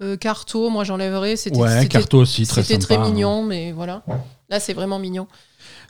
Euh, 0.01 0.17
Carto, 0.17 0.71
moi 0.71 0.85
j'enlèverais. 0.85 1.37
C'était 1.37 1.59
Ouais, 1.59 1.71
c'était- 1.83 1.89
Carto 1.89 2.19
aussi, 2.19 2.47
très 2.47 2.63
C'était 2.63 2.81
sympa. 2.81 2.97
très 3.03 3.11
mignon, 3.11 3.43
mais 3.45 3.73
voilà. 3.73 4.03
Là, 4.49 4.61
c'est 4.61 4.73
vraiment 4.75 4.99
mignon. 4.99 5.27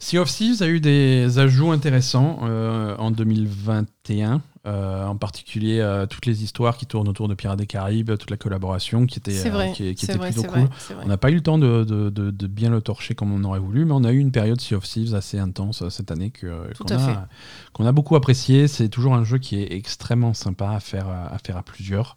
Sea 0.01 0.19
of 0.19 0.31
Thieves 0.33 0.63
a 0.63 0.67
eu 0.69 0.81
des 0.81 1.39
ajouts 1.39 1.71
intéressants 1.73 2.39
euh, 2.45 2.97
en 2.99 3.11
2021, 3.11 4.43
euh, 4.67 5.05
en 5.07 5.17
particulier 5.17 5.81
euh, 5.81 6.07
toutes 6.07 6.27
les 6.27 6.43
histoires 6.45 6.77
qui 6.77 6.87
tournent 6.87 7.09
autour 7.09 7.29
de 7.29 7.35
Pirates 7.35 7.59
des 7.59 7.67
Caraïbes, 7.67 8.17
toute 8.17 8.31
la 8.31 8.37
collaboration 8.37 9.07
qui 9.07 9.19
était, 9.19 9.33
C'est 9.33 9.49
euh, 9.49 9.53
vrai. 9.53 9.73
qui, 9.75 9.95
qui 9.95 10.07
c'est 10.07 10.13
était 10.13 10.19
vrai, 10.19 10.29
plutôt 10.31 10.43
c'est 10.43 10.49
cool. 10.49 10.61
vrai, 10.61 10.69
c'est 10.79 10.95
vrai. 10.95 11.03
On 11.05 11.09
n'a 11.09 11.17
pas 11.17 11.31
eu 11.31 11.35
le 11.35 11.41
temps 11.41 11.59
de, 11.59 11.85
de- 11.85 12.11
de- 12.11 12.31
de 12.31 12.47
bien 12.47 12.71
le 12.71 12.81
torcher 12.81 13.15
comme 13.15 13.33
on 13.33 13.43
aurait 13.45 13.59
voulu, 13.61 13.85
mais 13.85 13.93
on 13.93 14.05
a 14.05 14.13
eu 14.13 14.19
une 14.19 14.33
période 14.33 14.61
Sea 14.61 14.75
of 14.77 14.85
Thieves 14.89 15.15
assez 15.15 15.39
intense 15.39 15.87
cette 15.89 16.11
année 16.11 16.31
que- 16.31 16.73
qu'on 16.79 16.95
a, 16.97 17.29
qu'on 17.73 17.87
a 17.87 17.93
beaucoup 17.93 18.15
apprécié. 18.17 18.69
C'est 18.69 18.89
toujours 18.89 19.15
un 19.15 19.25
jeu 19.25 19.39
qui 19.39 19.61
est 19.61 19.73
extrêmement 19.73 20.33
sympa 20.35 20.71
à 20.71 20.81
faire, 20.81 21.09
à, 21.09 21.37
faire 21.45 21.57
à 21.57 21.63
plusieurs. 21.63 22.17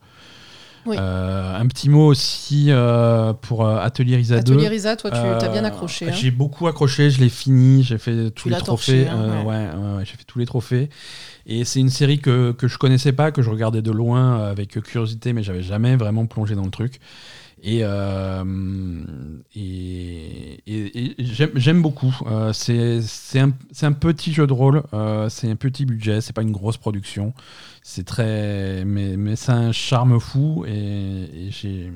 Oui. 0.85 0.95
Euh, 0.99 1.59
un 1.59 1.67
petit 1.67 1.89
mot 1.89 2.07
aussi 2.07 2.67
euh, 2.69 3.33
pour 3.33 3.65
euh, 3.65 3.77
Atelier 3.79 4.15
Risa 4.15 4.39
2. 4.41 4.53
Atelier 4.53 4.67
Risa, 4.67 4.95
toi, 4.95 5.11
tu 5.11 5.17
as 5.17 5.49
bien 5.49 5.63
accroché. 5.63 6.09
hein. 6.09 6.13
J'ai 6.13 6.31
beaucoup 6.31 6.67
accroché, 6.67 7.09
je 7.09 7.19
l'ai 7.19 7.29
fini, 7.29 7.83
j'ai 7.83 7.97
fait 7.97 8.31
tous 8.31 8.49
les 8.49 8.55
trophées. 8.57 9.05
torché, 9.05 9.07
hein, 9.07 9.43
ouais, 9.45 9.67
ouais, 9.67 9.97
ouais, 9.97 10.05
j'ai 10.05 10.17
fait 10.17 10.23
tous 10.25 10.39
les 10.39 10.45
trophées. 10.45 10.89
Et 11.45 11.65
c'est 11.65 11.79
une 11.79 11.89
série 11.89 12.19
que, 12.19 12.51
que 12.51 12.67
je 12.67 12.77
connaissais 12.77 13.13
pas, 13.13 13.31
que 13.31 13.41
je 13.41 13.49
regardais 13.49 13.81
de 13.81 13.91
loin 13.91 14.43
avec 14.43 14.79
curiosité, 14.81 15.33
mais 15.33 15.43
j'avais 15.43 15.63
jamais 15.63 15.95
vraiment 15.95 16.25
plongé 16.25 16.55
dans 16.55 16.65
le 16.65 16.71
truc. 16.71 16.99
Et, 17.63 17.81
euh, 17.83 18.43
et, 19.55 20.59
et- 20.65 21.21
et 21.21 21.25
j'aime 21.55 21.81
beaucoup. 21.83 22.15
Euh, 22.25 22.51
c'est 22.53 23.39
un, 23.39 23.91
petit 23.91 24.33
jeu 24.33 24.47
de 24.47 24.53
rôle, 24.53 24.81
euh, 24.93 25.29
c'est 25.29 25.49
un 25.49 25.55
petit 25.55 25.85
budget, 25.85 26.21
c'est 26.21 26.33
pas 26.33 26.41
une 26.41 26.51
grosse 26.51 26.77
production. 26.77 27.33
C'est 27.83 28.03
très. 28.05 28.83
Mais, 28.85 29.15
mais 29.15 29.35
c'est 29.35 29.51
un 29.51 29.71
charme 29.71 30.19
fou. 30.19 30.65
Et, 30.67 31.49
j'ai. 31.51 31.91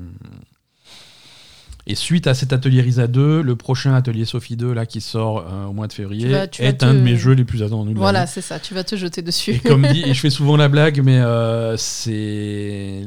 Et 1.87 1.93
suite 1.93 2.25
à 2.25 2.33
cet 2.33 2.51
atelier 2.51 2.81
Risa 2.81 3.05
2, 3.05 3.43
le 3.43 3.55
prochain 3.55 3.93
atelier 3.93 4.25
Sophie 4.25 4.55
2 4.57 4.73
là, 4.73 4.87
qui 4.87 5.01
sort 5.01 5.45
euh, 5.47 5.65
au 5.65 5.73
mois 5.73 5.85
de 5.87 5.93
février 5.93 6.25
Tu 6.25 6.31
vas- 6.31 6.47
tu 6.47 6.61
vas 6.63 6.67
est 6.69 6.77
te- 6.77 6.85
un 6.85 6.95
de 6.95 6.99
mes 6.99 7.15
jeux 7.15 7.33
les 7.33 7.43
plus 7.45 7.61
attendus. 7.61 7.93
Voilà, 7.95 8.25
c'est 8.25 8.41
ça. 8.41 8.59
Tu 8.59 8.73
vas 8.73 8.83
te 8.83 8.95
jeter 8.95 9.21
dessus. 9.21 9.51
Et 9.51 9.59
comme 9.59 9.85
dit, 9.87 10.01
et 10.03 10.13
je 10.15 10.19
fais 10.21 10.31
souvent 10.31 10.57
la 10.57 10.67
blague, 10.67 11.01
mais 11.03 11.19
euh, 11.19 11.77
c'est 11.77 13.01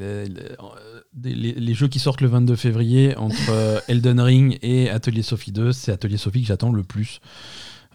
des- 1.21 1.35
les, 1.35 1.53
les 1.53 1.75
jeux 1.75 1.89
qui 1.89 1.99
sortent 1.99 2.21
le 2.21 2.29
22 2.29 2.57
février 2.57 3.17
entre 3.17 3.51
euh, 3.51 3.81
Elden 3.89 4.21
Ring 4.21 4.59
et 4.63 4.89
Atelier 4.91 5.23
Sophie 5.23 5.53
2, 5.53 5.73
c'est 5.73 5.93
Atelier 5.93 6.17
Sophie 6.17 6.43
que 6.43 6.47
j'attends 6.49 6.73
le 6.73 6.83
plus 6.83 7.21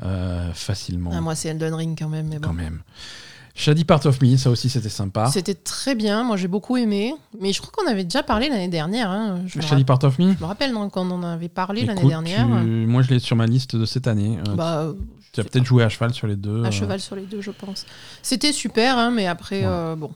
euh, 0.03 0.51
facilement 0.53 1.11
Ah, 1.13 1.21
moi, 1.21 1.35
c'est 1.35 1.49
Elden 1.49 1.73
Ring 1.73 1.97
quand 1.97 2.09
même. 2.09 2.27
Mais 2.27 2.39
bon. 2.39 2.47
quand 2.49 2.53
même. 2.53 2.81
Shady 3.55 3.85
Part 3.85 4.03
of 4.07 4.19
Me, 4.19 4.35
ça 4.35 4.49
aussi 4.49 4.67
c'était 4.67 4.89
sympa. 4.89 5.27
C'était 5.31 5.53
très 5.53 5.93
bien. 5.93 6.23
Moi, 6.23 6.37
j'ai 6.37 6.47
beaucoup 6.47 6.75
aimé. 6.75 7.13
Mais 7.39 7.53
je 7.53 7.61
crois 7.61 7.71
qu'on 7.75 7.87
avait 7.91 8.03
déjà 8.03 8.23
parlé 8.23 8.49
l'année 8.49 8.67
dernière. 8.67 9.11
hein. 9.11 9.41
Je, 9.45 9.61
Shady 9.61 9.83
Part 9.83 10.03
of 10.03 10.17
Me 10.17 10.33
je 10.33 10.39
me 10.39 10.45
rappelle 10.45 10.73
quand 10.73 11.05
on 11.07 11.11
en 11.11 11.21
avait 11.23 11.49
parlé 11.49 11.85
l'année 11.85 12.03
dernière. 12.07 12.47
tu- 12.47 12.87
moi 12.87 13.03
je 13.03 13.09
l'ai 13.13 13.19
sur 13.19 13.35
ma 13.35 13.45
liste 13.45 13.75
de 13.75 13.85
cette 13.85 14.07
année. 14.07 14.39
Euh, 14.47 14.55
Bah, 14.55 14.87
tu 15.33 15.39
as 15.39 15.43
peut-être 15.43 15.65
joué 15.65 15.83
à 15.83 15.89
cheval 15.89 16.13
sur 16.15 16.25
les 16.25 16.35
deux. 16.35 16.63
à 16.63 16.67
euh. 16.69 16.71
cheval 16.71 16.99
sur 16.99 17.15
les 17.15 17.27
deux, 17.27 17.41
je 17.41 17.51
pense. 17.51 17.85
C'était 18.23 18.53
super, 18.53 18.97
hein, 18.97 19.11
mais 19.11 19.27
après, 19.27 19.59
Ouais. 19.61 19.67
euh, 19.67 19.95
bon. 19.95 20.11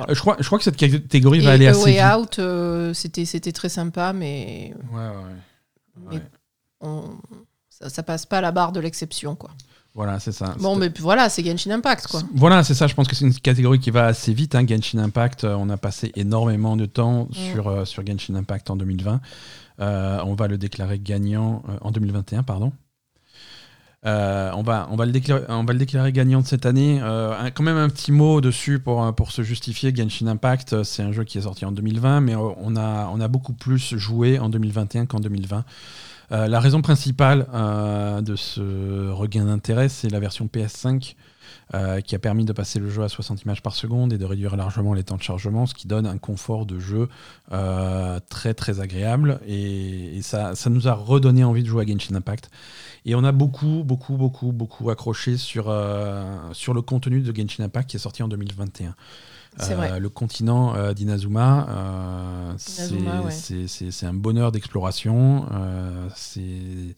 Euh, 0.00 0.04
je, 0.14 0.20
crois, 0.20 0.36
je 0.40 0.46
crois 0.46 0.58
que 0.58 0.64
cette 0.64 0.76
catégorie 0.76 1.40
va 1.40 1.52
aller 1.52 1.66
assez 1.66 1.82
Way 1.84 1.92
vite. 1.92 2.02
Out, 2.16 2.38
euh, 2.38 2.94
c'était 2.94 3.24
c'était 3.24 3.52
très 3.52 3.68
sympa, 3.68 4.12
mais 4.12 4.72
Ouais, 4.92 4.98
ouais. 5.00 6.10
Mais- 6.12 6.22
on- 6.80 7.16
ça, 7.68 7.88
ça 7.88 8.02
passe 8.02 8.26
pas 8.26 8.40
la 8.40 8.52
barre 8.52 8.72
de 8.72 8.80
l'exception, 8.80 9.34
quoi. 9.34 9.50
Voilà, 9.94 10.20
c'est 10.20 10.32
ça. 10.32 10.54
Bon, 10.60 10.76
mais 10.76 10.90
voilà, 11.00 11.30
c'est 11.30 11.42
Genshin 11.42 11.70
Impact, 11.70 12.06
quoi. 12.08 12.22
Voilà, 12.34 12.62
c'est 12.62 12.74
ça. 12.74 12.86
Je 12.86 12.94
pense 12.94 13.08
que 13.08 13.16
c'est 13.16 13.24
une 13.24 13.32
catégorie 13.34 13.78
qui 13.80 13.90
va 13.90 14.04
assez 14.06 14.34
vite. 14.34 14.54
Hein. 14.54 14.66
Genshin 14.66 14.98
Impact, 14.98 15.44
euh, 15.44 15.54
on 15.58 15.70
a 15.70 15.78
passé 15.78 16.12
énormément 16.16 16.76
de 16.76 16.84
temps 16.84 17.28
sur, 17.32 17.68
euh, 17.68 17.84
sur 17.86 18.06
Genshin 18.06 18.34
Impact 18.34 18.68
en 18.70 18.76
2020. 18.76 19.20
Euh, 19.80 20.20
on 20.26 20.34
va 20.34 20.48
le 20.48 20.58
déclarer 20.58 20.98
gagnant 20.98 21.62
en 21.80 21.90
2021, 21.92 22.42
pardon. 22.42 22.72
Euh, 24.06 24.50
on, 24.54 24.62
va, 24.62 24.86
on, 24.90 24.96
va 24.96 25.04
le 25.04 25.12
déclarer, 25.12 26.12
gagnant 26.12 26.40
de 26.40 26.46
cette 26.46 26.64
année. 26.64 27.00
Euh, 27.02 27.50
quand 27.54 27.64
même 27.64 27.76
un 27.76 27.88
petit 27.88 28.12
mot 28.12 28.40
dessus 28.40 28.78
pour, 28.78 29.04
euh, 29.04 29.12
se 29.28 29.42
justifier. 29.42 29.94
Genshin 29.94 30.28
Impact, 30.28 30.84
c'est 30.84 31.02
un 31.02 31.12
jeu 31.12 31.24
qui 31.24 31.38
est 31.38 31.42
sorti 31.42 31.64
en 31.64 31.72
2020, 31.72 32.20
mais 32.20 32.34
on 32.36 32.76
a, 32.76 33.28
beaucoup 33.28 33.52
plus 33.52 33.96
joué 33.96 34.38
en 34.38 34.48
2021 34.48 35.06
qu'en 35.06 35.18
2020. 35.18 35.64
Euh, 36.32 36.46
la 36.46 36.60
raison 36.60 36.82
principale 36.82 37.46
de 38.22 38.36
ce 38.36 39.10
regain 39.10 39.44
d'intérêt, 39.44 39.88
c'est 39.88 40.08
la 40.08 40.20
version 40.20 40.48
PS5 40.52 41.16
euh, 41.74 42.00
qui 42.00 42.14
a 42.14 42.18
permis 42.18 42.44
de 42.44 42.52
passer 42.52 42.78
le 42.78 42.88
jeu 42.88 43.02
à 43.02 43.08
60 43.08 43.42
images 43.42 43.62
par 43.62 43.74
seconde 43.74 44.12
et 44.12 44.18
de 44.18 44.24
réduire 44.24 44.56
largement 44.56 44.94
les 44.94 45.02
temps 45.02 45.16
de 45.16 45.22
chargement, 45.22 45.66
ce 45.66 45.74
qui 45.74 45.88
donne 45.88 46.06
un 46.06 46.18
confort 46.18 46.64
de 46.66 46.78
jeu 46.78 47.08
euh, 47.52 48.20
très 48.28 48.54
très 48.54 48.80
agréable. 48.80 49.40
Et, 49.46 50.16
et 50.16 50.22
ça, 50.22 50.54
ça 50.54 50.70
nous 50.70 50.86
a 50.88 50.92
redonné 50.92 51.42
envie 51.44 51.62
de 51.62 51.68
jouer 51.68 51.84
à 51.84 51.86
Genshin 51.86 52.14
Impact. 52.14 52.50
Et 53.04 53.14
on 53.14 53.24
a 53.24 53.32
beaucoup, 53.32 53.82
beaucoup, 53.84 54.16
beaucoup, 54.16 54.52
beaucoup 54.52 54.90
accroché 54.90 55.36
sur, 55.36 55.66
euh, 55.68 56.24
sur 56.52 56.74
le 56.74 56.82
contenu 56.82 57.20
de 57.20 57.34
Genshin 57.34 57.64
Impact 57.64 57.90
qui 57.90 57.96
est 57.96 58.00
sorti 58.00 58.22
en 58.22 58.28
2021. 58.28 58.94
C'est 59.58 59.72
Euh, 59.72 59.76
vrai. 59.76 60.00
Le 60.00 60.08
continent 60.08 60.74
euh, 60.74 60.92
d'Inazuma, 60.92 61.66
euh, 61.68 62.52
c'est 62.58 62.92
ouais. 62.92 64.08
un 64.08 64.12
bonheur 64.12 64.52
d'exploration. 64.52 65.46
c'est 66.14 66.94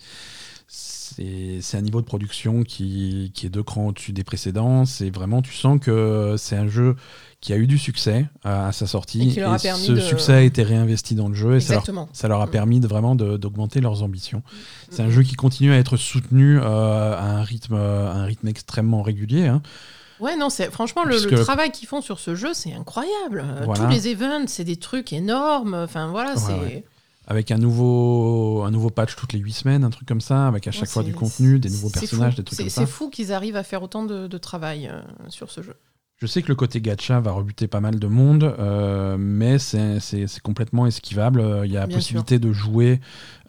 c'est 1.60 1.76
un 1.76 1.80
niveau 1.80 2.00
de 2.00 2.06
production 2.06 2.62
qui, 2.62 3.30
qui 3.34 3.46
est 3.46 3.48
deux 3.50 3.62
crans 3.62 3.88
au-dessus 3.88 4.12
des 4.12 4.24
précédents. 4.24 4.84
C'est 4.84 5.10
vraiment, 5.10 5.42
tu 5.42 5.52
sens 5.52 5.78
que 5.80 6.34
c'est 6.38 6.56
un 6.56 6.68
jeu 6.68 6.96
qui 7.40 7.52
a 7.52 7.56
eu 7.56 7.66
du 7.66 7.78
succès 7.78 8.26
à, 8.44 8.68
à 8.68 8.72
sa 8.72 8.86
sortie. 8.86 9.28
Et 9.28 9.32
qui 9.32 9.40
leur 9.40 9.52
a 9.52 9.58
permis 9.58 9.84
ce 9.84 9.92
de- 9.92 10.00
succès 10.00 10.32
a 10.32 10.40
été 10.42 10.62
réinvesti 10.62 11.14
dans 11.14 11.28
le 11.28 11.34
jeu 11.34 11.56
et 11.56 11.60
ça 11.60 11.74
leur, 11.74 11.82
Exactement. 11.82 12.08
ça 12.12 12.28
leur 12.28 12.40
a 12.40 12.46
Mm. 12.46 12.50
permis 12.50 12.80
de 12.80 12.88
vraiment 12.88 13.14
d'augmenter 13.14 13.80
leurs 13.80 14.02
ambitions. 14.02 14.42
C'est 14.90 15.02
un 15.02 15.06
Mm. 15.08 15.10
jeu 15.10 15.22
qui 15.22 15.34
continue 15.34 15.72
à 15.72 15.76
être 15.76 15.96
soutenu 15.96 16.58
euh, 16.58 16.62
à, 17.16 17.22
un 17.22 17.42
rythme, 17.42 17.74
à 17.74 18.12
un 18.14 18.24
rythme 18.24 18.48
extrêmement 18.48 19.02
régulier. 19.02 19.46
hein. 19.46 19.62
Ouais, 20.20 20.36
non, 20.36 20.50
c'est 20.50 20.70
franchement 20.72 21.04
le, 21.04 21.16
travail 21.44 21.70
qu'ils 21.70 21.86
font 21.86 22.00
sur 22.00 22.18
ce 22.18 22.34
jeu, 22.34 22.52
c'est 22.52 22.72
incroyable. 22.72 23.44
Euh, 23.46 23.62
Voilà. 23.64 23.84
Tous 23.84 23.88
les 23.90 24.08
events, 24.08 24.46
c'est 24.48 24.64
des 24.64 24.76
trucs 24.76 25.12
énormes. 25.12 25.74
Enfin 25.74 26.08
voilà, 26.08 26.30
Ouais, 26.32 26.36
c'est 26.44 26.52
ouais. 26.54 26.84
Avec 27.30 27.50
un 27.50 27.58
nouveau, 27.58 28.62
un 28.64 28.70
nouveau 28.70 28.88
patch 28.90 29.14
toutes 29.14 29.34
les 29.34 29.38
8 29.38 29.52
semaines, 29.52 29.84
un 29.84 29.90
truc 29.90 30.08
comme 30.08 30.22
ça, 30.22 30.48
avec 30.48 30.66
à 30.66 30.70
chaque 30.70 30.82
Ouais, 30.84 30.88
fois 30.88 31.02
c'est- 31.02 31.08
du 31.10 31.14
contenu, 31.14 31.58
des 31.60 31.68
c'est- 31.68 31.74
nouveaux 31.76 31.88
c'est 31.90 32.00
personnages, 32.00 32.32
fou. 32.32 32.36
des 32.38 32.44
trucs 32.44 32.56
C'est 32.56 32.62
comme 32.64 32.70
c'est 32.70 32.80
ça. 32.80 32.86
fou 32.86 33.10
qu'ils 33.10 33.32
arrivent 33.34 33.56
à 33.56 33.62
faire 33.62 33.82
autant 33.82 34.02
de, 34.04 34.26
de 34.26 34.38
travail 34.38 34.88
euh, 34.90 35.00
sur 35.28 35.50
ce 35.50 35.60
jeu. 35.62 35.74
Je 36.16 36.26
sais 36.26 36.42
que 36.42 36.48
le 36.48 36.56
côté 36.56 36.80
gacha 36.80 37.20
va 37.20 37.30
rebuter 37.30 37.68
pas 37.68 37.78
mal 37.80 38.00
de 38.00 38.06
monde, 38.08 38.42
euh, 38.58 39.16
mais 39.18 39.58
c'est 39.60 40.00
c'est- 40.00 40.26
c'est 40.26 40.40
complètement 40.42 40.86
esquivable. 40.86 41.44
Il 41.64 41.70
y 41.70 41.76
a 41.76 41.80
la 41.80 41.86
Bien 41.86 41.96
possibilité 41.98 42.38
de 42.40 42.52
jouer 42.52 43.00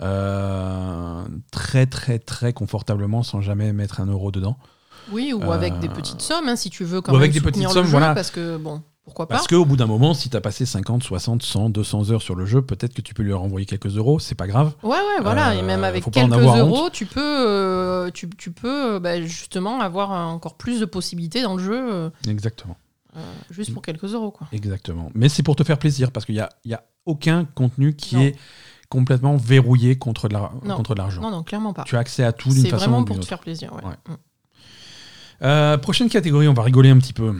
euh, 0.01 1.23
très 1.51 1.85
très 1.85 2.19
très 2.19 2.53
confortablement 2.53 3.23
sans 3.23 3.41
jamais 3.41 3.73
mettre 3.73 4.01
un 4.01 4.05
euro 4.05 4.31
dedans. 4.31 4.57
Oui, 5.11 5.33
ou 5.33 5.51
avec 5.51 5.79
des 5.79 5.89
petites 5.89 6.21
sommes, 6.21 6.47
hein, 6.47 6.55
si 6.55 6.69
tu 6.69 6.83
veux 6.83 7.01
quand 7.01 7.11
ou 7.11 7.15
même 7.15 7.21
avec 7.23 7.31
des 7.33 7.41
petites 7.41 7.67
sommes, 7.69 7.85
jeu, 7.85 7.91
voilà. 7.91 8.13
parce 8.13 8.29
que 8.29 8.57
bon, 8.57 8.83
pourquoi 9.09 9.27
pas 9.27 9.35
Parce 9.35 9.47
qu'au 9.47 9.65
bout 9.65 9.75
d'un 9.75 9.85
moment, 9.87 10.13
si 10.13 10.29
tu 10.29 10.37
as 10.37 10.41
passé 10.41 10.65
50, 10.65 11.03
60, 11.03 11.43
100, 11.43 11.69
200 11.71 12.11
heures 12.11 12.21
sur 12.21 12.35
le 12.35 12.45
jeu, 12.45 12.61
peut-être 12.61 12.93
que 12.93 13.01
tu 13.01 13.13
peux 13.13 13.23
lui 13.23 13.33
renvoyer 13.33 13.65
quelques 13.65 13.87
euros, 13.97 14.19
c'est 14.19 14.35
pas 14.35 14.47
grave. 14.47 14.73
Ouais, 14.83 14.91
ouais, 14.91 15.21
voilà. 15.21 15.49
Euh, 15.49 15.59
et 15.59 15.61
même 15.61 15.83
avec 15.83 16.03
pas 16.03 16.09
en 16.09 16.11
quelques 16.29 16.41
euros, 16.57 16.89
tu 16.89 17.05
peux, 17.05 17.19
euh, 17.47 18.09
tu, 18.11 18.29
tu 18.37 18.51
peux 18.51 18.95
euh, 18.95 18.99
bah, 18.99 19.21
justement 19.21 19.81
avoir 19.81 20.11
encore 20.11 20.55
plus 20.55 20.79
de 20.79 20.85
possibilités 20.85 21.41
dans 21.41 21.55
le 21.55 21.63
jeu, 21.63 21.93
euh, 21.93 22.09
Exactement. 22.27 22.77
euh, 23.17 23.19
juste 23.51 23.73
pour 23.73 23.81
quelques 23.81 24.05
euros. 24.13 24.31
Quoi. 24.31 24.47
Exactement. 24.53 25.11
Mais 25.15 25.27
c'est 25.29 25.43
pour 25.43 25.55
te 25.55 25.63
faire 25.63 25.77
plaisir, 25.79 26.11
parce 26.11 26.25
qu'il 26.25 26.35
n'y 26.35 26.41
a, 26.41 26.49
y 26.65 26.73
a 26.73 26.83
aucun 27.05 27.45
contenu 27.45 27.95
qui 27.95 28.15
Non. 28.15 28.21
est 28.21 28.35
complètement 28.89 29.37
verrouillé 29.37 29.97
contre 29.97 30.27
de 30.29 30.33
la- 30.33 30.51
Non. 30.63 30.81
l'argent. 30.95 31.21
Non, 31.21 31.29
non, 31.31 31.43
clairement 31.43 31.73
pas. 31.73 31.83
Tu 31.83 31.95
as 31.95 31.99
accès 31.99 32.23
à 32.23 32.31
tout 32.31 32.49
d'une 32.49 32.63
C'est 32.63 32.69
façon 32.69 32.85
vraiment 32.85 32.99
ou 32.99 33.05
pour 33.05 33.15
d'une 33.15 33.21
te 33.21 33.25
autre. 33.25 33.29
faire 33.29 33.39
plaisir. 33.39 33.73
Ouais. 33.73 33.83
Ouais. 33.85 33.95
Mm. 34.07 34.17
Euh, 35.41 35.77
prochaine 35.77 36.09
catégorie, 36.09 36.47
on 36.47 36.53
va 36.53 36.63
rigoler 36.63 36.89
un 36.89 36.97
petit 36.97 37.13
peu. 37.13 37.39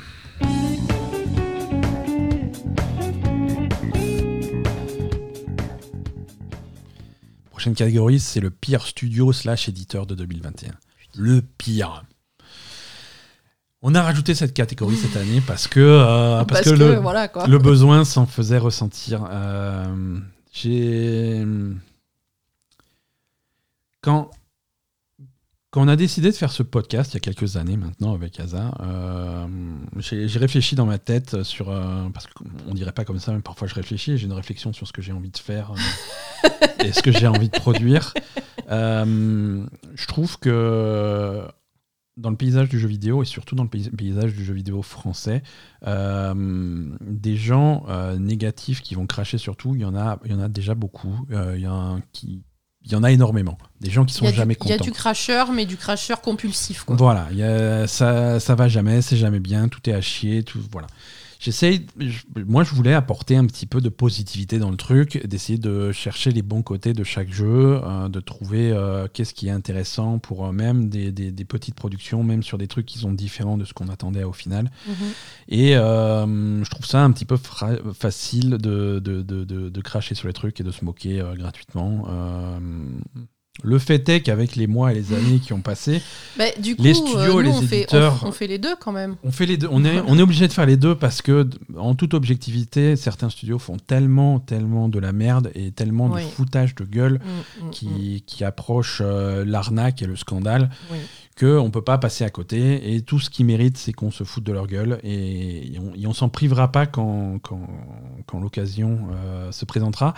Prochaine 7.60 7.76
catégorie, 7.76 8.22
c'est 8.22 8.40
le 8.40 8.52
pire 8.52 8.88
studio 8.88 9.34
slash 9.34 9.68
éditeur 9.68 10.06
de 10.06 10.15
2021. 10.15 10.72
Le 11.18 11.41
pire. 11.41 12.06
On 13.81 13.94
a 13.95 14.02
rajouté 14.02 14.34
cette 14.34 14.53
catégorie 14.53 14.95
cette 14.95 15.18
année 15.18 15.41
parce 15.45 15.68
que, 15.68 15.81
euh, 15.81 16.45
parce 16.45 16.61
que, 16.61 16.69
le, 16.69 16.95
voilà 16.99 17.27
quoi. 17.27 17.48
le 17.48 17.57
besoin 17.57 18.06
s'en 18.06 18.26
faisait 18.26 18.60
ressentir. 18.60 19.27
Euh, 19.30 20.19
J'ai. 20.53 21.45
Quand, 23.99 24.31
quand 25.72 25.82
on 25.84 25.88
a 25.88 25.96
décidé 25.96 26.32
de 26.32 26.36
faire 26.36 26.52
ce 26.52 26.64
podcast 26.64 27.12
il 27.12 27.16
y 27.16 27.18
a 27.18 27.20
quelques 27.20 27.56
années 27.58 27.78
maintenant 27.78 28.14
avec 28.16 28.40
Asa, 28.40 28.72
euh, 28.82 29.48
j'ai 29.98 30.40
réfléchi 30.40 30.76
dans 30.76 30.86
ma 30.88 30.98
tête 30.98 31.44
sur. 31.44 31.70
euh, 31.70 32.10
parce 32.14 32.26
qu'on 32.28 32.74
dirait 32.74 32.91
pas 32.91 33.06
comme 33.06 33.20
ça, 33.20 33.34
mais 33.34 33.41
parfois 33.41 33.68
je 33.68 33.76
réfléchis, 33.76 34.18
j'ai 34.18 34.26
une 34.26 34.34
réflexion 34.34 34.74
sur 34.74 34.88
ce 34.88 34.94
que 34.94 35.02
j'ai 35.02 35.12
envie 35.12 35.30
de 35.30 35.38
faire 35.38 35.72
euh, 35.72 36.50
et 36.86 36.91
ce 36.91 37.02
que 37.04 37.12
j'ai 37.12 37.28
envie 37.28 37.50
de 37.50 37.58
produire. 37.60 38.14
Euh, 38.72 39.64
je 39.96 40.06
trouve 40.08 40.40
que 40.40 41.44
dans 42.18 42.32
le 42.32 42.36
paysage 42.36 42.68
du 42.70 42.78
jeu 42.80 42.88
vidéo 42.88 43.22
et 43.24 43.26
surtout 43.26 43.56
dans 43.56 43.64
le 43.64 43.70
pays- 43.70 43.90
paysage 43.91 44.34
du 44.34 44.44
jeu 44.44 44.54
vidéo 44.54 44.82
français, 44.82 45.41
euh, 45.88 46.34
des 47.02 47.38
gens 47.38 47.86
euh, 47.90 48.18
négatifs 48.18 48.82
qui 48.82 48.96
vont 48.96 49.06
cracher 49.08 49.38
sur 49.38 49.56
tout, 49.56 49.76
il 49.76 49.82
y 49.82 49.86
en 49.86 49.96
a, 49.96 50.20
il 50.26 50.32
y 50.32 50.34
en 50.34 50.40
a 50.40 50.50
déjà 50.50 50.76
beaucoup. 50.76 51.16
Euh, 51.32 51.54
il, 51.56 51.62
y 51.62 51.68
en 51.68 51.98
a 51.98 52.00
qui, 52.12 52.44
il 52.85 52.91
y 52.91 52.95
en 52.95 53.03
a 53.03 53.11
énormément. 53.11 53.57
Des 53.81 53.89
gens 53.89 54.06
qui 54.06 54.14
sont 54.14 54.26
jamais 54.31 54.56
du, 54.56 54.60
il 54.65 54.69
y 54.69 54.73
a 54.73 54.77
contents. 54.77 54.85
du 54.85 54.91
cracheur, 54.91 55.51
mais 55.51 55.65
du 55.65 55.77
cracheur 55.77 56.22
compulsif. 56.22 56.84
Quoi. 56.84 56.95
Voilà, 56.95 57.27
il 57.31 57.38
y 57.38 57.43
a- 57.43 57.88
ça, 57.88 58.39
ça 58.39 58.56
va 58.56 58.68
jamais, 58.68 59.01
c'est 59.01 59.18
jamais 59.18 59.39
bien, 59.39 59.68
tout 59.68 59.88
est 59.89 59.93
à 59.93 60.01
chier, 60.01 60.43
tout 60.43 60.60
voilà. 60.72 60.88
J'essaye, 61.41 61.86
je- 61.98 62.24
moi 62.45 62.66
je 62.66 62.76
voulais 62.76 62.94
apporter 62.94 63.38
un 63.38 63.45
petit 63.45 63.66
peu 63.66 63.80
de 63.80 63.88
positivité 63.88 64.60
dans 64.60 64.70
le 64.72 64.76
truc, 64.76 65.26
d'essayer 65.26 65.57
de 65.57 65.94
chercher 65.94 66.32
les 66.32 66.41
bons 66.41 66.64
côtés 66.64 66.91
de 66.91 67.06
chaque 67.06 67.32
jeu, 67.32 67.80
euh, 67.82 68.10
de 68.10 68.20
trouver 68.20 68.72
euh, 68.72 69.07
qu'est-ce 69.11 69.34
qui 69.34 69.48
est 69.48 69.52
intéressant 69.52 70.20
pour 70.20 70.45
euh, 70.45 70.52
même 70.52 70.90
des, 70.90 71.14
des- 71.14 71.32
des 71.32 71.45
petites 71.45 71.76
productions, 71.76 72.24
même 72.24 72.44
sur 72.44 72.57
des 72.57 72.68
trucs 72.68 72.86
qui 72.86 72.99
sont 72.99 73.14
différents 73.14 73.57
de 73.57 73.64
ce 73.64 73.74
qu'on 73.74 73.88
attendait 73.88 74.26
au 74.26 74.34
final. 74.34 74.70
Mhm. 74.86 74.94
Et 75.48 75.78
euh, 75.78 76.61
je 76.64 76.70
trouve 76.70 76.86
ça 76.86 77.06
un 77.06 77.11
petit 77.11 77.24
peu 77.26 77.38
facile 77.94 78.57
de, 78.57 78.99
de, 78.99 79.22
de- 79.22 79.45
de- 79.45 79.70
de 79.70 79.82
cracher 79.82 80.16
sur 80.16 80.28
les 80.28 80.34
trucs 80.34 80.60
et 80.60 80.64
de 80.66 80.72
se 80.72 80.84
moquer 80.84 81.24
gratuitement. 81.38 82.03
Le 83.64 83.77
fait 83.80 84.07
est 84.10 84.22
qu'avec 84.22 84.56
les 84.56 84.68
mois 84.68 84.91
et 84.91 84.95
les 84.95 85.14
années 85.14 85.40
qui 85.40 85.53
ont 85.53 85.61
passé, 85.61 86.02
Bah, 86.38 86.45
du 86.60 86.76
coup, 86.76 86.84
Les 86.84 86.94
studios 86.94 87.18
euh, 87.19 87.30
et 87.31 87.34
nous, 87.34 87.41
les 87.41 87.49
on 87.49 87.61
fait, 87.61 87.88
on- 88.23 88.31
fait 88.31 88.48
les 88.48 88.57
deux 88.57 88.76
quand 88.80 88.91
même. 88.91 89.15
on 89.23 89.31
fait 89.31 89.45
les 89.45 89.57
deux. 89.57 89.68
On 89.72 89.84
est, 89.84 89.99
on 90.07 90.18
est 90.18 90.22
obligé 90.22 90.48
de 90.48 90.53
faire 90.53 90.65
les 90.65 90.77
deux 90.77 90.95
parce 90.95 91.22
que, 91.22 91.48
en 91.77 91.95
toute 91.95 92.14
objectivité, 92.14 92.95
certains 92.95 93.30
studios 93.30 93.60
font 93.60 93.77
tellement, 93.77 94.40
tellement 94.40 94.88
de 94.90 94.99
la 94.99 95.11
merde 95.11 95.52
et 95.56 95.72
tellement 95.72 96.07
Oui. 96.11 96.23
de 96.23 96.27
foutage 96.30 96.76
de 96.76 96.86
gueule 96.86 97.19
Mm, 97.19 97.64
mm, 97.64 97.68
mm. 97.68 97.69
qui, 97.72 98.23
qui 98.26 98.44
approche 98.44 99.02
euh, 99.03 99.44
l'arnaque 99.45 100.02
et 100.02 100.06
le 100.06 100.15
scandale 100.15 100.69
Oui. 100.91 100.98
Qu'on 101.40 101.66
ne 101.66 101.70
peut 101.70 101.82
pas 101.84 101.98
passer 101.98 102.24
à 102.24 102.30
côté. 102.30 102.94
Et 102.94 103.02
tout 103.02 103.20
ce 103.20 103.30
qu'ils 103.30 103.45
méritent, 103.45 103.78
c'est 103.78 103.94
qu'on 103.94 104.11
se 104.11 104.24
foute 104.24 104.44
de 104.44 104.52
leur 104.52 104.68
gueule. 104.68 104.99
Et, 105.03 105.74
et 105.74 105.80
on, 105.80 105.94
on 106.10 106.14
s'en 106.14 106.30
privera 106.30 106.72
pas 106.72 106.86
quand, 106.86 107.40
quand, 107.41 107.68
quand 108.26 108.40
l'occasion 108.40 109.07
euh, 109.14 109.52
se 109.52 109.66
présentera. 109.66 110.14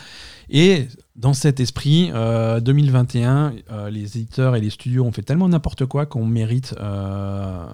Et 0.49 0.87
dans 1.15 1.33
cet 1.33 1.59
esprit, 1.59 2.09
euh, 2.13 2.59
2021, 2.59 3.53
euh, 3.71 3.89
les 3.89 4.17
éditeurs 4.17 4.55
et 4.55 4.61
les 4.61 4.69
studios 4.69 5.05
ont 5.05 5.11
fait 5.11 5.21
tellement 5.23 5.49
n'importe 5.49 5.85
quoi 5.85 6.05
qu'on 6.05 6.25
mérite 6.25 6.73
euh, 6.79 7.65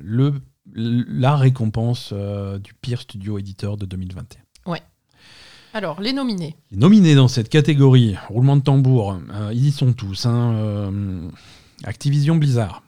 le, 0.00 0.34
la 0.72 1.36
récompense 1.36 2.10
euh, 2.12 2.58
du 2.58 2.74
pire 2.74 3.00
studio 3.00 3.38
éditeur 3.38 3.76
de 3.76 3.86
2021. 3.86 4.40
Alors, 5.72 6.00
les 6.00 6.12
nominés. 6.12 6.56
Les 6.72 6.76
nominés 6.78 7.14
dans 7.14 7.28
cette 7.28 7.48
catégorie, 7.48 8.16
roulement 8.28 8.56
de 8.56 8.62
tambour, 8.62 9.12
euh, 9.32 9.52
ils 9.52 9.66
y 9.66 9.70
sont 9.70 9.92
tous. 9.92 10.26
hein, 10.26 10.52
euh, 10.54 11.28
Activision 11.84 12.36
Blizzard, 12.36 12.82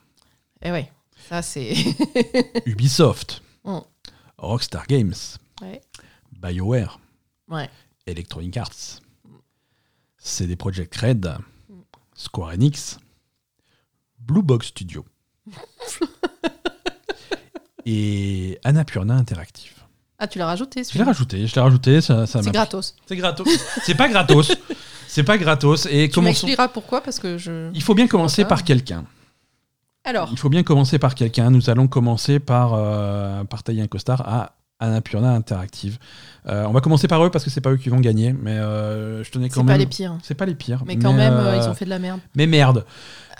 Eh 0.63 0.71
ouais, 0.71 0.91
ça 1.29 1.43
c'est. 1.43 1.75
Ubisoft, 2.67 3.43
Mm. 3.65 3.79
Rockstar 4.39 4.87
Games, 4.89 5.15
ouais. 5.63 5.81
BioWare, 6.33 6.99
ouais. 7.49 7.71
Electronic 8.07 8.57
Arts, 8.57 9.01
CD 10.19 10.57
Projekt 10.57 10.97
Red, 10.97 11.37
Square 12.15 12.51
Enix, 12.55 12.99
Blue 14.19 14.43
Box 14.43 14.67
Studio 14.69 15.05
et 17.87 18.59
Annapurna 18.65 19.15
Interactive. 19.15 19.75
Ah, 20.19 20.29
tu 20.29 20.39
l'as 20.39 20.47
rajouté 20.47 20.83
Je 20.85 20.97
l'ai 20.99 21.05
rajouté, 21.05 21.47
je 21.47 21.55
l'ai 21.55 21.61
rajouté, 21.61 22.01
ça, 22.01 22.27
ça 22.27 22.43
C'est 22.43 22.51
gratos. 22.53 22.95
C'est 23.07 23.17
gratos. 23.17 23.49
C'est 23.85 23.95
pas 23.97 24.09
gratos. 24.09 24.53
C'est 25.15 25.25
pas 25.25 25.37
gratos. 25.37 25.87
Et 25.91 26.09
Tu 26.09 26.15
commençons- 26.15 26.23
m'expliqueras 26.47 26.69
pourquoi 26.69 27.03
parce 27.03 27.19
que 27.19 27.37
je. 27.37 27.71
Il 27.75 27.83
faut 27.83 27.95
bien 27.95 28.07
commencer 28.07 28.47
par 28.47 28.65
quelqu'un. 28.65 29.05
Alors, 30.05 30.29
Il 30.33 30.39
faut 30.39 30.49
bien 30.49 30.63
commencer 30.63 30.99
par 30.99 31.15
quelqu'un. 31.15 31.51
Nous 31.51 31.69
allons 31.69 31.87
commencer 31.87 32.39
par, 32.41 32.73
euh, 32.75 33.45
par 33.45 33.63
tailler 33.63 33.83
un 33.83 33.87
costard 33.89 34.23
à 34.27 34.55
Annapurna 34.81 35.33
Interactive. 35.35 35.99
Euh, 36.49 36.65
on 36.67 36.73
va 36.73 36.81
commencer 36.81 37.09
par 37.09 37.23
eux 37.25 37.31
parce 37.31 37.45
que 37.45 37.51
c'est 37.51 37.61
pas 37.61 37.71
eux 37.71 37.77
qui 37.77 37.91
vont 37.91 38.01
gagner, 38.01 38.33
mais 38.33 38.53
euh, 38.53 39.23
je 39.23 39.31
tenais 39.31 39.49
quand 39.51 39.57
c'est 39.57 39.59
même. 39.61 39.75
pas 39.75 39.79
les 39.79 39.87
pires. 39.87 40.17
C'est 40.23 40.35
pas 40.35 40.47
les 40.47 40.55
pires. 40.55 40.83
Mais 40.87 40.97
quand 40.97 41.13
même, 41.13 41.35
euh, 41.35 41.59
ils 41.63 41.69
ont 41.69 41.75
fait 41.75 41.85
de 41.85 41.91
la 41.91 41.99
merde. 41.99 42.21
Mais 42.35 42.47
merde. 42.47 42.79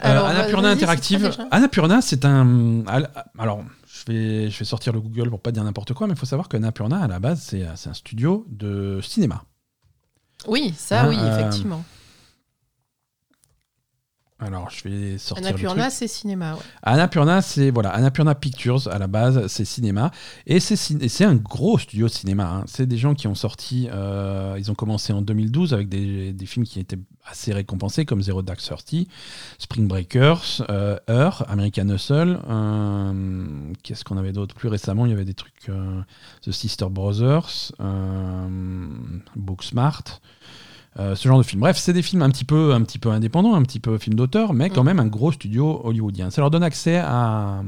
Euh, 0.05 0.11
Alors, 0.11 0.27
Annapurna 0.27 0.69
c'est 0.69 0.75
Interactive. 0.75 1.31
Annapurna, 1.51 2.03
c'est 2.03 2.27
un. 2.27 2.85
Alors, 3.39 3.65
je 3.87 4.13
vais, 4.13 4.51
je 4.51 4.59
vais 4.59 4.65
sortir 4.67 4.93
le 4.93 5.01
Google 5.01 5.31
pour 5.31 5.41
pas 5.41 5.53
dire 5.53 5.65
n'importe 5.65 5.95
quoi, 5.95 6.07
mais 6.07 6.13
il 6.13 6.19
faut 6.19 6.27
savoir 6.27 6.49
qu'Annapurna, 6.51 7.03
à 7.03 7.09
la 7.09 7.19
base, 7.19 7.41
c'est 7.43 7.67
c'est 7.77 7.89
un 7.89 7.95
studio 7.95 8.45
de 8.51 9.01
cinéma. 9.03 9.43
Oui, 10.47 10.75
ça, 10.77 11.09
oui, 11.09 11.17
euh, 11.21 11.39
effectivement. 11.39 11.83
Alors, 14.45 14.71
je 14.71 14.89
vais 14.89 15.19
sortir 15.19 15.47
Annapurna, 15.47 15.89
c'est 15.91 16.09
cinéma. 16.09 16.55
Ouais. 16.55 16.61
Annapurna, 16.83 17.43
c'est 17.43 17.71
voilà, 17.71 17.91
Annapurna 17.91 18.35
Pictures 18.35 18.89
à 18.89 18.99
la 18.99 19.07
base, 19.07 19.47
c'est 19.47 19.65
cinéma 19.65 20.11
et 20.47 20.59
c'est 20.59 21.25
un 21.25 21.37
gros 21.37 21.79
studio 21.79 22.07
de 22.07 22.13
cinéma. 22.13 22.45
hein. 22.51 22.65
C'est 22.67 22.87
des 22.87 22.97
gens 22.99 23.15
qui 23.15 23.29
ont 23.29 23.37
sorti, 23.37 23.89
euh, 23.93 24.57
ils 24.59 24.71
ont 24.71 24.75
commencé 24.75 25.13
en 25.13 25.23
2012 25.23 25.75
avec 25.75 25.89
des, 25.89 26.33
des 26.33 26.47
films 26.47 26.67
qui 26.67 26.81
étaient 26.81 26.99
assez 27.25 27.53
récompensés 27.53 28.05
comme 28.05 28.21
Zero 28.21 28.43
Dark 28.43 28.61
Thirty, 28.61 29.07
Spring 29.59 29.87
Breakers, 29.87 30.65
euh, 30.71 30.99
Her, 31.07 31.45
American 31.49 31.89
Hustle. 31.91 32.41
euh, 32.51 33.73
Qu'est-ce 33.85 34.03
qu'on 34.05 34.17
avait 34.17 34.33
d'autre? 34.33 34.57
Plus 34.57 34.69
récemment, 34.69 35.07
il 35.07 35.11
y 35.11 35.15
avait 35.15 35.25
des 35.25 35.35
trucs 35.35 35.69
euh, 35.69 36.01
The 36.45 36.51
Sister 36.51 36.87
Brothers, 36.91 37.71
Booksmart. 39.37 40.21
Euh, 40.99 41.15
ce 41.15 41.27
genre 41.27 41.39
de 41.39 41.43
film. 41.43 41.61
Bref, 41.61 41.79
c'est 41.79 41.95
des 41.95 42.03
films 42.03 42.21
un 42.23 42.29
petit 42.31 42.45
peu, 42.45 42.75
un 42.75 42.83
petit 42.83 42.99
peu 42.99 43.11
indépendants, 43.11 43.55
un 43.55 43.63
petit 43.63 43.81
peu 43.81 43.97
film 43.97 44.15
d'auteur, 44.15 44.53
mais 44.53 44.69
quand 44.69 44.83
Mm. 44.83 44.87
même 44.87 45.01
un 45.01 45.07
gros 45.07 45.33
studio 45.33 45.81
hollywoodien. 45.85 46.31
Ça 46.31 46.43
leur 46.43 46.51
donne 46.51 46.63
accès 46.63 46.99
à, 46.99 47.63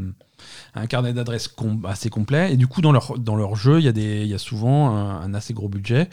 un 0.74 0.86
carnet 0.86 1.14
d'adresses 1.14 1.48
com- 1.48 1.86
assez 1.88 2.10
complet. 2.10 2.52
Et 2.52 2.56
du 2.58 2.66
coup, 2.66 2.82
dans 2.82 2.92
leur, 2.92 3.18
dans 3.18 3.34
leur 3.36 3.56
jeu, 3.56 3.78
il 3.80 3.84
y, 3.84 3.88
a 3.88 3.92
des- 3.92 4.26
y 4.26 4.34
a 4.34 4.38
souvent 4.38 4.90
un, 4.94 5.22
un 5.22 5.32
assez 5.32 5.54
gros 5.54 5.68
budget. 5.70 6.10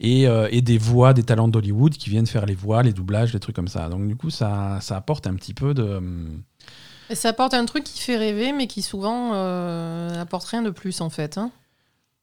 Et, 0.00 0.26
euh, 0.26 0.48
et 0.50 0.60
des 0.62 0.78
voix, 0.78 1.12
des 1.12 1.22
talents 1.22 1.46
d'Hollywood 1.46 1.92
qui 1.92 2.08
viennent 2.10 2.26
faire 2.26 2.46
les 2.46 2.54
voix, 2.54 2.82
les 2.82 2.94
doublages, 2.94 3.32
des 3.32 3.38
trucs 3.38 3.54
comme 3.54 3.68
ça. 3.68 3.88
Donc 3.90 4.08
du 4.08 4.16
coup, 4.16 4.30
ça, 4.30 4.78
ça 4.80 4.96
apporte 4.96 5.26
un 5.26 5.34
petit 5.34 5.52
peu 5.54 5.72
de... 5.74 6.00
Ça 7.12 7.28
apporte 7.28 7.54
un 7.54 7.64
truc 7.66 7.84
qui 7.84 8.00
fait 8.00 8.16
rêver, 8.16 8.52
mais 8.52 8.66
qui 8.66 8.82
souvent 8.82 9.32
euh, 9.34 10.20
apporte 10.22 10.46
rien 10.48 10.62
de 10.62 10.70
plus 10.70 11.00
en 11.00 11.10
fait. 11.10 11.36
hein. 11.38 11.50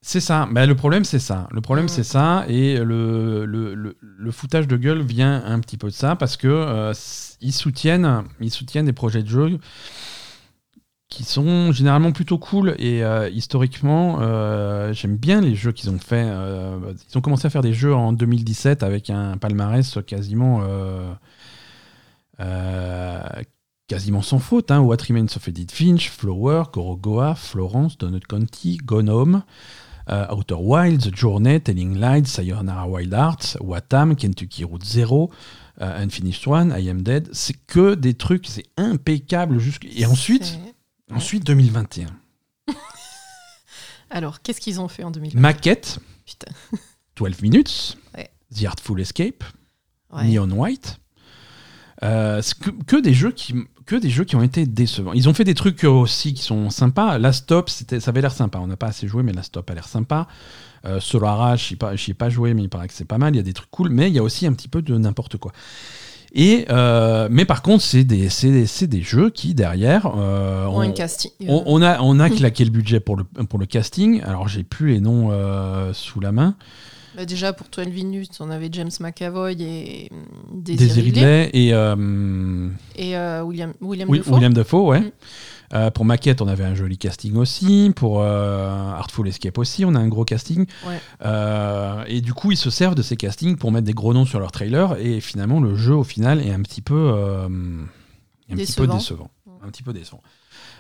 C'est 0.02 0.20
ça. 0.22 0.48
Mais 0.52 0.66
le 0.68 0.76
problème, 0.76 1.04
c'est 1.04 1.20
ça. 1.20 1.48
Le 1.52 1.60
problème, 1.60 1.86
Mm. 1.86 1.90
c'est 1.90 2.04
ça. 2.04 2.46
Et 2.48 2.78
le, 2.78 3.46
le, 3.46 3.74
le- 3.76 3.98
le 4.02 4.32
foutage 4.32 4.68
de 4.68 4.78
gueule 4.78 5.02
vient 5.02 5.44
un 5.46 5.60
petit 5.60 5.78
peu 5.78 5.88
de 5.88 5.94
ça 5.94 6.16
parce 6.16 6.38
que 6.38 6.48
euh, 6.48 6.94
ils 7.42 7.52
soutiennent, 7.54 8.24
ils 8.40 8.52
soutiennent 8.52 8.86
des 8.86 8.94
projets 8.94 9.24
de 9.24 9.28
jeu 9.28 9.60
qui 11.10 11.24
sont 11.24 11.72
généralement 11.72 12.12
plutôt 12.12 12.38
cool. 12.38 12.76
Et 12.80 13.04
euh, 13.04 13.30
historiquement, 13.30 14.20
euh, 14.22 14.94
j'aime 14.94 15.18
bien 15.18 15.42
les 15.42 15.56
jeux 15.56 15.72
qu'ils 15.72 15.90
ont 15.90 16.00
fait. 16.00 16.26
Ils 17.12 17.18
ont 17.18 17.22
commencé 17.22 17.48
à 17.48 17.50
faire 17.50 17.62
des 17.64 17.74
jeux 17.74 17.94
en 17.96 18.14
2017 18.14 18.84
avec 18.84 19.10
un 19.10 19.38
palmarès 19.38 19.98
quasiment. 20.06 20.62
quasiment 23.88 24.22
sans 24.22 24.40
faute, 24.40 24.70
hein, 24.72 24.80
What 24.82 24.98
Remains 25.08 25.26
of 25.36 25.48
Edith 25.48 25.72
Finch, 25.72 26.10
Flower, 26.10 26.64
Gorogoa, 26.74 27.36
Florence, 27.36 27.98
Donut 27.98 28.20
County, 28.28 28.78
Gone 28.84 29.10
Home, 29.10 29.44
euh, 30.10 30.34
Outer 30.34 30.56
Wilds, 30.60 31.10
Journey, 31.16 31.60
Telling 31.62 31.98
Light, 31.98 32.28
Sayonara 32.28 32.88
Wild 32.88 33.14
Hearts, 33.14 33.58
Watam, 33.62 34.16
Kentucky 34.16 34.64
Route 34.64 34.86
Zero, 34.86 35.30
euh, 35.82 36.04
Unfinished 36.04 36.48
One, 36.48 36.74
I 36.78 36.90
Am 36.90 37.02
Dead. 37.02 37.30
C'est 37.34 37.54
que 37.66 37.96
des 37.96 38.14
trucs, 38.14 38.48
c'est 38.48 38.66
impeccable. 38.78 39.60
jusqu'- 39.60 39.90
Et 39.96 40.06
ensuite, 40.06 40.58
ensuite 41.12 41.46
2021. 41.46 42.08
Alors, 44.10 44.42
qu'est-ce 44.42 44.62
qu'ils 44.62 44.80
ont 44.80 44.88
fait 44.88 45.04
en 45.04 45.12
2020 45.12 45.40
Maquette, 45.40 46.00
Putain. 46.26 46.52
12 47.18 47.42
Minutes, 47.42 47.98
Ouais. 48.16 48.30
The 48.56 48.66
Artful 48.66 49.00
Escape, 49.02 49.44
Ouais. 50.12 50.24
Neon 50.26 50.50
White. 50.52 51.00
Euh, 52.04 52.42
que 52.86 52.96
des 53.02 53.14
jeux 53.14 53.32
qui 53.32 53.56
que 53.88 53.96
des 53.96 54.10
jeux 54.10 54.26
qui 54.26 54.36
ont 54.36 54.44
été 54.44 54.66
décevants. 54.68 55.14
Ils 55.14 55.28
ont 55.30 55.34
fait 55.34 55.46
des 55.46 55.56
trucs 55.56 55.84
aussi 55.86 56.34
qui 56.34 56.44
sont 56.44 56.70
sympas. 56.70 57.18
Last 57.18 57.46
Stop, 57.46 57.70
c'était 57.70 58.00
ça 58.00 58.12
avait 58.12 58.22
l'air 58.22 58.34
sympa. 58.34 58.60
On 58.60 58.68
n'a 58.68 58.78
pas 58.78 58.88
assez 58.88 59.08
joué, 59.08 59.24
mais 59.24 59.34
Last 59.34 59.48
Stop 59.48 59.72
a 59.72 59.74
l'air 59.74 59.88
sympa. 59.88 60.28
Euh, 60.86 61.00
Solara, 61.00 61.56
je 61.56 61.74
n'y 61.74 61.78
ai, 62.10 62.14
pas 62.14 62.30
joué, 62.30 62.54
mais 62.54 62.64
il 62.64 62.70
paraît 62.70 62.88
que 62.88 62.94
c'est 62.94 63.06
pas 63.06 63.18
mal. 63.18 63.34
Il 63.34 63.38
y 63.38 63.40
a 63.40 63.44
des 63.44 63.54
trucs 63.54 63.72
cool, 63.72 63.90
mais 63.90 64.10
il 64.10 64.14
y 64.14 64.20
a 64.20 64.24
aussi 64.24 64.46
un 64.46 64.54
petit 64.54 64.68
peu 64.68 64.82
de 64.82 64.96
n'importe 64.98 65.38
quoi. 65.38 65.54
Et 66.34 66.66
euh, 66.70 67.30
mais 67.32 67.46
par 67.46 67.62
contre, 67.62 67.84
c'est 67.84 68.04
des, 68.04 68.30
jeux 69.02 69.30
qui 69.30 69.54
derrière 69.56 70.12
euh, 70.18 70.66
Ont 70.66 70.78
ont- 70.78 70.80
un 70.82 70.92
casting. 70.92 71.32
on, 71.48 71.64
on 71.66 71.82
a, 71.82 72.02
on 72.02 72.20
a 72.20 72.30
claqué 72.30 72.66
le 72.66 72.72
budget 72.72 73.00
pour 73.00 73.16
le, 73.16 73.24
pour 73.24 73.58
le 73.58 73.66
casting. 73.66 74.22
Alors, 74.24 74.48
j'ai 74.48 74.64
plus 74.64 74.92
les 74.94 75.00
noms 75.00 75.30
euh, 75.32 75.94
sous 75.94 76.20
la 76.20 76.32
main. 76.32 76.56
Bah, 77.18 77.26
déjà, 77.26 77.52
pour 77.52 77.66
12 77.76 77.88
minutes, 77.88 78.38
on 78.42 78.52
avait 78.52 78.70
James 78.72 78.92
McAvoy 79.00 79.54
et 79.60 80.12
Des 80.54 80.76
Daisy 80.76 81.02
Ridley. 81.02 81.50
Et 81.52 81.74
euh, 81.74 82.70
Et 82.96 83.18
euh, 83.18 83.42
William, 83.42 83.74
William 83.82 84.54
Dafoe, 84.54 84.86
ouais. 84.86 85.00
Mm. 85.00 85.12
Euh, 85.74 85.90
pour 85.90 86.06
Maquette, 86.06 86.44
on 86.44 86.48
avait 86.48 86.64
un 86.64 86.76
joli 86.76 87.00
casting 87.00 87.36
aussi. 87.38 87.92
Pour 87.96 88.22
euh, 88.22 88.92
Artful 88.92 89.28
Escape 89.28 89.58
aussi, 89.58 89.84
on 89.84 89.96
a 89.96 90.00
un 90.00 90.08
gros 90.08 90.26
casting. 90.26 90.68
Ouais. 90.86 91.02
Euh, 91.26 92.04
et 92.06 92.22
du 92.22 92.36
coup, 92.36 92.52
ils 92.52 92.58
se 92.58 92.70
servent 92.70 92.94
de 92.94 93.02
ces 93.02 93.18
castings 93.18 93.58
pour 93.58 93.72
mettre 93.72 93.88
des 93.88 93.96
gros 93.96 94.14
noms 94.14 94.26
sur 94.28 94.40
leur 94.40 94.52
trailer. 94.52 94.96
Et 95.00 95.20
finalement, 95.20 95.60
le 95.60 95.76
jeu, 95.76 95.96
au 95.96 96.04
final, 96.04 96.40
est 96.46 96.54
un 96.54 96.62
petit 96.62 96.82
peu, 96.84 97.14
un 97.16 98.56
petit 98.56 98.74
peu 98.74 98.86
Décevant. 98.86 98.96
décevant. 98.96 99.32
Un 99.64 99.70
petit 99.70 99.82
peu 99.82 99.92
décevant. 99.92 100.22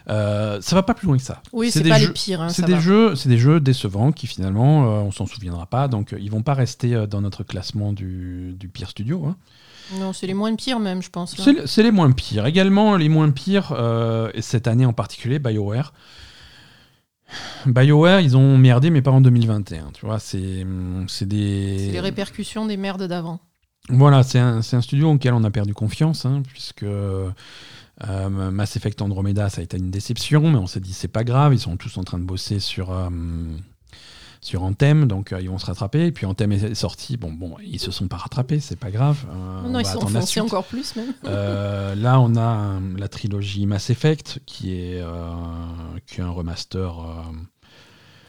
Euh, 0.09 0.61
ça 0.61 0.75
va 0.75 0.83
pas 0.83 0.93
plus 0.93 1.07
loin 1.07 1.17
que 1.17 1.23
ça. 1.23 1.41
Oui, 1.51 1.69
C'est 1.69 1.83
pas 1.87 1.97
jeux- 1.99 2.07
les 2.07 2.13
pires. 2.13 2.41
hein, 2.41 2.49
C'est 2.49 2.65
des 2.65 2.73
va. 2.75 2.79
jeux, 2.79 3.15
c'est 3.15 3.27
des 3.29 3.37
jeux 3.37 3.59
décevants 3.59 4.11
qui 4.13 4.25
finalement, 4.27 4.85
euh, 4.85 5.01
on 5.01 5.11
s'en 5.11 5.25
souviendra 5.25 5.65
pas. 5.65 5.87
Donc, 5.89 6.13
euh, 6.13 6.19
ils 6.21 6.31
vont 6.31 6.43
pas 6.43 6.53
rester 6.53 6.95
euh, 6.95 7.07
dans 7.07 7.19
notre 7.21 7.43
classement 7.43 7.91
du, 7.91 8.55
du 8.57 8.69
pire 8.69 8.89
studio. 8.89 9.25
hein. 9.25 9.35
Non, 9.99 10.13
c'est 10.13 10.27
les 10.27 10.33
moins 10.33 10.53
pires 10.55 10.79
même, 10.79 11.01
je 11.01 11.09
pense. 11.09 11.35
C'est 11.37 11.53
le- 11.53 11.67
c'est 11.67 11.83
les 11.83 11.91
moins 11.91 12.11
pires. 12.11 12.45
Également, 12.45 12.95
les 12.97 13.09
moins 13.09 13.29
pires, 13.31 13.73
euh, 13.77 14.29
et 14.33 14.41
cette 14.41 14.67
année 14.67 14.85
en 14.85 14.93
particulier, 14.93 15.39
BioWare. 15.39 15.93
BioWare, 17.65 18.21
ils 18.21 18.37
ont 18.37 18.57
merdé, 18.57 18.89
mais 18.89 19.01
pas 19.01 19.11
en 19.11 19.21
2021. 19.21 19.91
Tu 19.93 20.05
vois, 20.05 20.19
c'est 20.19 20.63
hum, 20.63 21.05
c'est 21.09 21.25
des. 21.27 21.77
C'est 21.79 21.91
les 21.91 21.99
répercussions 21.99 22.65
des 22.65 22.77
merdes 22.77 23.03
d'avant. 23.03 23.39
Voilà, 23.89 24.23
c'est 24.23 24.39
un, 24.39 24.57
un 24.59 24.81
studio 24.81 25.11
auquel 25.11 25.33
on 25.33 25.43
a 25.43 25.51
perdu 25.51 25.73
confiance, 25.73 26.25
hein, 26.25 26.41
puisque 26.47 26.85
euh, 28.07 28.51
Mass 28.51 28.75
Effect 28.75 29.01
Andromeda, 29.01 29.49
ça 29.49 29.61
a 29.61 29.63
été 29.63 29.77
une 29.77 29.89
déception, 29.89 30.41
mais 30.51 30.57
on 30.57 30.67
s'est 30.67 30.79
dit 30.79 30.93
c'est 30.93 31.07
pas 31.07 31.23
grave, 31.23 31.53
ils 31.53 31.59
sont 31.59 31.77
tous 31.77 31.97
en 31.97 32.03
train 32.03 32.19
de 32.19 32.23
bosser 32.23 32.59
sur, 32.59 32.91
euh, 32.91 33.09
sur 34.39 34.63
Anthem, 34.63 35.07
donc 35.07 35.33
euh, 35.33 35.41
ils 35.41 35.49
vont 35.49 35.57
se 35.57 35.65
rattraper. 35.65 36.05
Et 36.05 36.11
puis 36.11 36.25
Anthem 36.25 36.51
est 36.51 36.75
sorti, 36.75 37.17
bon, 37.17 37.31
bon, 37.31 37.55
ils 37.63 37.79
se 37.79 37.89
sont 37.89 38.07
pas 38.07 38.17
rattrapés, 38.17 38.59
c'est 38.59 38.75
pas 38.75 38.91
grave. 38.91 39.25
on 39.31 39.69
non, 39.69 39.79
ils 39.79 39.85
sont 39.85 40.03
enfoncés 40.03 40.41
encore 40.41 40.65
plus 40.65 40.95
même. 40.95 41.13
Euh, 41.25 41.95
là, 41.95 42.19
on 42.19 42.35
a 42.35 42.79
la 42.97 43.07
trilogie 43.07 43.65
Mass 43.65 43.89
Effect, 43.89 44.39
qui 44.45 44.73
est, 44.73 45.03
qui 46.05 46.21
est 46.21 46.23
un 46.23 46.29
remaster 46.29 46.93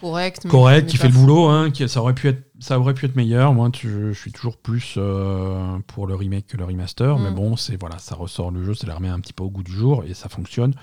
Correct. 0.00 0.42
mais- 0.44 0.50
correct, 0.50 0.84
mais 0.84 0.90
qui 0.90 0.96
fait 0.96 1.08
le 1.08 1.14
boulot. 1.14 1.46
Hein, 1.48 1.70
qui, 1.70 1.88
ça, 1.88 2.00
aurait 2.00 2.14
pu 2.14 2.28
être, 2.28 2.42
ça 2.60 2.78
aurait 2.78 2.94
pu 2.94 3.06
être 3.06 3.16
meilleur. 3.16 3.52
Moi, 3.54 3.70
tu- 3.70 4.12
je 4.12 4.18
suis 4.18 4.32
toujours 4.32 4.56
plus 4.56 4.94
euh, 4.96 5.78
pour 5.86 6.06
le 6.06 6.14
remake 6.14 6.46
que 6.46 6.56
le 6.56 6.64
remaster. 6.64 7.18
Mm. 7.18 7.22
Mais 7.24 7.30
bon, 7.30 7.56
c'est 7.56 7.78
voilà, 7.80 7.98
ça 7.98 8.14
ressort 8.14 8.50
le 8.50 8.64
jeu, 8.64 8.74
ça 8.74 8.86
les 8.86 8.92
remet 8.92 9.08
un 9.08 9.20
petit 9.20 9.32
peu 9.32 9.44
au 9.44 9.50
goût 9.50 9.62
du 9.62 9.72
jour 9.72 10.04
et 10.06 10.14
ça 10.14 10.28
fonctionne. 10.28 10.74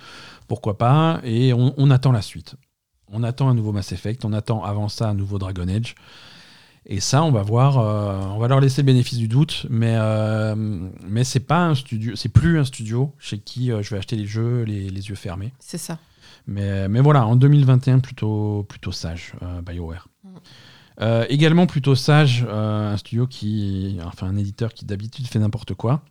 Pourquoi 0.48 0.78
pas? 0.78 1.20
Et 1.24 1.54
on, 1.54 1.74
on 1.78 1.90
attend 1.92 2.12
la 2.12 2.22
suite. 2.22 2.56
On 3.12 3.24
attend 3.24 3.50
un 3.50 3.54
nouveau 3.54 3.72
Mass 3.72 3.92
Effect. 3.92 4.26
On 4.26 4.34
attend 4.34 4.64
avant 4.64 4.90
ça 4.90 5.10
un 5.10 5.14
nouveau 5.14 5.38
Dragon 5.40 5.68
Age. 5.68 5.96
Et 6.88 7.00
ça, 7.00 7.24
on 7.24 7.32
va 7.32 7.42
voir. 7.42 7.80
euh, 7.80 8.22
on 8.36 8.38
va 8.38 8.48
leur 8.48 8.60
laisser 8.60 8.82
le 8.84 8.86
bénéfice 8.86 9.18
du 9.18 9.28
doute, 9.28 9.66
mais 9.72 9.96
euh, 9.98 10.54
mais 11.08 11.24
c'est 11.24 11.40
pas 11.40 11.66
un 11.66 11.74
studio, 11.74 12.16
c'est 12.16 12.30
plus 12.30 12.60
un 12.60 12.64
studio 12.64 13.12
chez 13.18 13.40
qui 13.40 13.68
je 13.68 13.90
vais 13.90 13.98
acheter 13.98 14.16
les 14.16 14.28
jeux 14.28 14.62
les, 14.64 14.90
les 14.92 15.10
yeux 15.10 15.16
fermés. 15.16 15.52
C'est 15.60 15.80
ça. 15.80 15.98
Mais, 16.48 16.88
mais 16.88 17.02
voilà, 17.02 17.26
en 17.26 17.36
2021, 17.36 18.00
plutôt, 18.00 18.66
plutôt 18.70 18.92
sage, 18.92 19.34
euh, 19.42 19.62
BioWare. 19.62 20.08
Mm. 20.24 20.30
Euh, 21.02 21.26
également 21.30 21.68
plutôt 21.68 21.96
sage, 21.96 22.46
euh, 22.48 22.94
un 22.94 22.98
studio 22.98 23.28
qui. 23.28 23.98
Enfin, 24.06 24.28
un 24.28 24.38
éditeur 24.38 24.74
qui 24.74 24.86
d'habitude 24.86 25.28
fait 25.28 25.40
n'importe 25.40 25.74
quoi. 25.74 26.02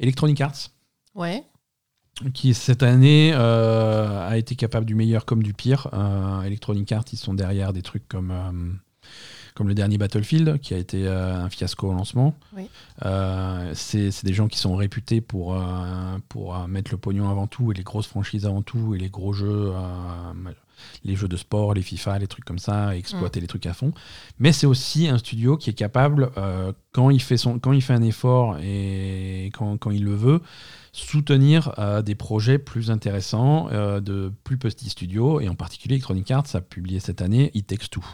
Electronic 0.00 0.40
Arts, 0.40 0.70
Ouais. 1.14 1.44
qui 2.34 2.54
cette 2.54 2.82
année 2.82 3.32
euh, 3.34 4.28
a 4.28 4.36
été 4.38 4.56
capable 4.56 4.86
du 4.86 4.94
meilleur 4.94 5.24
comme 5.24 5.42
du 5.42 5.54
pire. 5.54 5.88
Electronic 6.44 6.90
Arts, 6.92 7.04
ils 7.12 7.18
sont 7.18 7.34
derrière 7.34 7.72
des 7.72 7.82
trucs 7.82 8.08
comme. 8.08 8.78
Comme 9.54 9.68
le 9.68 9.74
dernier 9.74 9.98
Battlefield, 9.98 10.60
qui 10.60 10.74
a 10.74 10.78
été 10.78 11.06
euh, 11.06 11.44
un 11.44 11.50
fiasco 11.50 11.88
au 11.88 11.92
lancement. 11.92 12.34
Oui. 12.56 12.68
Euh, 13.04 13.72
c'est 13.74 14.24
des 14.24 14.34
gens 14.34 14.48
qui 14.48 14.58
sont 14.58 14.74
réputés 14.76 15.20
pour, 15.20 15.54
euh, 15.54 15.60
pour 16.28 16.56
mettre 16.68 16.90
le 16.90 16.98
pognon 16.98 17.28
avant 17.28 17.46
tout, 17.46 17.72
et 17.72 17.74
les 17.74 17.82
grosses 17.82 18.06
franchises 18.06 18.46
avant 18.46 18.62
tout, 18.62 18.94
et 18.94 18.98
les 18.98 19.10
gros 19.10 19.32
jeux, 19.32 19.72
les 21.04 21.16
jeux 21.16 21.28
de 21.28 21.36
sport, 21.36 21.74
les 21.74 21.82
FIFA, 21.82 22.18
les 22.18 22.26
trucs 22.26 22.44
comme 22.44 22.58
ça, 22.58 22.96
exploiter 22.96 23.40
les 23.40 23.46
trucs 23.46 23.66
à 23.66 23.74
fond. 23.74 23.92
Mais 24.38 24.52
c'est 24.52 24.66
aussi 24.66 25.08
un 25.08 25.18
studio 25.18 25.56
qui 25.56 25.70
est 25.70 25.74
capable, 25.74 26.30
euh, 26.36 26.72
quand, 26.92 27.10
il 27.10 27.20
fait 27.20 27.36
son, 27.36 27.58
quand 27.58 27.72
il 27.72 27.82
fait 27.82 27.94
un 27.94 28.02
effort 28.02 28.58
et 28.62 29.50
quand, 29.54 29.76
quand 29.78 29.90
il 29.90 30.04
le 30.04 30.14
veut, 30.14 30.40
soutenir 30.92 31.72
euh, 31.78 32.02
des 32.02 32.14
projets 32.14 32.58
plus 32.58 32.90
intéressants 32.90 33.68
euh, 33.72 34.00
de 34.00 34.32
plus 34.44 34.58
petits 34.58 34.90
studios, 34.90 35.40
et 35.40 35.48
en 35.48 35.54
particulier 35.54 35.96
Electronic 35.96 36.30
Arts 36.30 36.54
a 36.54 36.60
publié 36.60 37.00
cette 37.00 37.22
année 37.22 37.50
It 37.54 37.66
Takes 37.66 37.88
Two. 37.90 38.04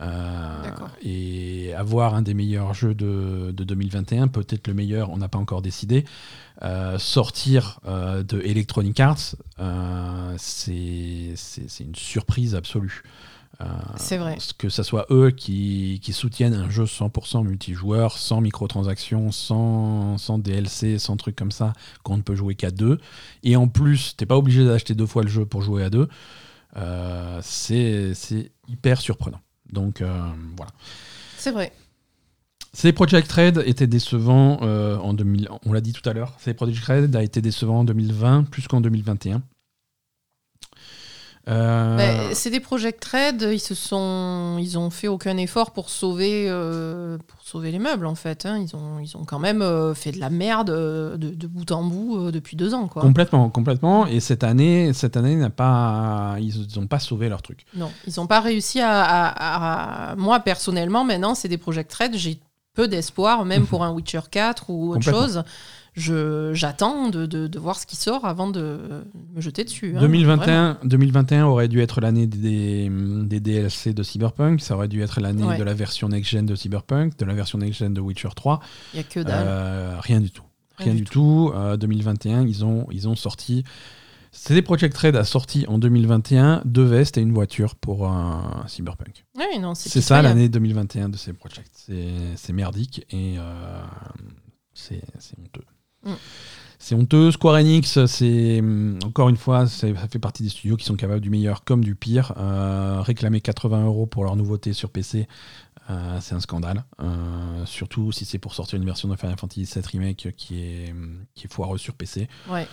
Euh, 0.00 0.70
et 1.02 1.72
avoir 1.74 2.14
un 2.14 2.22
des 2.22 2.34
meilleurs 2.34 2.74
jeux 2.74 2.94
de, 2.94 3.52
de 3.52 3.64
2021, 3.64 4.28
peut-être 4.28 4.66
le 4.66 4.74
meilleur, 4.74 5.10
on 5.10 5.18
n'a 5.18 5.28
pas 5.28 5.38
encore 5.38 5.62
décidé, 5.62 6.04
euh, 6.62 6.98
sortir 6.98 7.80
euh, 7.86 8.22
de 8.22 8.40
Electronic 8.40 8.98
Arts, 9.00 9.36
c'est 10.36 11.34
une 11.80 11.94
surprise 11.94 12.54
absolue. 12.54 13.02
C'est 13.96 14.18
vrai. 14.18 14.36
Que 14.58 14.68
ce 14.68 14.82
soit 14.82 15.06
eux 15.10 15.30
qui, 15.30 16.00
qui 16.02 16.12
soutiennent 16.12 16.54
un 16.54 16.68
jeu 16.68 16.84
100% 16.84 17.44
multijoueur, 17.44 18.18
sans 18.18 18.42
microtransactions, 18.42 19.30
sans, 19.30 20.18
sans 20.18 20.38
DLC, 20.38 20.98
sans 20.98 21.16
trucs 21.16 21.36
comme 21.36 21.52
ça, 21.52 21.72
qu'on 22.02 22.18
ne 22.18 22.22
peut 22.22 22.34
jouer 22.34 22.56
qu'à 22.56 22.72
deux. 22.72 22.98
Et 23.42 23.56
en 23.56 23.68
plus, 23.68 24.16
t'es 24.16 24.26
pas 24.26 24.36
obligé 24.36 24.66
d'acheter 24.66 24.94
deux 24.94 25.06
fois 25.06 25.22
le 25.22 25.28
jeu 25.28 25.46
pour 25.46 25.62
jouer 25.62 25.84
à 25.84 25.88
deux. 25.88 26.08
C'est 27.40 28.52
hyper 28.68 29.00
surprenant. 29.00 29.40
Donc 29.74 30.00
euh, 30.00 30.30
voilà. 30.56 30.72
C'est 31.36 31.50
vrai. 31.50 31.72
Ces 32.72 32.92
Project 32.92 33.30
Red 33.30 33.62
étaient 33.66 33.86
décevants 33.86 34.58
euh, 34.62 34.96
en 34.96 35.14
2000. 35.14 35.48
On 35.64 35.72
l'a 35.72 35.80
dit 35.80 35.92
tout 35.92 36.08
à 36.08 36.12
l'heure. 36.12 36.34
Ces 36.38 36.54
Project 36.54 36.84
Red 36.84 37.14
a 37.14 37.22
été 37.22 37.40
décevant 37.40 37.80
en 37.80 37.84
2020 37.84 38.44
plus 38.44 38.66
qu'en 38.66 38.80
2021. 38.80 39.42
Euh, 41.48 41.96
Bah, 41.98 42.34
c'est 42.34 42.48
des 42.50 42.60
Project 42.60 43.04
Red, 43.04 43.48
ils 43.52 43.58
se 43.60 43.74
sont, 43.74 44.56
ils 44.58 44.78
ont 44.78 44.88
fait 44.88 45.08
aucun 45.08 45.36
effort 45.36 45.72
pour 45.72 45.90
sauver, 45.90 46.46
euh, 46.48 47.18
pour 47.26 47.38
sauver 47.42 47.70
les 47.70 47.78
meubles 47.78 48.06
en 48.06 48.14
fait. 48.14 48.46
hein. 48.46 48.56
Ils 48.58 48.74
ont, 48.74 48.98
ils 48.98 49.14
ont 49.16 49.24
quand 49.26 49.38
même 49.38 49.60
euh, 49.60 49.92
fait 49.94 50.10
de 50.12 50.18
la 50.20 50.30
merde 50.30 50.70
de, 50.70 51.16
de 51.34 51.46
bout 51.46 51.70
en 51.70 51.82
bout 51.84 52.30
depuis 52.30 52.56
deux 52.56 52.72
ans 52.72 52.88
quoi. 52.88 53.02
complètement, 53.02 53.50
complètement. 53.50 54.06
Et 54.06 54.20
cette 54.20 54.42
année, 54.42 54.92
cette 54.94 55.16
année 55.18 55.36
n'a 55.36 55.50
pas, 55.50 56.36
ils 56.40 56.66
n'ont 56.78 56.86
pas 56.86 56.98
sauvé 56.98 57.28
leur 57.28 57.42
truc. 57.42 57.66
Non, 57.76 57.90
ils 58.06 58.14
n'ont 58.16 58.26
pas 58.26 58.40
réussi 58.40 58.80
à, 58.80 59.02
à- 59.02 60.12
à- 60.12 60.16
Moi 60.16 60.40
personnellement, 60.40 61.04
maintenant, 61.04 61.34
c'est 61.34 61.48
des 61.48 61.58
Project 61.58 61.92
Red. 61.92 62.16
J'ai 62.16 62.38
peu 62.74 62.88
d'espoir, 62.88 63.44
même 63.44 63.66
pour 63.66 63.84
un 63.84 63.90
Witcher 63.92 64.20
4 64.30 64.70
ou 64.70 64.92
autre 64.92 65.02
chose. 65.12 65.42
Je, 65.96 66.52
j'attends 66.54 67.08
de, 67.08 67.24
de- 67.24 67.46
de 67.46 67.58
voir 67.60 67.78
ce 67.78 67.86
qui 67.86 67.94
sort 67.94 68.24
avant 68.24 68.48
de 68.50 69.04
me 69.34 69.40
jeter 69.40 69.62
dessus. 69.62 69.90
hein, 69.90 70.00
vraiment. 70.00 70.06
2021, 70.08 70.78
2021 70.82 71.46
aurait 71.46 71.68
dû 71.68 71.80
être 71.80 72.00
l'année 72.00 72.26
des, 72.26 72.90
des 72.90 73.38
DLC 73.40 73.94
de 73.94 74.02
Cyberpunk. 74.02 74.60
Ça 74.60 74.74
aurait 74.74 74.88
dû 74.88 75.02
être 75.02 75.20
l'année 75.20 75.44
Ouais. 75.44 75.56
de 75.56 75.62
la 75.62 75.72
version 75.74 76.08
next-gen 76.08 76.46
de 76.46 76.56
Cyberpunk, 76.56 77.16
de 77.16 77.24
la 77.24 77.34
version 77.34 77.58
next-gen 77.58 77.94
de 77.94 78.00
Witcher 78.00 78.30
3. 78.34 78.60
Il 78.92 78.96
n'y 78.96 79.00
a 79.00 79.02
que 79.04 79.20
dalle. 79.20 79.46
Euh, 79.46 79.96
rien 80.00 80.20
du 80.20 80.30
tout. 80.32 80.42
Rien, 80.78 80.86
Rien 80.86 80.94
du 80.96 81.04
tout. 81.04 81.52
Euh, 81.54 81.76
2021, 81.76 82.42
ils 82.46 82.64
ont, 82.64 82.88
ils 82.90 83.06
ont 83.06 83.14
sorti. 83.14 83.62
CD 84.32 84.62
Projekt 84.62 84.96
Red 84.98 85.14
a 85.14 85.22
sorti 85.22 85.64
en 85.68 85.78
2021 85.78 86.62
deux 86.64 86.82
vestes 86.82 87.18
et 87.18 87.20
une 87.20 87.30
voiture 87.32 87.76
pour 87.76 88.08
un 88.08 88.64
Cyberpunk. 88.66 89.24
Oui, 89.36 89.60
non, 89.60 89.76
c'est 89.76 89.90
ça 89.90 90.00
pitoyable. 90.00 90.26
l'année 90.28 90.48
2021 90.48 91.08
de 91.10 91.16
CD 91.16 91.38
Projekt. 91.38 91.70
C'est 91.72 92.08
c'est 92.34 92.52
merdique 92.52 93.06
et 93.10 93.36
euh, 93.38 93.82
c'est 94.72 95.00
c'est 95.20 95.38
honteux. 95.38 95.62
Mm. 96.04 96.12
c'est 96.78 96.94
honteux. 96.94 97.30
Square 97.30 97.56
Enix, 97.56 98.04
c'est 98.06 98.58
hum, 98.60 98.98
encore 99.04 99.28
une 99.28 99.36
fois, 99.36 99.66
ça 99.66 99.88
fait 100.10 100.18
partie 100.18 100.42
des 100.42 100.48
studios 100.48 100.76
qui 100.76 100.84
sont 100.84 100.96
capables 100.96 101.20
du 101.20 101.30
meilleur 101.30 101.64
comme 101.64 101.82
du 101.84 101.94
pire. 101.94 102.32
Euh, 102.36 103.00
réclamer 103.00 103.40
80 103.40 103.84
euros 103.84 104.06
pour 104.06 104.24
leur 104.24 104.36
nouveauté 104.36 104.72
sur 104.72 104.90
PC, 104.90 105.28
euh, 105.90 106.18
c'est 106.20 106.34
un 106.34 106.40
scandale. 106.40 106.84
Euh, 107.02 107.64
surtout 107.66 108.12
si 108.12 108.24
c'est 108.24 108.38
pour 108.38 108.54
sortir 108.54 108.78
une 108.78 108.84
version 108.84 109.08
de 109.08 109.16
Final 109.16 109.36
Fantasy 109.38 109.64
VII 109.64 109.84
Remake 109.92 110.28
qui 110.36 110.62
est, 110.62 110.90
hum, 110.92 111.24
qui 111.34 111.46
est 111.46 111.52
foireuse 111.52 111.80
sur 111.80 111.94
PC. 111.94 112.28
Ouais. 112.48 112.66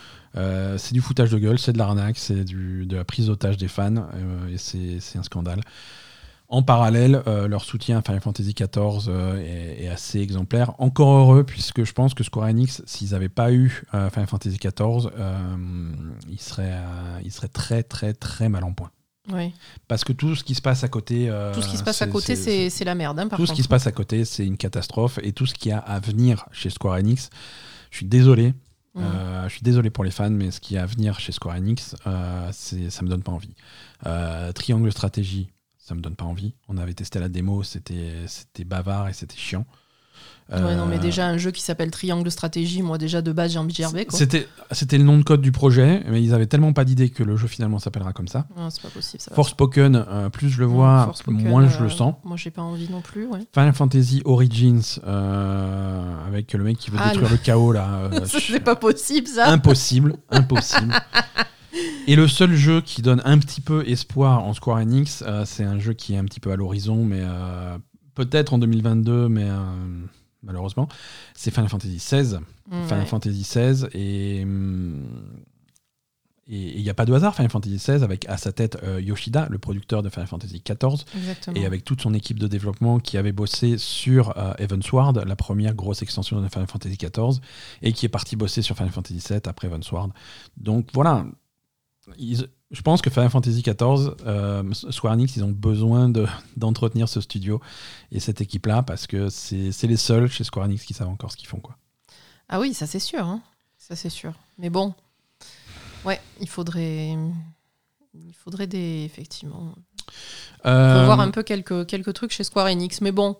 c'est 0.77 0.93
du 0.93 1.01
foutage 1.01 1.31
de 1.31 1.37
gueule, 1.37 1.59
c'est 1.59 1.73
de 1.73 1.77
l'arnaque, 1.77 2.17
c'est 2.17 2.43
de 2.45 2.95
la 2.95 3.03
prise 3.03 3.27
d'otage 3.27 3.57
des 3.57 3.67
fans, 3.67 4.07
et 4.51 4.57
c'est 4.57 5.17
un 5.17 5.23
scandale. 5.23 5.61
En 6.51 6.63
parallèle, 6.63 7.23
euh, 7.27 7.47
leur 7.47 7.63
soutien 7.63 7.99
à 7.99 8.01
Final 8.01 8.19
Fantasy 8.19 8.53
XIV 8.53 9.05
euh, 9.07 9.77
est, 9.79 9.87
assez 9.87 10.19
exemplaire. 10.19 10.73
Encore 10.79 11.17
heureux, 11.17 11.45
puisque 11.45 11.85
je 11.85 11.93
pense 11.93 12.13
que 12.13 12.25
Square 12.25 12.49
Enix, 12.49 12.81
s'ils 12.85 13.11
n'avaient 13.11 13.29
pas 13.29 13.53
eu 13.53 13.83
euh, 13.93 14.09
Final 14.09 14.27
Fantasy 14.27 14.57
XIV, 14.57 15.09
ils, 16.29 16.41
seraient, 16.41 16.77
ils 17.23 17.31
seraient 17.31 17.47
très, 17.47 17.83
très, 17.83 18.13
très 18.13 18.49
mal 18.49 18.65
en 18.65 18.73
point. 18.73 18.91
Oui. 19.31 19.53
Parce 19.87 20.03
que 20.03 20.11
tout 20.11 20.35
ce 20.35 20.43
qui 20.43 20.53
se 20.53 20.61
passe 20.61 20.83
à 20.83 20.89
côté. 20.89 21.31
tout 21.53 21.61
ce 21.61 21.69
qui 21.69 21.77
se 21.77 21.83
passe 21.83 22.01
à 22.01 22.07
côté, 22.07 22.35
c'est 22.35 22.83
la 22.83 22.95
merde. 22.95 23.17
Hein, 23.17 23.29
tout 23.29 23.45
ce 23.45 23.53
qui 23.53 23.63
se 23.63 23.69
passe 23.69 23.87
à 23.87 23.93
côté, 23.93 24.25
c'est 24.25 24.45
une 24.45 24.57
catastrophe. 24.57 25.19
Et 25.23 25.31
tout 25.31 25.45
ce 25.45 25.53
qui 25.53 25.71
a 25.71 25.77
à 25.79 26.01
venir 26.01 26.47
chez 26.51 26.69
Square 26.69 26.95
Enix, 26.95 27.29
je 27.91 27.97
suis 27.97 28.05
désolé. 28.07 28.53
Mm. 28.93 29.03
je 29.45 29.49
suis 29.53 29.61
désolé 29.61 29.89
pour 29.89 30.03
les 30.03 30.11
fans, 30.11 30.29
mais 30.29 30.51
ce 30.51 30.59
qui 30.59 30.75
a 30.75 30.83
à 30.83 30.85
venir 30.85 31.17
chez 31.17 31.31
Square 31.31 31.55
Enix, 31.55 31.95
ça 32.51 33.03
me 33.03 33.07
donne 33.07 33.23
pas 33.23 33.31
envie. 33.31 33.55
triangle 34.53 34.91
stratégie, 34.91 35.49
ça 35.91 35.95
me 35.95 35.99
donne 35.99 36.15
pas 36.15 36.23
envie. 36.23 36.53
On 36.69 36.77
avait 36.77 36.93
testé 36.93 37.19
la 37.19 37.27
démo, 37.27 37.63
c'était 37.63 38.63
bavard 38.63 39.09
et 39.09 39.13
c'était 39.13 39.35
chiant. 39.35 39.65
Ouais, 40.49 40.75
non, 40.75 40.85
mais 40.85 40.97
euh, 40.97 40.99
déjà 40.99 41.27
un 41.27 41.37
jeu 41.37 41.51
qui 41.51 41.61
s'appelle 41.61 41.91
Triangle 41.91 42.29
Stratégie, 42.31 42.81
moi 42.81 42.97
déjà 42.97 43.21
de 43.21 43.31
base 43.33 43.51
j'ai 43.53 43.59
envie 43.59 43.73
de 43.73 44.05
C'était 44.09 44.47
c'était 44.71 44.97
le 44.97 45.03
nom 45.03 45.17
de 45.17 45.23
code 45.23 45.41
du 45.41 45.51
projet, 45.51 46.03
mais 46.09 46.23
ils 46.23 46.33
avaient 46.33 46.45
tellement 46.45 46.71
pas 46.71 46.85
d'idée 46.85 47.09
que 47.09 47.23
le 47.23 47.35
jeu 47.35 47.47
finalement 47.47 47.79
s'appellera 47.79 48.13
comme 48.13 48.27
ça. 48.29 48.47
Non, 48.57 48.69
c'est 48.69 48.81
pas 48.81 48.89
possible. 48.89 49.21
Ça 49.21 49.33
Forspoken, 49.33 49.95
euh, 49.95 50.29
plus 50.29 50.49
je 50.49 50.59
le 50.59 50.65
vois, 50.65 51.13
moins 51.27 51.67
je 51.67 51.79
le 51.79 51.85
euh, 51.85 51.89
sens. 51.89 52.15
Moi 52.23 52.37
j'ai 52.37 52.51
pas 52.51 52.61
envie 52.61 52.89
non 52.89 53.01
plus. 53.01 53.25
Ouais. 53.27 53.39
Final 53.53 53.73
Fantasy 53.73 54.21
Origins, 54.23 54.99
avec 55.05 56.53
le 56.53 56.63
mec 56.63 56.77
qui 56.77 56.89
veut 56.89 56.97
ah, 57.01 57.09
détruire 57.09 57.31
le... 57.31 57.37
chaos 57.37 57.71
là. 57.73 58.09
c'est 58.25 58.61
pas 58.61 58.77
possible 58.77 59.27
ça. 59.27 59.49
Impossible, 59.49 60.15
impossible. 60.29 60.93
Et 62.07 62.15
le 62.15 62.27
seul 62.27 62.53
jeu 62.53 62.81
qui 62.81 63.01
donne 63.01 63.21
un 63.25 63.37
petit 63.37 63.61
peu 63.61 63.87
espoir 63.87 64.43
en 64.43 64.53
Square 64.53 64.79
Enix, 64.79 65.23
euh, 65.25 65.45
c'est 65.45 65.63
un 65.63 65.79
jeu 65.79 65.93
qui 65.93 66.13
est 66.13 66.17
un 66.17 66.25
petit 66.25 66.39
peu 66.39 66.51
à 66.51 66.55
l'horizon, 66.55 67.05
mais 67.05 67.21
euh, 67.21 67.77
peut-être 68.15 68.53
en 68.53 68.57
2022, 68.57 69.29
mais 69.29 69.45
euh, 69.45 69.55
malheureusement, 70.43 70.87
c'est 71.33 71.51
Final 71.51 71.69
Fantasy 71.69 71.97
XVI. 71.97 72.39
Final 72.87 73.05
Fantasy 73.05 73.41
XVI 73.41 73.87
et. 73.93 74.45
Et 76.53 76.77
il 76.77 76.83
n'y 76.83 76.89
a 76.89 76.93
pas 76.93 77.05
de 77.05 77.13
hasard, 77.13 77.33
Final 77.33 77.49
Fantasy 77.49 77.77
XVI, 77.77 78.03
avec 78.03 78.27
à 78.27 78.35
sa 78.35 78.51
tête 78.51 78.77
Yoshida, 78.99 79.47
le 79.49 79.57
producteur 79.57 80.03
de 80.03 80.09
Final 80.09 80.27
Fantasy 80.27 80.61
XIV, 80.61 81.05
et 81.55 81.65
avec 81.65 81.85
toute 81.85 82.01
son 82.01 82.13
équipe 82.13 82.39
de 82.39 82.47
développement 82.47 82.99
qui 82.99 83.17
avait 83.17 83.31
bossé 83.31 83.77
sur 83.77 84.33
Evansward, 84.59 85.23
la 85.25 85.35
première 85.37 85.75
grosse 85.75 86.01
extension 86.01 86.41
de 86.41 86.47
Final 86.49 86.67
Fantasy 86.67 86.97
XIV, 86.97 87.39
et 87.83 87.93
qui 87.93 88.05
est 88.05 88.09
parti 88.09 88.35
bosser 88.35 88.63
sur 88.63 88.75
Final 88.75 88.91
Fantasy 88.91 89.23
VII 89.29 89.39
après 89.45 89.67
Evansward. 89.67 90.11
Donc 90.57 90.89
voilà, 90.93 91.25
je 92.17 92.81
pense 92.81 93.01
que 93.01 93.09
Final 93.09 93.29
Fantasy 93.29 93.61
XIV, 93.61 94.15
euh, 94.25 94.63
Square 94.73 95.13
Enix, 95.13 95.35
ils 95.35 95.43
ont 95.43 95.51
besoin 95.51 96.09
d'entretenir 96.57 97.09
ce 97.09 97.21
studio 97.21 97.59
et 98.11 98.19
cette 98.19 98.41
équipe-là 98.41 98.83
parce 98.83 99.07
que 99.07 99.29
c'est 99.29 99.83
les 99.83 99.97
seuls 99.97 100.29
chez 100.29 100.43
Square 100.43 100.65
Enix 100.65 100.83
qui 100.83 100.93
savent 100.93 101.09
encore 101.09 101.31
ce 101.31 101.37
qu'ils 101.37 101.49
font. 101.49 101.59
Quoi. 101.59 101.77
Ah 102.49 102.59
oui, 102.59 102.73
ça 102.73 102.87
c'est 102.87 102.99
sûr. 102.99 103.25
Hein. 103.25 103.41
Ça 103.77 103.95
c'est 103.95 104.09
sûr. 104.09 104.33
Mais 104.57 104.69
bon, 104.69 104.93
ouais, 106.05 106.19
il 106.39 106.49
faudrait, 106.49 107.17
il 108.13 108.33
faudrait 108.33 108.67
des 108.67 109.03
effectivement. 109.05 109.73
Euh... 110.65 111.05
voir 111.05 111.19
un 111.19 111.31
peu 111.31 111.43
quelques, 111.43 111.87
quelques 111.87 112.13
trucs 112.13 112.31
chez 112.31 112.43
Square 112.43 112.67
Enix. 112.67 113.01
Mais 113.01 113.11
bon, 113.11 113.35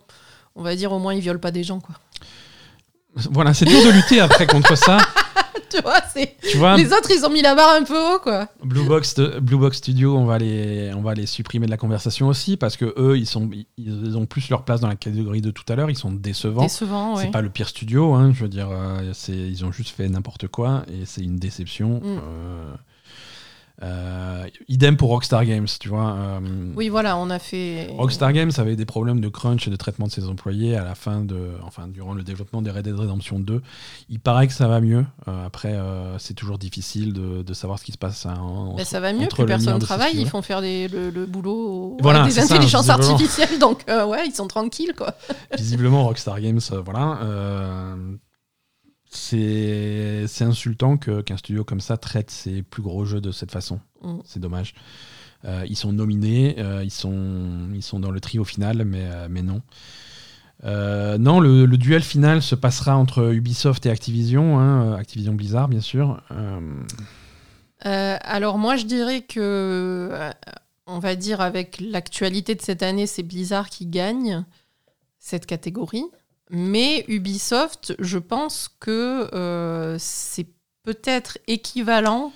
on 0.56 0.64
va 0.64 0.76
dire 0.76 0.92
au 0.92 1.00
moins 1.00 1.14
ils 1.14 1.22
violent 1.22 1.40
pas 1.40 1.52
des 1.52 1.64
gens 1.64 1.80
quoi. 1.80 1.96
Voilà, 3.14 3.54
c'est 3.54 3.66
dur 3.66 3.84
de 3.84 3.92
lutter 3.92 4.22
après 4.22 4.48
contre 4.48 4.78
ça. 4.78 4.98
tu 5.72 5.82
vois, 5.82 6.02
c'est 6.14 6.36
les 6.44 6.94
autres 6.94 7.10
ils 7.12 7.26
ont 7.26 7.30
mis 7.30 7.42
la 7.42 7.56
barre 7.56 7.76
un 7.76 7.84
peu 7.84 7.98
haut 7.98 8.20
quoi. 8.20 8.48
Blue 8.64 8.84
Box, 8.84 9.16
Blue 9.42 9.58
Box 9.58 9.78
Studio, 9.78 10.16
on 10.18 10.26
va 10.26 10.38
les 10.38 10.92
on 10.94 11.02
va 11.02 11.14
les 11.14 11.26
supprimer 11.26 11.66
de 11.66 11.72
la 11.72 11.78
conversation 11.78 12.28
aussi 12.28 12.58
parce 12.58 12.78
que 12.78 12.94
eux 12.98 13.18
ils 13.18 13.28
sont 13.28 13.50
ils 13.78 14.18
ont 14.18 14.26
plus 14.26 14.50
leur 14.50 14.64
place 14.64 14.82
dans 14.82 14.88
la 14.88 14.96
catégorie 14.96 15.42
de 15.42 15.52
tout 15.52 15.64
à 15.70 15.76
l'heure, 15.76 15.90
ils 15.90 15.98
sont 15.98 16.12
décevants. 16.12 16.64
Décevants, 16.64 17.16
C'est 17.16 17.32
pas 17.32 17.42
le 17.42 17.50
pire 17.50 17.70
studio 17.70 18.14
hein, 18.14 18.32
je 18.34 18.44
veux 18.44 18.50
dire 18.50 18.70
euh, 18.72 19.12
c'est 19.14 19.34
ils 19.34 19.66
ont 19.66 19.72
juste 19.72 19.96
fait 19.96 20.08
n'importe 20.10 20.48
quoi 20.48 20.84
et 20.88 21.06
c'est 21.06 21.22
une 21.22 21.38
déception. 21.38 22.02
Mm. 22.02 22.04
Euh, 22.06 22.74
euh, 23.84 24.48
idem 24.68 24.96
pour 24.96 25.10
Rockstar 25.10 25.46
Games, 25.46 25.68
tu 25.80 25.90
vois. 25.90 26.12
Euh, 26.12 26.40
oui, 26.76 26.90
voilà, 26.90 27.18
on 27.18 27.30
a 27.30 27.40
fait. 27.40 27.88
Rockstar 27.98 28.32
Games 28.34 28.52
avait 28.58 28.76
des 28.76 28.86
problèmes 28.86 29.22
de 29.22 29.28
crunch 29.28 29.68
et 29.68 29.72
de 29.72 29.76
traitement 29.76 30.08
de 30.08 30.12
ses 30.12 30.28
employés 30.28 30.76
à 30.76 30.84
la 30.84 30.94
fin 30.94 31.22
de, 31.22 31.52
enfin, 31.66 31.88
durant 31.88 32.14
le 32.14 32.24
développement 32.24 32.62
des 32.62 32.70
Red 32.70 32.84
Dead 32.84 32.96
Redemption 32.96 33.40
2. 33.40 33.62
Il 34.10 34.20
paraît 34.20 34.48
que 34.48 34.54
ça 34.54 34.68
va 34.68 34.82
mieux. 34.82 35.06
Euh, 35.28 35.46
après, 35.46 35.78
c'est 36.20 36.36
toujours 36.36 36.58
difficile 36.58 37.14
de, 37.14 37.54
savoir 37.54 37.80
ce 37.80 37.86
qui 37.86 37.92
se 37.92 37.98
passe. 37.98 38.26
Hein, 38.26 38.76
ça 38.84 39.00
va 39.00 39.14
mieux, 39.14 39.28
plus 39.28 39.46
personne 39.46 39.80
travaille. 39.80 40.16
Ils 40.16 40.28
font 40.28 40.42
faire 40.42 40.62
le, 40.62 41.26
boulot 41.26 41.98
voilà, 42.02 42.26
des 42.26 42.40
intelligences 42.40 42.90
artificielles, 42.90 43.60
donc 43.60 43.86
ouais, 43.88 44.28
ils 44.28 44.36
sont 44.36 44.48
tranquilles, 44.48 44.94
quoi. 44.96 45.16
Visiblement, 45.58 46.06
Rockstar 46.06 46.40
Games, 46.40 46.62
voilà 46.86 47.20
c'est 49.14 50.26
insultant 50.42 50.98
qu'un 50.98 51.38
studio 51.38 51.64
comme 51.64 51.82
ça 51.82 51.98
traite 51.98 52.32
ses 52.32 52.64
plus 52.64 52.82
gros 52.82 53.06
jeux 53.06 53.22
de 53.22 53.32
cette 53.32 53.52
façon. 53.52 53.80
Mm. 54.02 54.20
C'est 54.24 54.40
dommage. 54.40 54.74
Euh, 55.46 55.66
ils 55.68 55.76
sont 55.76 55.92
nominés, 55.92 56.56
euh, 56.60 56.84
ils, 56.84 56.92
sont, 56.92 57.70
ils 57.74 57.84
sont 57.84 58.00
dans 58.00 58.12
le 58.12 58.20
trio 58.20 58.44
final, 58.44 58.86
mais, 58.86 59.04
euh, 59.04 59.28
mais 59.30 59.42
non. 59.42 59.62
non, 60.64 61.40
le, 61.40 61.66
duel 61.78 62.04
final 62.04 62.42
se 62.42 62.56
passera 62.56 62.96
entre 62.96 63.34
Ubisoft 63.34 63.86
et 63.86 63.90
Activision, 63.90 64.60
hein, 64.60 64.94
Activision 64.94 65.34
Blizzard, 65.34 65.68
bien 65.68 65.82
sûr. 65.82 66.22
alors 67.84 68.58
moi, 68.58 68.76
je 68.76 68.86
dirais 68.86 69.22
que, 69.22 70.32
on 70.86 71.00
va 71.00 71.16
dire 71.16 71.42
avec 71.42 71.82
l'actualité 71.82 72.56
de 72.56 72.62
cette 72.62 72.84
année, 72.84 73.08
c'est 73.08 73.24
Blizzard 73.24 73.70
qui 73.70 73.88
gagne 73.88 74.46
cette 75.20 75.46
catégorie. 75.48 76.06
Mais 76.52 77.06
Ubisoft, 77.08 77.96
je 78.00 78.18
pense 78.18 78.70
que 78.80 79.34
euh, 79.34 79.96
c'est 80.00 80.48
peut-être 80.84 81.38
équivalent 81.48 82.34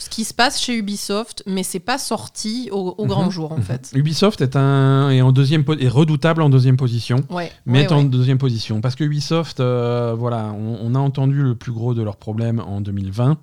ce 0.00 0.08
qui 0.08 0.24
se 0.24 0.32
passe 0.32 0.58
chez 0.60 0.74
Ubisoft, 0.76 1.42
mais 1.46 1.62
c'est 1.62 1.78
pas 1.78 1.98
sorti 1.98 2.70
au, 2.72 2.94
grand 3.06 3.26
mhm. 3.26 3.30
jour 3.30 3.52
en 3.52 3.58
mhm. 3.58 3.62
fait. 3.62 3.92
Ubisoft 3.94 4.40
est 4.40 4.56
un 4.56 5.10
est 5.10 5.20
en 5.20 5.30
deuxième 5.30 5.62
est 5.78 5.88
redoutable 5.88 6.40
en 6.40 6.48
deuxième 6.48 6.78
position, 6.78 7.18
mais 7.66 7.82
est 7.82 7.92
en 7.92 8.02
deuxième 8.04 8.38
position 8.38 8.80
parce 8.80 8.94
que 8.94 9.04
Ubisoft, 9.04 9.60
euh, 9.60 10.14
voilà, 10.18 10.54
on, 10.54 10.94
a 10.94 10.98
entendu 10.98 11.42
le 11.42 11.54
plus 11.54 11.72
gros 11.72 11.92
de 11.92 12.02
leurs 12.02 12.16
problèmes 12.16 12.60
en 12.60 12.80
2020. 12.80 13.36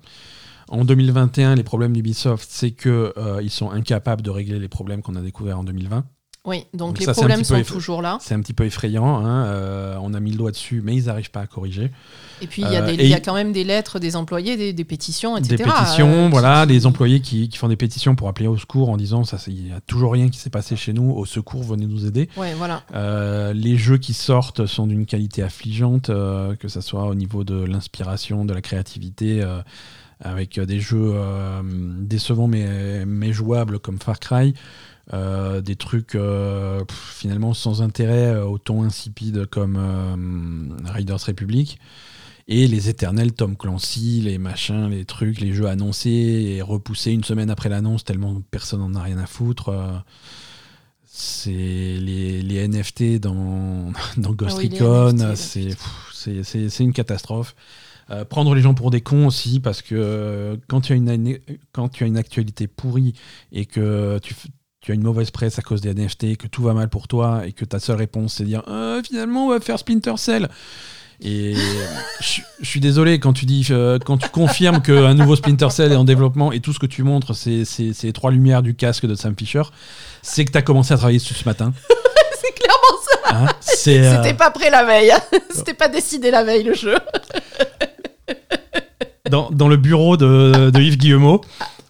En 0.70 0.84
2021, 0.84 1.54
les 1.54 1.62
problèmes 1.62 1.94
d'Ubisoft, 1.94 2.46
c'est 2.50 2.72
que 2.72 3.14
euh, 3.16 3.40
ils 3.40 3.50
sont 3.50 3.70
incapables 3.70 4.20
de 4.20 4.30
régler 4.30 4.58
les 4.58 4.68
problèmes 4.68 5.00
qu'on 5.00 5.14
a 5.14 5.22
découverts 5.22 5.60
en 5.60 5.64
2020. 5.64 6.04
Oui, 6.44 6.64
donc, 6.72 6.98
les 6.98 7.06
problèmes 7.06 7.44
sont 7.44 7.62
toujours 7.62 8.00
là. 8.00 8.18
C'est 8.20 8.34
un 8.34 8.40
petit 8.40 8.54
peu 8.54 8.64
effrayant. 8.64 9.18
Hein, 9.18 9.46
euh, 9.46 9.96
on 10.00 10.14
a 10.14 10.20
mis 10.20 10.30
le 10.30 10.36
doigt 10.36 10.50
dessus, 10.50 10.80
mais 10.82 10.96
ils 10.96 11.06
n'arrivent 11.06 11.30
pas 11.30 11.40
à 11.40 11.46
corriger. 11.46 11.90
Et 12.40 12.46
puis 12.46 12.62
il 12.62 12.72
y, 12.72 12.76
euh, 12.76 12.92
y, 12.92 13.12
a 13.12 13.20
quand 13.20 13.34
même 13.34 13.52
des 13.52 13.64
lettres 13.64 13.98
des 13.98 14.14
employés, 14.14 14.72
des, 14.72 14.84
pétitions, 14.84 15.36
etc. 15.36 15.56
Des 15.56 15.64
pétitions, 15.64 16.26
euh, 16.26 16.28
voilà, 16.30 16.64
des 16.64 16.86
employés 16.86 17.20
qui, 17.20 17.48
qui, 17.48 17.58
font 17.58 17.68
des 17.68 17.76
pétitions 17.76 18.14
pour 18.14 18.28
appeler 18.28 18.46
au 18.46 18.56
secours 18.56 18.88
en 18.88 18.96
disant 18.96 19.24
ça, 19.24 19.36
il 19.48 19.64
n'y 19.64 19.72
a 19.72 19.80
toujours 19.80 20.12
rien 20.12 20.28
qui 20.28 20.38
s'est 20.38 20.48
passé 20.48 20.76
chez 20.76 20.92
nous, 20.92 21.10
au 21.10 21.26
secours, 21.26 21.64
venez 21.64 21.86
nous 21.86 22.06
aider. 22.06 22.28
Ouais, 22.36 22.54
voilà. 22.54 22.82
les 23.52 23.76
jeux 23.76 23.98
qui 23.98 24.14
sortent 24.14 24.66
sont 24.66 24.86
d'une 24.86 25.04
qualité 25.04 25.42
affligeante, 25.42 26.06
que 26.06 26.68
ce 26.68 26.80
soit 26.80 27.04
au 27.04 27.14
niveau 27.14 27.44
de 27.44 27.62
l'inspiration, 27.62 28.44
de 28.44 28.54
la 28.54 28.62
créativité 28.62 29.44
avec 30.20 30.58
des 30.58 30.80
jeux 30.80 31.14
décevants 32.00 32.48
mais, 32.48 33.04
mais 33.04 33.32
jouables 33.32 33.80
comme 33.80 33.98
Far 33.98 34.18
Cry. 34.20 34.54
Euh, 35.14 35.62
des 35.62 35.74
trucs 35.74 36.14
euh, 36.14 36.84
finalement 36.90 37.54
sans 37.54 37.80
intérêt, 37.80 38.26
euh, 38.26 38.44
au 38.44 38.58
ton 38.58 38.82
insipide 38.82 39.46
comme 39.46 40.76
Raiders 40.84 41.24
Republic, 41.24 41.78
et 42.46 42.66
les 42.66 42.90
éternels 42.90 43.32
Tom 43.32 43.56
Clancy, 43.56 44.20
les 44.22 44.36
machins, 44.36 44.88
les 44.90 45.06
trucs, 45.06 45.40
les 45.40 45.54
jeux 45.54 45.66
annoncés 45.66 46.56
et 46.56 46.62
repoussés 46.62 47.12
une 47.12 47.24
semaine 47.24 47.48
après 47.48 47.70
l'annonce 47.70 48.04
tellement 48.04 48.42
personne 48.50 48.80
n'en 48.80 48.94
a 48.94 49.02
rien 49.02 49.18
à 49.18 49.26
foutre. 49.26 50.04
c'est 51.06 51.52
les, 51.52 52.42
les, 52.42 52.68
NFT 52.68 53.18
dans, 53.18 53.92
dans 54.18 54.32
Ghost 54.34 54.58
ah 54.60 54.62
Recon, 54.62 55.34
c'est 56.12 56.80
une 56.80 56.92
catastrophe. 56.92 57.54
prendre 58.28 58.54
les 58.54 58.60
gens 58.60 58.74
pour 58.74 58.90
des 58.90 59.00
cons 59.00 59.26
aussi, 59.26 59.58
parce 59.58 59.80
que 59.80 60.58
quand, 60.68 60.82
tu 60.82 60.92
as 60.92 60.96
une, 60.96 61.38
quand 61.72 61.88
tu 61.88 62.04
as 62.04 62.06
une 62.06 62.18
actualité 62.18 62.66
pourrie 62.66 63.14
et 63.52 63.64
que 63.64 64.18
tu, 64.22 64.34
tu 64.80 64.92
as 64.92 64.94
une 64.94 65.02
mauvaise 65.02 65.30
presse 65.30 65.58
à 65.58 65.62
cause 65.62 65.80
des 65.80 65.92
NFT, 65.94 66.36
que 66.36 66.46
tout 66.46 66.62
va 66.62 66.72
mal 66.72 66.88
pour 66.88 67.08
toi 67.08 67.42
et 67.46 67.52
que 67.52 67.64
ta 67.64 67.78
seule 67.80 67.96
réponse 67.96 68.34
c'est 68.34 68.44
de 68.44 68.48
dire 68.48 68.62
euh, 68.68 69.02
finalement 69.02 69.46
on 69.46 69.50
va 69.50 69.60
faire 69.60 69.78
Splinter 69.78 70.14
Cell. 70.16 70.48
Et 71.20 71.54
je, 72.20 72.40
je 72.60 72.64
suis 72.64 72.78
désolé 72.78 73.18
quand 73.18 73.32
tu 73.32 73.44
dis, 73.44 73.66
euh, 73.70 73.98
quand 73.98 74.18
tu 74.18 74.28
confirmes 74.28 74.80
qu'un 74.80 75.14
nouveau 75.14 75.34
Splinter 75.34 75.68
Cell 75.70 75.90
est 75.90 75.96
en 75.96 76.04
développement 76.04 76.52
et 76.52 76.60
tout 76.60 76.72
ce 76.72 76.78
que 76.78 76.86
tu 76.86 77.02
montres, 77.02 77.34
c'est 77.34 77.64
les 78.04 78.12
trois 78.12 78.30
lumières 78.30 78.62
du 78.62 78.76
casque 78.76 79.04
de 79.04 79.16
Sam 79.16 79.34
Fisher, 79.36 79.62
c'est 80.22 80.44
que 80.44 80.52
tu 80.52 80.58
as 80.58 80.62
commencé 80.62 80.94
à 80.94 80.96
travailler 80.96 81.18
dessus 81.18 81.34
ce 81.34 81.44
matin. 81.44 81.72
C'est 82.40 82.52
clairement 82.54 83.02
ça. 83.04 83.34
hein. 83.34 83.46
Euh, 83.88 84.22
C'était 84.22 84.34
pas 84.36 84.52
prêt 84.52 84.70
la 84.70 84.84
veille. 84.84 85.10
C'était 85.50 85.74
pas 85.74 85.88
décidé 85.88 86.30
la 86.30 86.44
veille 86.44 86.62
le 86.62 86.74
jeu. 86.74 86.94
dans, 89.28 89.50
dans 89.50 89.66
le 89.66 89.76
bureau 89.76 90.16
de, 90.16 90.70
de 90.70 90.80
Yves 90.80 90.98
Guillemot. 90.98 91.40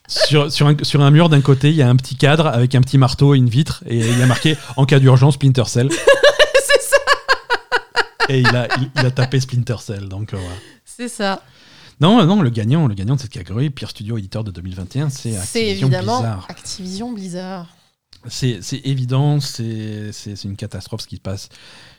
Sur, 0.08 0.50
sur, 0.50 0.66
un, 0.66 0.76
sur 0.82 1.02
un 1.02 1.10
mur 1.10 1.28
d'un 1.28 1.42
côté, 1.42 1.68
il 1.68 1.76
y 1.76 1.82
a 1.82 1.88
un 1.88 1.96
petit 1.96 2.16
cadre 2.16 2.46
avec 2.46 2.74
un 2.74 2.80
petit 2.80 2.96
marteau 2.96 3.34
et 3.34 3.38
une 3.38 3.48
vitre, 3.50 3.84
et 3.86 3.98
il 3.98 4.18
y 4.18 4.22
a 4.22 4.26
marqué 4.26 4.56
en 4.76 4.86
cas 4.86 4.98
d'urgence 4.98 5.34
Splinter 5.34 5.64
Cell. 5.66 5.90
C'est 5.92 6.80
ça. 6.82 6.96
Et 8.30 8.40
il 8.40 8.48
a, 8.48 8.68
il, 8.78 8.90
il 8.96 9.06
a 9.06 9.10
tapé 9.10 9.38
Splinter 9.38 9.76
Cell. 9.80 10.08
Donc 10.08 10.32
euh, 10.32 10.38
voilà. 10.38 10.56
C'est 10.84 11.08
ça. 11.08 11.42
Non, 12.00 12.24
non, 12.24 12.40
le 12.42 12.50
gagnant, 12.50 12.86
le 12.86 12.94
gagnant 12.94 13.16
de 13.16 13.20
cette 13.20 13.30
catégorie, 13.32 13.70
pire 13.70 13.90
studio 13.90 14.16
éditeur 14.18 14.44
de 14.44 14.50
2021, 14.50 15.10
c'est 15.10 15.32
C'est 15.32 15.38
Activision 15.38 15.86
évidemment 15.88 16.20
Blizzard. 16.20 16.46
Activision 16.48 17.12
Blizzard. 17.12 17.66
C'est 18.26 18.60
évident, 18.84 19.40
c'est 19.40 20.10
une 20.44 20.56
catastrophe 20.56 21.02
ce 21.02 21.06
qui 21.06 21.16
se 21.16 21.20
passe 21.20 21.48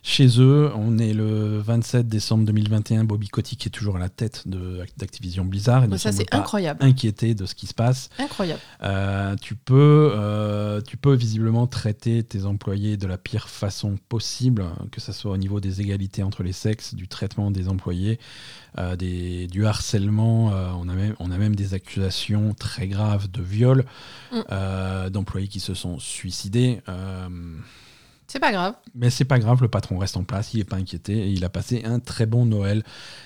chez 0.04 0.40
eux. 0.40 0.72
On 0.76 0.98
est 0.98 1.14
le 1.14 1.60
27 1.60 2.08
décembre 2.08 2.46
2021, 2.46 3.04
Bobby 3.04 3.28
Kotick 3.28 3.66
est 3.68 3.70
toujours 3.70 3.98
à 3.98 4.00
la 4.00 4.10
tête 4.10 4.44
d'Activision 4.98 5.46
Blizzard. 5.46 5.86
Il 5.86 6.00
ça 6.00 6.12
c'est 6.12 6.34
incroyable. 6.34 6.84
inquiété 6.84 7.36
de 7.36 7.46
ce 7.46 7.56
qui 7.56 7.68
se 7.68 7.74
passe. 7.74 8.10
Incroyable. 8.20 8.62
Euh, 8.84 9.36
tu, 9.42 9.56
peux, 9.56 10.12
euh, 10.16 10.82
tu 10.82 10.98
peux 10.98 11.14
visiblement 11.14 11.68
traiter 11.68 12.24
tes 12.24 12.46
employés 12.46 12.98
de 12.98 13.08
la 13.08 13.18
pire 13.18 13.50
façon 13.50 13.98
possible, 14.10 14.66
que 14.92 15.02
ce 15.02 15.12
soit 15.12 15.32
au 15.32 15.38
niveau 15.38 15.60
des 15.60 15.82
égalités 15.82 16.24
entre 16.24 16.44
les 16.44 16.54
sexes, 16.54 16.94
du 16.96 17.08
traitement 17.08 17.52
des 17.52 17.68
employés, 17.68 18.20
euh, 18.78 18.96
des, 18.96 19.48
du 19.48 19.66
harcèlement. 19.66 20.48
on, 20.80 20.88
a 20.90 20.94
même, 20.94 21.16
on 21.20 21.32
a 21.32 21.38
même 21.38 21.56
des 21.56 21.74
accusations 21.74 22.54
très 22.54 22.88
graves 22.88 23.30
de 23.30 23.42
viol, 23.42 23.86
Mm. 24.32 25.10
d'employés 25.10 25.48
qui 25.48 25.60
se 25.60 25.74
sont 25.74 25.98
suicidés. 26.00 26.82
C'est 28.32 28.40
pas 28.40 28.52
grave. 28.52 28.76
mais 28.96 29.10
c'est 29.10 29.26
pas 29.26 29.40
grave, 29.40 29.62
le 29.62 29.68
patron 29.68 29.98
reste 29.98 30.16
en 30.16 30.24
place, 30.24 30.54
il 30.54 30.58
n'est 30.60 30.64
pas 30.64 30.76
inquiété 30.78 31.18
et 31.18 31.30
il 31.30 31.44
a 31.44 31.50
passé 31.50 31.82
un 31.86 32.00
très 32.00 32.26
bon 32.26 32.46
Noël. 32.46 32.84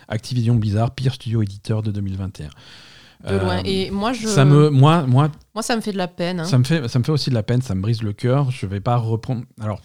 Activision 0.07 0.55
Blizzard, 0.55 0.91
pire 0.91 1.13
studio 1.13 1.41
éditeur 1.41 1.81
de 1.84 1.91
2021. 1.91 2.49
De 3.30 3.38
loin. 3.38 3.57
Euh, 3.59 3.61
Et 3.65 3.89
moi 3.91 4.11
je. 4.13 4.27
ça 4.27 4.43
me, 4.45 4.69
moi, 4.69 5.05
moi, 5.07 5.30
Moi 5.53 5.61
ça 5.61 5.75
me 5.75 5.81
fait 5.81 5.91
de 5.93 5.97
la 5.97 6.07
peine. 6.09 6.39
hein. 6.41 6.45
ça 6.45 6.57
me, 6.57 6.63
fait, 6.63 6.88
ça 6.89 6.99
me 6.99 7.03
fait 7.03 7.11
aussi 7.11 7.30
de 7.30 7.35
la 7.35 7.43
peine, 7.43 7.61
ça 7.61 7.75
me 7.75 7.81
brise 7.81 8.01
le 8.01 8.11
cœur. 8.13 8.49
Je 8.51 8.65
vais 8.65 8.81
pas 8.81 8.95
reprendre. 8.97 9.43
Alors, 9.61 9.81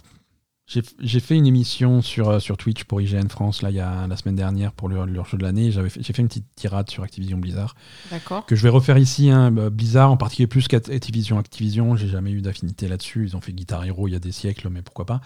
j'ai 1.00 1.20
fait 1.20 1.34
une 1.34 1.46
émission 1.46 2.02
sur, 2.02 2.28
euh, 2.28 2.40
sur 2.40 2.58
Twitch 2.58 2.84
pour 2.84 3.00
IGN 3.00 3.28
France 3.28 3.62
là, 3.62 3.70
il 3.70 3.76
y 3.76 3.80
a, 3.80 4.06
la 4.06 4.16
semaine 4.18 4.34
dernière 4.36 4.72
pour 4.72 4.90
leur, 4.90 5.06
leur 5.06 5.24
jeu 5.24 5.38
de 5.38 5.42
l'année. 5.42 5.70
J'ai 5.72 5.88
fait 5.88 6.18
une 6.20 6.28
petite 6.28 6.44
tirade 6.56 6.90
sur 6.90 7.02
Activision 7.02 7.38
Blizzard 7.38 7.74
D'accord. 8.10 8.44
que 8.44 8.54
je 8.54 8.62
vais 8.62 8.68
refaire 8.68 8.98
ici. 8.98 9.30
hein. 9.30 9.50
Bah, 9.50 9.70
Blizzard, 9.70 10.10
en 10.12 10.18
particulier 10.18 10.46
plus 10.46 10.68
qu'Activision. 10.68 11.38
Activision, 11.38 11.96
j'ai 11.96 12.08
jamais 12.08 12.32
eu 12.32 12.42
d'affinité 12.42 12.86
là-dessus. 12.86 13.24
Ils 13.26 13.34
ont 13.36 13.40
fait 13.40 13.52
Guitar 13.54 13.82
Hero 13.86 14.08
il 14.08 14.12
y 14.12 14.16
a 14.16 14.18
des 14.20 14.30
siècles, 14.32 14.68
mais 14.68 14.82
pourquoi 14.82 15.06
pas. 15.06 15.20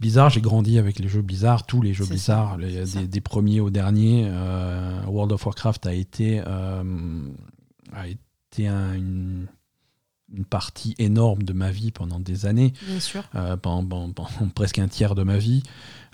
Blizzard, 0.00 0.28
j'ai 0.28 0.42
grandi 0.42 0.78
avec 0.78 0.98
les 0.98 1.08
jeux 1.08 1.22
Blizzard, 1.22 1.64
tous 1.64 1.80
les 1.80 1.94
jeux 1.94 2.04
Blizzard, 2.04 2.58
les- 2.58 2.84
des 3.06 3.20
premiers 3.22 3.60
aux 3.60 3.70
derniers. 3.70 4.24
Euh, 4.28 5.00
World 5.06 5.32
of 5.32 5.46
Warcraft 5.46 5.86
a 5.86 5.94
été, 5.94 6.42
euh, 6.46 6.82
a 7.94 8.08
été 8.08 8.68
un- 8.68 8.92
une, 8.94 9.46
une 10.36 10.44
partie 10.44 10.94
énorme 10.98 11.42
de 11.42 11.52
ma 11.52 11.70
vie 11.70 11.90
pendant 11.90 12.20
des 12.20 12.46
années, 12.46 12.72
Bien 12.86 13.00
sûr. 13.00 13.22
euh, 13.34 13.56
pendant, 13.56 14.10
presque 14.54 14.78
un 14.78 14.88
tiers 14.88 15.14
de 15.14 15.22
ma 15.22 15.36
vie. 15.38 15.62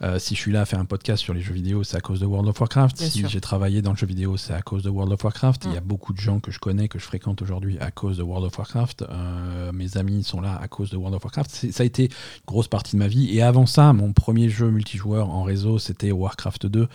Euh, 0.02 0.18
si 0.18 0.34
je 0.34 0.40
suis 0.40 0.51
là 0.51 0.62
à 0.62 0.64
faire 0.64 0.78
un 0.78 0.86
podcast 0.86 1.22
sur 1.22 1.34
les 1.34 1.42
jeux 1.42 1.52
vidéo, 1.52 1.84
c'est 1.84 1.98
à 1.98 2.01
cause 2.01 2.20
de 2.20 2.24
World 2.26 2.48
of 2.48 2.59
Warcraft. 2.59 2.97
Bien 3.01 3.10
si 3.10 3.28
j'ai 3.28 3.40
travaillé 3.42 3.82
dans 3.82 3.90
le 3.90 3.98
jeu 3.98 4.06
vidéo, 4.06 4.38
c'est 4.38 4.55
à 4.55 4.62
cause 4.62 4.82
de 4.82 4.88
World 4.88 5.12
of 5.12 5.22
Warcraft. 5.22 5.66
Il 5.66 5.74
y 5.74 5.76
a 5.76 5.82
Mm. 5.82 5.84
beaucoup 5.84 6.14
de 6.14 6.18
gens 6.18 6.40
que 6.40 6.51
je 6.51 6.59
connais, 6.59 6.88
que 6.88 6.98
je 6.98 7.05
fréquente 7.05 7.42
aujourd'hui 7.42 7.78
à 7.80 7.90
cause 7.90 8.16
de 8.16 8.22
World 8.22 8.47
of 8.47 8.56
Warcraft. 8.56 9.02
Euh, 9.02 9.72
mes 9.72 9.98
amis 9.98 10.24
sont 10.24 10.40
là 10.40 10.59
à 10.59 10.68
cause 10.68 10.88
de 10.88 10.97
World 10.97 11.14
of 11.16 11.22
Warcraft. 11.24 11.51
Ça 11.70 11.82
a 11.82 11.86
été 11.86 12.05
une 12.05 12.10
grosse 12.47 12.68
partie 12.68 12.92
de 12.97 12.98
ma 12.98 13.09
vie. 13.09 13.28
Et 13.36 13.42
avant 13.42 13.66
ça, 13.66 13.92
mon 13.92 14.14
premier 14.14 14.48
jeu 14.48 14.70
multijoueur 14.70 15.28
en 15.28 15.42
réseau, 15.42 15.78
c'était 15.78 16.12
Warcraft 16.12 16.64
2. 16.66 16.88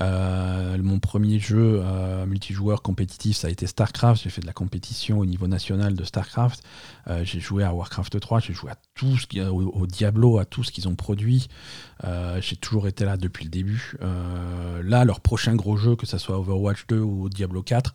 Euh, 0.00 0.76
mon 0.82 0.98
premier 0.98 1.38
jeu 1.38 1.80
euh, 1.82 2.26
multijoueur 2.26 2.82
compétitif, 2.82 3.36
ça 3.36 3.48
a 3.48 3.50
été 3.50 3.66
StarCraft. 3.66 4.22
J'ai 4.22 4.30
fait 4.30 4.40
de 4.40 4.46
la 4.46 4.52
compétition 4.52 5.18
au 5.18 5.26
niveau 5.26 5.46
national 5.46 5.94
de 5.94 6.04
StarCraft. 6.04 6.62
Euh, 7.08 7.24
j'ai 7.24 7.40
joué 7.40 7.64
à 7.64 7.72
Warcraft 7.72 8.18
3, 8.18 8.40
j'ai 8.40 8.54
joué 8.54 8.70
à 8.70 8.76
tout 8.94 9.16
ce 9.16 9.26
qui, 9.26 9.40
au, 9.40 9.70
au 9.70 9.86
Diablo, 9.86 10.38
à 10.38 10.44
tout 10.44 10.64
ce 10.64 10.72
qu'ils 10.72 10.88
ont 10.88 10.96
produit. 10.96 11.48
J'ai 12.40 12.56
toujours 12.56 12.86
été 12.86 13.04
là 13.04 13.16
depuis 13.16 13.44
le 13.44 13.50
début. 13.50 13.96
Là, 14.82 15.04
leur 15.04 15.20
prochain 15.20 15.54
gros 15.54 15.76
jeu, 15.76 15.96
que 15.96 16.06
ce 16.06 16.18
soit 16.18 16.38
Overwatch 16.38 16.86
2 16.88 16.98
ou 16.98 17.28
Diablo 17.28 17.62
4, 17.62 17.94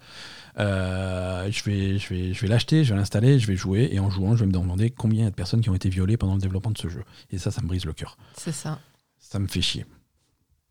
euh, 0.60 1.50
je 1.52 1.64
vais, 1.64 1.98
je 1.98 2.10
vais, 2.10 2.34
je 2.34 2.42
vais 2.42 2.48
l'acheter, 2.48 2.84
je 2.84 2.94
vais 2.94 3.00
l'installer, 3.00 3.40
je 3.40 3.48
vais 3.48 3.56
jouer, 3.56 3.90
et 3.92 4.00
en 4.00 4.10
jouant, 4.10 4.36
je 4.36 4.42
vais 4.42 4.48
me 4.48 4.52
demander 4.52 4.90
combien 4.90 5.22
il 5.22 5.24
y 5.24 5.28
a 5.28 5.30
de 5.30 5.36
personnes 5.36 5.62
qui 5.62 5.70
ont 5.70 5.76
été 5.76 5.90
violées 5.90 6.18
pendant 6.18 6.36
le 6.36 6.42
développement 6.42 6.72
de 6.72 6.78
ce 6.78 6.90
jeu. 6.90 7.04
Et 7.32 7.38
ça, 7.38 7.52
ça 7.52 7.62
me 7.62 7.68
brise 7.68 7.86
le 7.86 7.94
cœur. 7.94 8.18
C'est 8.36 8.52
ça. 8.52 8.80
Ça 9.20 9.40
me 9.40 9.48
fait 9.48 9.62
chier. 9.62 9.86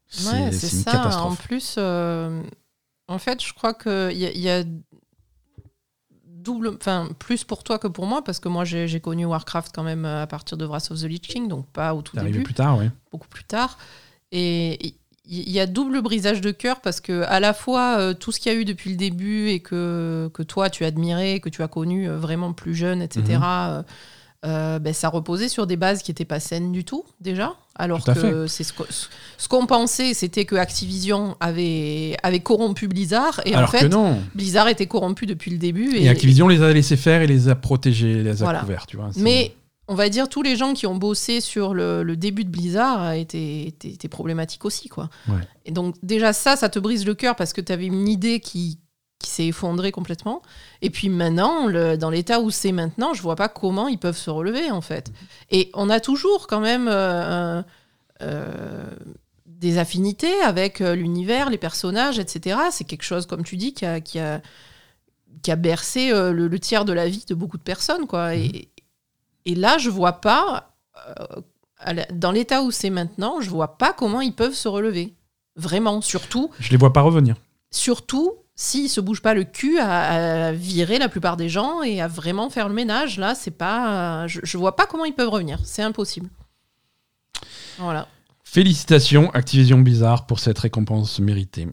C'est 0.08 0.30
Ouais, 0.32 0.52
c'est 0.52 0.68
ça. 0.68 0.90
En 0.90 0.94
catastrophe. 1.04 1.42
plus, 1.46 1.74
euh, 1.78 2.42
en 3.08 3.18
fait, 3.18 3.42
je 3.44 3.52
crois 3.52 3.74
qu'il 3.74 4.16
y, 4.18 4.26
a- 4.26 4.32
il 4.32 4.40
y 4.40 4.50
a 4.50 4.64
double, 6.24 6.68
enfin 6.80 7.08
plus 7.18 7.44
pour 7.44 7.62
toi 7.64 7.78
que 7.78 7.88
pour 7.88 8.06
moi, 8.06 8.22
parce 8.22 8.38
que 8.38 8.48
moi 8.48 8.64
j'ai 8.64 9.00
connu 9.00 9.24
Warcraft 9.26 9.74
quand 9.74 9.82
même 9.82 10.04
à 10.04 10.26
partir 10.26 10.56
de 10.56 10.64
Wrath 10.64 10.90
of 10.90 11.00
the 11.00 11.04
Lich 11.04 11.22
King, 11.28 11.48
donc 11.48 11.66
pas 11.66 11.94
au 11.94 12.02
tout 12.02 12.16
début, 12.16 12.42
plus 12.42 12.54
tard, 12.54 12.78
oui. 12.78 12.86
beaucoup 13.10 13.28
plus 13.28 13.44
tard. 13.44 13.76
Et 14.32 14.94
il 15.30 15.50
y 15.50 15.60
a 15.60 15.66
double 15.66 16.00
brisage 16.00 16.40
de 16.40 16.50
cœur 16.52 16.80
parce 16.80 17.00
que 17.00 17.22
à 17.24 17.38
la 17.40 17.52
fois 17.52 17.98
euh, 17.98 18.14
tout 18.14 18.32
ce 18.32 18.40
qu'il 18.40 18.50
y 18.52 18.54
a 18.54 18.58
eu 18.58 18.64
depuis 18.64 18.90
le 18.90 18.96
début 18.96 19.48
et 19.48 19.60
que, 19.60 20.30
que 20.32 20.42
toi 20.42 20.70
tu 20.70 20.84
admirais, 20.86 21.40
que 21.40 21.50
tu 21.50 21.62
as 21.62 21.68
connu 21.68 22.08
euh, 22.08 22.16
vraiment 22.16 22.52
plus 22.54 22.74
jeune, 22.74 23.02
etc. 23.02 23.38
Euh, 23.42 23.82
euh, 24.46 24.78
ben, 24.78 24.94
ça 24.94 25.08
reposait 25.08 25.48
sur 25.48 25.66
des 25.66 25.76
bases 25.76 26.02
qui 26.02 26.10
n'étaient 26.10 26.24
pas 26.24 26.38
saines 26.40 26.70
du 26.72 26.84
tout 26.84 27.04
déjà. 27.20 27.54
Alors 27.74 28.04
Tout 28.04 28.12
que 28.12 28.46
c'est 28.46 28.64
ce, 28.64 28.72
que- 28.72 28.84
ce 29.36 29.48
qu'on 29.48 29.66
pensait, 29.66 30.14
c'était 30.14 30.44
que 30.44 30.54
Activision 30.56 31.36
avait, 31.40 32.16
avait 32.22 32.40
corrompu 32.40 32.86
Blizzard 32.88 33.40
et 33.44 33.54
Alors 33.54 33.68
en 33.68 33.72
fait 33.72 33.88
non. 33.88 34.20
Blizzard 34.34 34.68
était 34.68 34.86
corrompu 34.86 35.26
depuis 35.26 35.50
le 35.50 35.58
début. 35.58 35.96
Et, 35.96 36.08
Activision 36.08 36.46
les 36.48 36.62
a 36.62 36.72
laissés 36.72 36.96
faire 36.96 37.22
et 37.22 37.26
les 37.26 37.48
a 37.48 37.54
protégés, 37.54 38.22
les 38.22 38.42
a 38.42 38.44
Voilà. 38.44 38.60
couverts, 38.60 38.86
tu 38.86 38.96
vois. 38.96 39.10
Mais 39.16 39.54
on 39.88 39.94
va 39.94 40.08
dire 40.08 40.28
tous 40.28 40.42
les 40.42 40.54
gens 40.56 40.72
qui 40.74 40.86
ont 40.86 40.96
bossé 40.96 41.40
sur 41.40 41.72
le, 41.74 42.02
le 42.02 42.16
début 42.16 42.44
de 42.44 42.50
Blizzard 42.50 43.12
étaient, 43.14 43.64
étaient, 43.68 43.88
étaient 43.88 44.08
problématiques 44.08 44.64
aussi. 44.64 44.88
Quoi. 44.88 45.08
Ouais. 45.28 45.40
Et 45.64 45.72
donc 45.72 45.94
déjà 46.02 46.32
ça, 46.32 46.56
ça 46.56 46.68
te 46.68 46.78
brise 46.78 47.06
le 47.06 47.14
cœur 47.14 47.36
parce 47.36 47.52
que 47.52 47.60
tu 47.60 47.72
avais 47.72 47.86
une 47.86 48.06
idée 48.08 48.38
qui, 48.40 48.78
qui 49.18 49.30
s'est 49.30 49.46
effondrée 49.46 49.90
complètement. 49.92 50.42
Et 50.82 50.90
puis 50.90 51.08
maintenant, 51.08 51.66
le- 51.66 51.96
dans 51.96 52.10
l'état 52.10 52.40
où 52.40 52.50
c'est 52.50 52.70
maintenant, 52.72 53.14
je 53.14 53.22
vois 53.22 53.34
pas 53.36 53.48
comment 53.48 53.88
ils 53.88 53.98
peuvent 53.98 54.16
se 54.16 54.30
relever 54.30 54.70
en 54.70 54.80
fait. 54.80 55.10
Et 55.50 55.70
on 55.74 55.90
a 55.90 55.98
toujours 56.00 56.46
quand 56.46 56.60
même 56.60 56.86
euh, 56.88 57.62
euh, 58.22 58.84
des 59.46 59.78
affinités 59.78 60.40
avec 60.42 60.80
euh, 60.80 60.94
l'univers, 60.94 61.50
les 61.50 61.58
personnages, 61.58 62.18
etc. 62.20 62.58
C'est 62.70 62.84
quelque 62.84 63.02
chose, 63.02 63.26
comme 63.26 63.42
tu 63.42 63.56
dis, 63.56 63.74
qui 63.74 63.84
a, 63.84 64.00
qui 64.00 64.20
a, 64.20 64.40
qui 65.42 65.50
a 65.50 65.56
bercé 65.56 66.10
le, 66.10 66.32
le 66.46 66.58
tiers 66.60 66.84
de 66.84 66.92
la 66.92 67.08
vie 67.08 67.24
de 67.26 67.34
beaucoup 67.34 67.58
de 67.58 67.62
personnes. 67.62 68.06
Quoi. 68.06 68.36
Et, 68.36 68.68
et 69.46 69.54
là, 69.56 69.78
je 69.78 69.90
vois 69.90 70.14
pas, 70.20 70.74
euh, 71.08 72.02
dans 72.12 72.30
l'état 72.30 72.62
où 72.62 72.70
c'est 72.70 72.90
maintenant, 72.90 73.40
je 73.40 73.50
vois 73.50 73.78
pas 73.78 73.92
comment 73.92 74.20
ils 74.20 74.34
peuvent 74.34 74.54
se 74.54 74.68
relever. 74.68 75.14
Vraiment, 75.56 76.00
surtout, 76.02 76.50
Je 76.60 76.70
les 76.70 76.76
vois 76.76 76.92
pas 76.92 77.00
revenir. 77.02 77.34
surtout 77.72 78.32
s'ils 78.60 78.88
se 78.90 79.00
bougent 79.00 79.22
pas 79.22 79.34
le 79.34 79.44
cul 79.44 79.78
à, 79.78 80.48
à 80.48 80.52
virer 80.52 80.98
la 80.98 81.08
plupart 81.08 81.36
des 81.36 81.48
gens 81.48 81.82
et 81.84 82.00
à 82.00 82.08
vraiment 82.08 82.50
faire 82.50 82.68
le 82.68 82.74
ménage. 82.74 83.16
Là, 83.16 83.36
c'est 83.36 83.52
pas, 83.52 84.26
je, 84.26 84.40
je 84.42 84.58
vois 84.58 84.74
pas 84.74 84.84
comment 84.84 85.04
ils 85.04 85.14
peuvent 85.14 85.28
revenir. 85.28 85.60
C'est 85.62 85.82
impossible. 85.82 86.28
Voilà. 87.78 88.08
Félicitations 88.42 89.30
Activision 89.30 89.78
Blizzard 89.78 90.26
pour 90.26 90.40
cette 90.40 90.58
récompense 90.58 91.20
méritée. 91.20 91.68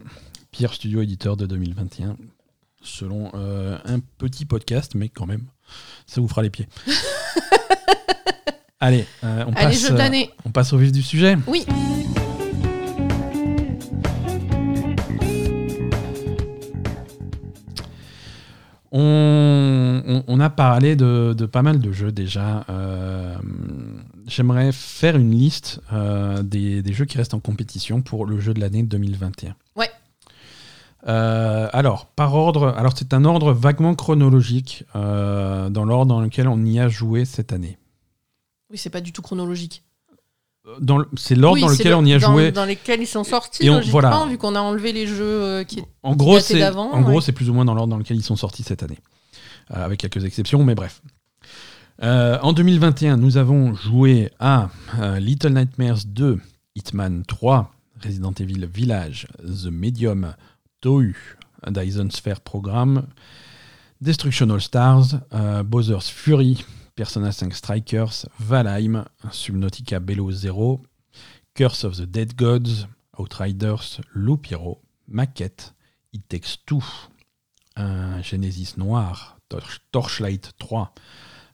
Pire 0.51 0.73
studio 0.73 1.01
éditeur 1.01 1.35
de 1.37 1.47
2021, 1.47 2.17
selon 2.83 3.31
euh, 3.33 3.79
un 3.83 3.99
petit 4.19 4.45
podcast, 4.45 4.93
mais 4.93 5.09
quand 5.09 5.25
même, 5.25 5.47
ça 6.05 6.21
vous 6.21 6.27
fera 6.27 6.43
les 6.43 6.51
pieds. 6.51 6.69
Allez, 8.79 9.07
euh, 9.23 9.43
on, 9.47 9.53
Allez, 9.53 9.75
passe, 9.75 10.29
on 10.45 10.51
passe 10.51 10.71
au 10.71 10.77
vif 10.77 10.91
du 10.91 11.01
sujet. 11.01 11.35
Oui. 11.47 11.65
On, 18.97 20.01
on- 20.07 20.23
on 20.27 20.39
a 20.39 20.49
parlé 20.49 20.95
de, 20.95 21.33
de 21.37 21.45
pas 21.45 21.61
mal 21.61 21.79
de 21.79 21.91
jeux 21.91 22.11
déjà. 22.13 22.65
Euh, 22.69 23.35
J'aimerais 24.27 24.71
faire 24.71 25.17
une 25.17 25.31
liste 25.31 25.81
euh, 25.93 26.41
des, 26.43 26.81
des 26.81 26.93
jeux 26.93 27.03
qui 27.05 27.17
restent 27.17 27.33
en 27.33 27.39
compétition 27.39 28.01
pour 28.01 28.25
le 28.25 28.39
jeu 28.39 28.53
de 28.53 28.59
l'année 28.61 28.83
2021. 28.83 29.55
Ouais. 29.75 29.89
Euh, 31.07 31.67
alors, 31.73 32.07
par 32.07 32.33
ordre, 32.33 32.73
alors 32.77 32.93
c'est 32.97 33.13
un 33.13 33.25
ordre 33.25 33.51
vaguement 33.53 33.93
chronologique 33.95 34.83
dans 34.93 35.85
l'ordre 35.85 36.05
dans 36.07 36.21
lequel 36.21 36.47
on 36.47 36.63
y 36.65 36.79
a 36.79 36.87
joué 36.89 37.25
cette 37.25 37.53
année. 37.53 37.77
Oui, 38.71 38.77
c'est 38.79 38.89
pas 38.89 39.01
du 39.01 39.11
tout 39.11 39.21
chronologique. 39.21 39.83
C'est 41.15 41.35
l'ordre 41.35 41.55
Oui, 41.55 41.61
dans 41.61 41.67
lequel 41.69 41.87
le- 41.91 41.95
on 41.95 42.05
y 42.05 42.13
a 42.13 42.19
dans- 42.19 42.31
joué. 42.31 42.51
Dans 42.51 42.65
lesquels 42.65 43.01
ils 43.01 43.07
sont 43.07 43.23
sortis, 43.23 43.65
Et 43.65 43.69
on- 43.69 43.81
voilà. 43.81 44.25
vu 44.29 44.37
qu'on 44.37 44.55
a 44.55 44.59
enlevé 44.59 44.91
les 44.93 45.07
jeux 45.07 45.23
euh, 45.23 45.63
qui 45.63 45.81
En 46.03 46.15
gros, 46.15 46.39
c'est 46.39 46.63
en 46.63 47.01
gros, 47.01 47.15
ouais. 47.15 47.21
c'est 47.21 47.31
plus 47.31 47.49
ou 47.49 47.53
moins 47.53 47.65
dans 47.65 47.73
l'ordre 47.73 47.91
dans 47.91 47.97
lequel 47.97 48.17
ils 48.17 48.23
sont 48.23 48.35
sortis 48.35 48.63
cette 48.63 48.83
année, 48.83 48.99
Euh, 49.71 49.83
avec 49.85 49.99
quelques 49.99 50.23
exceptions, 50.25 50.63
mais 50.63 50.75
bref. 50.75 51.01
Euh, 52.03 52.37
en 52.41 52.51
2021, 52.53 53.17
nous 53.17 53.37
avons 53.37 53.73
joué 53.73 54.29
à 54.39 54.69
euh, 54.99 55.19
Little 55.19 55.53
Nightmares 55.53 56.05
2, 56.05 56.39
Hitman 56.75 57.23
3, 57.25 57.71
Resident 58.03 58.33
Evil 58.39 58.65
Village, 58.71 59.27
The 59.39 59.67
Medium, 59.71 60.33
Tohu, 60.81 61.15
Dyson 61.69 62.09
Sphere 62.11 62.41
Program, 62.41 63.07
Destruction 64.01 64.49
All 64.49 64.61
Stars, 64.61 65.15
Bowser's 65.65 66.09
Fury, 66.09 66.63
Persona 66.95 67.31
5 67.31 67.53
Strikers, 67.53 68.25
Valheim, 68.39 69.05
Subnautica 69.31 69.99
Bellow 69.99 70.31
Zero, 70.31 70.81
Curse 71.53 71.83
of 71.83 71.97
the 71.97 72.05
Dead 72.05 72.35
Gods, 72.37 72.87
Outriders, 73.19 73.99
Loop 74.13 74.45
Hero, 74.47 74.79
Maquette, 75.07 75.73
It 76.13 76.21
Takes 76.29 76.57
Two, 76.65 76.81
Genesis 78.21 78.77
Noir, 78.77 79.17
Torch- 79.49 79.81
Torchlight 79.91 80.53
3, 80.59 80.87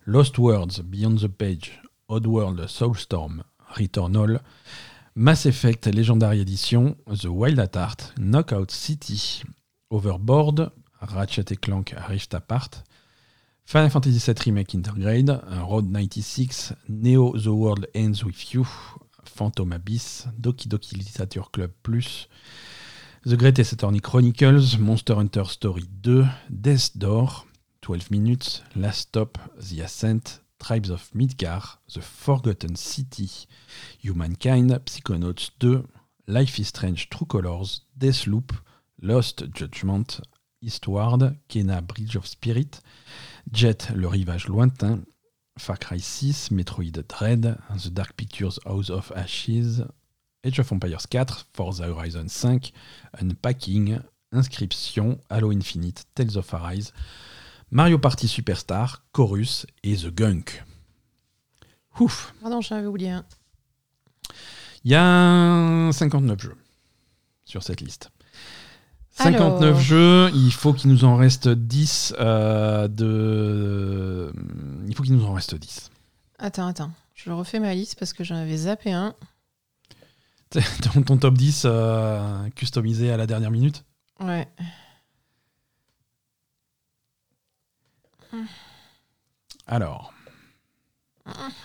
Lost 0.07 0.38
Worlds, 0.38 0.80
Beyond 0.81 1.19
the 1.19 1.30
Page, 1.30 1.80
Oddworld, 2.07 2.68
Soulstorm, 2.68 3.43
Returnal, 3.76 4.39
Mass 5.15 5.45
Effect 5.47 5.88
Legendary 5.88 6.41
Edition, 6.41 6.95
The 7.07 7.31
Wild 7.31 7.59
at 7.59 7.76
Heart, 7.76 8.13
Knockout 8.19 8.69
City, 8.72 9.43
Overboard, 9.89 10.72
Ratchet 11.13 11.51
et 11.51 11.55
Clank 11.57 11.95
Rift 12.09 12.34
Apart, 12.35 12.84
Final 13.72 13.89
Fantasy 13.89 14.19
VII 14.34 14.41
Remake 14.48 14.73
Intergrade, 14.73 15.30
Road 15.65 15.89
96, 15.89 16.73
Neo 16.89 17.31
The 17.38 17.53
World 17.53 17.85
Ends 17.95 18.22
With 18.26 18.53
You, 18.53 18.65
Phantom 19.23 19.72
Abyss, 19.72 20.27
Doki 20.38 20.68
Doki 20.68 20.98
Literature 20.98 21.49
Club 21.49 21.72
Plus, 21.81 22.27
The 23.23 23.38
Greatest 23.38 23.72
Attorney 23.72 24.02
Chronicles, 24.02 24.77
Monster 24.77 25.15
Hunter 25.15 25.45
Story 25.45 25.84
2, 26.03 26.26
Death 26.49 26.91
Door, 26.98 27.30
12 27.81 28.11
Minutes, 28.11 28.61
Last 28.76 28.99
Stop, 29.07 29.38
The 29.56 29.84
Ascent, 29.84 30.41
Tribes 30.61 30.89
of 30.89 31.10
Midgar, 31.15 31.64
The 31.93 32.02
Forgotten 32.02 32.76
City, 32.76 33.30
Humankind, 33.99 34.72
Psychonauts 34.84 35.49
2, 35.61 35.88
Life 36.27 36.60
is 36.60 36.68
Strange 36.68 37.10
True 37.10 37.26
Colors, 37.26 37.84
Deathloop, 37.98 38.52
Lost 39.02 39.45
Judgment, 39.53 40.19
Eastward, 40.61 41.38
Kena 41.48 41.81
Bridge 41.81 42.18
of 42.18 42.27
Spirit, 42.27 42.81
Jet 43.52 43.90
Le 43.94 44.07
Rivage 44.07 44.48
Lointain, 44.48 44.99
Far 45.57 45.78
Cry 45.78 45.99
6, 45.99 46.52
Metroid 46.52 47.03
Dread, 47.07 47.57
The 47.78 47.90
Dark 47.90 48.14
Pictures 48.14 48.60
House 48.65 48.90
of 48.90 49.11
Ashes, 49.15 49.86
Age 50.44 50.60
of 50.60 50.72
Empires 50.72 51.06
4, 51.11 51.48
Forza 51.53 51.86
Horizon 51.86 52.28
5, 52.28 52.72
Unpacking, 53.19 53.99
Inscription, 54.32 55.19
Halo 55.30 55.52
Infinite, 55.52 56.06
Tales 56.15 56.38
of 56.38 56.53
Arise, 56.53 56.94
Mario 57.72 57.98
Party 57.98 58.28
Superstar, 58.28 59.03
Chorus 59.11 59.65
et 59.84 59.95
The 59.98 60.14
Gunk. 60.14 60.64
Ouf 61.99 62.34
Ah 62.44 62.49
non, 62.49 62.61
j'en 62.61 62.78
avais 62.78 62.88
oublié 62.88 63.10
un. 63.10 63.26
Il 64.84 64.91
y 64.91 64.95
a 64.95 65.90
59 65.91 66.41
jeux 66.41 66.56
sur 67.44 67.64
cette 67.64 67.82
liste. 67.82 68.10
59 69.11 69.63
Alors. 69.63 69.79
jeux, 69.79 70.31
il 70.33 70.51
faut 70.51 70.73
qu'il 70.73 70.89
nous 70.89 71.03
en 71.03 71.15
reste 71.15 71.49
10 71.49 72.15
euh, 72.19 72.88
de... 72.88 74.33
Il 74.88 74.95
faut 74.95 75.03
qu'il 75.03 75.15
nous 75.15 75.25
en 75.25 75.33
reste 75.33 75.55
10. 75.55 75.89
Attends, 76.39 76.67
attends. 76.67 76.91
Je 77.13 77.29
refais 77.29 77.59
ma 77.59 77.73
liste 77.73 77.99
parce 77.99 78.13
que 78.13 78.23
j'en 78.23 78.35
avais 78.35 78.57
zappé 78.57 78.91
un. 78.91 79.13
ton, 80.93 81.03
ton 81.03 81.17
top 81.17 81.35
10 81.35 81.63
euh, 81.65 82.49
customisé 82.55 83.11
à 83.11 83.17
la 83.17 83.27
dernière 83.27 83.51
minute 83.51 83.83
Ouais. 84.19 84.47
Alors, 89.67 90.13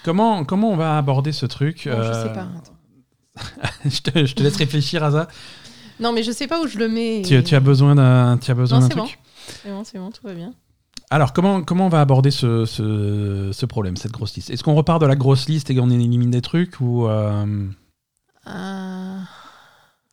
comment, 0.05 0.44
comment 0.44 0.70
on 0.70 0.77
va 0.77 0.98
aborder 0.98 1.32
ce 1.32 1.47
truc 1.47 1.89
Bon, 1.89 1.97
je 2.02 2.09
euh, 2.09 2.23
sais 2.23 2.32
pas. 2.32 2.48
Attends. 2.56 2.77
je, 3.85 4.01
te, 4.01 4.24
je 4.24 4.35
te 4.35 4.43
laisse 4.43 4.56
réfléchir 4.56 5.05
à 5.05 5.10
ça. 5.10 5.28
Non, 6.01 6.12
mais 6.12 6.23
je 6.23 6.31
sais 6.32 6.47
pas 6.47 6.60
où 6.62 6.66
je 6.66 6.78
le 6.78 6.89
mets. 6.89 7.23
Tu, 7.27 7.43
tu 7.43 7.55
as 7.55 7.60
besoin 7.60 7.94
d'un 7.94 8.36
tu 8.39 8.51
as 8.51 8.55
besoin 8.55 8.81
Non, 8.81 8.89
d'un 8.89 8.94
c'est 8.94 9.01
truc 9.01 9.18
C'est 9.62 9.70
bon, 9.70 9.85
c'est 9.85 9.98
bon, 9.98 10.10
tout 10.10 10.20
va 10.24 10.35
bien. 10.35 10.52
Alors, 11.10 11.32
comment, 11.32 11.62
comment 11.62 11.86
on 11.86 11.89
va 11.89 12.01
aborder 12.01 12.31
ce, 12.32 12.64
ce, 12.64 13.51
ce 13.52 13.66
problème, 13.66 13.97
cette 13.97 14.10
grosse 14.12 14.35
liste? 14.35 14.51
Est-ce 14.51 14.64
qu'on 14.64 14.74
repart 14.74 15.01
de 15.01 15.06
la 15.06 15.14
grosse 15.16 15.48
liste 15.48 15.70
et 15.70 15.77
qu'on 15.77 15.89
élimine 15.90 16.31
des 16.32 16.40
trucs 16.43 16.81
ou 16.81 17.06
euh, 17.06 17.47
Euh, 18.48 19.18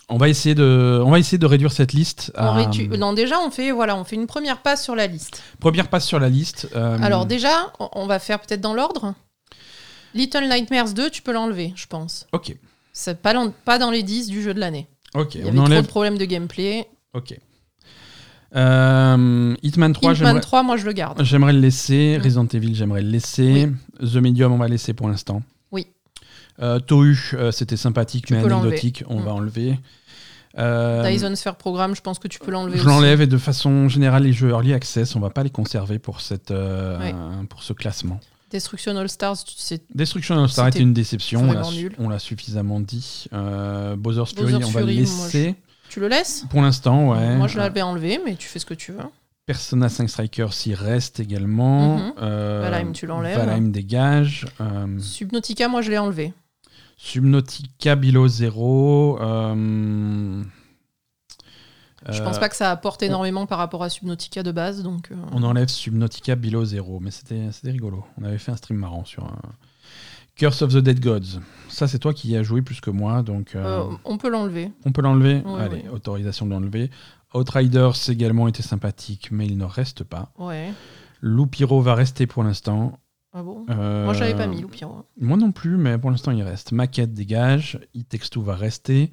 on, 0.10 0.18
va 0.18 0.30
essayer 0.30 0.54
de, 0.54 1.02
on 1.04 1.10
va 1.10 1.18
essayer 1.20 1.38
de 1.40 1.46
réduire 1.48 1.72
cette 1.72 1.94
liste 1.94 2.32
on 2.36 2.42
à 2.44 2.58
rédu- 2.64 2.96
Non, 2.98 3.14
déjà, 3.14 3.40
on 3.40 3.50
fait, 3.50 3.72
voilà, 3.72 3.96
on 3.98 4.04
fait 4.04 4.16
une 4.16 4.28
première 4.28 4.62
passe 4.62 4.84
sur 4.84 4.96
la 4.96 5.08
liste. 5.08 5.42
première 5.60 5.88
passe 5.90 6.06
sur 6.06 6.20
la 6.20 6.30
liste. 6.30 6.68
euh, 6.76 6.98
Alors, 7.02 7.26
déjà, 7.26 7.72
on- 7.80 8.06
va 8.06 8.20
faire 8.20 8.40
peut-être 8.40 8.62
dans 8.62 8.74
l'ordre. 8.76 9.16
Little 10.14 10.48
Nightmares 10.48 10.94
2, 10.94 11.10
tu 11.10 11.24
peux 11.24 11.34
l'enlever, 11.34 11.74
je 11.76 11.88
pense. 11.88 12.28
Ok, 12.34 12.56
C'est 12.92 13.20
pas, 13.20 13.34
pas 13.66 13.80
dans 13.80 13.90
les 13.90 14.04
10 14.04 14.28
du 14.28 14.44
jeu 14.44 14.54
de 14.54 14.60
l'année. 14.60 14.88
Ok, 15.16 15.36
Il 15.36 15.42
y 15.42 15.44
on 15.46 15.48
avait 15.48 15.56
trop 15.56 15.66
enlève. 15.66 15.82
de 15.84 15.88
problèmes 15.88 16.18
de 16.18 16.26
gameplay. 16.26 16.88
Ok. 17.14 17.36
Euh, 18.56 19.56
Hitman 19.64 19.94
3, 19.94 20.14
Hitman 20.14 20.16
j'aimerais 20.28 20.42
3, 20.42 20.64
moi, 20.64 20.78
je 20.78 20.86
le 20.86 20.94
garde. 20.94 21.24
j'aimerais 21.24 21.54
le 21.54 21.60
laisser. 21.60 22.20
Resident 22.24 22.46
Evil, 22.48 22.76
j'aimerais 22.76 23.02
le 23.02 23.10
laisser. 23.10 23.70
The 24.00 24.16
Medium, 24.16 24.52
on 24.52 24.58
va 24.58 24.68
laisser 24.68 24.94
pour 24.94 25.08
l'instant. 25.10 25.42
Oui. 25.72 25.88
Euh, 26.62 26.80
Tohu, 26.80 27.18
euh, 27.34 27.52
c'était 27.52 27.78
sympathique, 27.78 28.28
Tu 28.28 28.34
mais 28.34 28.44
anecdotique, 28.44 29.04
on 29.08 29.20
Mm. 29.22 29.24
va 29.26 29.34
enlever. 29.34 29.80
Euh, 30.60 31.02
Dyson 31.10 31.36
Sphere 31.36 31.56
Programme, 31.56 31.96
je 31.96 32.02
pense 32.02 32.20
que 32.20 32.28
tu 32.28 32.38
peux 32.38 32.52
l'enlever 32.52 32.78
je 32.78 32.86
l'enlève 32.86 33.22
et 33.22 33.26
de 33.28 33.40
façon 33.40 33.90
générale, 33.90 34.22
les 34.22 34.34
jeux 34.34 34.50
Early 34.50 34.74
Access, 34.74 35.16
on 35.16 35.20
va 35.20 35.32
pas 35.32 35.42
les 35.42 35.50
conserver 35.50 35.98
pour, 35.98 36.22
cette, 36.22 36.52
euh, 36.52 37.00
Ouais. 37.00 37.16
pour 37.50 37.64
ce 37.64 37.74
classement. 37.74 38.20
Destruction 38.54 38.96
All 38.96 39.10
Stars, 39.10 39.38
sais. 39.48 39.82
Destruction 39.96 40.38
of 40.38 40.52
Star 40.52 40.66
C'était 40.66 40.78
était 40.78 40.84
une 40.84 40.94
déception, 40.94 41.50
on 41.98 42.10
l'a, 42.10 42.20
suffisamment 42.20 42.80
dit. 42.80 43.26
Euh, 43.34 43.96
Bowser's 43.96 44.32
Fury, 44.34 44.54
on 44.56 44.60
va 44.60 44.82
le 44.82 44.88
Fury, 44.88 45.08
moi, 45.08 45.26
laisser. 45.26 45.56
Tu 45.90 46.00
le 46.00 46.08
laisses? 46.08 46.46
Pour 46.52 46.62
l'instant, 46.62 47.10
ouais. 47.10 47.36
Moi, 47.36 47.48
je 47.48 47.58
l'avais 47.58 47.82
enlevé, 47.82 48.20
mais 48.24 48.36
tu 48.36 48.48
fais 48.48 48.60
ce 48.60 48.66
que 48.68 48.76
tu 48.76 48.92
veux. 48.92 49.00
Persona 49.48 49.90
5 49.90 50.08
Strikers 50.08 50.54
s'y 50.54 50.76
reste 50.76 51.20
également. 51.20 51.98
Mhm. 51.98 52.14
Euh, 52.22 52.60
Valheim, 52.62 52.92
tu 52.94 53.08
l'enlèves. 53.08 53.38
Valheim 53.38 53.72
dégage. 53.72 54.46
Euh, 54.62 55.00
Subnautica, 55.00 55.68
moi, 55.68 55.82
je 55.82 55.90
l'ai 55.90 55.98
enlevé. 55.98 56.32
Subnautica 56.96 57.96
Below 57.96 58.28
Zero. 58.28 59.18
Euh, 62.08 62.12
Je 62.12 62.22
euh, 62.22 62.26
pense 62.26 62.40
pas 62.40 62.50
que 62.50 62.56
ça 62.56 62.72
apporte 62.72 63.04
énormément 63.04 63.46
par 63.46 63.58
rapport 63.58 63.84
à 63.84 63.90
Subnautica 63.90 64.44
de 64.44 64.52
base, 64.52 64.84
donc. 64.84 65.12
euh, 65.12 65.16
On 65.32 65.44
enlève 65.44 65.68
Subnautica 65.70 66.36
Below 66.36 66.66
Zero, 66.66 67.00
mais 67.00 67.12
c'était 67.12 67.50
rigolo. 67.66 68.04
On 68.20 68.24
avait 68.26 68.38
fait 68.38 68.52
un 68.52 68.56
stream 68.58 68.78
marrant 68.80 69.06
sur 69.06 69.24
un... 69.24 69.40
Curse 70.36 70.64
of 70.64 70.74
the 70.74 70.78
Dead 70.78 71.00
Gods. 71.00 71.40
Ça, 71.70 71.88
c'est 71.88 72.00
toi 72.00 72.12
qui 72.14 72.30
y 72.30 72.36
as 72.38 72.42
joué 72.42 72.64
plus 72.64 72.82
que 72.82 72.90
moi, 72.90 73.22
donc 73.22 73.56
euh, 73.56 73.82
euh, 73.92 73.96
on 74.04 74.18
peut 74.18 74.30
l'enlever. 74.30 74.72
on 74.84 74.92
peut 74.92 75.04
l'enlever. 75.04 75.44
Ouais, 75.46 75.62
Allez, 75.62 75.76
ouais. 75.84 75.90
autorisation 75.90 76.48
de 76.48 76.52
l'enlever. 76.52 76.90
Outriders 77.36 77.94
également 78.10 78.48
était 78.48 78.64
sympathique, 78.64 79.30
mais 79.32 79.46
il 79.46 79.58
ne 79.58 79.66
reste 79.66 80.04
pas. 80.04 80.32
Ouais. 80.40 80.72
Loupiro 81.22 81.82
va 81.82 81.94
rester 81.94 82.26
pour 82.26 82.44
l'instant. 82.44 82.98
Ah 83.32 83.44
bon? 83.44 83.66
Euh, 83.70 84.06
Moi, 84.06 84.14
je 84.14 84.20
l'avais 84.22 84.36
pas 84.36 84.48
mis, 84.48 84.62
Loupiro. 84.62 85.06
Moi 85.20 85.38
non 85.38 85.52
plus, 85.52 85.78
mais 85.78 85.98
pour 86.00 86.10
l'instant, 86.12 86.32
il 86.32 86.42
reste. 86.44 86.72
Maquette 86.72 87.14
dégage. 87.14 87.80
It 87.94 88.10
Takes 88.10 88.30
Two 88.32 88.42
va 88.42 88.56
rester. 88.56 89.12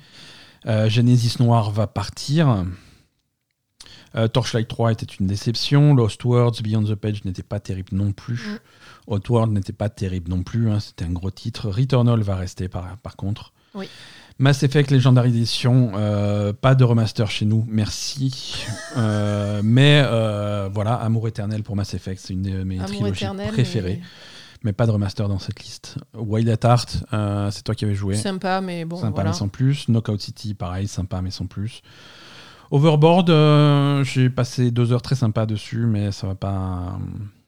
Euh, 0.66 0.88
Genesis 0.88 1.36
Noir 1.40 1.70
va 1.70 1.86
partir. 1.86 2.64
Euh, 4.16 4.28
Torchlight 4.28 4.68
3 4.68 4.92
était 4.92 5.06
une 5.06 5.26
déception. 5.26 5.94
Lost 5.94 6.22
Worlds, 6.24 6.62
Beyond 6.62 6.84
the 6.84 6.94
Page 6.94 7.24
n'était 7.24 7.42
pas 7.42 7.60
terrible 7.60 7.90
non 7.92 8.12
plus. 8.12 8.36
Mm. 9.08 9.12
Outworld 9.12 9.52
n'était 9.52 9.72
pas 9.72 9.88
terrible 9.88 10.30
non 10.30 10.42
plus. 10.42 10.70
hein, 10.70 10.80
C'était 10.80 11.04
un 11.04 11.12
gros 11.12 11.30
titre. 11.30 11.68
Returnal 11.70 12.20
va 12.20 12.36
rester 12.36 12.68
par, 12.68 12.96
par 12.98 13.16
contre. 13.16 13.52
Oui. 13.74 13.88
Mass 14.38 14.62
Effect 14.62 14.90
Legendary 14.90 15.28
Edition, 15.28 15.92
euh, 15.96 16.54
pas 16.54 16.74
de 16.74 16.82
remaster 16.82 17.30
chez 17.30 17.44
nous, 17.44 17.66
merci. 17.68 18.64
Euh, 18.96 19.60
mais 19.62 20.02
voilà, 20.72 20.94
Amour 20.94 21.28
éternel 21.28 21.62
pour 21.62 21.76
Mass 21.76 21.92
Effect, 21.92 22.20
c'est 22.24 22.32
une 22.32 22.42
de 22.42 22.62
mes 22.64 22.76
Amour 22.76 22.86
trilogies 22.88 23.26
préférées 23.52 24.00
mais 24.00 24.06
pas 24.76 24.86
de 24.86 24.90
remaster 24.92 25.28
dans 25.28 25.38
cette 25.38 25.62
liste. 25.62 25.96
Wild 26.14 26.48
at 26.48 26.68
Heart, 26.68 27.04
euh, 27.12 27.50
c'est 27.50 27.62
toi 27.62 27.74
qui 27.74 27.84
avais 27.84 27.94
joué. 27.94 28.14
mais 28.14 28.20
Sympa, 28.20 28.60
mais 28.60 28.84
bon. 28.84 28.96
sympa 28.96 29.10
voilà. 29.16 29.30
mais 29.30 29.36
sans 29.36 29.48
plus. 29.48 29.86
Knockout 29.88 30.20
City, 30.20 30.54
pareil, 30.54 30.86
sympa 30.88 31.22
mais 31.22 31.30
sans 31.30 31.46
plus. 31.46 31.82
Overboard, 32.70 33.30
euh, 33.30 34.04
j'ai 34.04 34.30
passé 34.30 34.70
deux 34.70 34.92
heures 34.92 35.02
très 35.02 35.16
sympas 35.16 35.46
dessus, 35.46 35.86
mais 35.86 36.12
ça 36.12 36.28
va 36.28 36.36
pas, 36.36 36.98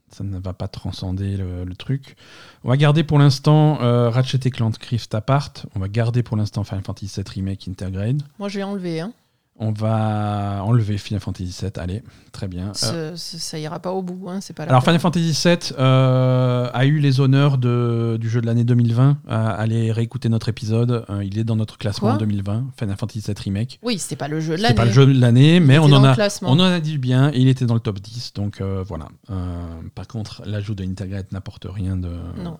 ça 0.09 0.25
ne 0.25 0.39
va 0.39 0.53
pas 0.53 0.67
transcender 0.67 1.37
le, 1.37 1.65
le 1.65 1.77
truc. 1.77 2.17
On 2.65 2.69
va 2.71 2.77
garder 2.77 3.05
pour 3.05 3.19
l'instant 3.21 3.81
euh, 3.83 4.11
Ratchet 4.11 4.41
et 4.45 4.51
Clank 4.51 4.83
Rift 4.83 5.15
Apart. 5.15 5.53
On 5.77 5.81
va 5.81 5.89
garder 5.89 6.25
pour 6.25 6.37
l'instant 6.37 6.65
Final 6.65 6.83
Fantasy 6.85 7.13
VII 7.15 7.25
Remake 7.37 7.69
Intergrade. 7.69 8.23
Moi, 8.41 8.49
je 8.49 8.59
l'ai 8.59 8.65
enlevé. 8.65 9.01
Hein. 9.01 9.13
On 9.59 9.71
va 9.71 10.63
enlever 10.65 10.97
Final 10.99 11.21
Fantasy 11.21 11.57
VII. 11.63 11.71
Allez, 11.77 12.03
très 12.33 12.49
bien. 12.49 12.73
Ce- 12.75 13.13
ça 13.17 13.59
ira 13.59 13.79
pas 13.79 13.93
au 13.93 14.03
bout, 14.03 14.29
hein, 14.29 14.41
c'est 14.41 14.55
pas 14.55 14.65
la 14.65 14.71
Alors 14.71 14.83
peine. 14.83 14.99
Final 14.99 15.01
Fantasy 15.01 15.41
VII 15.49 15.75
euh, 15.79 16.69
a 16.73 16.87
eu 16.87 16.99
les 16.99 17.21
honneurs 17.21 17.59
de, 17.59 18.17
du 18.19 18.29
jeu 18.29 18.41
de 18.41 18.47
l'année 18.47 18.65
2020. 18.65 19.11
Euh, 19.11 19.55
allez 19.57 19.93
réécouter 19.93 20.29
notre 20.31 20.49
épisode. 20.49 21.05
Euh, 21.11 21.23
il 21.23 21.39
est 21.39 21.45
dans 21.45 21.55
notre 21.55 21.79
classement 21.79 22.09
Quoi? 22.09 22.15
en 22.15 22.19
2020. 22.19 22.65
Final 22.79 22.97
Fantasy 22.97 23.21
VII 23.21 23.35
Remake. 23.45 23.79
Oui, 23.83 23.99
c'était 23.99 24.17
pas 24.17 24.29
le 24.29 24.41
jeu 24.41 24.53
de 24.53 24.57
C'est 24.57 24.63
l'année. 24.63 24.75
pas 24.75 24.85
le 24.87 24.91
jeu 24.93 25.07
de 25.07 25.21
l'année, 25.21 25.61
mais 25.61 25.79
on 25.79 25.85
en, 25.93 26.03
a, 26.05 26.17
on 26.43 26.59
en 26.59 26.61
a 26.61 26.81
dit 26.81 26.99
bien. 26.99 27.31
Et 27.33 27.39
il 27.41 27.49
était 27.49 27.67
dans 27.67 27.75
le 27.75 27.81
top 27.81 28.01
10. 28.01 28.33
Donc 28.33 28.61
euh, 28.61 28.83
voilà. 28.87 29.09
Euh, 29.31 29.61
par 29.95 30.09
contre, 30.09 30.43
l'ajout 30.47 30.75
de 30.75 30.83
Internet 30.83 31.31
n'apporte 31.31 31.67
rien 31.71 31.97
de 31.97 32.11
Non. 32.43 32.59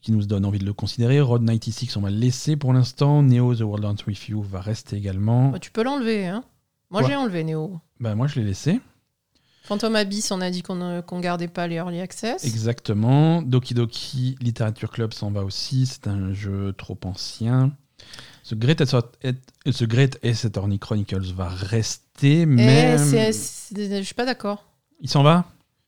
Qui 0.00 0.12
nous 0.12 0.24
donne 0.24 0.44
envie 0.44 0.58
de 0.58 0.64
le 0.64 0.72
considérer. 0.72 1.20
Road 1.20 1.44
96, 1.44 1.96
on 1.96 2.00
va 2.00 2.10
le 2.10 2.16
laisser 2.16 2.56
pour 2.56 2.72
l'instant. 2.72 3.22
Neo, 3.22 3.54
The 3.54 3.60
World 3.60 3.84
Ends 3.84 4.04
With 4.06 4.28
You 4.28 4.42
va 4.42 4.60
rester 4.60 4.96
également. 4.96 5.50
Bah, 5.50 5.58
tu 5.58 5.70
peux 5.70 5.82
l'enlever. 5.84 6.26
Hein. 6.26 6.44
Moi, 6.90 7.02
j'ai 7.06 7.14
enlevé 7.16 7.44
Néo. 7.44 7.80
Bah, 8.00 8.14
moi, 8.14 8.26
je 8.26 8.38
l'ai 8.40 8.44
laissé. 8.46 8.80
Phantom 9.64 9.94
Abyss, 9.94 10.30
on 10.32 10.40
a 10.40 10.50
dit 10.50 10.62
qu'on 10.62 10.74
ne 10.74 11.00
qu'on 11.02 11.20
gardait 11.20 11.46
pas 11.48 11.68
les 11.68 11.76
early 11.76 12.00
access. 12.00 12.44
Exactement. 12.44 13.42
Doki 13.42 13.74
Doki 13.74 14.36
Literature 14.40 14.90
Club 14.90 15.12
s'en 15.12 15.30
va 15.30 15.44
aussi. 15.44 15.86
C'est 15.86 16.08
un 16.08 16.32
jeu 16.32 16.72
trop 16.76 16.98
ancien. 17.04 17.70
The 18.48 18.54
Great, 18.56 18.82
The 18.84 19.84
Great 19.84 20.18
Ace 20.24 20.44
Attorney 20.44 20.80
Chronicles 20.80 21.32
va 21.32 21.48
rester, 21.48 22.40
Eh, 22.40 22.46
mais 22.46 22.98
c'est- 22.98 23.30
c'est- 23.32 23.98
je 23.98 24.02
suis 24.02 24.14
pas 24.16 24.26
d'accord. 24.26 24.66
il 25.00 25.08
s'en 25.08 25.22
va? 25.22 25.44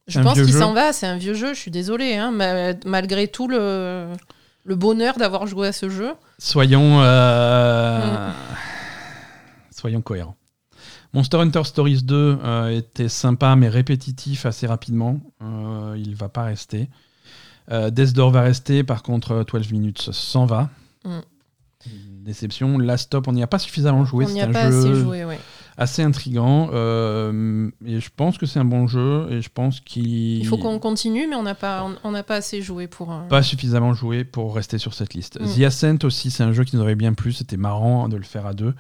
Je 0.07 0.19
un 0.21 0.23
pense 0.23 0.35
qu'il 0.35 0.53
s'en 0.53 0.73
va, 0.75 0.93
c'est 0.93 1.07
un 1.07 1.17
vieux 1.17 1.35
jeu, 1.35 1.55
je 1.55 1.59
suis 1.59 1.71
désolée. 1.71 2.15
Hein, 2.17 2.31
ma- 2.31 2.75
malgré 2.85 3.27
tout 3.29 3.49
le, 3.49 4.09
le 4.65 4.75
bonheur 4.75 5.17
d'avoir 5.17 5.47
joué 5.47 5.69
à 5.69 5.73
ce 5.73 5.89
jeu. 5.89 6.13
Soyons, 6.39 7.01
euh, 7.03 8.29
Mm. 8.31 8.35
soyons 9.71 10.03
cohérents. 10.03 10.37
Monster 11.13 11.39
Hunter 11.39 11.63
Stories 11.65 12.03
2 12.03 12.39
euh, 12.45 12.69
était 12.77 13.09
sympa 13.09 13.55
mais 13.57 13.69
répétitif 13.69 14.47
assez 14.47 14.67
rapidement. 14.67 15.21
Euh, 15.43 15.95
il 15.97 16.15
va 16.17 16.29
pas 16.29 16.43
rester. 16.45 16.91
Euh, 17.71 17.89
Death 17.91 18.13
Door 18.13 18.31
va 18.33 18.43
rester, 18.43 18.83
par 18.85 19.03
contre 19.03 19.33
euh, 19.33 19.45
12 19.45 19.73
minutes 19.73 20.11
s'en 20.13 20.45
va. 20.45 20.69
Mm. 21.05 21.21
Déception. 22.25 22.79
Last 22.79 23.05
Stop, 23.05 23.29
on 23.29 23.33
n'y 23.33 23.43
a 23.43 23.47
pas 23.47 23.59
suffisamment 23.59 24.05
joué. 24.05 24.25
on 24.27 24.31
n'y 24.31 24.41
a 24.41 24.49
pas 24.49 24.71
jeu 24.71 24.79
assez 24.81 24.95
joué, 25.01 25.25
ouais. 25.25 25.39
Assez 25.77 26.03
intrigant. 26.03 26.71
euh, 26.73 27.71
et 27.85 28.01
je 28.01 28.09
pense 28.15 28.39
que 28.39 28.47
c'est 28.47 28.59
un 28.61 28.65
bon 28.65 28.87
jeu. 28.87 29.27
Et 29.31 29.41
je 29.43 29.49
pense 29.53 29.81
qu'il 29.81 30.39
Il 30.39 30.47
faut 30.47 30.59
qu'on 30.59 30.79
continue, 30.79 31.27
mais 31.27 31.37
on 31.37 31.43
n'a 31.43 31.55
pas, 31.55 31.87
on- 32.05 32.11
n'a 32.11 32.23
pas 32.23 32.37
assez 32.37 32.63
joué 32.63 32.87
pour. 32.87 33.11
un- 33.11 33.25
pas 33.29 33.43
suffisamment 33.43 33.93
joué 33.95 34.25
pour 34.25 34.55
rester 34.55 34.79
sur 34.79 34.95
cette 34.95 35.15
liste. 35.15 35.41
Mm. 35.41 35.47
The 35.47 35.63
Ascent 35.65 36.05
aussi, 36.05 36.31
c'est 36.31 36.43
un 36.43 36.53
jeu 36.53 36.65
qui 36.65 36.77
nous 36.77 36.83
aurait 36.83 36.95
bien 36.95 37.13
plu. 37.15 37.33
C'était 37.33 37.57
marrant 37.57 38.09
de 38.09 38.17
le 38.17 38.23
faire 38.25 38.47
à 38.47 38.55
deux. 38.55 38.75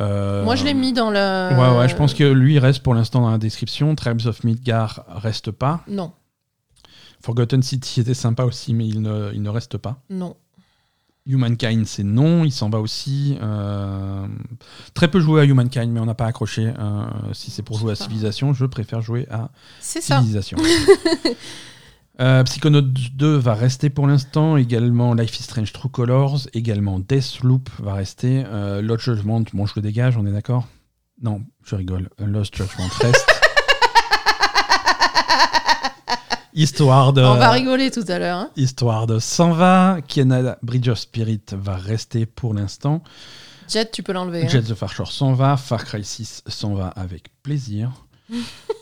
Euh, 0.00 0.44
Moi, 0.44 0.54
je 0.56 0.64
l'ai 0.64 0.74
mis 0.74 0.92
dans 0.92 1.10
la. 1.10 1.50
Ouais, 1.58 1.78
ouais, 1.78 1.88
je 1.88 1.96
pense 1.96 2.14
que 2.14 2.24
lui 2.24 2.58
reste 2.58 2.82
pour 2.82 2.94
l'instant 2.94 3.20
dans 3.22 3.30
la 3.30 3.38
description. 3.38 3.94
Tribes 3.96 4.20
of 4.26 4.44
Midgar 4.44 5.04
reste 5.08 5.50
pas. 5.50 5.82
Non, 5.88 6.12
Forgotten 7.22 7.62
City 7.62 8.00
était 8.00 8.14
sympa 8.14 8.44
aussi, 8.44 8.72
mais 8.72 8.86
il 8.86 9.02
ne, 9.02 9.30
il 9.34 9.42
ne 9.42 9.48
reste 9.50 9.76
pas. 9.78 10.00
non. 10.08 10.36
Humankind, 11.26 11.86
c'est 11.86 12.02
non, 12.02 12.44
il 12.44 12.52
s'en 12.52 12.70
va 12.70 12.80
aussi. 12.80 13.36
Euh, 13.40 14.26
très 14.94 15.08
peu 15.08 15.20
joué 15.20 15.42
à 15.42 15.44
Humankind, 15.44 15.90
mais 15.92 16.00
on 16.00 16.06
n'a 16.06 16.14
pas 16.14 16.26
accroché. 16.26 16.72
Euh, 16.78 17.04
si 17.32 17.50
c'est 17.50 17.62
pour 17.62 17.78
jouer 17.78 17.92
à 17.92 17.94
Civilization, 17.94 18.52
je 18.52 18.64
préfère 18.66 19.00
jouer 19.00 19.26
à. 19.30 19.50
Civilization. 19.80 20.58
Euh, 22.20 22.44
Psychonaut 22.44 22.82
2 22.82 23.36
va 23.38 23.54
rester 23.54 23.88
pour 23.88 24.06
l'instant, 24.06 24.58
également 24.58 25.14
Life 25.14 25.40
is 25.40 25.44
Strange 25.44 25.72
True 25.72 25.88
Colors, 25.88 26.48
également 26.52 26.98
Deathloop 26.98 27.70
va 27.78 27.94
rester, 27.94 28.44
euh, 28.46 28.82
Lost 28.82 29.04
Judgment, 29.04 29.44
bon 29.54 29.64
je 29.64 29.72
le 29.76 29.80
dégage, 29.80 30.18
on 30.18 30.26
est 30.26 30.32
d'accord? 30.32 30.68
Non, 31.22 31.42
je 31.64 31.76
rigole, 31.76 32.10
Lost 32.18 32.54
Judgment 32.54 32.88
reste. 33.00 33.39
Histoire 36.54 37.12
de... 37.12 37.22
On 37.22 37.34
va 37.36 37.50
rigoler 37.50 37.90
tout 37.90 38.04
à 38.08 38.18
l'heure. 38.18 38.38
hein. 38.38 38.50
Histoire 38.56 39.06
de 39.06 39.18
s'en 39.18 39.52
va, 39.52 39.98
Kiana 40.06 40.58
Bridge 40.62 40.88
of 40.88 40.98
Spirit 40.98 41.40
va 41.52 41.76
rester 41.76 42.26
pour 42.26 42.54
l'instant, 42.54 43.02
Jet, 43.68 43.90
tu 43.92 44.02
peux 44.02 44.12
l'enlever. 44.12 44.44
hein. 44.44 44.48
Jet 44.48 44.62
the 44.62 44.74
Far 44.74 44.90
s'en 45.12 45.32
va, 45.32 45.56
Far 45.56 45.84
Cry 45.84 46.04
6 46.04 46.42
s'en 46.48 46.74
va 46.74 46.88
avec 46.88 47.28
plaisir. 47.42 47.92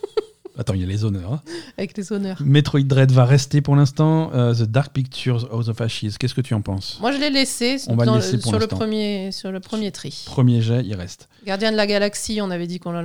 Attends, 0.58 0.74
il 0.74 0.80
y 0.80 0.84
a 0.84 0.86
les 0.86 1.04
honneurs. 1.04 1.34
hein. 1.34 1.40
Avec 1.78 1.96
les 1.96 2.12
honneurs. 2.12 2.36
Metroid 2.44 2.80
Dread 2.82 3.12
va 3.12 3.24
rester 3.24 3.60
pour 3.60 3.76
l'instant. 3.76 4.30
Euh, 4.34 4.52
The 4.54 4.62
Dark 4.64 4.92
Pictures 4.92 5.48
House 5.52 5.68
of 5.68 5.80
Ashes, 5.80 6.18
qu'est-ce 6.18 6.34
que 6.34 6.40
tu 6.40 6.52
en 6.54 6.60
penses? 6.60 6.98
Moi, 7.00 7.12
je 7.12 7.18
l'ai 7.18 7.30
laissé, 7.30 7.76
On 7.88 7.94
va 7.94 8.04
le 8.04 8.14
laisser 8.16 8.38
pour 8.38 8.50
sur, 8.50 8.58
le 8.58 8.66
premier, 8.66 9.30
sur 9.30 9.52
le 9.52 9.60
premier 9.60 9.92
tri. 9.92 10.24
Premier 10.26 10.60
jet, 10.60 10.82
il 10.84 10.94
reste. 10.96 11.28
Gardien 11.46 11.70
de 11.70 11.76
la 11.76 11.86
Galaxie, 11.86 12.40
on 12.42 12.50
avait 12.50 12.66
dit 12.66 12.80
qu'on 12.80 12.90
l'a 12.90 13.02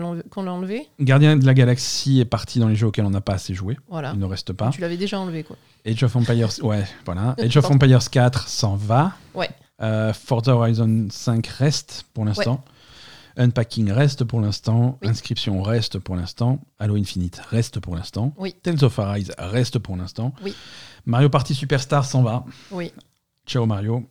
enlevé-. 0.51 0.87
Gardien 0.99 1.37
de 1.37 1.45
la 1.45 1.53
Galaxie 1.53 2.19
est 2.19 2.25
parti 2.25 2.59
dans 2.59 2.67
les 2.67 2.75
jeux 2.75 2.87
auxquels 2.87 3.05
on 3.05 3.11
n'a 3.11 3.21
pas 3.21 3.33
assez 3.33 3.53
joué. 3.53 3.77
Voilà. 3.89 4.11
Il 4.15 4.19
ne 4.19 4.25
reste 4.25 4.53
pas. 4.53 4.69
Tu 4.71 4.81
l'avais 4.81 4.97
déjà 4.97 5.19
enlevé, 5.19 5.43
quoi. 5.43 5.55
Age 5.85 6.01
of 6.03 6.15
Empires, 6.15 6.49
ouais, 6.63 6.83
voilà. 7.05 7.35
Age 7.39 7.55
of 7.57 7.69
Empires 7.69 8.09
4 8.09 8.47
s'en 8.47 8.75
va. 8.75 9.11
Ouais. 9.35 9.49
Euh, 9.81 10.13
Forza 10.13 10.55
Horizon 10.55 11.07
5 11.11 11.45
reste 11.45 12.05
pour 12.13 12.25
l'instant. 12.25 12.63
Unpacking 13.37 13.91
reste 13.91 14.23
pour 14.23 14.41
l'instant. 14.41 14.99
Oui. 15.01 15.09
Inscription 15.09 15.61
reste 15.61 15.99
pour 15.99 16.15
l'instant. 16.15 16.59
Halo 16.79 16.95
Infinite 16.95 17.37
reste 17.49 17.79
pour 17.79 17.95
l'instant. 17.95 18.33
Oui. 18.37 18.55
Tales 18.61 18.83
of 18.83 18.99
Arise 18.99 19.31
reste 19.37 19.79
pour 19.79 19.95
l'instant. 19.95 20.33
Oui. 20.43 20.55
Mario 21.05 21.29
Party 21.29 21.55
Superstar 21.55 22.05
s'en 22.05 22.23
va. 22.23 22.45
Oui. 22.71 22.91
Ciao 23.45 23.65
Mario. 23.65 24.03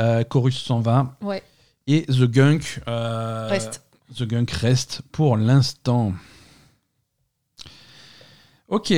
Euh, 0.00 0.24
Chorus 0.24 0.62
s'en 0.62 0.80
va. 0.80 1.16
Ouais. 1.20 1.42
Et 1.86 2.06
The 2.06 2.24
Gunk 2.24 2.80
euh, 2.88 3.48
Reste. 3.48 3.82
The 4.16 4.24
Gunk 4.24 4.50
reste 4.50 5.02
pour 5.12 5.36
l'instant. 5.36 6.12
Ok. 8.68 8.92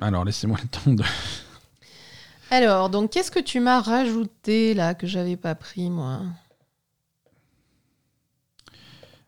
Alors 0.00 0.24
laissez-moi 0.24 0.58
le 0.62 0.68
temps 0.68 0.92
de. 0.92 1.04
Alors, 2.50 2.90
donc, 2.90 3.12
qu'est-ce 3.12 3.30
que 3.30 3.40
tu 3.40 3.60
m'as 3.60 3.80
rajouté 3.80 4.74
là 4.74 4.92
que 4.94 5.06
j'avais 5.06 5.38
pas 5.38 5.54
pris, 5.54 5.88
moi? 5.88 6.20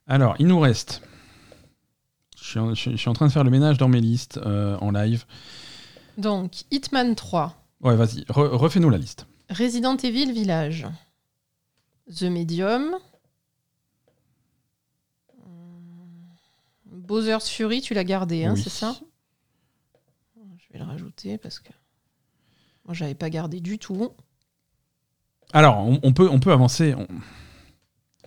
Alors, 0.06 0.34
il 0.38 0.46
nous 0.46 0.60
reste. 0.60 1.02
Je 2.36 2.44
suis, 2.44 2.58
en, 2.58 2.74
je 2.74 2.80
suis- 2.80 2.90
je 2.92 2.96
suis 2.96 3.08
en 3.08 3.14
train 3.14 3.26
de 3.26 3.32
faire 3.32 3.44
le 3.44 3.50
ménage 3.50 3.78
dans 3.78 3.88
mes 3.88 4.00
listes 4.00 4.38
euh, 4.38 4.76
en 4.78 4.90
live. 4.90 5.24
Donc, 6.18 6.64
Hitman 6.70 7.14
3, 7.14 7.56
Ouais, 7.80 7.96
vas-y, 7.96 8.20
re- 8.24 8.48
refais-nous 8.54 8.90
la 8.90 8.98
liste. 8.98 9.26
Resident 9.50 9.96
Evil 9.96 10.32
Village, 10.32 10.86
The 12.14 12.24
Medium, 12.24 12.96
Hum, 15.44 16.26
Bowser's 16.86 17.48
Fury, 17.48 17.80
tu 17.80 17.94
l'as 17.94 18.04
gardé, 18.04 18.44
hein, 18.44 18.54
Oui. 18.54 18.62
c'est 18.62 18.70
ça? 18.70 18.96
Je 20.58 20.72
vais 20.72 20.78
le 20.78 20.84
rajouter 20.84 21.38
parce 21.38 21.60
que 21.60 21.70
moi, 22.84 22.94
j'avais 22.94 23.14
pas 23.14 23.30
gardé 23.30 23.60
du 23.60 23.78
tout. 23.78 24.10
Alors, 25.52 25.78
on, 25.78 26.00
on 26.02 26.12
peut, 26.12 26.28
on 26.28 26.40
peut 26.40 26.52
avancer. 26.52 26.94
On, 26.94 27.06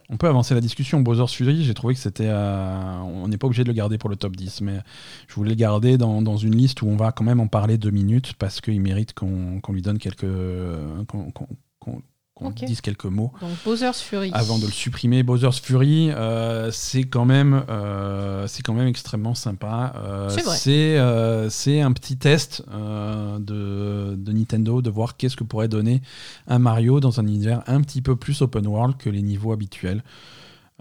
on 0.10 0.18
peut 0.18 0.28
avancer 0.28 0.54
la 0.54 0.62
discussion. 0.62 1.02
Bowser's 1.02 1.34
Fury, 1.34 1.64
j'ai 1.64 1.74
trouvé 1.74 1.94
que 1.94 2.00
c'était. 2.00 2.28
euh, 2.28 2.98
on 3.00 3.28
n'est 3.28 3.38
pas 3.38 3.48
obligé 3.48 3.64
de 3.64 3.68
le 3.68 3.74
garder 3.74 3.98
pour 3.98 4.10
le 4.10 4.16
top 4.16 4.36
10, 4.36 4.62
mais 4.62 4.80
je 5.28 5.36
voulais 5.36 5.50
le 5.50 5.56
garder 5.56 5.98
dans, 5.98 6.38
une 6.38 6.56
liste 6.56 6.82
où 6.82 6.88
on 6.88 6.96
va 6.96 7.12
quand 7.12 7.24
même 7.24 7.40
en 7.40 7.48
parler 7.48 7.78
deux 7.78 7.92
minutes 7.92 8.34
parce 8.34 8.62
qu'il 8.62 8.80
mérite 8.82 9.14
qu'on 9.14 9.62
lui 9.70 9.82
donne 9.82 9.98
quelques. 9.98 10.26
Qu'on 12.38 12.49
Ok. 12.49 12.64
dise 12.65 12.81
quelques 12.81 13.05
mots. 13.05 13.31
Donc, 13.41 13.49
Bowser's 13.65 13.99
Fury. 14.01 14.30
avant 14.34 14.59
de 14.59 14.65
le 14.65 14.72
supprimer. 14.72 15.23
Bowser's 15.23 15.59
Fury, 15.59 16.11
euh, 16.11 16.69
c'est 16.72 17.03
quand 17.03 17.26
même, 17.26 17.64
euh, 17.69 18.45
c'est 18.47 18.61
quand 18.61 18.73
même 18.73 18.88
extrêmement 18.88 19.34
sympa. 19.34 19.93
Euh, 19.97 20.30
C'est 20.30 21.49
c'est, 21.49 21.81
un 21.81 21.91
petit 21.91 22.18
test 22.18 22.64
de, 22.69 24.15
de 24.15 24.31
Nintendo 24.31 24.81
de 24.81 24.89
voir 24.89 25.18
qu'est-ce 25.18 25.35
que 25.35 25.43
pourrait 25.43 25.68
donner 25.68 26.01
un 26.47 26.59
Mario 26.59 26.99
dans 26.99 27.19
un 27.19 27.26
univers 27.27 27.64
un 27.68 27.81
petit 27.81 28.01
peu 28.01 28.15
plus 28.15 28.41
open 28.41 28.68
world 28.68 28.97
que 28.97 29.09
les 29.09 29.22
niveaux 29.22 29.51
habituels. 29.51 30.03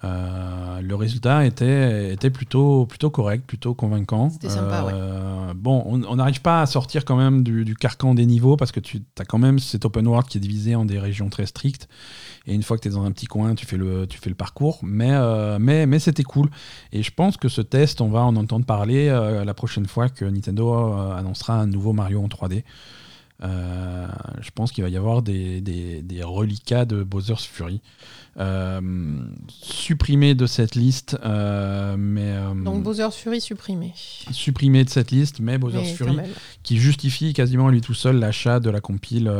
Euh, 0.04 0.80
le 0.82 0.94
résultat 0.94 1.46
était, 1.46 2.12
était 2.12 2.28
plutôt, 2.28 2.84
plutôt 2.84 3.08
correct, 3.08 3.46
plutôt 3.46 3.74
convaincant. 3.74 4.28
C'était 4.28 4.50
sympa, 4.50 4.82
ouais. 4.84 4.92
Euh, 4.94 5.54
Bon, 5.54 5.82
on 5.86 6.16
n'arrive 6.16 6.42
pas 6.42 6.60
à 6.60 6.66
sortir 6.66 7.04
quand 7.04 7.16
même 7.16 7.42
du, 7.42 7.64
du 7.64 7.74
carcan 7.74 8.14
des 8.14 8.26
niveaux 8.26 8.56
parce 8.56 8.72
que 8.72 8.80
tu 8.80 9.00
as 9.18 9.24
quand 9.24 9.38
même 9.38 9.58
cet 9.58 9.86
open 9.86 10.06
world 10.06 10.28
qui 10.28 10.36
est 10.36 10.40
divisé 10.40 10.74
en 10.74 10.84
des 10.84 10.98
régions 10.98 11.30
très 11.30 11.46
strictes. 11.46 11.88
Et 12.46 12.54
une 12.54 12.62
fois 12.62 12.76
que 12.76 12.82
tu 12.82 12.88
es 12.88 12.90
dans 12.90 13.04
un 13.04 13.12
petit 13.12 13.26
coin, 13.26 13.54
tu 13.54 13.64
fais 13.64 13.78
le, 13.78 14.06
tu 14.06 14.18
fais 14.18 14.28
le 14.28 14.36
parcours. 14.36 14.80
Mais, 14.82 15.12
euh, 15.12 15.58
mais, 15.58 15.86
mais 15.86 15.98
c'était 15.98 16.24
cool. 16.24 16.50
Et 16.92 17.02
je 17.02 17.10
pense 17.10 17.38
que 17.38 17.48
ce 17.48 17.62
test, 17.62 18.00
on 18.00 18.08
va 18.08 18.22
en 18.22 18.36
entendre 18.36 18.66
parler 18.66 19.08
la 19.08 19.54
prochaine 19.54 19.86
fois 19.86 20.08
que 20.08 20.24
Nintendo 20.24 20.92
annoncera 21.12 21.54
un 21.54 21.66
nouveau 21.66 21.92
Mario 21.92 22.22
en 22.22 22.28
3D. 22.28 22.64
Euh, 23.42 24.06
je 24.40 24.50
pense 24.50 24.72
qu'il 24.72 24.82
va 24.82 24.90
y 24.90 24.96
avoir 24.96 25.22
des, 25.22 25.60
des, 25.60 26.02
des 26.02 26.22
reliquats 26.22 26.84
de 26.84 27.02
Bowser's 27.02 27.44
Fury. 27.44 27.80
Euh, 28.38 28.80
supprimés 29.48 30.34
de 30.34 30.44
cette 30.44 30.74
liste, 30.74 31.16
euh, 31.24 31.96
mais 31.98 32.32
euh, 32.32 32.52
Donc, 32.52 32.82
Bowser's 32.82 33.16
Fury 33.16 33.40
supprimé. 33.40 33.94
supprimé 34.30 34.84
de 34.84 34.90
cette 34.90 35.10
liste, 35.10 35.40
mais 35.40 35.56
Bowser's 35.56 35.86
Mais 35.86 35.94
Fury 35.94 36.18
qui 36.62 36.76
justifie 36.76 37.32
quasiment 37.32 37.70
lui 37.70 37.80
tout 37.80 37.94
seul 37.94 38.18
l'achat 38.18 38.60
de 38.60 38.68
la 38.68 38.82
compile 38.82 39.32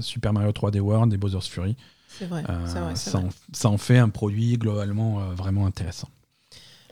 Super 0.00 0.32
Mario 0.32 0.52
3D 0.52 0.78
World 0.78 1.12
et 1.12 1.16
Bowser's 1.16 1.48
Fury. 1.48 1.76
C'est 2.08 2.26
vrai, 2.26 2.44
c'est 2.66 2.78
vrai, 2.78 2.94
ça, 2.94 3.18
vrai. 3.18 3.26
en, 3.26 3.30
ça 3.52 3.68
en 3.68 3.78
fait 3.78 3.98
un 3.98 4.08
produit 4.10 4.58
globalement 4.58 5.18
vraiment 5.30 5.66
intéressant. 5.66 6.08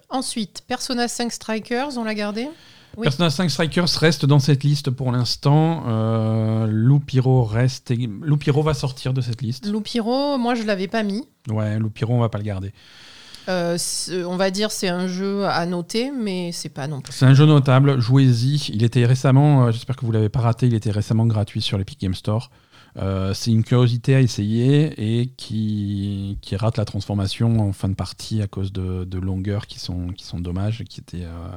Ensuite, 0.08 0.62
Persona 0.66 1.06
5 1.06 1.32
Strikers, 1.32 1.98
on 1.98 2.04
l'a 2.04 2.14
gardé? 2.14 2.48
Oui. 2.96 3.02
Persona 3.04 3.28
5 3.30 3.50
Strikers 3.50 3.88
reste 4.00 4.24
dans 4.24 4.38
cette 4.38 4.64
liste 4.64 4.90
pour 4.90 5.12
l'instant. 5.12 5.84
Euh, 5.86 6.66
Loupiro 6.66 7.44
reste. 7.44 7.92
Loupiro 8.22 8.62
va 8.62 8.74
sortir 8.74 9.12
de 9.12 9.20
cette 9.20 9.42
liste. 9.42 9.66
Loupiro, 9.66 10.38
moi 10.38 10.54
je 10.54 10.62
l'avais 10.62 10.88
pas 10.88 11.02
mis. 11.02 11.24
Ouais, 11.50 11.78
Loupiro, 11.78 12.14
on 12.14 12.20
va 12.20 12.28
pas 12.28 12.38
le 12.38 12.44
garder. 12.44 12.72
Euh, 13.48 13.76
c'est- 13.78 14.24
on 14.24 14.36
va 14.36 14.50
dire 14.50 14.70
c'est 14.72 14.88
un 14.88 15.06
jeu 15.06 15.44
à 15.46 15.64
noter, 15.66 16.10
mais 16.10 16.50
c'est 16.52 16.68
pas 16.68 16.88
non 16.88 17.00
plus. 17.00 17.12
C'est 17.12 17.26
un 17.26 17.34
jeu 17.34 17.46
notable, 17.46 18.00
jouez-y. 18.00 18.70
Il 18.74 18.82
était 18.82 19.04
récemment, 19.06 19.66
euh, 19.66 19.70
j'espère 19.72 19.94
que 19.94 20.04
vous 20.04 20.10
l'avez 20.12 20.28
pas 20.28 20.40
raté, 20.40 20.66
il 20.66 20.74
était 20.74 20.90
récemment 20.90 21.26
gratuit 21.26 21.60
sur 21.60 21.78
l'Epic 21.78 22.00
Game 22.00 22.14
Store. 22.14 22.50
Euh, 22.98 23.34
c'est 23.34 23.50
une 23.50 23.62
curiosité 23.62 24.14
à 24.14 24.20
essayer 24.20 25.20
et 25.20 25.26
qui, 25.36 26.38
qui 26.40 26.56
rate 26.56 26.78
la 26.78 26.86
transformation 26.86 27.60
en 27.60 27.72
fin 27.72 27.88
de 27.90 27.94
partie 27.94 28.40
à 28.40 28.46
cause 28.46 28.72
de, 28.72 29.04
de 29.04 29.18
longueurs 29.18 29.66
qui 29.66 29.78
sont, 29.78 30.08
qui 30.16 30.24
sont 30.24 30.40
dommages 30.40 30.82
qui 30.88 31.00
étaient 31.00 31.24
euh, 31.26 31.48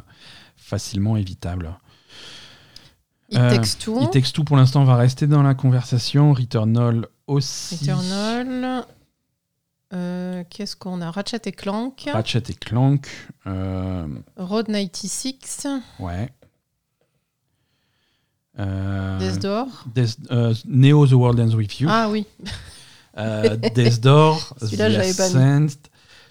facilement 0.69 1.17
évitables. 1.17 1.71
It 3.31 3.37
Euh, 3.37 3.49
Takes 3.51 3.77
Two, 3.77 4.01
It 4.03 4.11
Takes 4.11 4.31
Two 4.33 4.43
pour 4.43 4.57
l'instant 4.57 4.83
va 4.85 4.95
rester 4.95 5.27
dans 5.27 5.43
la 5.43 5.53
conversation, 5.53 6.33
Returnal 6.33 7.05
aussi. 7.27 7.75
Eternal. 7.75 8.85
Euh, 9.93 10.43
Qu'est-ce 10.49 10.75
qu'on 10.75 11.01
a? 11.01 11.09
Ratchet 11.11 11.41
et 11.45 11.51
Clank, 11.51 12.09
Ratchet 12.13 12.43
et 12.49 12.53
Clank. 12.53 13.07
euh, 13.47 14.05
Road 14.37 14.67
96, 14.67 15.67
ouais. 15.99 16.29
Euh, 18.59 19.19
Death 19.19 19.39
Door. 19.41 19.67
Death- 19.95 20.17
euh, 20.31 20.53
Neo 20.65 21.07
The 21.07 21.13
World 21.13 21.39
Ends 21.39 21.55
With 21.55 21.79
You. 21.79 21.87
Ah 21.89 22.09
oui, 22.09 22.25
Death 23.15 23.99
Door, 24.01 24.55
The. 24.59 24.79
Ascent, 24.81 25.88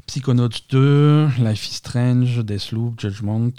Psychonauts 0.08 0.48
2, 0.70 1.28
Life 1.38 1.68
is 1.68 1.74
Strange, 1.74 2.38
Deathloop, 2.44 2.98
Judgment. 2.98 3.52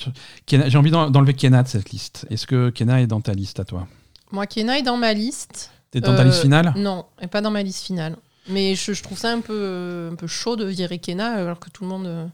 J'ai 0.47 0.77
envie 0.77 0.89
d'en- 0.91 1.09
d'enlever 1.11 1.33
Kena 1.35 1.61
de 1.63 1.67
cette 1.67 1.91
liste. 1.91 2.25
Est-ce 2.31 2.45
que 2.47 2.71
Kena 2.71 3.01
est 3.01 3.07
dans 3.07 3.21
ta 3.21 3.33
liste 3.33 3.59
à 3.59 3.65
toi? 3.65 3.87
Moi 4.31 4.47
Kena 4.47 4.79
est 4.79 4.83
dans 4.83 4.97
ma 4.97 5.13
liste. 5.13 5.71
T'es 5.91 6.01
dans 6.01 6.15
ta 6.15 6.21
Euh, 6.21 6.25
liste 6.25 6.41
finale? 6.41 6.73
Non, 6.75 7.05
et 7.21 7.27
pas 7.27 7.41
dans 7.41 7.51
ma 7.51 7.61
liste 7.63 7.83
finale. 7.85 8.17
Mais 8.47 8.73
je, 8.75 8.93
je 8.93 9.03
trouve 9.03 9.17
ça 9.17 9.31
un 9.31 9.41
peu, 9.41 10.09
un 10.11 10.15
peu 10.15 10.25
chaud 10.27 10.55
de 10.55 10.65
virer 10.65 10.97
Kena 10.99 11.33
alors 11.33 11.59
que 11.59 11.69
tout 11.69 11.83
le 11.83 11.89
monde. 11.89 12.07
euh, 12.07 12.25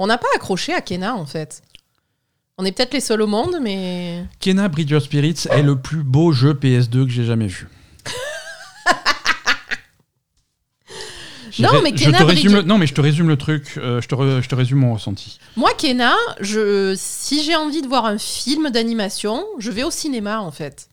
On 0.00 0.08
n'a 0.08 0.18
pas 0.18 0.26
accroché 0.34 0.74
à 0.74 0.80
Kena 0.80 1.14
en 1.14 1.26
fait. 1.26 1.62
On 2.58 2.64
est 2.64 2.72
peut-être 2.72 2.92
les 2.92 3.00
seuls 3.00 3.22
au 3.22 3.26
monde, 3.28 3.56
mais. 3.62 4.24
Kena 4.40 4.68
Bridge 4.68 4.92
of 4.92 5.04
Spirits 5.04 5.46
est 5.50 5.62
le 5.62 5.76
plus 5.76 6.02
beau 6.02 6.32
jeu 6.32 6.54
PS2 6.54 7.04
que 7.06 7.10
j'ai 7.10 7.24
jamais 7.24 7.46
vu. 7.46 7.68
Non, 11.60 11.80
mais 11.82 11.90
je 11.96 12.04
te 12.10 12.22
résume 12.24 12.54
le- 12.54 12.62
Non, 12.62 12.78
mais 12.78 12.86
je 12.86 12.94
te 12.94 13.00
résume 13.00 13.28
le 13.28 13.36
truc. 13.36 13.74
euh, 13.76 14.00
je, 14.00 14.08
te 14.08 14.14
re- 14.14 14.42
je 14.42 14.48
te 14.48 14.54
résume 14.54 14.78
mon 14.78 14.94
ressenti. 14.94 15.38
Moi, 15.56 15.70
Kena, 15.78 16.14
je, 16.40 16.94
si 16.96 17.42
j'ai 17.42 17.56
envie 17.56 17.82
de 17.82 17.88
voir 17.88 18.06
un 18.06 18.18
film 18.18 18.70
d'animation, 18.70 19.44
je 19.58 19.70
vais 19.70 19.82
au 19.82 19.90
cinéma 19.90 20.40
en 20.40 20.50
fait. 20.50 20.88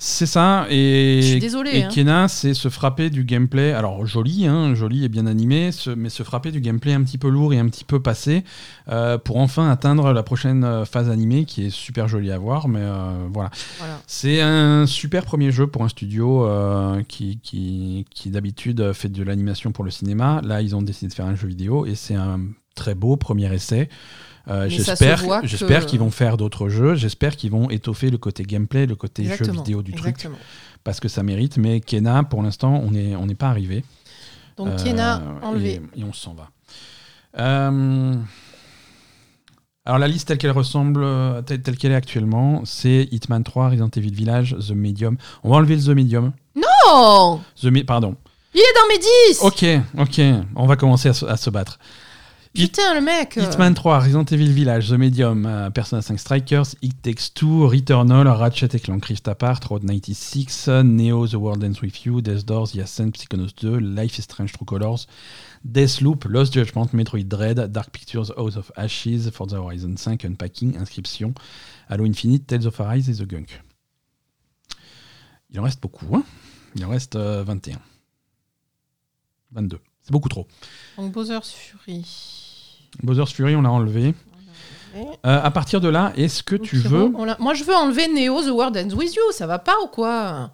C'est 0.00 0.26
ça, 0.26 0.66
et, 0.70 1.18
Je 1.20 1.26
suis 1.26 1.40
désolée, 1.40 1.70
et 1.74 1.82
hein. 1.82 1.88
Kena, 1.92 2.28
c'est 2.28 2.54
se 2.54 2.68
frapper 2.68 3.10
du 3.10 3.24
gameplay, 3.24 3.72
alors 3.72 4.06
joli, 4.06 4.46
hein, 4.46 4.72
joli 4.76 5.04
et 5.04 5.08
bien 5.08 5.26
animé, 5.26 5.72
se- 5.72 5.90
mais 5.90 6.08
se 6.08 6.22
frapper 6.22 6.52
du 6.52 6.60
gameplay 6.60 6.92
un 6.92 7.02
petit 7.02 7.18
peu 7.18 7.28
lourd 7.28 7.52
et 7.52 7.58
un 7.58 7.66
petit 7.68 7.84
peu 7.84 8.00
passé, 8.00 8.44
euh, 8.88 9.18
pour 9.18 9.38
enfin 9.38 9.68
atteindre 9.68 10.12
la 10.12 10.22
prochaine 10.22 10.62
euh, 10.62 10.84
phase 10.84 11.10
animée, 11.10 11.44
qui 11.46 11.66
est 11.66 11.70
super 11.70 12.06
jolie 12.06 12.30
à 12.30 12.38
voir, 12.38 12.68
mais 12.68 12.78
euh, 12.80 13.26
voilà. 13.32 13.50
Voilà. 13.78 14.00
C'est 14.06 14.40
un 14.40 14.86
super 14.86 15.24
premier 15.24 15.50
jeu 15.50 15.66
pour 15.66 15.82
un 15.82 15.88
studio 15.88 16.46
euh, 16.46 17.02
qui, 17.08 17.40
qui, 17.42 18.06
qui 18.14 18.30
d'habitude 18.30 18.92
fait 18.92 19.08
de 19.08 19.22
l'animation 19.24 19.72
pour 19.72 19.82
le 19.82 19.90
cinéma. 19.90 20.40
Là, 20.44 20.62
ils 20.62 20.76
ont 20.76 20.82
décidé 20.82 21.08
de 21.08 21.14
faire 21.14 21.26
un 21.26 21.34
jeu 21.34 21.48
vidéo, 21.48 21.86
et 21.86 21.96
c'est 21.96 22.14
un 22.14 22.38
très 22.76 22.94
beau 22.94 23.16
premier 23.16 23.52
essai. 23.52 23.88
Euh, 24.48 24.66
j'espère 24.68 25.18
que- 25.84 25.90
qu'ils 25.90 25.98
vont 26.00 26.10
faire 26.10 26.36
d'autres 26.36 26.68
jeux, 26.68 26.94
j'espère 26.94 27.36
qu'ils 27.36 27.50
vont 27.50 27.68
étoffer 27.70 28.10
le 28.10 28.18
côté 28.18 28.44
gameplay, 28.44 28.86
le 28.86 28.94
côté 28.96 29.24
jeu 29.36 29.44
vidéo 29.58 29.82
du 29.82 29.92
truc 30.02 30.16
parce 30.84 31.00
que 31.00 31.08
ça 31.08 31.22
mérite. 31.22 31.58
Mais 31.58 31.80
Kena, 31.80 32.22
pour 32.24 32.42
l'instant, 32.42 32.80
on 32.84 32.90
n'est 32.92 33.14
on 33.16 33.26
n'est 33.26 33.34
pas 33.34 33.48
arrivé. 33.48 33.84
Donc 34.56 34.68
Euh, 34.68 34.76
Kena, 34.84 35.22
enlevé. 35.42 35.80
Et, 35.96 36.00
et 36.00 36.04
on 36.04 36.12
s'en 36.12 36.34
va. 36.34 36.48
Euh, 37.38 38.14
alors 39.84 39.98
la 39.98 40.08
liste 40.08 40.28
telle 40.28 40.38
qu'elle 40.38 40.50
ressemble, 40.50 41.02
euh, 41.02 41.40
telle, 41.42 41.62
telle 41.62 41.76
qu'elle 41.76 41.92
est 41.92 41.96
actuellement, 41.96 42.62
c'est 42.64 43.08
Hitman 43.10 43.42
3, 43.44 43.68
Resident 43.70 43.88
Evil 43.96 44.12
Village, 44.14 44.56
The 44.66 44.72
Medium. 44.72 45.16
On 45.44 45.50
va 45.50 45.56
enlever 45.56 45.76
le 45.76 45.82
The 45.82 45.88
Medium. 45.88 46.32
Oh 46.86 47.40
The 47.60 47.66
Me- 47.66 47.84
pardon. 47.84 48.16
Il 48.54 48.60
est 48.60 48.74
dans 48.74 48.88
mes 48.88 48.98
10 48.98 49.42
Ok, 49.42 49.64
ok. 49.98 50.20
On 50.56 50.66
va 50.66 50.76
commencer 50.76 51.08
à 51.10 51.12
se, 51.12 51.24
à 51.26 51.36
se 51.36 51.50
battre. 51.50 51.78
Putain, 52.58 52.92
le 52.92 53.00
mec 53.00 53.38
euh, 53.38 53.44
Hitman 53.44 53.72
3, 53.72 54.00
Resident 54.00 54.24
Evil 54.24 54.50
Village, 54.50 54.88
The 54.88 54.94
Medium, 54.94 55.46
euh, 55.46 55.70
Persona 55.70 56.02
5 56.02 56.18
Strikers, 56.18 56.74
It 56.82 57.00
Takes 57.02 57.32
Two, 57.32 57.68
Returnal, 57.68 58.26
Ratchet 58.26 58.74
et 58.74 58.80
Clank 58.80 59.04
Rift 59.04 59.28
Apart, 59.28 59.60
Road 59.70 59.84
96, 59.84 60.66
Neo, 60.82 61.28
The 61.28 61.34
World 61.34 61.62
Ends 61.62 61.80
With 61.80 62.04
You, 62.04 62.20
Death 62.20 62.44
Doors, 62.44 62.72
The 62.72 62.80
Ascent, 62.80 63.12
Psychonauts 63.12 63.54
2, 63.54 63.78
Life 63.78 64.18
is 64.18 64.22
Strange 64.22 64.50
True 64.50 64.64
Colors, 64.66 65.06
Deathloop, 65.64 66.24
Lost 66.28 66.52
Judgment, 66.52 66.88
Metroid 66.94 67.28
Dread, 67.28 67.60
Dark 67.70 67.92
Pictures, 67.92 68.32
House 68.36 68.56
of 68.56 68.72
Ashes, 68.76 69.30
Forza 69.30 69.62
Horizon 69.62 69.96
5, 69.96 70.24
Unpacking, 70.24 70.74
Inscription, 70.74 71.34
Halo 71.88 72.06
Infinite, 72.06 72.44
Tales 72.48 72.66
of 72.66 72.80
Arise 72.80 73.08
et 73.08 73.24
The 73.24 73.28
Gunk. 73.28 73.62
Il 75.50 75.60
en 75.60 75.62
reste 75.62 75.80
beaucoup, 75.80 76.16
hein 76.16 76.24
Il 76.74 76.84
en 76.84 76.88
reste 76.88 77.14
euh, 77.14 77.44
21. 77.44 77.78
22. 79.52 79.78
C'est 80.02 80.10
beaucoup 80.10 80.28
trop. 80.28 80.48
Donc 80.96 81.12
Bowser's 81.12 81.52
Fury. 81.52 82.04
Bowser's 83.02 83.32
Fury, 83.32 83.54
on 83.56 83.62
l'a 83.62 83.70
enlevé. 83.70 84.14
Euh, 84.96 85.40
à 85.42 85.50
partir 85.50 85.80
de 85.80 85.88
là, 85.88 86.12
est-ce 86.16 86.42
que 86.42 86.56
tu 86.56 86.76
veux 86.76 87.08
Moi, 87.38 87.54
je 87.54 87.62
veux 87.64 87.74
enlever 87.74 88.08
Neo 88.08 88.42
The 88.42 88.50
World 88.50 88.76
Ends 88.76 88.96
With 88.96 89.14
You. 89.14 89.22
Ça 89.32 89.46
va 89.46 89.58
pas 89.58 89.74
ou 89.84 89.86
quoi? 89.88 90.50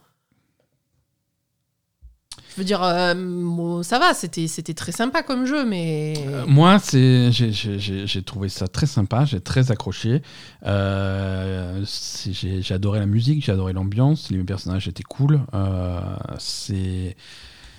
Je 2.50 2.60
veux 2.60 2.64
dire, 2.64 2.82
euh, 2.84 3.14
bon, 3.16 3.82
ça 3.82 3.98
va, 3.98 4.14
c'était 4.14 4.46
c'était 4.46 4.74
très 4.74 4.92
sympa 4.92 5.22
comme 5.24 5.44
jeu, 5.44 5.64
mais. 5.64 6.14
Euh, 6.28 6.44
Moi, 6.46 6.78
c'est, 6.78 7.32
j'ai, 7.32 7.50
j'ai- 7.52 7.80
j'ai- 7.80 8.06
j'ai 8.06 8.22
trouvé 8.22 8.48
ça 8.48 8.68
très 8.68 8.86
sympa, 8.86 9.24
j'ai 9.24 9.40
très 9.40 9.72
accroché. 9.72 10.22
Euh, 10.64 11.84
j'ai 12.30 12.74
adoré 12.74 13.00
la 13.00 13.06
musique, 13.06 13.44
j'ai 13.44 13.50
adoré 13.50 13.72
l'ambiance, 13.72 14.30
les 14.30 14.38
personnages 14.44 14.86
étaient 14.86 15.02
cool. 15.02 15.40
Euh, 15.52 15.98
c'est 16.38 17.16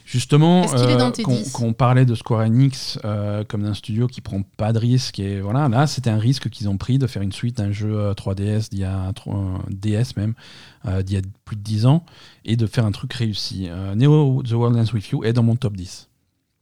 justement 0.05 0.61
euh, 0.73 0.87
qu'on, 1.23 1.35
10? 1.35 1.51
qu'on 1.51 1.73
parlait 1.73 2.05
de 2.05 2.15
Square 2.15 2.41
Enix 2.45 2.99
euh, 3.03 3.43
comme 3.43 3.63
d'un 3.63 3.73
studio 3.73 4.07
qui 4.07 4.21
prend 4.21 4.41
pas 4.55 4.71
de 4.71 4.79
risque 4.79 5.19
et 5.19 5.41
voilà, 5.41 5.67
là, 5.67 5.87
c'était 5.87 6.09
un 6.11 6.19
risque 6.19 6.49
qu'ils 6.49 6.69
ont 6.69 6.77
pris 6.77 6.97
de 6.99 7.07
faire 7.07 7.21
une 7.23 7.31
suite 7.31 7.57
d'un 7.57 7.71
jeu 7.71 7.91
euh, 7.97 8.13
3DS 8.13 8.69
d'il 8.69 8.79
y 8.79 8.83
a 8.83 9.11
euh, 9.27 9.57
DS 9.69 10.15
même 10.15 10.33
euh, 10.87 11.01
d'il 11.01 11.15
y 11.15 11.17
a 11.17 11.21
plus 11.43 11.55
de 11.55 11.61
10 11.61 11.85
ans 11.87 12.05
et 12.45 12.55
de 12.55 12.67
faire 12.67 12.85
un 12.85 12.91
truc 12.91 13.11
réussi. 13.13 13.67
Euh, 13.69 13.95
Neo 13.95 14.43
The 14.43 14.51
World 14.53 14.77
Ends 14.77 14.93
With 14.93 15.09
You 15.09 15.23
est 15.23 15.33
dans 15.33 15.43
mon 15.43 15.55
top 15.55 15.75
10. 15.75 16.07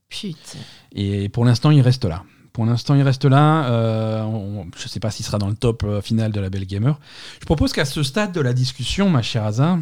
Putain. 0.10 0.60
Et 0.94 1.28
pour 1.30 1.44
l'instant, 1.46 1.72
il 1.72 1.82
reste 1.82 2.06
là. 2.06 2.24
Pour 2.54 2.66
l'instant, 2.68 2.94
il 2.96 3.02
reste 3.02 3.26
là. 3.26 3.66
Euh, 3.66 4.22
on- 4.24 4.68
je 4.78 4.84
ne 4.84 4.88
sais 4.88 5.00
pas 5.00 5.10
s'il 5.10 5.26
sera 5.26 5.40
dans 5.40 5.48
le 5.50 5.56
top 5.56 5.84
euh, 5.84 6.02
final 6.02 6.32
de 6.32 6.40
la 6.40 6.50
Belle 6.52 6.66
Gamer. 6.68 7.00
Je 7.42 7.46
propose 7.46 7.74
qu'à 7.74 7.84
ce 7.84 8.04
stade 8.04 8.32
de 8.32 8.40
la 8.40 8.54
discussion, 8.54 9.10
ma 9.10 9.24
chère 9.24 9.44
Aza, 9.44 9.80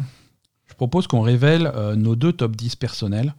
je 0.68 0.74
propose 0.74 1.06
qu'on 1.06 1.20
révèle 1.20 1.70
euh, 1.76 1.94
nos 1.96 2.16
deux 2.16 2.32
top 2.32 2.56
10 2.56 2.76
personnels. 2.76 3.34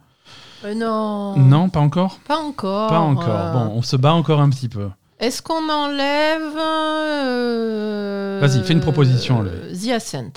Euh, 0.64 0.74
non. 0.74 1.36
Non, 1.36 1.68
pas 1.68 1.80
encore? 1.80 2.18
Pas 2.26 2.38
encore. 2.38 2.88
Pas 2.88 3.00
encore. 3.00 3.28
euh. 3.28 3.52
Bon, 3.52 3.72
on 3.76 3.82
se 3.82 3.96
bat 3.96 4.12
encore 4.14 4.40
un 4.40 4.48
petit 4.50 4.68
peu. 4.68 4.88
Est-ce 5.20 5.42
qu'on 5.42 5.68
enlève. 5.70 6.56
euh, 6.58 8.38
Vas-y, 8.40 8.62
fais 8.64 8.72
une 8.72 8.80
proposition, 8.80 9.38
enlève. 9.38 9.72
The 9.78 9.88
Ascent. 9.90 10.32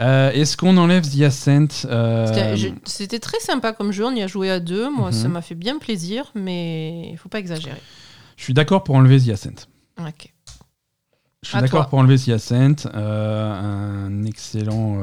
Euh, 0.00 0.30
Est-ce 0.32 0.56
qu'on 0.56 0.76
enlève 0.76 1.02
The 1.08 1.22
Ascent 1.22 1.86
euh, 1.86 2.56
C'était 2.84 3.18
très 3.18 3.40
sympa 3.40 3.72
comme 3.72 3.92
jeu, 3.92 4.04
on 4.06 4.12
y 4.14 4.22
a 4.22 4.26
joué 4.26 4.50
à 4.50 4.60
deux. 4.60 4.90
Moi, 4.90 5.06
Mhm. 5.08 5.12
ça 5.12 5.28
m'a 5.28 5.40
fait 5.42 5.54
bien 5.54 5.78
plaisir, 5.78 6.30
mais 6.34 7.10
il 7.12 7.16
faut 7.16 7.28
pas 7.28 7.38
exagérer. 7.38 7.80
Je 8.36 8.44
suis 8.44 8.54
d'accord 8.54 8.84
pour 8.84 8.94
enlever 8.96 9.18
The 9.20 9.30
Ascent. 9.30 9.66
Ok. 9.98 10.32
Je 11.42 11.48
suis 11.50 11.58
d'accord 11.60 11.88
pour 11.88 11.98
enlever 11.98 12.18
The 12.18 12.28
Ascent. 12.30 12.86
Euh, 12.94 14.06
un 14.06 14.24
excellent. 14.24 14.98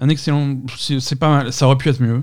Euh, 0.00 0.04
un 0.04 0.08
excellent. 0.08 0.56
C'est 0.76 1.16
pas 1.16 1.28
mal. 1.28 1.52
Ça 1.52 1.66
aurait 1.66 1.76
pu 1.76 1.88
être 1.88 2.00
mieux. 2.02 2.22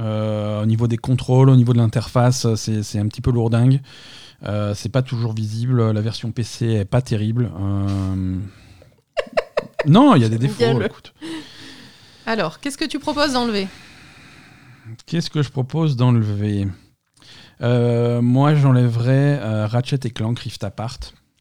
Euh, 0.00 0.62
au 0.62 0.66
niveau 0.66 0.88
des 0.88 0.96
contrôles, 0.96 1.48
au 1.48 1.56
niveau 1.56 1.72
de 1.72 1.78
l'interface, 1.78 2.52
c'est 2.56 2.82
c'est 2.82 2.98
un 2.98 3.06
petit 3.06 3.20
peu 3.20 3.30
lourdingue. 3.30 3.80
Euh, 4.44 4.74
c'est 4.74 4.88
pas 4.88 5.02
toujours 5.02 5.32
visible. 5.32 5.92
La 5.92 6.00
version 6.00 6.30
PC 6.32 6.66
est 6.66 6.84
pas 6.84 7.00
terrible. 7.02 7.50
Euh, 7.60 8.36
Non, 9.86 10.14
il 10.16 10.22
y 10.22 10.24
a 10.24 10.28
des 10.28 10.38
défauts. 10.38 10.80
Écoute. 10.82 11.14
Alors, 12.26 12.58
qu'est-ce 12.60 12.78
que 12.78 12.84
tu 12.86 12.98
proposes 12.98 13.34
d'enlever? 13.34 13.68
Qu'est-ce 15.06 15.30
que 15.30 15.42
je 15.42 15.50
propose 15.50 15.96
d'enlever? 15.96 16.66
Euh, 17.62 18.20
Moi, 18.22 18.54
j'enlèverais 18.54 19.38
euh, 19.40 19.66
Ratchet 19.66 20.00
et 20.04 20.10
Clank 20.10 20.38
Rift 20.40 20.64
Apart. 20.64 20.98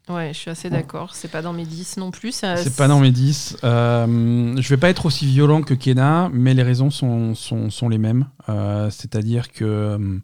Ouais, 0.10 0.32
je 0.34 0.38
suis 0.38 0.50
assez 0.50 0.70
d'accord. 0.70 1.16
C'est 1.16 1.32
pas 1.32 1.42
dans 1.42 1.54
mes 1.54 1.66
10 1.66 1.98
non 1.98 2.12
plus. 2.12 2.34
C'est 2.34 2.76
pas 2.76 2.88
dans 2.88 3.00
mes 3.00 3.12
10. 3.12 3.58
Euh, 3.64 4.56
je 4.60 4.70
vais 4.70 4.78
pas 4.78 4.90
être 4.90 5.06
aussi 5.06 5.26
violent 5.26 5.62
que 5.62 5.74
Kena, 5.74 6.30
mais 6.34 6.54
les 6.54 6.64
raisons 6.64 6.90
sont, 6.90 7.36
sont, 7.36 7.70
sont 7.70 7.88
les 7.88 7.98
mêmes. 7.98 8.28
Euh, 8.50 8.90
C'est-à-dire 8.90 9.52
que 9.52 9.64
euh, 9.64 10.18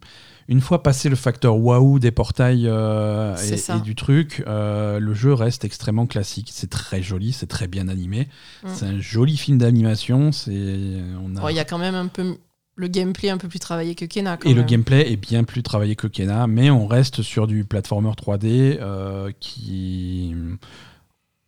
une 0.48 0.60
fois 0.60 0.82
passé 0.82 1.08
le 1.08 1.16
facteur 1.16 1.56
waouh 1.56 1.98
des 1.98 2.10
portails 2.10 2.66
euh, 2.66 3.34
et, 3.36 3.80
du 3.80 3.94
truc, 3.94 4.42
le 4.46 5.14
jeu 5.14 5.32
reste 5.32 5.64
extrêmement 5.64 6.06
classique. 6.06 6.50
C'est 6.52 6.70
très 6.70 7.02
joli, 7.02 7.32
c'est 7.32 7.46
très 7.46 7.66
bien 7.66 7.88
animé. 7.88 8.28
Mm. 8.62 8.68
C'est 8.74 8.86
un 8.86 9.00
joli 9.00 9.38
film 9.38 9.56
d'animation. 9.56 10.30
Il 10.46 11.54
y 11.54 11.58
a 11.58 11.64
quand 11.64 11.78
même 11.78 11.94
un 11.94 12.08
peu 12.08 12.36
le 12.80 12.88
gameplay 12.88 13.30
un 13.30 13.38
peu 13.38 13.46
plus 13.48 13.58
travaillé 13.60 13.94
que 13.94 14.04
Kena. 14.06 14.36
quand 14.36 14.48
Et 14.48 14.54
le 14.54 14.62
gameplay 14.62 15.12
est 15.12 15.16
bien 15.16 15.44
plus 15.44 15.62
travaillé 15.62 15.94
que 15.96 16.06
Kena, 16.06 16.46
mais 16.46 16.70
on 16.70 16.86
reste 16.86 17.22
sur 17.22 17.46
du 17.46 17.64
platformer 17.64 18.10
3D 18.10 18.78
euh, 18.80 19.30
qui, 19.38 20.34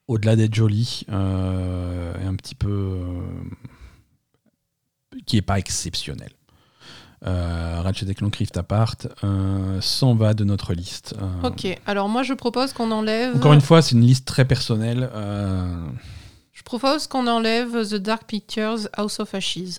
au-delà 0.09 0.37
d'être 0.37 0.55
joli, 0.55 1.05
euh, 1.11 2.15
est 2.23 2.27
un 2.27 2.35
petit 2.37 2.55
peu. 2.55 2.69
euh, 2.71 3.21
qui 5.27 5.37
est 5.37 5.43
pas 5.43 5.59
exceptionnel. 5.59 6.31
Euh, 7.25 7.81
Ratchet 7.83 8.13
Clank 8.15 8.35
Rift 8.35 8.57
Apart 8.57 8.97
euh, 9.23 9.81
s'en 9.81 10.15
va 10.15 10.35
de 10.35 10.43
notre 10.43 10.75
liste. 10.75 11.15
Euh, 11.23 11.49
Ok, 11.49 11.67
alors 11.87 12.09
moi 12.09 12.23
je 12.25 12.35
propose 12.35 12.73
qu'on 12.73 12.91
enlève. 12.91 13.37
Encore 13.37 13.53
une 13.53 13.61
fois, 13.61 13.81
c'est 13.81 13.95
une 13.95 14.01
liste 14.01 14.27
très 14.27 14.45
personnelle. 14.45 15.09
euh, 15.15 15.87
Je 16.53 16.63
propose 16.63 17.07
qu'on 17.07 17.27
enlève 17.29 17.89
The 17.89 17.95
Dark 17.95 18.25
Pictures 18.27 18.89
House 18.95 19.21
of 19.21 19.35
Ashes, 19.35 19.79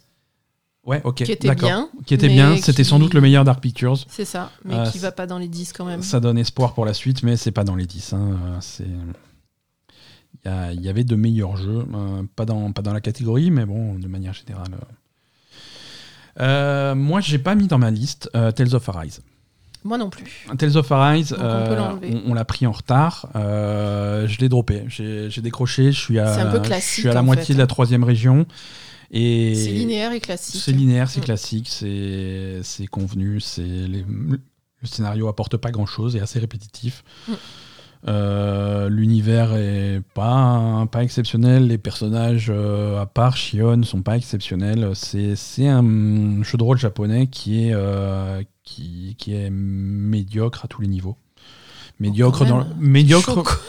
ouais, 0.85 1.01
ok, 1.03 1.15
qui 1.23 1.31
était 1.31 1.53
bien. 1.55 1.89
Qui 2.05 2.13
était 2.13 2.27
bien. 2.29 2.57
C'était 2.57 2.83
sans 2.83 2.99
doute 2.99 3.13
le 3.13 3.21
meilleur 3.21 3.43
Dark 3.43 3.61
Pictures. 3.61 3.97
C'est 4.07 4.25
ça, 4.25 4.51
mais 4.65 4.75
Ah, 4.77 4.89
qui 4.91 4.99
va 4.99 5.11
pas 5.11 5.25
dans 5.27 5.37
les 5.37 5.47
10 5.47 5.73
quand 5.73 5.85
même. 5.85 6.01
Ça 6.01 6.19
donne 6.19 6.37
espoir 6.37 6.73
pour 6.73 6.85
la 6.85 6.93
suite, 6.93 7.23
mais 7.23 7.37
c'est 7.37 7.51
pas 7.51 7.63
dans 7.63 7.75
les 7.75 7.85
10. 7.85 8.13
hein, 8.13 8.37
euh, 8.45 8.57
c'est- 8.61 8.85
Il 10.45 10.81
y, 10.81 10.89
avait 10.89 11.05
de 11.05 11.15
meilleurs 11.15 11.55
jeux, 11.55 11.85
euh, 11.93 12.23
pas, 12.35 12.43
dans, 12.45 12.71
pas 12.73 12.81
dans 12.81 12.91
la 12.91 12.99
catégorie, 12.99 13.49
mais 13.49 13.65
bon, 13.65 13.95
de 13.95 14.07
manière 14.09 14.33
générale. 14.33 14.73
euh. 14.73 16.41
Euh, 16.41 16.95
moi, 16.95 17.21
j'ai 17.21 17.37
pas 17.37 17.55
mis 17.55 17.67
dans 17.67 17.77
ma 17.77 17.91
liste 17.91 18.29
euh, 18.35 18.51
Tales 18.51 18.75
of 18.75 18.89
Arise. 18.89 19.21
Moi 19.85 19.97
non 19.97 20.09
plus. 20.09 20.47
Tales 20.57 20.75
of 20.77 20.91
Arise, 20.91 21.35
euh, 21.37 21.95
on, 22.25 22.31
on 22.31 22.33
l'a 22.33 22.45
pris 22.45 22.65
en 22.65 22.71
retard. 22.71 23.27
euh, 23.35 24.27
je 24.27 24.39
l'ai 24.39 24.49
droppé. 24.49 24.83
J'ai 24.87 25.29
décroché. 25.41 25.91
Je 25.91 25.99
suis 25.99 26.19
à, 26.19 26.33
C'est 26.33 26.41
un 26.41 26.51
peu 26.51 26.61
je 26.63 26.79
suis 26.79 27.07
à 27.09 27.13
la 27.13 27.21
moitié 27.21 27.45
fait. 27.47 27.53
de 27.53 27.59
la 27.59 27.67
troisième 27.67 28.03
région. 28.03 28.45
Et 29.15 29.53
C'est 29.55 29.69
linéaire 29.71 30.11
et 30.11 30.19
classique. 30.19 30.59
c'est 30.59 30.71
linéaire, 30.71 31.07
c'est 31.09 31.21
Mm. 31.21 31.23
classique, 31.23 31.67
c'est 31.69 32.87
convenu, 32.89 33.39
c'est 33.39 33.61
le 33.63 34.87
scénario 34.87 35.27
apporte 35.29 35.55
pas 35.57 35.71
grand 35.71 35.85
chose 35.85 36.15
et 36.15 36.19
assez 36.19 36.39
répétitif. 36.39 37.03
Mm. 37.27 37.31
Euh, 38.09 38.89
L'univers 38.89 39.53
est 39.53 40.01
pas 40.13 40.85
pas 40.91 41.03
exceptionnel, 41.03 41.67
les 41.67 41.77
personnages 41.77 42.47
euh, 42.53 42.99
à 42.99 43.05
part 43.05 43.37
Shion 43.37 43.83
sont 43.83 44.01
pas 44.01 44.17
exceptionnels. 44.17 44.89
C'est 44.93 45.37
c'est 45.37 45.67
un 45.69 46.43
jeu 46.43 46.57
de 46.57 46.63
rôle 46.63 46.77
japonais 46.77 47.27
qui 47.27 47.67
est 47.67 47.71
euh, 47.73 48.43
qui, 48.65 49.15
qui 49.17 49.33
est 49.35 49.49
médiocre 49.49 50.65
à 50.65 50.67
tous 50.67 50.81
les 50.81 50.87
niveaux. 50.89 51.15
Médiocre 51.99 52.45
dans 52.45 52.57
même. 52.65 52.75
médiocre 52.79 53.35
Choc- 53.35 53.59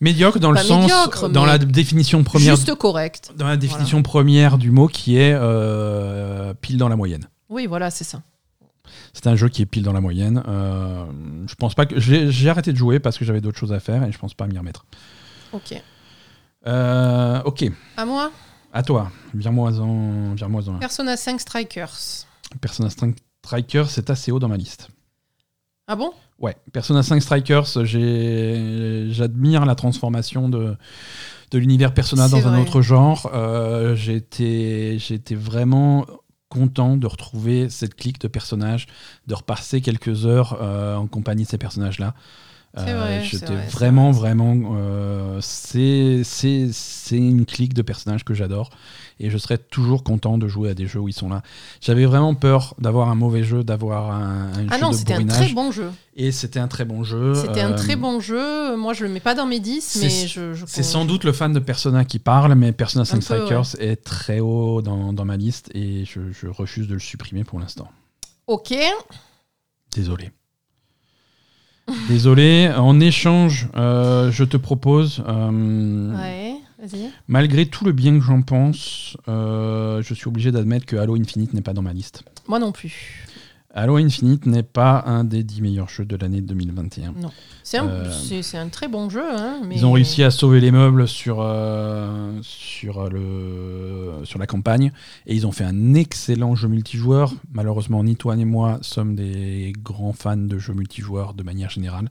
médiocre 0.00 0.38
dans 0.38 0.50
le 0.50 0.58
sens 0.58 0.82
médiocre, 0.82 1.28
dans 1.28 1.44
la 1.44 1.58
définition 1.58 2.22
première 2.24 2.56
Juste 2.56 2.74
correct. 2.74 3.32
dans 3.36 3.46
la 3.46 3.56
définition 3.56 4.02
première 4.02 4.58
du 4.58 4.70
mot 4.70 4.88
qui 4.88 5.16
est 5.16 5.34
euh, 5.34 6.54
pile 6.54 6.76
dans 6.76 6.88
la 6.88 6.96
moyenne. 6.96 7.28
Oui, 7.48 7.66
voilà, 7.66 7.90
c'est 7.90 8.04
ça. 8.04 8.22
C'est 9.12 9.26
un 9.26 9.36
jeu 9.36 9.48
qui 9.48 9.62
est 9.62 9.66
pile 9.66 9.82
dans 9.82 9.92
la 9.92 10.00
moyenne. 10.00 10.42
Euh, 10.48 11.04
je 11.46 11.54
pense 11.54 11.74
pas 11.74 11.86
que 11.86 11.98
j'ai 11.98 12.48
arrêté 12.50 12.72
de 12.72 12.76
jouer 12.76 12.98
parce 13.00 13.16
que 13.18 13.24
j'avais 13.24 13.40
d'autres 13.40 13.58
choses 13.58 13.72
à 13.72 13.80
faire 13.80 14.02
et 14.04 14.12
je 14.12 14.18
pense 14.18 14.34
pas 14.34 14.46
m'y 14.46 14.58
remettre. 14.58 14.84
Ok. 15.52 15.80
Euh, 16.66 17.42
ok, 17.44 17.64
À 17.96 18.04
moi, 18.04 18.32
à 18.72 18.82
toi. 18.82 19.10
Vire-moi-en. 19.34 20.34
Vire-moi-en. 20.34 20.78
Persona 20.78 21.16
5 21.16 21.40
Strikers. 21.40 22.26
Persona 22.60 22.90
5 22.90 23.14
Strikers, 23.44 23.90
c'est 23.90 24.10
assez 24.10 24.32
haut 24.32 24.38
dans 24.38 24.48
ma 24.48 24.56
liste. 24.56 24.88
Ah 25.86 25.96
bon? 25.96 26.12
Ouais, 26.40 26.56
Persona 26.72 27.02
5 27.02 27.22
Strikers, 27.22 27.66
j'admire 27.84 29.64
la 29.64 29.74
transformation 29.74 30.48
de, 30.48 30.76
de 31.50 31.58
l'univers 31.58 31.94
Persona 31.94 32.28
dans 32.28 32.46
un 32.48 32.60
autre 32.60 32.82
genre. 32.82 33.30
Euh, 33.32 33.96
été 33.96 35.34
vraiment 35.34 36.06
content 36.48 36.96
de 36.96 37.06
retrouver 37.06 37.68
cette 37.68 37.94
clique 37.94 38.20
de 38.20 38.28
personnages, 38.28 38.86
de 39.26 39.34
repasser 39.34 39.80
quelques 39.80 40.26
heures 40.26 40.58
euh, 40.60 40.96
en 40.96 41.06
compagnie 41.06 41.44
de 41.44 41.48
ces 41.48 41.58
personnages-là. 41.58 42.14
C'est 42.76 42.92
vrai, 42.92 43.20
c'est 43.22 43.38
J'étais 43.38 43.54
vrai, 43.54 43.66
vraiment, 43.68 44.10
vrai. 44.10 44.30
vraiment. 44.30 44.74
euh, 44.76 45.38
c'est 45.40 46.22
une 47.12 47.46
clique 47.46 47.72
de 47.72 47.82
personnages 47.82 48.24
que 48.24 48.34
j'adore. 48.34 48.70
Et 49.20 49.30
je 49.30 49.38
serais 49.38 49.58
toujours 49.58 50.02
content 50.02 50.38
de 50.38 50.48
jouer 50.48 50.70
à 50.70 50.74
des 50.74 50.86
jeux 50.88 50.98
où 50.98 51.08
ils 51.08 51.12
sont 51.14 51.28
là. 51.28 51.42
J'avais 51.80 52.04
vraiment 52.04 52.34
peur 52.34 52.74
d'avoir 52.78 53.08
un 53.08 53.14
mauvais 53.14 53.44
jeu, 53.44 53.62
d'avoir 53.62 54.10
un, 54.10 54.48
un 54.52 54.66
Ah 54.70 54.74
jeu 54.76 54.82
non, 54.82 54.90
de 54.90 54.96
c'était 54.96 55.14
un 55.14 55.24
très 55.26 55.48
bon 55.52 55.70
jeu. 55.70 55.90
Et 56.16 56.32
c'était 56.32 56.58
un 56.58 56.66
très 56.68 56.84
bon 56.84 57.04
jeu. 57.04 57.34
C'était 57.34 57.60
un 57.60 57.72
Euh, 57.72 57.76
très 57.76 57.94
bon 57.96 58.18
jeu. 58.18 58.76
Moi, 58.76 58.92
je 58.92 59.04
le 59.04 59.10
mets 59.10 59.20
pas 59.20 59.34
dans 59.36 59.46
mes 59.46 59.60
10, 59.60 59.82
c'est- 59.84 60.00
mais 60.00 60.26
je. 60.28 60.54
je 60.54 60.64
C'est 60.66 60.82
sans 60.82 61.04
doute 61.04 61.22
le 61.24 61.32
fan 61.32 61.52
de 61.52 61.60
Persona 61.60 62.04
qui 62.04 62.18
parle, 62.18 62.54
mais 62.56 62.72
Persona 62.72 63.04
5 63.04 63.16
peu, 63.16 63.20
Strikers 63.22 63.76
est 63.80 63.96
très 64.02 64.40
haut 64.40 64.82
dans, 64.82 65.12
dans 65.12 65.24
ma 65.24 65.36
liste 65.36 65.70
et 65.74 66.04
je, 66.04 66.32
je 66.32 66.48
refuse 66.48 66.88
de 66.88 66.94
le 66.94 67.00
supprimer 67.00 67.44
pour 67.44 67.60
l'instant. 67.60 67.88
Ok. 68.48 68.74
Désolé. 69.94 70.32
Désolé. 72.08 72.70
En 72.76 72.98
échange, 73.00 73.68
euh, 73.76 74.30
je 74.32 74.44
te 74.44 74.56
propose, 74.56 75.22
euh, 75.28 76.14
Ouais. 76.16 76.54
Malgré 77.28 77.66
tout 77.66 77.84
le 77.84 77.92
bien 77.92 78.18
que 78.18 78.24
j'en 78.24 78.42
pense, 78.42 79.16
euh, 79.28 80.02
je 80.02 80.14
suis 80.14 80.28
obligé 80.28 80.50
d'admettre 80.52 80.86
que 80.86 80.96
Halo 80.96 81.16
Infinite 81.16 81.52
n'est 81.54 81.62
pas 81.62 81.72
dans 81.72 81.82
ma 81.82 81.92
liste. 81.92 82.22
Moi 82.48 82.58
non 82.58 82.72
plus. 82.72 83.26
Halo 83.76 83.96
Infinite 83.96 84.46
n'est 84.46 84.62
pas 84.62 85.02
un 85.04 85.24
des 85.24 85.42
10 85.42 85.60
meilleurs 85.60 85.88
jeux 85.88 86.04
de 86.04 86.14
l'année 86.14 86.40
2021. 86.40 87.12
C'est 87.64 87.78
un, 87.78 87.88
Euh, 87.88 88.12
c'est- 88.12 88.56
un 88.56 88.68
très 88.68 88.86
bon 88.86 89.10
jeu. 89.10 89.24
Hein, 89.28 89.62
mais... 89.66 89.74
Ils 89.74 89.84
ont 89.84 89.90
réussi 89.90 90.22
à 90.22 90.30
sauver 90.30 90.60
les 90.60 90.70
meubles 90.70 91.08
sur, 91.08 91.38
euh, 91.40 92.38
sur, 92.42 93.10
le, 93.10 94.12
sur 94.22 94.38
la 94.38 94.46
campagne 94.46 94.92
et 95.26 95.34
ils 95.34 95.44
ont 95.44 95.50
fait 95.50 95.64
un 95.64 95.94
excellent 95.94 96.54
jeu 96.54 96.68
multijoueur. 96.68 97.34
Malheureusement, 97.52 98.04
ni 98.04 98.14
toi 98.14 98.36
ni 98.36 98.44
moi 98.44 98.78
sommes 98.82 99.16
des 99.16 99.72
grands 99.82 100.12
fans 100.12 100.36
de 100.36 100.56
jeux 100.58 100.74
multijoueurs 100.74 101.34
de 101.34 101.42
manière 101.42 101.70
générale. 101.70 102.10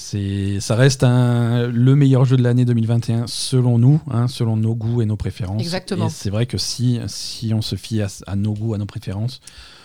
C'est, 0.00 0.60
ça 0.60 0.76
reste 0.76 1.02
un- 1.02 1.66
le 1.66 1.96
meilleur 1.96 2.24
jeu 2.24 2.36
de 2.36 2.42
l'année 2.42 2.64
2021 2.64 3.26
selon 3.26 3.78
nous, 3.78 4.00
hein, 4.08 4.28
selon 4.28 4.56
nos 4.56 4.76
goûts 4.76 5.02
et 5.02 5.06
nos 5.06 5.16
préférences. 5.16 5.60
Exactement. 5.60 6.06
Et 6.06 6.10
c'est 6.10 6.30
vrai 6.30 6.46
que 6.46 6.56
si, 6.56 7.00
si 7.08 7.52
on 7.52 7.62
se 7.62 7.74
fie 7.74 8.00
à, 8.00 8.06
à 8.28 8.36
nos 8.36 8.54
goûts, 8.54 8.74
à 8.74 8.78
nos 8.78 8.86
préférences, 8.86 9.40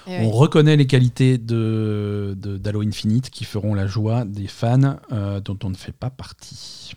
Eh 0.06 0.20
on 0.20 0.26
oui. 0.26 0.32
reconnaît 0.32 0.76
les 0.78 0.86
qualités 0.86 1.40
de, 1.40 2.36
de- 2.38 2.58
d'Halo 2.58 2.84
Infinite 2.84 3.32
qui 3.32 3.44
feront 3.44 3.74
la 3.74 3.88
joie 3.88 4.24
des 4.24 4.46
fans 4.46 4.98
euh, 5.12 5.40
dont 5.40 5.58
on 5.64 5.72
ne 5.72 5.76
fait 5.76 5.92
pas 5.94 6.12
partie. 6.12 6.94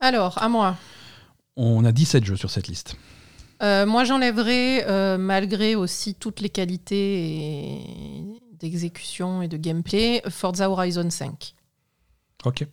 Alors, 0.00 0.36
à 0.42 0.50
moi. 0.50 0.76
On 1.56 1.84
a 1.86 1.92
17 1.92 2.24
jeux 2.26 2.36
sur 2.36 2.50
cette 2.50 2.68
liste. 2.68 2.94
Euh, 3.62 3.86
moi, 3.86 4.04
j'enlèverai, 4.04 4.84
euh, 4.86 5.16
malgré 5.16 5.74
aussi 5.76 6.14
toutes 6.14 6.40
les 6.40 6.50
qualités 6.50 7.24
et- 7.76 8.40
d'exécution 8.60 9.40
et 9.40 9.48
de 9.48 9.56
gameplay, 9.56 10.20
Forza 10.28 10.68
Horizon 10.70 11.08
5. 11.08 11.54
Ok. 12.44 12.66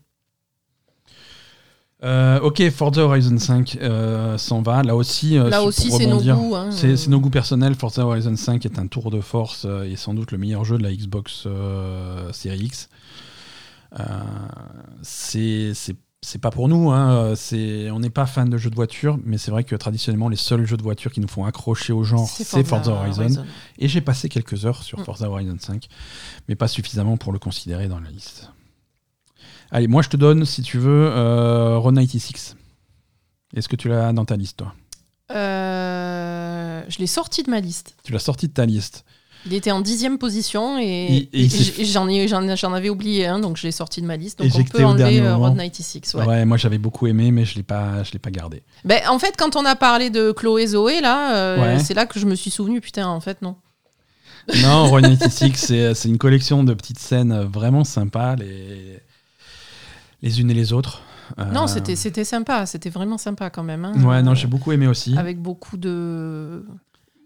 Euh, 2.04 2.40
ok, 2.42 2.70
Forza 2.70 3.02
Horizon 3.02 3.40
5 3.40 3.80
euh, 3.82 4.38
s'en 4.38 4.62
va. 4.62 4.84
Là 4.84 4.96
aussi, 4.96 5.38
euh, 5.38 5.50
Là 5.50 5.64
aussi, 5.64 5.92
c'est 5.92 6.06
nos 6.06 6.22
goûts. 6.22 6.56
hein. 6.56 6.70
C'est, 6.72 7.08
nos 7.08 7.20
goûts 7.20 7.32
personnels. 7.32 7.74
Forza 7.74 8.06
Horizon 8.06 8.36
5 8.36 8.66
est 8.66 8.78
un 8.78 8.86
tour 8.86 9.10
de 9.10 9.20
force 9.20 9.66
euh, 9.66 9.84
et 9.84 9.96
sans 9.96 10.14
doute 10.14 10.32
le 10.32 10.38
meilleur 10.38 10.64
jeu 10.64 10.78
de 10.78 10.84
la 10.84 10.94
Xbox 10.94 11.48
Series 12.34 12.66
X. 12.66 12.90
C'est, 15.02 16.38
pas 16.40 16.52
pour 16.52 16.68
nous. 16.68 16.92
Hein. 16.92 17.34
On 17.92 18.00
n'est 18.00 18.10
pas 18.12 18.28
fan 18.28 18.48
de 18.50 18.58
jeux 18.60 18.70
de 18.70 18.76
voiture, 18.76 19.18
mais 19.26 19.40
c'est 19.40 19.50
vrai 19.50 19.64
que 19.64 19.76
traditionnellement, 19.76 20.30
les 20.30 20.36
seuls 20.38 20.68
jeux 20.68 20.78
de 20.78 20.84
voiture 20.84 21.12
qui 21.12 21.20
nous 21.20 21.28
font 21.28 21.46
accrocher 21.46 21.94
au 21.94 22.04
genre, 22.04 22.28
c'est, 22.30 22.64
Forza, 22.64 22.92
Horizon. 22.92 23.44
Et 23.80 23.88
j'ai 23.88 24.02
passé 24.02 24.30
quelques 24.30 24.66
heures 24.68 24.84
sur 24.84 25.00
Mm. 25.00 25.04
Forza 25.04 25.30
Horizon 25.32 25.58
5, 25.60 25.88
mais 26.48 26.56
pas 26.56 26.68
suffisamment 26.68 27.18
pour 27.18 27.34
le 27.34 27.40
considérer 27.40 27.88
dans 27.88 28.00
la 28.00 28.12
liste. 28.12 28.52
Allez, 29.72 29.88
moi 29.88 30.02
je 30.02 30.10
te 30.10 30.18
donne, 30.18 30.46
si 30.46 30.62
tu 30.62 30.78
veux, 30.78 31.10
euh, 31.12 31.78
Ron 31.78 31.94
96. 31.96 32.56
Est-ce 33.56 33.68
que 33.68 33.76
tu 33.76 33.90
l'as 33.90 34.12
dans 34.14 34.26
ta 34.26 34.36
liste, 34.36 34.58
toi? 34.58 34.74
Euh, 35.32 36.82
je 36.88 37.00
l'ai 37.00 37.08
sorti 37.08 37.44
de 37.44 37.50
ma 37.50 37.60
liste. 37.60 37.96
Tu 38.04 38.12
l'as 38.12 38.20
sorti 38.20 38.48
de 38.48 38.54
ta 38.54 38.66
liste. 38.66 39.04
Il 39.46 39.54
était 39.54 39.72
en 39.72 39.80
dixième 39.82 40.18
position 40.18 40.78
et, 40.80 41.30
j'en 41.84 42.10
ai- 42.10 42.28
j'en 42.28 42.56
j'en 42.56 42.74
avais 42.74 42.90
oublié 42.90 43.28
un, 43.28 43.40
donc 43.40 43.56
je 43.56 43.64
l'ai 43.64 43.72
sorti 43.72 44.02
de 44.02 44.06
ma 44.08 44.18
liste. 44.18 44.40
Donc 44.40 44.52
on 44.56 44.64
peut 44.64 44.84
enlever 44.84 45.04
dernier 45.04 45.20
euh, 45.22 45.34
moment. 45.34 45.50
Road 45.50 45.58
96. 45.58 46.16
Ouais. 46.16 46.26
Ouais, 46.26 46.46
moi 46.46 46.58
j'avais 46.58 46.78
beaucoup 46.80 47.08
aimé, 47.08 47.32
mais 47.32 47.46
je 47.46 47.56
l'ai 47.56 47.64
pas, 47.64 48.04
je 48.04 48.12
l'ai 48.12 48.20
pas 48.20 48.32
gardé. 48.32 48.64
Ben, 48.84 49.00
en 49.10 49.20
fait, 49.20 49.36
quand 49.38 49.56
on 49.56 49.64
a 49.64 49.76
parlé 49.76 50.10
de 50.10 50.32
Chloé 50.32 50.68
Zoé, 50.68 51.00
là, 51.02 51.36
euh, 51.36 51.76
Ouais. 51.76 51.80
c'est 51.84 51.94
là 51.94 52.06
que 52.06 52.20
je 52.20 52.26
me 52.26 52.36
suis 52.36 52.52
souvenu, 52.52 52.82
putain, 52.82 53.08
en 53.08 53.20
fait, 53.22 53.42
non. 53.42 53.56
Non, 54.64 54.88
Ron 54.90 55.02
96, 55.02 55.52
c'est, 55.56 55.94
c'est 55.94 56.10
une 56.10 56.18
collection 56.18 56.64
de 56.64 56.74
petites 56.74 57.00
scènes 57.00 57.34
vraiment 57.44 57.84
sympas. 57.84 58.36
Les, 58.36 59.00
les 60.22 60.42
unes 60.42 60.50
et 60.52 60.54
les 60.54 60.74
autres. 60.74 61.02
Euh, 61.40 61.46
Non, 61.52 61.68
c'était 61.68 61.96
c'était 61.96 62.24
sympa, 62.24 62.66
c'était 62.66 62.90
vraiment 62.90 63.18
sympa 63.18 63.50
quand 63.50 63.64
même. 63.64 63.86
hein. 63.86 63.94
Ouais, 64.04 64.22
non, 64.22 64.32
Euh, 64.32 64.36
j'ai 64.36 64.48
beaucoup 64.48 64.72
aimé 64.72 64.88
aussi. 64.88 65.18
Avec 65.18 65.40
beaucoup 65.42 65.76
de, 65.78 66.66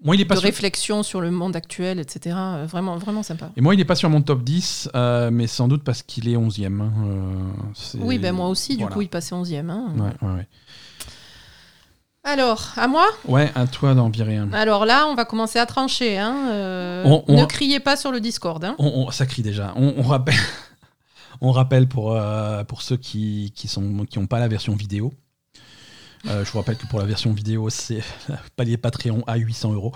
Moi, 0.03 0.15
il 0.15 0.21
est 0.21 0.25
pas 0.25 0.33
de 0.33 0.39
sur... 0.39 0.47
réflexion 0.47 1.03
sur 1.03 1.21
le 1.21 1.29
monde 1.29 1.55
actuel, 1.55 1.99
etc. 1.99 2.35
Euh, 2.39 2.65
Vraiment, 2.67 2.97
vraiment 2.97 3.21
sympa. 3.21 3.51
Et 3.55 3.61
moi, 3.61 3.75
il 3.75 3.79
est 3.79 3.85
pas 3.85 3.93
sur 3.95 4.09
mon 4.09 4.21
top 4.23 4.43
10, 4.43 4.89
euh, 4.95 5.29
mais 5.31 5.45
sans 5.45 5.67
doute 5.67 5.83
parce 5.83 6.01
qu'il 6.01 6.27
est 6.27 6.35
11e. 6.35 6.81
hein, 6.81 6.91
euh, 7.05 7.99
Oui, 7.99 8.17
ben 8.17 8.33
moi 8.35 8.47
aussi, 8.49 8.75
du 8.77 8.85
coup, 8.87 9.01
il 9.03 9.09
passait 9.09 9.35
11e. 9.35 9.69
hein. 9.69 9.93
Ouais, 9.95 10.27
ouais, 10.27 10.35
ouais. 10.37 10.47
Alors, 12.23 12.73
à 12.77 12.87
moi? 12.87 13.05
Ouais, 13.27 13.51
à 13.55 13.65
toi 13.65 13.95
d'en 13.95 14.09
virer 14.09 14.37
un. 14.37 14.53
Alors 14.53 14.85
là, 14.85 15.07
on 15.07 15.15
va 15.15 15.25
commencer 15.25 15.57
à 15.57 15.65
trancher. 15.65 16.19
hein. 16.19 16.35
Euh, 16.51 17.03
On- 17.05 17.23
on- 17.27 17.41
Ne 17.41 17.45
criez 17.45 17.79
pas 17.79 17.95
sur 17.97 18.11
le 18.11 18.19
Discord. 18.19 18.63
On, 18.77 19.09
ça 19.09 19.25
crie 19.25 19.41
déjà. 19.41 19.73
On, 19.75 19.95
on 19.97 20.03
rappelle, 20.03 20.35
on 21.41 21.51
rappelle 21.51 21.87
pour, 21.87 22.15
euh, 22.15 22.63
pour 22.63 22.81
ceux 22.81 22.97
qui 22.97 23.51
qui 23.55 23.67
sont 23.67 24.05
qui 24.05 24.19
ont 24.19 24.27
pas 24.27 24.39
la 24.39 24.47
version 24.47 24.75
vidéo. 24.75 25.13
Euh, 26.27 26.45
je 26.45 26.51
vous 26.51 26.59
rappelle 26.59 26.77
que 26.77 26.85
pour 26.85 26.99
la 26.99 27.05
version 27.05 27.33
vidéo, 27.33 27.71
c'est 27.71 28.03
palier 28.55 28.77
Patreon 28.77 29.23
à 29.25 29.37
800 29.37 29.73
euros. 29.73 29.91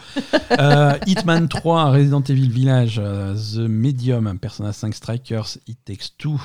Euh, 0.60 0.98
Hitman 1.06 1.48
3, 1.48 1.92
Resident 1.92 2.22
Evil 2.22 2.50
Village, 2.50 2.96
The 2.96 3.60
Medium, 3.60 4.40
Persona 4.40 4.74
5 4.74 4.96
Strikers, 4.96 5.60
It 5.68 5.78
Takes 5.86 6.18
Two, 6.18 6.42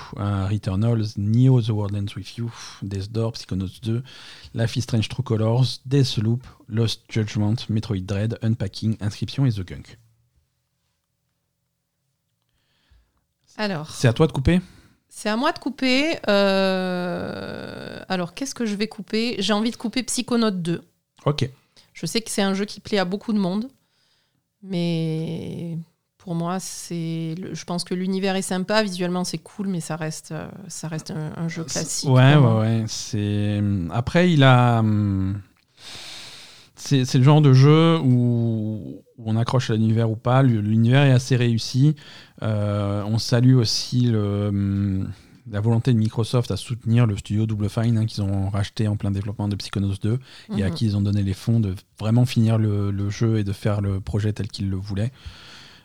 Returnals, 0.51 1.17
Neo 1.17 1.63
The 1.63 1.71
World 1.71 1.97
Ends 1.97 2.15
With 2.15 2.37
You, 2.37 2.53
Death 2.83 3.11
Door, 3.11 3.33
Psychonauts 3.37 3.81
2, 3.81 4.03
Life 4.53 4.77
is 4.77 4.83
Strange 4.83 5.09
True 5.09 5.25
Colors, 5.25 5.81
Deathloop, 5.89 6.43
Lost 6.69 7.05
Judgment, 7.09 7.57
Metroid 7.71 8.05
Dread, 8.05 8.39
Unpacking, 8.43 8.99
Inscription 9.01 9.47
et 9.47 9.53
The 9.53 9.67
Gunk. 9.67 9.97
Alors, 13.57 13.91
C'est 13.91 14.09
à 14.09 14.13
toi 14.13 14.27
de 14.27 14.33
couper? 14.33 14.61
C'est 15.11 15.29
à 15.29 15.37
moi 15.37 15.53
de 15.53 15.59
couper. 15.59 16.17
euh, 16.29 18.01
Alors, 18.09 18.33
qu'est-ce 18.35 18.55
que 18.55 18.65
je 18.65 18.75
vais 18.77 18.87
couper? 18.89 19.37
J'ai 19.39 19.53
envie 19.53 19.71
de 19.71 19.77
couper 19.77 20.03
Psychonaut 20.03 20.51
2. 20.51 20.83
Ok. 21.27 21.49
Je 21.93 22.07
sais 22.07 22.21
que 22.23 22.31
c'est 22.31 22.41
un 22.43 22.55
jeu 22.55 22.65
qui 22.65 22.81
plaît 22.81 22.99
à 22.99 23.05
beaucoup 23.05 23.33
de 23.35 23.39
monde, 23.39 23.69
mais 24.63 25.77
pour 26.19 26.35
moi, 26.35 26.59
c'est. 26.61 27.35
Je 27.53 27.65
pense 27.65 27.85
que 27.85 27.95
l'univers 27.95 28.37
est 28.37 28.43
sympa, 28.43 28.83
visuellement 28.83 29.25
c'est 29.25 29.39
cool, 29.39 29.67
mais 29.69 29.81
ça 29.81 29.97
reste, 29.97 30.33
euh, 30.33 30.49
ça 30.69 30.89
reste 30.89 31.11
un, 31.11 31.33
un 31.37 31.49
jeu 31.49 31.65
classique. 31.65 32.09
Ouais, 32.09 32.37
ouais, 32.37 32.59
ouais. 32.59 32.85
C'est... 32.87 33.61
Après, 33.91 34.31
il 34.33 34.43
a. 34.43 34.79
hum, 34.79 35.41
C'est, 36.81 37.15
le 37.15 37.23
genre 37.23 37.41
de 37.43 37.53
jeu 37.53 37.99
où, 37.99 39.03
où 39.19 39.23
on 39.25 39.37
accroche 39.37 39.71
à 39.71 39.75
l'univers 39.75 40.11
ou 40.11 40.17
pas. 40.17 40.43
L'univers 40.43 41.03
est 41.03 41.13
assez 41.13 41.37
réussi. 41.37 41.95
Euh, 42.43 43.03
on 43.07 43.19
salue 43.19 43.55
aussi 43.55 44.03
le, 44.03 44.49
hum, 44.49 45.11
la 45.51 45.61
volonté 45.61 45.93
de 45.93 45.99
Microsoft 45.99 46.51
à 46.51 46.57
soutenir 46.57 47.07
le 47.07 47.17
studio 47.17 47.45
Double 47.47 47.69
Fine 47.69 47.99
hein, 47.99 48.07
qu'ils 48.07 48.23
ont 48.23 48.49
racheté 48.49 48.89
en 48.89 48.97
plein 48.97 49.11
développement 49.11 49.49
de 49.49 49.57
Psychonauts 49.57 49.95
2 50.03 50.19
et 50.57 50.63
à 50.63 50.69
Mhm. 50.69 50.75
qui 50.75 50.87
ils 50.87 50.97
ont 50.97 51.03
donné 51.03 51.23
les 51.23 51.35
fonds 51.35 51.61
de 51.61 51.75
vraiment 51.99 52.25
finir 52.25 52.57
le, 52.57 52.91
le 52.91 53.11
jeu 53.11 53.39
et 53.39 53.45
de 53.45 53.53
faire 53.53 53.81
le 53.81 54.01
projet 54.01 54.33
tel 54.33 54.49
qu'ils 54.49 54.71
le 54.71 54.77
voulaient. 54.77 55.13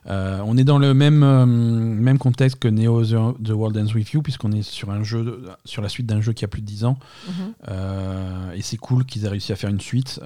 Euh, 0.07 0.39
on 0.45 0.55
est 0.55 0.63
dans 0.63 0.77
le 0.77 0.93
même, 0.93 1.23
euh, 1.23 1.45
même 1.47 2.19
contexte 2.19 2.59
que 2.59 2.67
Neo 2.67 3.03
The, 3.03 3.43
The 3.43 3.49
World 3.49 3.75
Ends 3.77 3.93
With 3.95 4.11
You, 4.11 4.21
puisqu'on 4.21 4.51
est 4.51 4.61
sur, 4.61 4.91
un 4.91 5.01
jeu, 5.03 5.23
de- 5.23 5.47
sur 5.65 5.81
la 5.81 5.89
suite 5.89 6.05
d'un 6.05 6.21
jeu 6.21 6.31
qui 6.33 6.45
a 6.45 6.47
plus 6.47 6.61
de 6.61 6.67
10 6.67 6.85
ans. 6.85 6.99
Mhm. 7.27 7.33
Euh, 7.69 8.51
et 8.53 8.61
c'est 8.61 8.77
cool 8.77 9.05
qu'ils 9.05 9.25
aient 9.25 9.29
réussi 9.29 9.51
à 9.51 9.55
faire 9.55 9.69
une 9.71 9.81
suite. 9.81 10.19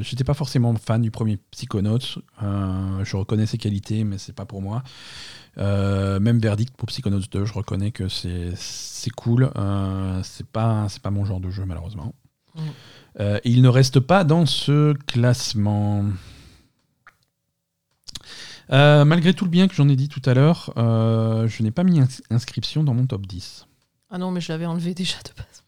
J'étais 0.00 0.24
pas 0.24 0.34
forcément 0.34 0.74
fan 0.74 1.00
du 1.02 1.10
premier 1.12 1.38
Psychonauts. 1.52 1.98
Je 2.40 3.16
reconnais 3.16 3.46
ses 3.46 3.58
qualités, 3.58 4.02
mais 4.04 4.18
c'est 4.18 4.34
pas 4.34 4.46
pour 4.46 4.62
moi. 4.62 4.82
Même 5.56 6.38
verdict 6.40 6.76
pour 6.76 6.86
Psychonauts 6.88 7.20
2, 7.30 7.44
je 7.44 7.52
reconnais 7.52 7.90
que 7.92 8.08
c'est 8.08 8.52
c'est 8.56 9.10
cool. 9.10 9.50
C'est 10.22 10.46
pas, 10.46 10.86
c'est 10.88 11.02
pas 11.02 11.10
mon 11.10 11.24
genre 11.24 11.40
de 11.40 11.50
jeu, 11.50 11.64
malheureusement. 11.64 12.14
Mhm. 12.56 12.62
Et 13.44 13.50
il 13.50 13.62
ne 13.62 13.68
reste 13.68 14.00
pas 14.00 14.24
dans 14.24 14.44
ce 14.46 14.92
classement. 15.06 16.04
Euh, 18.70 19.04
malgré 19.04 19.32
tout 19.34 19.44
le 19.44 19.50
bien 19.50 19.66
que 19.68 19.74
j'en 19.74 19.88
ai 19.88 19.96
dit 19.96 20.08
tout 20.08 20.22
à 20.26 20.34
l'heure, 20.34 20.72
euh, 20.76 21.48
je 21.48 21.62
n'ai 21.62 21.70
pas 21.70 21.84
mis 21.84 22.00
ins- 22.00 22.06
inscription 22.30 22.84
dans 22.84 22.94
mon 22.94 23.06
top 23.06 23.26
10. 23.26 23.66
Ah 24.10 24.18
non, 24.18 24.30
mais 24.30 24.40
je 24.40 24.52
l'avais 24.52 24.66
enlevé 24.66 24.94
déjà 24.94 25.16
de 25.24 25.30
base. 25.36 25.64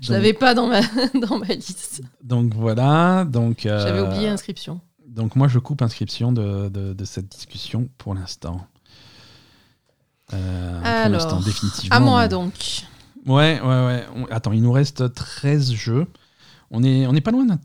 Je 0.00 0.12
l'avais 0.12 0.32
pas 0.32 0.54
dans 0.54 0.66
ma, 0.66 0.80
dans 1.28 1.38
ma 1.38 1.46
liste. 1.46 2.02
Donc 2.24 2.54
voilà. 2.54 3.24
Donc, 3.24 3.66
euh, 3.66 3.80
J'avais 3.86 4.00
oublié 4.00 4.28
inscription. 4.28 4.80
Donc 5.06 5.36
moi, 5.36 5.46
je 5.48 5.58
coupe 5.60 5.82
inscription 5.82 6.32
de, 6.32 6.68
de- 6.68 6.92
de 6.92 7.04
cette 7.04 7.28
discussion 7.28 7.88
pour 7.98 8.14
l'instant. 8.14 8.66
Pour 10.28 10.38
l'instant, 10.38 11.40
définitivement. 11.40 11.96
À 11.96 12.00
moi 12.00 12.22
mais- 12.22 12.28
donc. 12.28 12.52
Ouais, 13.26 13.60
ouais, 13.60 13.66
ouais. 13.86 14.06
On- 14.16 14.24
Attends, 14.26 14.52
il 14.52 14.62
nous 14.62 14.72
reste 14.72 15.14
13 15.14 15.72
jeux. 15.72 16.06
On 16.70 16.82
est, 16.82 17.06
on 17.06 17.14
est 17.14 17.20
pas 17.22 17.30
loin 17.30 17.44
d'un... 17.46 17.58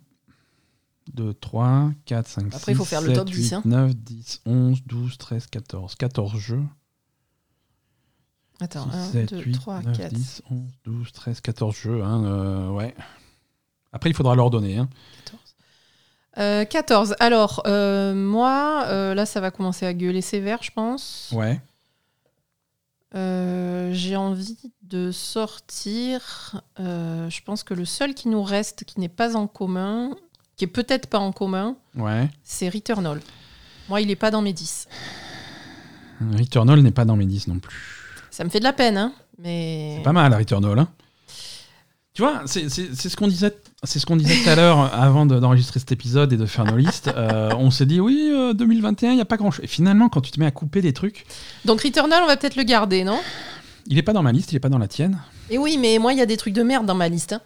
2, 1.13 1.33
3, 1.33 1.91
4, 2.05 2.27
5, 2.27 2.51
6, 2.51 2.55
Après, 2.57 2.71
il 2.71 2.75
faut 2.75 2.85
faire 2.85 3.01
le 3.01 3.07
7, 3.07 3.15
top 3.15 3.27
10, 3.29 3.35
8, 3.49 3.53
hein. 3.53 3.61
9, 3.65 3.95
10, 3.95 4.41
11, 4.45 4.83
12, 4.85 5.17
13, 5.17 5.47
14. 5.47 5.95
14 5.95 6.37
jeux. 6.37 6.63
Attends, 8.59 8.85
6, 8.91 8.97
1, 8.97 9.11
7, 9.11 9.33
2, 9.33 9.41
8, 9.41 9.51
3, 9.53 9.81
9, 9.81 9.97
4, 9.97 10.13
10, 10.13 10.41
11, 10.51 10.59
12, 10.85 11.11
13, 11.11 11.41
14 11.41 11.75
jeux. 11.75 12.03
Hein, 12.03 12.23
euh, 12.25 12.69
ouais. 12.69 12.95
Après, 13.91 14.09
il 14.09 14.15
faudra 14.15 14.35
leur 14.35 14.49
donner. 14.49 14.77
Hein. 14.77 14.89
14. 15.25 15.41
Euh, 16.39 16.65
14. 16.65 17.15
Alors, 17.19 17.61
euh, 17.67 18.13
moi, 18.15 18.85
euh, 18.87 19.13
là, 19.13 19.25
ça 19.25 19.39
va 19.41 19.51
commencer 19.51 19.85
à 19.85 19.93
gueuler 19.93 20.21
sévère, 20.21 20.63
je 20.63 20.71
pense. 20.71 21.31
Ouais. 21.35 21.61
Euh, 23.15 23.91
J'ai 23.93 24.15
envie 24.15 24.57
de 24.81 25.11
sortir. 25.11 26.61
euh, 26.79 27.29
je 27.29 27.41
pense 27.43 27.63
que 27.63 27.73
le 27.75 27.85
seul 27.85 28.15
qui 28.15 28.27
nous 28.29 28.41
reste, 28.41 28.83
qui 28.85 28.99
n'est 28.99 29.09
pas 29.09 29.35
en 29.35 29.45
commun, 29.47 30.15
qui 30.55 30.65
est 30.65 30.67
peut-être 30.67 31.07
pas 31.07 31.19
en 31.19 31.31
commun, 31.31 31.75
Ouais. 31.95 32.29
c'est 32.43 32.69
Returnal. 32.69 33.19
Moi, 33.89 34.01
il 34.01 34.09
est 34.11 34.15
pas 34.15 34.31
dans 34.31 34.41
mes 34.41 34.53
10. 34.53 34.87
Returnal 36.37 36.79
n'est 36.81 36.91
pas 36.91 37.05
dans 37.05 37.15
mes 37.15 37.25
10 37.25 37.47
non 37.47 37.59
plus. 37.59 37.75
Ça 38.31 38.43
me 38.43 38.49
fait 38.49 38.59
de 38.59 38.63
la 38.63 38.73
peine, 38.73 38.97
hein, 38.97 39.13
mais. 39.39 39.95
C'est 39.97 40.03
pas 40.03 40.13
mal, 40.13 40.33
Returnal. 40.33 40.79
Hein. 40.79 40.87
Tu 42.13 42.21
vois, 42.21 42.43
c'est 42.45 42.69
ce 42.69 43.15
qu'on 43.17 43.27
disait, 43.27 43.55
c'est 43.83 43.97
ce 43.97 44.05
qu'on 44.05 44.15
disait 44.15 44.43
tout 44.43 44.49
à 44.49 44.55
l'heure 44.55 44.79
avant 44.93 45.25
de- 45.25 45.39
d'enregistrer 45.39 45.79
cet 45.79 45.91
épisode 45.91 46.31
et 46.31 46.37
de 46.37 46.45
faire 46.45 46.63
nos 46.63 46.77
listes. 46.77 47.07
Euh, 47.17 47.49
on 47.57 47.71
s'est 47.71 47.87
dit 47.87 47.99
oui, 47.99 48.29
euh, 48.31 48.53
2021, 48.53 49.13
il 49.13 49.17
y 49.17 49.21
a 49.21 49.25
pas 49.25 49.37
grand 49.37 49.49
chose. 49.49 49.65
Et 49.65 49.67
finalement, 49.67 50.09
quand 50.09 50.21
tu 50.21 50.29
te 50.31 50.39
mets 50.39 50.45
à 50.45 50.51
couper 50.51 50.81
des 50.81 50.93
trucs, 50.93 51.25
Donc 51.65 51.81
Returnal, 51.81 52.21
on 52.23 52.27
va 52.27 52.37
peut-être 52.37 52.55
le 52.55 52.63
garder, 52.63 53.03
non? 53.03 53.19
Il 53.87 53.97
est 53.97 54.03
pas 54.03 54.13
dans 54.13 54.21
ma 54.21 54.31
liste, 54.31 54.51
il 54.51 54.55
est 54.55 54.59
pas 54.59 54.69
dans 54.69 54.77
la 54.77 54.87
tienne. 54.87 55.19
Et 55.49 55.57
oui, 55.57 55.77
mais 55.79 55.97
moi, 55.97 56.13
il 56.13 56.19
y 56.19 56.21
a 56.21 56.25
des 56.27 56.37
trucs 56.37 56.53
de 56.53 56.61
merde 56.63 56.85
dans 56.85 56.95
ma 56.95 57.09
liste. 57.09 57.33
hein. 57.33 57.41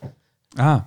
Ah. 0.58 0.86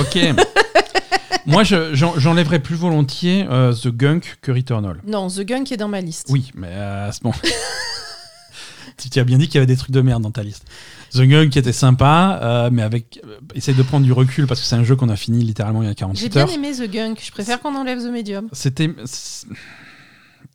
Ok. 0.00 0.18
Moi, 1.46 1.62
je- 1.62 1.94
j'en- 1.94 2.18
j'enlèverais 2.18 2.58
plus 2.60 2.74
volontiers 2.76 3.46
euh, 3.50 3.72
The 3.74 3.88
Gunk 3.88 4.36
que 4.40 4.50
Returnal. 4.50 5.00
Non, 5.06 5.28
The 5.28 5.40
Gunk 5.40 5.70
est 5.72 5.76
dans 5.76 5.88
ma 5.88 6.00
liste. 6.00 6.28
Oui, 6.30 6.50
mais 6.54 6.68
euh, 6.70 7.08
à 7.08 7.12
ce 7.12 7.20
moment. 7.22 7.36
tu 8.96 9.10
t'as 9.10 9.24
bien 9.24 9.36
dit 9.38 9.46
qu'il 9.46 9.56
y 9.56 9.58
avait 9.58 9.66
des 9.66 9.76
trucs 9.76 9.90
de 9.90 10.00
merde 10.00 10.22
dans 10.22 10.30
ta 10.30 10.42
liste. 10.42 10.64
The 11.12 11.20
Gunk 11.22 11.50
qui 11.50 11.58
était 11.58 11.72
sympa, 11.72 12.40
euh, 12.42 12.70
mais 12.72 12.82
avec. 12.82 13.20
euh, 13.26 13.36
essaye 13.54 13.74
de 13.74 13.82
prendre 13.82 14.04
du 14.06 14.12
recul 14.12 14.46
parce 14.46 14.60
que 14.60 14.66
c'est 14.66 14.74
un 14.76 14.84
jeu 14.84 14.96
qu'on 14.96 15.10
a 15.10 15.16
fini 15.16 15.44
littéralement 15.44 15.82
il 15.82 15.86
y 15.86 15.88
a 15.88 15.90
J'ai 15.90 15.96
48 15.96 16.28
bien 16.32 16.42
heures. 16.42 16.50
aimé 16.52 16.72
The 16.72 16.90
Gunk. 16.90 17.18
Je 17.22 17.30
préfère 17.30 17.60
qu'on 17.60 17.74
enlève 17.76 17.98
The 18.00 18.10
Medium. 18.10 18.48
C'était. 18.52 18.90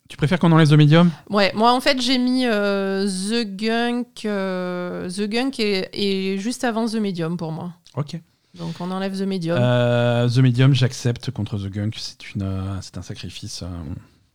Tu 0.08 0.16
préfères 0.16 0.40
qu'on 0.40 0.50
enlève 0.50 0.68
The 0.68 0.72
Medium? 0.72 1.10
Ouais, 1.30 1.52
moi 1.54 1.72
en 1.72 1.80
fait 1.80 2.00
j'ai 2.02 2.18
mis 2.18 2.44
euh, 2.46 3.06
The 3.06 3.46
Gunk. 3.56 4.08
The 4.24 5.28
Gunk 5.30 5.60
est, 5.60 5.88
est 5.92 6.38
juste 6.38 6.64
avant 6.64 6.86
The 6.86 6.96
Medium 6.96 7.36
pour 7.36 7.52
moi. 7.52 7.72
Ok. 7.94 8.16
Donc 8.54 8.74
on 8.80 8.90
enlève 8.90 9.16
The 9.16 9.22
Medium. 9.22 9.56
Euh, 9.60 10.28
The 10.28 10.38
Medium, 10.38 10.74
j'accepte 10.74 11.30
contre 11.30 11.56
The 11.58 11.68
Gunk. 11.70 11.94
C'est 11.98 12.34
une, 12.34 12.42
euh, 12.42 12.76
c'est 12.80 12.98
un 12.98 13.02
sacrifice. 13.02 13.62
euh. 13.62 13.68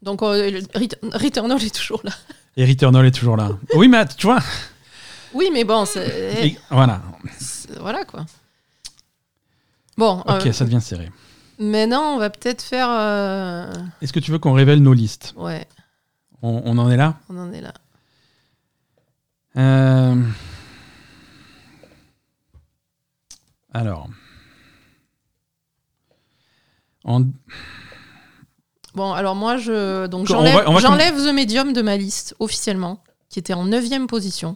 Donc 0.01 0.21
euh, 0.23 0.49
le- 0.51 0.59
Ret- 0.79 0.99
Returnal 1.17 1.61
est 1.63 1.73
toujours 1.75 2.01
là. 2.03 2.11
Et 2.57 2.65
Returnal 2.65 3.05
est 3.05 3.11
toujours 3.11 3.35
là. 3.37 3.49
Oui, 3.75 3.87
mais 3.89 4.05
tu 4.07 4.27
vois. 4.27 4.39
Oui, 5.33 5.49
mais 5.51 5.65
bon, 5.65 5.83
c'est. 5.85 6.45
et- 6.47 6.57
voilà. 6.71 7.01
c'est- 7.37 7.77
Voilà 7.79 8.05
quoi. 8.05 8.25
Bon, 9.97 10.19
Ok, 10.21 10.45
euh, 10.47 10.51
ça 10.53 10.63
devient 10.65 10.81
serré. 10.81 11.09
maintenant 11.59 12.15
on 12.15 12.17
va 12.17 12.29
peut-être 12.29 12.61
faire. 12.61 12.87
euh, 12.89 13.73
Est-ce 14.01 14.13
que 14.13 14.19
tu 14.19 14.31
veux 14.31 14.39
qu'on 14.39 14.53
révèle 14.53 14.81
nos 14.81 14.93
listes? 14.93 15.33
Ouais, 15.35 15.67
on, 16.41 16.61
on 16.65 16.77
en 16.77 16.89
est 16.89 16.97
là? 16.97 17.17
On 17.29 17.37
en 17.37 17.51
est 17.51 17.61
là. 17.61 17.73
Euh, 19.57 20.15
Alors. 23.75 24.07
En- 27.03 27.25
Bon, 28.95 29.11
alors 29.11 29.35
moi 29.35 29.57
je. 29.57 30.07
Donc 30.07 30.21
On 30.23 30.25
j'enlève 30.25 30.55
va- 30.55 30.69
on 30.69 30.73
va 30.73 30.79
j'enlève 30.79 31.15
The 31.17 31.33
Medium 31.33 31.73
de 31.73 31.81
ma 31.81 31.97
liste 31.97 32.33
officiellement, 32.39 33.03
qui 33.29 33.39
était 33.39 33.53
en 33.53 33.65
9 33.65 34.07
position. 34.07 34.55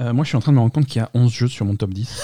euh, 0.00 0.12
moi, 0.12 0.24
je 0.24 0.28
suis 0.28 0.36
en 0.36 0.40
train 0.40 0.52
de 0.52 0.56
me 0.56 0.60
rendre 0.60 0.72
compte 0.74 0.86
qu'il 0.86 1.00
y 1.00 1.04
a 1.04 1.08
11 1.14 1.32
jeux 1.32 1.48
sur 1.48 1.64
mon 1.64 1.76
top 1.76 1.90
10. 1.94 2.10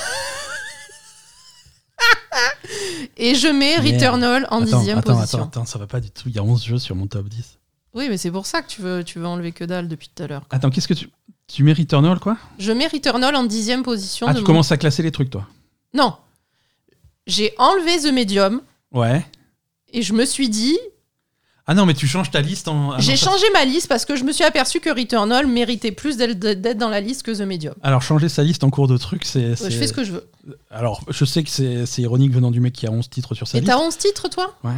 Et 3.17 3.35
je 3.35 3.49
mets. 3.49 3.79
Returnal 3.79 4.47
en 4.51 4.63
attends, 4.63 4.83
10 4.83 4.91
attends, 4.91 5.03
position. 5.15 5.39
attends, 5.39 5.47
attends, 5.47 5.65
ça 5.65 5.79
va 5.79 5.87
pas 5.87 6.01
du 6.01 6.11
tout. 6.11 6.29
Il 6.29 6.37
y 6.37 6.39
a 6.39 6.43
11 6.43 6.63
jeux 6.65 6.79
sur 6.79 6.95
mon 6.95 7.07
top 7.07 7.29
10. 7.29 7.59
Oui, 7.95 8.09
mais 8.11 8.19
c'est 8.19 8.31
pour 8.31 8.45
ça 8.45 8.61
que 8.61 8.69
tu 8.69 8.83
veux, 8.83 9.03
tu 9.05 9.19
veux 9.19 9.27
enlever 9.27 9.53
que 9.53 9.65
dalle 9.65 9.89
depuis 9.89 10.11
tout 10.15 10.23
à 10.23 10.27
l'heure. 10.27 10.45
Attends, 10.51 10.69
qu'est-ce 10.69 10.89
que 10.89 10.93
tu. 10.95 11.09
Tu 11.49 11.63
mets 11.63 11.73
Returnal, 11.73 12.19
quoi? 12.19 12.37
Je 12.59 12.73
mets 12.73 12.87
Returnal 12.89 13.35
en 13.37 13.45
dixième 13.45 13.83
position. 13.83 14.27
Ah, 14.29 14.33
de 14.33 14.39
tu 14.39 14.43
mon- 14.43 14.47
commences 14.47 14.73
à 14.73 14.77
classer 14.77 15.03
les 15.03 15.13
trucs, 15.13 15.31
toi? 15.31 15.47
Non. 15.95 16.15
J'ai 17.27 17.53
enlevé 17.59 17.99
The 17.99 18.13
Medium 18.13 18.61
Ouais. 18.93 19.25
et 19.93 20.03
je 20.03 20.13
me 20.13 20.25
suis 20.25 20.49
dit, 20.49 20.77
Ah 21.69 21.75
non, 21.75 21.85
mais 21.87 21.95
tu 21.95 22.07
changes 22.07 22.31
ta 22.31 22.41
liste 22.41 22.69
en. 22.69 22.93
ah 22.93 22.95
non, 22.97 23.01
j'ai 23.01 23.17
ça- 23.17 23.27
changé 23.31 23.45
ma 23.53 23.65
liste 23.65 23.89
parce 23.89 24.05
que 24.05 24.15
je 24.15 24.23
me 24.23 24.31
suis 24.33 24.45
aperçu 24.45 24.79
que 24.81 24.89
Returnal 24.91 25.47
méritait 25.49 25.91
plus 25.91 26.17
d'être 26.17 26.39
d'être 26.39 26.79
dans 26.79 26.89
la 26.89 27.01
liste 27.01 27.25
que 27.25 27.33
The 27.33 27.41
Medium. 27.41 27.75
Alors, 27.83 28.03
changer 28.03 28.29
sa 28.29 28.45
liste 28.45 28.63
en 28.63 28.71
cours 28.71 28.87
de 28.87 28.97
trucs, 28.97 29.25
c'est. 29.25 29.51
Ouais, 29.51 29.57
c'est- 29.57 29.71
Je 29.73 29.77
fais 29.79 29.87
ce 29.89 29.93
que 29.93 30.05
je 30.05 30.13
veux. 30.13 30.29
Alors, 30.71 31.03
je 31.09 31.25
sais 31.25 31.43
que 31.43 31.51
c'est 31.51 31.85
c'est 31.87 32.03
ironique 32.03 32.31
venant 32.33 32.53
du 32.53 32.61
mec 32.61 32.73
qui 32.73 32.87
a 32.87 32.93
11 32.93 33.11
titres 33.11 33.35
sur 33.35 33.49
sa 33.49 33.59
Et 33.59 33.61
liste. 33.63 33.73
t'as 33.73 33.79
11 33.81 33.99
titres, 33.99 34.29
toi? 34.29 34.57
Ouais. 34.63 34.77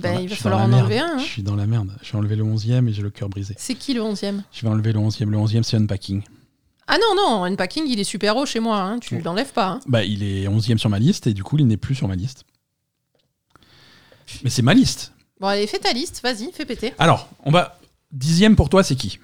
Ben, 0.00 0.14
la- 0.14 0.20
il 0.22 0.28
va 0.28 0.36
falloir 0.36 0.62
en 0.62 0.72
enlever 0.72 0.98
un, 1.00 1.14
hein. 1.14 1.18
Je 1.18 1.24
suis 1.24 1.42
dans 1.42 1.56
la 1.56 1.66
merde. 1.66 1.96
J'ai 2.02 2.16
enlevé 2.16 2.36
le 2.36 2.44
11e 2.44 2.88
et 2.88 2.92
j'ai 2.92 3.02
le 3.02 3.10
cœur 3.10 3.28
brisé. 3.28 3.54
C'est 3.58 3.74
qui 3.74 3.92
le 3.94 4.00
11e 4.02 4.42
Je 4.52 4.62
vais 4.62 4.68
enlever 4.68 4.92
le 4.92 4.98
11e. 5.00 5.28
Le 5.30 5.36
11e, 5.38 5.62
c'est 5.62 5.76
Unpacking. 5.76 6.22
Ah 6.86 6.96
non, 6.98 7.14
non, 7.14 7.44
Unpacking, 7.44 7.84
il 7.86 8.00
est 8.00 8.04
super 8.04 8.36
haut 8.36 8.46
chez 8.46 8.60
moi. 8.60 8.80
hein. 8.80 8.98
Tu 8.98 9.20
l'enlèves 9.20 9.52
pas. 9.52 9.66
hein. 9.68 9.80
Bah, 9.86 10.04
il 10.04 10.22
est 10.22 10.46
11e 10.48 10.78
sur 10.78 10.88
ma 10.90 10.98
liste 10.98 11.26
et 11.26 11.34
du 11.34 11.42
coup, 11.44 11.56
il 11.58 11.66
n'est 11.66 11.76
plus 11.76 11.94
sur 11.94 12.08
ma 12.08 12.16
liste. 12.16 12.44
Mais 14.44 14.50
c'est 14.50 14.62
ma 14.62 14.74
liste. 14.74 15.12
Bon, 15.40 15.48
allez, 15.48 15.66
fais 15.66 15.78
ta 15.78 15.92
liste. 15.92 16.20
Vas-y, 16.22 16.50
fais 16.52 16.64
péter. 16.64 16.94
Alors, 16.98 17.28
on 17.44 17.50
va. 17.50 17.78
Dixième 18.12 18.56
pour 18.56 18.68
toi, 18.68 18.82
c'est 18.82 18.96
qui? 18.96 19.18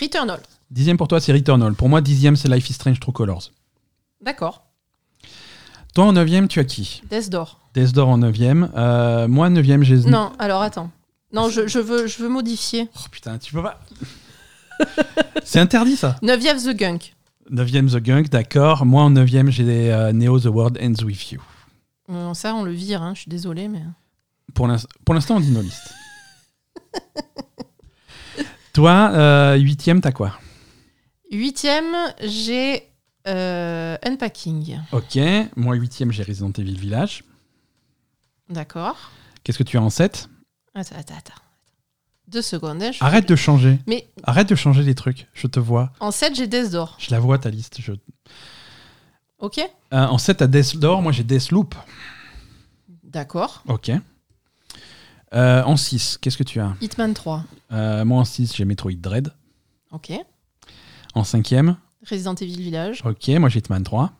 Returnal. 0.00 0.40
Dixième 0.70 0.96
pour 0.96 1.08
toi, 1.08 1.20
c'est 1.20 1.32
Returnal. 1.32 1.74
Pour 1.74 1.88
moi, 1.88 2.00
dixième, 2.00 2.36
c'est 2.36 2.48
Life 2.48 2.68
is 2.70 2.74
Strange 2.74 3.00
True 3.00 3.12
Colors. 3.12 3.50
D'accord. 4.22 4.64
Toi, 5.94 6.04
en 6.04 6.12
neuvième, 6.12 6.48
tu 6.48 6.60
as 6.60 6.64
qui? 6.64 7.02
Death 7.10 7.30
Door 7.30 8.08
en 8.08 8.18
neuvième. 8.18 8.70
Euh, 8.76 9.28
moi, 9.28 9.48
neuvième, 9.50 9.82
j'ai... 9.82 9.96
Non, 9.98 10.32
alors 10.38 10.62
attends. 10.62 10.90
Non, 11.32 11.48
je, 11.48 11.66
je 11.66 11.78
veux, 11.78 12.06
je 12.06 12.22
veux 12.22 12.28
modifier. 12.28 12.88
Oh 12.96 13.00
putain, 13.10 13.38
tu 13.38 13.52
peux 13.52 13.62
pas... 13.62 13.80
c'est 15.44 15.60
interdit, 15.60 15.96
ça 15.96 16.16
9 16.22 16.40
The 16.64 16.76
Gunk. 16.76 17.14
Neuvième, 17.50 17.88
The 17.88 17.96
Gunk, 17.96 18.28
d'accord. 18.30 18.86
Moi, 18.86 19.02
en 19.02 19.10
neuvième, 19.10 19.50
j'ai 19.50 19.92
euh, 19.92 20.12
Neo, 20.12 20.38
The 20.40 20.46
World 20.46 20.78
Ends 20.82 21.04
With 21.04 21.32
You. 21.32 21.40
Ça, 22.34 22.54
on 22.54 22.64
le 22.64 22.72
vire, 22.72 23.02
hein, 23.02 23.12
je 23.14 23.20
suis 23.22 23.28
désolée, 23.28 23.68
mais. 23.68 23.82
Pour 24.54 24.66
l'ins- 24.66 24.84
pour 25.04 25.14
l'instant, 25.14 25.36
on 25.36 25.40
dit 25.40 25.50
nos 25.52 25.62
listes. 25.62 25.94
Toi, 28.72 29.10
euh, 29.12 29.54
huitième, 29.56 30.00
t'as 30.00 30.12
quoi? 30.12 30.32
Huitième, 31.30 31.94
j'ai 32.24 32.89
euh, 33.26 33.96
Unpacking. 34.04 34.78
Ok. 34.92 35.18
Moi, 35.56 35.76
huitième, 35.76 36.10
j'ai 36.12 36.22
Resident 36.22 36.52
Evil 36.58 36.78
Village. 36.78 37.24
D'accord. 38.48 38.96
Qu'est-ce 39.44 39.58
que 39.58 39.62
tu 39.62 39.76
as 39.78 39.82
en 39.82 39.90
7 39.90 40.28
Attends, 40.74 40.96
attends, 40.96 41.14
attends. 41.16 41.34
Deux 42.28 42.42
secondes. 42.42 42.82
hein, 42.82 42.92
je- 42.92 43.02
Arrête 43.02 43.28
de 43.28 43.34
changer. 43.36 43.78
Mais 43.86 44.08
Arrête 44.22 44.48
de 44.48 44.54
changer 44.54 44.82
les 44.82 44.94
trucs. 44.94 45.26
Je 45.34 45.46
te 45.46 45.58
vois. 45.60 45.92
en 46.00 46.10
7, 46.10 46.34
j'ai 46.36 46.46
Death 46.46 46.70
Door. 46.70 46.96
Je 46.98 47.10
la 47.10 47.18
vois, 47.20 47.38
ta 47.38 47.50
liste. 47.50 47.80
Je... 47.80 47.92
Ok 49.38 49.58
Euh, 49.58 50.06
en 50.06 50.18
7, 50.18 50.38
t'as 50.38 50.46
Death 50.46 50.76
Door. 50.76 51.02
Moi, 51.02 51.12
j'ai 51.12 51.24
Deathloop. 51.24 51.74
D'accord. 53.04 53.62
Ok. 53.66 53.90
Euh, 55.32 55.62
en 55.64 55.76
6, 55.76 56.18
qu'est-ce 56.20 56.36
que 56.36 56.42
tu 56.42 56.60
as 56.60 56.74
Hitman 56.80 57.14
3. 57.14 57.44
Euh, 57.72 58.04
Moi, 58.04 58.20
en 58.20 58.24
6, 58.24 58.54
j'ai 58.54 58.64
Metroid 58.64 58.92
Dread. 58.92 59.32
Ok. 59.92 60.12
En 61.14 61.22
5ème, 61.22 61.76
Resident 62.08 62.34
Evil 62.34 62.62
Village. 62.62 63.02
ok, 63.04 63.28
moi, 63.38 63.48
j'ai 63.48 63.58
Hitman 63.58 63.82
3. 63.82 64.12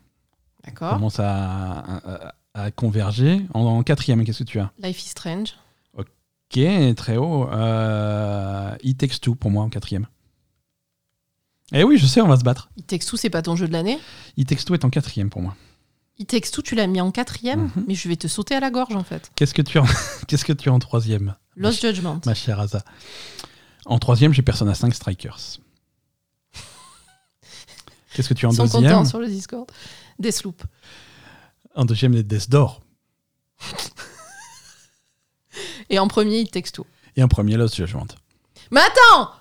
D'accord. 0.65 0.93
commence 0.95 1.19
à, 1.21 1.81
à, 1.81 2.35
à 2.55 2.71
converger. 2.71 3.41
En, 3.55 3.61
en 3.61 3.83
quatrième, 3.83 4.25
qu'est-ce 4.25 4.41
que 4.41 4.49
tu 4.49 4.59
as 4.61 4.71
Life 4.83 5.03
is 5.05 5.09
Strange. 5.09 5.55
Ok, 5.95 6.61
très 6.97 7.17
haut. 7.17 7.49
Euh, 7.51 8.75
It 8.83 8.99
Takes 8.99 9.21
Two 9.21 9.35
pour 9.35 9.51
moi 9.51 9.65
en 9.65 9.69
quatrième. 9.71 10.07
Eh 11.73 11.85
oui, 11.85 11.97
je 11.99 12.07
sais, 12.07 12.21
on 12.21 12.27
va 12.29 12.37
se 12.37 12.43
battre. 12.45 12.69
It 12.77 12.87
Takes 12.87 13.07
Two, 13.07 13.17
c'est 13.17 13.31
pas 13.31 13.43
ton 13.43 13.55
jeu 13.57 13.69
de 13.69 13.73
l'année? 13.73 13.99
It 14.37 14.49
Takes 14.49 14.65
Two 14.65 14.75
est 14.75 14.85
en 14.85 14.91
quatrième 14.91 15.31
pour 15.31 15.41
moi. 15.41 15.55
It 16.19 16.29
Takes 16.29 16.51
Two, 16.51 16.61
tu 16.63 16.75
l'as 16.75 16.87
mis 16.89 17.01
en 17.01 17.11
quatrième, 17.13 17.71
Mhm. 17.77 17.85
mais 17.87 17.95
je 17.95 18.09
vais 18.09 18.17
te 18.17 18.27
sauter 18.29 18.55
à 18.57 18.61
la 18.61 18.71
gorge 18.71 18.95
en 18.97 19.05
fait. 19.05 19.31
Qu'est-ce 19.37 19.55
que 19.55 19.63
tu 19.63 19.79
as 19.79 19.83
en, 19.83 19.87
qu'est-ce 20.29 20.45
que 20.45 20.53
tu 20.53 20.69
as 20.69 20.73
en 20.73 20.79
troisième? 20.81 21.37
Lost 21.57 21.81
Judgment. 21.81 22.21
Ma 22.27 22.35
chère 22.35 22.61
Asa. 22.61 22.83
En 23.87 23.99
troisième, 23.99 24.33
j'ai 24.35 24.43
Persona 24.43 24.75
5 24.75 24.93
Strikers. 24.95 25.61
Qu'est-ce 28.15 28.29
que 28.29 28.35
tu 28.35 28.47
as 28.47 28.49
en 28.49 28.53
Ils 28.53 28.57
sont 28.57 28.65
deuxième 28.65 28.93
contents 28.93 29.05
sur 29.05 29.19
le 29.21 29.29
Discord. 29.29 29.71
Deathloop. 30.19 30.63
En 31.75 31.85
deuxième, 31.85 32.13
les 32.13 32.23
Death 32.23 32.51
Door. 32.51 32.81
Et 35.89 35.99
en 35.99 36.09
premier, 36.09 36.41
It 36.41 36.51
Takes 36.53 36.73
Two. 36.73 36.87
Et 37.17 37.23
en 37.23 37.29
premier, 37.29 37.57
Lost 37.57 37.77
Judgment. 37.77 38.07
Mais 38.71 38.81
attends 38.81 39.33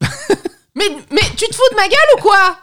mais, 0.74 0.88
mais 1.10 1.22
tu 1.36 1.46
te 1.48 1.54
fous 1.54 1.70
de 1.72 1.76
ma 1.76 1.88
gueule 1.88 2.18
ou 2.18 2.22
quoi? 2.22 2.58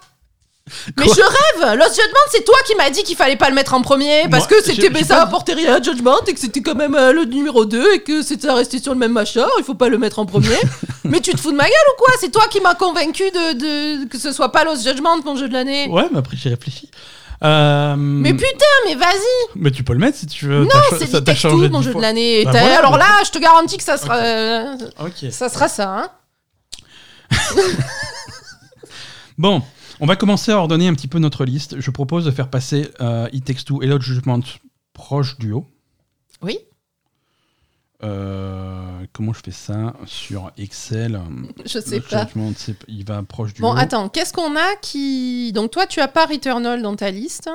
Mais 0.98 1.06
Quoi 1.06 1.16
je 1.16 1.22
rêve 1.22 1.78
Lost 1.78 1.96
Judgment, 1.96 2.20
c'est 2.32 2.44
toi 2.44 2.56
qui 2.66 2.74
m'as 2.76 2.90
dit 2.90 3.04
qu'il 3.04 3.16
fallait 3.16 3.36
pas 3.36 3.50
le 3.50 3.56
mettre 3.56 3.76
en 3.76 3.82
premier 3.84 4.24
parce 4.32 4.50
Moi, 4.50 4.58
que 4.60 4.66
j'ai- 4.66 4.74
c'était 4.74 4.90
mais 4.90 5.00
j'ai 5.00 5.06
ça 5.06 5.18
pas 5.18 5.22
apportait 5.24 5.54
rien 5.54 5.76
à 5.76 5.82
Judgment 5.82 6.18
et 6.28 6.34
que 6.34 6.40
c'était 6.40 6.62
quand 6.64 6.74
même 6.74 6.96
euh, 6.96 7.12
le 7.14 7.26
numéro 7.26 7.66
2 7.66 7.94
et 7.94 8.00
que 8.02 8.24
c'était 8.24 8.50
resté 8.50 8.80
sur 8.82 8.92
le 8.92 8.98
même 8.98 9.12
machin, 9.12 9.46
il 9.60 9.64
faut 9.64 9.76
pas 9.76 9.90
le 9.90 10.00
mettre 10.00 10.18
en 10.18 10.26
premier. 10.26 10.58
mais 11.04 11.20
tu 11.22 11.32
te 11.34 11.40
fous 11.40 11.52
de 11.52 11.56
ma 11.58 11.66
gueule 11.66 11.74
ou 11.94 11.98
quoi? 12.02 12.14
C'est 12.20 12.32
toi 12.32 12.48
qui 12.50 12.62
m'as 12.62 12.74
convaincu 12.74 13.24
de, 13.30 13.54
de- 14.04 14.06
que 14.08 14.18
ce 14.18 14.32
soit 14.32 14.52
pas 14.52 14.64
Lost 14.64 14.84
Judgment 14.84 15.22
mon 15.24 15.36
jeu 15.36 15.48
de 15.48 15.54
l'année. 15.54 15.88
Ouais, 15.90 16.08
mais 16.12 16.18
après, 16.18 16.36
j'y 16.36 16.50
réfléchis. 16.50 16.90
Euh, 17.44 17.96
Mais 17.98 18.34
putain, 18.34 18.66
mais 18.88 18.96
vas-y 18.96 19.50
Mais 19.58 19.70
tu 19.70 19.84
peux 19.84 19.94
le 19.94 20.00
mettre 20.00 20.18
si 20.18 20.26
tu 20.26 20.48
veux. 20.48 20.64
Non, 20.64 20.70
T'as 20.72 20.82
cho- 20.90 20.98
c'est 21.06 21.12
ça 21.12 21.22
dix 21.22 21.70
mon 21.70 21.82
jeu 21.84 21.90
de 21.90 21.92
fois. 21.92 22.02
l'année. 22.02 22.44
Bah 22.46 22.52
T'as- 22.54 22.60
voilà, 22.62 22.78
Alors 22.80 22.98
là, 22.98 23.06
je 23.24 23.30
te 23.30 23.38
garantis 23.38 23.78
que 23.78 23.84
ça 23.84 23.98
sera, 23.98 24.16
euh, 24.18 24.78
Ok. 25.00 25.30
ça, 25.32 25.50
sera 25.50 25.68
ça. 25.68 25.90
Hein 25.90 26.10
Bon, 29.38 29.62
on 30.00 30.06
va 30.06 30.16
commencer 30.16 30.52
à 30.52 30.58
ordonner 30.58 30.88
un 30.88 30.94
petit 30.94 31.08
peu 31.08 31.20
notre 31.20 31.46
liste. 31.46 31.80
Je 31.80 31.92
propose 31.92 32.26
de 32.26 32.32
faire 32.32 32.50
passer 32.50 32.90
euh, 33.02 33.28
It 33.34 33.46
Takes 33.46 33.66
Two 33.66 33.82
et 33.82 33.88
Lost 33.88 34.04
Judgment 34.04 34.42
proche 34.94 35.38
du 35.38 35.52
haut. 35.52 35.66
Oui 36.42 36.60
Euh, 38.04 39.06
comment 39.14 39.34
je 39.34 39.40
fais 39.44 39.52
ça 39.52 39.94
sur 40.06 40.52
Excel? 40.58 41.20
Je 41.66 41.80
sais 41.80 42.02
pas. 42.02 42.26
Judgment, 42.26 42.52
il 42.88 43.06
va 43.06 43.24
proche 43.24 43.54
du 43.54 43.62
Bon, 43.62 43.74
haut. 43.74 43.78
attends, 43.78 44.10
qu'est-ce 44.10 44.34
qu'on 44.34 44.56
a 44.56 44.76
qui. 44.82 45.52
Donc, 45.54 45.72
toi, 45.72 45.88
tu 45.88 46.02
as 46.02 46.08
pas 46.08 46.26
Returnal 46.26 46.82
dans 46.82 46.96
ta 46.96 47.10
liste. 47.12 47.50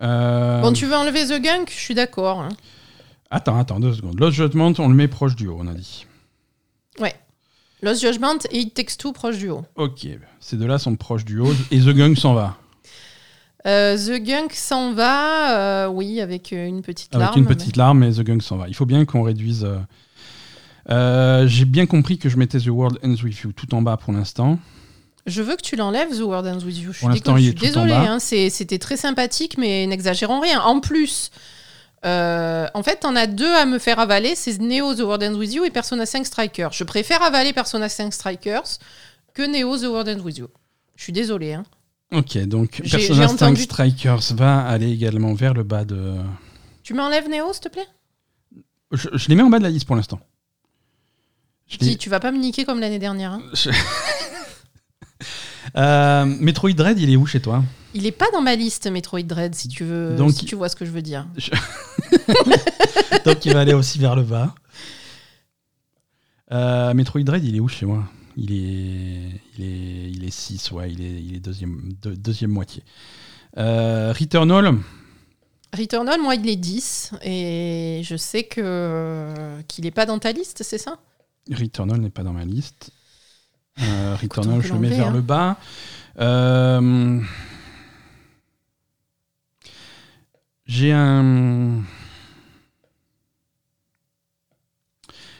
Euh, 0.00 0.60
Bon, 0.62 0.72
tu 0.72 0.86
veux 0.86 0.94
enlever 0.94 1.26
The 1.26 1.42
Gunk? 1.42 1.70
Je 1.70 1.78
suis 1.80 1.94
d'accord. 1.94 2.40
hein. 2.40 2.50
Attends, 3.30 3.58
attends, 3.58 3.80
deux 3.80 3.92
secondes. 3.94 4.18
Lost 4.20 4.36
Judgment, 4.36 4.72
on 4.78 4.88
le 4.88 4.94
met 4.94 5.08
proche 5.08 5.34
du 5.36 5.48
haut, 5.48 5.58
on 5.60 5.66
a 5.66 5.74
dit. 5.74 6.06
Ouais. 7.00 7.14
Lost 7.82 8.00
Judgment 8.02 8.38
et 8.50 8.58
It 8.60 8.74
Takes 8.74 8.96
Two 8.98 9.12
proche 9.12 9.36
du 9.38 9.50
haut. 9.50 9.64
Ok, 9.76 10.06
ces 10.40 10.56
deux-là 10.56 10.78
sont 10.78 10.96
proches 10.96 11.24
du 11.24 11.38
haut 11.38 11.52
et 11.70 11.78
The 11.80 11.90
Gang 11.90 12.16
s'en 12.16 12.34
va. 12.34 12.56
Euh, 13.66 13.96
The 13.96 14.22
Gunk 14.22 14.52
s'en 14.54 14.92
va, 14.92 15.84
euh, 15.84 15.88
oui, 15.88 16.20
avec 16.20 16.52
euh, 16.52 16.66
une 16.66 16.80
petite 16.82 17.14
Avec 17.14 17.26
larme. 17.26 17.38
une 17.40 17.46
petite 17.46 17.76
larme, 17.76 17.98
mais 17.98 18.12
The 18.12 18.20
Gang 18.22 18.40
s'en 18.40 18.56
va. 18.56 18.68
Il 18.68 18.74
faut 18.74 18.86
bien 18.86 19.04
qu'on 19.04 19.22
réduise. 19.22 19.66
euh, 20.90 21.46
J'ai 21.46 21.64
bien 21.64 21.86
compris 21.86 22.18
que 22.18 22.28
je 22.28 22.36
mettais 22.36 22.58
The 22.60 22.68
World 22.68 22.98
Ends 23.04 23.16
With 23.22 23.38
You 23.40 23.52
tout 23.52 23.74
en 23.74 23.82
bas 23.82 23.96
pour 23.96 24.12
l'instant. 24.12 24.58
Je 25.26 25.42
veux 25.42 25.56
que 25.56 25.62
tu 25.62 25.76
l'enlèves, 25.76 26.16
The 26.16 26.22
World 26.22 26.46
Ends 26.46 26.64
With 26.64 26.78
You. 26.78 26.92
Je 26.92 26.98
suis, 26.98 27.54
désolée, 27.54 27.92
hein, 27.92 28.18
c'était 28.18 28.78
très 28.78 28.96
sympathique, 28.96 29.58
mais 29.58 29.86
n'exagérons 29.86 30.40
rien. 30.40 30.60
En 30.62 30.80
plus, 30.80 31.30
euh, 32.04 32.66
en 32.74 32.82
fait, 32.82 32.96
t'en 33.00 33.16
as 33.16 33.26
deux 33.26 33.52
à 33.54 33.64
me 33.66 33.78
faire 33.78 33.98
avaler 33.98 34.34
c'est 34.34 34.58
Neo 34.60 34.94
The 34.94 35.00
World 35.00 35.22
Ends 35.24 35.34
With 35.38 35.52
You 35.54 35.64
et 35.64 35.70
Persona 35.70 36.06
5 36.06 36.24
Strikers. 36.26 36.72
Je 36.72 36.84
préfère 36.84 37.22
avaler 37.22 37.52
Persona 37.52 37.88
5 37.88 38.12
Strikers 38.12 38.78
que 39.34 39.42
Neo 39.42 39.76
The 39.76 39.82
World 39.90 40.08
Ends 40.08 40.22
With 40.24 40.38
You. 40.38 40.48
Je 40.96 41.02
suis 41.04 41.12
désolée. 41.12 41.54
Hein. 41.54 41.64
Ok, 42.12 42.38
donc 42.46 42.80
Persona 42.82 42.98
j'ai 42.98 43.14
5 43.14 43.30
entendu- 43.32 43.62
Strikers 43.62 44.20
va 44.34 44.60
aller 44.66 44.90
également 44.90 45.34
vers 45.34 45.54
le 45.54 45.62
bas 45.64 45.84
de. 45.84 46.16
Tu 46.82 46.94
m'enlèves 46.94 47.28
Neo, 47.28 47.52
s'il 47.52 47.62
te 47.62 47.68
plaît? 47.68 47.86
Je, 48.92 49.08
je 49.12 49.28
les 49.28 49.34
mets 49.34 49.42
en 49.42 49.50
bas 49.50 49.58
de 49.58 49.64
la 49.64 49.70
liste 49.70 49.86
pour 49.86 49.96
l'instant. 49.96 50.18
Je 51.66 51.76
les- 51.80 51.86
Dis, 51.88 51.98
tu 51.98 52.08
vas 52.08 52.18
pas 52.20 52.32
me 52.32 52.38
niquer 52.38 52.64
comme 52.64 52.80
l'année 52.80 52.98
dernière. 52.98 53.32
hein. 53.32 53.42
je- 53.52 53.70
Euh, 55.76 56.24
Metroid 56.24 56.72
Dread, 56.72 56.98
il 56.98 57.10
est 57.10 57.16
où 57.16 57.26
chez 57.26 57.40
toi? 57.40 57.62
Il 57.94 58.06
est 58.06 58.12
pas 58.12 58.30
dans 58.32 58.40
ma 58.42 58.54
liste 58.54 58.86
Metroid 58.86 59.22
Dread, 59.22 59.54
si 59.54 59.68
tu 59.68 59.84
veux, 59.84 60.14
Donc, 60.14 60.32
si 60.32 60.44
tu 60.44 60.54
vois 60.54 60.68
ce 60.68 60.76
que 60.76 60.84
je 60.84 60.90
veux 60.90 61.02
dire. 61.02 61.26
Donc 63.24 63.44
il 63.44 63.52
va 63.52 63.60
aller 63.60 63.74
aussi 63.74 63.98
vers 63.98 64.14
le 64.14 64.22
bas. 64.22 64.54
Euh, 66.52 66.94
Metroid 66.94 67.22
Dread, 67.22 67.44
il 67.44 67.56
est 67.56 67.60
où 67.60 67.68
chez 67.68 67.86
moi? 67.86 68.04
Il 68.36 68.52
est, 68.52 69.40
il 69.56 69.64
est, 69.64 70.10
il 70.10 70.24
est 70.24 70.30
6, 70.30 70.70
ouais, 70.72 70.92
il 70.92 71.02
est, 71.02 71.22
il 71.22 71.36
est 71.36 71.40
deuxième, 71.40 71.92
deux- 72.02 72.16
deuxième 72.16 72.50
moitié. 72.52 72.84
Euh, 73.56 74.12
Returnal, 74.12 74.76
Returnal, 75.76 76.20
moi, 76.20 76.34
il 76.36 76.48
est 76.48 76.56
10 76.56 77.12
et 77.22 78.00
je 78.04 78.16
sais 78.16 78.44
que 78.44 79.60
qu'il 79.66 79.86
est 79.86 79.90
pas 79.90 80.06
dans 80.06 80.18
ta 80.18 80.32
liste, 80.32 80.62
c'est 80.62 80.78
ça? 80.78 80.98
Returnal 81.50 82.00
n'est 82.00 82.10
pas 82.10 82.22
dans 82.22 82.32
ma 82.32 82.44
liste. 82.44 82.90
Euh, 83.80 84.16
Returnal, 84.20 84.62
je 84.62 84.72
le 84.72 84.78
mets 84.78 84.88
vers 84.88 85.08
hein. 85.08 85.12
le 85.12 85.20
bas. 85.20 85.56
Euh, 86.20 87.20
J'ai 90.68 90.92
un. 90.92 91.82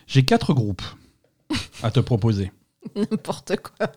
J'ai 0.07 0.25
quatre 0.25 0.55
groupes 0.55 0.83
à 1.83 1.91
te 1.91 2.01
proposer. 2.01 2.51
N'importe 2.97 3.57
quoi. 3.57 3.89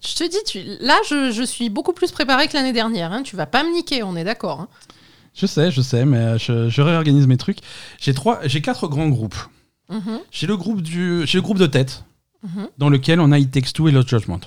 Je 0.00 0.14
te 0.14 0.24
dis, 0.28 0.38
tu... 0.46 0.62
là, 0.80 0.96
je, 1.08 1.30
je 1.30 1.42
suis 1.42 1.68
beaucoup 1.68 1.92
plus 1.92 2.10
préparé 2.10 2.48
que 2.48 2.54
l'année 2.54 2.72
dernière. 2.72 3.12
Hein. 3.12 3.22
Tu 3.22 3.36
vas 3.36 3.46
pas 3.46 3.62
me 3.62 3.72
niquer, 3.74 4.02
on 4.02 4.16
est 4.16 4.24
d'accord. 4.24 4.60
hein. 4.60 4.68
Je 5.34 5.46
sais, 5.46 5.70
je 5.70 5.82
sais, 5.82 6.04
mais 6.06 6.38
je, 6.38 6.68
je 6.70 6.82
réorganise 6.82 7.26
mes 7.26 7.36
trucs. 7.36 7.58
J'ai 8.00 8.14
trois, 8.14 8.40
j'ai 8.46 8.62
quatre 8.62 8.88
grands 8.88 9.08
groupes. 9.08 9.36
Mhm, 9.90 10.20
J'ai 10.30 10.46
le 10.46 10.56
groupe 10.56 10.82
du, 10.82 11.22
j'ai 11.26 11.38
le 11.38 11.42
groupe 11.42 11.58
de 11.58 11.66
tête, 11.66 12.04
mhm. 12.42 12.68
dans 12.76 12.88
lequel 12.90 13.20
on 13.20 13.32
a 13.32 13.38
It 13.38 13.50
Takes 13.50 13.72
Two 13.72 13.88
et 13.88 13.90
Lost 13.92 14.08
Judgment. 14.08 14.40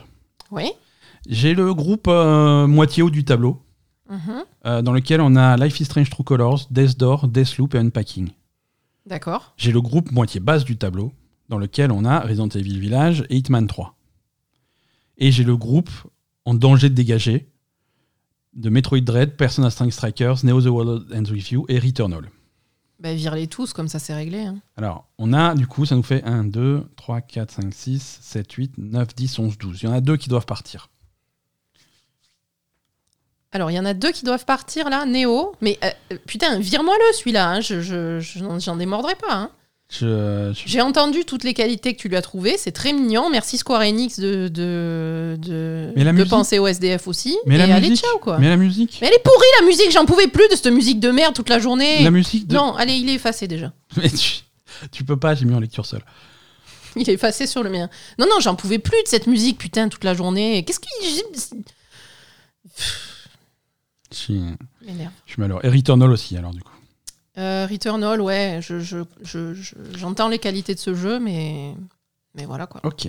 Oui. 0.52 0.72
J'ai 1.28 1.53
le 1.53 1.73
groupe 1.73 2.07
euh, 2.07 2.68
moitié 2.68 3.02
haut 3.03 3.10
du 3.10 3.23
tableau, 3.23 3.60
mhm. 4.12 4.44
euh, 4.66 4.82
dans 4.84 4.94
lequel 4.94 5.22
on 5.22 5.36
a 5.36 5.58
Life 5.58 5.80
is 5.80 5.86
Strange 5.86 6.10
True 6.12 6.24
Colors, 6.24 6.68
Death 6.70 6.98
Door, 6.98 7.28
Deathloop 7.30 7.74
et 7.74 7.80
Unpacking. 7.80 8.30
D'accord. 9.08 9.54
J'ai 9.58 9.72
le 9.72 9.82
groupe 9.82 10.12
moitié 10.12 10.40
basse 10.40 10.64
du 10.64 10.78
tableau, 10.78 11.12
dans 11.50 11.58
lequel 11.58 11.92
on 11.92 12.06
a 12.06 12.20
Resident 12.20 12.50
Evil 12.50 12.80
Village 12.80 13.26
et 13.30 13.38
Hitman 13.38 13.66
3. 13.66 13.96
Et 15.18 15.32
j'ai 15.32 15.44
le 15.44 15.58
groupe 15.58 15.90
en 16.46 16.54
danger 16.54 16.90
de 16.90 16.94
dégager 16.96 17.48
de 18.54 18.70
Metroid 18.70 19.02
Dread, 19.02 19.36
Persona 19.38 19.70
5 19.70 19.92
Strikers, 19.92 20.44
Neo 20.44 20.62
The 20.62 20.66
World 20.66 21.08
Ends 21.14 21.32
With 21.32 21.50
You 21.52 21.66
et 21.70 21.80
Returnal. 21.80 22.30
Bah, 23.00 23.16
vire-les 23.16 23.48
tous, 23.48 23.74
comme 23.74 23.88
ça, 23.88 23.98
c'est 23.98 24.14
réglé. 24.14 24.42
hein. 24.42 24.62
Alors, 24.78 25.08
on 25.18 25.34
a, 25.34 25.56
du 25.56 25.66
coup, 25.66 25.86
ça 25.88 25.96
nous 25.96 26.04
fait 26.04 26.24
1, 26.24 26.44
2, 26.44 26.86
3, 26.96 27.22
4, 27.22 27.52
5, 27.52 27.74
6, 27.74 28.20
7, 28.22 28.52
8, 28.52 28.78
9, 28.78 29.16
10, 29.16 29.40
11, 29.40 29.58
12. 29.58 29.82
Il 29.82 29.86
y 29.86 29.90
en 29.90 29.94
a 29.94 30.02
deux 30.02 30.18
qui 30.18 30.30
doivent 30.30 30.46
partir. 30.46 30.90
Alors, 33.53 33.69
il 33.69 33.73
y 33.76 33.80
en 33.80 33.86
a 33.86 33.94
deux 33.94 34.11
qui 34.11 34.23
doivent 34.23 34.45
partir, 34.45 34.90
là. 34.90 35.06
Néo. 35.06 35.53
Mais 35.61 35.78
euh, 35.84 36.15
putain, 36.26 36.57
vire-moi-le, 36.60 37.14
celui-là. 37.18 37.49
hein. 37.49 37.61
Je, 37.61 37.82
je, 37.82 38.19
je 38.19 38.40
n'en- 38.40 38.60
j'en 38.60 38.76
démordrai 38.78 39.15
pas. 39.15 39.34
hein. 39.34 39.52
Je, 39.90 40.53
je- 40.56 40.61
J'ai 40.68 40.80
entendu 40.80 41.26
toutes 41.26 41.44
les 41.44 41.53
qualités 41.53 41.94
que 41.94 41.99
tu 42.02 42.07
lui 42.07 42.15
as 42.15 42.22
trouvées. 42.22 42.56
C'est 42.57 42.72
très 42.72 42.94
mignon. 42.94 43.30
Merci 43.30 43.57
Square 43.57 43.82
Enix 43.82 44.19
de, 44.22 44.48
de, 44.48 45.36
de, 45.38 45.91
Mais 45.98 46.06
la 46.06 46.11
de 46.14 46.15
musique- 46.18 46.30
penser 46.30 46.60
au 46.60 46.68
SDF 46.68 47.10
aussi. 47.10 47.38
Mais 47.45 47.56
Et 47.56 47.57
la 47.57 47.76
allez, 47.76 47.90
musique 47.90 48.06
ciao, 48.06 48.18
quoi. 48.19 48.38
Mais 48.40 48.48
la 48.48 48.56
musique 48.56 48.99
Mais 49.02 49.07
elle 49.07 49.14
est 49.15 49.22
pourrie, 49.23 49.45
la 49.60 49.65
musique. 49.65 49.91
J'en 49.91 50.06
pouvais 50.06 50.28
plus 50.28 50.48
de 50.48 50.56
cette 50.56 50.68
musique 50.68 51.02
de 51.02 51.11
merde 51.11 51.34
toute 51.36 51.49
la 51.49 51.60
journée. 51.60 52.03
La 52.03 52.11
musique 52.11 52.48
de... 52.48 52.56
Non, 52.56 52.73
allez, 52.76 52.94
il 52.94 53.10
est 53.10 53.15
effacé 53.15 53.49
déjà. 53.49 53.73
Mais 53.98 54.10
tu, 54.10 54.44
tu 54.94 55.03
peux 55.03 55.18
pas, 55.18 55.36
j'ai 55.36 55.44
mis 55.44 55.53
en 55.53 55.60
lecture 55.60 55.86
seule. 55.86 56.06
Il 56.95 57.10
est 57.10 57.14
effacé 57.14 57.45
sur 57.48 57.61
le 57.64 57.69
mien. 57.69 57.90
Non, 58.18 58.28
non, 58.30 58.40
j'en 58.40 58.56
pouvais 58.56 58.80
plus 58.80 59.02
de 59.03 59.07
cette 59.10 59.28
musique, 59.28 59.57
putain, 59.57 59.90
toute 59.90 60.06
la 60.06 60.14
journée. 60.14 60.64
Qu'est-ce 60.64 60.80
qui. 60.80 60.88
Je 64.12 64.18
suis, 64.18 64.42
M'énerve. 64.86 65.12
je 65.26 65.32
suis 65.34 65.42
malheureux. 65.42 65.62
Et 65.64 65.70
Returnal 65.70 66.10
aussi, 66.12 66.36
alors, 66.38 66.52
du 66.54 66.62
coup. 66.62 66.72
Euh, 67.38 67.66
Returnal, 67.70 68.20
ouais, 68.22 68.60
je, 68.62 68.80
je, 68.80 68.98
je- 69.24 69.54
je- 69.54 69.76
j'entends 69.98 70.28
les 70.28 70.40
qualités 70.40 70.76
de 70.76 70.80
ce 70.80 70.94
jeu, 70.94 71.20
mais, 71.20 71.74
mais 72.36 72.46
voilà 72.46 72.68
quoi. 72.68 72.82
Ok. 72.84 73.08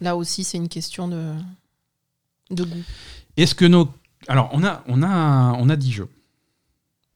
Là 0.00 0.16
aussi, 0.16 0.44
c'est 0.44 0.56
une 0.56 0.68
question 0.68 1.08
de, 1.08 1.32
de 2.50 2.64
goût. 2.64 2.82
Est-ce 3.36 3.54
que 3.54 3.64
nos... 3.66 3.88
Alors, 4.28 4.48
on 4.52 4.64
a, 4.64 4.82
on, 4.88 5.02
a, 5.02 5.52
on 5.58 5.68
a 5.68 5.76
10 5.76 5.92
jeux. 5.92 6.08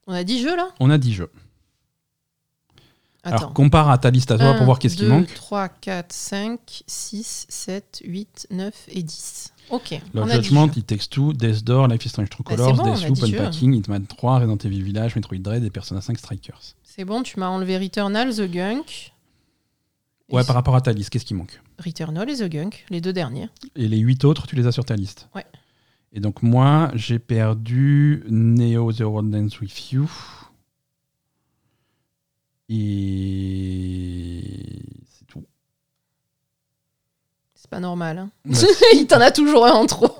On 0.06 0.12
a 0.12 0.24
10 0.24 0.42
jeux 0.42 0.56
là? 0.56 0.68
On 0.80 0.90
a 0.90 0.98
10 0.98 1.12
jeux. 1.14 1.30
Attends. 3.24 3.36
Alors, 3.36 3.52
compare 3.54 3.88
à 3.88 3.98
ta 3.98 4.10
liste 4.10 4.32
à 4.32 4.38
toi 4.38 4.54
pour 4.54 4.64
voir 4.64 4.80
qu'est-ce 4.80 4.96
qui 4.96 5.04
manque. 5.04 5.32
3, 5.32 5.68
4, 5.68 6.12
5, 6.12 6.82
6, 6.86 7.46
7, 7.48 8.02
8, 8.04 8.48
9 8.50 8.74
et 8.88 9.02
10. 9.04 9.52
Ok. 9.70 10.00
Love 10.12 10.28
a 10.28 10.38
10 10.38 10.44
Judgment. 10.44 10.66
It 10.76 10.86
Takes 10.88 11.08
Two, 11.08 11.32
Death 11.32 11.62
Door, 11.62 11.88
Life 11.88 12.04
is 12.04 12.08
Strange 12.08 12.30
True 12.30 12.42
Bah, 12.44 12.56
Colors, 12.56 12.76
c'est 12.76 12.82
bon, 12.82 12.92
Deathloop, 12.92 13.14
10 13.14 13.26
jeux. 13.30 13.38
Unpacking, 13.38 13.74
Hitman 13.74 14.06
3, 14.06 14.38
Resident 14.38 14.56
Evil 14.56 14.82
Village, 14.82 15.14
Metroid 15.14 15.38
Dread 15.38 15.62
et 15.62 15.70
Persona 15.70 16.00
5 16.00 16.18
Strikers. 16.18 16.74
C'est 16.82 17.04
bon, 17.04 17.22
tu 17.22 17.38
m'as 17.38 17.48
enlevé 17.48 17.78
Returnal, 17.78 18.34
The 18.34 18.50
Gunk. 18.50 19.12
Ouais, 20.30 20.42
par 20.44 20.56
rapport 20.56 20.74
à 20.74 20.80
ta 20.80 20.92
liste, 20.92 21.10
qu'est-ce 21.10 21.24
qui 21.24 21.34
manque? 21.34 21.60
Returnal 21.78 22.28
et 22.28 22.36
The 22.36 22.48
Gunk, 22.48 22.86
les 22.90 23.00
deux 23.00 23.12
derniers. 23.12 23.48
Et 23.76 23.86
les 23.86 23.98
8 23.98 24.24
autres, 24.24 24.46
tu 24.48 24.56
les 24.56 24.66
as 24.66 24.72
sur 24.72 24.84
ta 24.84 24.96
liste? 24.96 25.28
Ouais. 25.34 25.46
Et 26.12 26.20
donc, 26.20 26.42
moi, 26.42 26.90
j'ai 26.94 27.18
perdu 27.18 28.24
Neo 28.28 28.92
The 28.92 29.00
World 29.00 29.34
Ends 29.34 29.60
With 29.60 29.92
You. 29.92 30.10
Et. 32.72 34.82
C'est 35.10 35.26
tout. 35.26 35.44
C'est 37.54 37.70
pas 37.70 37.80
normal. 37.80 38.18
Hein. 38.18 38.30
Ouais. 38.46 38.56
Il 38.94 39.06
t'en 39.06 39.20
a 39.20 39.30
toujours 39.30 39.66
un 39.66 39.72
en 39.72 39.86
trop. 39.86 40.10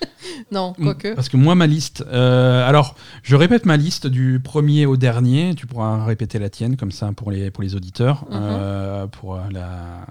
non, 0.50 0.74
Mm, 0.78 0.84
quoique. 0.84 1.14
Parce 1.14 1.28
que 1.28 1.36
moi, 1.36 1.54
ma 1.54 1.66
liste. 1.66 2.02
euh, 2.06 2.66
alors, 2.68 2.94
je 3.22 3.36
répète 3.36 3.66
ma 3.66 3.76
liste 3.76 4.06
du 4.06 4.40
premier 4.42 4.86
au 4.86 4.96
dernier. 4.96 5.54
Tu 5.54 5.66
pourras 5.66 6.04
répéter 6.04 6.38
la 6.38 6.50
tienne, 6.50 6.76
comme 6.76 6.92
ça, 6.92 7.12
pour 7.12 7.30
les, 7.30 7.50
pour 7.50 7.62
les 7.62 7.74
auditeurs, 7.74 8.24
Mhm. 8.24 8.30
euh, 8.32 9.06
pour, 9.06 9.38
la, 9.50 10.06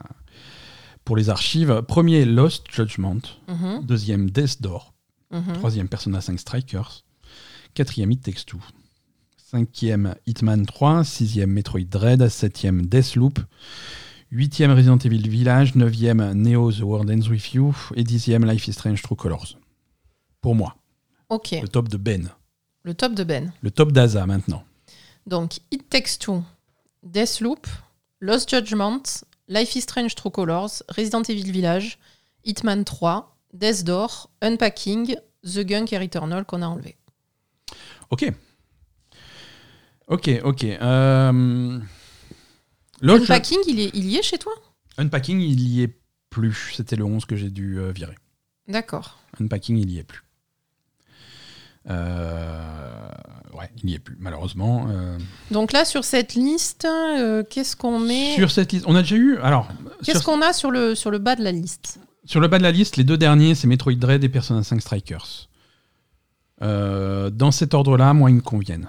pour 1.06 1.16
les 1.16 1.30
archives. 1.30 1.82
Premier, 1.88 2.26
Lost 2.26 2.66
Judgment. 2.72 3.22
Mhm, 3.48 3.86
Deuxième, 3.86 4.30
Death 4.30 4.62
Door. 4.62 4.94
mhm. 5.32 5.54
Troisième, 5.54 5.88
Persona 5.88 6.22
5 6.22 6.40
Strikers. 6.40 7.04
Quatrième, 7.74 8.12
It 8.12 8.22
Takes 8.24 8.46
Two. 8.46 8.60
Cinquième, 9.54 10.16
Hitman 10.26 10.66
3. 10.66 11.04
Sixième, 11.04 11.52
Metroid 11.52 11.84
Dread. 11.84 12.28
Septième, 12.28 12.88
Deathloop. 12.88 13.38
Huitième, 14.32 14.72
Resident 14.72 14.98
Evil 14.98 15.30
Village. 15.30 15.76
Neuvième, 15.76 16.34
Neo 16.34 16.72
The 16.72 16.80
World 16.80 17.12
Ends 17.12 17.30
With 17.30 17.54
You. 17.54 17.72
Et 17.96 18.04
dixième, 18.04 18.46
Life 18.50 18.68
is 18.68 18.74
Strange 18.74 19.04
True 19.04 19.16
Colors. 19.16 19.60
Pour 20.42 20.56
moi, 20.56 20.76
Ok, 21.30 21.52
le 21.52 21.68
top 21.68 21.88
de 21.88 21.98
Ben. 21.98 22.32
le 22.82 22.96
top 22.96 23.14
de 23.14 23.24
Ben. 23.24 23.54
Le 23.62 23.70
top 23.70 23.92
d'Aza 23.92 24.26
maintenant. 24.26 24.64
Donc, 25.28 25.60
It 25.72 25.88
Takes 25.88 26.18
Two, 26.20 26.44
Deathloop, 27.04 27.68
Lost 28.22 28.50
Judgment, 28.50 29.04
Life 29.48 29.76
is 29.76 29.82
Strange 29.82 30.16
True 30.16 30.32
Colors, 30.32 30.82
Resident 30.90 31.22
Evil 31.30 31.52
Village, 31.52 32.00
Hitman 32.44 32.84
3, 32.84 33.38
Death 33.54 33.84
Door, 33.84 34.32
Unpacking, 34.42 35.16
The 35.46 35.60
Gunk 35.60 35.94
et 35.94 35.98
Returnal 36.00 36.44
qu'on 36.44 36.62
a 36.64 36.68
enlevé. 36.68 36.98
Ok. 38.10 38.30
Ok, 40.08 40.30
ok. 40.44 40.64
Euh... 40.64 41.80
Unpacking, 43.02 43.60
il, 43.68 43.80
est, 43.80 43.92
il 43.94 44.06
y 44.06 44.18
est 44.18 44.24
chez 44.24 44.38
toi? 44.38 44.54
Unpacking, 44.98 45.40
il 45.42 45.68
y 45.68 45.84
est 45.84 46.00
plus. 46.30 46.74
C'était 46.76 46.96
le 46.96 47.04
11 47.04 47.26
que 47.26 47.36
j'ai 47.36 47.50
dû 47.50 47.80
euh, 47.80 47.92
virer. 47.92 48.16
D'accord. 48.68 49.20
Unpacking, 49.42 49.78
il 49.78 49.92
y 49.92 50.00
est 50.00 50.04
plus. 50.04 50.24
Euh, 51.90 53.10
Ouais, 53.54 53.70
il 53.84 53.92
y 53.92 53.94
est 53.94 54.00
plus, 54.00 54.18
malheureusement. 54.20 54.88
Euh, 54.90 55.16
Donc 55.52 55.74
là, 55.74 55.86
sur 55.86 56.04
cette 56.04 56.34
liste, 56.34 56.86
euh, 56.86 57.44
qu'est-ce 57.48 57.76
qu'on 57.76 58.00
met? 58.00 58.34
Sur 58.34 58.50
cette 58.50 58.72
liste, 58.72 58.86
on 58.88 58.96
a 58.96 59.04
déjà 59.04 59.16
eu. 59.16 59.38
Alors, 59.38 59.68
Qu'est-ce 60.04 60.22
sur, 60.22 60.26
qu'on 60.26 60.42
a 60.42 60.54
sur 60.54 60.72
le, 60.72 60.96
sur 60.96 61.12
le 61.12 61.20
bas 61.20 61.36
de 61.36 61.44
la 61.44 61.52
liste? 61.52 62.00
Sur 62.26 62.40
le 62.40 62.48
bas 62.48 62.58
de 62.58 62.64
la 62.64 62.72
liste, 62.72 62.98
les 62.98 63.04
deux 63.04 63.18
derniers, 63.18 63.54
c'est 63.54 63.68
Metroid 63.68 63.94
Dread 63.94 64.24
et 64.24 64.30
Persona 64.30 64.64
5 64.64 64.82
Strikers. 64.82 65.50
Dans 66.62 67.52
cet 67.52 67.74
ordre-là, 67.76 68.14
moi, 68.14 68.32
ils 68.32 68.38
me 68.38 68.42
conviennent. 68.42 68.88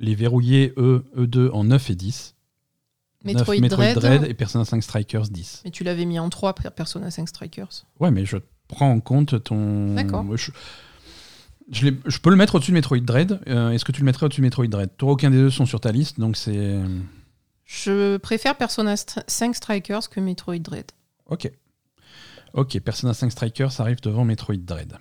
Les 0.00 0.14
verrouillés, 0.14 0.72
eux, 0.76 1.04
eux 1.16 1.26
deux, 1.26 1.50
en 1.52 1.64
9 1.64 1.90
et 1.90 1.94
10. 1.94 2.34
Metroid, 3.24 3.54
9 3.56 3.60
Metroid 3.62 3.84
Dread, 3.94 3.98
Dread 4.20 4.24
et 4.30 4.34
Persona 4.34 4.64
5 4.64 4.80
Strikers 4.82 5.28
10. 5.28 5.62
Mais 5.64 5.70
tu 5.72 5.82
l'avais 5.82 6.04
mis 6.04 6.18
en 6.20 6.28
3, 6.30 6.54
Persona 6.54 7.10
5 7.10 7.28
Strikers. 7.28 7.84
Ouais, 7.98 8.10
mais 8.12 8.24
je 8.24 8.36
prends 8.68 8.90
en 8.90 9.00
compte 9.00 9.42
ton. 9.42 9.94
D'accord. 9.94 10.24
Je, 10.36 10.52
je, 11.70 11.88
je 12.06 12.18
peux 12.20 12.30
le 12.30 12.36
mettre 12.36 12.54
au-dessus 12.54 12.70
de 12.70 12.76
Metroid 12.76 13.00
Dread. 13.00 13.40
Euh, 13.48 13.70
Est-ce 13.70 13.84
que 13.84 13.90
tu 13.92 14.00
le 14.00 14.04
mettrais 14.06 14.26
au-dessus 14.26 14.40
de 14.40 14.46
Metroid 14.46 14.68
Dread? 14.68 14.90
Toi, 14.96 15.12
aucun 15.12 15.30
des 15.30 15.36
deux 15.38 15.50
sont 15.50 15.66
sur 15.66 15.80
ta 15.80 15.90
liste, 15.90 16.20
donc 16.20 16.36
c'est. 16.36 16.78
Je 17.64 18.16
préfère 18.18 18.56
Persona 18.56 18.94
Stri- 18.94 19.24
5 19.26 19.54
Strikers 19.56 20.08
que 20.08 20.20
Metroid 20.20 20.58
Dread. 20.58 20.90
Ok. 21.26 21.50
Ok, 22.54 22.78
Persona 22.80 23.12
5 23.14 23.30
Strikers 23.32 23.80
arrive 23.80 24.00
devant 24.00 24.24
Metroid 24.24 24.56
Dread. 24.64 24.94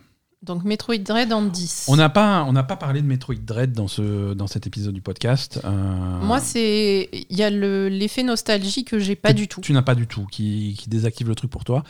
Donc 0.48 0.64
Metroid 0.64 0.98
Dread 0.98 1.32
en 1.34 1.44
10. 1.44 1.86
On 1.90 1.95
n'a 1.95 2.10
pas, 2.10 2.44
on 2.45 2.53
n'a 2.53 2.64
pas 2.64 2.76
parlé 2.78 3.02
de 3.02 3.07
Metroid 3.07 3.36
Dread 3.36 3.74
dans, 3.74 3.88
ce, 3.88 4.34
dans 4.34 4.48
cet 4.48 4.65
épisode 4.65 4.94
du 4.94 5.02
podcast. 5.02 5.60
Euh, 5.64 6.19
Moi, 6.22 6.40
c'est 6.40 7.10
il 7.30 7.38
y 7.38 7.44
a 7.44 7.49
le- 7.49 7.90
l'effet 7.90 8.24
nostalgie 8.24 8.84
que 8.86 8.98
j'ai 8.98 9.15
pas 9.15 9.30
que 9.30 9.38
du 9.38 9.48
tout. 9.48 9.61
Tu 9.61 9.74
n'as 9.74 9.82
pas 9.82 9.94
du 9.95 10.07
tout, 10.07 10.26
qui, 10.32 10.76
qui 10.80 10.90
désactive 10.90 11.28
le 11.28 11.36
truc 11.36 11.52
pour 11.52 11.64
toi. 11.65 11.84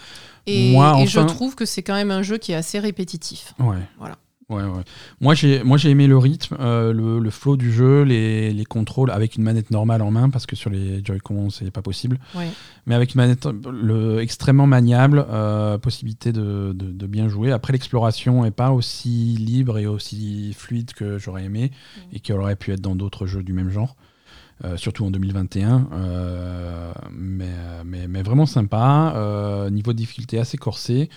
Et, 0.47 0.71
Moi, 0.71 0.99
et 1.01 1.07
je 1.07 1.19
trouve 1.21 1.55
que 1.55 1.65
c'est 1.65 1.83
quand 1.83 1.93
même 1.95 2.11
un 2.11 2.23
jeu 2.23 2.37
qui 2.37 2.51
est 2.51 2.55
assez 2.55 2.79
répétitif. 2.79 3.53
Ouais. 3.59 3.77
Voilà. 3.99 4.17
Ouais, 4.49 4.63
ouais. 4.63 4.83
Moi, 5.19 5.33
j'ai, 5.35 5.61
moi, 5.63 5.77
j'ai 5.77 5.89
aimé 5.89 6.07
le 6.07 6.17
rythme, 6.17 6.55
euh, 6.61 6.93
le, 6.93 7.19
le 7.19 7.29
flow 7.31 7.57
du 7.57 7.69
jeu, 7.69 8.03
les, 8.03 8.53
les 8.53 8.63
contrôles 8.63 9.11
avec 9.11 9.35
une 9.35 9.43
manette 9.43 9.71
normale 9.71 10.01
en 10.01 10.09
main, 10.09 10.29
parce 10.29 10.45
que 10.45 10.55
sur 10.55 10.69
les 10.69 11.03
Joy-Con, 11.03 11.49
c'est 11.49 11.69
pas 11.69 11.81
possible. 11.81 12.17
Ouais. 12.33 12.47
Mais 12.85 12.95
avec 12.95 13.13
une 13.13 13.19
manette 13.21 13.45
le, 13.69 14.19
extrêmement 14.21 14.65
maniable, 14.65 15.25
euh, 15.29 15.77
possibilité 15.77 16.31
de, 16.31 16.71
de- 16.73 16.91
de 16.93 17.07
bien 17.07 17.27
jouer. 17.27 17.51
Après, 17.51 17.73
l'exploration 17.73 18.45
est 18.45 18.51
pas 18.51 18.71
aussi 18.71 19.35
libre 19.37 19.79
et 19.79 19.85
aussi 19.85 20.53
fluide 20.57 20.93
que 20.93 21.17
j'aurais 21.17 21.43
aimé 21.43 21.71
et 22.13 22.21
qu'elle 22.21 22.37
aurait 22.39 22.55
pu 22.55 22.71
être 22.71 22.79
dans 22.79 22.95
d'autres 22.95 23.25
jeux 23.27 23.43
du 23.43 23.51
même 23.51 23.69
genre. 23.69 23.97
euh, 24.63 24.75
surtout 24.77 25.05
en 25.05 25.11
2021, 25.11 25.87
euh, 25.91 26.91
mais, 27.11 27.45
mais, 27.85 28.07
mais 28.07 28.23
vraiment 28.23 28.45
sympa. 28.45 29.13
euh, 29.17 29.69
niveau 29.69 29.91
de 29.91 29.97
difficulté 29.97 30.39
assez 30.39 30.57
corsé. 30.57 31.09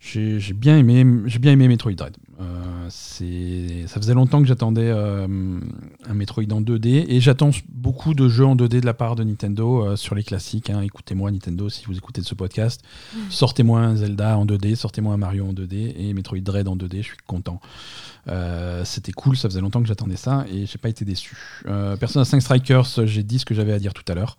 J'ai 0.00 0.52
bien 0.52 0.78
aimé, 0.78 1.04
j'ai 1.26 1.38
bien 1.38 1.52
aimé 1.52 1.68
Metroid 1.68 1.92
Dread. 1.92 2.16
Euh, 2.38 2.86
c'est, 2.90 3.86
ça 3.86 3.98
faisait 3.98 4.12
longtemps 4.12 4.42
que 4.42 4.46
j'attendais 4.46 4.90
euh, 4.90 5.26
un 5.26 6.14
Metroid 6.14 6.44
en 6.52 6.60
2D 6.60 7.06
et 7.08 7.20
j'attends 7.20 7.50
beaucoup 7.68 8.12
de 8.12 8.28
jeux 8.28 8.44
en 8.44 8.54
2D 8.56 8.80
de 8.80 8.86
la 8.86 8.92
part 8.92 9.16
de 9.16 9.24
Nintendo 9.24 9.86
euh, 9.86 9.96
sur 9.96 10.14
les 10.14 10.22
classiques. 10.22 10.68
hein. 10.68 10.82
Écoutez-moi 10.82 11.30
Nintendo 11.30 11.70
si 11.70 11.86
vous 11.86 11.96
écoutez 11.96 12.22
ce 12.22 12.34
podcast. 12.34 12.82
Sortez-moi 13.30 13.80
un 13.80 13.96
Zelda 13.96 14.36
en 14.36 14.44
2D, 14.44 14.74
sortez-moi 14.76 15.14
un 15.14 15.16
Mario 15.18 15.46
en 15.46 15.52
2D 15.52 15.94
et 15.96 16.12
Metroid 16.12 16.40
Dread 16.40 16.68
en 16.68 16.76
2D. 16.76 16.98
Je 16.98 17.02
suis 17.02 17.16
content. 17.26 17.60
C'était 18.84 19.12
cool, 19.12 19.36
ça 19.36 19.48
faisait 19.48 19.60
longtemps 19.60 19.80
que 19.80 19.88
j'attendais 19.88 20.16
ça 20.16 20.44
et 20.52 20.66
j'ai 20.66 20.78
pas 20.78 20.88
été 20.88 21.04
déçu. 21.04 21.62
Persona 21.98 22.24
5 22.24 22.40
Strikers, 22.40 23.06
j'ai 23.06 23.22
dit 23.22 23.38
ce 23.38 23.44
que 23.44 23.54
j'avais 23.54 23.72
à 23.72 23.78
dire 23.78 23.94
tout 23.94 24.04
à 24.08 24.14
l'heure. 24.14 24.36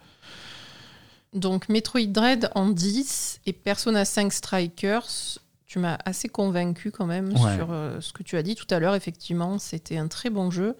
Donc 1.34 1.70
Metroid 1.70 2.08
Dread 2.08 2.50
en 2.56 2.70
10 2.70 3.42
et 3.46 3.54
Persona 3.54 4.06
5 4.06 4.32
Strikers, 4.32 5.40
tu 5.68 5.80
m'as 5.80 5.98
assez 6.06 6.30
convaincu 6.30 6.92
quand 6.92 7.06
même 7.06 7.30
Ouais. 7.38 7.56
sur 7.58 7.72
euh, 7.72 8.00
ce 8.02 8.14
que 8.14 8.24
tu 8.24 8.38
as 8.38 8.44
dit 8.44 8.56
tout 8.56 8.68
à 8.70 8.80
l'heure. 8.80 8.96
Effectivement, 8.96 9.60
c'était 9.60 9.98
un 9.98 10.08
très 10.08 10.30
bon 10.30 10.50
jeu. 10.50 10.76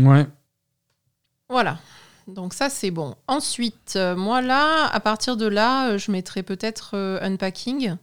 Ouais. 0.00 0.26
Voilà. 1.48 1.78
Donc 2.28 2.54
ça, 2.54 2.70
c'est 2.70 2.92
bon. 2.92 3.16
Ensuite, 3.26 3.94
euh, 3.96 4.14
moi 4.14 4.40
là, 4.40 4.86
à 4.86 5.00
partir 5.00 5.36
de 5.36 5.46
là, 5.46 5.90
euh, 5.90 5.98
je 5.98 6.12
mettrais 6.12 6.44
peut-être 6.44 6.96
Unpacking. 7.22 7.96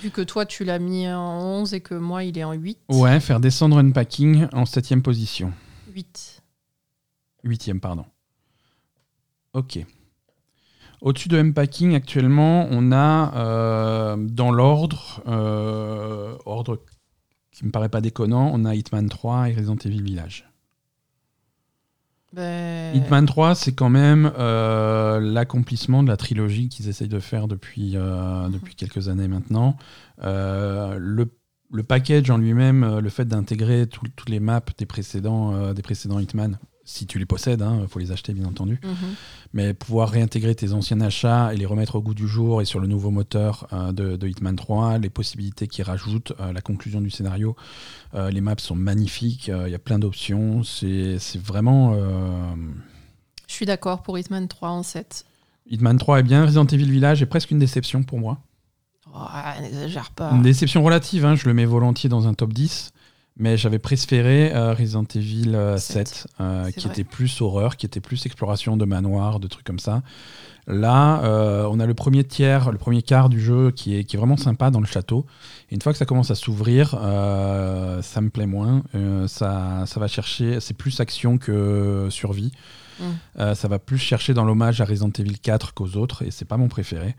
Vu 0.00 0.10
que 0.10 0.22
toi, 0.22 0.46
tu 0.46 0.64
l'as 0.64 0.78
mis 0.78 1.08
en 1.08 1.40
11 1.40 1.74
et 1.74 1.80
que 1.80 1.94
moi, 1.94 2.24
il 2.24 2.36
est 2.38 2.44
en 2.44 2.52
8. 2.52 2.78
Ouais, 2.88 3.18
faire 3.20 3.40
descendre 3.40 3.78
Unpacking 3.78 4.48
en 4.52 4.64
7 4.64 5.00
position. 5.02 5.52
8. 5.92 6.42
Huitième, 7.44 7.80
pardon. 7.80 8.04
Ok. 9.52 9.78
Au-dessus 11.02 11.28
de 11.28 11.36
Unpacking, 11.38 11.94
actuellement, 11.94 12.66
on 12.70 12.92
a 12.92 13.34
euh, 13.36 14.16
dans 14.16 14.50
l'ordre, 14.52 15.20
euh, 15.26 16.34
ordre 16.46 16.80
qui 17.50 17.66
me 17.66 17.70
paraît 17.70 17.88
pas 17.90 18.00
déconnant, 18.00 18.50
on 18.54 18.64
a 18.64 18.74
Hitman 18.74 19.08
3 19.08 19.50
et 19.50 19.54
Resident 19.54 19.76
Evil 19.84 20.00
Village. 20.02 20.48
Ben, 22.32 22.94
Hitman 22.96 23.26
3, 23.26 23.54
c'est 23.54 23.72
quand 23.72 23.90
même 23.90 24.32
euh, 24.38 25.20
l'accomplissement 25.20 26.02
de 26.02 26.08
la 26.08 26.16
trilogie 26.16 26.68
qu'ils 26.70 26.88
essayent 26.88 27.08
de 27.08 27.18
faire 27.20 27.46
depuis, 27.48 27.92
depuis 27.92 28.74
quelques 28.74 29.08
années 29.08 29.28
maintenant. 29.28 29.76
Le, 30.22 31.26
le 31.72 31.82
package 31.82 32.30
en 32.30 32.38
lui-même, 32.38 33.00
le 33.00 33.08
fait 33.10 33.26
d'intégrer 33.26 33.86
tout- 33.86 34.06
toutes 34.16 34.28
les 34.30 34.40
maps 34.40 34.60
des 34.78 34.86
précédents, 34.86 35.52
euh, 35.54 35.72
des 35.74 35.82
précédents 35.82 36.18
Hitman, 36.20 36.58
si 36.84 37.06
tu 37.06 37.18
les 37.18 37.26
possèdes, 37.26 37.64
il 37.80 37.88
faut 37.88 37.98
les 37.98 38.10
acheter 38.10 38.32
bien 38.32 38.46
entendu, 38.46 38.80
mhm. 38.82 39.14
mais 39.52 39.74
pouvoir 39.74 40.10
réintégrer 40.10 40.54
tes 40.54 40.72
anciens 40.72 41.00
achats 41.00 41.54
et 41.54 41.56
les 41.56 41.66
remettre 41.66 41.96
au 41.96 42.02
goût 42.02 42.14
du 42.14 42.26
jour 42.26 42.60
et 42.60 42.64
sur 42.64 42.80
le 42.80 42.86
nouveau 42.86 43.10
moteur 43.10 43.68
euh, 43.72 43.92
de, 43.92 44.16
de 44.16 44.28
Hitman 44.28 44.56
3, 44.56 44.98
les 44.98 45.10
possibilités 45.10 45.68
qu'ils 45.68 45.84
rajoutent, 45.84 46.32
euh, 46.40 46.52
la 46.52 46.60
conclusion 46.60 47.00
du 47.00 47.10
scénario, 47.10 47.56
euh, 48.14 48.30
les 48.30 48.40
maps 48.40 48.54
sont 48.58 48.74
magnifiques, 48.74 49.48
euh, 49.48 49.68
il 49.68 49.72
y 49.72 49.76
a 49.76 49.78
plein 49.78 49.98
d'options, 49.98 50.62
c'est 50.64 51.18
vraiment... 51.36 51.94
Je 53.46 53.54
suis 53.54 53.66
d'accord 53.66 54.02
pour 54.02 54.18
Hitman 54.18 54.48
3 54.48 54.70
en 54.70 54.82
7. 54.82 55.26
Hitman 55.70 55.98
3 55.98 56.20
est 56.20 56.22
bien, 56.22 56.44
Resident 56.44 56.66
Evil 56.66 56.90
Village 56.90 57.22
est 57.22 57.26
presque 57.26 57.50
une 57.50 57.58
déception 57.58 58.02
pour 58.02 58.18
moi. 58.18 58.38
Oh, 59.14 59.26
n'exagère 59.60 60.10
pas. 60.10 60.30
Une 60.32 60.42
déception 60.42 60.82
relative, 60.82 61.26
hein, 61.26 61.34
je 61.34 61.46
le 61.46 61.54
mets 61.54 61.66
volontiers 61.66 62.08
dans 62.08 62.26
un 62.26 62.34
top 62.34 62.52
10, 62.52 62.91
mais 63.36 63.56
j'avais 63.56 63.78
préféré 63.78 64.52
euh, 64.54 64.74
Resident 64.74 65.04
Evil 65.14 65.52
euh, 65.54 65.76
7, 65.78 66.08
Sept. 66.08 66.26
euh, 66.40 66.64
C'est 66.66 66.72
qui 66.72 66.80
vrai. 66.88 66.92
était 66.92 67.04
plus 67.04 67.40
horreur, 67.40 67.76
qui 67.76 67.86
était 67.86 68.00
plus 68.00 68.24
exploration 68.26 68.76
de 68.76 68.84
manoirs, 68.84 69.40
de 69.40 69.48
trucs 69.48 69.64
comme 69.64 69.78
ça. 69.78 70.02
Là, 70.68 71.22
euh, 71.24 71.66
on 71.70 71.80
a 71.80 71.86
le 71.86 71.94
premier 71.94 72.22
tiers, 72.22 72.70
le 72.70 72.78
premier 72.78 73.02
quart 73.02 73.28
du 73.28 73.40
jeu 73.40 73.72
qui 73.72 73.96
est, 73.96 74.04
qui 74.04 74.14
est 74.14 74.18
vraiment 74.18 74.36
sympa 74.36 74.70
dans 74.70 74.78
le 74.78 74.86
château. 74.86 75.26
Et 75.70 75.74
une 75.74 75.82
fois 75.82 75.90
que 75.92 75.98
ça 75.98 76.04
commence 76.06 76.30
à 76.30 76.36
s'ouvrir, 76.36 76.96
euh, 77.02 78.00
ça 78.02 78.20
me 78.20 78.30
plaît 78.30 78.46
moins. 78.46 78.84
Euh, 78.94 79.26
ça, 79.26 79.84
ça 79.86 79.98
va 79.98 80.06
chercher, 80.06 80.60
c'est 80.60 80.74
plus 80.74 81.00
action 81.00 81.36
que 81.38 82.06
survie. 82.10 82.52
Mm. 83.00 83.04
Euh, 83.40 83.54
ça 83.56 83.66
va 83.66 83.80
plus 83.80 83.98
chercher 83.98 84.34
dans 84.34 84.44
l'hommage 84.44 84.80
à 84.80 84.84
Resident 84.84 85.10
Evil 85.18 85.38
4 85.40 85.74
qu'aux 85.74 85.96
autres, 85.96 86.22
et 86.22 86.30
c'est 86.30 86.44
pas 86.44 86.58
mon 86.58 86.68
préféré. 86.68 87.16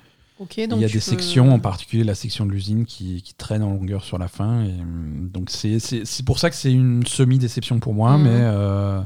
Il 0.57 0.81
y 0.81 0.85
a 0.85 0.87
des 0.87 0.93
peux- 0.93 0.99
sections, 0.99 1.53
en 1.53 1.59
particulier 1.59 2.03
la 2.03 2.15
section 2.15 2.45
de 2.45 2.51
l'usine, 2.51 2.85
qui, 2.85 3.21
qui 3.21 3.33
traîne 3.33 3.63
en 3.63 3.71
longueur 3.71 4.03
sur 4.03 4.17
la 4.17 4.27
fin. 4.27 4.63
Et, 4.63 4.69
hum, 4.81 5.29
donc 5.31 5.49
c'est 5.49 5.79
pour 6.25 6.39
ça 6.39 6.49
que 6.49 6.55
c'est 6.55 6.71
une 6.71 7.05
semi-déception 7.05 7.79
pour 7.79 7.93
moi, 7.93 8.17
Mhm. 8.17 8.23
mais 8.23 8.29
euh, 8.41 9.01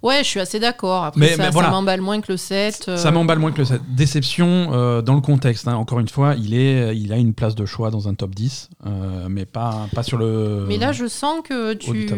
Ouais, 0.00 0.18
je 0.18 0.28
suis 0.28 0.38
assez 0.38 0.60
d'accord. 0.60 1.02
Après, 1.02 1.18
Mais- 1.20 1.30
ça, 1.30 1.36
mais 1.38 1.44
ça 1.46 1.50
voilà. 1.50 1.70
m'emballe 1.70 2.00
moins 2.00 2.20
que 2.20 2.30
le 2.30 2.36
7. 2.38 2.84
euh, 2.86 2.96
ça 2.96 3.10
m'emballe 3.10 3.40
moins 3.40 3.50
que 3.50 3.58
le 3.58 3.64
7. 3.64 3.80
Déception 3.96 4.68
euh, 4.72 5.02
dans 5.02 5.14
le 5.16 5.20
contexte. 5.20 5.66
hein. 5.66 5.74
Encore 5.74 5.98
une 5.98 6.06
fois, 6.06 6.36
il, 6.38 6.54
est, 6.54 6.96
il 6.96 7.12
a 7.12 7.16
une 7.16 7.34
place 7.34 7.56
de 7.56 7.66
choix 7.66 7.90
dans 7.90 8.06
un 8.06 8.14
top 8.14 8.32
10, 8.32 8.70
euh, 8.86 9.26
mais 9.28 9.44
pas, 9.44 9.88
pas 9.92 10.04
sur 10.04 10.16
le. 10.16 10.66
Mais 10.68 10.76
là, 10.78 10.92
je 10.92 11.08
sens 11.08 11.40
que 11.42 11.74
tu. 11.74 12.08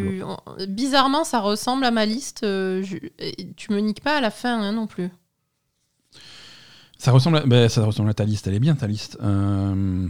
Bizarrement, 0.68 1.24
ça 1.24 1.40
ressemble 1.40 1.84
à 1.86 1.90
ma 1.90 2.04
liste. 2.04 2.40
je- 2.42 2.98
Tu 3.56 3.72
me 3.72 3.78
niques 3.80 4.02
pas 4.02 4.18
à 4.18 4.20
la 4.20 4.30
fin 4.30 4.60
hein, 4.60 4.72
non 4.72 4.86
plus. 4.86 5.08
Ça, 7.00 7.12
ressemble 7.12 7.38
à, 7.38 7.40
ben, 7.46 7.68
ça 7.68 7.84
ressemble 7.84 8.10
à 8.10 8.14
ta 8.14 8.24
liste, 8.24 8.46
elle 8.46 8.54
est 8.54 8.60
bien 8.60 8.74
ta 8.74 8.86
liste. 8.86 9.16
Euh, 9.22 10.06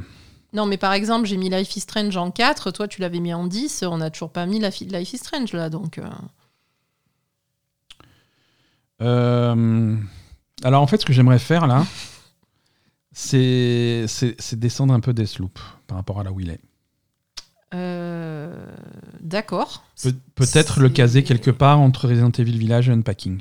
Non, 0.52 0.66
mais 0.66 0.76
par 0.76 0.92
exemple, 0.92 1.26
j'ai 1.26 1.36
mis 1.36 1.48
Life 1.50 1.76
is 1.76 1.80
Strange 1.80 2.16
en 2.16 2.30
4. 2.30 2.70
Toi, 2.72 2.88
tu 2.88 3.00
l'avais 3.00 3.20
mis 3.20 3.32
en 3.32 3.46
10. 3.46 3.84
On 3.84 3.98
n'a 3.98 4.10
toujours 4.10 4.30
pas 4.30 4.46
mis 4.46 4.58
la 4.60 4.68
Life 4.70 5.12
is 5.12 5.18
Strange 5.18 5.52
là. 5.52 5.70
Donc. 5.70 5.98
euh, 5.98 6.04
euh, 9.02 9.96
alors 10.62 10.82
en 10.82 10.86
fait, 10.86 11.00
ce 11.00 11.06
que 11.06 11.12
j'aimerais 11.12 11.38
faire 11.38 11.66
là, 11.66 11.86
c'est 13.12 14.06
descendre 14.52 14.92
un 14.94 15.00
peu 15.00 15.12
Deathloop 15.12 15.58
par 15.86 15.96
rapport 15.96 16.20
à 16.20 16.24
là 16.24 16.32
où 16.32 16.40
il 16.40 16.50
est. 16.50 16.60
euh, 17.74 18.54
D'accord. 19.20 19.84
Pe- 20.02 20.10
Peut-être 20.34 20.80
le 20.80 20.88
caser 20.90 21.22
quelque 21.24 21.50
part 21.50 21.80
entre 21.80 22.08
Resident 22.08 22.30
Evil 22.30 22.58
Village 22.58 22.88
et 22.88 22.92
Unpacking. 22.92 23.40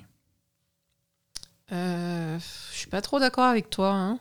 Euh, 1.71 2.37
suis 2.79 2.89
pas 2.89 3.01
trop 3.01 3.19
d'accord 3.19 3.45
avec 3.45 3.69
toi. 3.69 3.91
hein. 3.93 4.19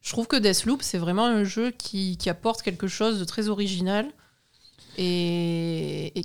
Je 0.00 0.10
trouve 0.12 0.26
que 0.28 0.36
Deathloop, 0.36 0.82
c'est 0.82 0.98
vraiment 0.98 1.26
un 1.26 1.44
jeu 1.44 1.70
qui, 1.72 2.16
qui 2.18 2.30
apporte 2.30 2.62
quelque 2.62 2.86
chose 2.88 3.18
de 3.18 3.24
très 3.24 3.48
original 3.48 4.06
et, 4.96 6.18
et, 6.18 6.24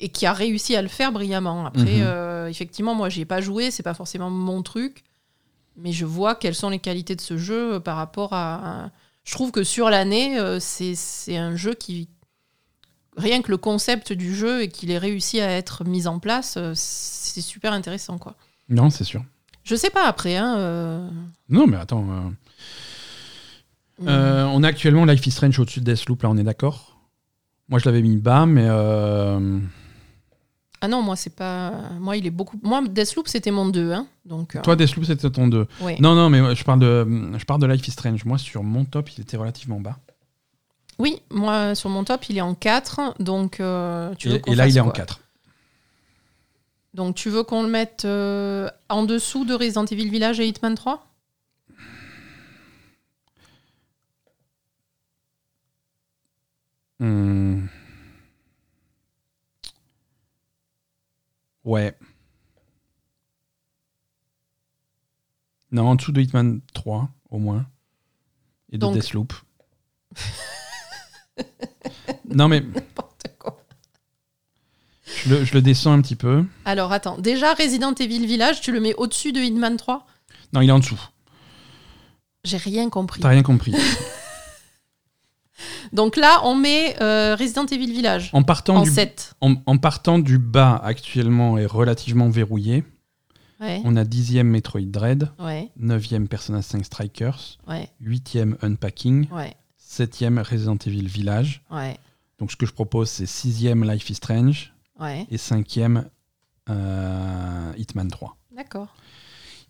et 0.00 0.08
qui 0.08 0.26
a 0.26 0.32
réussi 0.32 0.76
à 0.76 0.82
le 0.82 0.88
faire 0.88 1.12
brillamment. 1.12 1.66
Après, 1.66 1.82
Mhm. 1.98 2.02
euh, 2.02 2.48
effectivement, 2.48 2.94
moi, 2.94 3.08
j'y 3.08 3.22
ai 3.22 3.24
pas 3.24 3.40
joué, 3.40 3.70
c'est 3.70 3.82
pas 3.82 3.94
forcément 3.94 4.30
mon 4.30 4.62
truc, 4.62 5.04
mais 5.76 5.92
je 5.92 6.04
vois 6.04 6.34
quelles 6.34 6.54
sont 6.54 6.70
les 6.70 6.78
qualités 6.78 7.16
de 7.16 7.20
ce 7.20 7.36
jeu 7.36 7.80
par 7.80 7.96
rapport 7.96 8.32
à. 8.32 8.90
Je 9.24 9.32
trouve 9.32 9.50
que 9.52 9.64
sur 9.64 9.88
l'année, 9.90 10.38
euh, 10.38 10.58
c'est 10.60 11.36
un 11.36 11.56
jeu 11.56 11.74
qui. 11.74 12.08
Rien 13.16 13.42
que 13.42 13.50
le 13.52 13.56
concept 13.58 14.12
du 14.12 14.34
jeu 14.34 14.62
et 14.62 14.68
qu'il 14.68 14.90
ait 14.90 14.98
réussi 14.98 15.40
à 15.40 15.48
être 15.50 15.84
mis 15.84 16.08
en 16.08 16.18
place, 16.18 16.56
euh, 16.56 16.72
c'est 16.74 17.40
super 17.40 17.72
intéressant, 17.72 18.18
quoi. 18.18 18.34
Non, 18.68 18.90
c'est 18.90 19.04
sûr. 19.04 19.24
Je 19.64 19.74
sais 19.74 19.90
pas 19.90 20.06
après, 20.06 20.36
hein. 20.36 20.56
euh, 20.58 21.08
Non, 21.48 21.66
mais 21.66 21.76
attends. 21.76 22.06
euh, 24.02 24.06
euh, 24.06 24.44
on 24.44 24.62
a 24.62 24.68
actuellement 24.68 25.04
Life 25.06 25.26
is 25.26 25.30
Strange 25.30 25.58
au-dessus 25.58 25.80
de 25.80 25.86
Deathloop, 25.86 26.22
là, 26.22 26.30
on 26.30 26.36
est 26.36 26.42
d'accord? 26.42 26.98
Moi, 27.68 27.78
je 27.78 27.86
l'avais 27.86 28.02
mis 28.02 28.16
bas, 28.16 28.46
mais. 28.46 28.68
Ah 30.80 30.88
non, 30.88 31.00
moi 31.00 31.16
c'est 31.16 31.34
pas. 31.34 31.72
Moi 31.98 32.18
il 32.18 32.26
est 32.26 32.30
beaucoup. 32.30 32.60
Moi 32.62 32.82
Deathloop 32.86 33.26
c'était 33.26 33.50
mon 33.50 33.66
2, 33.66 33.92
hein. 33.92 34.06
Donc. 34.26 34.58
Toi, 34.62 34.76
Deathloop, 34.76 35.06
c'était 35.06 35.30
ton 35.30 35.48
2. 35.48 35.66
ouais. 35.80 35.96
Non, 35.98 36.14
non, 36.14 36.28
mais 36.28 36.54
je 36.54 36.62
parle, 36.62 36.80
de, 36.80 37.32
je 37.38 37.44
parle 37.46 37.62
de 37.62 37.66
Life 37.66 37.88
is 37.88 37.92
Strange. 37.92 38.26
Moi, 38.26 38.36
sur 38.36 38.62
mon 38.62 38.84
top, 38.84 39.08
il 39.16 39.22
était 39.22 39.38
relativement 39.38 39.80
bas. 39.80 39.96
Oui, 40.98 41.22
moi 41.30 41.74
sur 41.74 41.88
mon 41.88 42.04
top 42.04 42.28
il 42.28 42.36
est 42.36 42.42
en 42.42 42.54
4, 42.54 43.14
donc 43.18 43.52
tu 43.52 44.28
veux 44.28 44.40
Et, 44.46 44.54
là, 44.54 44.68
il 44.68 44.76
est 44.76 44.80
en 44.80 44.84
quoi? 44.84 44.92
4. 44.92 45.20
Donc 46.94 47.16
tu 47.16 47.28
veux 47.28 47.42
qu'on 47.42 47.62
le 47.62 47.68
mette 47.68 48.04
euh, 48.04 48.70
en 48.88 49.04
dessous 49.04 49.44
de 49.44 49.54
Resident 49.54 49.84
Evil 49.84 50.08
Village 50.10 50.40
et 50.40 50.46
Hitman 50.46 50.74
3 50.74 51.06
Hmm. 57.00 57.66
Ouais. 61.64 61.96
Non, 65.72 65.88
en 65.88 65.94
dessous 65.96 66.12
de 66.12 66.20
Hitman 66.20 66.60
3, 66.72 67.08
au 67.30 67.38
moins. 67.38 67.66
Et 68.70 68.76
de 68.76 68.78
Donc- 68.78 68.94
Deathloop. 68.94 69.32
non, 72.28 72.48
mais. 72.48 72.62
Je 75.24 75.30
le, 75.34 75.44
je 75.44 75.54
le 75.54 75.62
descends 75.62 75.92
un 75.92 76.00
petit 76.00 76.16
peu. 76.16 76.44
Alors 76.64 76.92
attends, 76.92 77.18
déjà 77.18 77.54
Resident 77.54 77.94
Evil 77.94 78.26
Village, 78.26 78.60
tu 78.60 78.72
le 78.72 78.80
mets 78.80 78.94
au-dessus 78.94 79.32
de 79.32 79.40
Hitman 79.40 79.76
3 79.76 80.06
Non, 80.52 80.60
il 80.60 80.68
est 80.68 80.72
en 80.72 80.78
dessous. 80.78 81.00
J'ai 82.44 82.56
rien 82.58 82.88
compris. 82.90 83.20
T'as 83.20 83.28
rien 83.30 83.42
compris. 83.42 83.74
Donc 85.92 86.16
là 86.16 86.40
on 86.44 86.54
met 86.56 86.96
euh, 87.00 87.36
Resident 87.38 87.66
Evil 87.66 87.92
Village 87.92 88.30
En 88.32 88.42
partant, 88.42 88.76
en 88.78 88.82
du, 88.82 88.90
7. 88.90 89.34
en, 89.40 89.54
en 89.66 89.78
partant 89.78 90.18
du 90.18 90.38
bas, 90.38 90.80
actuellement, 90.82 91.56
est 91.58 91.66
relativement 91.66 92.28
verrouillé. 92.28 92.84
Ouais. 93.60 93.80
On 93.84 93.94
a 93.96 94.02
10e 94.04 94.42
Metroid 94.42 94.80
Dread, 94.90 95.30
Ouais. 95.38 95.70
9e 95.80 96.26
Persona 96.26 96.60
5 96.60 96.84
Strikers, 96.84 97.58
Ouais. 97.68 97.88
8e 98.02 98.56
Unpacking, 98.62 99.28
Ouais. 99.30 99.54
7e 99.80 100.40
Resident 100.42 100.76
Evil 100.86 101.06
Village. 101.06 101.62
Ouais. 101.70 101.96
Donc 102.40 102.50
ce 102.50 102.56
que 102.56 102.66
je 102.66 102.72
propose, 102.72 103.08
c'est 103.08 103.26
6e 103.26 103.88
Life 103.90 104.10
is 104.10 104.14
Strange 104.16 104.73
Ouais. 104.98 105.26
et 105.30 105.36
5e 105.36 106.08
euh, 106.70 107.72
Hitman 107.76 108.08
3. 108.10 108.36
D'accord. 108.52 108.94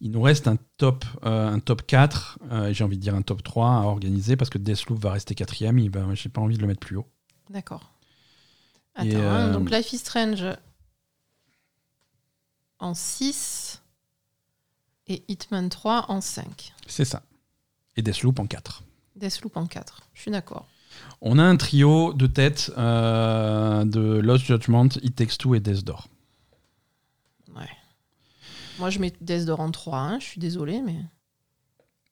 Il 0.00 0.10
nous 0.10 0.20
reste 0.22 0.48
un 0.48 0.56
top, 0.76 1.04
euh, 1.24 1.48
un 1.48 1.60
top 1.60 1.86
4, 1.86 2.38
euh, 2.50 2.72
j'ai 2.72 2.84
envie 2.84 2.96
de 2.96 3.02
dire 3.02 3.14
un 3.14 3.22
top 3.22 3.42
3 3.42 3.68
à 3.70 3.80
organiser 3.82 4.36
parce 4.36 4.50
que 4.50 4.58
Deathloop 4.58 4.98
va 4.98 5.12
rester 5.12 5.34
quatrième. 5.34 5.78
Il 5.78 5.90
va- 5.90 6.14
J'ai 6.14 6.28
pas 6.28 6.40
envie 6.40 6.56
de 6.56 6.60
le 6.62 6.66
mettre 6.68 6.80
plus 6.80 6.96
haut. 6.96 7.08
D'accord. 7.50 7.90
Attends, 8.94 9.08
hein, 9.08 9.48
euh, 9.48 9.52
donc 9.52 9.70
Life 9.70 9.92
is 9.92 9.98
Strange 9.98 10.44
en 12.78 12.94
6 12.94 13.82
et 15.06 15.24
Hitman 15.28 15.68
3 15.68 16.06
en 16.10 16.20
5. 16.20 16.74
C'est 16.86 17.04
ça. 17.04 17.22
Et 17.96 18.02
Deathloop 18.02 18.38
en 18.40 18.46
4. 18.46 18.82
Deathloop 19.16 19.56
en 19.56 19.66
4. 19.66 20.02
Je 20.12 20.20
suis 20.22 20.30
d'accord. 20.30 20.66
On 21.20 21.38
a 21.38 21.42
un 21.42 21.56
trio 21.56 22.12
de 22.12 22.26
tête 22.26 22.70
euh, 22.76 23.84
de 23.84 24.00
Lost 24.18 24.44
Judgment, 24.44 24.88
It 25.02 25.16
Takes 25.16 25.38
Two 25.38 25.54
et 25.54 25.60
Death 25.60 25.84
Door. 25.84 26.08
Ouais. 27.56 27.68
Moi, 28.78 28.90
je 28.90 28.98
mets 28.98 29.12
Death 29.20 29.44
Door 29.46 29.60
en 29.60 29.70
3. 29.70 29.98
hein, 29.98 30.18
je 30.20 30.24
suis 30.26 30.40
désolé, 30.40 30.80
mais. 30.84 30.96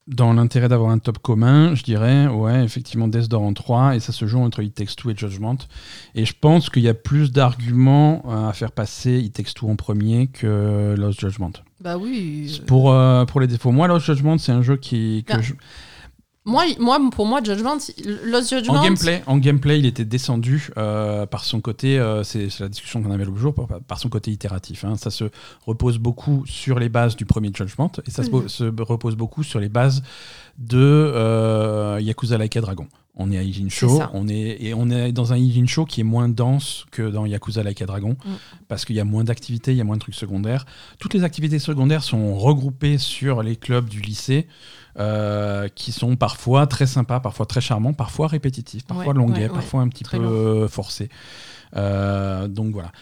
Dans 0.08 0.32
l'intérêt 0.32 0.68
d'avoir 0.68 0.90
un 0.90 0.98
top 0.98 1.18
commun, 1.18 1.76
je 1.76 1.84
dirais, 1.84 2.26
ouais, 2.26 2.64
effectivement, 2.64 3.06
Death 3.06 3.28
Door 3.28 3.42
en 3.42 3.52
3, 3.52 3.94
et 3.96 4.00
ça 4.00 4.10
se 4.12 4.26
joue 4.26 4.40
entre 4.40 4.60
It 4.62 4.74
Takes 4.74 4.96
Two 4.96 5.10
et 5.12 5.16
Judgment. 5.16 5.58
Et 6.16 6.24
je 6.24 6.32
pense 6.38 6.70
qu'il 6.70 6.82
y 6.82 6.88
a 6.88 6.94
plus 6.94 7.30
d'arguments 7.30 8.24
euh, 8.26 8.48
à 8.48 8.52
faire 8.52 8.72
passer 8.72 9.20
It 9.20 9.32
Takes 9.34 9.54
Two 9.54 9.68
en 9.70 9.76
premier 9.76 10.26
que 10.26 10.96
Lost 10.98 11.20
Judgment. 11.20 11.52
Bah 11.80 11.98
oui. 11.98 12.58
euh, 12.60 12.64
Pour, 12.66 12.90
euh, 12.92 13.24
pour 13.26 13.40
les 13.40 13.46
défauts, 13.46 13.70
moi, 13.70 13.86
Lost 13.86 14.06
Judgment, 14.06 14.38
c'est 14.38 14.52
un 14.52 14.62
jeu 14.62 14.76
qui. 14.76 15.22
que 15.24 15.34
Ah. 15.34 15.40
je- 15.40 15.54
Moi, 16.44 16.64
moi, 16.80 16.98
pour 17.12 17.24
moi, 17.26 17.40
Judgment, 17.42 17.78
Lost 18.24 18.50
Judgment. 18.50 18.74
En 18.80 18.82
gameplay, 18.82 19.22
en 19.26 19.36
gameplay, 19.38 19.78
il 19.78 19.86
était 19.86 20.04
descendu 20.04 20.70
euh, 20.76 21.24
par 21.24 21.44
son 21.44 21.60
côté, 21.60 22.00
euh, 22.00 22.24
c'est 22.24 22.48
la 22.58 22.68
discussion 22.68 23.00
qu'on 23.00 23.12
avait 23.12 23.24
l'autre 23.24 23.38
jour, 23.38 23.54
par, 23.54 23.68
par 23.80 23.98
son 24.00 24.08
côté 24.08 24.32
itératif. 24.32 24.84
hein. 24.84 24.96
Ça 24.96 25.10
se 25.10 25.24
repose 25.66 25.98
beaucoup 25.98 26.44
sur 26.46 26.80
les 26.80 26.88
bases 26.88 27.14
du 27.14 27.26
premier 27.26 27.52
Judgment 27.54 27.92
et 28.06 28.10
ça 28.10 28.24
se, 28.24 28.30
Mhm. 28.30 28.48
se 28.48 28.64
repose 28.82 29.14
beaucoup 29.14 29.44
sur 29.44 29.60
les 29.60 29.68
bases 29.68 30.02
de 30.58 30.78
euh, 30.80 32.00
Yakuza 32.00 32.38
Like 32.38 32.56
a 32.56 32.60
Dragon. 32.60 32.88
On 33.14 33.30
est 33.30 33.36
à 33.38 33.42
Ijin 33.42 33.68
Show, 33.68 34.00
on 34.14 34.26
est, 34.26 34.56
et 34.62 34.72
on 34.74 34.88
est 34.88 35.12
dans 35.12 35.34
un 35.34 35.36
Ijin 35.36 35.66
Show 35.66 35.84
qui 35.84 36.00
est 36.00 36.04
moins 36.04 36.30
dense 36.30 36.86
que 36.90 37.02
dans 37.10 37.26
Yakuza 37.26 37.62
Like 37.62 37.82
a 37.82 37.86
Dragon, 37.86 38.16
Mhm. 38.24 38.32
parce 38.68 38.84
qu'il 38.86 38.96
y 38.96 39.00
a 39.00 39.04
moins 39.04 39.22
d'activités, 39.22 39.70
il 39.72 39.76
y 39.76 39.80
a 39.82 39.84
moins 39.84 39.96
de 39.96 40.00
trucs 40.00 40.14
secondaires. 40.14 40.64
Toutes 40.98 41.12
les 41.14 41.22
activités 41.22 41.58
secondaires 41.58 42.02
sont 42.02 42.34
regroupées 42.34 42.96
sur 42.98 43.42
les 43.42 43.54
clubs 43.56 43.86
du 43.88 44.00
lycée, 44.00 44.46
euh, 44.98 45.68
qui 45.74 45.92
sont 45.92 46.16
parfois 46.16 46.66
très 46.66 46.86
sympas, 46.86 47.20
parfois 47.20 47.46
très 47.46 47.60
charmants, 47.60 47.94
parfois 47.94 48.28
répétitifs, 48.28 48.84
parfois 48.84 49.12
Ouais, 49.12 49.18
longuets, 49.18 49.42
ouais, 49.42 49.48
parfois 49.48 49.80
un 49.80 49.88
petit 49.88 50.04
peu 50.04 50.18
euh, 50.18 50.68
forcés. 50.68 51.08
Euh, 51.76 52.48
donc 52.48 52.72
voilà. 52.74 52.92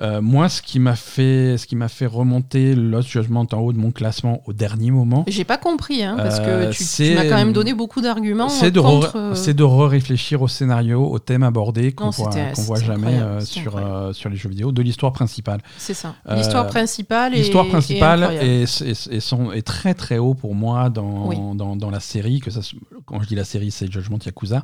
Euh, 0.00 0.20
moi, 0.22 0.48
ce 0.48 0.62
qui 0.62 0.78
m'a 0.78 0.94
fait, 0.94 1.56
ce 1.58 1.66
qui 1.66 1.74
m'a 1.74 1.88
fait 1.88 2.06
remonter 2.06 2.76
Lost 2.76 3.08
Judgment 3.08 3.46
en 3.52 3.56
haut 3.58 3.72
de 3.72 3.78
mon 3.78 3.90
classement 3.90 4.42
au 4.46 4.52
dernier 4.52 4.92
moment, 4.92 5.24
J'ai 5.26 5.42
pas 5.44 5.56
compris, 5.58 6.04
hein, 6.04 6.14
parce 6.16 6.38
Euh, 6.38 6.66
que 6.66 6.72
tu, 6.72 6.78
tu 6.78 6.84
c'est- 6.84 7.14
m'as 7.16 7.24
quand 7.24 7.34
même 7.34 7.52
donné 7.52 7.74
beaucoup 7.74 8.00
d'arguments 8.00 8.48
c'est 8.48 8.70
de, 8.70 8.80
contre. 8.80 9.14
re- 9.14 9.16
euh, 9.16 9.34
c'est 9.34 9.54
de 9.54 9.64
réfléchir 9.64 10.40
au 10.42 10.46
scénario, 10.48 11.04
au 11.04 11.18
thème 11.18 11.42
abordé 11.42 11.90
qu'on 11.92 12.10
voit, 12.10 12.30
qu'on 12.54 12.62
voit 12.62 12.78
jamais 12.80 13.18
euh, 13.20 13.40
sur, 13.40 13.76
euh, 13.76 14.12
sur 14.12 14.30
les 14.30 14.36
jeux 14.36 14.48
vidéo, 14.48 14.70
de 14.70 14.82
l'histoire 14.82 15.12
principale. 15.12 15.60
C'est 15.78 15.94
ça. 15.94 16.14
Euh, 16.28 16.36
L'histoire 16.36 16.68
principale 16.68 17.34
est. 17.34 17.38
L'histoire 17.38 17.66
principale 17.66 18.22
est, 18.40 18.62
est- 18.82 19.12
est- 19.12 19.62
très 19.66 19.94
très 19.94 20.18
haut 20.18 20.34
pour 20.34 20.54
moi 20.54 20.90
dans, 20.90 21.26
Oui. 21.26 21.36
dans, 21.56 21.74
dans 21.74 21.90
la 21.90 22.00
série. 22.00 22.38
Que 22.40 22.50
ça, 22.52 22.60
quand 23.04 23.20
je 23.20 23.26
dis 23.26 23.34
la 23.34 23.44
série, 23.44 23.70
c'est 23.72 23.90
Judgment 23.90 24.18
Yakuza. 24.24 24.62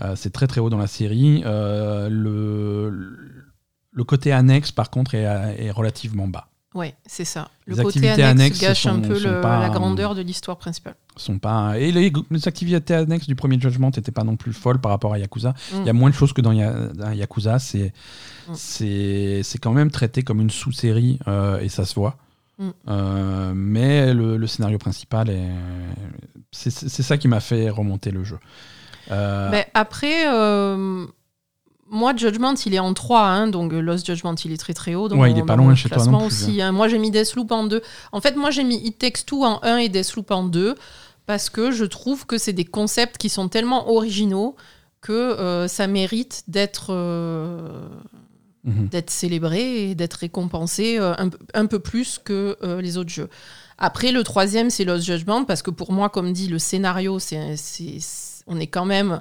Euh, 0.00 0.12
c'est 0.14 0.30
très 0.30 0.46
très 0.46 0.60
haut 0.60 0.70
dans 0.70 0.78
la 0.78 0.86
série. 0.86 1.42
Euh, 1.44 2.08
le, 2.08 3.37
le 3.92 4.04
côté 4.04 4.32
annexe, 4.32 4.70
par 4.72 4.90
contre, 4.90 5.14
est, 5.14 5.22
est 5.58 5.70
relativement 5.70 6.28
bas. 6.28 6.48
Ouais, 6.74 6.94
c'est 7.06 7.24
ça. 7.24 7.48
Le 7.66 7.74
Les 7.74 7.82
côté 7.82 7.98
activités 7.98 8.22
annexe, 8.22 8.40
annexes 8.40 8.60
gâche 8.60 8.86
un 8.86 9.00
peu 9.00 9.18
sont 9.18 9.28
le- 9.30 9.40
pas, 9.40 9.58
la 9.60 9.68
euh, 9.68 9.70
grandeur 9.70 10.14
de 10.14 10.20
l'histoire 10.20 10.58
principale. 10.58 10.94
Sont 11.16 11.38
pas, 11.38 11.78
et 11.78 11.90
les, 11.90 12.12
les 12.30 12.46
activités 12.48 12.94
annexes 12.94 13.26
du 13.26 13.34
premier 13.34 13.58
Judgment 13.58 13.86
n'étaient 13.96 14.12
pas 14.12 14.22
non 14.22 14.36
plus 14.36 14.52
folles 14.52 14.78
par 14.80 14.90
rapport 14.92 15.14
à 15.14 15.18
Yakuza. 15.18 15.50
Mm. 15.50 15.76
Il 15.80 15.86
y 15.86 15.90
a 15.90 15.92
moins 15.94 16.10
de 16.10 16.14
choses 16.14 16.32
que 16.34 16.42
dans, 16.42 16.52
Ya- 16.52 16.88
dans 16.94 17.10
Yakuza. 17.12 17.58
C'est 17.58 17.92
Mm. 18.48 18.54
c'est 18.54 19.58
quand 19.60 19.72
même 19.72 19.90
traité 19.90 20.22
comme 20.22 20.40
une 20.40 20.50
sous-série 20.50 21.18
euh, 21.26 21.58
et 21.60 21.68
ça 21.68 21.84
se 21.84 21.94
voit. 21.94 22.16
Mm. 22.58 22.68
Euh, 22.88 23.52
mais 23.54 24.12
le, 24.14 24.36
le 24.36 24.46
scénario 24.46 24.78
principal, 24.78 25.30
est- 25.30 25.48
c'est 26.52 26.70
c'est 26.70 27.02
ça 27.02 27.16
qui 27.18 27.28
m'a 27.28 27.40
fait 27.40 27.70
remonter 27.70 28.10
le 28.10 28.24
jeu. 28.24 28.38
Euh, 29.10 29.48
Mais 29.50 29.66
après, 29.74 30.26
euh, 30.28 31.06
moi, 31.90 32.14
Judgment, 32.16 32.54
il 32.66 32.74
est 32.74 32.78
en 32.78 32.92
3, 32.94 33.20
hein, 33.22 33.48
donc 33.48 33.72
euh, 33.72 33.80
Lost 33.80 34.06
Judgment, 34.06 34.34
il 34.44 34.52
est 34.52 34.56
très 34.58 34.74
très 34.74 34.94
haut. 34.94 35.08
Ouais, 35.10 35.16
mon- 35.16 35.26
il 35.26 35.38
est 35.38 35.42
pas 35.44 35.56
loin 35.56 35.74
chez 35.74 35.88
toi 35.88 36.04
non 36.06 36.18
plus, 36.18 36.26
Aussi, 36.26 36.60
hein. 36.62 36.72
Moi, 36.72 36.88
j'ai 36.88 36.98
mis 36.98 37.10
Deathloop 37.10 37.50
en 37.52 37.64
2. 37.64 37.82
En 38.12 38.20
fait, 38.20 38.36
moi, 38.36 38.50
j'ai 38.50 38.64
mis 38.64 38.76
It 38.84 38.98
Takes 38.98 39.24
Two 39.26 39.44
en 39.44 39.60
1 39.62 39.78
et 39.78 39.88
Deathloop 39.88 40.30
en 40.30 40.44
2 40.44 40.74
parce 41.26 41.50
que 41.50 41.70
je 41.70 41.84
trouve 41.84 42.26
que 42.26 42.38
c'est 42.38 42.52
des 42.52 42.64
concepts 42.64 43.18
qui 43.18 43.28
sont 43.28 43.48
tellement 43.48 43.90
originaux 43.90 44.56
que 45.00 45.12
euh, 45.12 45.68
ça 45.68 45.86
mérite 45.86 46.42
d'être 46.48 46.86
euh, 46.90 47.86
mhm. 48.64 48.88
d'être 48.88 49.10
célébré 49.10 49.90
et 49.90 49.94
d'être 49.94 50.14
récompensé 50.14 50.98
euh, 50.98 51.14
un, 51.18 51.28
peu- 51.28 51.38
un 51.54 51.66
peu 51.66 51.78
plus 51.78 52.18
que 52.22 52.56
les 52.80 52.96
autres 52.98 53.10
jeux. 53.10 53.28
Après, 53.78 54.10
le 54.10 54.24
troisième, 54.24 54.70
c'est 54.70 54.84
Lost 54.84 55.04
Judgment, 55.06 55.44
parce 55.44 55.62
que 55.62 55.70
pour 55.70 55.92
moi, 55.92 56.08
comme 56.08 56.32
dit, 56.32 56.48
le 56.48 56.58
scénario, 56.58 57.18
c'est- 57.20 57.54
on 58.48 58.58
est 58.58 58.66
quand 58.66 58.84
même 58.86 59.20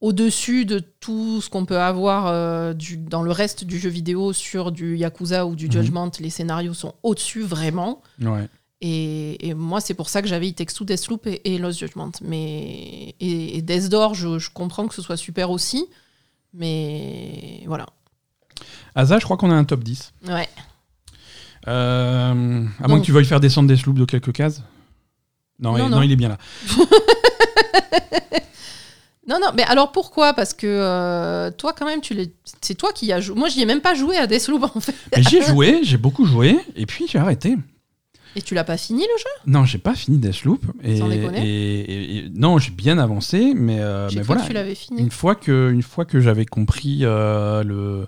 au-dessus 0.00 0.64
de 0.64 0.78
tout 0.78 1.40
ce 1.40 1.50
qu'on 1.50 1.64
peut 1.64 1.80
avoir 1.80 2.26
euh, 2.28 2.72
du- 2.72 2.96
dans 2.96 3.22
le 3.22 3.32
reste 3.32 3.64
du 3.64 3.78
jeu 3.78 3.88
vidéo 3.88 4.32
sur 4.32 4.70
du 4.72 4.96
Yakuza 4.96 5.44
ou 5.46 5.56
du 5.56 5.66
Mhm. 5.66 5.72
Judgment. 5.72 6.10
Les 6.20 6.30
scénarios 6.30 6.74
sont 6.74 6.94
au-dessus, 7.02 7.42
vraiment. 7.42 8.02
Ouais. 8.22 8.48
Et, 8.80 9.48
et 9.48 9.54
moi, 9.54 9.80
c'est 9.80 9.94
pour 9.94 10.08
ça 10.08 10.22
que 10.22 10.28
j'avais 10.28 10.46
It 10.48 10.56
Takes 10.56 10.72
Two, 10.72 10.84
Deathloop 10.84 11.26
et, 11.26 11.40
et 11.54 11.58
Lost 11.58 11.80
Judgment. 11.80 12.12
Mais, 12.22 13.16
et, 13.18 13.56
et 13.58 13.62
Death 13.62 13.88
Door, 13.88 14.14
je, 14.14 14.38
je 14.38 14.50
comprends 14.50 14.86
que 14.86 14.94
ce 14.94 15.02
soit 15.02 15.16
super 15.16 15.50
aussi. 15.50 15.86
Mais 16.54 17.62
voilà. 17.66 17.86
Asa, 18.94 19.18
je 19.18 19.24
crois 19.24 19.36
qu'on 19.36 19.50
a 19.50 19.54
un 19.54 19.64
top 19.64 19.82
10. 19.82 20.12
Ouais. 20.28 20.48
Euh, 21.66 22.64
à 22.82 22.88
moins 22.88 23.00
que 23.00 23.04
tu 23.04 23.10
veuilles 23.12 23.24
faire 23.24 23.40
descendre 23.40 23.68
des 23.68 23.76
sloops 23.76 23.98
de 23.98 24.04
quelques 24.04 24.32
cases. 24.32 24.62
Non, 25.58 25.76
non. 25.76 25.88
non, 25.88 26.02
il 26.02 26.12
est 26.12 26.16
bien 26.16 26.28
là. 26.28 26.38
Non, 29.28 29.38
non, 29.40 29.48
mais 29.54 29.62
alors 29.64 29.92
pourquoi? 29.92 30.32
Parce 30.32 30.54
que 30.54 30.66
euh, 30.66 31.50
toi, 31.50 31.74
quand 31.78 31.84
même, 31.86 32.00
tu 32.00 32.14
l'es- 32.14 32.32
c'est 32.62 32.74
toi 32.74 32.92
qui 32.92 33.06
y 33.06 33.12
as 33.12 33.20
joué. 33.20 33.38
Moi, 33.38 33.48
j'y 33.48 33.60
ai 33.62 33.66
même 33.66 33.80
pas 33.82 33.94
joué 33.94 34.16
à 34.16 34.26
Deathloop, 34.26 34.62
en 34.74 34.80
fait. 34.80 34.94
Mais 35.16 35.22
J'ai 35.22 35.42
joué, 35.42 35.80
j'ai 35.82 35.98
beaucoup 35.98 36.24
joué, 36.24 36.58
et 36.76 36.86
puis 36.86 37.06
j'ai 37.08 37.18
arrêté. 37.18 37.56
Et 38.36 38.42
tu 38.42 38.54
l'as 38.54 38.64
pas 38.64 38.76
fini, 38.76 39.00
le 39.02 39.18
jeu? 39.18 39.50
Non, 39.50 39.64
j'ai 39.64 39.78
pas 39.78 39.94
fini 39.94 40.18
Deathloop. 40.18 40.62
Et, 40.82 40.98
Sans 40.98 41.08
déconner. 41.08 41.46
et- 41.46 41.80
et- 41.80 42.16
et- 42.18 42.28
non, 42.34 42.58
j'ai 42.58 42.70
bien 42.70 42.98
avancé, 42.98 43.52
mais, 43.54 43.80
euh, 43.80 44.08
J'ai 44.08 44.16
mais 44.16 44.22
cru 44.22 44.26
voilà. 44.28 44.42
que 44.42 44.46
tu 44.46 44.52
l'avais 44.52 44.74
fini. 44.74 45.00
Une 45.02 45.10
fois 45.10 45.34
que, 45.34 45.70
une 45.72 45.82
fois 45.82 46.04
que 46.04 46.20
j'avais 46.20 46.44
compris 46.46 47.00
euh, 47.02 47.62
le, 47.64 48.06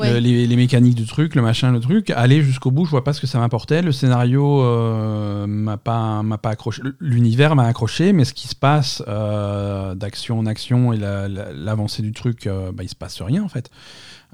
Ouais. 0.00 0.12
le- 0.14 0.18
les, 0.18 0.46
les 0.46 0.56
mécaniques 0.56 0.94
du 0.94 1.06
truc, 1.06 1.34
le 1.34 1.42
machin, 1.42 1.70
le 1.72 1.80
truc, 1.80 2.10
aller 2.10 2.42
jusqu'au 2.42 2.70
bout, 2.70 2.84
je 2.86 2.90
vois 2.90 3.04
pas 3.04 3.12
ce 3.12 3.20
que 3.20 3.26
ça 3.26 3.38
m'apportait. 3.38 3.82
Le 3.82 3.92
scénario 3.92 4.62
euh, 4.62 5.46
m'a 5.46 5.76
pas, 5.76 6.22
pas 6.42 6.50
accroché. 6.50 6.82
L'univers 7.00 7.54
m'a 7.56 7.64
accroché, 7.66 8.12
mais 8.12 8.24
ce 8.24 8.34
qui 8.34 8.48
se 8.48 8.54
passe 8.56 9.02
euh, 9.08 9.94
d'action 9.94 10.38
en 10.38 10.46
action 10.46 10.92
et 10.92 10.96
la- 10.96 11.28
la- 11.28 11.52
l'avancée 11.52 12.02
du 12.02 12.12
truc, 12.12 12.46
euh, 12.46 12.72
bah, 12.72 12.82
il 12.82 12.88
se 12.88 12.94
passe 12.94 13.20
rien 13.22 13.42
en 13.42 13.48
fait. 13.48 13.70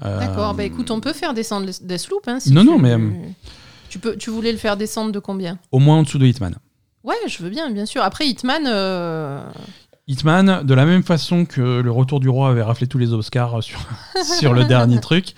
Euh, 0.05 0.19
D'accord, 0.19 0.53
bah 0.53 0.63
écoute, 0.63 0.91
on 0.91 0.99
peut 0.99 1.13
faire 1.13 1.33
descendre 1.33 1.67
Deathloop. 1.81 2.27
Hein, 2.27 2.39
si 2.39 2.53
Non, 2.53 2.61
tu... 2.61 2.67
non, 2.67 2.77
mais, 2.77 2.95
Tu, 3.89 3.99
peux, 3.99 4.15
tu 4.15 4.29
voulais 4.29 4.51
le 4.51 4.57
faire 4.57 4.77
descendre 4.77 5.11
de 5.11 5.19
combien? 5.19 5.57
Au 5.71 5.79
moins 5.79 5.97
en 5.97 6.03
dessous 6.03 6.19
de 6.19 6.25
Hitman. 6.27 6.55
Ouais, 7.03 7.15
je 7.27 7.41
veux 7.41 7.49
bien, 7.49 7.71
bien 7.71 7.85
sûr. 7.85 8.03
Après, 8.03 8.27
Hitman, 8.27 8.63
euh, 8.67 9.41
Hitman, 10.07 10.63
de 10.63 10.73
la 10.73 10.85
même 10.85 11.03
façon 11.03 11.45
que 11.45 11.81
le 11.81 11.91
Retour 11.91 12.19
du 12.19 12.29
Roi 12.29 12.49
avait 12.49 12.61
raflé 12.63 12.87
tous 12.87 12.97
les 12.97 13.13
Oscars 13.13 13.61
sur, 13.63 13.79
sur 14.39 14.53
le 14.53 14.63
dernier 14.65 14.99
truc, 15.01 15.33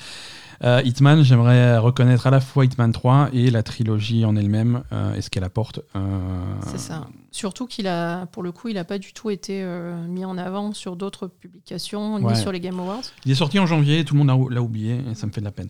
euh, 0.63 0.81
Hitman, 0.83 1.23
j'aimerais 1.23 1.77
reconnaître 1.77 2.27
à 2.27 2.31
la 2.31 2.41
fois 2.41 2.65
Hitman 2.65 2.91
3 2.91 3.29
et 3.31 3.49
la 3.49 3.63
trilogie 3.63 4.25
en 4.25 4.35
elle-même 4.35 4.83
euh, 4.91 5.15
et 5.15 5.21
ce 5.21 5.29
qu'elle 5.29 5.45
apporte. 5.45 5.79
euh, 5.95 6.53
c'est 6.67 6.77
ça. 6.79 7.07
Surtout 7.31 7.65
qu'il 7.65 7.87
a, 7.87 8.25
pour 8.27 8.43
le 8.43 8.51
coup, 8.51 8.67
il 8.67 8.77
a 8.77 8.83
pas 8.83 8.97
du 8.99 9.13
tout 9.13 9.29
été 9.29 9.63
mis 10.07 10.25
en 10.25 10.37
avant 10.37 10.73
sur 10.73 10.95
d'autres 10.97 11.27
publications, 11.27 12.15
Ouais. 12.15 12.33
ni 12.33 12.39
sur 12.39 12.51
les 12.51 12.59
Game 12.59 12.79
Awards. 12.79 13.03
Il 13.25 13.31
est 13.31 13.35
sorti 13.35 13.57
en 13.57 13.65
janvier, 13.65 14.03
tout 14.03 14.15
le 14.15 14.23
monde 14.23 14.49
l'a- 14.51 14.61
oublié 14.61 15.01
et 15.09 15.15
ça 15.15 15.25
me 15.27 15.31
fait 15.31 15.39
de 15.41 15.45
la 15.45 15.51
peine. 15.53 15.69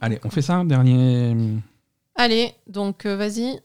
Allez, 0.00 0.18
on 0.24 0.30
fait 0.30 0.42
ça, 0.42 0.62
dernier. 0.64 1.36
Allez, 2.14 2.52
donc 2.68 3.04
vas-y. 3.06 3.60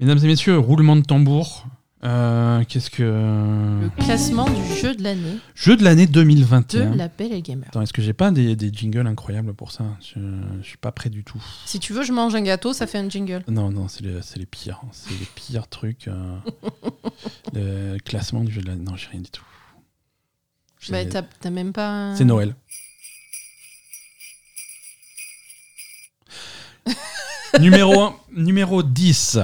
Mesdames 0.00 0.18
et 0.18 0.26
messieurs, 0.26 0.58
roulement 0.58 0.96
de 0.96 1.02
tambour. 1.02 1.66
Euh, 2.02 2.64
Qu'est-ce 2.66 2.88
que. 2.90 3.02
Le 3.02 3.90
classement 4.02 4.48
du 4.48 4.74
jeu 4.80 4.94
de 4.94 5.02
l'année 5.02 5.36
Jeu 5.54 5.76
de 5.76 5.84
l'année 5.84 6.06
de 6.06 6.12
2021. 6.12 6.94
la 6.96 7.08
Belle 7.08 7.32
et 7.34 7.42
Gamer. 7.42 7.66
Attends, 7.68 7.82
est-ce 7.82 7.92
que 7.92 8.00
j'ai 8.00 8.14
pas 8.14 8.30
des, 8.30 8.56
des 8.56 8.72
jingles 8.72 9.06
incroyables 9.06 9.52
pour 9.52 9.70
ça? 9.70 9.84
Je, 10.00 10.18
je 10.62 10.66
suis 10.66 10.78
pas 10.78 10.92
prêt 10.92 11.10
du 11.10 11.24
tout. 11.24 11.42
Si 11.66 11.78
tu 11.78 11.92
veux, 11.92 12.02
je 12.02 12.12
mange 12.12 12.34
un 12.34 12.40
gâteau, 12.40 12.72
ça 12.72 12.86
fait 12.86 12.96
un 12.98 13.08
jingle. 13.10 13.42
Non, 13.48 13.70
non, 13.70 13.86
c'est 13.88 14.02
les, 14.02 14.18
les 14.36 14.46
pires. 14.46 14.80
C'est 14.92 15.10
les 15.18 15.26
pires 15.34 15.68
trucs. 15.68 16.08
euh, 16.08 16.38
le 17.94 17.98
classement 17.98 18.44
du 18.44 18.52
jeu 18.52 18.62
de 18.62 18.68
l'année. 18.68 18.82
Non, 18.84 18.96
j'ai 18.96 19.08
rien 19.08 19.20
du 19.20 19.30
tout. 19.30 19.44
Bah, 20.88 21.04
t'as 21.04 21.50
même 21.50 21.74
pas. 21.74 22.14
c'est 22.16 22.24
Noël. 22.24 22.54
numéro, 27.60 28.00
1, 28.00 28.14
numéro 28.36 28.82
10, 28.82 29.38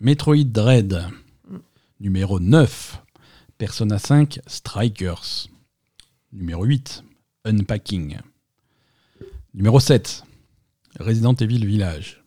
Metroid 0.00 0.44
Dread. 0.44 1.02
Numéro 2.02 2.40
9, 2.40 3.00
Persona 3.58 3.96
5 3.96 4.40
Strikers. 4.48 5.48
Numéro 6.32 6.64
8, 6.64 7.04
Unpacking. 7.44 8.16
Numéro 9.54 9.78
7, 9.78 10.24
Resident 10.98 11.34
Evil 11.40 11.64
Village. 11.64 12.20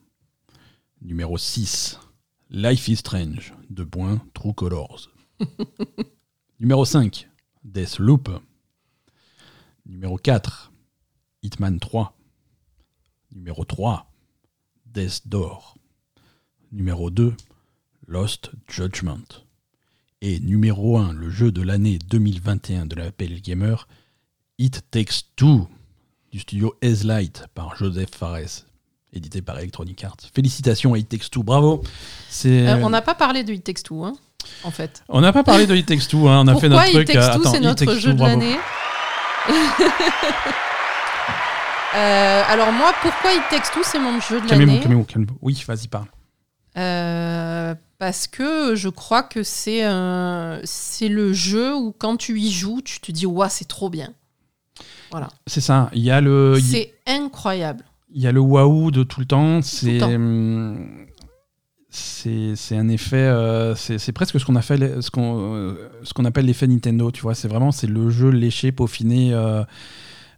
Numéro 1.02 1.38
6, 1.38 2.00
Life 2.52 2.88
is 2.88 2.96
Strange. 2.96 3.54
De 3.70 3.84
points, 3.84 4.22
True 4.34 4.54
Colors. 4.54 5.10
Numéro 6.62 6.86
5, 6.86 7.28
Deathloop. 7.66 8.30
Numéro 9.86 10.16
4, 10.16 10.72
Hitman 11.44 11.80
3. 11.82 12.18
Numéro 13.34 13.66
3, 13.66 14.10
Death 14.86 15.28
Door. 15.28 15.76
Numéro 16.72 17.10
2, 17.10 17.36
Lost 18.08 18.52
Judgment. 18.70 19.45
Et 20.28 20.40
numéro 20.40 20.98
1, 20.98 21.14
le 21.14 21.30
jeu 21.30 21.52
de 21.52 21.62
l'année 21.62 22.00
2021 22.10 22.88
de 22.88 22.96
la 22.96 23.12
PL 23.12 23.42
Gamer, 23.44 23.88
It 24.58 24.82
Takes 24.90 25.26
Two, 25.36 25.68
du 26.32 26.40
studio 26.40 26.74
Light 26.82 27.46
par 27.54 27.76
Joseph 27.78 28.10
Fares, 28.10 28.66
édité 29.14 29.44
par 29.44 29.60
Electronic 29.60 30.04
Arts. 30.04 30.18
Félicitations 30.34 30.96
à 30.96 30.98
It 30.98 31.08
Takes 31.08 31.30
Two, 31.30 31.44
bravo. 31.44 31.84
Euh, 32.44 32.80
on 32.82 32.90
n'a 32.90 33.04
pas 33.04 33.14
parlé 33.14 33.44
de 33.44 33.54
It 33.54 33.64
Takes 33.64 33.84
Two, 33.84 34.04
hein, 34.04 34.14
en 34.64 34.72
fait. 34.72 35.04
On 35.10 35.22
n'a 35.22 35.32
pas 35.32 35.44
parlé 35.44 35.68
de 35.68 35.76
It 35.76 35.86
Takes 35.86 36.08
Two, 36.08 36.28
hein, 36.28 36.42
on 36.44 36.48
a 36.48 36.54
Pourquoi 36.54 36.70
fait 36.70 36.70
notre 36.70 36.88
It 36.88 36.94
truc. 36.94 37.06
Takes 37.06 37.18
euh, 37.18 37.34
Two, 37.34 37.42
attends, 37.42 37.52
c'est 37.52 37.60
notre 37.60 37.86
Takes 37.86 38.00
jeu 38.00 38.10
Two, 38.10 38.18
de 38.18 38.24
l'année 38.24 38.58
Euh, 41.96 42.44
alors 42.50 42.72
moi, 42.72 42.92
pourquoi 43.04 43.32
It 43.32 43.44
Takes 43.52 43.72
Two, 43.72 43.84
c'est 43.84 44.00
mon 44.00 44.20
jeu 44.20 44.42
de 44.42 44.48
Calmez-vous, 44.48 44.72
l'année 44.72 44.82
calmez-vous, 44.82 45.04
calmez-vous. 45.04 45.38
Oui, 45.44 45.64
vas-y, 45.68 45.88
parle. 45.88 46.08
Euh, 46.78 47.76
parce 47.98 48.28
que 48.28 48.76
je 48.76 48.90
crois 48.90 49.24
que 49.24 49.42
c'est 49.44 49.82
le 49.84 51.34
jeu 51.34 51.76
où 51.76 51.94
quand 51.98 52.18
tu 52.18 52.40
y 52.40 52.52
joues, 52.52 52.82
tu 52.84 53.00
te 53.00 53.12
dis 53.12 53.26
ouais 53.26 53.50
c'est 53.50 53.68
trop 53.68 53.90
bien. 53.90 54.14
C'est 55.48 55.62
ça, 55.62 55.90
il 55.94 56.04
y 56.04 56.12
a 56.12 56.20
le... 56.20 56.60
C'est 56.62 56.94
incroyable. 57.08 57.86
Il 58.14 58.22
y 58.22 58.28
a 58.28 58.34
le 58.34 58.42
waouh 58.42 58.92
de 58.92 59.04
tout 59.04 59.22
le 59.22 59.26
temps. 59.26 59.62
C'est 59.62 60.00
c'est 62.56 62.76
un 62.76 62.90
effet. 62.90 63.16
euh, 63.16 63.74
c'est 63.76 64.12
presque 64.12 64.38
ce 64.40 64.46
qu'on 64.46 64.56
appelle 64.58 65.02
ce 65.02 65.10
qu'on 65.10 65.56
euh, 65.56 65.90
ce 66.04 66.14
qu'on 66.14 66.26
appelle 66.26 66.46
l'effet 66.46 66.68
Nintendo. 66.68 67.10
Tu 67.12 67.22
vois, 67.22 67.36
c'est 67.36 67.48
vraiment 67.48 67.72
c'est 67.72 67.88
le 67.88 68.10
jeu 68.10 68.30
léché, 68.30 68.72
peaufiné. 68.72 69.34
euh, 69.34 69.64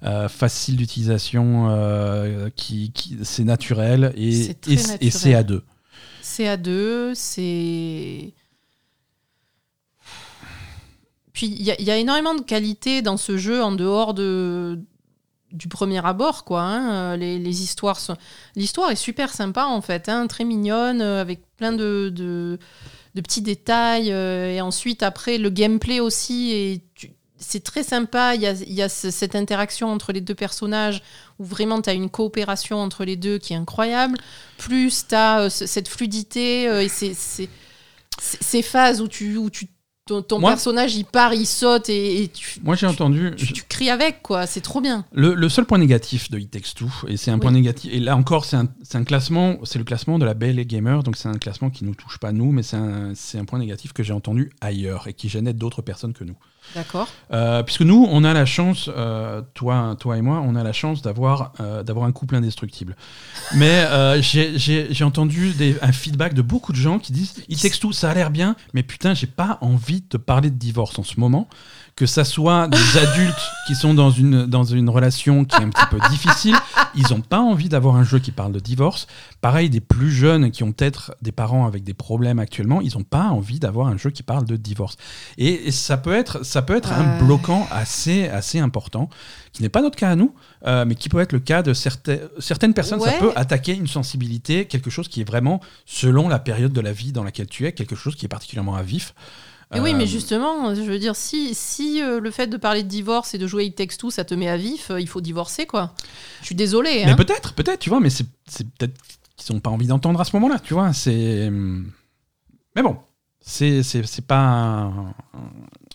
euh, 0.04 0.30
facile 0.30 0.76
d'utilisation, 0.78 1.70
qui, 2.56 2.92
qui- 2.92 3.18
c'est 3.24 3.44
naturel 3.44 4.14
et, 4.16 4.30
et, 4.68 4.78
c'est 5.10 5.34
à 5.34 5.42
deux. 5.42 5.64
C'est 6.30 6.48
à 6.50 6.58
deux, 6.58 7.14
c'est. 7.16 8.34
Puis 11.32 11.48
il 11.48 11.62
y, 11.64 11.92
a- 11.92 11.98
énormément 11.98 12.36
de 12.36 12.42
qualités 12.42 13.02
dans 13.02 13.16
ce 13.16 13.38
jeu 13.38 13.64
en 13.64 13.72
dehors 13.72 14.14
de 14.14 14.78
du 15.54 15.70
premier 15.70 16.06
abord 16.06 16.44
quoi. 16.44 16.62
hein. 16.64 17.16
Les, 17.16 17.40
histoires 17.64 17.98
sont... 18.00 18.18
l'histoire 18.58 18.92
est 18.92 18.96
super 18.98 19.34
sympa 19.34 19.64
en 19.66 19.80
fait, 19.82 20.10
hein, 20.10 20.28
très 20.28 20.44
mignonne 20.44 21.02
euh, 21.02 21.22
avec 21.22 21.40
plein 21.56 21.72
de, 21.72 22.12
de, 22.14 22.60
petits 23.22 23.42
détails 23.42 24.12
euh, 24.12 24.52
et 24.52 24.60
ensuite 24.60 25.04
après 25.04 25.38
le 25.38 25.50
gameplay 25.50 26.02
aussi 26.02 26.52
et 26.52 26.80
tu- 26.80 26.87
c'est 27.40 27.64
très 27.64 27.84
sympa. 27.84 28.36
Il 28.36 28.42
y 28.42 28.48
a, 28.48 28.54
il 28.54 28.74
y 28.74 28.82
a 28.82 28.90
ce- 28.90 29.12
cette 29.12 29.36
interaction 29.36 29.90
entre 29.92 30.12
les 30.12 30.22
deux 30.22 30.36
personnages 30.36 31.02
où 31.40 31.46
vraiment 31.46 31.82
tu 31.82 31.90
as 31.90 31.94
une 31.94 32.10
coopération 32.10 32.78
entre 32.78 33.06
les 33.06 33.16
deux 33.16 33.38
qui 33.38 33.54
est 33.54 33.58
incroyable. 33.58 34.18
Plus 34.58 35.06
tu 35.08 35.16
as 35.16 35.50
cette 35.50 35.88
fluidité 35.88 36.68
euh, 36.68 36.82
et 36.84 36.90
ces, 36.90 37.14
ces- 37.14 37.50
ces- 38.20 38.38
ces 38.42 38.62
phases 38.62 39.02
où, 39.02 39.08
tu, 39.08 39.38
où 39.38 39.50
tu, 39.50 39.68
ton, 40.08 40.22
ton 40.22 40.40
Moi- 40.40 40.52
personnage 40.52 40.96
il 40.96 41.04
part, 41.04 41.34
il 41.34 41.46
saute 41.46 41.90
et, 41.90 42.24
et 42.24 42.28
tu, 42.30 42.60
Moi, 42.64 42.76
j'ai 42.78 42.88
entendu. 42.88 43.34
tu, 43.36 43.52
tu 43.52 43.64
cries 43.64 43.90
avec, 43.90 44.22
quoi. 44.24 44.48
C'est 44.48 44.62
trop 44.62 44.80
bien. 44.80 45.04
Le, 45.12 45.34
le 45.34 45.50
seul 45.50 45.66
point 45.66 45.78
négatif 45.78 46.32
de 46.32 46.40
It 46.40 46.50
Takes 46.50 46.74
Two, 46.76 46.88
et 47.10 47.18
c'est 47.18 47.30
un 47.30 47.34
Oui. 47.36 47.40
point 47.42 47.52
négatif, 47.52 47.92
et 47.94 48.00
là 48.00 48.16
encore, 48.16 48.46
c'est 48.46 48.56
un, 48.56 49.04
classement, 49.04 49.58
c'est 49.66 49.78
le 49.80 49.84
classement 49.86 50.18
de 50.18 50.24
la 50.26 50.34
Belle 50.34 50.60
et 50.60 50.66
Gamer, 50.66 51.04
donc 51.04 51.18
c'est 51.18 51.28
un 51.28 51.38
classement 51.38 51.70
qui 51.70 51.84
nous 51.84 51.94
touche 51.94 52.20
pas 52.20 52.32
nous, 52.32 52.54
mais 52.54 52.64
c'est 52.64 52.78
un, 52.78 53.12
c'est 53.16 53.38
un 53.38 53.44
point 53.44 53.60
négatif 53.60 53.92
que 53.92 54.02
j'ai 54.02 54.14
entendu 54.14 54.50
ailleurs 54.62 55.10
et 55.10 55.14
qui 55.14 55.28
gênait 55.28 55.52
d'autres 55.54 55.82
personnes 55.82 56.14
que 56.14 56.24
nous. 56.24 56.38
D'accord. 56.76 57.08
Euh, 57.32 57.64
puisque 57.64 57.82
nous, 57.82 58.08
on 58.10 58.24
a 58.24 58.34
la 58.34 58.46
chance, 58.46 58.90
euh, 58.96 59.42
toi, 59.54 59.96
toi 60.00 60.18
et 60.18 60.22
moi, 60.22 60.44
on 60.46 60.56
a 60.56 60.64
la 60.64 60.74
chance 60.74 61.02
d'avoir 61.02 61.54
euh, 61.60 61.82
d'avoir 61.84 62.06
un 62.06 62.12
couple 62.12 62.36
indestructible. 62.36 62.96
Mais 63.56 63.86
j'ai- 64.22 65.04
entendu 65.04 65.52
des, 65.52 65.78
un 65.82 65.92
feedback 65.92 66.34
de 66.34 66.42
beaucoup 66.42 66.72
de 66.74 66.78
gens 66.78 67.00
qui 67.00 67.14
disent 67.14 67.34
It 67.50 67.62
Takes 67.62 67.80
Two, 67.80 67.92
ça 67.94 68.10
a 68.12 68.14
l'air 68.14 68.30
bien, 68.30 68.56
mais 68.74 68.84
putain, 68.84 69.14
j'ai 69.14 69.28
pas 69.28 69.58
envie 69.62 70.02
de 70.02 70.08
te 70.08 70.18
parler 70.18 70.50
de 70.50 70.58
divorce 70.58 71.00
en 71.00 71.04
ce 71.04 71.20
moment. 71.20 71.48
Que 71.96 72.06
ça 72.06 72.24
soit 72.26 72.68
des 72.68 72.98
adultes 73.00 73.34
qui 73.66 73.74
sont 73.74 73.96
dans 73.96 74.12
une, 74.12 74.46
dans 74.46 74.64
une 74.64 74.88
relation 74.88 75.46
qui 75.46 75.56
est 75.56 75.64
un 75.66 75.70
petit 75.70 75.86
peu 75.90 75.98
difficile, 76.12 76.56
ils 76.94 77.12
ont 77.12 77.22
pas 77.22 77.40
envie 77.40 77.70
d'avoir 77.70 77.96
un 77.96 78.04
jeu 78.04 78.20
qui 78.20 78.32
parle 78.32 78.52
de 78.52 78.60
divorce. 78.60 79.08
Pareil, 79.42 79.72
des 79.72 79.80
plus 79.82 80.12
jeunes 80.12 80.52
qui 80.52 80.62
ont 80.64 80.74
peut-être 80.74 81.16
des 81.24 81.32
parents 81.32 81.66
avec 81.66 81.84
des 81.84 81.96
problèmes 81.96 82.38
actuellement, 82.38 82.82
ils 82.82 82.98
ont 83.00 83.04
pas 83.04 83.24
envie 83.30 83.58
d'avoir 83.60 83.88
un 83.88 83.98
jeu 83.98 84.12
qui 84.12 84.22
parle 84.22 84.46
de 84.46 84.58
divorce. 84.58 84.96
Et, 85.40 85.68
et 85.70 85.72
ça 85.72 85.98
peut 85.98 86.14
être, 86.14 86.46
ça 86.46 86.57
peut 86.62 86.76
être 86.76 86.92
un 86.92 87.20
bloquant 87.24 87.68
assez, 87.72 88.28
assez 88.28 88.60
important, 88.60 89.10
qui 89.54 89.62
n'est 89.62 89.70
pas 89.70 89.82
notre 89.82 89.96
cas 89.98 90.10
à 90.12 90.16
nous, 90.16 90.34
euh, 90.66 90.86
mais 90.86 90.96
qui 90.96 91.10
peut 91.10 91.20
être 91.20 91.34
le 91.34 91.40
cas 91.40 91.62
de 91.64 91.74
certaines, 91.74 92.22
certaines 92.40 92.74
personnes. 92.74 93.00
Ça 93.02 93.14
peut 93.14 93.32
attaquer 93.36 93.74
une 93.76 93.88
sensibilité, 93.88 94.66
quelque 94.66 94.90
chose 94.90 95.08
qui 95.08 95.22
est 95.22 95.28
vraiment 95.28 95.62
selon 95.86 96.28
la 96.30 96.40
période 96.40 96.74
de 96.74 96.82
la 96.82 96.92
vie 96.94 97.12
dans 97.12 97.24
laquelle 97.24 97.48
tu 97.48 97.66
es, 97.66 97.72
quelque 97.74 97.96
chose 97.96 98.16
qui 98.16 98.26
est 98.26 98.30
particulièrement 98.30 98.76
à 98.76 98.84
vif. 98.84 99.14
Et 99.76 99.82
oui, 99.82 99.92
Euh, 99.94 99.98
mais 99.98 100.08
justement, 100.08 100.74
je 100.74 100.82
veux 100.82 100.98
dire, 100.98 101.16
si, 101.16 101.54
si 101.54 102.02
euh, 102.02 102.22
le 102.22 102.32
fait 102.32 102.48
de 102.48 102.56
parler 102.56 102.84
de 102.84 102.88
divorce 102.88 103.34
et 103.34 103.38
de 103.38 103.48
jouer 103.48 103.66
It 103.66 103.76
Takes 103.76 103.98
Two, 103.98 104.10
ça 104.12 104.24
te 104.24 104.34
met 104.34 104.48
à 104.48 104.56
vif, 104.56 104.92
euh, 104.92 105.02
il 105.02 105.10
faut 105.10 105.20
divorcer, 105.20 105.66
quoi. 105.66 105.94
Je 106.40 106.46
suis 106.46 106.56
désolée. 106.56 107.04
Mais 107.04 107.12
Hein. 107.12 107.16
peut-être, 107.18 107.54
peut-être, 107.54 107.80
tu 107.80 107.90
vois, 107.90 108.00
mais 108.00 108.10
c'est 108.10 108.24
peut-être 108.78 108.94
qu'ils 109.36 109.54
n'ont 109.54 109.60
pas 109.60 109.70
envie 109.70 109.88
d'entendre 109.88 110.22
à 110.22 110.24
ce 110.24 110.34
moment-là, 110.38 110.60
tu 110.60 110.74
vois. 110.74 110.94
C'est. 110.94 111.50
Mais 111.52 112.82
bon, 112.82 112.96
c'est 113.42 114.26
pas. 114.26 114.38
un- 114.38 115.14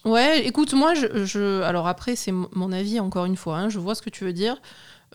Ouais, 0.04 0.44
écoute, 0.46 0.72
moi, 0.74 0.94
je, 0.94 1.24
je- 1.24 1.62
alors 1.62 1.86
après, 1.86 2.16
c'est 2.16 2.32
mon 2.32 2.72
avis, 2.72 2.98
encore 3.00 3.24
une 3.24 3.36
fois, 3.36 3.58
hein, 3.58 3.68
je 3.68 3.78
vois 3.78 3.94
ce 3.94 4.02
que 4.02 4.10
tu 4.10 4.24
veux 4.24 4.32
dire. 4.32 4.56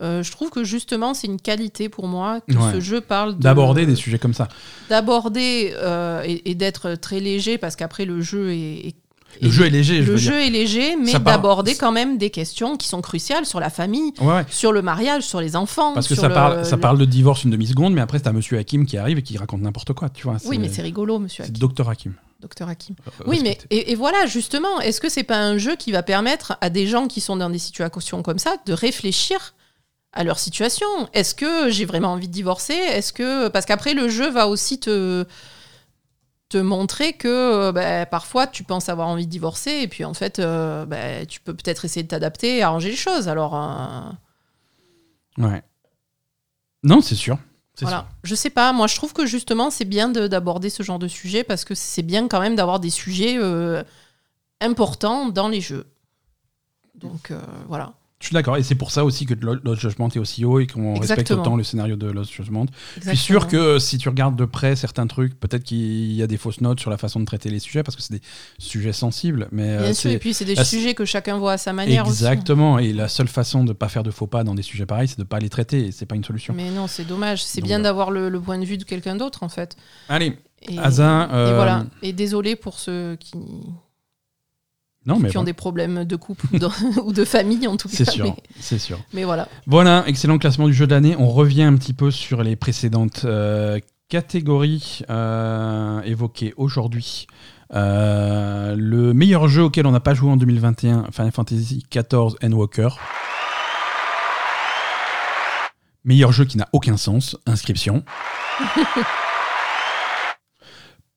Euh, 0.00 0.22
je 0.22 0.30
trouve 0.30 0.50
que 0.50 0.62
justement, 0.64 1.12
c'est 1.12 1.26
une 1.26 1.40
qualité 1.40 1.88
pour 1.88 2.06
moi 2.06 2.40
que 2.48 2.54
Ouais. 2.54 2.72
ce 2.74 2.80
jeu 2.80 3.00
parle 3.00 3.36
de- 3.36 3.42
D'aborder 3.42 3.84
des 3.84 3.96
sujets 3.96 4.18
comme 4.18 4.32
ça. 4.34 4.48
d'aborder 4.88 5.74
euh, 5.76 6.22
et, 6.24 6.50
et 6.50 6.54
d'être 6.54 6.94
très 6.94 7.20
léger, 7.20 7.58
parce 7.58 7.76
qu'après, 7.76 8.04
le 8.04 8.20
jeu 8.20 8.52
est, 8.52 8.86
est- 8.88 8.96
Le 9.42 9.50
jeu 9.50 9.66
est 9.66 9.70
léger, 9.70 9.96
je 10.02 10.06
le 10.06 10.12
veux 10.12 10.16
jeu 10.16 10.32
dire. 10.32 10.40
est 10.46 10.50
léger, 10.50 10.96
mais 10.96 11.12
d'aborder 11.18 11.74
quand 11.74 11.92
même 11.92 12.16
des 12.16 12.30
questions 12.30 12.76
qui 12.76 12.88
sont 12.88 13.02
cruciales 13.02 13.44
sur 13.44 13.60
la 13.60 13.70
famille, 13.70 14.12
Ouais, 14.20 14.26
ouais. 14.34 14.46
sur 14.48 14.72
le 14.72 14.80
mariage, 14.82 15.24
sur 15.24 15.40
les 15.40 15.54
enfants. 15.56 15.92
Parce 15.94 16.08
que 16.08 16.14
sur 16.14 16.22
ça 16.22 16.28
le- 16.28 16.34
parle, 16.34 16.64
ça 16.64 16.76
le- 16.76 16.80
parle 16.80 16.98
de 16.98 17.04
divorce 17.04 17.44
une 17.44 17.50
demi-seconde, 17.50 17.92
mais 17.92 18.00
après, 18.00 18.20
t'as 18.20 18.32
Monsieur 18.32 18.56
Hakim 18.58 18.86
qui 18.86 18.96
arrive 18.96 19.18
et 19.18 19.22
qui 19.22 19.36
raconte 19.36 19.60
n'importe 19.62 19.92
quoi, 19.92 20.08
tu 20.08 20.22
vois. 20.28 20.36
Oui, 20.46 20.58
mais 20.58 20.68
c'est 20.70 20.80
rigolo, 20.82 21.18
monsieur 21.18 21.42
C'est 21.44 21.50
Hakim, 21.50 21.60
Docteur 21.60 21.88
Hakim. 21.90 22.14
Docteur 22.40 22.68
Hakim. 22.68 22.94
Euh, 23.06 23.24
Oui, 23.26 23.40
mais 23.42 23.58
et, 23.70 23.92
et 23.92 23.94
voilà, 23.94 24.26
justement, 24.26 24.80
est-ce 24.80 25.00
que 25.00 25.08
c'est 25.08 25.24
pas 25.24 25.38
un 25.40 25.58
jeu 25.58 25.76
qui 25.76 25.92
va 25.92 26.02
permettre 26.02 26.56
à 26.60 26.70
des 26.70 26.86
gens 26.86 27.08
qui 27.08 27.20
sont 27.20 27.36
dans 27.36 27.50
des 27.50 27.58
situations 27.58 28.22
comme 28.22 28.38
ça 28.38 28.56
de 28.66 28.72
réfléchir 28.72 29.54
à 30.12 30.24
leur 30.24 30.38
situation? 30.38 30.86
Est-ce 31.12 31.34
que 31.34 31.70
j'ai 31.70 31.84
vraiment 31.84 32.12
envie 32.12 32.28
de 32.28 32.32
divorcer? 32.32 32.74
Est-ce 32.74 33.12
que 33.12 33.48
parce 33.48 33.66
qu'après 33.66 33.94
le 33.94 34.08
jeu 34.08 34.30
va 34.30 34.48
aussi 34.48 34.78
te 34.80 35.24
te 36.48 36.56
montrer 36.56 37.12
que 37.12 37.28
euh, 37.28 37.72
bah, 37.72 38.06
parfois 38.06 38.46
tu 38.46 38.64
penses 38.64 38.88
avoir 38.88 39.08
envie 39.08 39.26
de 39.26 39.30
divorcer 39.30 39.80
et 39.82 39.88
puis 39.88 40.06
en 40.06 40.14
fait 40.14 40.38
euh, 40.38 40.86
bah, 40.86 41.26
tu 41.26 41.40
peux 41.40 41.52
peut-être 41.52 41.84
essayer 41.84 42.02
de 42.02 42.08
t'adapter 42.08 42.56
et 42.56 42.62
arranger 42.62 42.88
les 42.88 42.96
choses. 42.96 43.28
Alors 43.28 43.54
euh, 43.54 44.10
Ouais. 45.36 45.62
Non, 46.82 47.00
c'est 47.02 47.14
sûr. 47.16 47.38
Voilà, 47.82 48.08
je 48.24 48.34
sais 48.34 48.50
pas. 48.50 48.72
Moi, 48.72 48.86
je 48.86 48.96
trouve 48.96 49.12
que 49.12 49.26
justement 49.26 49.70
c'est 49.70 49.84
bien 49.84 50.08
de- 50.08 50.26
d'aborder 50.26 50.70
ce 50.70 50.82
genre 50.82 50.98
de 50.98 51.08
sujet 51.08 51.44
parce 51.44 51.64
que 51.64 51.74
c'est 51.74 52.02
bien 52.02 52.28
quand 52.28 52.40
même 52.40 52.56
d'avoir 52.56 52.80
des 52.80 52.90
sujets 52.90 53.36
euh, 53.38 53.82
importants 54.60 55.28
dans 55.28 55.48
les 55.48 55.60
jeux. 55.60 55.86
Donc 56.94 57.30
euh, 57.30 57.40
voilà. 57.68 57.92
Je 58.20 58.26
suis 58.26 58.34
d'accord, 58.34 58.56
et 58.56 58.64
c'est 58.64 58.74
pour 58.74 58.90
ça 58.90 59.04
aussi 59.04 59.26
que 59.26 59.34
Lo- 59.34 59.58
Lost 59.62 59.80
Judgment 59.80 60.08
est 60.08 60.18
aussi 60.18 60.44
haut 60.44 60.58
et 60.58 60.66
qu'on 60.66 60.94
respecte 60.98 61.30
autant 61.30 61.54
le 61.54 61.62
scénario 61.62 61.94
de 61.94 62.10
Lost 62.10 62.32
Judgment. 62.32 62.66
Je 63.00 63.10
suis 63.10 63.16
sûr 63.16 63.46
que 63.46 63.78
si 63.78 63.96
tu 63.96 64.08
regardes 64.08 64.34
de 64.34 64.44
près 64.44 64.74
certains 64.74 65.06
trucs, 65.06 65.38
peut-être 65.38 65.62
qu'il 65.62 66.12
y 66.14 66.20
a 66.20 66.26
des 66.26 66.36
fausses 66.36 66.60
notes 66.60 66.80
sur 66.80 66.90
la 66.90 66.96
façon 66.96 67.20
de 67.20 67.24
traiter 67.26 67.48
les 67.48 67.60
sujets, 67.60 67.84
parce 67.84 67.94
que 67.94 68.02
c'est 68.02 68.14
des 68.14 68.20
sujets 68.58 68.92
sensibles. 68.92 69.46
Mais 69.52 69.68
euh, 69.70 69.82
Bien 69.82 69.92
sûr, 69.94 70.10
c'est- 70.10 70.14
et 70.14 70.18
puis 70.18 70.34
c'est 70.34 70.44
des 70.44 70.56
la- 70.56 70.64
sujets 70.64 70.94
que 70.94 71.04
chacun 71.04 71.38
voit 71.38 71.52
à 71.52 71.58
sa 71.58 71.72
manière 71.72 72.06
Exactement, 72.06 72.80
et 72.80 72.92
la 72.92 73.06
seule 73.06 73.28
façon 73.28 73.62
de 73.62 73.68
ne 73.68 73.72
pas 73.72 73.88
faire 73.88 74.02
de 74.02 74.10
faux 74.10 74.26
pas 74.26 74.42
dans 74.42 74.56
des 74.56 74.62
sujets 74.62 74.84
pareils, 74.86 75.06
c'est 75.06 75.18
de 75.18 75.22
ne 75.22 75.28
pas 75.28 75.38
les 75.38 75.48
traiter, 75.48 75.86
et 75.86 75.92
c'est 75.92 76.06
pas 76.06 76.16
une 76.16 76.24
solution. 76.24 76.54
Mais 76.54 76.70
non, 76.72 76.88
c'est 76.88 77.04
dommage. 77.04 77.44
C'est 77.44 77.60
bien 77.62 77.78
d'avoir 77.78 78.10
le, 78.10 78.28
le 78.30 78.40
point 78.40 78.58
de 78.58 78.64
vue 78.64 78.78
de 78.78 78.84
quelqu'un 78.84 79.14
d'autre, 79.14 79.44
en 79.44 79.48
fait. 79.48 79.76
Allez, 80.08 80.36
Et, 80.68 80.76
Hazin, 80.76 81.28
et 81.30 81.34
euh, 81.34 81.54
voilà. 81.54 81.86
Et 82.02 82.12
désolé 82.12 82.56
pour 82.56 82.80
ceux 82.80 83.16
qui, 83.20 83.36
non 85.08 85.18
mais 85.18 85.30
qui 85.30 85.38
ont 85.38 85.42
des 85.44 85.54
problèmes 85.54 86.04
de 86.04 86.16
couple 86.16 86.46
ou 86.52 86.58
de, 86.58 86.68
ou 87.02 87.12
de 87.12 87.24
famille, 87.24 87.66
en 87.66 87.76
tout 87.76 87.88
cas. 87.88 87.96
c'est 87.96 88.10
sûr, 88.10 88.24
Mais, 88.26 88.34
c'est 88.60 88.78
sûr. 88.78 89.00
mais 89.12 89.24
voilà. 89.24 89.48
Voilà, 89.66 90.04
excellent 90.06 90.38
classement 90.38 90.66
du 90.66 90.74
jeu 90.74 90.86
de 90.86 90.94
l'année. 90.94 91.16
On 91.18 91.28
revient 91.28 91.62
un 91.62 91.74
petit 91.76 91.94
peu 91.94 92.10
sur 92.10 92.42
les 92.42 92.54
précédentes 92.56 93.22
euh, 93.24 93.80
catégories 94.10 95.00
euh, 95.08 96.02
évoquées 96.02 96.52
aujourd'hui. 96.58 97.26
Euh, 97.74 98.74
le 98.78 99.12
meilleur 99.14 99.48
jeu 99.48 99.62
auquel 99.64 99.86
on 99.86 99.92
n'a 99.92 100.00
pas 100.00 100.14
joué 100.14 100.30
en 100.30 100.36
2021, 100.36 101.06
Final 101.10 101.32
Fantasy 101.32 101.84
XIV 101.90 102.36
Endwalker. 102.42 102.88
Meilleur 106.04 106.32
jeu 106.32 106.44
qui 106.44 106.58
n'a 106.58 106.68
aucun 106.72 106.96
sens, 106.96 107.36
Inscription. 107.46 108.04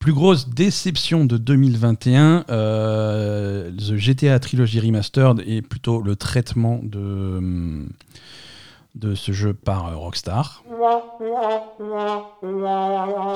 Plus 0.02 0.14
grosse 0.14 0.50
déception 0.50 1.26
de 1.26 1.38
2021, 1.38 2.46
euh, 2.50 3.70
The 3.72 3.96
GTA 3.98 4.40
Trilogy 4.40 4.80
Remastered 4.80 5.44
et 5.46 5.62
plutôt 5.62 6.02
le 6.02 6.16
traitement 6.16 6.80
de, 6.82 7.86
de 8.96 9.14
ce 9.14 9.32
jeu 9.32 9.54
par 9.54 9.90
euh, 9.90 9.96
Rockstar. 9.96 10.64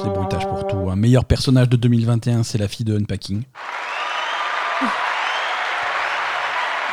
C'est 0.04 0.10
bruitage 0.10 0.48
pour 0.48 0.66
tout. 0.66 0.90
Un 0.90 0.96
meilleur 0.96 1.26
personnage 1.26 1.70
de 1.70 1.78
2021, 1.78 2.42
c'est 2.42 2.58
la 2.58 2.68
fille 2.68 2.84
de 2.86 2.98
Unpacking. 2.98 3.44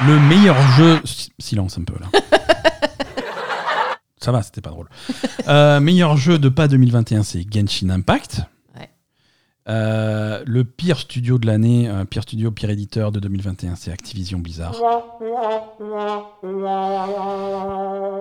Le 0.07 0.19
meilleur 0.21 0.61
jeu. 0.77 1.01
Si- 1.07 1.33
Silence 1.39 1.79
un 1.79 1.85
peu 1.85 1.95
là. 1.99 2.09
Ça 4.21 4.31
va, 4.33 4.43
c'était 4.43 4.61
pas 4.61 4.71
drôle. 4.71 4.89
Euh, 5.49 5.81
meilleur 5.81 6.17
jeu 6.19 6.39
de 6.39 6.49
pas 6.51 6.69
2021, 6.69 7.23
c'est 7.25 7.45
Genshin 7.51 7.89
Impact. 7.91 8.43
Euh, 9.69 10.43
le 10.45 10.65
pire 10.65 10.99
studio 10.99 11.39
de 11.39 11.47
l'année, 11.47 11.89
euh, 11.89 12.05
pire 12.05 12.23
studio, 12.23 12.51
pire 12.51 12.71
éditeur 12.71 13.13
de 13.13 13.21
2021, 13.21 13.77
c'est 13.77 13.93
Activision 13.93 14.41
Blizzard. 14.41 14.75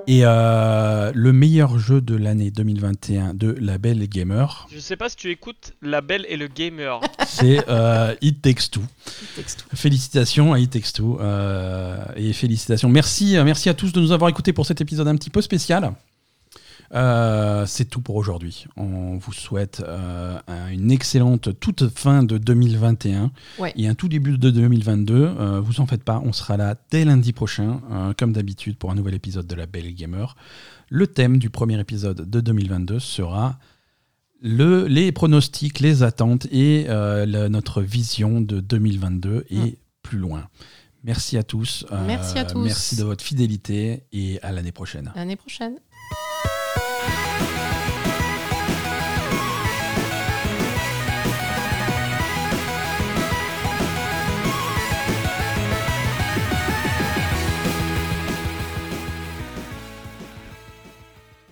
Et 0.08 0.22
euh, 0.24 1.12
le 1.16 1.34
meilleur 1.34 1.80
jeu 1.80 2.00
de 2.02 2.16
l'année 2.16 2.52
2021 2.52 3.34
de 3.34 3.56
Label 3.60 4.08
Gamer, 4.08 4.68
Je 4.72 4.80
sais 4.80 4.96
pas 4.96 5.10
si 5.10 5.16
tu 5.16 5.32
écoutes 5.32 5.74
La 5.82 6.02
Belle 6.02 6.26
et 6.30 6.38
le 6.38 6.48
Gamer. 6.48 7.02
c'est 7.28 7.68
euh, 7.70 8.14
It 8.22 8.42
Takes 8.42 8.70
Two. 8.72 8.84
Félicitations 9.74 10.54
à 10.54 10.60
It 10.60 10.70
Takes 10.70 10.94
Two, 10.94 11.20
euh, 11.22 12.04
et 12.16 12.34
félicitations. 12.34 12.90
Merci, 12.90 13.38
merci 13.44 13.68
à 13.70 13.74
tous 13.74 13.92
de 13.92 14.00
nous 14.00 14.12
avoir 14.12 14.30
écoutés 14.30 14.54
pour 14.54 14.68
cet 14.68 14.80
épisode 14.80 15.08
un 15.08 15.16
petit 15.16 15.32
peu 15.32 15.42
spécial. 15.42 15.94
Euh, 16.94 17.66
c'est 17.66 17.86
tout 17.86 18.02
pour 18.02 18.16
aujourd'hui. 18.18 18.66
On 18.76 19.18
vous 19.18 19.32
souhaite 19.32 19.82
euh, 19.88 20.38
un- 20.48 20.68
une 20.70 20.92
excellente 20.92 21.58
toute 21.60 21.88
fin 21.88 22.22
de 22.24 22.38
2021 22.38 23.32
Ouais. 23.60 23.72
et 23.78 23.88
un 23.88 23.96
tout 23.96 24.10
début 24.10 24.38
de 24.38 24.50
2022. 24.50 25.14
Euh, 25.40 25.62
vous 25.62 25.80
en 25.80 25.86
faites 25.86 26.04
pas, 26.04 26.22
on 26.26 26.34
sera 26.34 26.58
là 26.58 26.76
dès 26.92 27.06
lundi 27.06 27.32
prochain, 27.32 27.80
comme 28.18 28.34
d'habitude, 28.34 28.78
pour 28.78 28.92
un 28.92 28.96
nouvel 28.96 29.14
épisode 29.14 29.48
de 29.48 29.56
La 29.56 29.68
Belle 29.68 29.94
Gamer. 29.96 30.36
Le 30.90 31.08
thème 31.08 31.38
du 31.38 31.50
premier 31.50 31.80
épisode 31.80 32.30
de 32.30 32.42
2022 32.42 33.00
sera 33.00 33.58
le, 34.42 34.88
les 34.88 35.12
pronostics, 35.14 35.80
les 35.80 36.04
attentes 36.04 36.48
et 36.52 36.86
la- 36.88 37.48
notre 37.48 37.82
vision 37.82 38.42
de 38.42 38.60
2022 38.60 39.46
et 39.50 39.78
plus 40.02 40.18
loin. 40.18 40.48
Merci 41.04 41.38
à 41.38 41.44
tous. 41.44 41.86
Merci 42.06 42.38
à 42.38 42.44
tous. 42.46 42.60
Merci 42.64 42.96
de 42.96 43.04
votre 43.04 43.24
fidélité 43.24 44.04
et 44.12 44.40
à 44.44 44.52
l'année 44.52 44.72
prochaine. 44.72 45.12
L'année 45.16 45.36
prochaine. 45.36 45.76